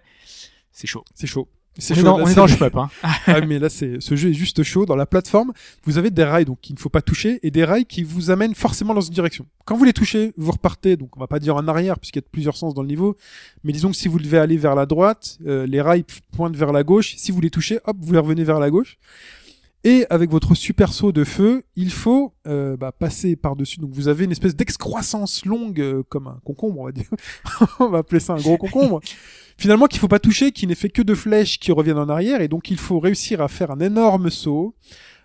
C'est 0.70 0.86
chaud. 0.86 1.04
C'est 1.16 1.26
chaud. 1.26 1.48
On 1.76 1.80
C'est 1.80 1.94
est 1.94 1.96
chaud. 1.96 2.02
dans, 2.04 2.18
Là, 2.18 2.24
on 2.24 2.28
est 2.28 2.34
dans 2.34 2.46
le 2.46 2.52
shmup, 2.52 2.76
hein. 2.76 2.90
ah, 3.26 3.40
mais 3.40 3.58
là, 3.58 3.68
c'est, 3.68 4.00
ce 4.00 4.14
jeu 4.14 4.30
est 4.30 4.34
juste 4.34 4.62
chaud. 4.62 4.86
Dans 4.86 4.94
la 4.94 5.06
plateforme, 5.06 5.52
vous 5.82 5.98
avez 5.98 6.10
des 6.10 6.22
rails, 6.22 6.44
donc 6.44 6.60
qu'il 6.60 6.76
ne 6.76 6.80
faut 6.80 6.88
pas 6.88 7.02
toucher, 7.02 7.40
et 7.42 7.50
des 7.50 7.64
rails 7.64 7.86
qui 7.86 8.04
vous 8.04 8.30
amènent 8.30 8.54
forcément 8.54 8.94
dans 8.94 9.00
une 9.00 9.12
direction. 9.12 9.46
Quand 9.64 9.76
vous 9.76 9.84
les 9.84 9.92
touchez, 9.92 10.32
vous 10.36 10.52
repartez, 10.52 10.96
donc 10.96 11.16
on 11.16 11.20
va 11.20 11.26
pas 11.26 11.40
dire 11.40 11.56
en 11.56 11.66
arrière, 11.66 11.98
puisqu'il 11.98 12.18
y 12.18 12.24
a 12.24 12.28
plusieurs 12.30 12.56
sens 12.56 12.74
dans 12.74 12.82
le 12.82 12.88
niveau, 12.88 13.16
mais 13.64 13.72
disons 13.72 13.90
que 13.90 13.96
si 13.96 14.06
vous 14.06 14.18
devez 14.20 14.38
aller 14.38 14.56
vers 14.56 14.74
la 14.76 14.86
droite, 14.86 15.38
euh, 15.46 15.66
les 15.66 15.80
rails 15.80 16.04
pointent 16.32 16.56
vers 16.56 16.72
la 16.72 16.82
gauche. 16.84 17.14
Si 17.16 17.32
vous 17.32 17.40
les 17.40 17.50
touchez, 17.50 17.78
hop, 17.84 17.96
vous 18.00 18.12
les 18.12 18.18
revenez 18.18 18.44
vers 18.44 18.60
la 18.60 18.70
gauche. 18.70 18.98
Et 19.82 20.06
avec 20.10 20.30
votre 20.30 20.54
super 20.54 20.92
saut 20.92 21.10
de 21.10 21.24
feu, 21.24 21.64
il 21.74 21.90
faut 21.90 22.34
euh, 22.46 22.76
bah, 22.76 22.92
passer 22.92 23.34
par-dessus. 23.34 23.80
Donc 23.80 23.90
vous 23.92 24.08
avez 24.08 24.24
une 24.24 24.32
espèce 24.32 24.54
d'excroissance 24.54 25.46
longue, 25.46 25.80
euh, 25.80 26.02
comme 26.08 26.26
un 26.26 26.38
concombre, 26.44 26.80
on 26.80 26.84
va 26.84 26.92
dire. 26.92 27.08
on 27.80 27.88
va 27.88 27.98
appeler 27.98 28.20
ça 28.20 28.34
un 28.34 28.40
gros 28.40 28.58
concombre. 28.58 29.00
Finalement, 29.56 29.86
qu'il 29.86 29.98
faut 29.98 30.08
pas 30.08 30.18
toucher, 30.18 30.52
qui 30.52 30.66
n'est 30.66 30.74
fait 30.74 30.90
que 30.90 31.00
de 31.00 31.14
flèches 31.14 31.58
qui 31.58 31.72
reviennent 31.72 31.98
en 31.98 32.08
arrière, 32.10 32.42
et 32.42 32.48
donc 32.48 32.70
il 32.70 32.78
faut 32.78 33.00
réussir 33.00 33.40
à 33.40 33.48
faire 33.48 33.70
un 33.70 33.80
énorme 33.80 34.28
saut, 34.28 34.74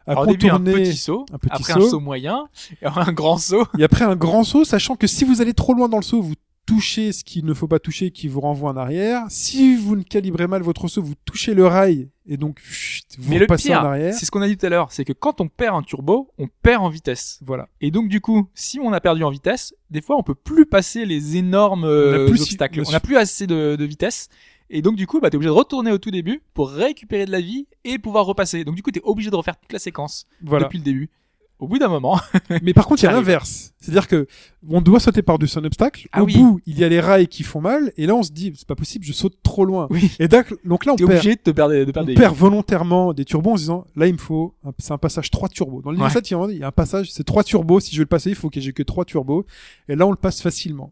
à 0.07 0.11
Alors, 0.11 0.27
début, 0.27 0.47
un 0.47 0.57
contourner, 0.57 0.83
petit 0.83 0.97
saut. 0.97 1.25
un 1.33 1.37
petit 1.37 1.51
après, 1.51 1.73
saut. 1.73 1.87
un 1.87 1.89
saut 1.89 1.99
moyen. 1.99 2.47
Et 2.81 2.85
un 2.85 3.11
grand 3.11 3.37
saut. 3.37 3.65
et 3.77 3.83
après 3.83 4.05
un 4.05 4.15
grand 4.15 4.43
saut, 4.43 4.63
sachant 4.63 4.95
que 4.95 5.07
si 5.07 5.25
vous 5.25 5.41
allez 5.41 5.53
trop 5.53 5.73
loin 5.73 5.89
dans 5.89 5.97
le 5.97 6.03
saut, 6.03 6.21
vous 6.21 6.35
touchez 6.65 7.11
ce 7.11 7.23
qu'il 7.23 7.45
ne 7.45 7.53
faut 7.53 7.67
pas 7.67 7.79
toucher, 7.79 8.11
qui 8.11 8.27
vous 8.27 8.41
renvoie 8.41 8.71
en 8.71 8.77
arrière. 8.77 9.23
Si 9.29 9.75
vous 9.75 9.95
ne 9.95 10.03
calibrez 10.03 10.47
mal 10.47 10.61
votre 10.63 10.87
saut, 10.87 11.01
vous 11.03 11.13
touchez 11.25 11.53
le 11.53 11.65
rail, 11.67 12.09
et 12.27 12.37
donc 12.37 12.59
chut, 12.63 13.05
vous 13.19 13.29
Mais 13.31 13.39
le 13.39 13.45
pire, 13.47 13.81
en 13.81 13.85
arrière. 13.85 14.13
c'est 14.13 14.25
ce 14.25 14.31
qu'on 14.31 14.41
a 14.41 14.47
dit 14.47 14.57
tout 14.57 14.65
à 14.65 14.69
l'heure. 14.69 14.91
C'est 14.91 15.05
que 15.05 15.13
quand 15.13 15.41
on 15.41 15.47
perd 15.47 15.75
un 15.75 15.81
turbo, 15.83 16.31
on 16.37 16.47
perd 16.63 16.83
en 16.83 16.89
vitesse. 16.89 17.39
Voilà. 17.45 17.69
Et 17.81 17.91
donc 17.91 18.07
du 18.07 18.19
coup, 18.21 18.49
si 18.55 18.79
on 18.79 18.91
a 18.93 18.99
perdu 18.99 19.23
en 19.23 19.29
vitesse, 19.29 19.73
des 19.91 20.01
fois 20.01 20.17
on 20.17 20.23
peut 20.23 20.35
plus 20.35 20.65
passer 20.65 21.05
les 21.05 21.37
énormes 21.37 21.83
euh, 21.85 22.19
On 22.19 22.23
a 22.23 22.29
plus- 22.31 22.41
obstacles. 22.41 22.81
On 22.87 22.91
n'a 22.91 22.99
plus 22.99 23.17
assez 23.17 23.45
de, 23.47 23.75
de 23.75 23.85
vitesse. 23.85 24.29
Et 24.71 24.81
donc 24.81 24.95
du 24.95 25.05
coup, 25.05 25.19
bah 25.19 25.29
t'es 25.29 25.35
obligé 25.35 25.49
de 25.49 25.53
retourner 25.55 25.91
au 25.91 25.99
tout 25.99 26.09
début 26.09 26.41
pour 26.55 26.71
récupérer 26.71 27.27
de 27.27 27.31
la 27.31 27.41
vie 27.41 27.67
et 27.83 27.99
pouvoir 27.99 28.25
repasser. 28.25 28.63
Donc 28.63 28.73
du 28.75 28.81
coup, 28.81 28.89
t'es 28.89 29.01
obligé 29.03 29.29
de 29.29 29.35
refaire 29.35 29.55
toute 29.59 29.71
la 29.71 29.77
séquence 29.79 30.25
Voilà. 30.43 30.65
depuis 30.65 30.79
le 30.79 30.83
début. 30.83 31.09
Au 31.57 31.67
bout 31.69 31.79
d'un 31.79 31.87
moment, 31.87 32.19
Mais 32.63 32.73
par 32.73 32.85
contre, 32.85 33.01
il 33.03 33.05
y 33.05 33.09
a 33.09 33.13
l'inverse. 33.13 33.73
C'est-à-dire 33.79 34.07
que 34.09 34.27
on 34.67 34.81
doit 34.81 34.99
sauter 34.99 35.21
par-dessus 35.21 35.57
un 35.57 35.63
obstacle. 35.63 36.07
Ah 36.11 36.21
Au 36.21 36.25
oui. 36.25 36.33
bout, 36.37 36.59
il 36.65 36.77
y 36.77 36.83
a 36.83 36.89
les 36.89 36.99
rails 36.99 37.27
qui 37.29 37.43
font 37.43 37.61
mal, 37.61 37.93
et 37.95 38.05
là 38.07 38.13
on 38.15 38.23
se 38.23 38.31
dit, 38.31 38.51
c'est 38.57 38.67
pas 38.67 38.75
possible, 38.75 39.05
je 39.05 39.13
saute 39.13 39.37
trop 39.41 39.63
loin. 39.63 39.87
oui, 39.89 40.11
Et 40.19 40.27
donc, 40.27 40.53
donc 40.65 40.85
là, 40.85 40.91
on 40.93 40.95
perd. 40.97 41.11
obligé 41.11 41.35
de 41.35 41.39
te 41.41 41.51
perdre, 41.51 41.73
de 41.73 41.85
on 41.87 41.91
perdre 41.93 42.07
des. 42.07 42.15
perd 42.15 42.35
volontairement 42.35 43.13
des 43.13 43.23
turbos 43.23 43.51
en 43.51 43.55
se 43.55 43.61
disant 43.61 43.85
là 43.95 44.07
il 44.07 44.13
me 44.13 44.17
faut 44.17 44.53
un- 44.65 44.73
c'est 44.79 44.91
un 44.91 44.97
passage 44.97 45.31
3 45.31 45.47
turbos 45.47 45.81
dans 45.81 45.91
le 45.91 45.97
Ouais. 45.99 46.09
7 46.09 46.29
il 46.29 46.33
y 46.57 46.63
a- 46.63 46.67
un 46.67 46.71
passage 46.71 47.11
c'est 47.11 47.23
3 47.23 47.43
turbos 47.43 47.79
si 47.79 47.91
je 47.93 47.97
veux 47.99 48.03
le 48.03 48.07
passer 48.09 48.29
il 48.31 48.35
faut 48.35 48.49
que 48.49 48.59
j'ai 48.59 48.73
que 48.73 48.83
3 48.83 49.05
turbos 49.05 49.45
et 49.87 49.95
là 49.95 50.05
on 50.07 50.11
le 50.11 50.17
passe 50.17 50.41
facilement 50.41 50.91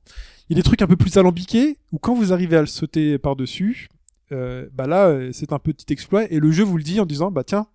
il 0.49 0.55
y 0.55 0.59
a 0.59 0.61
des 0.61 0.63
trucs 0.63 0.81
un 0.81 0.87
peu 0.87 0.95
plus 0.95 1.17
alambiqués 1.17 1.77
où 1.91 1.97
quand 1.99 2.13
vous 2.15 2.31
arrivez 2.31 2.55
à 2.57 2.61
le 2.61 2.67
sauter 2.67 3.17
par 3.17 3.35
dessus 3.35 3.89
euh, 4.31 4.67
bah 4.73 4.87
là 4.87 5.07
euh, 5.07 5.29
c'est 5.33 5.51
un 5.51 5.59
petit 5.59 5.91
exploit 5.91 6.31
et 6.31 6.39
le 6.39 6.51
jeu 6.51 6.63
vous 6.63 6.77
le 6.77 6.83
dit 6.83 6.99
en 7.01 7.05
disant 7.05 7.31
bah 7.31 7.43
tiens 7.43 7.65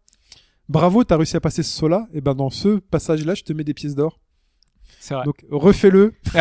bravo 0.68 1.04
t'as 1.04 1.16
réussi 1.16 1.36
à 1.36 1.40
passer 1.40 1.62
ce 1.62 1.70
saut 1.76 1.88
là 1.88 2.06
et 2.12 2.20
ben 2.20 2.34
dans 2.34 2.50
ce 2.50 2.78
passage 2.78 3.24
là 3.24 3.34
je 3.34 3.42
te 3.42 3.52
mets 3.52 3.64
des 3.64 3.74
pièces 3.74 3.94
d'or 3.94 4.18
C'est 5.00 5.14
vrai. 5.14 5.24
donc 5.24 5.44
refais-le 5.50 6.12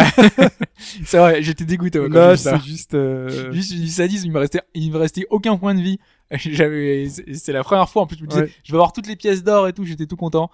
C'est 1.05 1.17
vrai. 1.17 1.41
J'étais 1.41 1.65
dégoûté. 1.65 1.99
quand 1.99 2.09
là 2.09 2.37
c'est 2.37 2.61
juste 2.63 2.93
euh, 2.93 3.51
Juste 3.51 3.73
du 3.73 3.87
sadisme, 3.87 4.27
il 4.27 4.31
me 4.31 4.39
restait, 4.39 4.61
il 4.73 4.91
me 4.91 4.97
restait 4.97 5.25
aucun 5.29 5.57
point 5.57 5.73
de 5.73 5.81
vie. 5.81 5.97
J'avais, 6.31 7.07
c'est 7.09 7.33
c'est 7.33 7.51
la 7.53 7.63
première 7.63 7.89
fois 7.89 8.03
en 8.03 8.07
plus, 8.07 8.17
je 8.17 8.23
me 8.23 8.27
disais, 8.27 8.41
Ouais. 8.41 8.51
je 8.63 8.71
vais 8.71 8.75
avoir 8.77 8.91
toutes 8.93 9.07
les 9.07 9.15
pièces 9.15 9.43
d'or 9.43 9.67
et 9.67 9.73
tout, 9.73 9.85
j'étais 9.85 10.05
tout 10.05 10.17
content. 10.17 10.51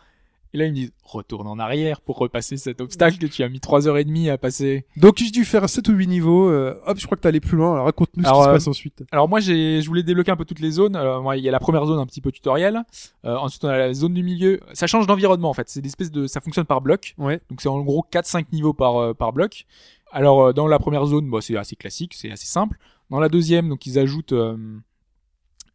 Et 0.54 0.58
là, 0.58 0.66
ils 0.66 0.72
me 0.72 0.76
disent, 0.76 0.92
retourne 1.04 1.48
en 1.48 1.58
arrière 1.60 2.02
pour 2.02 2.18
repasser 2.18 2.58
cet 2.58 2.80
obstacle 2.82 3.18
que 3.18 3.26
tu 3.26 3.44
as 3.44 3.50
mis 3.50 3.60
trois 3.60 3.88
heures 3.88 3.98
et 3.98 4.04
demie 4.04 4.30
à 4.30 4.38
passer. 4.38 4.86
donc 4.98 5.18
j'ai 5.18 5.32
dû 5.32 5.46
faire 5.46 5.68
7 5.68 5.88
ou 5.90 5.94
8 5.94 6.08
niveaux 6.08 6.50
euh, 6.50 6.80
hop 6.86 7.00
je 7.00 7.06
crois 7.06 7.18
que 7.18 7.22
t'es 7.24 7.28
allé 7.28 7.40
plus 7.40 7.58
loin 7.58 7.74
alors 7.74 7.86
raconte-nous 7.86 8.24
ce 8.24 8.30
qui 8.30 8.36
se 8.36 8.48
euh, 8.48 8.54
passe 8.54 8.68
ensuite 8.68 9.04
Alors 9.12 9.28
moi, 9.28 9.40
j'ai, 9.40 9.82
je 9.82 9.88
voulais 9.88 10.04
débloquer 10.04 10.32
un 10.32 10.36
peu 10.36 10.46
toutes 10.46 10.60
les 10.60 10.72
zones. 10.72 10.96
Alors, 10.96 11.22
moi, 11.22 11.38
il 11.38 11.44
y 11.44 11.50
a 11.50 11.52
la 11.52 11.60
première 11.60 11.86
zone 11.86 12.00
un 12.00 12.06
petit 12.06 12.22
peu 12.22 12.32
tutoriel. 12.32 12.84
Euh, 13.26 13.36
ensuite, 13.36 13.64
on 13.66 13.70
a 13.70 13.78
la 13.78 13.94
zone 13.94 14.14
du 14.14 14.24
milieu. 14.24 14.60
Ça 14.74 14.88
change 14.88 15.08
d'environnement 15.08 15.50
en 15.50 15.54
fait. 15.54 15.70
C'est 15.70 15.82
des 15.82 15.90
espèces 15.90 16.12
de, 16.12 16.28
ça 16.28 16.42
fonctionne 16.42 16.66
par 16.66 16.82
bloc. 16.82 17.16
ouais 17.18 17.42
Donc 17.50 17.62
c'est 17.62 17.70
en 17.70 17.82
gros 17.82 18.06
4-5 18.12 18.46
niveaux 18.54 18.74
par, 18.74 18.98
euh, 18.98 19.14
par 19.14 19.34
bloc. 19.34 19.66
Alors 20.12 20.42
euh, 20.42 20.54
dans 20.54 20.68
la 20.68 20.78
première 20.80 21.06
zone, 21.06 21.30
bah, 21.30 21.40
c'est 21.42 21.58
assez 21.58 21.76
classique, 21.76 22.14
c'est 22.14 22.32
assez 22.32 22.46
simple. 22.46 22.78
Dans 23.10 23.20
la 23.20 23.30
deuxième, 23.30 23.70
donc 23.70 23.86
ils 23.86 24.00
ajoutent 24.00 24.34
euh, 24.34 24.56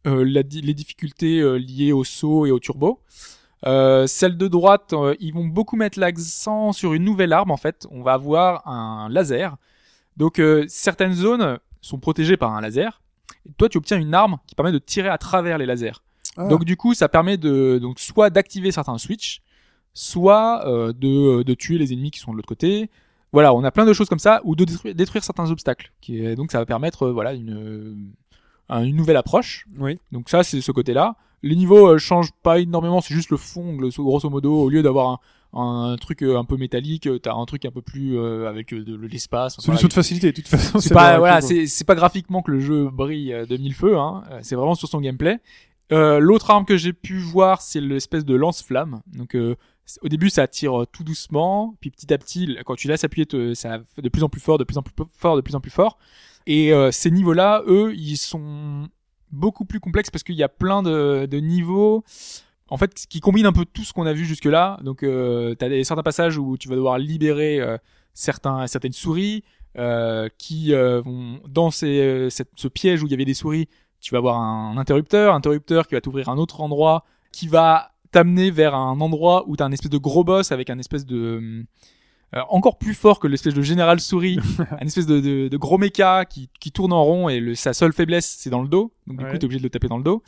euh, 0.07 0.23
la 0.25 0.41
les 0.41 0.73
difficultés 0.73 1.39
euh, 1.39 1.55
liées 1.57 1.91
au 1.91 2.03
saut 2.03 2.45
et 2.45 2.51
au 2.51 2.59
turbo. 2.59 3.01
Euh, 3.65 4.07
celle 4.07 4.37
de 4.37 4.47
droite, 4.47 4.93
euh, 4.93 5.15
ils 5.19 5.33
vont 5.33 5.45
beaucoup 5.45 5.75
mettre 5.75 5.99
l'accent 5.99 6.71
sur 6.71 6.93
une 6.93 7.03
nouvelle 7.03 7.33
arme 7.33 7.51
en 7.51 7.57
fait. 7.57 7.87
On 7.91 8.01
va 8.03 8.13
avoir 8.13 8.67
un 8.67 9.09
laser. 9.09 9.57
Donc 10.17 10.39
euh, 10.39 10.65
certaines 10.67 11.13
zones 11.13 11.59
sont 11.81 11.99
protégées 11.99 12.37
par 12.37 12.53
un 12.53 12.61
laser. 12.61 13.01
Et 13.47 13.51
toi, 13.57 13.67
tu 13.69 13.77
obtiens 13.77 13.97
une 13.99 14.13
arme 14.13 14.37
qui 14.47 14.55
permet 14.55 14.71
de 14.71 14.79
tirer 14.79 15.09
à 15.09 15.17
travers 15.17 15.57
les 15.57 15.65
lasers. 15.65 16.01
Ah. 16.37 16.47
Donc 16.47 16.63
du 16.63 16.77
coup, 16.77 16.93
ça 16.93 17.09
permet 17.09 17.37
de 17.37 17.79
donc 17.81 17.99
soit 17.99 18.29
d'activer 18.29 18.71
certains 18.71 18.97
switches, 18.97 19.41
soit 19.93 20.65
euh, 20.67 20.93
de, 20.93 21.43
de 21.43 21.53
tuer 21.53 21.77
les 21.77 21.91
ennemis 21.93 22.11
qui 22.11 22.19
sont 22.19 22.31
de 22.31 22.37
l'autre 22.37 22.47
côté. 22.47 22.89
Voilà, 23.31 23.53
on 23.53 23.63
a 23.63 23.71
plein 23.71 23.85
de 23.85 23.93
choses 23.93 24.09
comme 24.09 24.19
ça, 24.19 24.41
ou 24.43 24.55
de 24.55 24.63
détruire, 24.65 24.95
détruire 24.95 25.23
certains 25.23 25.51
obstacles. 25.51 25.91
Qui 26.01 26.25
est, 26.25 26.35
donc 26.35 26.51
ça 26.51 26.57
va 26.59 26.65
permettre 26.65 27.03
euh, 27.07 27.11
voilà 27.11 27.33
une 27.33 28.13
un- 28.69 28.83
une 28.83 28.95
nouvelle 28.95 29.17
approche. 29.17 29.65
oui 29.77 29.99
Donc 30.11 30.29
ça, 30.29 30.43
c'est 30.43 30.61
ce 30.61 30.71
côté-là. 30.71 31.15
Les 31.43 31.55
niveaux 31.55 31.87
euh, 31.87 31.97
changent 31.97 32.31
pas 32.43 32.59
énormément, 32.59 33.01
c'est 33.01 33.13
juste 33.13 33.29
le 33.29 33.37
fond, 33.37 33.75
grosso 33.75 34.29
modo. 34.29 34.53
Au 34.63 34.69
lieu 34.69 34.81
d'avoir 34.83 35.19
un, 35.53 35.91
un 35.91 35.95
truc 35.97 36.21
euh, 36.23 36.37
un 36.37 36.43
peu 36.45 36.57
métallique, 36.57 37.07
euh, 37.07 37.17
t'as 37.19 37.33
un 37.33 37.45
truc 37.45 37.65
un 37.65 37.71
peu 37.71 37.81
plus 37.81 38.17
euh, 38.17 38.47
avec 38.49 38.73
de, 38.73 38.95
l'espace. 39.07 39.53
Enfin, 39.57 39.65
Solution 39.65 39.87
de 39.87 39.93
facilité, 39.93 40.31
de 40.31 40.35
toute 40.35 40.47
façon. 40.47 40.79
c'est 40.79 40.93
pas 40.93 41.17
voilà, 41.17 41.41
c'est 41.41 41.65
c'est 41.67 41.85
pas 41.85 41.95
graphiquement 41.95 42.41
que 42.41 42.51
le 42.51 42.59
jeu 42.59 42.89
brille 42.89 43.35
de 43.47 43.57
mille 43.57 43.73
feux. 43.75 43.97
Hein. 43.97 44.23
C'est 44.41 44.55
vraiment 44.55 44.75
sur 44.75 44.87
son 44.87 44.99
gameplay. 44.99 45.39
Euh, 45.91 46.19
L'autre 46.19 46.51
arme 46.51 46.65
que 46.65 46.77
j'ai 46.77 46.93
pu 46.93 47.17
voir, 47.17 47.61
c'est 47.61 47.81
l'espèce 47.81 48.23
de 48.25 48.35
lance-flamme. 48.35 49.01
Donc 49.15 49.35
euh, 49.35 49.55
au 50.03 50.07
début, 50.07 50.29
ça 50.29 50.47
tire 50.47 50.85
tout 50.91 51.03
doucement, 51.03 51.75
puis 51.81 51.89
petit 51.89 52.13
à 52.13 52.17
petit, 52.19 52.57
quand 52.65 52.75
tu 52.75 52.87
laisses 52.87 53.03
appuyer, 53.03 53.25
te- 53.25 53.55
ça 53.55 53.79
fait 53.95 54.03
de 54.03 54.09
plus 54.09 54.23
en 54.23 54.29
plus 54.29 54.39
fort, 54.41 54.59
de 54.59 54.63
plus 54.63 54.77
en 54.77 54.83
plus 54.83 54.93
fort, 55.17 55.35
de 55.35 55.41
plus 55.41 55.55
en 55.55 55.59
plus 55.61 55.71
fort. 55.71 55.97
Et 56.45 56.71
euh, 56.73 56.91
ces 56.91 57.09
niveaux-là, 57.09 57.63
eux, 57.67 57.93
ils 57.95 58.17
sont 58.17 58.87
beaucoup 59.31 59.65
plus 59.65 59.79
complexes 59.79 60.09
parce 60.09 60.23
qu'il 60.23 60.35
y 60.35 60.43
a 60.43 60.49
plein 60.49 60.83
de, 60.83 61.25
de 61.25 61.37
niveaux. 61.39 62.03
En 62.71 62.77
fait 62.77 62.93
qui 62.93 63.19
combinent 63.19 63.47
un 63.47 63.51
peu 63.51 63.65
tout 63.65 63.83
ce 63.83 63.93
qu'on 63.93 64.05
a 64.05 64.13
vu 64.13 64.25
jusque 64.25 64.45
là 64.45 64.79
donc 64.83 65.01
euh, 65.01 65.55
t'as 65.55 65.69
des 65.69 65.83
certains 65.83 66.03
passages 66.03 66.37
où 66.37 66.55
tu 66.55 66.69
vas 66.69 66.75
devoir 66.75 66.99
libérer 66.99 67.59
euh, 67.59 67.79
certains 68.13 68.67
certaines 68.67 68.93
souris 68.93 69.43
euh, 69.77 70.29
qui 70.37 70.73
euh, 70.73 70.99
vont 70.99 71.39
dans 71.47 71.71
ces, 71.71 71.99
euh, 71.99 72.29
ce 72.29 72.67
piège 72.67 73.03
où 73.03 73.05
il 73.05 73.11
y 73.11 73.13
avait 73.13 73.25
des 73.25 73.35
souris 73.35 73.69
tu 74.01 74.13
vas 74.13 74.17
avoir 74.17 74.37
un, 74.37 74.77
interrupteur 74.77 75.33
interrupteur 75.33 75.87
qui 75.87 75.95
va 75.95 76.01
t'ouvrir 76.01 76.29
un 76.29 76.37
autre 76.37 76.61
endroit 76.61 77.05
qui 77.31 77.47
va 77.47 77.91
t'amener 78.11 78.49
vers 78.49 78.73
un 78.73 78.99
endroit 78.99 79.45
où 79.47 79.55
t'as 79.55 79.65
un 79.65 79.71
espèce 79.71 79.91
de 79.91 79.97
gros 79.97 80.23
boss 80.23 80.51
avec 80.51 80.69
un 80.69 80.79
espèce 80.79 81.05
de 81.05 81.65
euh, 82.35 82.41
encore 82.49 82.77
plus 82.77 82.93
fort 82.93 83.19
que 83.19 83.27
l'espèce 83.27 83.53
de 83.53 83.61
général 83.61 83.99
souris, 83.99 84.37
un 84.79 84.85
espèce 84.85 85.05
de, 85.07 85.19
de, 85.19 85.47
de 85.47 85.57
gros 85.57 85.77
méca 85.77 86.25
qui, 86.25 86.49
qui 86.59 86.71
tourne 86.71 86.93
en 86.93 87.03
rond 87.03 87.29
et 87.29 87.39
le, 87.39 87.55
sa 87.55 87.73
seule 87.73 87.93
faiblesse 87.93 88.35
c'est 88.39 88.49
dans 88.49 88.61
le 88.61 88.67
dos, 88.69 88.91
donc 89.07 89.17
du 89.17 89.23
Ouais. 89.25 89.31
coup 89.31 89.37
t'es 89.37 89.45
obligé 89.45 89.59
de 89.59 89.63
le 89.63 89.69
taper 89.69 89.87
dans 89.87 89.97
le 89.97 90.03
dos. 90.03 90.21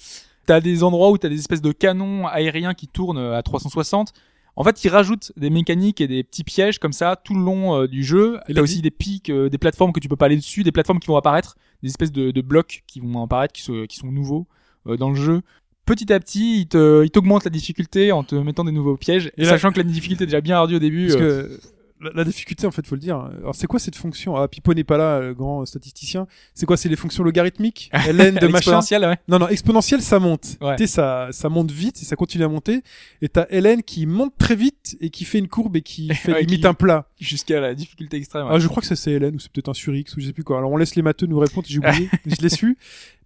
T'as 0.48 0.60
des 0.60 0.84
endroits 0.84 1.11
où 1.11 1.18
t'as 1.18 1.30
des 1.30 1.38
espèces 1.40 1.61
de 1.61 1.72
canons 1.72 2.26
aériens 2.28 2.73
qui 2.73 2.88
tournent 2.88 3.19
euh, 3.19 3.38
à 3.38 3.44
360. 3.44 4.11
En 4.57 4.64
fait, 4.65 4.84
ils 4.84 4.90
rajoutent 4.90 5.32
des 5.38 5.49
mécaniques 5.49 6.02
et 6.02 6.07
des 6.07 6.23
petits 6.23 6.44
pièges 6.44 6.78
comme 6.78 6.91
ça 6.91 7.15
tout 7.15 7.34
le 7.36 7.41
long 7.41 7.76
euh, 7.84 7.88
du 7.88 8.03
jeu. 8.03 8.40
Et 8.49 8.53
T'as 8.53 8.61
aussi 8.61 8.82
des 8.82 8.91
pics, 8.91 9.30
euh, 9.30 9.48
des 9.49 9.57
plateformes 9.57 9.94
que 9.94 9.99
tu 10.02 10.10
peux 10.10 10.18
pas 10.18 10.26
aller 10.26 10.36
dessus, 10.36 10.64
des 10.64 10.73
plateformes 10.73 10.99
qui 10.99 11.07
vont 11.07 11.15
apparaître, 11.15 11.56
des 11.84 11.90
espèces 11.90 12.11
de, 12.11 12.32
de 12.32 12.41
blocs 12.41 12.84
qui 12.86 12.99
vont 12.99 13.23
apparaître, 13.23 13.53
qui 13.53 13.61
sont, 13.61 13.86
qui 13.88 13.95
sont 13.98 14.11
nouveaux 14.11 14.48
euh, 14.88 14.98
dans 14.98 15.10
le 15.10 15.15
jeu. 15.15 15.41
Petit 15.86 16.11
à 16.11 16.19
petit, 16.19 16.61
ils 16.61 16.68
te, 16.68 17.03
ils 17.06 17.11
t'augmentent 17.11 17.45
la 17.45 17.49
difficulté 17.49 18.11
en 18.11 18.23
te 18.23 18.36
mettant 18.36 18.64
des 18.65 18.72
nouveaux 18.73 18.98
pièges, 18.98 19.32
Et 19.38 19.44
là- 19.44 19.49
sachant 19.52 19.72
que 19.72 19.78
la 19.78 19.84
difficulté 19.84 20.23
est 20.23 20.28
déjà 20.28 20.41
bien 20.41 20.57
ardue 20.57 20.76
au 20.76 20.80
début. 20.80 21.07
Parce 21.07 21.22
euh, 21.22 21.44
que 21.44 21.61
la, 22.02 22.11
la 22.14 22.23
difficulté, 22.23 22.65
en 22.68 22.72
fait, 22.72 22.86
faut 22.86 22.95
le 22.95 23.02
dire. 23.02 23.18
Alors, 23.18 23.56
c'est 23.56 23.68
quoi 23.68 23.80
cette 23.80 23.95
fonction? 23.95 24.36
Ah, 24.36 24.48
Pipo 24.48 24.73
n'est 24.73 24.84
pas 24.84 24.98
là, 24.98 25.19
le 25.19 25.34
grand 25.34 25.65
statisticien. 25.65 26.28
C'est 26.53 26.65
quoi? 26.65 26.78
C'est 26.78 26.90
les 26.90 26.95
fonctions 26.95 27.23
logarithmiques? 27.23 27.90
Ln 28.11 28.36
de 28.36 28.48
machin? 28.48 28.57
Exponentielle, 28.57 29.06
ouais. 29.06 29.18
Non, 29.28 29.40
non, 29.40 29.48
exponentielle, 29.48 30.02
ça 30.02 30.19
monte. 30.19 30.57
Ouais. 30.61 30.76
Tu 30.76 30.84
sais, 30.84 30.88
ça, 30.94 31.28
ça 31.32 31.49
monte 31.49 31.72
vite 31.72 32.02
et 32.02 32.06
ça 32.06 32.15
continue 32.15 32.44
à 32.44 32.48
monter. 32.48 32.82
Et 33.22 33.30
t'as 33.30 33.45
ln 33.52 33.82
qui 33.84 34.06
monte 34.06 34.34
très 34.38 34.56
vite 34.56 34.98
et 34.99 35.10
qui 35.10 35.26
fait 35.26 35.40
une 35.40 35.48
courbe 35.48 35.76
et 35.78 35.82
qui 35.82 36.10
fait 36.15 36.34
Ouais, 36.34 36.41
limite 36.41 36.61
qui- 36.61 36.68
un 36.68 36.73
plat. 36.73 37.07
Jusqu'à 37.19 37.60
la 37.60 37.76
difficulté 37.76 38.18
extrême. 38.18 38.48
Ah, 38.49 38.60
je 38.60 38.68
crois 38.68 38.82
que 38.82 38.88
ça 38.88 38.95
c'est 38.95 39.18
ln 39.19 39.36
ou 39.36 39.40
c'est 39.40 39.52
peut-être 39.52 39.69
un 39.69 39.73
sur 39.73 39.94
x 39.95 40.15
ou 40.15 40.19
je 40.22 40.28
sais 40.28 40.34
plus 40.34 40.44
quoi. 40.44 40.57
Alors 40.57 40.72
on 40.72 40.78
laisse 40.78 40.95
les 40.95 41.02
matheux 41.02 41.28
nous 41.28 41.40
répondre. 41.40 41.68
J'ai 41.69 41.80
oublié, 41.80 42.10
je 42.26 42.36
l'ai 42.41 42.49
su. 42.49 42.78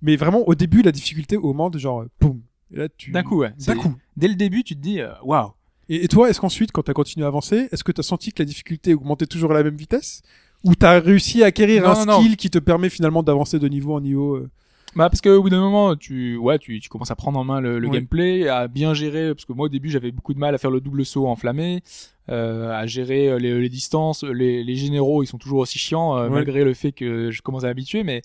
Mais 0.02 0.16
vraiment, 0.18 0.48
au 0.48 0.54
début, 0.56 0.82
la 0.82 0.92
difficulté 0.92 1.38
augmente, 1.38 1.78
genre, 1.78 2.02
euh, 2.02 2.10
boum. 2.20 2.42
Et 2.72 2.78
là, 2.78 2.88
tu... 2.96 3.12
D'un 3.12 3.24
coup, 3.24 3.38
ouais. 3.38 3.54
D'un 3.66 3.76
coup. 3.76 3.96
Dès 4.18 4.28
le 4.28 4.36
début, 4.36 4.64
tu 4.64 4.76
te 4.76 4.82
dis, 4.82 5.00
euh, 5.00 5.10
waouh. 5.24 5.52
Et, 5.90 6.04
et 6.04 6.08
toi, 6.08 6.30
est-ce 6.30 6.40
qu'ensuite, 6.40 6.72
quand 6.72 6.84
t'as 6.84 6.94
continué 6.94 7.26
à 7.26 7.28
avancer, 7.30 7.68
est-ce 7.72 7.84
que 7.84 7.92
t'as 7.92 8.04
senti 8.04 8.32
que 8.34 8.42
la 8.42 8.46
difficulté 8.46 8.94
augmentait 8.94 9.28
toujours 9.28 9.52
à 9.52 9.54
la 9.56 9.64
même 9.64 9.76
vitesse? 9.78 10.22
Ou 10.64 10.74
t'as 10.76 11.00
réussi 11.00 11.44
à 11.44 11.48
acquérir 11.48 11.84
Non, 11.84 11.90
un 12.00 12.06
non, 12.06 12.20
skill 12.22 12.38
qui 12.38 12.50
te 12.50 12.58
permet 12.58 12.90
finalement 12.90 13.22
d'avancer 13.22 13.60
de 13.60 13.68
niveau 13.68 13.94
en 13.94 14.02
niveau 14.02 14.36
euh, 14.36 14.50
Bah 14.96 15.10
parce 15.12 15.22
que 15.22 15.30
au 15.30 15.44
bout 15.44 15.50
d'un 15.52 15.60
moment, 15.60 15.96
tu 15.96 16.38
ouais, 16.38 16.58
tu, 16.58 16.80
tu 16.80 16.90
commences 16.90 17.12
à 17.12 17.16
prendre 17.16 17.38
en 17.38 17.44
main 17.44 17.62
le, 17.62 17.78
le 17.78 17.88
Oui. 17.88 17.94
gameplay, 17.98 18.48
à 18.48 18.68
bien 18.68 18.96
gérer 18.96 19.36
parce 19.36 19.46
que 19.46 19.54
moi 19.54 19.68
au 19.68 19.70
début 19.70 19.92
j'avais 19.92 20.12
beaucoup 20.12 20.34
de 20.34 20.40
mal 20.40 20.56
à 20.56 20.58
faire 20.58 20.72
le 20.72 20.82
double 20.82 21.06
saut 21.06 21.28
enflammé, 21.28 21.84
euh, 22.30 22.72
à 22.72 22.88
gérer 22.88 23.28
euh, 23.30 23.38
les, 23.38 23.60
les 23.62 23.70
distances, 23.70 24.24
les, 24.24 24.64
les 24.64 24.76
généraux 24.76 25.22
ils 25.22 25.28
sont 25.28 25.38
toujours 25.38 25.60
aussi 25.60 25.78
chiants 25.78 26.18
euh, 26.18 26.30
malgré 26.30 26.64
le 26.64 26.74
fait 26.74 26.94
que 26.94 27.30
je 27.30 27.42
commence 27.44 27.64
à 27.64 27.68
m'habituer, 27.68 28.04
mais 28.04 28.24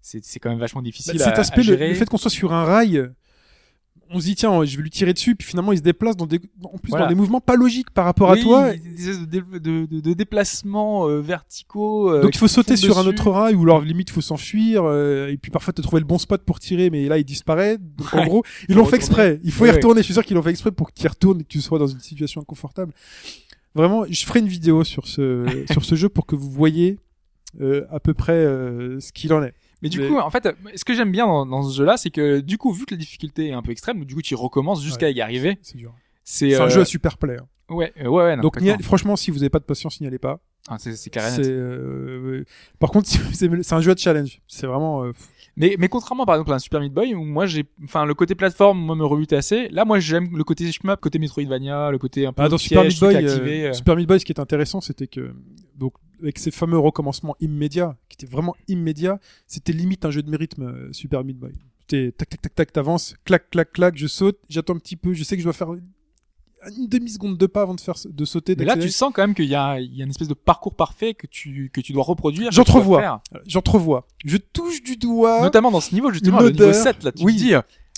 c'est 0.00 0.24
c'est 0.24 0.40
quand 0.40 0.50
même 0.50 0.58
vachement 0.58 0.82
difficile 0.82 1.18
Bah, 1.18 1.24
à, 1.26 1.28
cet 1.28 1.38
aspect, 1.38 1.60
à 1.60 1.62
le, 1.62 1.62
gérer. 1.62 1.88
le 1.90 1.94
fait 1.94 2.06
qu'on 2.08 2.16
soit 2.18 2.30
sur 2.32 2.52
un 2.52 2.64
rail, 2.64 3.08
on 4.10 4.20
se 4.20 4.26
dit 4.26 4.34
tiens, 4.34 4.64
je 4.64 4.76
vais 4.76 4.82
lui 4.82 4.90
tirer 4.90 5.12
dessus, 5.12 5.34
puis 5.34 5.46
finalement 5.48 5.72
il 5.72 5.78
se 5.78 5.82
déplace 5.82 6.16
dans 6.16 6.26
des, 6.26 6.40
en 6.62 6.78
plus 6.78 6.90
Voilà. 6.90 7.04
dans 7.06 7.08
des 7.10 7.14
mouvements 7.14 7.40
pas 7.40 7.56
logiques 7.56 7.90
par 7.90 8.04
rapport 8.04 8.30
Oui, 8.30 8.38
à 8.38 8.42
toi. 8.42 8.72
des 8.72 9.40
de, 9.40 9.58
de, 9.58 10.00
de, 10.00 10.12
déplacements 10.14 11.08
euh, 11.08 11.20
verticaux. 11.20 12.10
euh, 12.12 12.22
Donc 12.22 12.34
il 12.34 12.38
faut 12.38 12.48
sauter 12.48 12.76
sur 12.76 12.98
un 12.98 13.06
autre 13.06 13.30
rail 13.30 13.54
ou 13.54 13.62
alors 13.62 13.80
limite 13.80 14.08
il 14.10 14.12
faut 14.12 14.20
s'enfuir 14.20 14.82
euh, 14.84 15.28
et 15.28 15.36
puis 15.36 15.50
parfois 15.50 15.72
te 15.72 15.82
trouver 15.82 16.00
le 16.00 16.06
bon 16.06 16.18
spot 16.18 16.42
pour 16.44 16.60
tirer 16.60 16.90
mais 16.90 17.06
là 17.06 17.18
il 17.18 17.24
disparaît. 17.24 17.78
Donc 17.78 18.14
en 18.14 18.24
gros 18.24 18.44
ils 18.68 18.74
l'ont 18.76 18.84
fait 18.84 18.96
exprès. 18.96 19.40
Il 19.44 19.52
faut 19.52 19.62
Ouais, 19.64 19.68
y 19.68 19.72
ouais. 19.72 19.76
retourner. 19.78 20.00
Je 20.00 20.04
suis 20.04 20.14
sûr 20.14 20.24
qu'ils 20.24 20.36
l'ont 20.36 20.42
fait 20.42 20.50
exprès 20.50 20.70
pour 20.72 20.88
que 20.88 20.94
tu 20.94 21.04
y 21.04 21.08
retournes 21.08 21.40
et 21.40 21.44
que 21.44 21.48
tu 21.48 21.60
sois 21.60 21.78
dans 21.78 21.86
une 21.88 22.00
situation 22.00 22.40
inconfortable. 22.40 22.92
Vraiment, 23.74 24.04
je 24.08 24.24
ferai 24.24 24.40
une 24.40 24.48
vidéo 24.48 24.84
sur 24.84 25.06
ce 25.06 25.64
sur 25.70 25.84
ce 25.84 25.94
jeu 25.96 26.08
pour 26.08 26.24
que 26.26 26.34
vous 26.36 26.50
voyez 26.50 26.98
euh, 27.60 27.84
à 27.90 28.00
peu 28.00 28.14
près 28.14 28.32
euh, 28.32 29.00
ce 29.00 29.12
qu'il 29.12 29.32
en 29.34 29.42
est. 29.42 29.52
Mais 29.86 29.90
du 29.90 30.00
Mais- 30.00 30.08
coup, 30.08 30.18
en 30.18 30.30
fait, 30.30 30.48
ce 30.74 30.84
que 30.84 30.94
j'aime 30.94 31.12
bien 31.12 31.26
dans, 31.26 31.46
dans 31.46 31.62
ce 31.62 31.76
jeu-là, 31.76 31.96
c'est 31.96 32.10
que 32.10 32.40
du 32.40 32.58
coup, 32.58 32.72
vu 32.72 32.84
que 32.86 32.94
la 32.94 32.98
difficulté 32.98 33.48
est 33.48 33.52
un 33.52 33.62
peu 33.62 33.70
extrême, 33.72 34.04
du 34.04 34.14
coup, 34.14 34.22
tu 34.22 34.34
recommences 34.34 34.82
jusqu'à 34.82 35.10
y 35.10 35.20
arriver. 35.20 35.58
C'est 35.62 35.76
dur. 35.76 35.92
C'est 36.24 36.50
C'est 36.50 36.56
un 36.60 36.64
euh, 36.64 36.68
jeu 36.68 36.80
à 36.80 36.84
super 36.84 37.18
play. 37.18 37.36
hein. 37.38 37.46
Ouais, 37.68 37.92
euh, 38.00 38.06
ouais, 38.08 38.22
ouais. 38.24 38.36
non, 38.36 38.42
Donc 38.42 38.60
franchement, 38.82 39.16
si 39.16 39.30
vous 39.30 39.42
avez 39.42 39.50
pas 39.50 39.58
de 39.58 39.64
patience, 39.64 40.00
n'y 40.00 40.06
allez 40.06 40.18
pas. 40.18 40.40
Ah, 40.68 40.76
c'est 40.78 40.96
c'est 40.96 41.10
carré 41.10 41.30
net. 41.30 41.44
C'est 41.44 41.50
euh, 41.52 42.44
par 42.80 42.90
contre, 42.90 43.08
c'est 43.32 43.72
un 43.72 43.80
jeu 43.80 43.92
à 43.92 43.96
challenge. 43.96 44.40
C'est 44.48 44.66
vraiment 44.66 45.04
euh, 45.04 45.12
Mais, 45.56 45.76
mais 45.78 45.88
contrairement 45.88 46.26
par 46.26 46.34
exemple 46.34 46.50
à 46.52 46.56
un 46.56 46.58
Super 46.58 46.80
Meat 46.80 46.92
Boy 46.92 47.14
où 47.14 47.22
moi 47.24 47.46
j'ai, 47.46 47.64
enfin 47.84 48.04
le 48.04 48.14
côté 48.14 48.34
plateforme 48.34 48.78
moi 48.80 48.96
me 48.96 49.04
rebute 49.04 49.32
assez. 49.32 49.68
Là 49.68 49.84
moi 49.84 50.00
j'aime 50.00 50.36
le 50.36 50.42
côté 50.44 50.70
shmup, 50.72 51.00
côté 51.00 51.18
Metroidvania, 51.20 51.90
le 51.92 51.98
côté 51.98 52.26
un 52.26 52.32
peu 52.32 52.42
Ah, 52.42 52.48
dans 52.48 52.56
piège, 52.56 52.68
Super 52.68 52.84
Meat 52.84 52.98
Boy, 53.00 53.16
activé, 53.16 53.64
euh, 53.66 53.68
euh. 53.68 53.72
Super 53.72 53.94
Meat 53.96 54.08
Boy, 54.08 54.18
ce 54.20 54.24
qui 54.24 54.32
est 54.32 54.40
intéressant, 54.40 54.80
c'était 54.80 55.06
que 55.06 55.32
donc 55.76 55.92
avec 56.20 56.38
ces 56.38 56.50
fameux 56.50 56.78
recommencements 56.78 57.36
immédiats, 57.40 57.96
qui 58.08 58.16
étaient 58.16 58.30
vraiment 58.32 58.54
immédiats, 58.68 59.18
c'était 59.46 59.72
limite 59.72 60.04
un 60.04 60.10
jeu 60.10 60.22
de 60.22 60.36
rythme 60.36 60.62
euh, 60.62 60.92
Super 60.92 61.24
Meat 61.24 61.38
Boy. 61.38 61.52
C'était 61.80 62.12
tac 62.12 62.28
tac 62.30 62.42
tac 62.42 62.54
tac, 62.54 62.72
t'avances, 62.72 63.14
clac 63.24 63.50
clac 63.50 63.72
clac, 63.72 63.96
je 63.96 64.06
saute, 64.06 64.38
j'attends 64.48 64.74
un 64.74 64.78
petit 64.78 64.96
peu, 64.96 65.12
je 65.12 65.22
sais 65.22 65.36
que 65.36 65.40
je 65.40 65.46
dois 65.46 65.52
faire 65.52 65.68
une 66.76 66.88
demi 66.88 67.10
seconde 67.10 67.38
de 67.38 67.46
pas 67.46 67.62
avant 67.62 67.74
de 67.74 67.80
faire 67.80 67.94
de 68.08 68.24
sauter. 68.24 68.56
Mais 68.58 68.64
là 68.64 68.76
tu 68.76 68.88
sens 68.90 69.12
quand 69.14 69.22
même 69.22 69.34
qu'il 69.34 69.44
y 69.44 69.48
y 69.50 69.54
a 69.54 69.78
une 69.78 70.10
espèce 70.10 70.26
de 70.28 70.34
parcours 70.34 70.74
parfait 70.74 71.14
que 71.14 71.26
tu 71.28 71.70
que 71.72 71.80
tu 71.80 71.92
dois 71.92 72.02
reproduire. 72.02 72.50
J'entrevois. 72.50 73.22
J'entrevois. 73.46 74.06
Je 74.24 74.36
touche 74.36 74.82
du 74.82 74.96
doigt. 74.96 75.42
Notamment 75.42 75.70
dans 75.70 75.80
ce 75.80 75.94
niveau 75.94 76.10
justement, 76.10 76.40
le 76.40 76.50
niveau 76.50 76.64
odeur. 76.64 76.74
7 76.74 77.04
là, 77.04 77.12
tu 77.12 77.22
Oui. 77.24 77.34
te 77.34 77.38
dis. 77.38 77.54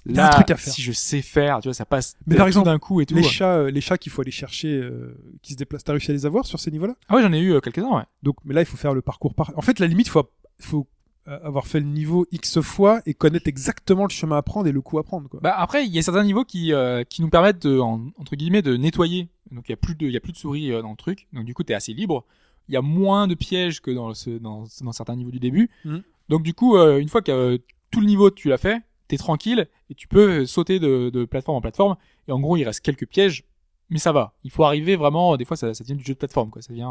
Un 0.09 0.13
Là, 0.13 0.29
truc 0.31 0.51
à 0.51 0.57
faire. 0.57 0.73
si 0.73 0.83
je 0.83 0.93
sais 0.93 1.23
faire, 1.23 1.61
tu 1.61 1.69
vois, 1.69 1.75
ça 1.75 1.85
passe 1.85 2.17
Mais 2.27 2.37
par 2.37 2.47
exemple, 2.47 2.67
d'un 2.67 2.79
coup 2.79 3.01
et 3.01 3.07
tout. 3.07 3.15
les 3.15 3.23
chats, 3.23 3.57
euh, 3.57 3.71
les 3.71 3.81
chats 3.81 3.99
qu'il 3.99 4.13
faut 4.13 4.23
aller 4.23 4.31
chercher, 4.31 4.69
euh, 4.69 5.17
qui 5.43 5.53
se 5.53 5.59
déplacent, 5.59 5.85
t'as 5.85 5.93
réussi 5.93 6.11
à 6.11 6.15
les 6.15 6.27
avoir 6.27 6.47
sur 6.47 6.61
ces 6.61 6.71
niveaux-là? 6.71 6.95
Ah 7.09 7.17
ouais, 7.17 7.23
j'en 7.23 7.33
ai 7.33 7.39
eu 7.41 7.53
euh, 7.53 7.61
quelques-uns, 7.61 7.95
ouais. 7.97 8.05
Donc, 8.23 8.37
mais 8.45 8.55
là, 8.55 8.61
il 8.63 8.67
faut 8.67 8.77
faire 8.77 8.95
le 8.95 9.03
parcours 9.03 9.35
par. 9.35 9.53
En 9.57 9.63
fait, 9.63 9.79
la 9.81 9.87
limite, 9.87 10.09
faut, 10.09 10.29
faut 10.61 10.87
avoir 11.27 11.67
fait 11.67 11.81
le 11.81 11.85
niveau 11.87 12.27
X 12.33 12.59
fois 12.63 13.03
et 13.05 13.13
connaître 13.13 13.49
exactement 13.49 14.05
le 14.05 14.09
chemin 14.11 14.39
à 14.39 14.43
prendre 14.43 14.67
et 14.67 14.73
le 14.73 14.81
coup 14.81 14.99
à 14.99 15.03
prendre. 15.05 15.29
Quoi. 15.29 15.41
Bah 15.43 15.55
après, 15.59 15.85
il 15.85 15.93
y 15.95 15.99
a 15.99 16.03
certains 16.03 16.25
niveaux 16.25 16.45
qui 16.45 16.73
euh, 16.73 17.05
qui 17.05 17.21
nous 17.21 17.29
permettent 17.29 17.67
de, 17.67 17.79
en- 17.79 18.07
entre 18.17 18.35
guillemets 18.35 18.63
de 18.63 18.79
nettoyer. 18.79 19.29
Donc 19.51 19.65
il 19.69 19.73
y 19.73 19.75
a 19.75 19.77
plus 19.77 19.95
de 19.95 20.07
il 20.07 20.13
y 20.13 20.17
a 20.17 20.21
plus 20.21 20.33
de 20.33 20.39
souris 20.39 20.73
euh, 20.73 20.81
dans 20.81 20.89
le 20.91 20.97
truc. 20.97 21.29
Donc 21.35 21.45
du 21.45 21.53
coup, 21.53 21.65
t'es 21.65 21.75
assez 21.75 21.93
libre. 21.93 22.25
Il 22.71 22.73
y 22.73 22.79
a 22.79 22.83
moins 22.83 23.27
de 23.27 23.35
pièges 23.35 23.83
que 23.83 23.91
dans 23.91 24.15
ce 24.15 24.31
dans, 24.31 24.65
dans 24.81 24.93
certains 24.93 25.17
niveaux 25.17 25.31
du 25.31 25.39
début. 25.39 25.69
Mhm. 25.85 26.03
Donc 26.31 26.43
du 26.45 26.55
coup, 26.55 26.79
euh, 26.79 26.97
une 26.99 27.09
fois 27.11 27.21
que 27.21 27.61
tout 27.91 28.01
le 28.01 28.07
niveau 28.07 28.31
tu 28.31 28.49
l'as 28.49 28.57
fait, 28.57 28.81
t'es 29.09 29.17
tranquille 29.17 29.67
et 29.91 29.95
tu 29.95 30.07
peux 30.07 30.47
sauter 30.47 30.79
de, 30.79 31.11
de 31.11 31.25
plateforme 31.25 31.57
en 31.57 31.61
plateforme. 31.61 31.97
Et 32.29 32.33
en 32.33 32.39
gros, 32.41 32.57
il 32.57 32.65
reste 32.65 32.81
quelques 32.81 33.07
pièges, 33.07 33.45
mais 33.91 33.99
ça 33.99 34.13
va. 34.13 34.35
Il 34.45 34.51
faut 34.51 34.65
arriver 34.65 34.97
vraiment. 34.97 35.37
Des 35.37 35.45
fois, 35.45 35.57
ça, 35.57 35.75
ça 35.75 35.83
devient 35.83 35.97
du 35.97 36.05
jeu 36.05 36.13
de 36.15 36.19
plateforme, 36.19 36.51
quoi. 36.51 36.63
Ça 36.63 36.71
devient. 36.73 36.89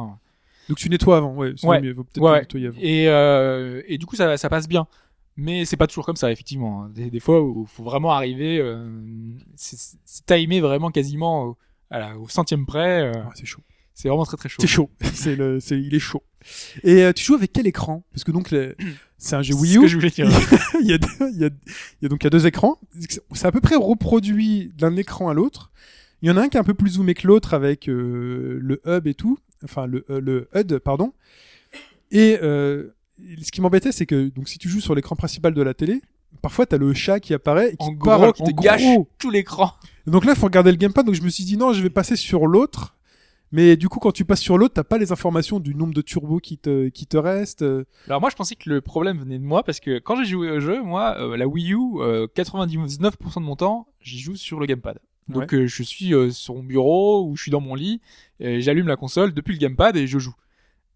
Donc, 0.67 0.77
tu 0.77 0.89
nettoies 0.89 1.17
avant, 1.17 1.33
ouais. 1.33 1.53
Ouais. 1.63 1.79
mieux, 1.81 1.93
faut 1.93 2.03
peut-être 2.03 2.21
Ouais, 2.23 2.31
ouais. 2.31 2.39
nettoyer 2.41 2.67
avant. 2.67 2.77
Et, 2.81 3.07
euh, 3.07 3.81
et 3.87 3.97
du 3.97 4.05
coup, 4.05 4.15
ça, 4.17 4.35
ça 4.37 4.49
passe 4.49 4.67
bien. 4.67 4.87
Mais 5.39 5.65
c'est 5.65 5.77
pas 5.77 5.85
toujours 5.87 6.05
comme 6.05 6.15
ça, 6.15 6.31
effectivement. 6.31 6.87
Des, 6.89 7.09
des 7.11 7.19
fois 7.19 7.41
où 7.41 7.65
faut 7.67 7.83
vraiment 7.83 8.11
arriver, 8.11 8.59
euh, 8.59 8.89
c'est 9.55 9.77
c'est 10.03 10.25
timé 10.25 10.59
vraiment 10.59 10.89
quasiment 10.89 11.43
au, 11.45 11.57
à 11.91 11.99
la- 11.99 12.17
au 12.17 12.27
centième 12.27 12.65
près. 12.65 13.03
euh, 13.03 13.11
Ah, 13.23 13.29
c'est 13.35 13.45
chaud. 13.45 13.61
C'est 13.97 14.09
vraiment 14.09 14.25
très 14.25 14.37
très 14.37 14.47
chaud. 14.47 14.61
C'est 14.61 14.67
chaud. 14.67 14.91
c'est 15.15 15.35
le, 15.35 15.59
c'est, 15.59 15.79
il 15.79 15.95
est 15.95 15.99
chaud. 15.99 16.21
Et 16.83 17.03
euh, 17.03 17.13
tu 17.13 17.25
joues 17.25 17.33
avec 17.33 17.51
quel 17.51 17.65
écran? 17.65 18.05
Parce 18.11 18.23
que 18.23 18.31
donc, 18.31 18.53
c'est 19.17 19.35
un 19.35 19.41
jeu 19.41 19.55
Wii 19.55 19.77
U. 19.77 19.81
que 19.81 19.87
je 19.87 19.95
voulais 19.95 20.11
dire. 20.11 20.29
il, 20.81 20.87
y 20.87 20.93
a 20.93 20.99
deux, 20.99 21.07
il, 21.33 21.39
y 21.39 21.45
a, 21.45 21.49
il 21.49 22.03
y 22.03 22.05
a 22.05 22.09
donc 22.09 22.21
il 22.21 22.25
y 22.25 22.27
a 22.27 22.29
deux 22.29 22.45
écrans. 22.45 22.79
C'est 23.33 23.47
à 23.47 23.51
peu 23.51 23.59
près 23.59 23.75
reproduit 23.75 24.71
d'un 24.77 24.95
écran 24.97 25.29
à 25.29 25.33
l'autre. 25.33 25.71
Il 26.21 26.29
y 26.29 26.31
en 26.31 26.37
a 26.37 26.41
un 26.41 26.47
qui 26.47 26.57
est 26.57 26.59
un 26.59 26.63
peu 26.63 26.75
plus 26.75 26.91
zoomé 26.91 27.15
que 27.15 27.25
l'autre 27.25 27.55
avec 27.55 27.89
euh, 27.89 28.59
le 28.61 28.81
hub 28.85 29.07
et 29.07 29.15
tout. 29.15 29.39
Enfin, 29.63 29.87
le, 29.87 30.05
euh, 30.11 30.21
le 30.21 30.47
HUD, 30.53 30.77
pardon. 30.77 31.13
Et 32.11 32.37
euh, 32.43 32.93
ce 33.41 33.51
qui 33.51 33.61
m'embêtait, 33.61 33.91
c'est 33.91 34.05
que 34.05 34.29
donc 34.29 34.47
si 34.47 34.59
tu 34.59 34.69
joues 34.69 34.79
sur 34.79 34.93
l'écran 34.93 35.15
principal 35.15 35.55
de 35.55 35.61
la 35.63 35.73
télé, 35.73 36.03
parfois 36.43 36.67
t'as 36.67 36.77
le 36.77 36.93
chat 36.93 37.19
qui 37.19 37.33
apparaît 37.33 37.71
et 37.73 37.77
qui 37.77 37.87
en 37.87 37.95
te 37.95 38.03
parle 38.03 38.21
gros, 38.21 38.33
qui 38.33 38.41
en 38.43 38.45
te 38.45 38.51
gros. 38.51 38.63
gâche 38.63 38.97
tout 39.17 39.31
l'écran. 39.31 39.73
Donc 40.05 40.23
là, 40.25 40.33
il 40.33 40.39
faut 40.39 40.45
regarder 40.45 40.69
le 40.69 40.77
gamepad. 40.77 41.03
Donc 41.03 41.15
je 41.15 41.23
me 41.23 41.29
suis 41.29 41.43
dit 41.43 41.57
non, 41.57 41.73
je 41.73 41.81
vais 41.81 41.89
passer 41.89 42.15
sur 42.15 42.45
l'autre. 42.45 42.96
Mais 43.51 43.77
du 43.77 43.87
coup, 43.87 43.99
quand 43.99 44.11
tu 44.11 44.25
passes 44.25 44.41
sur 44.41 44.57
l'autre, 44.57 44.73
t'as 44.73 44.83
pas 44.83 44.97
les 44.97 45.11
informations 45.13 45.59
du 45.59 45.73
nombre 45.73 45.93
de 45.93 46.01
turbos 46.01 46.39
qui 46.39 46.57
te 46.57 46.89
qui 46.89 47.07
te 47.07 47.15
reste. 47.17 47.61
euh, 47.61 47.85
Alors 48.07 48.19
moi, 48.19 48.29
je 48.29 48.35
pensais 48.35 48.55
que 48.55 48.69
le 48.69 48.81
problème 48.81 49.17
venait 49.19 49.39
de 49.39 49.43
moi 49.43 49.63
parce 49.63 49.79
que 49.79 49.99
quand 49.99 50.17
j'ai 50.17 50.25
joué 50.25 50.51
au 50.51 50.59
jeu, 50.59 50.81
moi, 50.83 51.15
euh, 51.19 51.37
la 51.37 51.47
Wii 51.47 51.73
U, 51.73 51.77
euh, 52.01 52.27
99% 52.35 53.39
de 53.39 53.45
mon 53.45 53.55
temps, 53.55 53.87
j'y 54.01 54.19
joue 54.19 54.35
sur 54.35 54.59
le 54.59 54.65
gamepad. 54.65 54.99
Donc 55.29 55.53
euh, 55.53 55.67
je 55.67 55.83
suis 55.83 56.13
euh, 56.13 56.29
sur 56.31 56.55
mon 56.55 56.63
bureau 56.63 57.25
ou 57.25 57.35
je 57.35 57.41
suis 57.43 57.51
dans 57.51 57.59
mon 57.61 57.75
lit, 57.75 58.01
j'allume 58.39 58.87
la 58.87 58.95
console 58.95 59.33
depuis 59.33 59.53
le 59.53 59.59
gamepad 59.59 59.95
et 59.97 60.07
je 60.07 60.19
joue. 60.19 60.35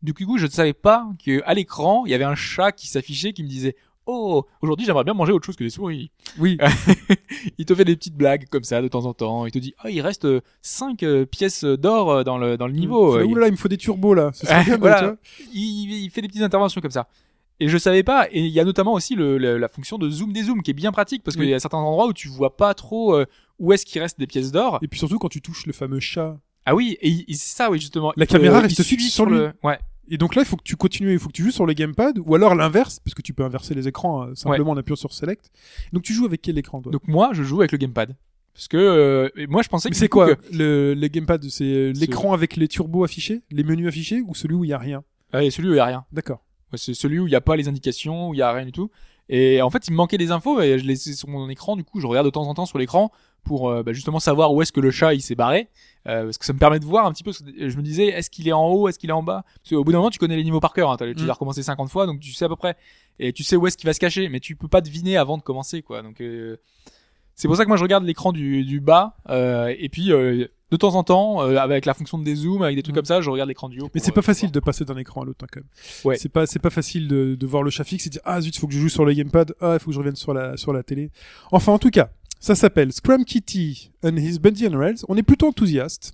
Du 0.04 0.14
coup, 0.14 0.38
je 0.38 0.46
ne 0.46 0.52
savais 0.52 0.74
pas 0.74 1.08
que 1.24 1.42
à 1.46 1.54
l'écran, 1.54 2.06
il 2.06 2.12
y 2.12 2.16
avait 2.16 2.24
un 2.24 2.36
chat 2.36 2.72
qui 2.72 2.88
s'affichait 2.88 3.34
qui 3.34 3.44
me 3.44 3.48
disait 3.50 3.76
"Oh, 4.06 4.46
aujourd'hui, 4.62 4.86
j'aimerais 4.86 5.04
bien 5.04 5.14
manger 5.14 5.32
autre 5.32 5.46
chose 5.46 5.56
que 5.56 5.64
des 5.64 5.70
souris." 5.70 6.12
Oui. 6.40 6.58
il 7.58 7.66
te 7.66 7.76
fait 7.76 7.86
des 7.86 7.96
petites 7.96 8.16
blagues 8.16 8.46
comme 8.50 8.64
ça 8.64 8.82
de 8.82 8.88
temps 8.88 9.06
en 9.06 9.14
temps. 9.14 9.46
Il 9.46 9.52
te 9.52 9.60
dit 9.60 9.74
"Oh, 9.84 9.88
il 9.90 10.02
reste 10.02 10.28
5 10.62 11.04
pièces 11.32 11.64
d'or 11.64 12.12
euh, 12.12 12.24
dans 12.24 12.38
le 12.38 12.58
dans 12.58 12.68
le 12.68 12.74
niveau." 12.74 13.20
Ouh 13.22 13.36
là, 13.36 13.48
il 13.48 13.52
me 13.52 13.58
faut 13.58 13.68
des 13.68 13.78
turbos 13.78 14.14
là. 14.14 14.32
Ce 14.34 14.46
bien, 14.66 14.78
Voilà. 14.78 15.00
tu 15.00 15.06
vois. 15.06 15.16
il, 15.54 16.04
il 16.06 16.10
fait 16.10 16.22
des 16.22 16.28
petites 16.28 16.42
interventions 16.44 16.82
comme 16.82 16.92
ça. 16.92 17.08
Et 17.60 17.68
je 17.68 17.78
savais 17.78 18.02
pas. 18.04 18.28
Et 18.32 18.40
il 18.40 18.48
y 18.52 18.60
a 18.60 18.66
notamment 18.66 18.94
aussi 18.94 19.14
le, 19.16 19.38
le- 19.38 19.58
la 19.60 19.68
fonction 19.68 19.98
de 20.00 20.10
zoom 20.10 20.34
des 20.34 20.44
zooms 20.44 20.64
qui 20.64 20.72
est 20.72 20.76
bien 20.76 20.92
pratique 20.92 21.24
parce 21.24 21.36
qu'il 21.36 21.46
Oui. 21.46 21.52
y 21.52 21.54
a 21.54 21.60
certains 21.60 21.78
endroits 21.78 22.08
où 22.08 22.14
tu 22.14 22.28
vois 22.28 22.58
pas 22.58 22.74
trop 22.74 23.16
euh, 23.16 23.26
où 23.60 23.72
est-ce 23.72 23.86
qu'il 23.86 24.02
reste 24.02 24.18
des 24.20 24.26
pièces 24.28 24.52
d'or. 24.52 24.80
Et 24.82 24.88
puis 24.88 24.98
surtout 25.00 25.20
quand 25.20 25.30
tu 25.30 25.42
touches 25.42 25.68
le 25.68 25.74
fameux 25.74 26.00
chat. 26.00 26.38
Ah 26.66 26.74
oui, 26.76 26.98
et 27.02 27.10
il- 27.10 27.26
il- 27.28 27.36
c'est 27.36 27.56
ça, 27.56 27.70
oui 27.70 27.80
justement. 27.80 28.14
La 28.18 28.26
Il 28.26 28.28
caméra 28.28 28.60
il 28.60 28.62
reste 28.64 28.82
suit 28.82 28.98
fixe 28.98 29.14
sur 29.14 29.26
lui. 29.28 29.38
le. 29.38 29.54
Ouais. 29.64 29.78
Et 30.12 30.18
donc 30.18 30.36
là, 30.36 30.42
il 30.44 30.46
faut 30.46 30.58
que 30.58 30.64
tu 30.64 30.76
continues, 30.76 31.14
il 31.14 31.20
faut 31.20 31.30
que 31.30 31.34
tu 31.34 31.42
joues 31.44 31.52
sur 31.52 31.66
le 31.66 31.74
gamepad, 31.74 32.20
ou 32.24 32.36
alors 32.36 32.54
l'inverse, 32.54 33.00
parce 33.00 33.16
que 33.16 33.22
tu 33.22 33.34
peux 33.34 33.44
inverser 33.44 33.74
les 33.74 33.88
écrans 33.88 34.24
euh, 34.28 34.36
simplement 34.36 34.72
en 34.72 34.78
appuyant 34.78 34.96
sur 34.98 35.14
Select. 35.14 35.50
Donc 35.94 36.04
tu 36.04 36.14
joues 36.14 36.26
avec 36.26 36.42
quel 36.42 36.58
écran 36.58 36.82
toi? 36.82 36.92
Donc 36.92 37.08
moi, 37.08 37.30
je 37.34 37.42
joue 37.44 37.62
avec 37.62 37.72
le 37.72 37.78
gamepad 37.80 38.16
parce 38.54 38.68
que 38.68 38.76
euh, 38.76 39.30
moi 39.48 39.62
je 39.62 39.70
pensais 39.70 39.90
que 39.90 39.96
c'est 39.96 40.10
quoi 40.10 40.36
que- 40.36 40.42
le, 40.54 40.94
le 40.94 41.08
gamepad? 41.08 41.42
C'est 41.50 41.64
euh, 41.64 41.94
l'écran 41.94 42.34
avec 42.34 42.58
les 42.58 42.68
turbos 42.68 43.06
affichés, 43.06 43.42
les 43.50 43.64
menus 43.64 43.88
affichés, 43.88 44.22
ou 44.28 44.36
celui 44.36 44.56
où 44.56 44.66
il 44.66 44.70
y 44.70 44.74
a 44.74 44.78
rien? 44.78 45.04
Ah, 45.32 45.42
et 45.44 45.50
celui 45.50 45.70
où 45.70 45.74
il 45.74 45.78
y 45.78 45.80
a 45.80 45.86
rien. 45.86 46.04
D'accord. 46.12 46.44
Ouais, 46.74 46.78
C'est 46.78 46.94
celui 46.94 47.20
où 47.20 47.28
il 47.28 47.32
y 47.32 47.36
a 47.36 47.42
pas 47.42 47.56
les 47.56 47.70
indications, 47.70 48.28
où 48.30 48.34
il 48.34 48.38
y 48.38 48.42
a 48.42 48.52
rien 48.52 48.66
du 48.66 48.74
tout. 48.74 48.92
Et 49.30 49.62
en 49.62 49.70
fait, 49.70 49.88
il 49.88 49.92
me 49.92 49.96
manquait 49.96 50.18
des 50.18 50.32
infos 50.32 50.60
et 50.60 50.78
je 50.78 50.84
les 50.86 51.10
ai 51.10 51.14
sur 51.14 51.30
mon 51.30 51.50
écran. 51.50 51.78
Du 51.78 51.86
coup, 51.86 52.02
je 52.02 52.08
regarde 52.08 52.26
de 52.28 52.32
temps 52.32 52.46
en 52.50 52.54
temps 52.54 52.66
sur 52.66 52.78
l'écran 52.78 53.12
pour 53.44 53.70
euh, 53.70 53.84
bah, 53.84 53.94
justement 53.94 54.20
savoir 54.20 54.54
où 54.54 54.62
est-ce 54.62 54.72
que 54.72 54.80
le 54.80 54.92
chat 54.92 55.14
il 55.14 55.22
s'est 55.22 55.36
barré, 55.36 55.70
euh, 56.08 56.26
parce 56.26 56.38
que 56.38 56.46
ça 56.46 56.54
me 56.54 56.60
permet 56.60 56.80
de 56.80 56.86
voir 56.86 57.06
un 57.06 57.12
petit 57.12 57.24
peu. 57.24 57.32
Je 57.32 57.76
me 57.78 57.82
disais, 57.82 58.08
est-ce 58.08 58.30
qu'il 58.30 58.48
est 58.48 58.52
en 58.54 58.68
haut, 58.68 58.88
est-ce 58.88 59.00
qu'il 59.00 59.10
est 59.10 59.14
en 59.14 59.24
bas? 59.24 59.44
Parce 59.64 59.70
qu'au 59.72 59.84
bout 59.84 59.92
d'un 59.92 59.98
moment, 60.00 60.10
tu 60.10 60.20
connais 60.20 60.36
les 60.38 60.44
niveaux 60.44 60.60
par 60.60 60.74
cœur. 60.74 60.92
Hein, 60.92 60.98
t'as- 60.98 61.14
tu 61.14 61.24
Mm. 61.24 61.28
l'as 61.28 61.34
recommencé 61.34 61.64
50 61.64 61.90
fois, 61.90 62.06
donc 62.06 62.20
tu 62.20 62.32
sais 62.34 62.46
à 62.46 62.50
peu 62.50 62.56
près 62.56 62.76
et 63.20 63.34
tu 63.34 63.44
sais 63.44 63.56
où 63.56 63.68
est-ce 63.68 63.78
qu'il 63.78 63.88
va 63.88 63.94
se 63.94 64.00
cacher, 64.00 64.30
mais 64.30 64.40
tu 64.40 64.56
peux 64.56 64.68
pas 64.68 64.82
deviner 64.82 65.18
avant 65.18 65.38
de 65.38 65.44
commencer, 65.44 65.82
quoi. 65.82 66.02
Donc 66.02 66.22
euh, 66.22 66.58
c'est 67.36 67.48
pour 67.48 67.58
ça 67.58 67.64
que 67.64 67.68
moi 67.70 67.78
je 67.78 67.84
regarde 67.84 68.04
l'écran 68.04 68.32
du, 68.32 68.64
du 68.64 68.80
bas 68.80 69.16
euh, 69.30 69.74
et 69.78 69.90
puis 69.90 70.12
euh, 70.12 70.48
de 70.72 70.78
temps 70.78 70.96
en 70.96 71.04
temps, 71.04 71.42
euh, 71.42 71.58
avec 71.58 71.86
la 71.86 71.94
fonction 71.94 72.18
de 72.18 72.24
dézoom, 72.24 72.62
avec 72.62 72.76
des 72.78 72.84
trucs 72.84 72.94
Mm. 72.96 73.00
comme 73.00 73.06
ça, 73.06 73.22
je 73.22 73.30
regarde 73.30 73.50
l'écran 73.50 73.68
du 73.68 73.82
haut. 73.82 73.90
Mais 73.94 74.00
c'est 74.00 74.12
euh, 74.12 74.16
pas 74.16 74.22
facile 74.22 74.48
voir. 74.48 74.54
de 74.54 74.60
passer 74.62 74.86
d'un 74.86 74.96
écran 74.98 75.22
à 75.22 75.26
l'autre 75.26 75.44
hein, 75.44 75.48
quand 75.52 75.60
même. 75.60 75.70
Ouais. 76.06 76.16
C'est 76.18 76.30
pas 76.30 76.46
c'est 76.46 76.60
pas 76.60 76.70
facile 76.70 77.08
de, 77.08 77.36
de 77.36 77.46
voir 77.48 77.62
le 77.64 77.70
chat 77.70 77.84
fixe 77.84 78.06
et 78.08 78.10
de 78.10 78.14
dire 78.14 78.22
ah 78.26 78.40
zut 78.42 78.58
faut 78.58 78.68
que 78.68 78.74
je 78.74 78.80
joue 78.80 78.90
sur 78.90 79.04
le 79.06 79.14
gamepad 79.14 79.54
ah 79.60 79.74
il 79.74 79.80
faut 79.80 79.88
que 79.88 79.94
je 79.94 80.00
revienne 80.00 80.16
sur 80.16 80.34
la 80.34 80.56
sur 80.58 80.72
la 80.74 80.82
télé. 80.84 81.12
Enfin 81.52 81.74
en 81.74 81.80
tout 81.80 81.90
cas 81.90 82.12
ça 82.42 82.56
s'appelle 82.56 82.92
Scrum 82.92 83.24
Kitty 83.24 83.92
and 84.04 84.18
His 84.18 84.40
Bundy 84.40 84.68
Rails. 84.68 85.06
On 85.08 85.16
est 85.16 85.24
plutôt 85.24 85.48
enthousiaste 85.48 86.14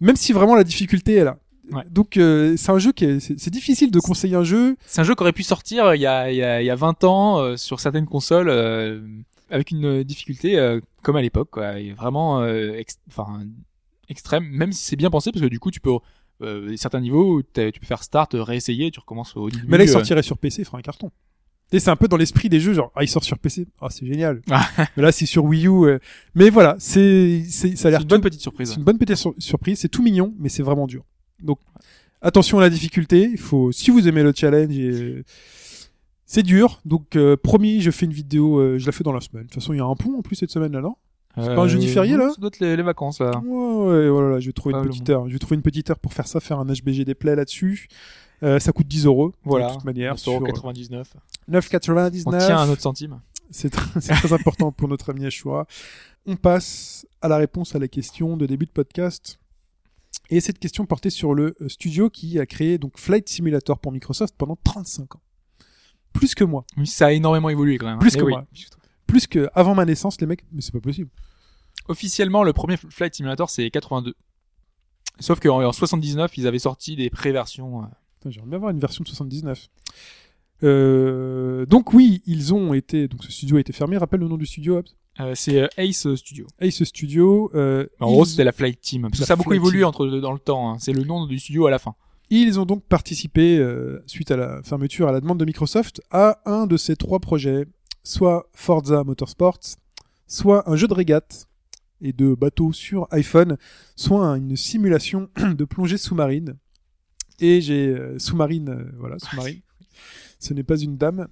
même 0.00 0.16
si 0.16 0.32
vraiment 0.32 0.54
la 0.56 0.64
difficulté 0.64 1.14
est 1.16 1.24
là. 1.24 1.38
Ouais. 1.70 1.82
Donc 1.90 2.16
euh, 2.16 2.56
c'est 2.56 2.72
un 2.72 2.78
jeu 2.78 2.92
qui 2.92 3.04
est 3.04 3.20
c'est 3.20 3.50
difficile 3.50 3.90
de 3.90 4.00
conseiller 4.00 4.34
un 4.34 4.42
jeu. 4.44 4.76
C'est 4.86 5.00
un 5.00 5.04
jeu 5.04 5.14
qui 5.14 5.22
aurait 5.22 5.32
pu 5.32 5.42
sortir 5.42 5.84
euh, 5.86 5.96
il 5.96 6.00
y 6.02 6.06
a, 6.06 6.30
il 6.30 6.36
y 6.36 6.42
a, 6.42 6.60
il 6.62 6.64
y 6.66 6.70
a 6.70 6.74
20 6.74 7.04
ans 7.04 7.38
euh, 7.40 7.56
sur 7.56 7.78
certaines 7.80 8.06
consoles 8.06 8.48
euh, 8.48 9.00
avec 9.50 9.70
une 9.70 9.84
euh, 9.84 10.04
difficulté 10.04 10.58
euh, 10.58 10.80
comme 11.02 11.16
à 11.16 11.22
l'époque, 11.22 11.50
quoi. 11.50 11.78
Et 11.78 11.92
vraiment 11.92 12.40
euh, 12.40 12.72
ex- 12.74 12.98
enfin, 13.08 13.40
extrême, 14.08 14.44
même 14.48 14.72
si 14.72 14.82
c'est 14.84 14.96
bien 14.96 15.10
pensé 15.10 15.30
parce 15.30 15.42
que 15.44 15.48
du 15.50 15.60
coup 15.60 15.70
tu 15.70 15.80
peux 15.80 15.92
euh, 16.42 16.74
certains 16.76 17.00
niveaux 17.00 17.42
tu 17.42 17.70
peux 17.80 17.86
faire 17.86 18.02
start, 18.02 18.32
réessayer, 18.34 18.90
tu 18.90 18.98
recommences 18.98 19.36
au 19.36 19.48
début. 19.50 19.64
Mais 19.68 19.76
là 19.78 19.84
il 19.84 19.88
sortirait 19.92 20.22
sur 20.22 20.38
PC 20.38 20.62
il 20.62 20.64
fera 20.64 20.78
un 20.78 20.82
carton. 20.82 21.10
Et 21.72 21.78
c'est 21.78 21.90
un 21.90 21.96
peu 21.96 22.08
dans 22.08 22.16
l'esprit 22.16 22.48
des 22.48 22.58
jeux 22.60 22.72
genre 22.74 22.90
ah 22.96 23.04
il 23.04 23.08
sort 23.08 23.22
sur 23.24 23.38
PC 23.38 23.66
ah 23.80 23.88
c'est 23.90 24.06
génial. 24.06 24.42
Ah. 24.50 24.66
Mais 24.96 25.02
là 25.02 25.12
c'est 25.12 25.26
sur 25.26 25.44
Wii 25.44 25.66
U. 25.66 25.70
euh. 25.86 25.98
Mais 26.34 26.50
voilà 26.50 26.76
c'est 26.78 27.44
c'est 27.48 27.76
ça 27.76 27.88
a 27.88 27.90
c'est 27.90 27.90
l'air 27.92 28.00
une 28.02 28.06
bonne 28.08 28.20
tout- 28.20 28.24
petite 28.28 28.40
surprise. 28.40 28.70
C'est 28.70 28.76
une 28.76 28.84
bonne 28.84 28.98
petite 28.98 29.16
sur- 29.16 29.34
surprise, 29.38 29.78
c'est 29.78 29.88
tout 29.88 30.02
mignon, 30.02 30.34
mais 30.38 30.48
c'est 30.48 30.62
vraiment 30.62 30.86
dur. 30.86 31.04
Donc 31.42 31.58
attention 32.22 32.58
à 32.58 32.62
la 32.62 32.70
difficulté, 32.70 33.28
il 33.30 33.38
faut 33.38 33.70
si 33.72 33.90
vous 33.90 34.06
aimez 34.08 34.22
le 34.22 34.32
challenge 34.34 34.76
et 34.76 35.24
c'est 36.26 36.42
dur. 36.42 36.80
Donc 36.84 37.16
euh, 37.16 37.36
promis, 37.36 37.80
je 37.80 37.90
fais 37.90 38.06
une 38.06 38.12
vidéo, 38.12 38.58
euh, 38.58 38.78
je 38.78 38.86
la 38.86 38.92
fais 38.92 39.04
dans 39.04 39.12
la 39.12 39.20
semaine. 39.20 39.44
De 39.44 39.48
toute 39.48 39.54
façon, 39.60 39.72
il 39.72 39.78
y 39.78 39.80
a 39.80 39.84
un 39.84 39.94
pont 39.94 40.18
en 40.18 40.22
plus 40.22 40.36
cette 40.36 40.50
semaine 40.50 40.72
là, 40.72 40.80
non? 40.80 40.96
C'est 41.36 41.54
pas 41.54 41.62
un 41.62 41.68
jeudi 41.68 41.86
férié, 41.88 42.16
là 42.16 42.30
Ça 42.30 42.40
doit 42.40 42.48
être 42.48 42.58
les, 42.60 42.76
les 42.76 42.82
vacances 42.82 43.20
là. 43.20 43.38
Ouais, 43.38 43.86
ouais, 43.88 44.08
voilà, 44.08 44.40
je 44.40 44.46
vais 44.46 44.52
trouver 44.52 44.74
une 44.74 44.82
petite 44.88 45.08
heure. 45.10 45.26
Je 45.28 45.32
vais 45.32 45.38
trouver 45.38 45.56
une 45.56 45.62
petite 45.62 45.88
heure 45.90 45.98
pour 45.98 46.12
faire 46.12 46.26
ça, 46.26 46.40
faire 46.40 46.58
un 46.58 46.66
HBG 46.66 47.04
des 47.04 47.14
plays 47.14 47.36
là-dessus. 47.36 47.88
Euh, 48.42 48.58
ça 48.58 48.72
coûte 48.72 48.88
10 48.88 49.06
euros. 49.06 49.32
Voilà. 49.44 49.68
De 49.68 49.72
toute 49.74 49.84
manière. 49.84 50.18
Sur 50.18 50.42
99. 50.42 51.14
9,99. 51.50 52.22
On 52.26 52.30
tient 52.38 52.58
un 52.58 52.68
autre 52.68 52.82
centime. 52.82 53.20
C'est 53.50 53.74
tr- 53.74 54.00
c'est 54.00 54.14
très 54.14 54.32
important 54.32 54.72
pour 54.72 54.88
notre 54.88 55.10
ami 55.10 55.26
Ashura. 55.26 55.66
On 56.26 56.36
passe 56.36 57.06
à 57.22 57.28
la 57.28 57.36
réponse 57.36 57.74
à 57.74 57.78
la 57.78 57.88
question 57.88 58.36
de 58.36 58.46
début 58.46 58.66
de 58.66 58.70
podcast. 58.70 59.38
Et 60.30 60.40
cette 60.40 60.58
question 60.58 60.86
portait 60.86 61.10
sur 61.10 61.34
le 61.34 61.54
euh, 61.60 61.68
studio 61.68 62.08
qui 62.10 62.38
a 62.38 62.46
créé 62.46 62.78
donc 62.78 62.98
Flight 62.98 63.28
Simulator 63.28 63.78
pour 63.78 63.92
Microsoft 63.92 64.34
pendant 64.38 64.56
35 64.64 65.16
ans. 65.16 65.20
Plus 66.12 66.34
que 66.34 66.44
moi. 66.44 66.64
Oui, 66.76 66.86
ça 66.86 67.06
a 67.06 67.12
énormément 67.12 67.50
évolué 67.50 67.78
quand 67.78 67.86
même. 67.86 67.98
Plus 67.98 68.14
Mais 68.14 68.20
que 68.20 68.24
oui. 68.24 68.32
moi. 68.32 68.44
Plus 69.10 69.26
que 69.26 69.48
avant 69.54 69.74
ma 69.74 69.84
naissance, 69.84 70.20
les 70.20 70.26
mecs, 70.26 70.44
mais 70.52 70.60
c'est 70.60 70.72
pas 70.72 70.80
possible. 70.80 71.10
Officiellement, 71.88 72.42
le 72.44 72.52
premier 72.52 72.76
Flight 72.76 73.14
Simulator 73.14 73.50
c'est 73.50 73.68
82. 73.70 74.14
Sauf 75.18 75.40
qu'en 75.40 75.62
en 75.62 75.72
79, 75.72 76.38
ils 76.38 76.46
avaient 76.46 76.58
sorti 76.58 76.96
des 76.96 77.10
pré-versions. 77.10 77.82
euh, 77.82 78.30
J'aimerais 78.30 78.48
bien 78.48 78.56
avoir 78.56 78.70
une 78.70 78.80
version 78.80 79.02
de 79.02 79.08
79. 79.08 79.68
Euh, 80.62 81.64
donc 81.66 81.92
oui, 81.92 82.22
ils 82.26 82.52
ont 82.54 82.74
été, 82.74 83.08
donc 83.08 83.24
ce 83.24 83.32
studio 83.32 83.56
a 83.56 83.60
été 83.60 83.72
fermé. 83.72 83.96
Rappelle 83.96 84.20
le 84.20 84.28
nom 84.28 84.36
du 84.36 84.46
studio, 84.46 84.78
Hobbs 84.78 84.88
euh, 85.20 85.32
c'est 85.34 85.68
Ace 85.76 86.14
Studio. 86.14 86.46
Ace 86.60 86.82
Studio. 86.84 87.50
Euh, 87.54 87.86
En 87.98 88.10
gros, 88.10 88.24
c'était 88.24 88.44
la 88.44 88.52
Flight 88.52 88.80
Team. 88.80 89.02
Parce 89.02 89.14
que 89.14 89.20
La 89.20 89.26
ça 89.26 89.32
a 89.34 89.36
beaucoup 89.36 89.52
évolué 89.54 89.80
Team. 89.80 89.88
entre 89.88 90.06
dans 90.06 90.32
le 90.32 90.38
temps. 90.38 90.70
hein. 90.72 90.76
C'est 90.78 90.92
le 90.92 91.02
nom 91.04 91.26
du 91.26 91.38
studio 91.38 91.66
à 91.66 91.70
la 91.70 91.78
fin. 91.78 91.94
Ils 92.30 92.60
ont 92.60 92.64
donc 92.64 92.84
participé, 92.84 93.58
euh, 93.58 94.02
suite 94.06 94.30
à 94.30 94.36
la 94.36 94.62
fermeture 94.62 95.08
à 95.08 95.12
la 95.12 95.20
demande 95.20 95.38
de 95.38 95.44
Microsoft, 95.44 96.00
à 96.10 96.40
un 96.46 96.66
de 96.66 96.76
ces 96.76 96.94
trois 96.94 97.18
projets, 97.18 97.66
soit 98.02 98.48
Forza 98.54 99.04
Motorsport, 99.04 99.58
soit 100.26 100.68
un 100.70 100.76
jeu 100.76 100.86
de 100.88 100.94
régate 100.94 101.46
et 102.00 102.12
de 102.12 102.34
bateau 102.34 102.72
sur 102.72 103.06
iPhone, 103.10 103.56
soit 103.96 104.24
un- 104.26 104.36
une 104.36 104.56
simulation 104.56 105.28
de 105.36 105.64
plongée 105.64 105.98
sous-marine. 105.98 106.56
Et 107.40 107.60
j'ai 107.60 107.88
euh, 107.88 108.18
sous-marine, 108.18 108.68
euh, 108.68 108.84
voilà, 108.98 109.18
sous-marine. 109.18 109.60
Ce 110.38 110.52
n'est 110.54 110.62
pas 110.62 110.78
une 110.78 110.96
dame. 110.96 111.28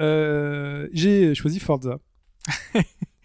Euh, 0.00 0.88
j'ai 0.92 1.34
choisi 1.34 1.58
Forza. 1.60 1.98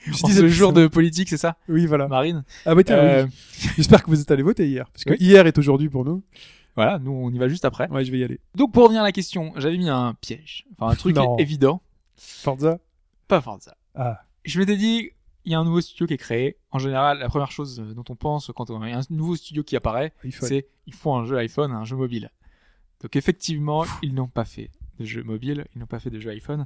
Je 0.06 0.12
En 0.26 0.28
ce 0.28 0.48
jour 0.50 0.74
plus 0.74 0.82
de 0.82 0.88
politique, 0.88 1.30
c'est 1.30 1.38
ça? 1.38 1.56
Oui, 1.70 1.86
voilà. 1.86 2.10
Marine? 2.10 2.44
Ah 2.66 2.76
bah 2.76 2.84
tiens, 2.84 3.24
oui. 3.26 3.32
J'espère 3.78 4.04
que 4.04 4.10
vous 4.10 4.20
êtes 4.20 4.30
allé 4.32 4.44
voter 4.44 4.68
hier, 4.68 4.90
parce 4.92 5.06
que 5.06 5.12
Oui. 5.12 5.18
hier 5.22 5.48
est 5.48 5.58
aujourd'hui 5.58 5.88
pour 5.88 6.04
nous. 6.04 6.24
Voilà, 6.76 7.00
nous 7.00 7.12
on 7.12 7.30
y 7.32 7.38
va 7.38 7.48
juste 7.48 7.64
après. 7.64 7.88
Ouais, 7.90 8.04
je 8.04 8.12
vais 8.12 8.20
y 8.20 8.24
aller. 8.26 8.42
Donc 8.54 8.74
pour 8.74 8.84
revenir 8.84 9.00
à 9.02 9.06
la 9.06 9.14
question, 9.14 9.54
j'avais 9.56 9.78
mis 9.78 9.88
un 9.88 10.14
piège. 10.20 10.66
Enfin 10.74 10.92
un 10.92 10.96
truc 10.96 11.16
évident. 11.40 11.82
Forza? 12.24 12.80
Pas 13.28 13.42
Forza. 13.42 13.76
Ah. 13.96 14.22
Je 14.46 14.60
m'étais 14.60 14.78
dit, 14.78 15.12
il 15.46 15.52
y 15.52 15.56
a 15.56 15.60
un 15.60 15.66
nouveau 15.66 15.82
studio 15.82 16.08
qui 16.08 16.14
est 16.14 16.18
créé. 16.18 16.58
En 16.72 16.80
général, 16.80 17.20
la 17.20 17.28
première 17.30 17.52
chose 17.52 17.78
dont 17.96 18.04
on 18.10 18.16
pense 18.16 18.52
quand 18.56 18.70
on- 18.70 18.84
il 18.84 18.90
y 18.90 18.94
a 18.94 19.00
un 19.00 19.02
nouveau 19.10 19.36
studio 19.36 19.64
qui 19.64 19.76
apparaît, 19.76 20.14
c'est 20.32 20.68
ils 20.88 20.94
font 20.94 21.16
un 21.18 21.26
jeu 21.26 21.38
iPhone, 21.38 21.72
un 21.72 21.84
jeu 21.86 21.96
mobile. 21.96 22.32
Donc 23.02 23.16
effectivement, 23.16 23.86
ils 24.02 24.14
n'ont 24.14 24.28
pas 24.28 24.46
fait 24.46 24.72
de 25.00 25.06
jeu 25.06 25.24
mobile, 25.24 25.66
ils 25.76 25.80
n'ont 25.80 25.86
pas 25.88 26.00
fait 26.00 26.10
de 26.12 26.20
jeu 26.20 26.30
iPhone, 26.30 26.66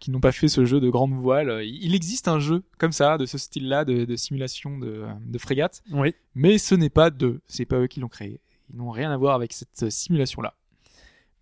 qui 0.00 0.10
n'ont 0.10 0.18
pas 0.20 0.32
fait 0.32 0.48
ce 0.48 0.64
jeu 0.64 0.80
de 0.80 0.88
grande 0.88 1.12
voile. 1.12 1.62
Il 1.64 1.94
existe 1.94 2.26
un 2.26 2.40
jeu 2.40 2.64
comme 2.78 2.90
ça, 2.92 3.18
de 3.18 3.26
ce 3.26 3.38
style-là, 3.38 3.84
de, 3.84 4.04
de 4.04 4.16
simulation 4.16 4.78
de, 4.78 5.04
de 5.24 5.38
frégate, 5.38 5.82
Oui. 5.92 6.14
mais 6.34 6.58
ce 6.58 6.74
n'est 6.74 6.90
pas 6.90 7.10
d'eux, 7.10 7.40
c'est 7.46 7.66
pas 7.66 7.76
eux 7.78 7.86
qui 7.86 8.00
l'ont 8.00 8.08
créé. 8.08 8.40
Ils 8.72 8.76
n'ont 8.78 8.90
rien 8.90 9.12
à 9.12 9.16
voir 9.16 9.34
avec 9.36 9.52
cette 9.52 9.90
simulation-là. 9.90 10.54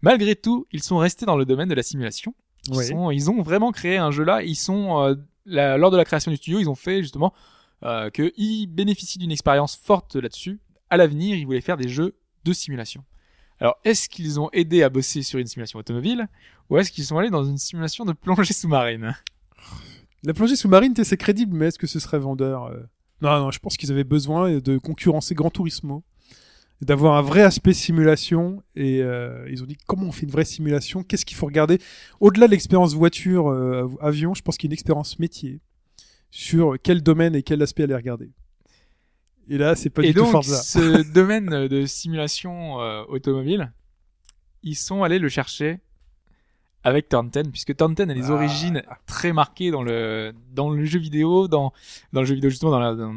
Malgré 0.02 0.36
tout, 0.36 0.66
ils 0.72 0.82
sont 0.82 0.98
restés 0.98 1.24
dans 1.24 1.36
le 1.36 1.46
domaine 1.46 1.68
de 1.68 1.74
la 1.74 1.82
simulation. 1.82 2.34
Ils, 2.68 2.76
Ouais. 2.76 2.84
sont, 2.84 3.10
ils 3.10 3.30
ont 3.30 3.42
vraiment 3.42 3.72
créé 3.72 3.96
un 3.98 4.10
jeu 4.10 4.24
là. 4.24 4.42
Ils 4.42 4.54
sont 4.56 5.00
euh, 5.02 5.14
la- 5.44 5.76
lors 5.76 5.90
de 5.90 5.96
la 5.96 6.04
création 6.04 6.30
du 6.30 6.36
studio, 6.36 6.58
ils 6.60 6.68
ont 6.68 6.74
fait 6.74 7.02
justement 7.02 7.32
euh, 7.82 8.08
qu'ils 8.10 8.66
bénéficient 8.68 9.18
d'une 9.18 9.32
expérience 9.32 9.76
forte 9.76 10.16
là-dessus. 10.16 10.60
À 10.90 10.96
l'avenir, 10.96 11.36
ils 11.36 11.44
voulaient 11.44 11.60
faire 11.60 11.76
des 11.76 11.88
jeux 11.88 12.14
de 12.44 12.52
simulation. 12.52 13.04
Alors, 13.60 13.76
est-ce 13.84 14.08
qu'ils 14.08 14.40
ont 14.40 14.48
aidé 14.52 14.82
à 14.82 14.88
bosser 14.88 15.22
sur 15.22 15.38
une 15.38 15.46
simulation 15.46 15.78
automobile 15.78 16.28
ou 16.70 16.78
est-ce 16.78 16.90
qu'ils 16.90 17.04
sont 17.04 17.18
allés 17.18 17.30
dans 17.30 17.44
une 17.44 17.58
simulation 17.58 18.04
de 18.04 18.12
plongée 18.12 18.52
sous-marine? 18.54 19.14
La 20.22 20.32
plongée 20.32 20.56
sous-marine, 20.56 20.94
c'est 21.02 21.16
crédible, 21.16 21.54
mais 21.56 21.66
est-ce 21.66 21.78
que 21.78 21.86
ce 21.86 21.98
serait 22.00 22.18
vendeur 22.18 22.64
euh? 22.64 22.80
Non, 23.20 23.38
non, 23.38 23.50
je 23.50 23.58
pense 23.58 23.76
qu'ils 23.76 23.92
avaient 23.92 24.04
besoin 24.04 24.50
de 24.58 24.78
concurrencer 24.78 25.34
Gran 25.34 25.50
Turismo, 25.50 26.02
d'avoir 26.80 27.14
un 27.16 27.22
vrai 27.22 27.42
aspect 27.42 27.72
simulation. 27.72 28.62
Et 28.76 29.02
euh, 29.02 29.46
ils 29.50 29.62
ont 29.62 29.66
dit 29.66 29.76
comment 29.86 30.06
on 30.08 30.12
fait 30.12 30.26
une 30.26 30.32
vraie 30.32 30.44
simulation? 30.44 31.02
Qu'est-ce 31.02 31.24
qu'il 31.24 31.36
faut 31.36 31.46
regarder? 31.46 31.78
Au-delà 32.20 32.46
de 32.46 32.52
l'expérience 32.52 32.94
voiture, 32.94 33.48
euh, 33.48 33.88
avion, 34.00 34.34
je 34.34 34.42
pense 34.42 34.56
qu'il 34.56 34.68
y 34.68 34.70
a 34.70 34.72
une 34.72 34.74
expérience 34.74 35.18
métier 35.18 35.60
sur 36.30 36.76
quel 36.82 37.02
domaine 37.02 37.34
et 37.34 37.42
quel 37.42 37.62
aspect 37.62 37.84
aller 37.84 37.94
regarder. 37.94 38.30
Et 39.48 39.58
là, 39.58 39.76
c'est 39.76 39.90
pas 39.90 40.02
Et 40.02 40.08
du 40.08 40.14
tout 40.14 40.20
donc, 40.20 40.32
Forza. 40.32 40.56
ce 40.56 41.02
domaine 41.12 41.68
de 41.68 41.86
simulation 41.86 42.80
euh, 42.80 43.04
automobile, 43.08 43.72
ils 44.62 44.74
sont 44.74 45.02
allés 45.02 45.18
le 45.18 45.28
chercher 45.28 45.80
avec 46.84 47.08
10, 47.10 47.50
puisque 47.50 47.74
10 47.76 48.02
a 48.02 48.14
des 48.14 48.30
Ah. 48.30 48.32
origines 48.32 48.82
très 49.06 49.32
marquées 49.32 49.70
dans 49.70 49.82
le 49.82 50.32
dans 50.52 50.70
le 50.70 50.84
jeu 50.84 50.98
vidéo, 50.98 51.48
dans 51.48 51.72
dans 52.12 52.20
le 52.20 52.26
jeu 52.26 52.34
vidéo 52.34 52.50
justement 52.50 52.72
dans 52.72 52.78
la 52.78 52.94
dans, 52.94 53.12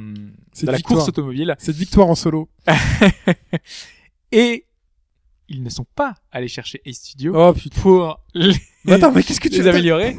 la 0.64 0.80
course 0.80 1.10
automobile, 1.10 1.56
Cette 1.60 1.76
victoire 1.76 2.07
en 2.07 2.15
solo. 2.15 2.49
et 4.31 4.65
ils 5.49 5.64
ne 5.64 5.69
sont 5.69 5.85
pas 5.95 6.15
allés 6.31 6.48
chercher 6.48 6.81
A 6.85 6.91
Studio 6.91 7.34
Oh 7.35 7.53
pour 7.81 8.22
les, 8.34 8.56
Mais 8.85 8.94
attends, 8.94 9.11
mais 9.11 9.23
qu'est-ce 9.23 9.39
que 9.39 9.49
tu 9.49 9.61
les 9.61 9.68
améliorer. 9.68 10.18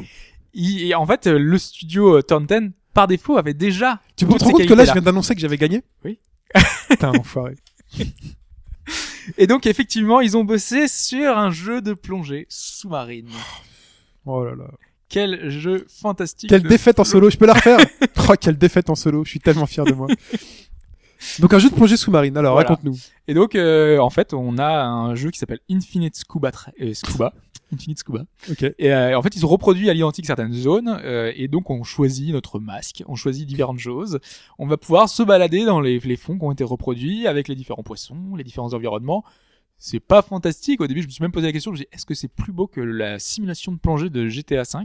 Et 0.53 0.95
en 0.95 1.05
fait, 1.05 1.27
le 1.27 1.57
studio 1.57 2.17
euh, 2.17 2.21
10 2.23 2.71
par 2.93 3.07
défaut 3.07 3.37
avait 3.37 3.53
déjà 3.53 3.99
Tu 4.15 4.25
peux 4.25 4.33
te 4.33 4.43
rendre 4.43 4.57
compte 4.57 4.67
que 4.67 4.73
là, 4.73 4.85
je 4.85 4.93
viens 4.93 5.01
d'annoncer 5.01 5.35
que 5.35 5.41
j'avais 5.41 5.57
gagné 5.57 5.83
Oui. 6.03 6.19
Putain, 6.89 7.11
enfoiré. 7.19 7.55
Et 9.37 9.47
donc 9.47 9.65
effectivement, 9.67 10.21
ils 10.21 10.35
ont 10.37 10.43
bossé 10.43 10.87
sur 10.87 11.37
un 11.37 11.51
jeu 11.51 11.81
de 11.81 11.93
plongée 11.93 12.45
sous-marine. 12.49 13.29
Oh 14.25 14.43
là 14.43 14.55
là. 14.55 14.65
Quel 15.07 15.49
jeu 15.49 15.85
fantastique. 15.89 16.49
Quelle 16.49 16.63
défaite 16.63 16.99
en 16.99 17.03
solo, 17.03 17.29
je 17.29 17.37
peux 17.37 17.47
la 17.47 17.53
refaire 17.53 17.79
Oh, 18.29 18.33
quelle 18.39 18.57
défaite 18.57 18.89
en 18.89 18.95
solo, 18.95 19.23
je 19.25 19.29
suis 19.31 19.39
tellement 19.39 19.65
fier 19.65 19.83
de 19.85 19.93
moi. 19.93 20.07
Donc 21.39 21.53
un 21.53 21.59
jeu 21.59 21.69
de 21.69 21.75
plongée 21.75 21.97
sous-marine, 21.97 22.37
alors 22.37 22.53
Voilà. 22.53 22.69
raconte-nous. 22.69 22.97
Et 23.27 23.33
donc, 23.33 23.55
euh, 23.55 23.97
en 23.97 24.09
fait, 24.09 24.33
on 24.33 24.57
a 24.57 24.83
un 24.83 25.15
jeu 25.15 25.31
qui 25.31 25.39
s'appelle 25.39 25.59
Infinite 25.69 26.15
Scuba. 26.15 26.51
Tra- 26.51 26.71
euh, 26.81 26.93
Scuba. 26.93 27.33
Infinite 27.73 27.99
Scuba. 27.99 28.25
Ok. 28.49 28.63
Et 28.77 28.91
euh, 28.91 29.17
en 29.17 29.21
fait, 29.21 29.35
ils 29.35 29.45
ont 29.45 29.49
reproduit 29.49 29.89
à 29.89 29.93
l'identique 29.93 30.25
certaines 30.25 30.53
zones. 30.53 30.87
euh, 31.03 31.31
et 31.35 31.47
donc, 31.47 31.69
on 31.69 31.83
choisit 31.83 32.31
notre 32.33 32.59
masque, 32.59 33.03
on 33.07 33.15
choisit 33.15 33.47
différentes 33.47 33.79
choses. 33.79 34.19
On 34.57 34.67
va 34.67 34.77
pouvoir 34.77 35.09
se 35.09 35.23
balader 35.23 35.65
dans 35.65 35.79
les, 35.81 35.99
les 35.99 36.15
fonds 36.15 36.37
qui 36.37 36.45
ont 36.45 36.51
été 36.51 36.63
reproduits 36.63 37.27
avec 37.27 37.47
les 37.47 37.55
différents 37.55 37.83
poissons, 37.83 38.35
les 38.37 38.43
différents 38.43 38.73
environnements. 38.73 39.23
C'est 39.77 40.01
pas 40.01 40.21
fantastique. 40.21 40.81
Au 40.81 40.87
début, 40.87 41.01
je 41.01 41.07
me 41.07 41.11
suis 41.11 41.21
même 41.21 41.31
posé 41.31 41.45
la 41.47 41.53
question, 41.53 41.73
je 41.73 41.81
me 41.81 41.85
est-ce 41.93 42.05
que 42.05 42.13
c'est 42.13 42.27
plus 42.27 42.51
beau 42.51 42.67
que 42.67 42.81
la 42.81 43.17
simulation 43.19 43.71
de 43.71 43.77
plongée 43.77 44.09
de 44.09 44.27
GTA 44.27 44.63
V? 44.63 44.79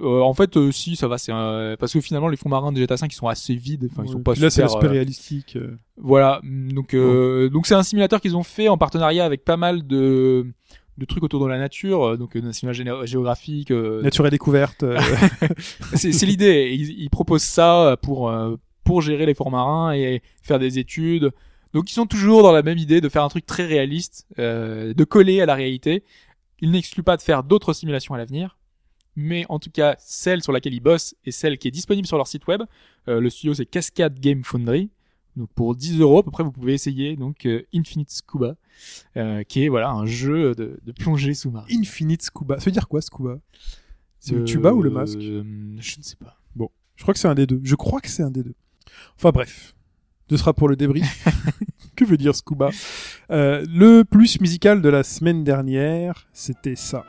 Euh, 0.00 0.20
En 0.22 0.32
fait, 0.34 0.56
euh, 0.56 0.72
si, 0.72 0.96
ça 0.96 1.06
va. 1.08 1.18
C'est 1.18 1.30
un- 1.30 1.76
parce 1.78 1.92
que 1.92 2.00
finalement, 2.00 2.28
les 2.28 2.36
fonds 2.38 2.48
marins 2.48 2.72
de 2.72 2.78
GTA 2.78 2.96
V, 2.96 3.02
ils 3.10 3.12
sont 3.12 3.28
assez 3.28 3.54
vides. 3.54 3.86
Enfin, 3.92 4.02
ils 4.04 4.08
sont 4.08 4.16
Ouais, 4.16 4.22
pas 4.24 4.32
puis 4.32 4.40
là, 4.40 4.48
c'est 4.50 4.62
super. 4.62 4.72
l'aspect 4.74 4.86
euh, 4.86 4.90
réalistique. 4.90 5.56
euh. 5.56 5.76
voilà, 5.98 6.40
donc 6.42 6.94
euh, 6.94 7.48
donc 7.50 7.66
c'est 7.66 7.74
un 7.74 7.82
simulateur 7.84 8.20
qu'ils 8.20 8.34
ont 8.36 8.42
fait 8.42 8.68
en 8.68 8.76
partenariat 8.78 9.24
avec 9.24 9.44
pas 9.44 9.56
mal 9.58 9.86
de 9.86 10.46
de 10.96 11.04
trucs 11.04 11.22
autour 11.24 11.42
de 11.42 11.48
la 11.48 11.58
nature, 11.58 12.04
euh, 12.04 12.16
donc 12.16 12.36
euh, 12.36 12.40
national 12.40 12.74
géographique. 13.06 13.70
euh, 13.70 14.02
Nature 14.02 14.26
et 14.26 14.30
découverte. 14.30 14.84
c'est 15.94 16.26
l'idée. 16.26 16.70
Ils, 16.78 16.90
ils 17.02 17.10
proposent 17.10 17.42
ça 17.42 17.96
pour 18.02 18.30
euh, 18.30 18.56
pour 18.84 19.00
gérer 19.02 19.26
les 19.26 19.34
fonds 19.34 19.50
marins 19.50 19.92
et 19.94 20.22
faire 20.42 20.58
des 20.58 20.78
études. 20.78 21.30
Donc 21.72 21.90
ils 21.90 21.94
sont 21.94 22.06
toujours 22.06 22.42
dans 22.42 22.52
la 22.52 22.62
même 22.62 22.78
idée 22.78 23.00
de 23.00 23.08
faire 23.08 23.24
un 23.24 23.28
truc 23.28 23.46
très 23.46 23.66
réaliste, 23.66 24.26
euh, 24.38 24.94
de 24.94 25.04
coller 25.04 25.40
à 25.40 25.46
la 25.46 25.54
réalité. 25.54 26.04
Il 26.60 26.70
n'exclut 26.70 27.02
pas 27.02 27.16
de 27.16 27.22
faire 27.22 27.42
d'autres 27.42 27.72
simulations 27.72 28.14
à 28.14 28.18
l'avenir, 28.18 28.56
mais 29.16 29.44
en 29.48 29.58
tout 29.58 29.70
cas 29.70 29.96
celle 29.98 30.42
sur 30.42 30.52
laquelle 30.52 30.74
ils 30.74 30.80
bossent 30.80 31.16
et 31.24 31.32
celle 31.32 31.58
qui 31.58 31.66
est 31.68 31.72
disponible 31.72 32.06
sur 32.06 32.16
leur 32.16 32.28
site 32.28 32.46
web. 32.46 32.62
euh, 33.08 33.20
le 33.20 33.28
studio 33.30 33.54
c'est 33.54 33.66
Cascade 33.66 34.20
Game 34.20 34.44
Foundry. 34.44 34.90
Donc 35.36 35.48
pour 35.54 35.74
10 35.74 35.98
euros 36.00 36.18
à 36.18 36.22
peu 36.22 36.30
près 36.30 36.44
vous 36.44 36.52
pouvez 36.52 36.74
essayer 36.74 37.16
donc 37.16 37.44
euh, 37.46 37.62
Infinite 37.74 38.10
Scuba, 38.10 38.54
qui 39.48 39.64
est 39.64 39.68
voilà 39.68 39.90
un 39.90 40.06
jeu 40.06 40.54
de, 40.54 40.78
de 40.82 40.92
plongée 40.92 41.34
sous-marin. 41.34 41.66
Infinite 41.70 42.22
Scuba. 42.22 42.58
Ça 42.58 42.66
veut 42.66 42.72
dire 42.72 42.88
quoi, 42.88 43.00
Scuba? 43.00 43.38
C'est 44.18 44.34
le 44.34 44.40
Euh, 44.42 44.44
tuba 44.44 44.72
ou 44.72 44.82
le 44.82 44.90
masque? 44.90 45.20
Je 45.20 45.42
ne 45.42 45.80
sais 45.80 46.16
pas. 46.16 46.38
Je 46.96 47.02
crois 47.02 47.12
que 47.12 47.18
c'est 47.18 47.26
un 47.28 47.34
des 47.34 47.46
deux. 47.46 47.60
Je 47.64 47.74
crois 47.74 48.00
que 48.00 48.08
c'est 48.08 48.22
un 48.22 48.30
des 48.30 48.44
deux. 48.44 48.54
Enfin 49.16 49.30
bref, 49.30 49.74
ce 50.30 50.36
sera 50.36 50.52
pour 50.54 50.68
le 50.68 50.76
débrief. 50.76 51.26
que 51.96 52.04
veut 52.04 52.16
dire 52.16 52.34
Scuba? 52.36 52.70
Euh, 53.30 53.66
Le 53.68 54.04
plus 54.04 54.40
musical 54.40 54.80
de 54.80 54.88
la 54.88 55.02
semaine 55.02 55.42
dernière, 55.42 56.28
c'était 56.32 56.76
ça. 56.76 57.04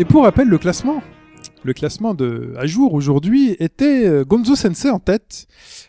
Et 0.00 0.06
pour 0.06 0.22
rappel, 0.22 0.48
le 0.48 0.56
classement, 0.56 1.02
le 1.62 1.74
classement 1.74 2.14
de 2.14 2.54
à 2.56 2.64
jour 2.66 2.94
aujourd'hui 2.94 3.54
était 3.58 4.06
euh, 4.08 4.24
Gonzo 4.24 4.56
Sensei 4.56 4.88
en 4.88 4.98
tête 4.98 5.46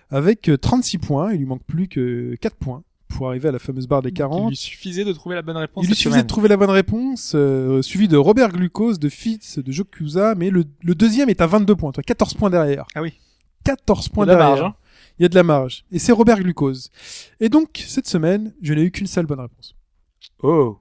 avec 0.10 0.50
euh, 0.50 0.58
36 0.58 0.98
points. 0.98 1.32
Il 1.32 1.38
lui 1.40 1.46
manque 1.46 1.64
plus 1.64 1.88
que 1.88 2.36
4 2.42 2.58
points 2.58 2.84
pour 3.08 3.30
arriver 3.30 3.48
à 3.48 3.54
la 3.54 3.60
fameuse 3.60 3.88
barre 3.88 4.02
des 4.02 4.10
Il 4.10 4.14
40. 4.14 4.50
lui 4.50 4.56
suffisait 4.58 5.06
de 5.06 5.14
trouver 5.14 5.36
la 5.36 5.42
bonne 5.42 5.56
réponse. 5.56 5.86
Il 5.86 5.88
lui 5.88 5.96
suffisait 5.96 6.10
semaine. 6.16 6.24
de 6.24 6.28
trouver 6.28 6.50
la 6.50 6.58
bonne 6.58 6.70
réponse, 6.72 7.32
euh, 7.36 7.82
suivi 7.82 8.10
de 8.10 8.18
Robert 8.18 8.50
Glucose, 8.50 9.00
de 9.00 9.08
Fitz, 9.08 9.60
de 9.60 9.72
Jokusa, 9.72 10.36
mais 10.36 10.50
le, 10.50 10.66
le 10.84 10.94
deuxième 10.94 11.30
est 11.30 11.40
à 11.40 11.48
22 11.48 11.74
points, 11.78 11.94
toi, 11.94 12.04
14 12.04 12.34
points 12.34 12.50
derrière. 12.50 12.86
Ah 12.96 13.02
oui. 13.02 13.14
14 13.64 14.10
points 14.10 14.26
Il 14.26 14.30
y 14.30 14.32
a 14.32 14.36
de 14.36 14.40
la 14.40 14.46
derrière. 14.46 14.64
marge, 14.64 14.74
hein. 14.74 14.76
Il 15.20 15.24
y 15.24 15.26
a 15.26 15.30
de 15.30 15.36
la 15.36 15.44
marge. 15.44 15.86
Et 15.92 16.00
c'est 16.00 16.12
Robert 16.12 16.40
Glucose. 16.40 16.90
Et 17.40 17.48
donc, 17.48 17.82
cette 17.88 18.08
semaine, 18.08 18.54
je 18.62 18.74
n'ai 18.74 18.82
eu 18.84 18.92
qu'une 18.92 19.08
seule 19.08 19.26
bonne 19.26 19.40
réponse. 19.40 19.74
Oh. 20.44 20.78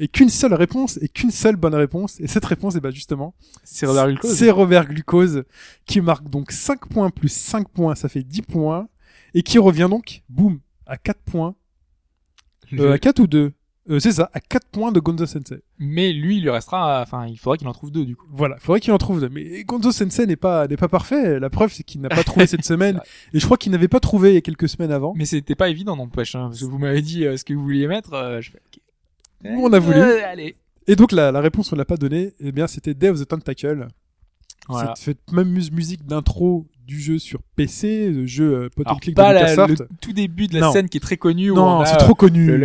Et 0.00 0.06
qu'une 0.06 0.28
seule 0.28 0.54
réponse, 0.54 0.98
et 1.02 1.08
qu'une 1.08 1.32
seule 1.32 1.56
bonne 1.56 1.74
réponse. 1.74 2.20
Et 2.20 2.28
cette 2.28 2.44
réponse, 2.44 2.76
est 2.76 2.80
bah 2.80 2.92
justement, 2.92 3.34
C'est 3.64 3.84
Robert 3.84 4.06
Glucose. 4.06 4.34
c'est 4.34 4.50
Robert 4.50 4.86
Glucose, 4.86 5.44
qui 5.86 6.00
marque 6.00 6.28
donc 6.30 6.52
5 6.52 6.86
points 6.86 7.10
plus 7.10 7.28
5 7.28 7.68
points, 7.68 7.96
ça 7.96 8.08
fait 8.08 8.22
10 8.22 8.42
points, 8.42 8.88
et 9.34 9.42
qui 9.42 9.58
revient 9.58 9.88
donc, 9.90 10.22
boum, 10.28 10.60
à 10.86 10.96
4 10.96 11.20
points. 11.22 11.54
Euh, 12.74 12.92
à 12.92 12.98
4 12.98 13.18
ou 13.20 13.26
2 13.26 13.52
euh, 13.90 13.98
C'est 13.98 14.12
ça, 14.12 14.30
à 14.32 14.40
4 14.40 14.66
points 14.68 14.92
de 14.92 15.00
Gonzo 15.00 15.26
Sensei. 15.26 15.62
Mais 15.78 16.12
lui, 16.12 16.36
il 16.36 16.42
lui 16.42 16.50
restera, 16.50 17.00
enfin, 17.02 17.26
il 17.26 17.38
faudra 17.38 17.56
qu'il 17.56 17.66
en 17.66 17.72
trouve 17.72 17.90
deux, 17.90 18.04
du 18.04 18.14
coup. 18.14 18.26
Voilà, 18.30 18.56
faudrait 18.58 18.80
qu'il 18.80 18.92
en 18.92 18.98
trouve 18.98 19.20
deux. 19.20 19.30
Mais 19.30 19.64
Gonzo 19.64 19.90
Sensei 19.90 20.26
n'est 20.26 20.36
pas, 20.36 20.68
n'est 20.68 20.76
pas 20.76 20.88
parfait. 20.88 21.40
La 21.40 21.50
preuve, 21.50 21.72
c'est 21.72 21.82
qu'il 21.82 22.00
n'a 22.00 22.08
pas 22.08 22.24
trouvé 22.24 22.46
cette 22.48 22.64
semaine. 22.64 23.00
Et 23.32 23.40
je 23.40 23.44
crois 23.44 23.56
qu'il 23.56 23.72
n'avait 23.72 23.88
pas 23.88 24.00
trouvé 24.00 24.30
il 24.30 24.34
y 24.34 24.38
a 24.38 24.42
quelques 24.42 24.68
semaines 24.68 24.92
avant. 24.92 25.14
Mais 25.16 25.24
c'était 25.24 25.54
pas 25.54 25.70
évident, 25.70 25.96
n'empêche, 25.96 26.34
hein, 26.34 26.48
parce 26.48 26.60
que 26.60 26.66
vous 26.66 26.78
m'avez 26.78 27.02
dit 27.02 27.24
euh, 27.24 27.36
ce 27.36 27.44
que 27.44 27.54
vous 27.54 27.62
vouliez 27.62 27.86
mettre, 27.86 28.12
euh, 28.12 28.40
je 28.40 28.50
fais. 28.50 28.60
Nous, 29.44 29.60
on 29.62 29.72
a 29.72 29.78
voulu. 29.78 29.98
Euh, 29.98 30.20
allez. 30.26 30.56
Et 30.86 30.96
donc, 30.96 31.12
la, 31.12 31.30
la 31.32 31.40
réponse, 31.40 31.72
on 31.72 31.76
l'a 31.76 31.84
pas 31.84 31.96
donnée. 31.96 32.32
Eh 32.40 32.52
bien, 32.52 32.66
c'était 32.66 32.94
Day 32.94 33.08
of 33.10 33.20
the 33.20 33.26
Tentacle. 33.28 33.88
Voilà. 34.68 34.94
Cette, 34.96 35.32
même 35.32 35.48
mus- 35.48 35.70
musique 35.72 36.04
d'intro 36.04 36.66
du 36.86 37.00
jeu 37.00 37.18
sur 37.18 37.40
PC, 37.56 38.10
le 38.10 38.26
jeu 38.26 38.68
Point 38.74 38.84
and 38.86 38.96
Click 38.96 39.14
pas 39.14 39.30
de 39.30 39.38
la- 39.56 39.66
le 39.66 39.76
tout 40.00 40.12
début 40.12 40.46
de 40.46 40.54
la 40.54 40.60
Non. 40.60 40.72
scène 40.72 40.88
qui 40.88 40.96
est 40.98 41.00
très 41.00 41.16
connue 41.18 41.52
Non, 41.52 41.84
c'est 41.84 41.96
trop 41.98 42.14
connu. 42.14 42.56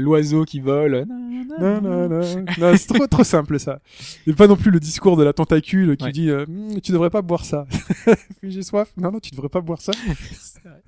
l'oiseau 0.00 0.44
qui 0.44 0.60
vole. 0.60 1.04
Non, 1.08 1.80
non, 1.80 2.08
non. 2.08 2.20
Non, 2.58 2.76
c'est 2.76 2.86
trop, 2.94 3.06
trop 3.06 3.24
simple, 3.24 3.58
ça. 3.58 3.80
Et 4.26 4.32
pas 4.34 4.46
non 4.46 4.56
plus 4.56 4.70
le 4.70 4.78
discours 4.80 5.16
de 5.16 5.24
la 5.24 5.32
tentacule 5.32 5.96
qui 5.96 6.04
Ouais. 6.04 6.12
dit, 6.12 6.30
euh, 6.30 6.44
Hmm, 6.46 6.80
tu 6.80 6.92
devrais 6.92 7.10
pas 7.10 7.22
boire 7.22 7.44
ça. 7.44 7.66
J'ai 8.42 8.62
soif. 8.62 8.92
Non, 8.96 9.10
non, 9.12 9.18
tu 9.20 9.30
devrais 9.30 9.48
pas 9.48 9.60
boire 9.60 9.80
ça. 9.80 9.92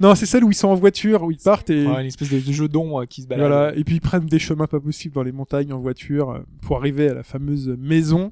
non, 0.00 0.14
c'est 0.14 0.26
celle 0.26 0.44
où 0.44 0.50
ils 0.50 0.54
sont 0.54 0.68
en 0.68 0.74
voiture, 0.74 1.22
où 1.22 1.30
ils 1.30 1.38
partent 1.38 1.70
et, 1.70 1.86
Ouais, 1.86 2.00
une 2.02 2.06
espèce 2.06 2.30
de, 2.30 2.38
de 2.40 2.52
jeu 2.52 2.68
d'ombre 2.68 3.04
qui 3.06 3.22
se 3.22 3.26
balade. 3.26 3.46
voilà. 3.48 3.74
Et 3.76 3.84
puis 3.84 3.96
ils 3.96 4.00
prennent 4.00 4.26
des 4.26 4.38
chemins 4.38 4.66
pas 4.66 4.80
possibles 4.80 5.14
dans 5.14 5.22
les 5.22 5.32
montagnes 5.32 5.72
en 5.72 5.80
voiture 5.80 6.30
euh, 6.30 6.38
pour 6.62 6.76
arriver 6.78 7.08
à 7.08 7.14
la 7.14 7.22
fameuse 7.22 7.68
maison. 7.78 8.30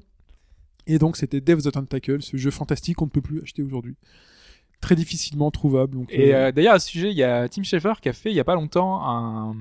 Et 0.85 0.97
donc, 0.99 1.15
c'était 1.17 1.39
Death 1.41 1.57
of 1.57 1.63
the 1.63 1.71
Tentacle, 1.71 2.21
ce 2.21 2.35
jeu 2.37 2.51
fantastique 2.51 2.97
qu'on 2.97 3.05
ne 3.05 3.09
peut 3.09 3.21
plus 3.21 3.41
acheter 3.41 3.63
aujourd'hui. 3.63 3.95
Très 4.81 4.95
difficilement 4.95 5.49
trouvable. 5.49 5.95
Donc, 5.95 6.07
Et 6.11 6.33
euh, 6.35 6.47
euh, 6.47 6.51
d'ailleurs, 6.51 6.73
à 6.73 6.79
ce 6.79 6.89
sujet, 6.89 7.09
il 7.09 7.15
y 7.17 7.23
a 7.23 7.47
Tim 7.47 7.63
Schafer 7.63 7.93
qui 8.01 8.09
a 8.09 8.13
fait 8.13 8.31
il 8.31 8.35
y 8.35 8.39
a 8.41 8.43
pas 8.43 8.55
longtemps 8.55 9.01
un, 9.07 9.55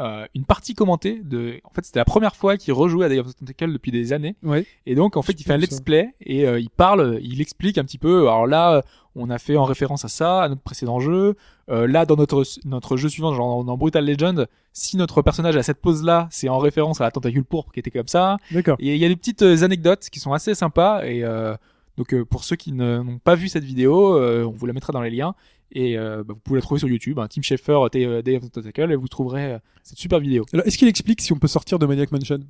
euh, 0.00 0.26
une 0.34 0.44
partie 0.44 0.74
commentée 0.74 1.20
de. 1.24 1.60
En 1.62 1.70
fait, 1.70 1.84
c'était 1.84 2.00
la 2.00 2.04
première 2.04 2.34
fois 2.34 2.56
qu'il 2.56 2.72
rejouait 2.72 3.04
à 3.06 3.08
Day 3.08 3.20
of 3.20 3.28
the 3.32 3.38
Tentacle 3.38 3.72
depuis 3.72 3.92
des 3.92 4.12
années. 4.12 4.34
ouais. 4.42 4.66
Et 4.84 4.96
donc, 4.96 5.16
en 5.16 5.22
fait, 5.22 5.32
Je 5.34 5.42
il 5.42 5.44
fait 5.44 5.52
un 5.52 5.58
let's 5.58 5.80
play 5.80 6.12
et 6.20 6.44
euh, 6.48 6.58
il 6.58 6.70
parle, 6.70 7.20
il 7.22 7.40
explique 7.40 7.78
un 7.78 7.84
petit 7.84 7.98
peu. 7.98 8.22
Alors 8.22 8.48
là, 8.48 8.74
euh, 8.78 8.82
on 9.18 9.30
a 9.30 9.38
fait 9.38 9.56
en 9.56 9.64
référence 9.64 10.04
à 10.04 10.08
ça, 10.08 10.42
à 10.42 10.48
notre 10.48 10.62
précédent 10.62 11.00
jeu. 11.00 11.36
Euh, 11.68 11.86
là, 11.86 12.06
dans 12.06 12.16
notre 12.16 12.44
notre 12.64 12.96
jeu 12.96 13.08
suivant, 13.08 13.34
genre 13.34 13.64
dans 13.64 13.76
Brutal 13.76 14.06
Legend, 14.06 14.46
si 14.72 14.96
notre 14.96 15.22
personnage 15.22 15.56
a 15.56 15.62
cette 15.62 15.80
pose 15.80 16.02
là, 16.04 16.28
c'est 16.30 16.48
en 16.48 16.58
référence 16.58 17.00
à 17.00 17.04
la 17.04 17.10
tentacule 17.10 17.44
pourpre 17.44 17.72
qui 17.72 17.80
était 17.80 17.90
comme 17.90 18.08
ça. 18.08 18.36
D'accord. 18.50 18.76
Et 18.78 18.94
il 18.94 19.00
y 19.00 19.04
a 19.04 19.08
des 19.08 19.16
petites 19.16 19.42
euh, 19.42 19.64
anecdotes 19.64 20.08
qui 20.10 20.20
sont 20.20 20.32
assez 20.32 20.54
sympas 20.54 21.04
et 21.04 21.24
euh, 21.24 21.54
donc 21.96 22.14
euh, 22.14 22.24
pour 22.24 22.44
ceux 22.44 22.56
qui 22.56 22.72
n'ont 22.72 23.18
pas 23.18 23.34
vu 23.34 23.48
cette 23.48 23.64
vidéo, 23.64 24.18
on 24.18 24.50
vous 24.50 24.66
la 24.66 24.72
mettra 24.72 24.92
dans 24.92 25.02
les 25.02 25.10
liens 25.10 25.34
et 25.72 25.98
euh, 25.98 26.24
bah, 26.24 26.34
vous 26.34 26.40
pouvez 26.40 26.58
la 26.58 26.62
trouver 26.62 26.78
sur 26.78 26.88
YouTube, 26.88 27.18
hein, 27.18 27.26
Tim 27.28 27.42
Schafer 27.42 27.78
Day 27.92 28.06
euh, 28.06 28.22
Day 28.22 28.36
of 28.36 28.44
the 28.44 28.52
Tentacle 28.52 28.90
et 28.90 28.96
vous 28.96 29.08
trouverez 29.08 29.52
euh, 29.52 29.58
cette 29.82 29.98
super 29.98 30.18
vidéo. 30.18 30.46
Alors, 30.52 30.66
est-ce 30.66 30.78
qu'il 30.78 30.88
explique 30.88 31.20
si 31.20 31.32
on 31.32 31.38
peut 31.38 31.48
sortir 31.48 31.78
de 31.78 31.86
Maniac 31.86 32.10
Mansion? 32.10 32.40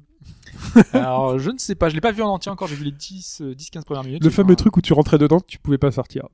Alors 0.93 1.39
je 1.39 1.51
ne 1.51 1.59
sais 1.59 1.75
pas, 1.75 1.89
je 1.89 1.95
l'ai 1.95 2.01
pas 2.01 2.13
vu 2.13 2.23
en 2.23 2.29
entier 2.29 2.51
encore, 2.51 2.69
j'ai 2.69 2.77
vu 2.77 2.85
les 2.85 2.93
10 2.93 3.41
euh, 3.43 3.55
10 3.55 3.71
15 3.71 3.85
premières 3.85 4.05
minutes. 4.05 4.25
Le 4.25 4.31
fameux 4.31 4.57
truc 4.57 4.77
où 4.77 4.81
tu 4.81 4.93
rentrais 4.93 5.19
dedans, 5.19 5.41
tu 5.41 5.59
pouvais 5.59 5.79
pas 5.79 5.91
sortir. 5.91 6.29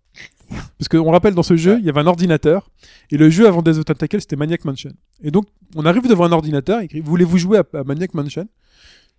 Parce 0.79 0.89
qu'on 0.91 1.11
rappelle 1.11 1.35
dans 1.35 1.43
ce 1.43 1.57
jeu, 1.57 1.79
il 1.79 1.85
y 1.85 1.89
avait 1.89 2.01
un 2.01 2.07
ordinateur 2.07 2.71
et 3.11 3.17
le 3.17 3.31
jeu 3.31 3.47
avant 3.47 3.63
Death 3.63 3.77
of 3.77 3.85
the 3.85 3.87
Tentacle 3.87 4.21
c'était 4.21 4.37
Maniac 4.37 4.65
Mansion. 4.65 4.93
Et 5.23 5.31
donc 5.31 5.47
on 5.75 5.87
arrive 5.87 6.07
devant 6.07 6.25
un 6.25 6.33
ordinateur, 6.33 6.81
il 6.83 6.85
écrit 6.85 7.01
voulez-vous 7.01 7.39
jouer 7.39 7.59
à, 7.59 7.79
à 7.79 7.85
Maniac 7.85 8.13
Mansion? 8.15 8.47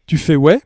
Tu 0.06 0.18
fais 0.18 0.36
ouais. 0.36 0.62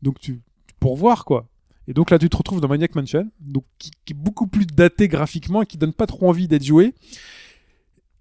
Donc 0.00 0.18
tu 0.20 0.40
pour 0.78 0.96
voir 0.96 1.26
quoi. 1.26 1.46
Et 1.88 1.92
donc 1.92 2.10
là 2.10 2.18
tu 2.18 2.28
te 2.28 2.36
retrouves 2.36 2.60
dans 2.60 2.68
Maniac 2.68 2.94
Mansion, 2.94 3.28
donc 3.40 3.64
qui, 3.78 3.90
qui 4.04 4.12
est 4.12 4.16
beaucoup 4.16 4.46
plus 4.46 4.66
daté 4.66 5.08
graphiquement 5.08 5.62
et 5.62 5.66
qui 5.66 5.76
donne 5.78 5.92
pas 5.92 6.06
trop 6.06 6.28
envie 6.28 6.46
d'être 6.48 6.64
joué. 6.64 6.94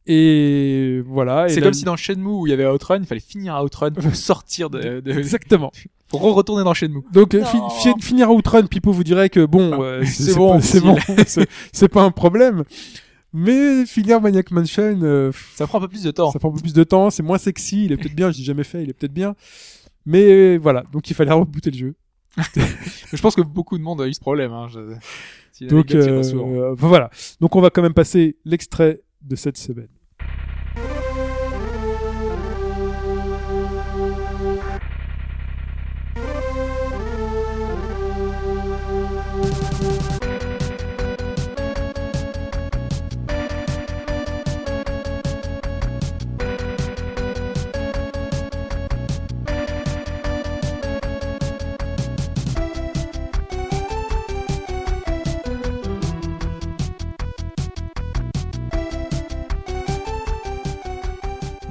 Et 0.08 1.02
voilà. 1.06 1.48
C'est 1.50 1.62
comme 1.62 1.74
si 1.74 1.84
dans 1.86 1.96
Shenmue 1.96 2.26
où 2.32 2.48
il 2.48 2.50
y 2.50 2.54
avait 2.54 2.66
Outrun, 2.66 2.98
il 3.00 3.06
fallait 3.06 3.22
finir 3.22 3.56
Outrun 3.64 3.92
pour 3.92 4.16
sortir 4.16 4.70
de, 4.70 5.02
de 5.02 5.12
Exactement. 5.12 5.72
pour 6.08 6.22
retourner 6.22 6.64
dans 6.64 6.74
Shenmue. 6.74 7.04
Donc 7.14 7.36
euh, 7.36 7.44
fi- 7.46 7.58
Non. 7.58 7.70
fi- 7.70 7.94
finir 8.02 8.32
Outrun, 8.32 8.66
Pipo 8.66 8.92
vous 8.92 9.04
dirait 9.04 9.30
que 9.30 9.46
bon, 9.46 9.72
Ah, 9.74 9.82
euh, 9.84 10.06
c'est 10.06 10.34
bon, 10.36 10.60
c'est 10.62 10.80
bon, 10.82 10.96
c'est- 11.28 11.48
c'est 11.72 11.90
pas 11.90 12.02
un 12.04 12.12
problème. 12.12 12.64
Mais 13.34 13.86
finir 13.86 14.20
Maniac 14.20 14.50
Mansion, 14.50 15.00
euh, 15.04 15.32
Ça 15.54 15.68
prend 15.68 15.78
un 15.78 15.82
peu 15.82 15.88
plus 15.90 16.02
de 16.04 16.10
temps. 16.10 16.32
ça 16.32 16.40
prend 16.40 16.50
un 16.50 16.54
peu 16.56 16.62
plus 16.62 16.74
de 16.74 16.84
temps, 16.84 17.12
c'est 17.12 17.22
moins 17.22 17.38
sexy, 17.38 17.86
il 17.86 17.92
est 17.92 17.98
peut-être 17.98 18.16
bien, 18.16 18.32
je 18.32 18.40
l'ai 18.40 18.44
jamais 18.44 18.64
fait, 18.64 18.82
il 18.82 18.90
est 18.90 18.94
peut-être 18.94 19.14
bien. 19.14 19.36
Mais 20.08 20.58
voilà, 20.58 20.84
donc 20.92 21.08
il 21.12 21.14
fallait 21.14 21.32
rebooter 21.32 21.70
le 21.70 21.78
jeu. 21.78 21.96
Je 23.14 23.22
pense 23.22 23.36
que 23.36 23.42
beaucoup 23.42 23.78
de 23.78 23.84
monde 23.84 24.02
a 24.02 24.08
eu 24.08 24.14
ce 24.14 24.20
problème. 24.20 24.52
Hein. 24.52 24.68
Je... 24.68 24.96
si 25.52 25.68
Donc 25.68 25.94
euh, 25.94 26.74
voilà. 26.78 27.10
Donc 27.40 27.56
on 27.56 27.62
va 27.62 27.70
quand 27.70 27.82
même 27.82 27.94
passer 27.94 28.38
l'extrait 28.46 29.02
de 29.22 29.36
cette 29.36 29.58
semaine. 29.58 29.90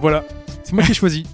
Voilà, 0.00 0.24
c'est 0.62 0.72
moi 0.72 0.82
qui 0.84 0.92
ai 0.92 0.94
choisi. 0.94 1.24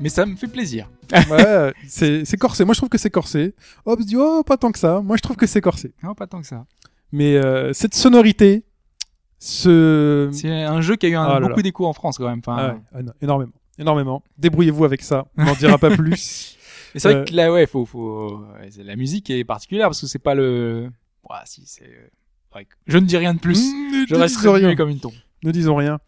Mais 0.00 0.08
ça 0.08 0.26
me 0.26 0.34
fait 0.34 0.48
plaisir. 0.48 0.90
Ouais, 1.30 1.72
c'est 1.86 2.36
corsé. 2.38 2.64
Moi 2.64 2.74
je 2.74 2.80
trouve 2.80 2.88
que 2.88 2.98
c'est 2.98 3.10
corsé. 3.10 3.54
Hop 3.84 4.00
se 4.00 4.06
dit 4.06 4.16
oh 4.16 4.42
pas 4.44 4.56
tant 4.56 4.72
que 4.72 4.78
ça. 4.78 5.00
Moi 5.00 5.16
je 5.16 5.22
trouve 5.22 5.36
que 5.36 5.46
c'est 5.46 5.60
corsé. 5.60 5.92
Non, 6.02 6.14
pas 6.14 6.26
tant 6.26 6.40
que 6.40 6.46
ça. 6.46 6.64
Mais 7.12 7.36
euh, 7.36 7.72
cette 7.72 7.94
sonorité, 7.94 8.64
ce 9.38 10.30
C'est 10.32 10.50
un 10.50 10.80
jeu 10.80 10.96
qui 10.96 11.06
a 11.06 11.08
eu 11.10 11.14
un, 11.14 11.24
Ah 11.24 11.40
beaucoup 11.40 11.62
d'écho 11.62 11.86
en 11.86 11.92
France 11.92 12.18
quand 12.18 12.28
même. 12.28 12.40
Enfin, 12.44 12.56
Ah 12.92 12.96
ouais, 12.96 13.02
non, 13.02 13.12
énormément, 13.20 13.52
énormément. 13.78 14.22
Débrouillez-vous 14.38 14.84
avec 14.84 15.02
ça. 15.02 15.26
On 15.36 15.44
n'en 15.44 15.54
dira 15.54 15.78
pas 15.78 15.90
plus. 15.96 16.56
Et 16.94 16.98
c'est 16.98 17.10
vrai 17.12 17.20
Euh, 17.20 17.24
que 17.24 17.34
là, 17.34 17.52
ouais, 17.52 17.66
faut, 17.66 17.84
faut, 17.86 18.44
la 18.78 18.96
musique 18.96 19.30
est 19.30 19.44
particulière 19.44 19.88
parce 19.88 20.00
que 20.00 20.06
c'est 20.06 20.18
pas 20.18 20.34
le, 20.34 20.90
ouais, 21.28 21.36
si, 21.44 21.62
c'est, 21.66 22.10
Ouais, 22.54 22.66
Je 22.86 22.98
ne 22.98 23.06
dis 23.06 23.16
rien 23.16 23.32
de 23.34 23.38
plus. 23.38 23.58
Mmh, 23.72 24.06
Je 24.08 24.14
ne 24.14 24.20
reste 24.20 24.38
rien. 24.40 24.68
muet 24.68 24.76
comme 24.76 24.90
une 24.90 25.00
tombe. 25.00 25.14
Ne 25.44 25.52
disons 25.52 25.74
rien. 25.76 26.00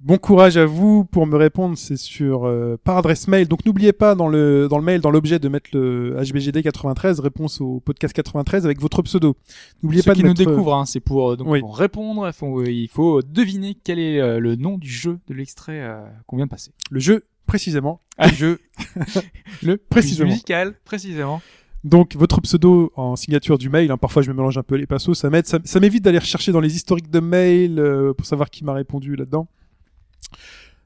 Bon 0.00 0.16
courage 0.16 0.56
à 0.56 0.64
vous 0.64 1.04
pour 1.04 1.26
me 1.26 1.36
répondre, 1.36 1.76
c'est 1.76 1.96
sur 1.96 2.44
euh, 2.46 2.76
par 2.84 2.98
adresse 2.98 3.26
mail. 3.26 3.48
Donc 3.48 3.66
n'oubliez 3.66 3.92
pas 3.92 4.14
dans 4.14 4.28
le 4.28 4.68
dans 4.70 4.78
le 4.78 4.84
mail 4.84 5.00
dans 5.00 5.10
l'objet 5.10 5.40
de 5.40 5.48
mettre 5.48 5.70
le 5.72 6.16
HBGD 6.22 6.62
93 6.62 7.18
réponse 7.18 7.60
au 7.60 7.80
podcast 7.80 8.14
93 8.14 8.64
avec 8.64 8.80
votre 8.80 9.02
pseudo. 9.02 9.34
N'oubliez 9.82 10.04
pas 10.04 10.14
qui 10.14 10.20
de 10.22 10.26
nous 10.28 10.34
mettre 10.34 10.42
euh, 10.42 10.52
découvrent, 10.52 10.74
hein, 10.76 10.84
c'est 10.86 11.00
pour, 11.00 11.32
euh, 11.32 11.36
donc, 11.36 11.48
Oui. 11.48 11.58
pour 11.58 11.76
répondre. 11.76 12.28
il 12.28 12.32
faut- 12.32 12.62
il 12.64 12.86
faut 12.88 13.22
deviner 13.22 13.76
quel 13.82 13.98
est 13.98 14.20
euh, 14.20 14.38
le 14.38 14.54
nom 14.54 14.78
du 14.78 14.88
jeu 14.88 15.18
de 15.26 15.34
l'extrait 15.34 15.80
euh, 15.80 16.00
qu'on 16.28 16.36
vient 16.36 16.46
de 16.46 16.50
passer. 16.50 16.70
le 16.92 17.00
jeu 17.00 17.24
précisément. 17.46 18.00
Ah. 18.18 18.28
Le 18.28 18.34
jeu. 18.34 18.58
Le 19.64 19.78
Précisément. 19.78 20.28
musical, 20.30 20.74
précisément. 20.84 21.40
Donc 21.82 22.14
votre 22.14 22.40
pseudo 22.40 22.92
en 22.94 23.16
signature 23.16 23.58
du 23.58 23.68
mail. 23.68 23.90
hein, 23.90 23.96
parfois 23.96 24.22
je 24.22 24.30
me 24.30 24.36
mélange 24.36 24.58
un 24.58 24.62
peu 24.62 24.76
les 24.76 24.86
passos. 24.86 25.18
Ça 25.18 25.28
m'aide. 25.28 25.46
Ça, 25.46 25.58
ça 25.64 25.80
m'évite 25.80 26.04
d'aller 26.04 26.18
rechercher 26.18 26.52
dans 26.52 26.60
les 26.60 26.76
historiques 26.76 27.10
de 27.10 27.18
mail 27.20 27.80
euh, 27.80 28.12
pour 28.14 28.26
savoir 28.26 28.48
qui 28.50 28.62
m'a 28.64 28.74
répondu 28.74 29.16
là-dedans. 29.16 29.48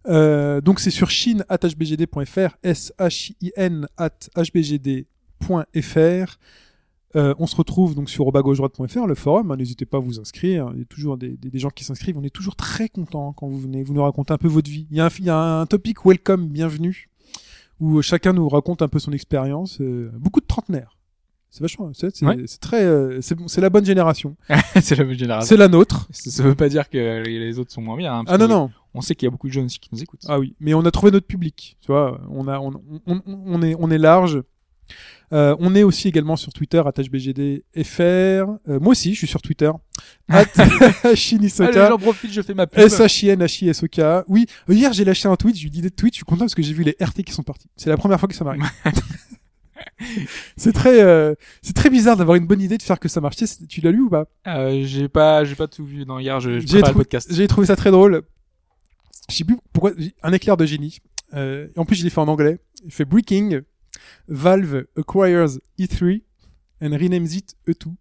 Euh, 0.08 0.60
donc 0.60 0.80
c'est 0.80 0.90
sur 0.90 1.10
chine@hbgd.fr, 1.10 2.56
s 2.62 2.92
h 2.98 3.32
i 3.40 3.52
n 3.56 3.86
hbgd.fr. 4.36 6.38
Euh, 7.14 7.34
on 7.38 7.46
se 7.46 7.54
retrouve 7.56 7.94
donc 7.94 8.08
sur 8.08 8.24
droite.fr, 8.32 9.06
le 9.06 9.14
forum. 9.14 9.50
hein, 9.50 9.56
N'hésitez 9.56 9.84
pas 9.84 9.98
à 9.98 10.00
vous 10.00 10.18
inscrire. 10.18 10.70
Il 10.72 10.78
y 10.78 10.82
a 10.82 10.86
toujours 10.86 11.18
des, 11.18 11.36
des- 11.36 11.50
des 11.50 11.58
gens 11.58 11.68
qui 11.68 11.84
s'inscrivent. 11.84 12.16
On 12.16 12.22
est 12.24 12.30
toujours 12.30 12.56
très 12.56 12.88
contents 12.88 13.34
quand 13.34 13.48
vous 13.48 13.58
venez. 13.60 13.82
Vous 13.82 13.92
nous 13.92 14.02
racontez 14.02 14.32
un 14.32 14.38
peu 14.38 14.48
votre 14.48 14.70
vie. 14.70 14.86
Il 14.90 14.96
y 14.96 15.00
a 15.00 15.06
un, 15.06 15.10
il 15.18 15.24
y 15.26 15.30
a 15.30 15.36
un 15.60 15.66
topic 15.66 16.06
welcome, 16.06 16.48
bienvenue, 16.48 17.10
où 17.80 18.00
chacun 18.00 18.32
nous 18.32 18.48
raconte 18.48 18.80
un 18.80 18.88
peu 18.88 18.98
son 18.98 19.12
expérience. 19.12 19.78
Euh, 19.82 20.10
beaucoup 20.14 20.40
de 20.40 20.46
trentenaires. 20.46 20.96
C'est 21.50 21.60
vachement. 21.60 21.90
C'est 21.92 22.22
Ouais. 22.24 22.38
très. 22.62 22.82
euh, 22.82 23.20
c'est 23.46 23.60
la 23.60 23.68
bonne 23.68 23.84
génération. 23.84 24.34
c'est 24.80 24.96
la 24.96 25.04
même 25.04 25.18
génération. 25.18 25.46
C'est 25.46 25.58
la 25.58 25.68
nôtre. 25.68 26.08
Ça, 26.12 26.30
ça 26.30 26.42
veut 26.42 26.54
pas 26.54 26.70
dire 26.70 26.88
que 26.88 27.22
les 27.26 27.58
autres 27.58 27.72
sont 27.72 27.82
moins 27.82 27.98
bien. 27.98 28.20
hein, 28.20 28.24
Ah 28.26 28.38
non 28.38 28.48
non. 28.48 28.70
On 28.94 29.00
sait 29.00 29.14
qu'il 29.14 29.26
y 29.26 29.28
a 29.28 29.30
beaucoup 29.30 29.48
de 29.48 29.52
jeunes 29.52 29.66
aussi 29.66 29.78
qui 29.78 29.88
nous 29.92 30.02
écoutent. 30.02 30.24
Ah 30.28 30.38
oui, 30.38 30.54
mais 30.60 30.74
on 30.74 30.84
a 30.84 30.90
trouvé 30.90 31.12
notre 31.12 31.26
public. 31.26 31.76
Tu 31.80 31.86
vois, 31.86 32.20
on 32.30 32.46
a, 32.46 32.58
on, 32.58 32.72
on, 33.06 33.22
on 33.26 33.62
est, 33.62 33.74
on 33.78 33.90
est 33.90 33.98
large. 33.98 34.42
Euh, 35.32 35.56
on 35.60 35.74
est 35.74 35.82
aussi 35.82 36.08
également 36.08 36.36
sur 36.36 36.52
Twitter, 36.52 36.82
@bgdfr. 36.84 38.00
Euh, 38.00 38.46
moi 38.80 38.90
aussi, 38.90 39.14
je 39.14 39.18
suis 39.18 39.26
sur 39.26 39.40
Twitter. 39.40 39.70
Allez, 40.28 41.16
Shinisoka. 41.16 41.88
j'en 41.88 41.98
profite, 41.98 42.32
je 42.32 42.42
fais 42.42 42.52
ma 42.52 42.66
pub. 42.66 42.80
s 42.80 43.00
h 43.00 43.24
i 43.24 43.28
n 43.30 43.42
h 43.42 43.64
i 43.64 43.68
s 43.68 43.82
o 43.82 43.86
k 43.88 44.24
Oui, 44.28 44.46
hier 44.68 44.92
j'ai 44.92 45.04
lâché 45.04 45.28
un 45.28 45.36
tweet, 45.36 45.56
je 45.56 45.62
lui 45.62 45.70
dis 45.70 45.80
des 45.80 45.90
tweets, 45.90 46.14
je 46.14 46.18
suis 46.18 46.24
content 46.24 46.40
parce 46.40 46.54
que 46.54 46.62
j'ai 46.62 46.74
vu 46.74 46.82
les 46.82 46.96
RT 47.00 47.22
qui 47.24 47.32
sont 47.32 47.42
partis. 47.42 47.68
C'est 47.76 47.88
la 47.88 47.96
première 47.96 48.20
fois 48.20 48.28
que 48.28 48.34
ça 48.34 48.44
m'arrive. 48.44 48.62
c'est 50.56 50.72
très, 50.72 51.02
euh, 51.02 51.34
c'est 51.62 51.74
très 51.74 51.88
bizarre 51.88 52.16
d'avoir 52.16 52.36
une 52.36 52.46
bonne 52.46 52.60
idée 52.60 52.76
de 52.76 52.82
faire 52.82 53.00
que 53.00 53.08
ça 53.08 53.20
marche. 53.22 53.36
Tu, 53.36 53.46
sais, 53.46 53.66
tu 53.66 53.80
l'as 53.80 53.90
lu 53.90 54.02
ou 54.02 54.10
pas? 54.10 54.26
Euh, 54.46 54.82
j'ai 54.84 55.08
pas, 55.08 55.44
j'ai 55.44 55.54
pas 55.54 55.66
tout 55.66 55.84
vu. 55.84 56.04
Non, 56.04 56.18
hier, 56.18 56.40
je, 56.40 56.60
je 56.60 56.66
J'ai 56.66 56.82
le 56.82 56.92
podcast. 56.92 57.28
J'ai 57.32 57.48
trouvé 57.48 57.66
ça 57.66 57.76
très 57.76 57.90
drôle. 57.90 58.22
Je 59.32 59.38
sais 59.38 59.44
plus 59.44 59.56
pourquoi. 59.72 59.92
Un 60.22 60.32
éclair 60.32 60.56
de 60.56 60.66
génie. 60.66 60.98
Euh, 61.34 61.68
en 61.76 61.84
plus, 61.84 61.96
je 61.96 62.04
l'ai 62.04 62.10
fait 62.10 62.20
en 62.20 62.28
anglais. 62.28 62.58
Il 62.84 62.92
fait 62.92 63.04
Breaking. 63.06 63.60
Valve 64.28 64.84
acquires 64.96 65.58
E3 65.78 66.22
and 66.82 66.90
renames 66.90 67.34
it 67.34 67.54
E2. 67.66 67.92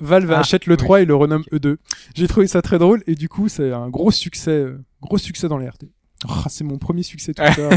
Valve 0.00 0.32
Ah, 0.32 0.40
achète 0.40 0.66
le 0.66 0.74
oui. 0.74 0.78
3 0.78 1.02
et 1.02 1.04
le 1.04 1.14
renomme 1.14 1.44
E2. 1.52 1.76
J'ai 2.14 2.26
trouvé 2.26 2.46
ça 2.46 2.62
très 2.62 2.78
drôle 2.78 3.02
et 3.06 3.14
du 3.14 3.28
coup, 3.28 3.48
c'est 3.48 3.72
un 3.72 3.88
gros 3.90 4.10
succès, 4.10 4.66
gros 5.02 5.18
succès 5.18 5.48
dans 5.48 5.58
les 5.58 5.68
RT. 5.68 5.84
Ah, 6.28 6.46
c'est 6.48 6.64
mon 6.64 6.78
premier 6.78 7.02
succès 7.02 7.34
Twitter. 7.34 7.68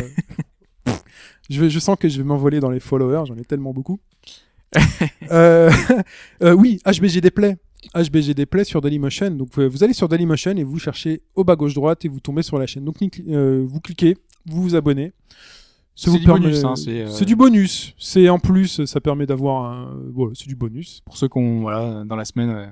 euh. 0.88 0.94
je, 1.50 1.62
vais, 1.62 1.70
je 1.70 1.80
sens 1.80 1.98
que 2.00 2.08
je 2.10 2.18
vais 2.18 2.24
m'envoler 2.24 2.60
dans 2.60 2.72
les 2.72 2.80
followers, 2.80 3.26
j'en 3.28 3.36
ai 3.36 3.46
tellement 3.46 3.74
beaucoup. 3.74 4.00
euh, 5.32 5.72
euh, 6.44 6.54
oui, 6.54 6.80
HBGD 6.86 7.30
Play. 7.32 7.58
HBGD 7.96 8.46
Play 8.46 8.64
sur 8.64 8.82
Dailymotion. 8.82 9.32
Donc 9.32 9.58
vous 9.58 9.84
allez 9.84 9.94
sur 9.94 10.08
Dailymotion 10.08 10.52
et 10.58 10.64
vous 10.64 10.80
cherchez 10.80 11.22
au 11.36 11.44
bas 11.44 11.56
gauche 11.56 11.74
droite 11.74 12.06
et 12.06 12.08
vous 12.08 12.20
tombez 12.20 12.42
sur 12.44 12.58
la 12.58 12.68
chaîne. 12.68 12.84
Donc 12.86 12.96
euh, 13.30 13.64
vous 13.68 13.80
cliquez, 13.80 14.18
vous 14.46 14.62
vous 14.64 14.76
abonnez. 14.76 15.14
C'est 15.96 16.12
du 16.12 16.26
permet- 16.26 16.64
hein, 16.64 16.76
c'est, 16.76 17.02
euh, 17.02 17.26
du 17.26 17.36
bonus. 17.36 17.94
C'est 17.98 18.30
en 18.30 18.38
plus, 18.40 18.86
ça 18.86 19.02
permet 19.02 19.26
d'avoir 19.26 19.72
un. 19.72 19.98
Voilà, 20.14 20.34
c'est 20.36 20.48
du 20.48 20.56
bonus. 20.56 21.02
Pour 21.06 21.18
ceux 21.18 21.28
qu'on, 21.28 21.62
voilà, 21.62 22.04
dans 22.06 22.16
la 22.16 22.26
semaine, 22.26 22.50
euh, 22.52 22.68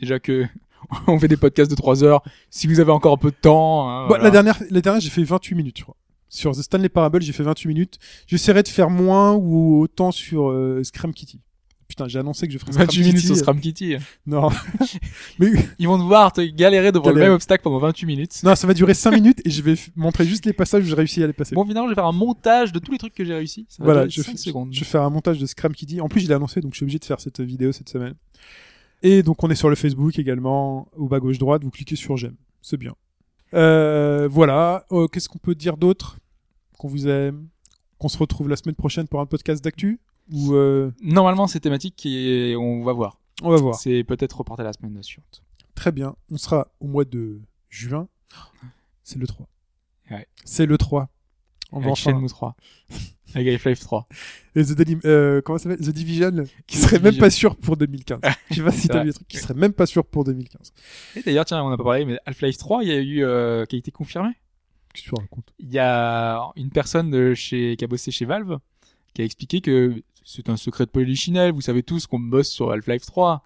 déjà 0.00 0.18
que 0.18 0.44
on 1.06 1.18
fait 1.18 1.28
des 1.28 1.36
podcasts 1.36 1.70
de 1.70 1.76
3 1.76 2.02
heures. 2.02 2.22
Si 2.50 2.66
vous 2.66 2.80
avez 2.80 2.90
encore 2.90 3.12
un 3.12 3.16
peu 3.16 3.30
de 3.30 3.36
temps, 3.40 3.88
hein, 3.88 4.08
Bah. 4.08 4.18
La 4.18 4.30
dernière, 4.30 4.58
la 4.70 4.80
dernière, 4.80 5.00
j'ai 5.00 5.10
fait 5.10 5.22
28 5.22 5.54
minutes, 5.54 5.78
je 5.78 5.82
crois. 5.84 5.96
Sur 6.28 6.50
The 6.50 6.62
Stanley 6.62 6.88
Parable, 6.88 7.22
j'ai 7.22 7.32
fait 7.32 7.44
28 7.44 7.68
minutes. 7.68 7.98
J'essaierai 8.26 8.64
de 8.64 8.68
faire 8.68 8.90
moins 8.90 9.34
ou 9.34 9.80
autant 9.80 10.10
sur 10.10 10.52
Scrum 10.82 11.14
Kitty. 11.14 11.40
Putain, 11.88 12.08
j'ai 12.08 12.18
annoncé 12.18 12.46
que 12.46 12.52
je 12.52 12.58
ferais 12.58 12.72
Scrum 12.72 12.86
28 12.86 13.04
minutes 13.04 13.18
sur 13.26 13.36
Scrum 13.36 13.60
Kitty. 13.60 13.96
Non. 14.26 14.48
Mais 15.38 15.52
Ils 15.78 15.86
vont 15.86 15.98
te 15.98 16.02
voir 16.02 16.32
te 16.32 16.40
galérer 16.40 16.92
devant 16.92 17.10
le 17.10 17.20
même 17.20 17.32
obstacle 17.32 17.62
pendant 17.62 17.78
28 17.78 18.06
minutes. 18.06 18.40
non, 18.42 18.54
ça 18.54 18.66
va 18.66 18.74
durer 18.74 18.94
5 18.94 19.10
minutes 19.12 19.42
et 19.44 19.50
je 19.50 19.62
vais 19.62 19.74
f- 19.74 19.90
montrer 19.94 20.24
juste 20.24 20.46
les 20.46 20.52
passages 20.54 20.82
où 20.82 20.86
j'ai 20.86 20.94
réussi 20.94 21.22
à 21.22 21.26
les 21.26 21.32
passer. 21.34 21.54
Bon, 21.54 21.64
finalement, 21.64 21.86
je 21.86 21.90
vais 21.92 21.94
faire 21.96 22.06
un 22.06 22.12
montage 22.12 22.72
de 22.72 22.78
tous 22.78 22.90
les 22.92 22.98
trucs 22.98 23.14
que 23.14 23.24
j'ai 23.24 23.34
réussi. 23.34 23.66
Ça 23.68 23.82
va 23.84 23.92
voilà, 23.92 24.06
durer 24.06 24.22
je, 24.22 24.22
5 24.22 24.32
fais- 24.32 24.38
secondes. 24.38 24.68
je 24.72 24.80
vais 24.80 24.86
faire 24.86 25.02
un 25.02 25.10
montage 25.10 25.38
de 25.38 25.46
Scrum 25.46 25.74
Kitty. 25.74 26.00
En 26.00 26.08
plus, 26.08 26.20
je 26.22 26.28
l'ai 26.28 26.34
annoncé, 26.34 26.60
donc 26.60 26.72
je 26.72 26.78
suis 26.78 26.84
obligé 26.84 26.98
de 26.98 27.04
faire 27.04 27.20
cette 27.20 27.40
vidéo 27.40 27.70
cette 27.72 27.88
semaine. 27.90 28.14
Et 29.02 29.22
donc, 29.22 29.44
on 29.44 29.50
est 29.50 29.54
sur 29.54 29.68
le 29.68 29.76
Facebook 29.76 30.18
également, 30.18 30.88
au 30.96 31.06
bas 31.08 31.20
gauche 31.20 31.38
droite. 31.38 31.62
Vous 31.64 31.70
cliquez 31.70 31.96
sur 31.96 32.16
j'aime. 32.16 32.36
C'est 32.62 32.78
bien. 32.78 32.94
Euh, 33.52 34.26
voilà. 34.30 34.86
Euh, 34.90 35.06
Qu'est-ce 35.06 35.28
qu'on 35.28 35.38
peut 35.38 35.54
dire 35.54 35.76
d'autre 35.76 36.16
Qu'on 36.78 36.88
vous 36.88 37.06
aime 37.06 37.48
Qu'on 37.98 38.08
se 38.08 38.16
retrouve 38.16 38.48
la 38.48 38.56
semaine 38.56 38.74
prochaine 38.74 39.06
pour 39.06 39.20
un 39.20 39.26
podcast 39.26 39.62
d'actu? 39.62 40.00
Ou 40.32 40.54
euh, 40.54 40.90
Normalement, 41.02 41.46
c'est 41.46 41.60
thématique 41.60 42.06
et 42.06 42.56
on 42.56 42.82
va 42.82 42.92
voir. 42.92 43.18
on 43.42 43.50
va 43.50 43.56
voir. 43.56 43.74
C'est 43.74 44.04
peut-être 44.04 44.38
reporté 44.38 44.62
à 44.62 44.64
la 44.64 44.72
semaine 44.72 45.02
suivante. 45.02 45.42
Très 45.74 45.92
bien. 45.92 46.16
On 46.30 46.36
sera 46.36 46.68
au 46.80 46.86
mois 46.86 47.04
de 47.04 47.40
juin. 47.68 48.08
C'est 49.02 49.18
le 49.18 49.26
3. 49.26 49.48
Ouais. 50.10 50.26
C'est 50.44 50.66
le 50.66 50.78
3. 50.78 51.08
On 51.72 51.80
va 51.80 51.86
Avec. 51.86 51.96
Shenmue 51.96 52.28
3. 52.28 52.56
Avec 53.34 53.48
Half-Life 53.48 53.80
3. 53.80 54.06
Et 54.54 54.64
The, 54.64 55.04
euh, 55.06 55.42
comment 55.42 55.58
ça 55.58 55.76
The 55.76 55.90
Division, 55.90 56.44
qui 56.68 56.78
The 56.78 56.82
serait 56.82 57.00
même 57.00 57.16
pas 57.16 57.30
sûr 57.30 57.56
pour 57.56 57.76
2015. 57.76 58.20
Je 58.50 58.54
sais 58.54 58.62
pas 58.62 58.70
si 58.70 58.86
t'as 58.86 59.00
vu 59.00 59.08
des 59.08 59.12
trucs 59.12 59.26
qui 59.26 59.38
seraient 59.38 59.54
même 59.54 59.72
pas 59.72 59.86
sûr 59.86 60.04
pour 60.06 60.22
2015. 60.24 60.72
Et 61.16 61.22
d'ailleurs, 61.22 61.44
tiens, 61.44 61.62
on 61.64 61.70
n'a 61.70 61.76
pas 61.76 61.82
parlé, 61.82 62.04
mais 62.04 62.18
Half-Life 62.26 62.58
3, 62.58 62.84
il 62.84 62.88
y 62.88 62.92
a 62.92 63.00
eu, 63.00 63.24
euh, 63.24 63.64
qui 63.66 63.74
a 63.74 63.78
été 63.80 63.90
confirmé. 63.90 64.30
Qu'est-ce 64.92 65.06
que 65.06 65.16
tu 65.16 65.20
racontes? 65.20 65.52
Il 65.58 65.72
y 65.72 65.80
a 65.80 66.52
une 66.54 66.70
personne 66.70 67.10
de 67.10 67.34
chez, 67.34 67.74
qui 67.76 67.84
a 67.84 67.88
bossé 67.88 68.12
chez 68.12 68.24
Valve, 68.24 68.58
qui 69.12 69.22
a 69.22 69.24
expliqué 69.24 69.60
que 69.60 70.00
c'est 70.24 70.48
un 70.48 70.56
secret 70.56 70.86
de 70.86 70.90
polichinelle. 70.90 71.52
Vous 71.52 71.60
savez 71.60 71.82
tous 71.82 72.06
qu'on 72.06 72.18
bosse 72.18 72.48
sur 72.48 72.72
Half-Life 72.72 73.06
3. 73.06 73.42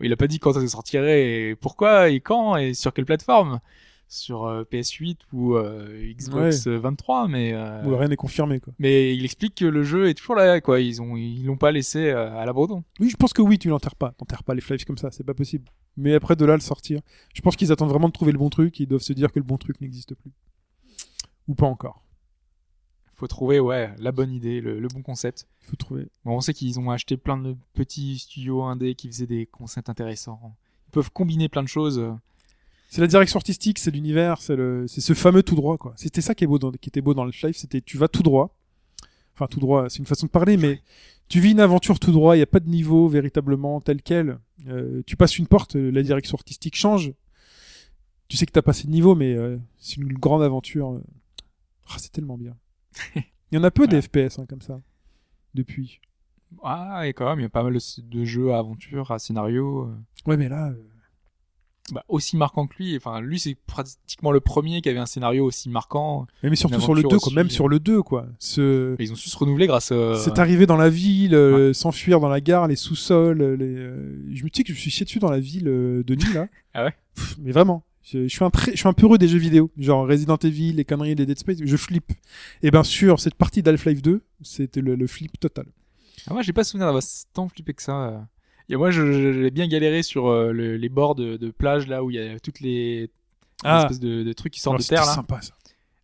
Il 0.00 0.12
a 0.12 0.16
pas 0.16 0.26
dit 0.26 0.38
quand 0.38 0.54
ça 0.54 0.66
sortirait 0.66 1.30
et 1.30 1.56
pourquoi 1.56 2.08
et 2.10 2.20
quand 2.20 2.56
et 2.56 2.74
sur 2.74 2.92
quelle 2.92 3.06
plateforme. 3.06 3.60
Sur 4.08 4.44
euh, 4.44 4.62
PS8 4.62 5.16
ou 5.32 5.56
euh, 5.56 6.12
Xbox 6.14 6.68
23, 6.68 7.26
mais 7.26 7.52
euh, 7.54 7.80
rien 7.96 8.06
n'est 8.06 8.14
confirmé, 8.14 8.60
quoi. 8.60 8.72
mais 8.78 9.16
il 9.16 9.24
explique 9.24 9.56
que 9.56 9.64
le 9.64 9.82
jeu 9.82 10.08
est 10.08 10.14
toujours 10.14 10.36
là, 10.36 10.60
quoi. 10.60 10.78
Ils 10.78 11.02
ont 11.02 11.16
ils 11.16 11.44
l'ont 11.44 11.56
pas 11.56 11.72
laissé 11.72 12.10
à 12.10 12.44
l'abandon. 12.46 12.84
Oui, 13.00 13.10
je 13.10 13.16
pense 13.16 13.32
que 13.32 13.42
oui, 13.42 13.58
tu 13.58 13.68
l'enterres 13.68 13.96
pas. 13.96 14.12
T'enterres 14.12 14.44
pas 14.44 14.54
les 14.54 14.60
flives 14.60 14.84
comme 14.84 14.96
ça, 14.96 15.10
c'est 15.10 15.24
pas 15.24 15.34
possible. 15.34 15.64
Mais 15.96 16.14
après, 16.14 16.36
de 16.36 16.44
là, 16.44 16.54
le 16.54 16.60
sortir. 16.60 17.00
Je 17.34 17.40
pense 17.40 17.56
qu'ils 17.56 17.72
attendent 17.72 17.88
vraiment 17.88 18.06
de 18.06 18.12
trouver 18.12 18.30
le 18.30 18.38
bon 18.38 18.48
truc, 18.48 18.78
ils 18.78 18.86
doivent 18.86 19.02
se 19.02 19.12
dire 19.12 19.32
que 19.32 19.40
le 19.40 19.44
bon 19.44 19.56
truc 19.56 19.80
n'existe 19.80 20.14
plus. 20.14 20.30
Ou 21.48 21.56
pas 21.56 21.66
encore. 21.66 22.05
Faut 23.16 23.26
trouver 23.26 23.60
ouais 23.60 23.94
la 23.98 24.12
bonne 24.12 24.30
idée, 24.30 24.60
le, 24.60 24.78
le 24.78 24.88
bon 24.88 25.02
concept. 25.02 25.46
Il 25.62 25.70
faut 25.70 25.76
trouver. 25.76 26.06
Bon, 26.24 26.36
on 26.36 26.40
sait 26.40 26.52
qu'ils 26.54 26.78
ont 26.78 26.90
acheté 26.90 27.16
plein 27.16 27.38
de 27.38 27.56
petits 27.72 28.18
studios 28.18 28.62
indés 28.62 28.94
qui 28.94 29.08
faisaient 29.08 29.26
des 29.26 29.46
concepts 29.46 29.88
intéressants. 29.88 30.54
Ils 30.88 30.92
peuvent 30.92 31.10
combiner 31.10 31.48
plein 31.48 31.62
de 31.62 31.68
choses. 31.68 32.14
C'est 32.88 33.00
la 33.00 33.06
direction 33.06 33.38
artistique, 33.38 33.78
c'est 33.78 33.90
l'univers, 33.90 34.40
c'est 34.40 34.54
le, 34.54 34.86
c'est 34.86 35.00
ce 35.00 35.14
fameux 35.14 35.42
tout 35.42 35.56
droit, 35.56 35.76
quoi. 35.76 35.94
C'était 35.96 36.20
ça 36.20 36.34
qui 36.34 36.44
est 36.44 36.46
beau 36.46 36.58
dans, 36.58 36.70
qui 36.72 36.88
était 36.88 37.00
beau 37.00 37.14
dans 37.14 37.24
le 37.24 37.32
live, 37.42 37.56
c'était 37.56 37.80
tu 37.80 37.98
vas 37.98 38.08
tout 38.08 38.22
droit. 38.22 38.54
Enfin, 39.34 39.46
tout 39.48 39.60
droit, 39.60 39.90
c'est 39.90 39.98
une 39.98 40.06
façon 40.06 40.26
de 40.26 40.30
parler, 40.30 40.56
mais 40.56 40.80
tu 41.28 41.40
vis 41.40 41.50
une 41.50 41.60
aventure 41.60 41.98
tout 41.98 42.12
droit, 42.12 42.36
il 42.36 42.38
n'y 42.38 42.42
a 42.42 42.46
pas 42.46 42.60
de 42.60 42.68
niveau 42.68 43.08
véritablement 43.08 43.80
tel 43.80 44.02
quel. 44.02 44.38
Euh, 44.68 45.02
tu 45.06 45.16
passes 45.16 45.36
une 45.38 45.46
porte, 45.46 45.74
la 45.74 46.02
direction 46.02 46.36
artistique 46.36 46.76
change. 46.76 47.12
Tu 48.28 48.36
sais 48.36 48.46
que 48.46 48.52
t'as 48.52 48.62
passé 48.62 48.86
de 48.86 48.92
niveau, 48.92 49.14
mais 49.14 49.34
euh, 49.34 49.58
c'est 49.78 49.96
une 49.96 50.12
grande 50.12 50.42
aventure. 50.42 51.00
Ah, 51.88 51.96
c'est 51.98 52.12
tellement 52.12 52.38
bien. 52.38 52.56
Il 53.52 53.56
y 53.56 53.58
en 53.58 53.64
a 53.64 53.70
peu 53.70 53.86
des 53.86 54.02
FPS 54.02 54.38
hein, 54.38 54.46
comme 54.48 54.60
ça, 54.62 54.80
depuis. 55.54 56.00
Ah, 56.62 57.02
et 57.06 57.12
quand 57.12 57.28
même, 57.28 57.38
il 57.40 57.42
y 57.42 57.46
a 57.46 57.48
pas 57.50 57.62
mal 57.62 57.74
de- 57.74 58.24
jeux 58.24 58.52
à 58.52 58.58
aventure, 58.58 59.10
à 59.10 59.18
scénario. 59.18 59.84
euh, 59.84 59.96
Ouais, 60.30 60.36
mais 60.36 60.48
là, 60.48 60.68
euh, 60.70 60.74
bah, 61.92 62.04
aussi 62.08 62.36
marquant 62.36 62.66
que 62.66 62.74
lui. 62.78 62.96
Enfin, 62.96 63.20
lui, 63.20 63.38
c'est 63.38 63.54
pratiquement 63.66 64.32
le 64.32 64.40
premier 64.40 64.80
qui 64.80 64.88
avait 64.88 64.98
un 64.98 65.06
scénario 65.06 65.44
aussi 65.44 65.68
marquant. 65.68 66.26
mais 66.42 66.56
surtout 66.56 66.74
Une 66.76 66.80
sur 66.80 66.94
le 66.94 67.00
aventure 67.00 67.10
2, 67.10 67.18
quoi. 67.18 67.26
aussi, 67.28 67.34
même 67.36 67.46
euh. 67.46 67.50
sur 67.50 67.68
le 67.68 67.78
2, 67.80 68.02
quoi. 68.02 68.26
Ce... 68.40 68.96
Ils 68.98 69.12
ont 69.12 69.16
su 69.16 69.28
se 69.30 69.36
renouveler 69.38 69.66
grâce 69.68 69.92
à. 69.92 70.16
C'est 70.16 70.38
arrivé 70.40 70.66
dans 70.66 70.76
la 70.76 70.88
ville, 70.90 71.34
euh, 71.36 71.72
s'enfuir 71.72 72.18
dans 72.20 72.28
la 72.28 72.40
gare, 72.40 72.66
les 72.68 72.76
sous-sols, 72.76 73.42
les. 73.54 73.74
Je 74.34 74.44
me 74.44 74.48
dis 74.50 74.62
que 74.64 74.68
je 74.68 74.72
me 74.74 74.78
suis 74.80 74.90
chié 74.90 75.04
dessus 75.04 75.18
dans 75.20 75.30
la 75.30 75.40
ville 75.40 75.64
de 75.66 76.14
Nîmes 76.14 76.34
là. 76.34 76.48
Ah 76.74 76.84
ouais? 76.84 76.94
Pff, 77.14 77.36
Mais 77.38 77.52
vraiment, 77.52 77.84
je, 78.08 78.22
je 78.22 78.28
suis 78.28 78.44
un 78.44 78.50
je 78.72 78.76
suis 78.76 78.88
un 78.88 78.92
peureux 78.92 79.18
des 79.18 79.26
jeux 79.28 79.38
vidéo, 79.38 79.70
genre 79.76 80.06
Resident 80.06 80.36
Evil, 80.36 80.72
les 80.74 80.84
conneries, 80.84 81.14
les 81.16 81.26
Dead 81.26 81.38
Space, 81.38 81.58
je 81.64 81.76
flippe. 81.76 82.12
Et 82.62 82.70
bien 82.70 82.84
sûr, 82.84 83.18
cette 83.20 83.34
partie 83.34 83.62
d'Half-Life 83.62 84.00
2, 84.02 84.22
c'était 84.42 84.80
le, 84.80 84.94
le 84.94 85.06
flip 85.06 85.38
total. 85.40 85.66
Ah, 86.28 86.32
moi, 86.34 86.42
j'ai 86.42 86.52
pas 86.52 86.62
souvenir 86.64 86.86
d'avoir 86.86 87.02
tant 87.32 87.48
flippé 87.48 87.74
que 87.74 87.82
ça. 87.82 88.08
euh. 88.08 88.18
Et 88.68 88.76
moi, 88.76 88.90
j'ai 88.90 89.50
bien 89.50 89.66
galéré 89.68 90.02
sur 90.02 90.26
euh, 90.28 90.52
le- 90.52 90.76
les 90.76 90.88
bords 90.88 91.14
de, 91.14 91.36
de 91.36 91.50
plage 91.50 91.86
là 91.88 92.02
où 92.04 92.10
il 92.10 92.14
y 92.16 92.18
a 92.20 92.38
toutes 92.40 92.60
les 92.60 93.10
Ah. 93.64 93.82
espèces 93.82 94.00
de, 94.00 94.22
de 94.22 94.32
trucs 94.32 94.52
qui 94.52 94.60
sortent 94.60 94.74
Alors, 94.76 94.84
de 94.84 94.88
terre 94.88 95.06
là. 95.06 95.14
sympa 95.14 95.40
ça. 95.40 95.52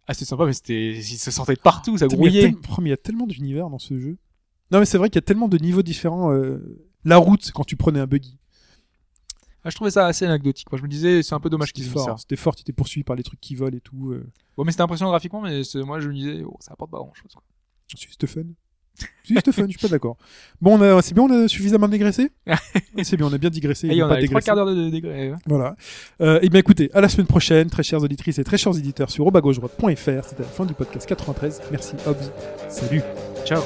Ah, 0.07 0.15
c'était 0.15 0.27
sympa, 0.27 0.47
mais 0.47 0.53
c'était, 0.53 1.01
ça 1.03 1.31
sortait 1.31 1.55
de 1.55 1.61
partout, 1.61 1.97
ça 1.99 2.07
Mais 2.07 2.13
il 2.13 2.35
y 2.35 2.39
a 2.39 2.49
grouillait. 2.49 2.55
oh, 2.71 2.81
mais 2.81 2.89
il 2.89 2.91
y 2.91 2.95
a 2.95 2.97
tellement 2.97 3.27
d'univers 3.27 3.69
dans 3.71 3.79
ce 3.79 3.99
jeu. 4.01 4.17
Non, 4.71 4.79
mais 4.81 4.85
c'est 4.85 4.99
vrai 4.99 5.09
qu'il 5.11 5.17
y 5.17 5.25
a 5.25 5.27
tellement 5.27 5.49
de 5.49 5.59
niveaux 5.59 5.83
différents. 5.83 6.33
euh, 6.33 6.59
La 7.05 7.17
route, 7.19 7.51
quand 7.53 7.65
tu 7.65 7.77
prenais 7.77 8.01
un 8.01 8.07
buggy, 8.07 8.39
Ah, 9.65 9.71
je 9.71 9.77
trouvais 9.77 9.91
ça 9.93 10.07
assez 10.07 10.25
anecdotique. 10.27 10.71
Moi, 10.73 10.79
je 10.79 10.83
me 10.83 10.89
disais, 10.89 11.23
c'est 11.23 11.35
un 11.35 11.41
peu 11.41 11.49
dommage 11.51 11.73
qu'ils 11.73 11.85
fort. 11.85 12.19
C'était 12.19 12.37
fort, 12.37 12.55
tu 12.57 12.63
étais 12.63 12.73
poursuivi 12.73 13.05
par 13.05 13.15
les 13.17 13.23
trucs 13.23 13.41
qui 13.41 13.55
volent 13.55 13.77
et 13.77 13.81
tout. 13.81 14.11
euh. 14.13 14.27
Ouais, 14.57 14.65
mais 14.65 14.73
c'était 14.73 14.83
impressionnant 14.83 15.11
graphiquement, 15.11 15.41
mais 15.41 15.63
c'est- 15.65 15.83
moi, 15.83 16.01
je 16.01 16.09
me 16.09 16.15
disais, 16.15 16.43
oh, 16.45 16.57
ça 16.61 16.73
apporte 16.73 16.91
pas 16.91 16.99
grand 16.99 17.13
chose. 17.15 17.33
Si, 17.95 18.07
c'était 18.11 18.27
fun. 18.27 18.43
Si, 19.25 19.35
c'était 19.35 19.53
fun, 19.53 19.65
je 19.67 19.71
suis 19.79 19.79
pas 19.79 19.89
d'accord. 19.89 20.17
Bon, 20.61 20.79
on 20.79 20.83
a- 20.83 21.01
c'est 21.01 21.15
bien, 21.15 21.23
on 21.23 21.31
a 21.45 21.49
suffisamment 21.49 21.89
dégraissé? 21.89 22.31
C'est 23.05 23.17
bien, 23.17 23.27
on 23.27 23.33
a 23.33 23.39
bien 23.39 23.49
digressé. 23.51 23.87
Et 23.89 23.95
il 23.95 24.03
on 24.03 24.09
pas 24.09 24.17
a 24.17 24.21
les 24.21 24.29
trois 24.29 24.41
quarts 24.43 24.55
d'heure 24.57 24.67
de 24.67 24.91
ouais. 25.07 25.33
Voilà. 25.47 25.77
Euh, 26.21 26.39
et 26.43 26.49
bien 26.51 26.61
écoutez, 26.61 26.91
à 26.93 27.01
la 27.01 27.09
semaine 27.09 27.27
prochaine, 27.27 27.71
très 27.71 27.83
chères 27.83 28.03
auditrices 28.03 28.39
et 28.39 28.45
très 28.45 28.59
chers 28.59 28.77
éditeurs 28.77 29.11
sur 29.11 29.27
obagaugedroite.fr. 29.27 30.25
C'était 30.25 30.43
la 30.43 30.49
fin 30.49 30.67
du 30.67 30.75
podcast 30.75 31.07
93. 31.09 31.63
Merci, 31.71 31.95
Hobbs. 32.07 32.31
Salut. 32.69 33.01
Ciao. 33.47 33.63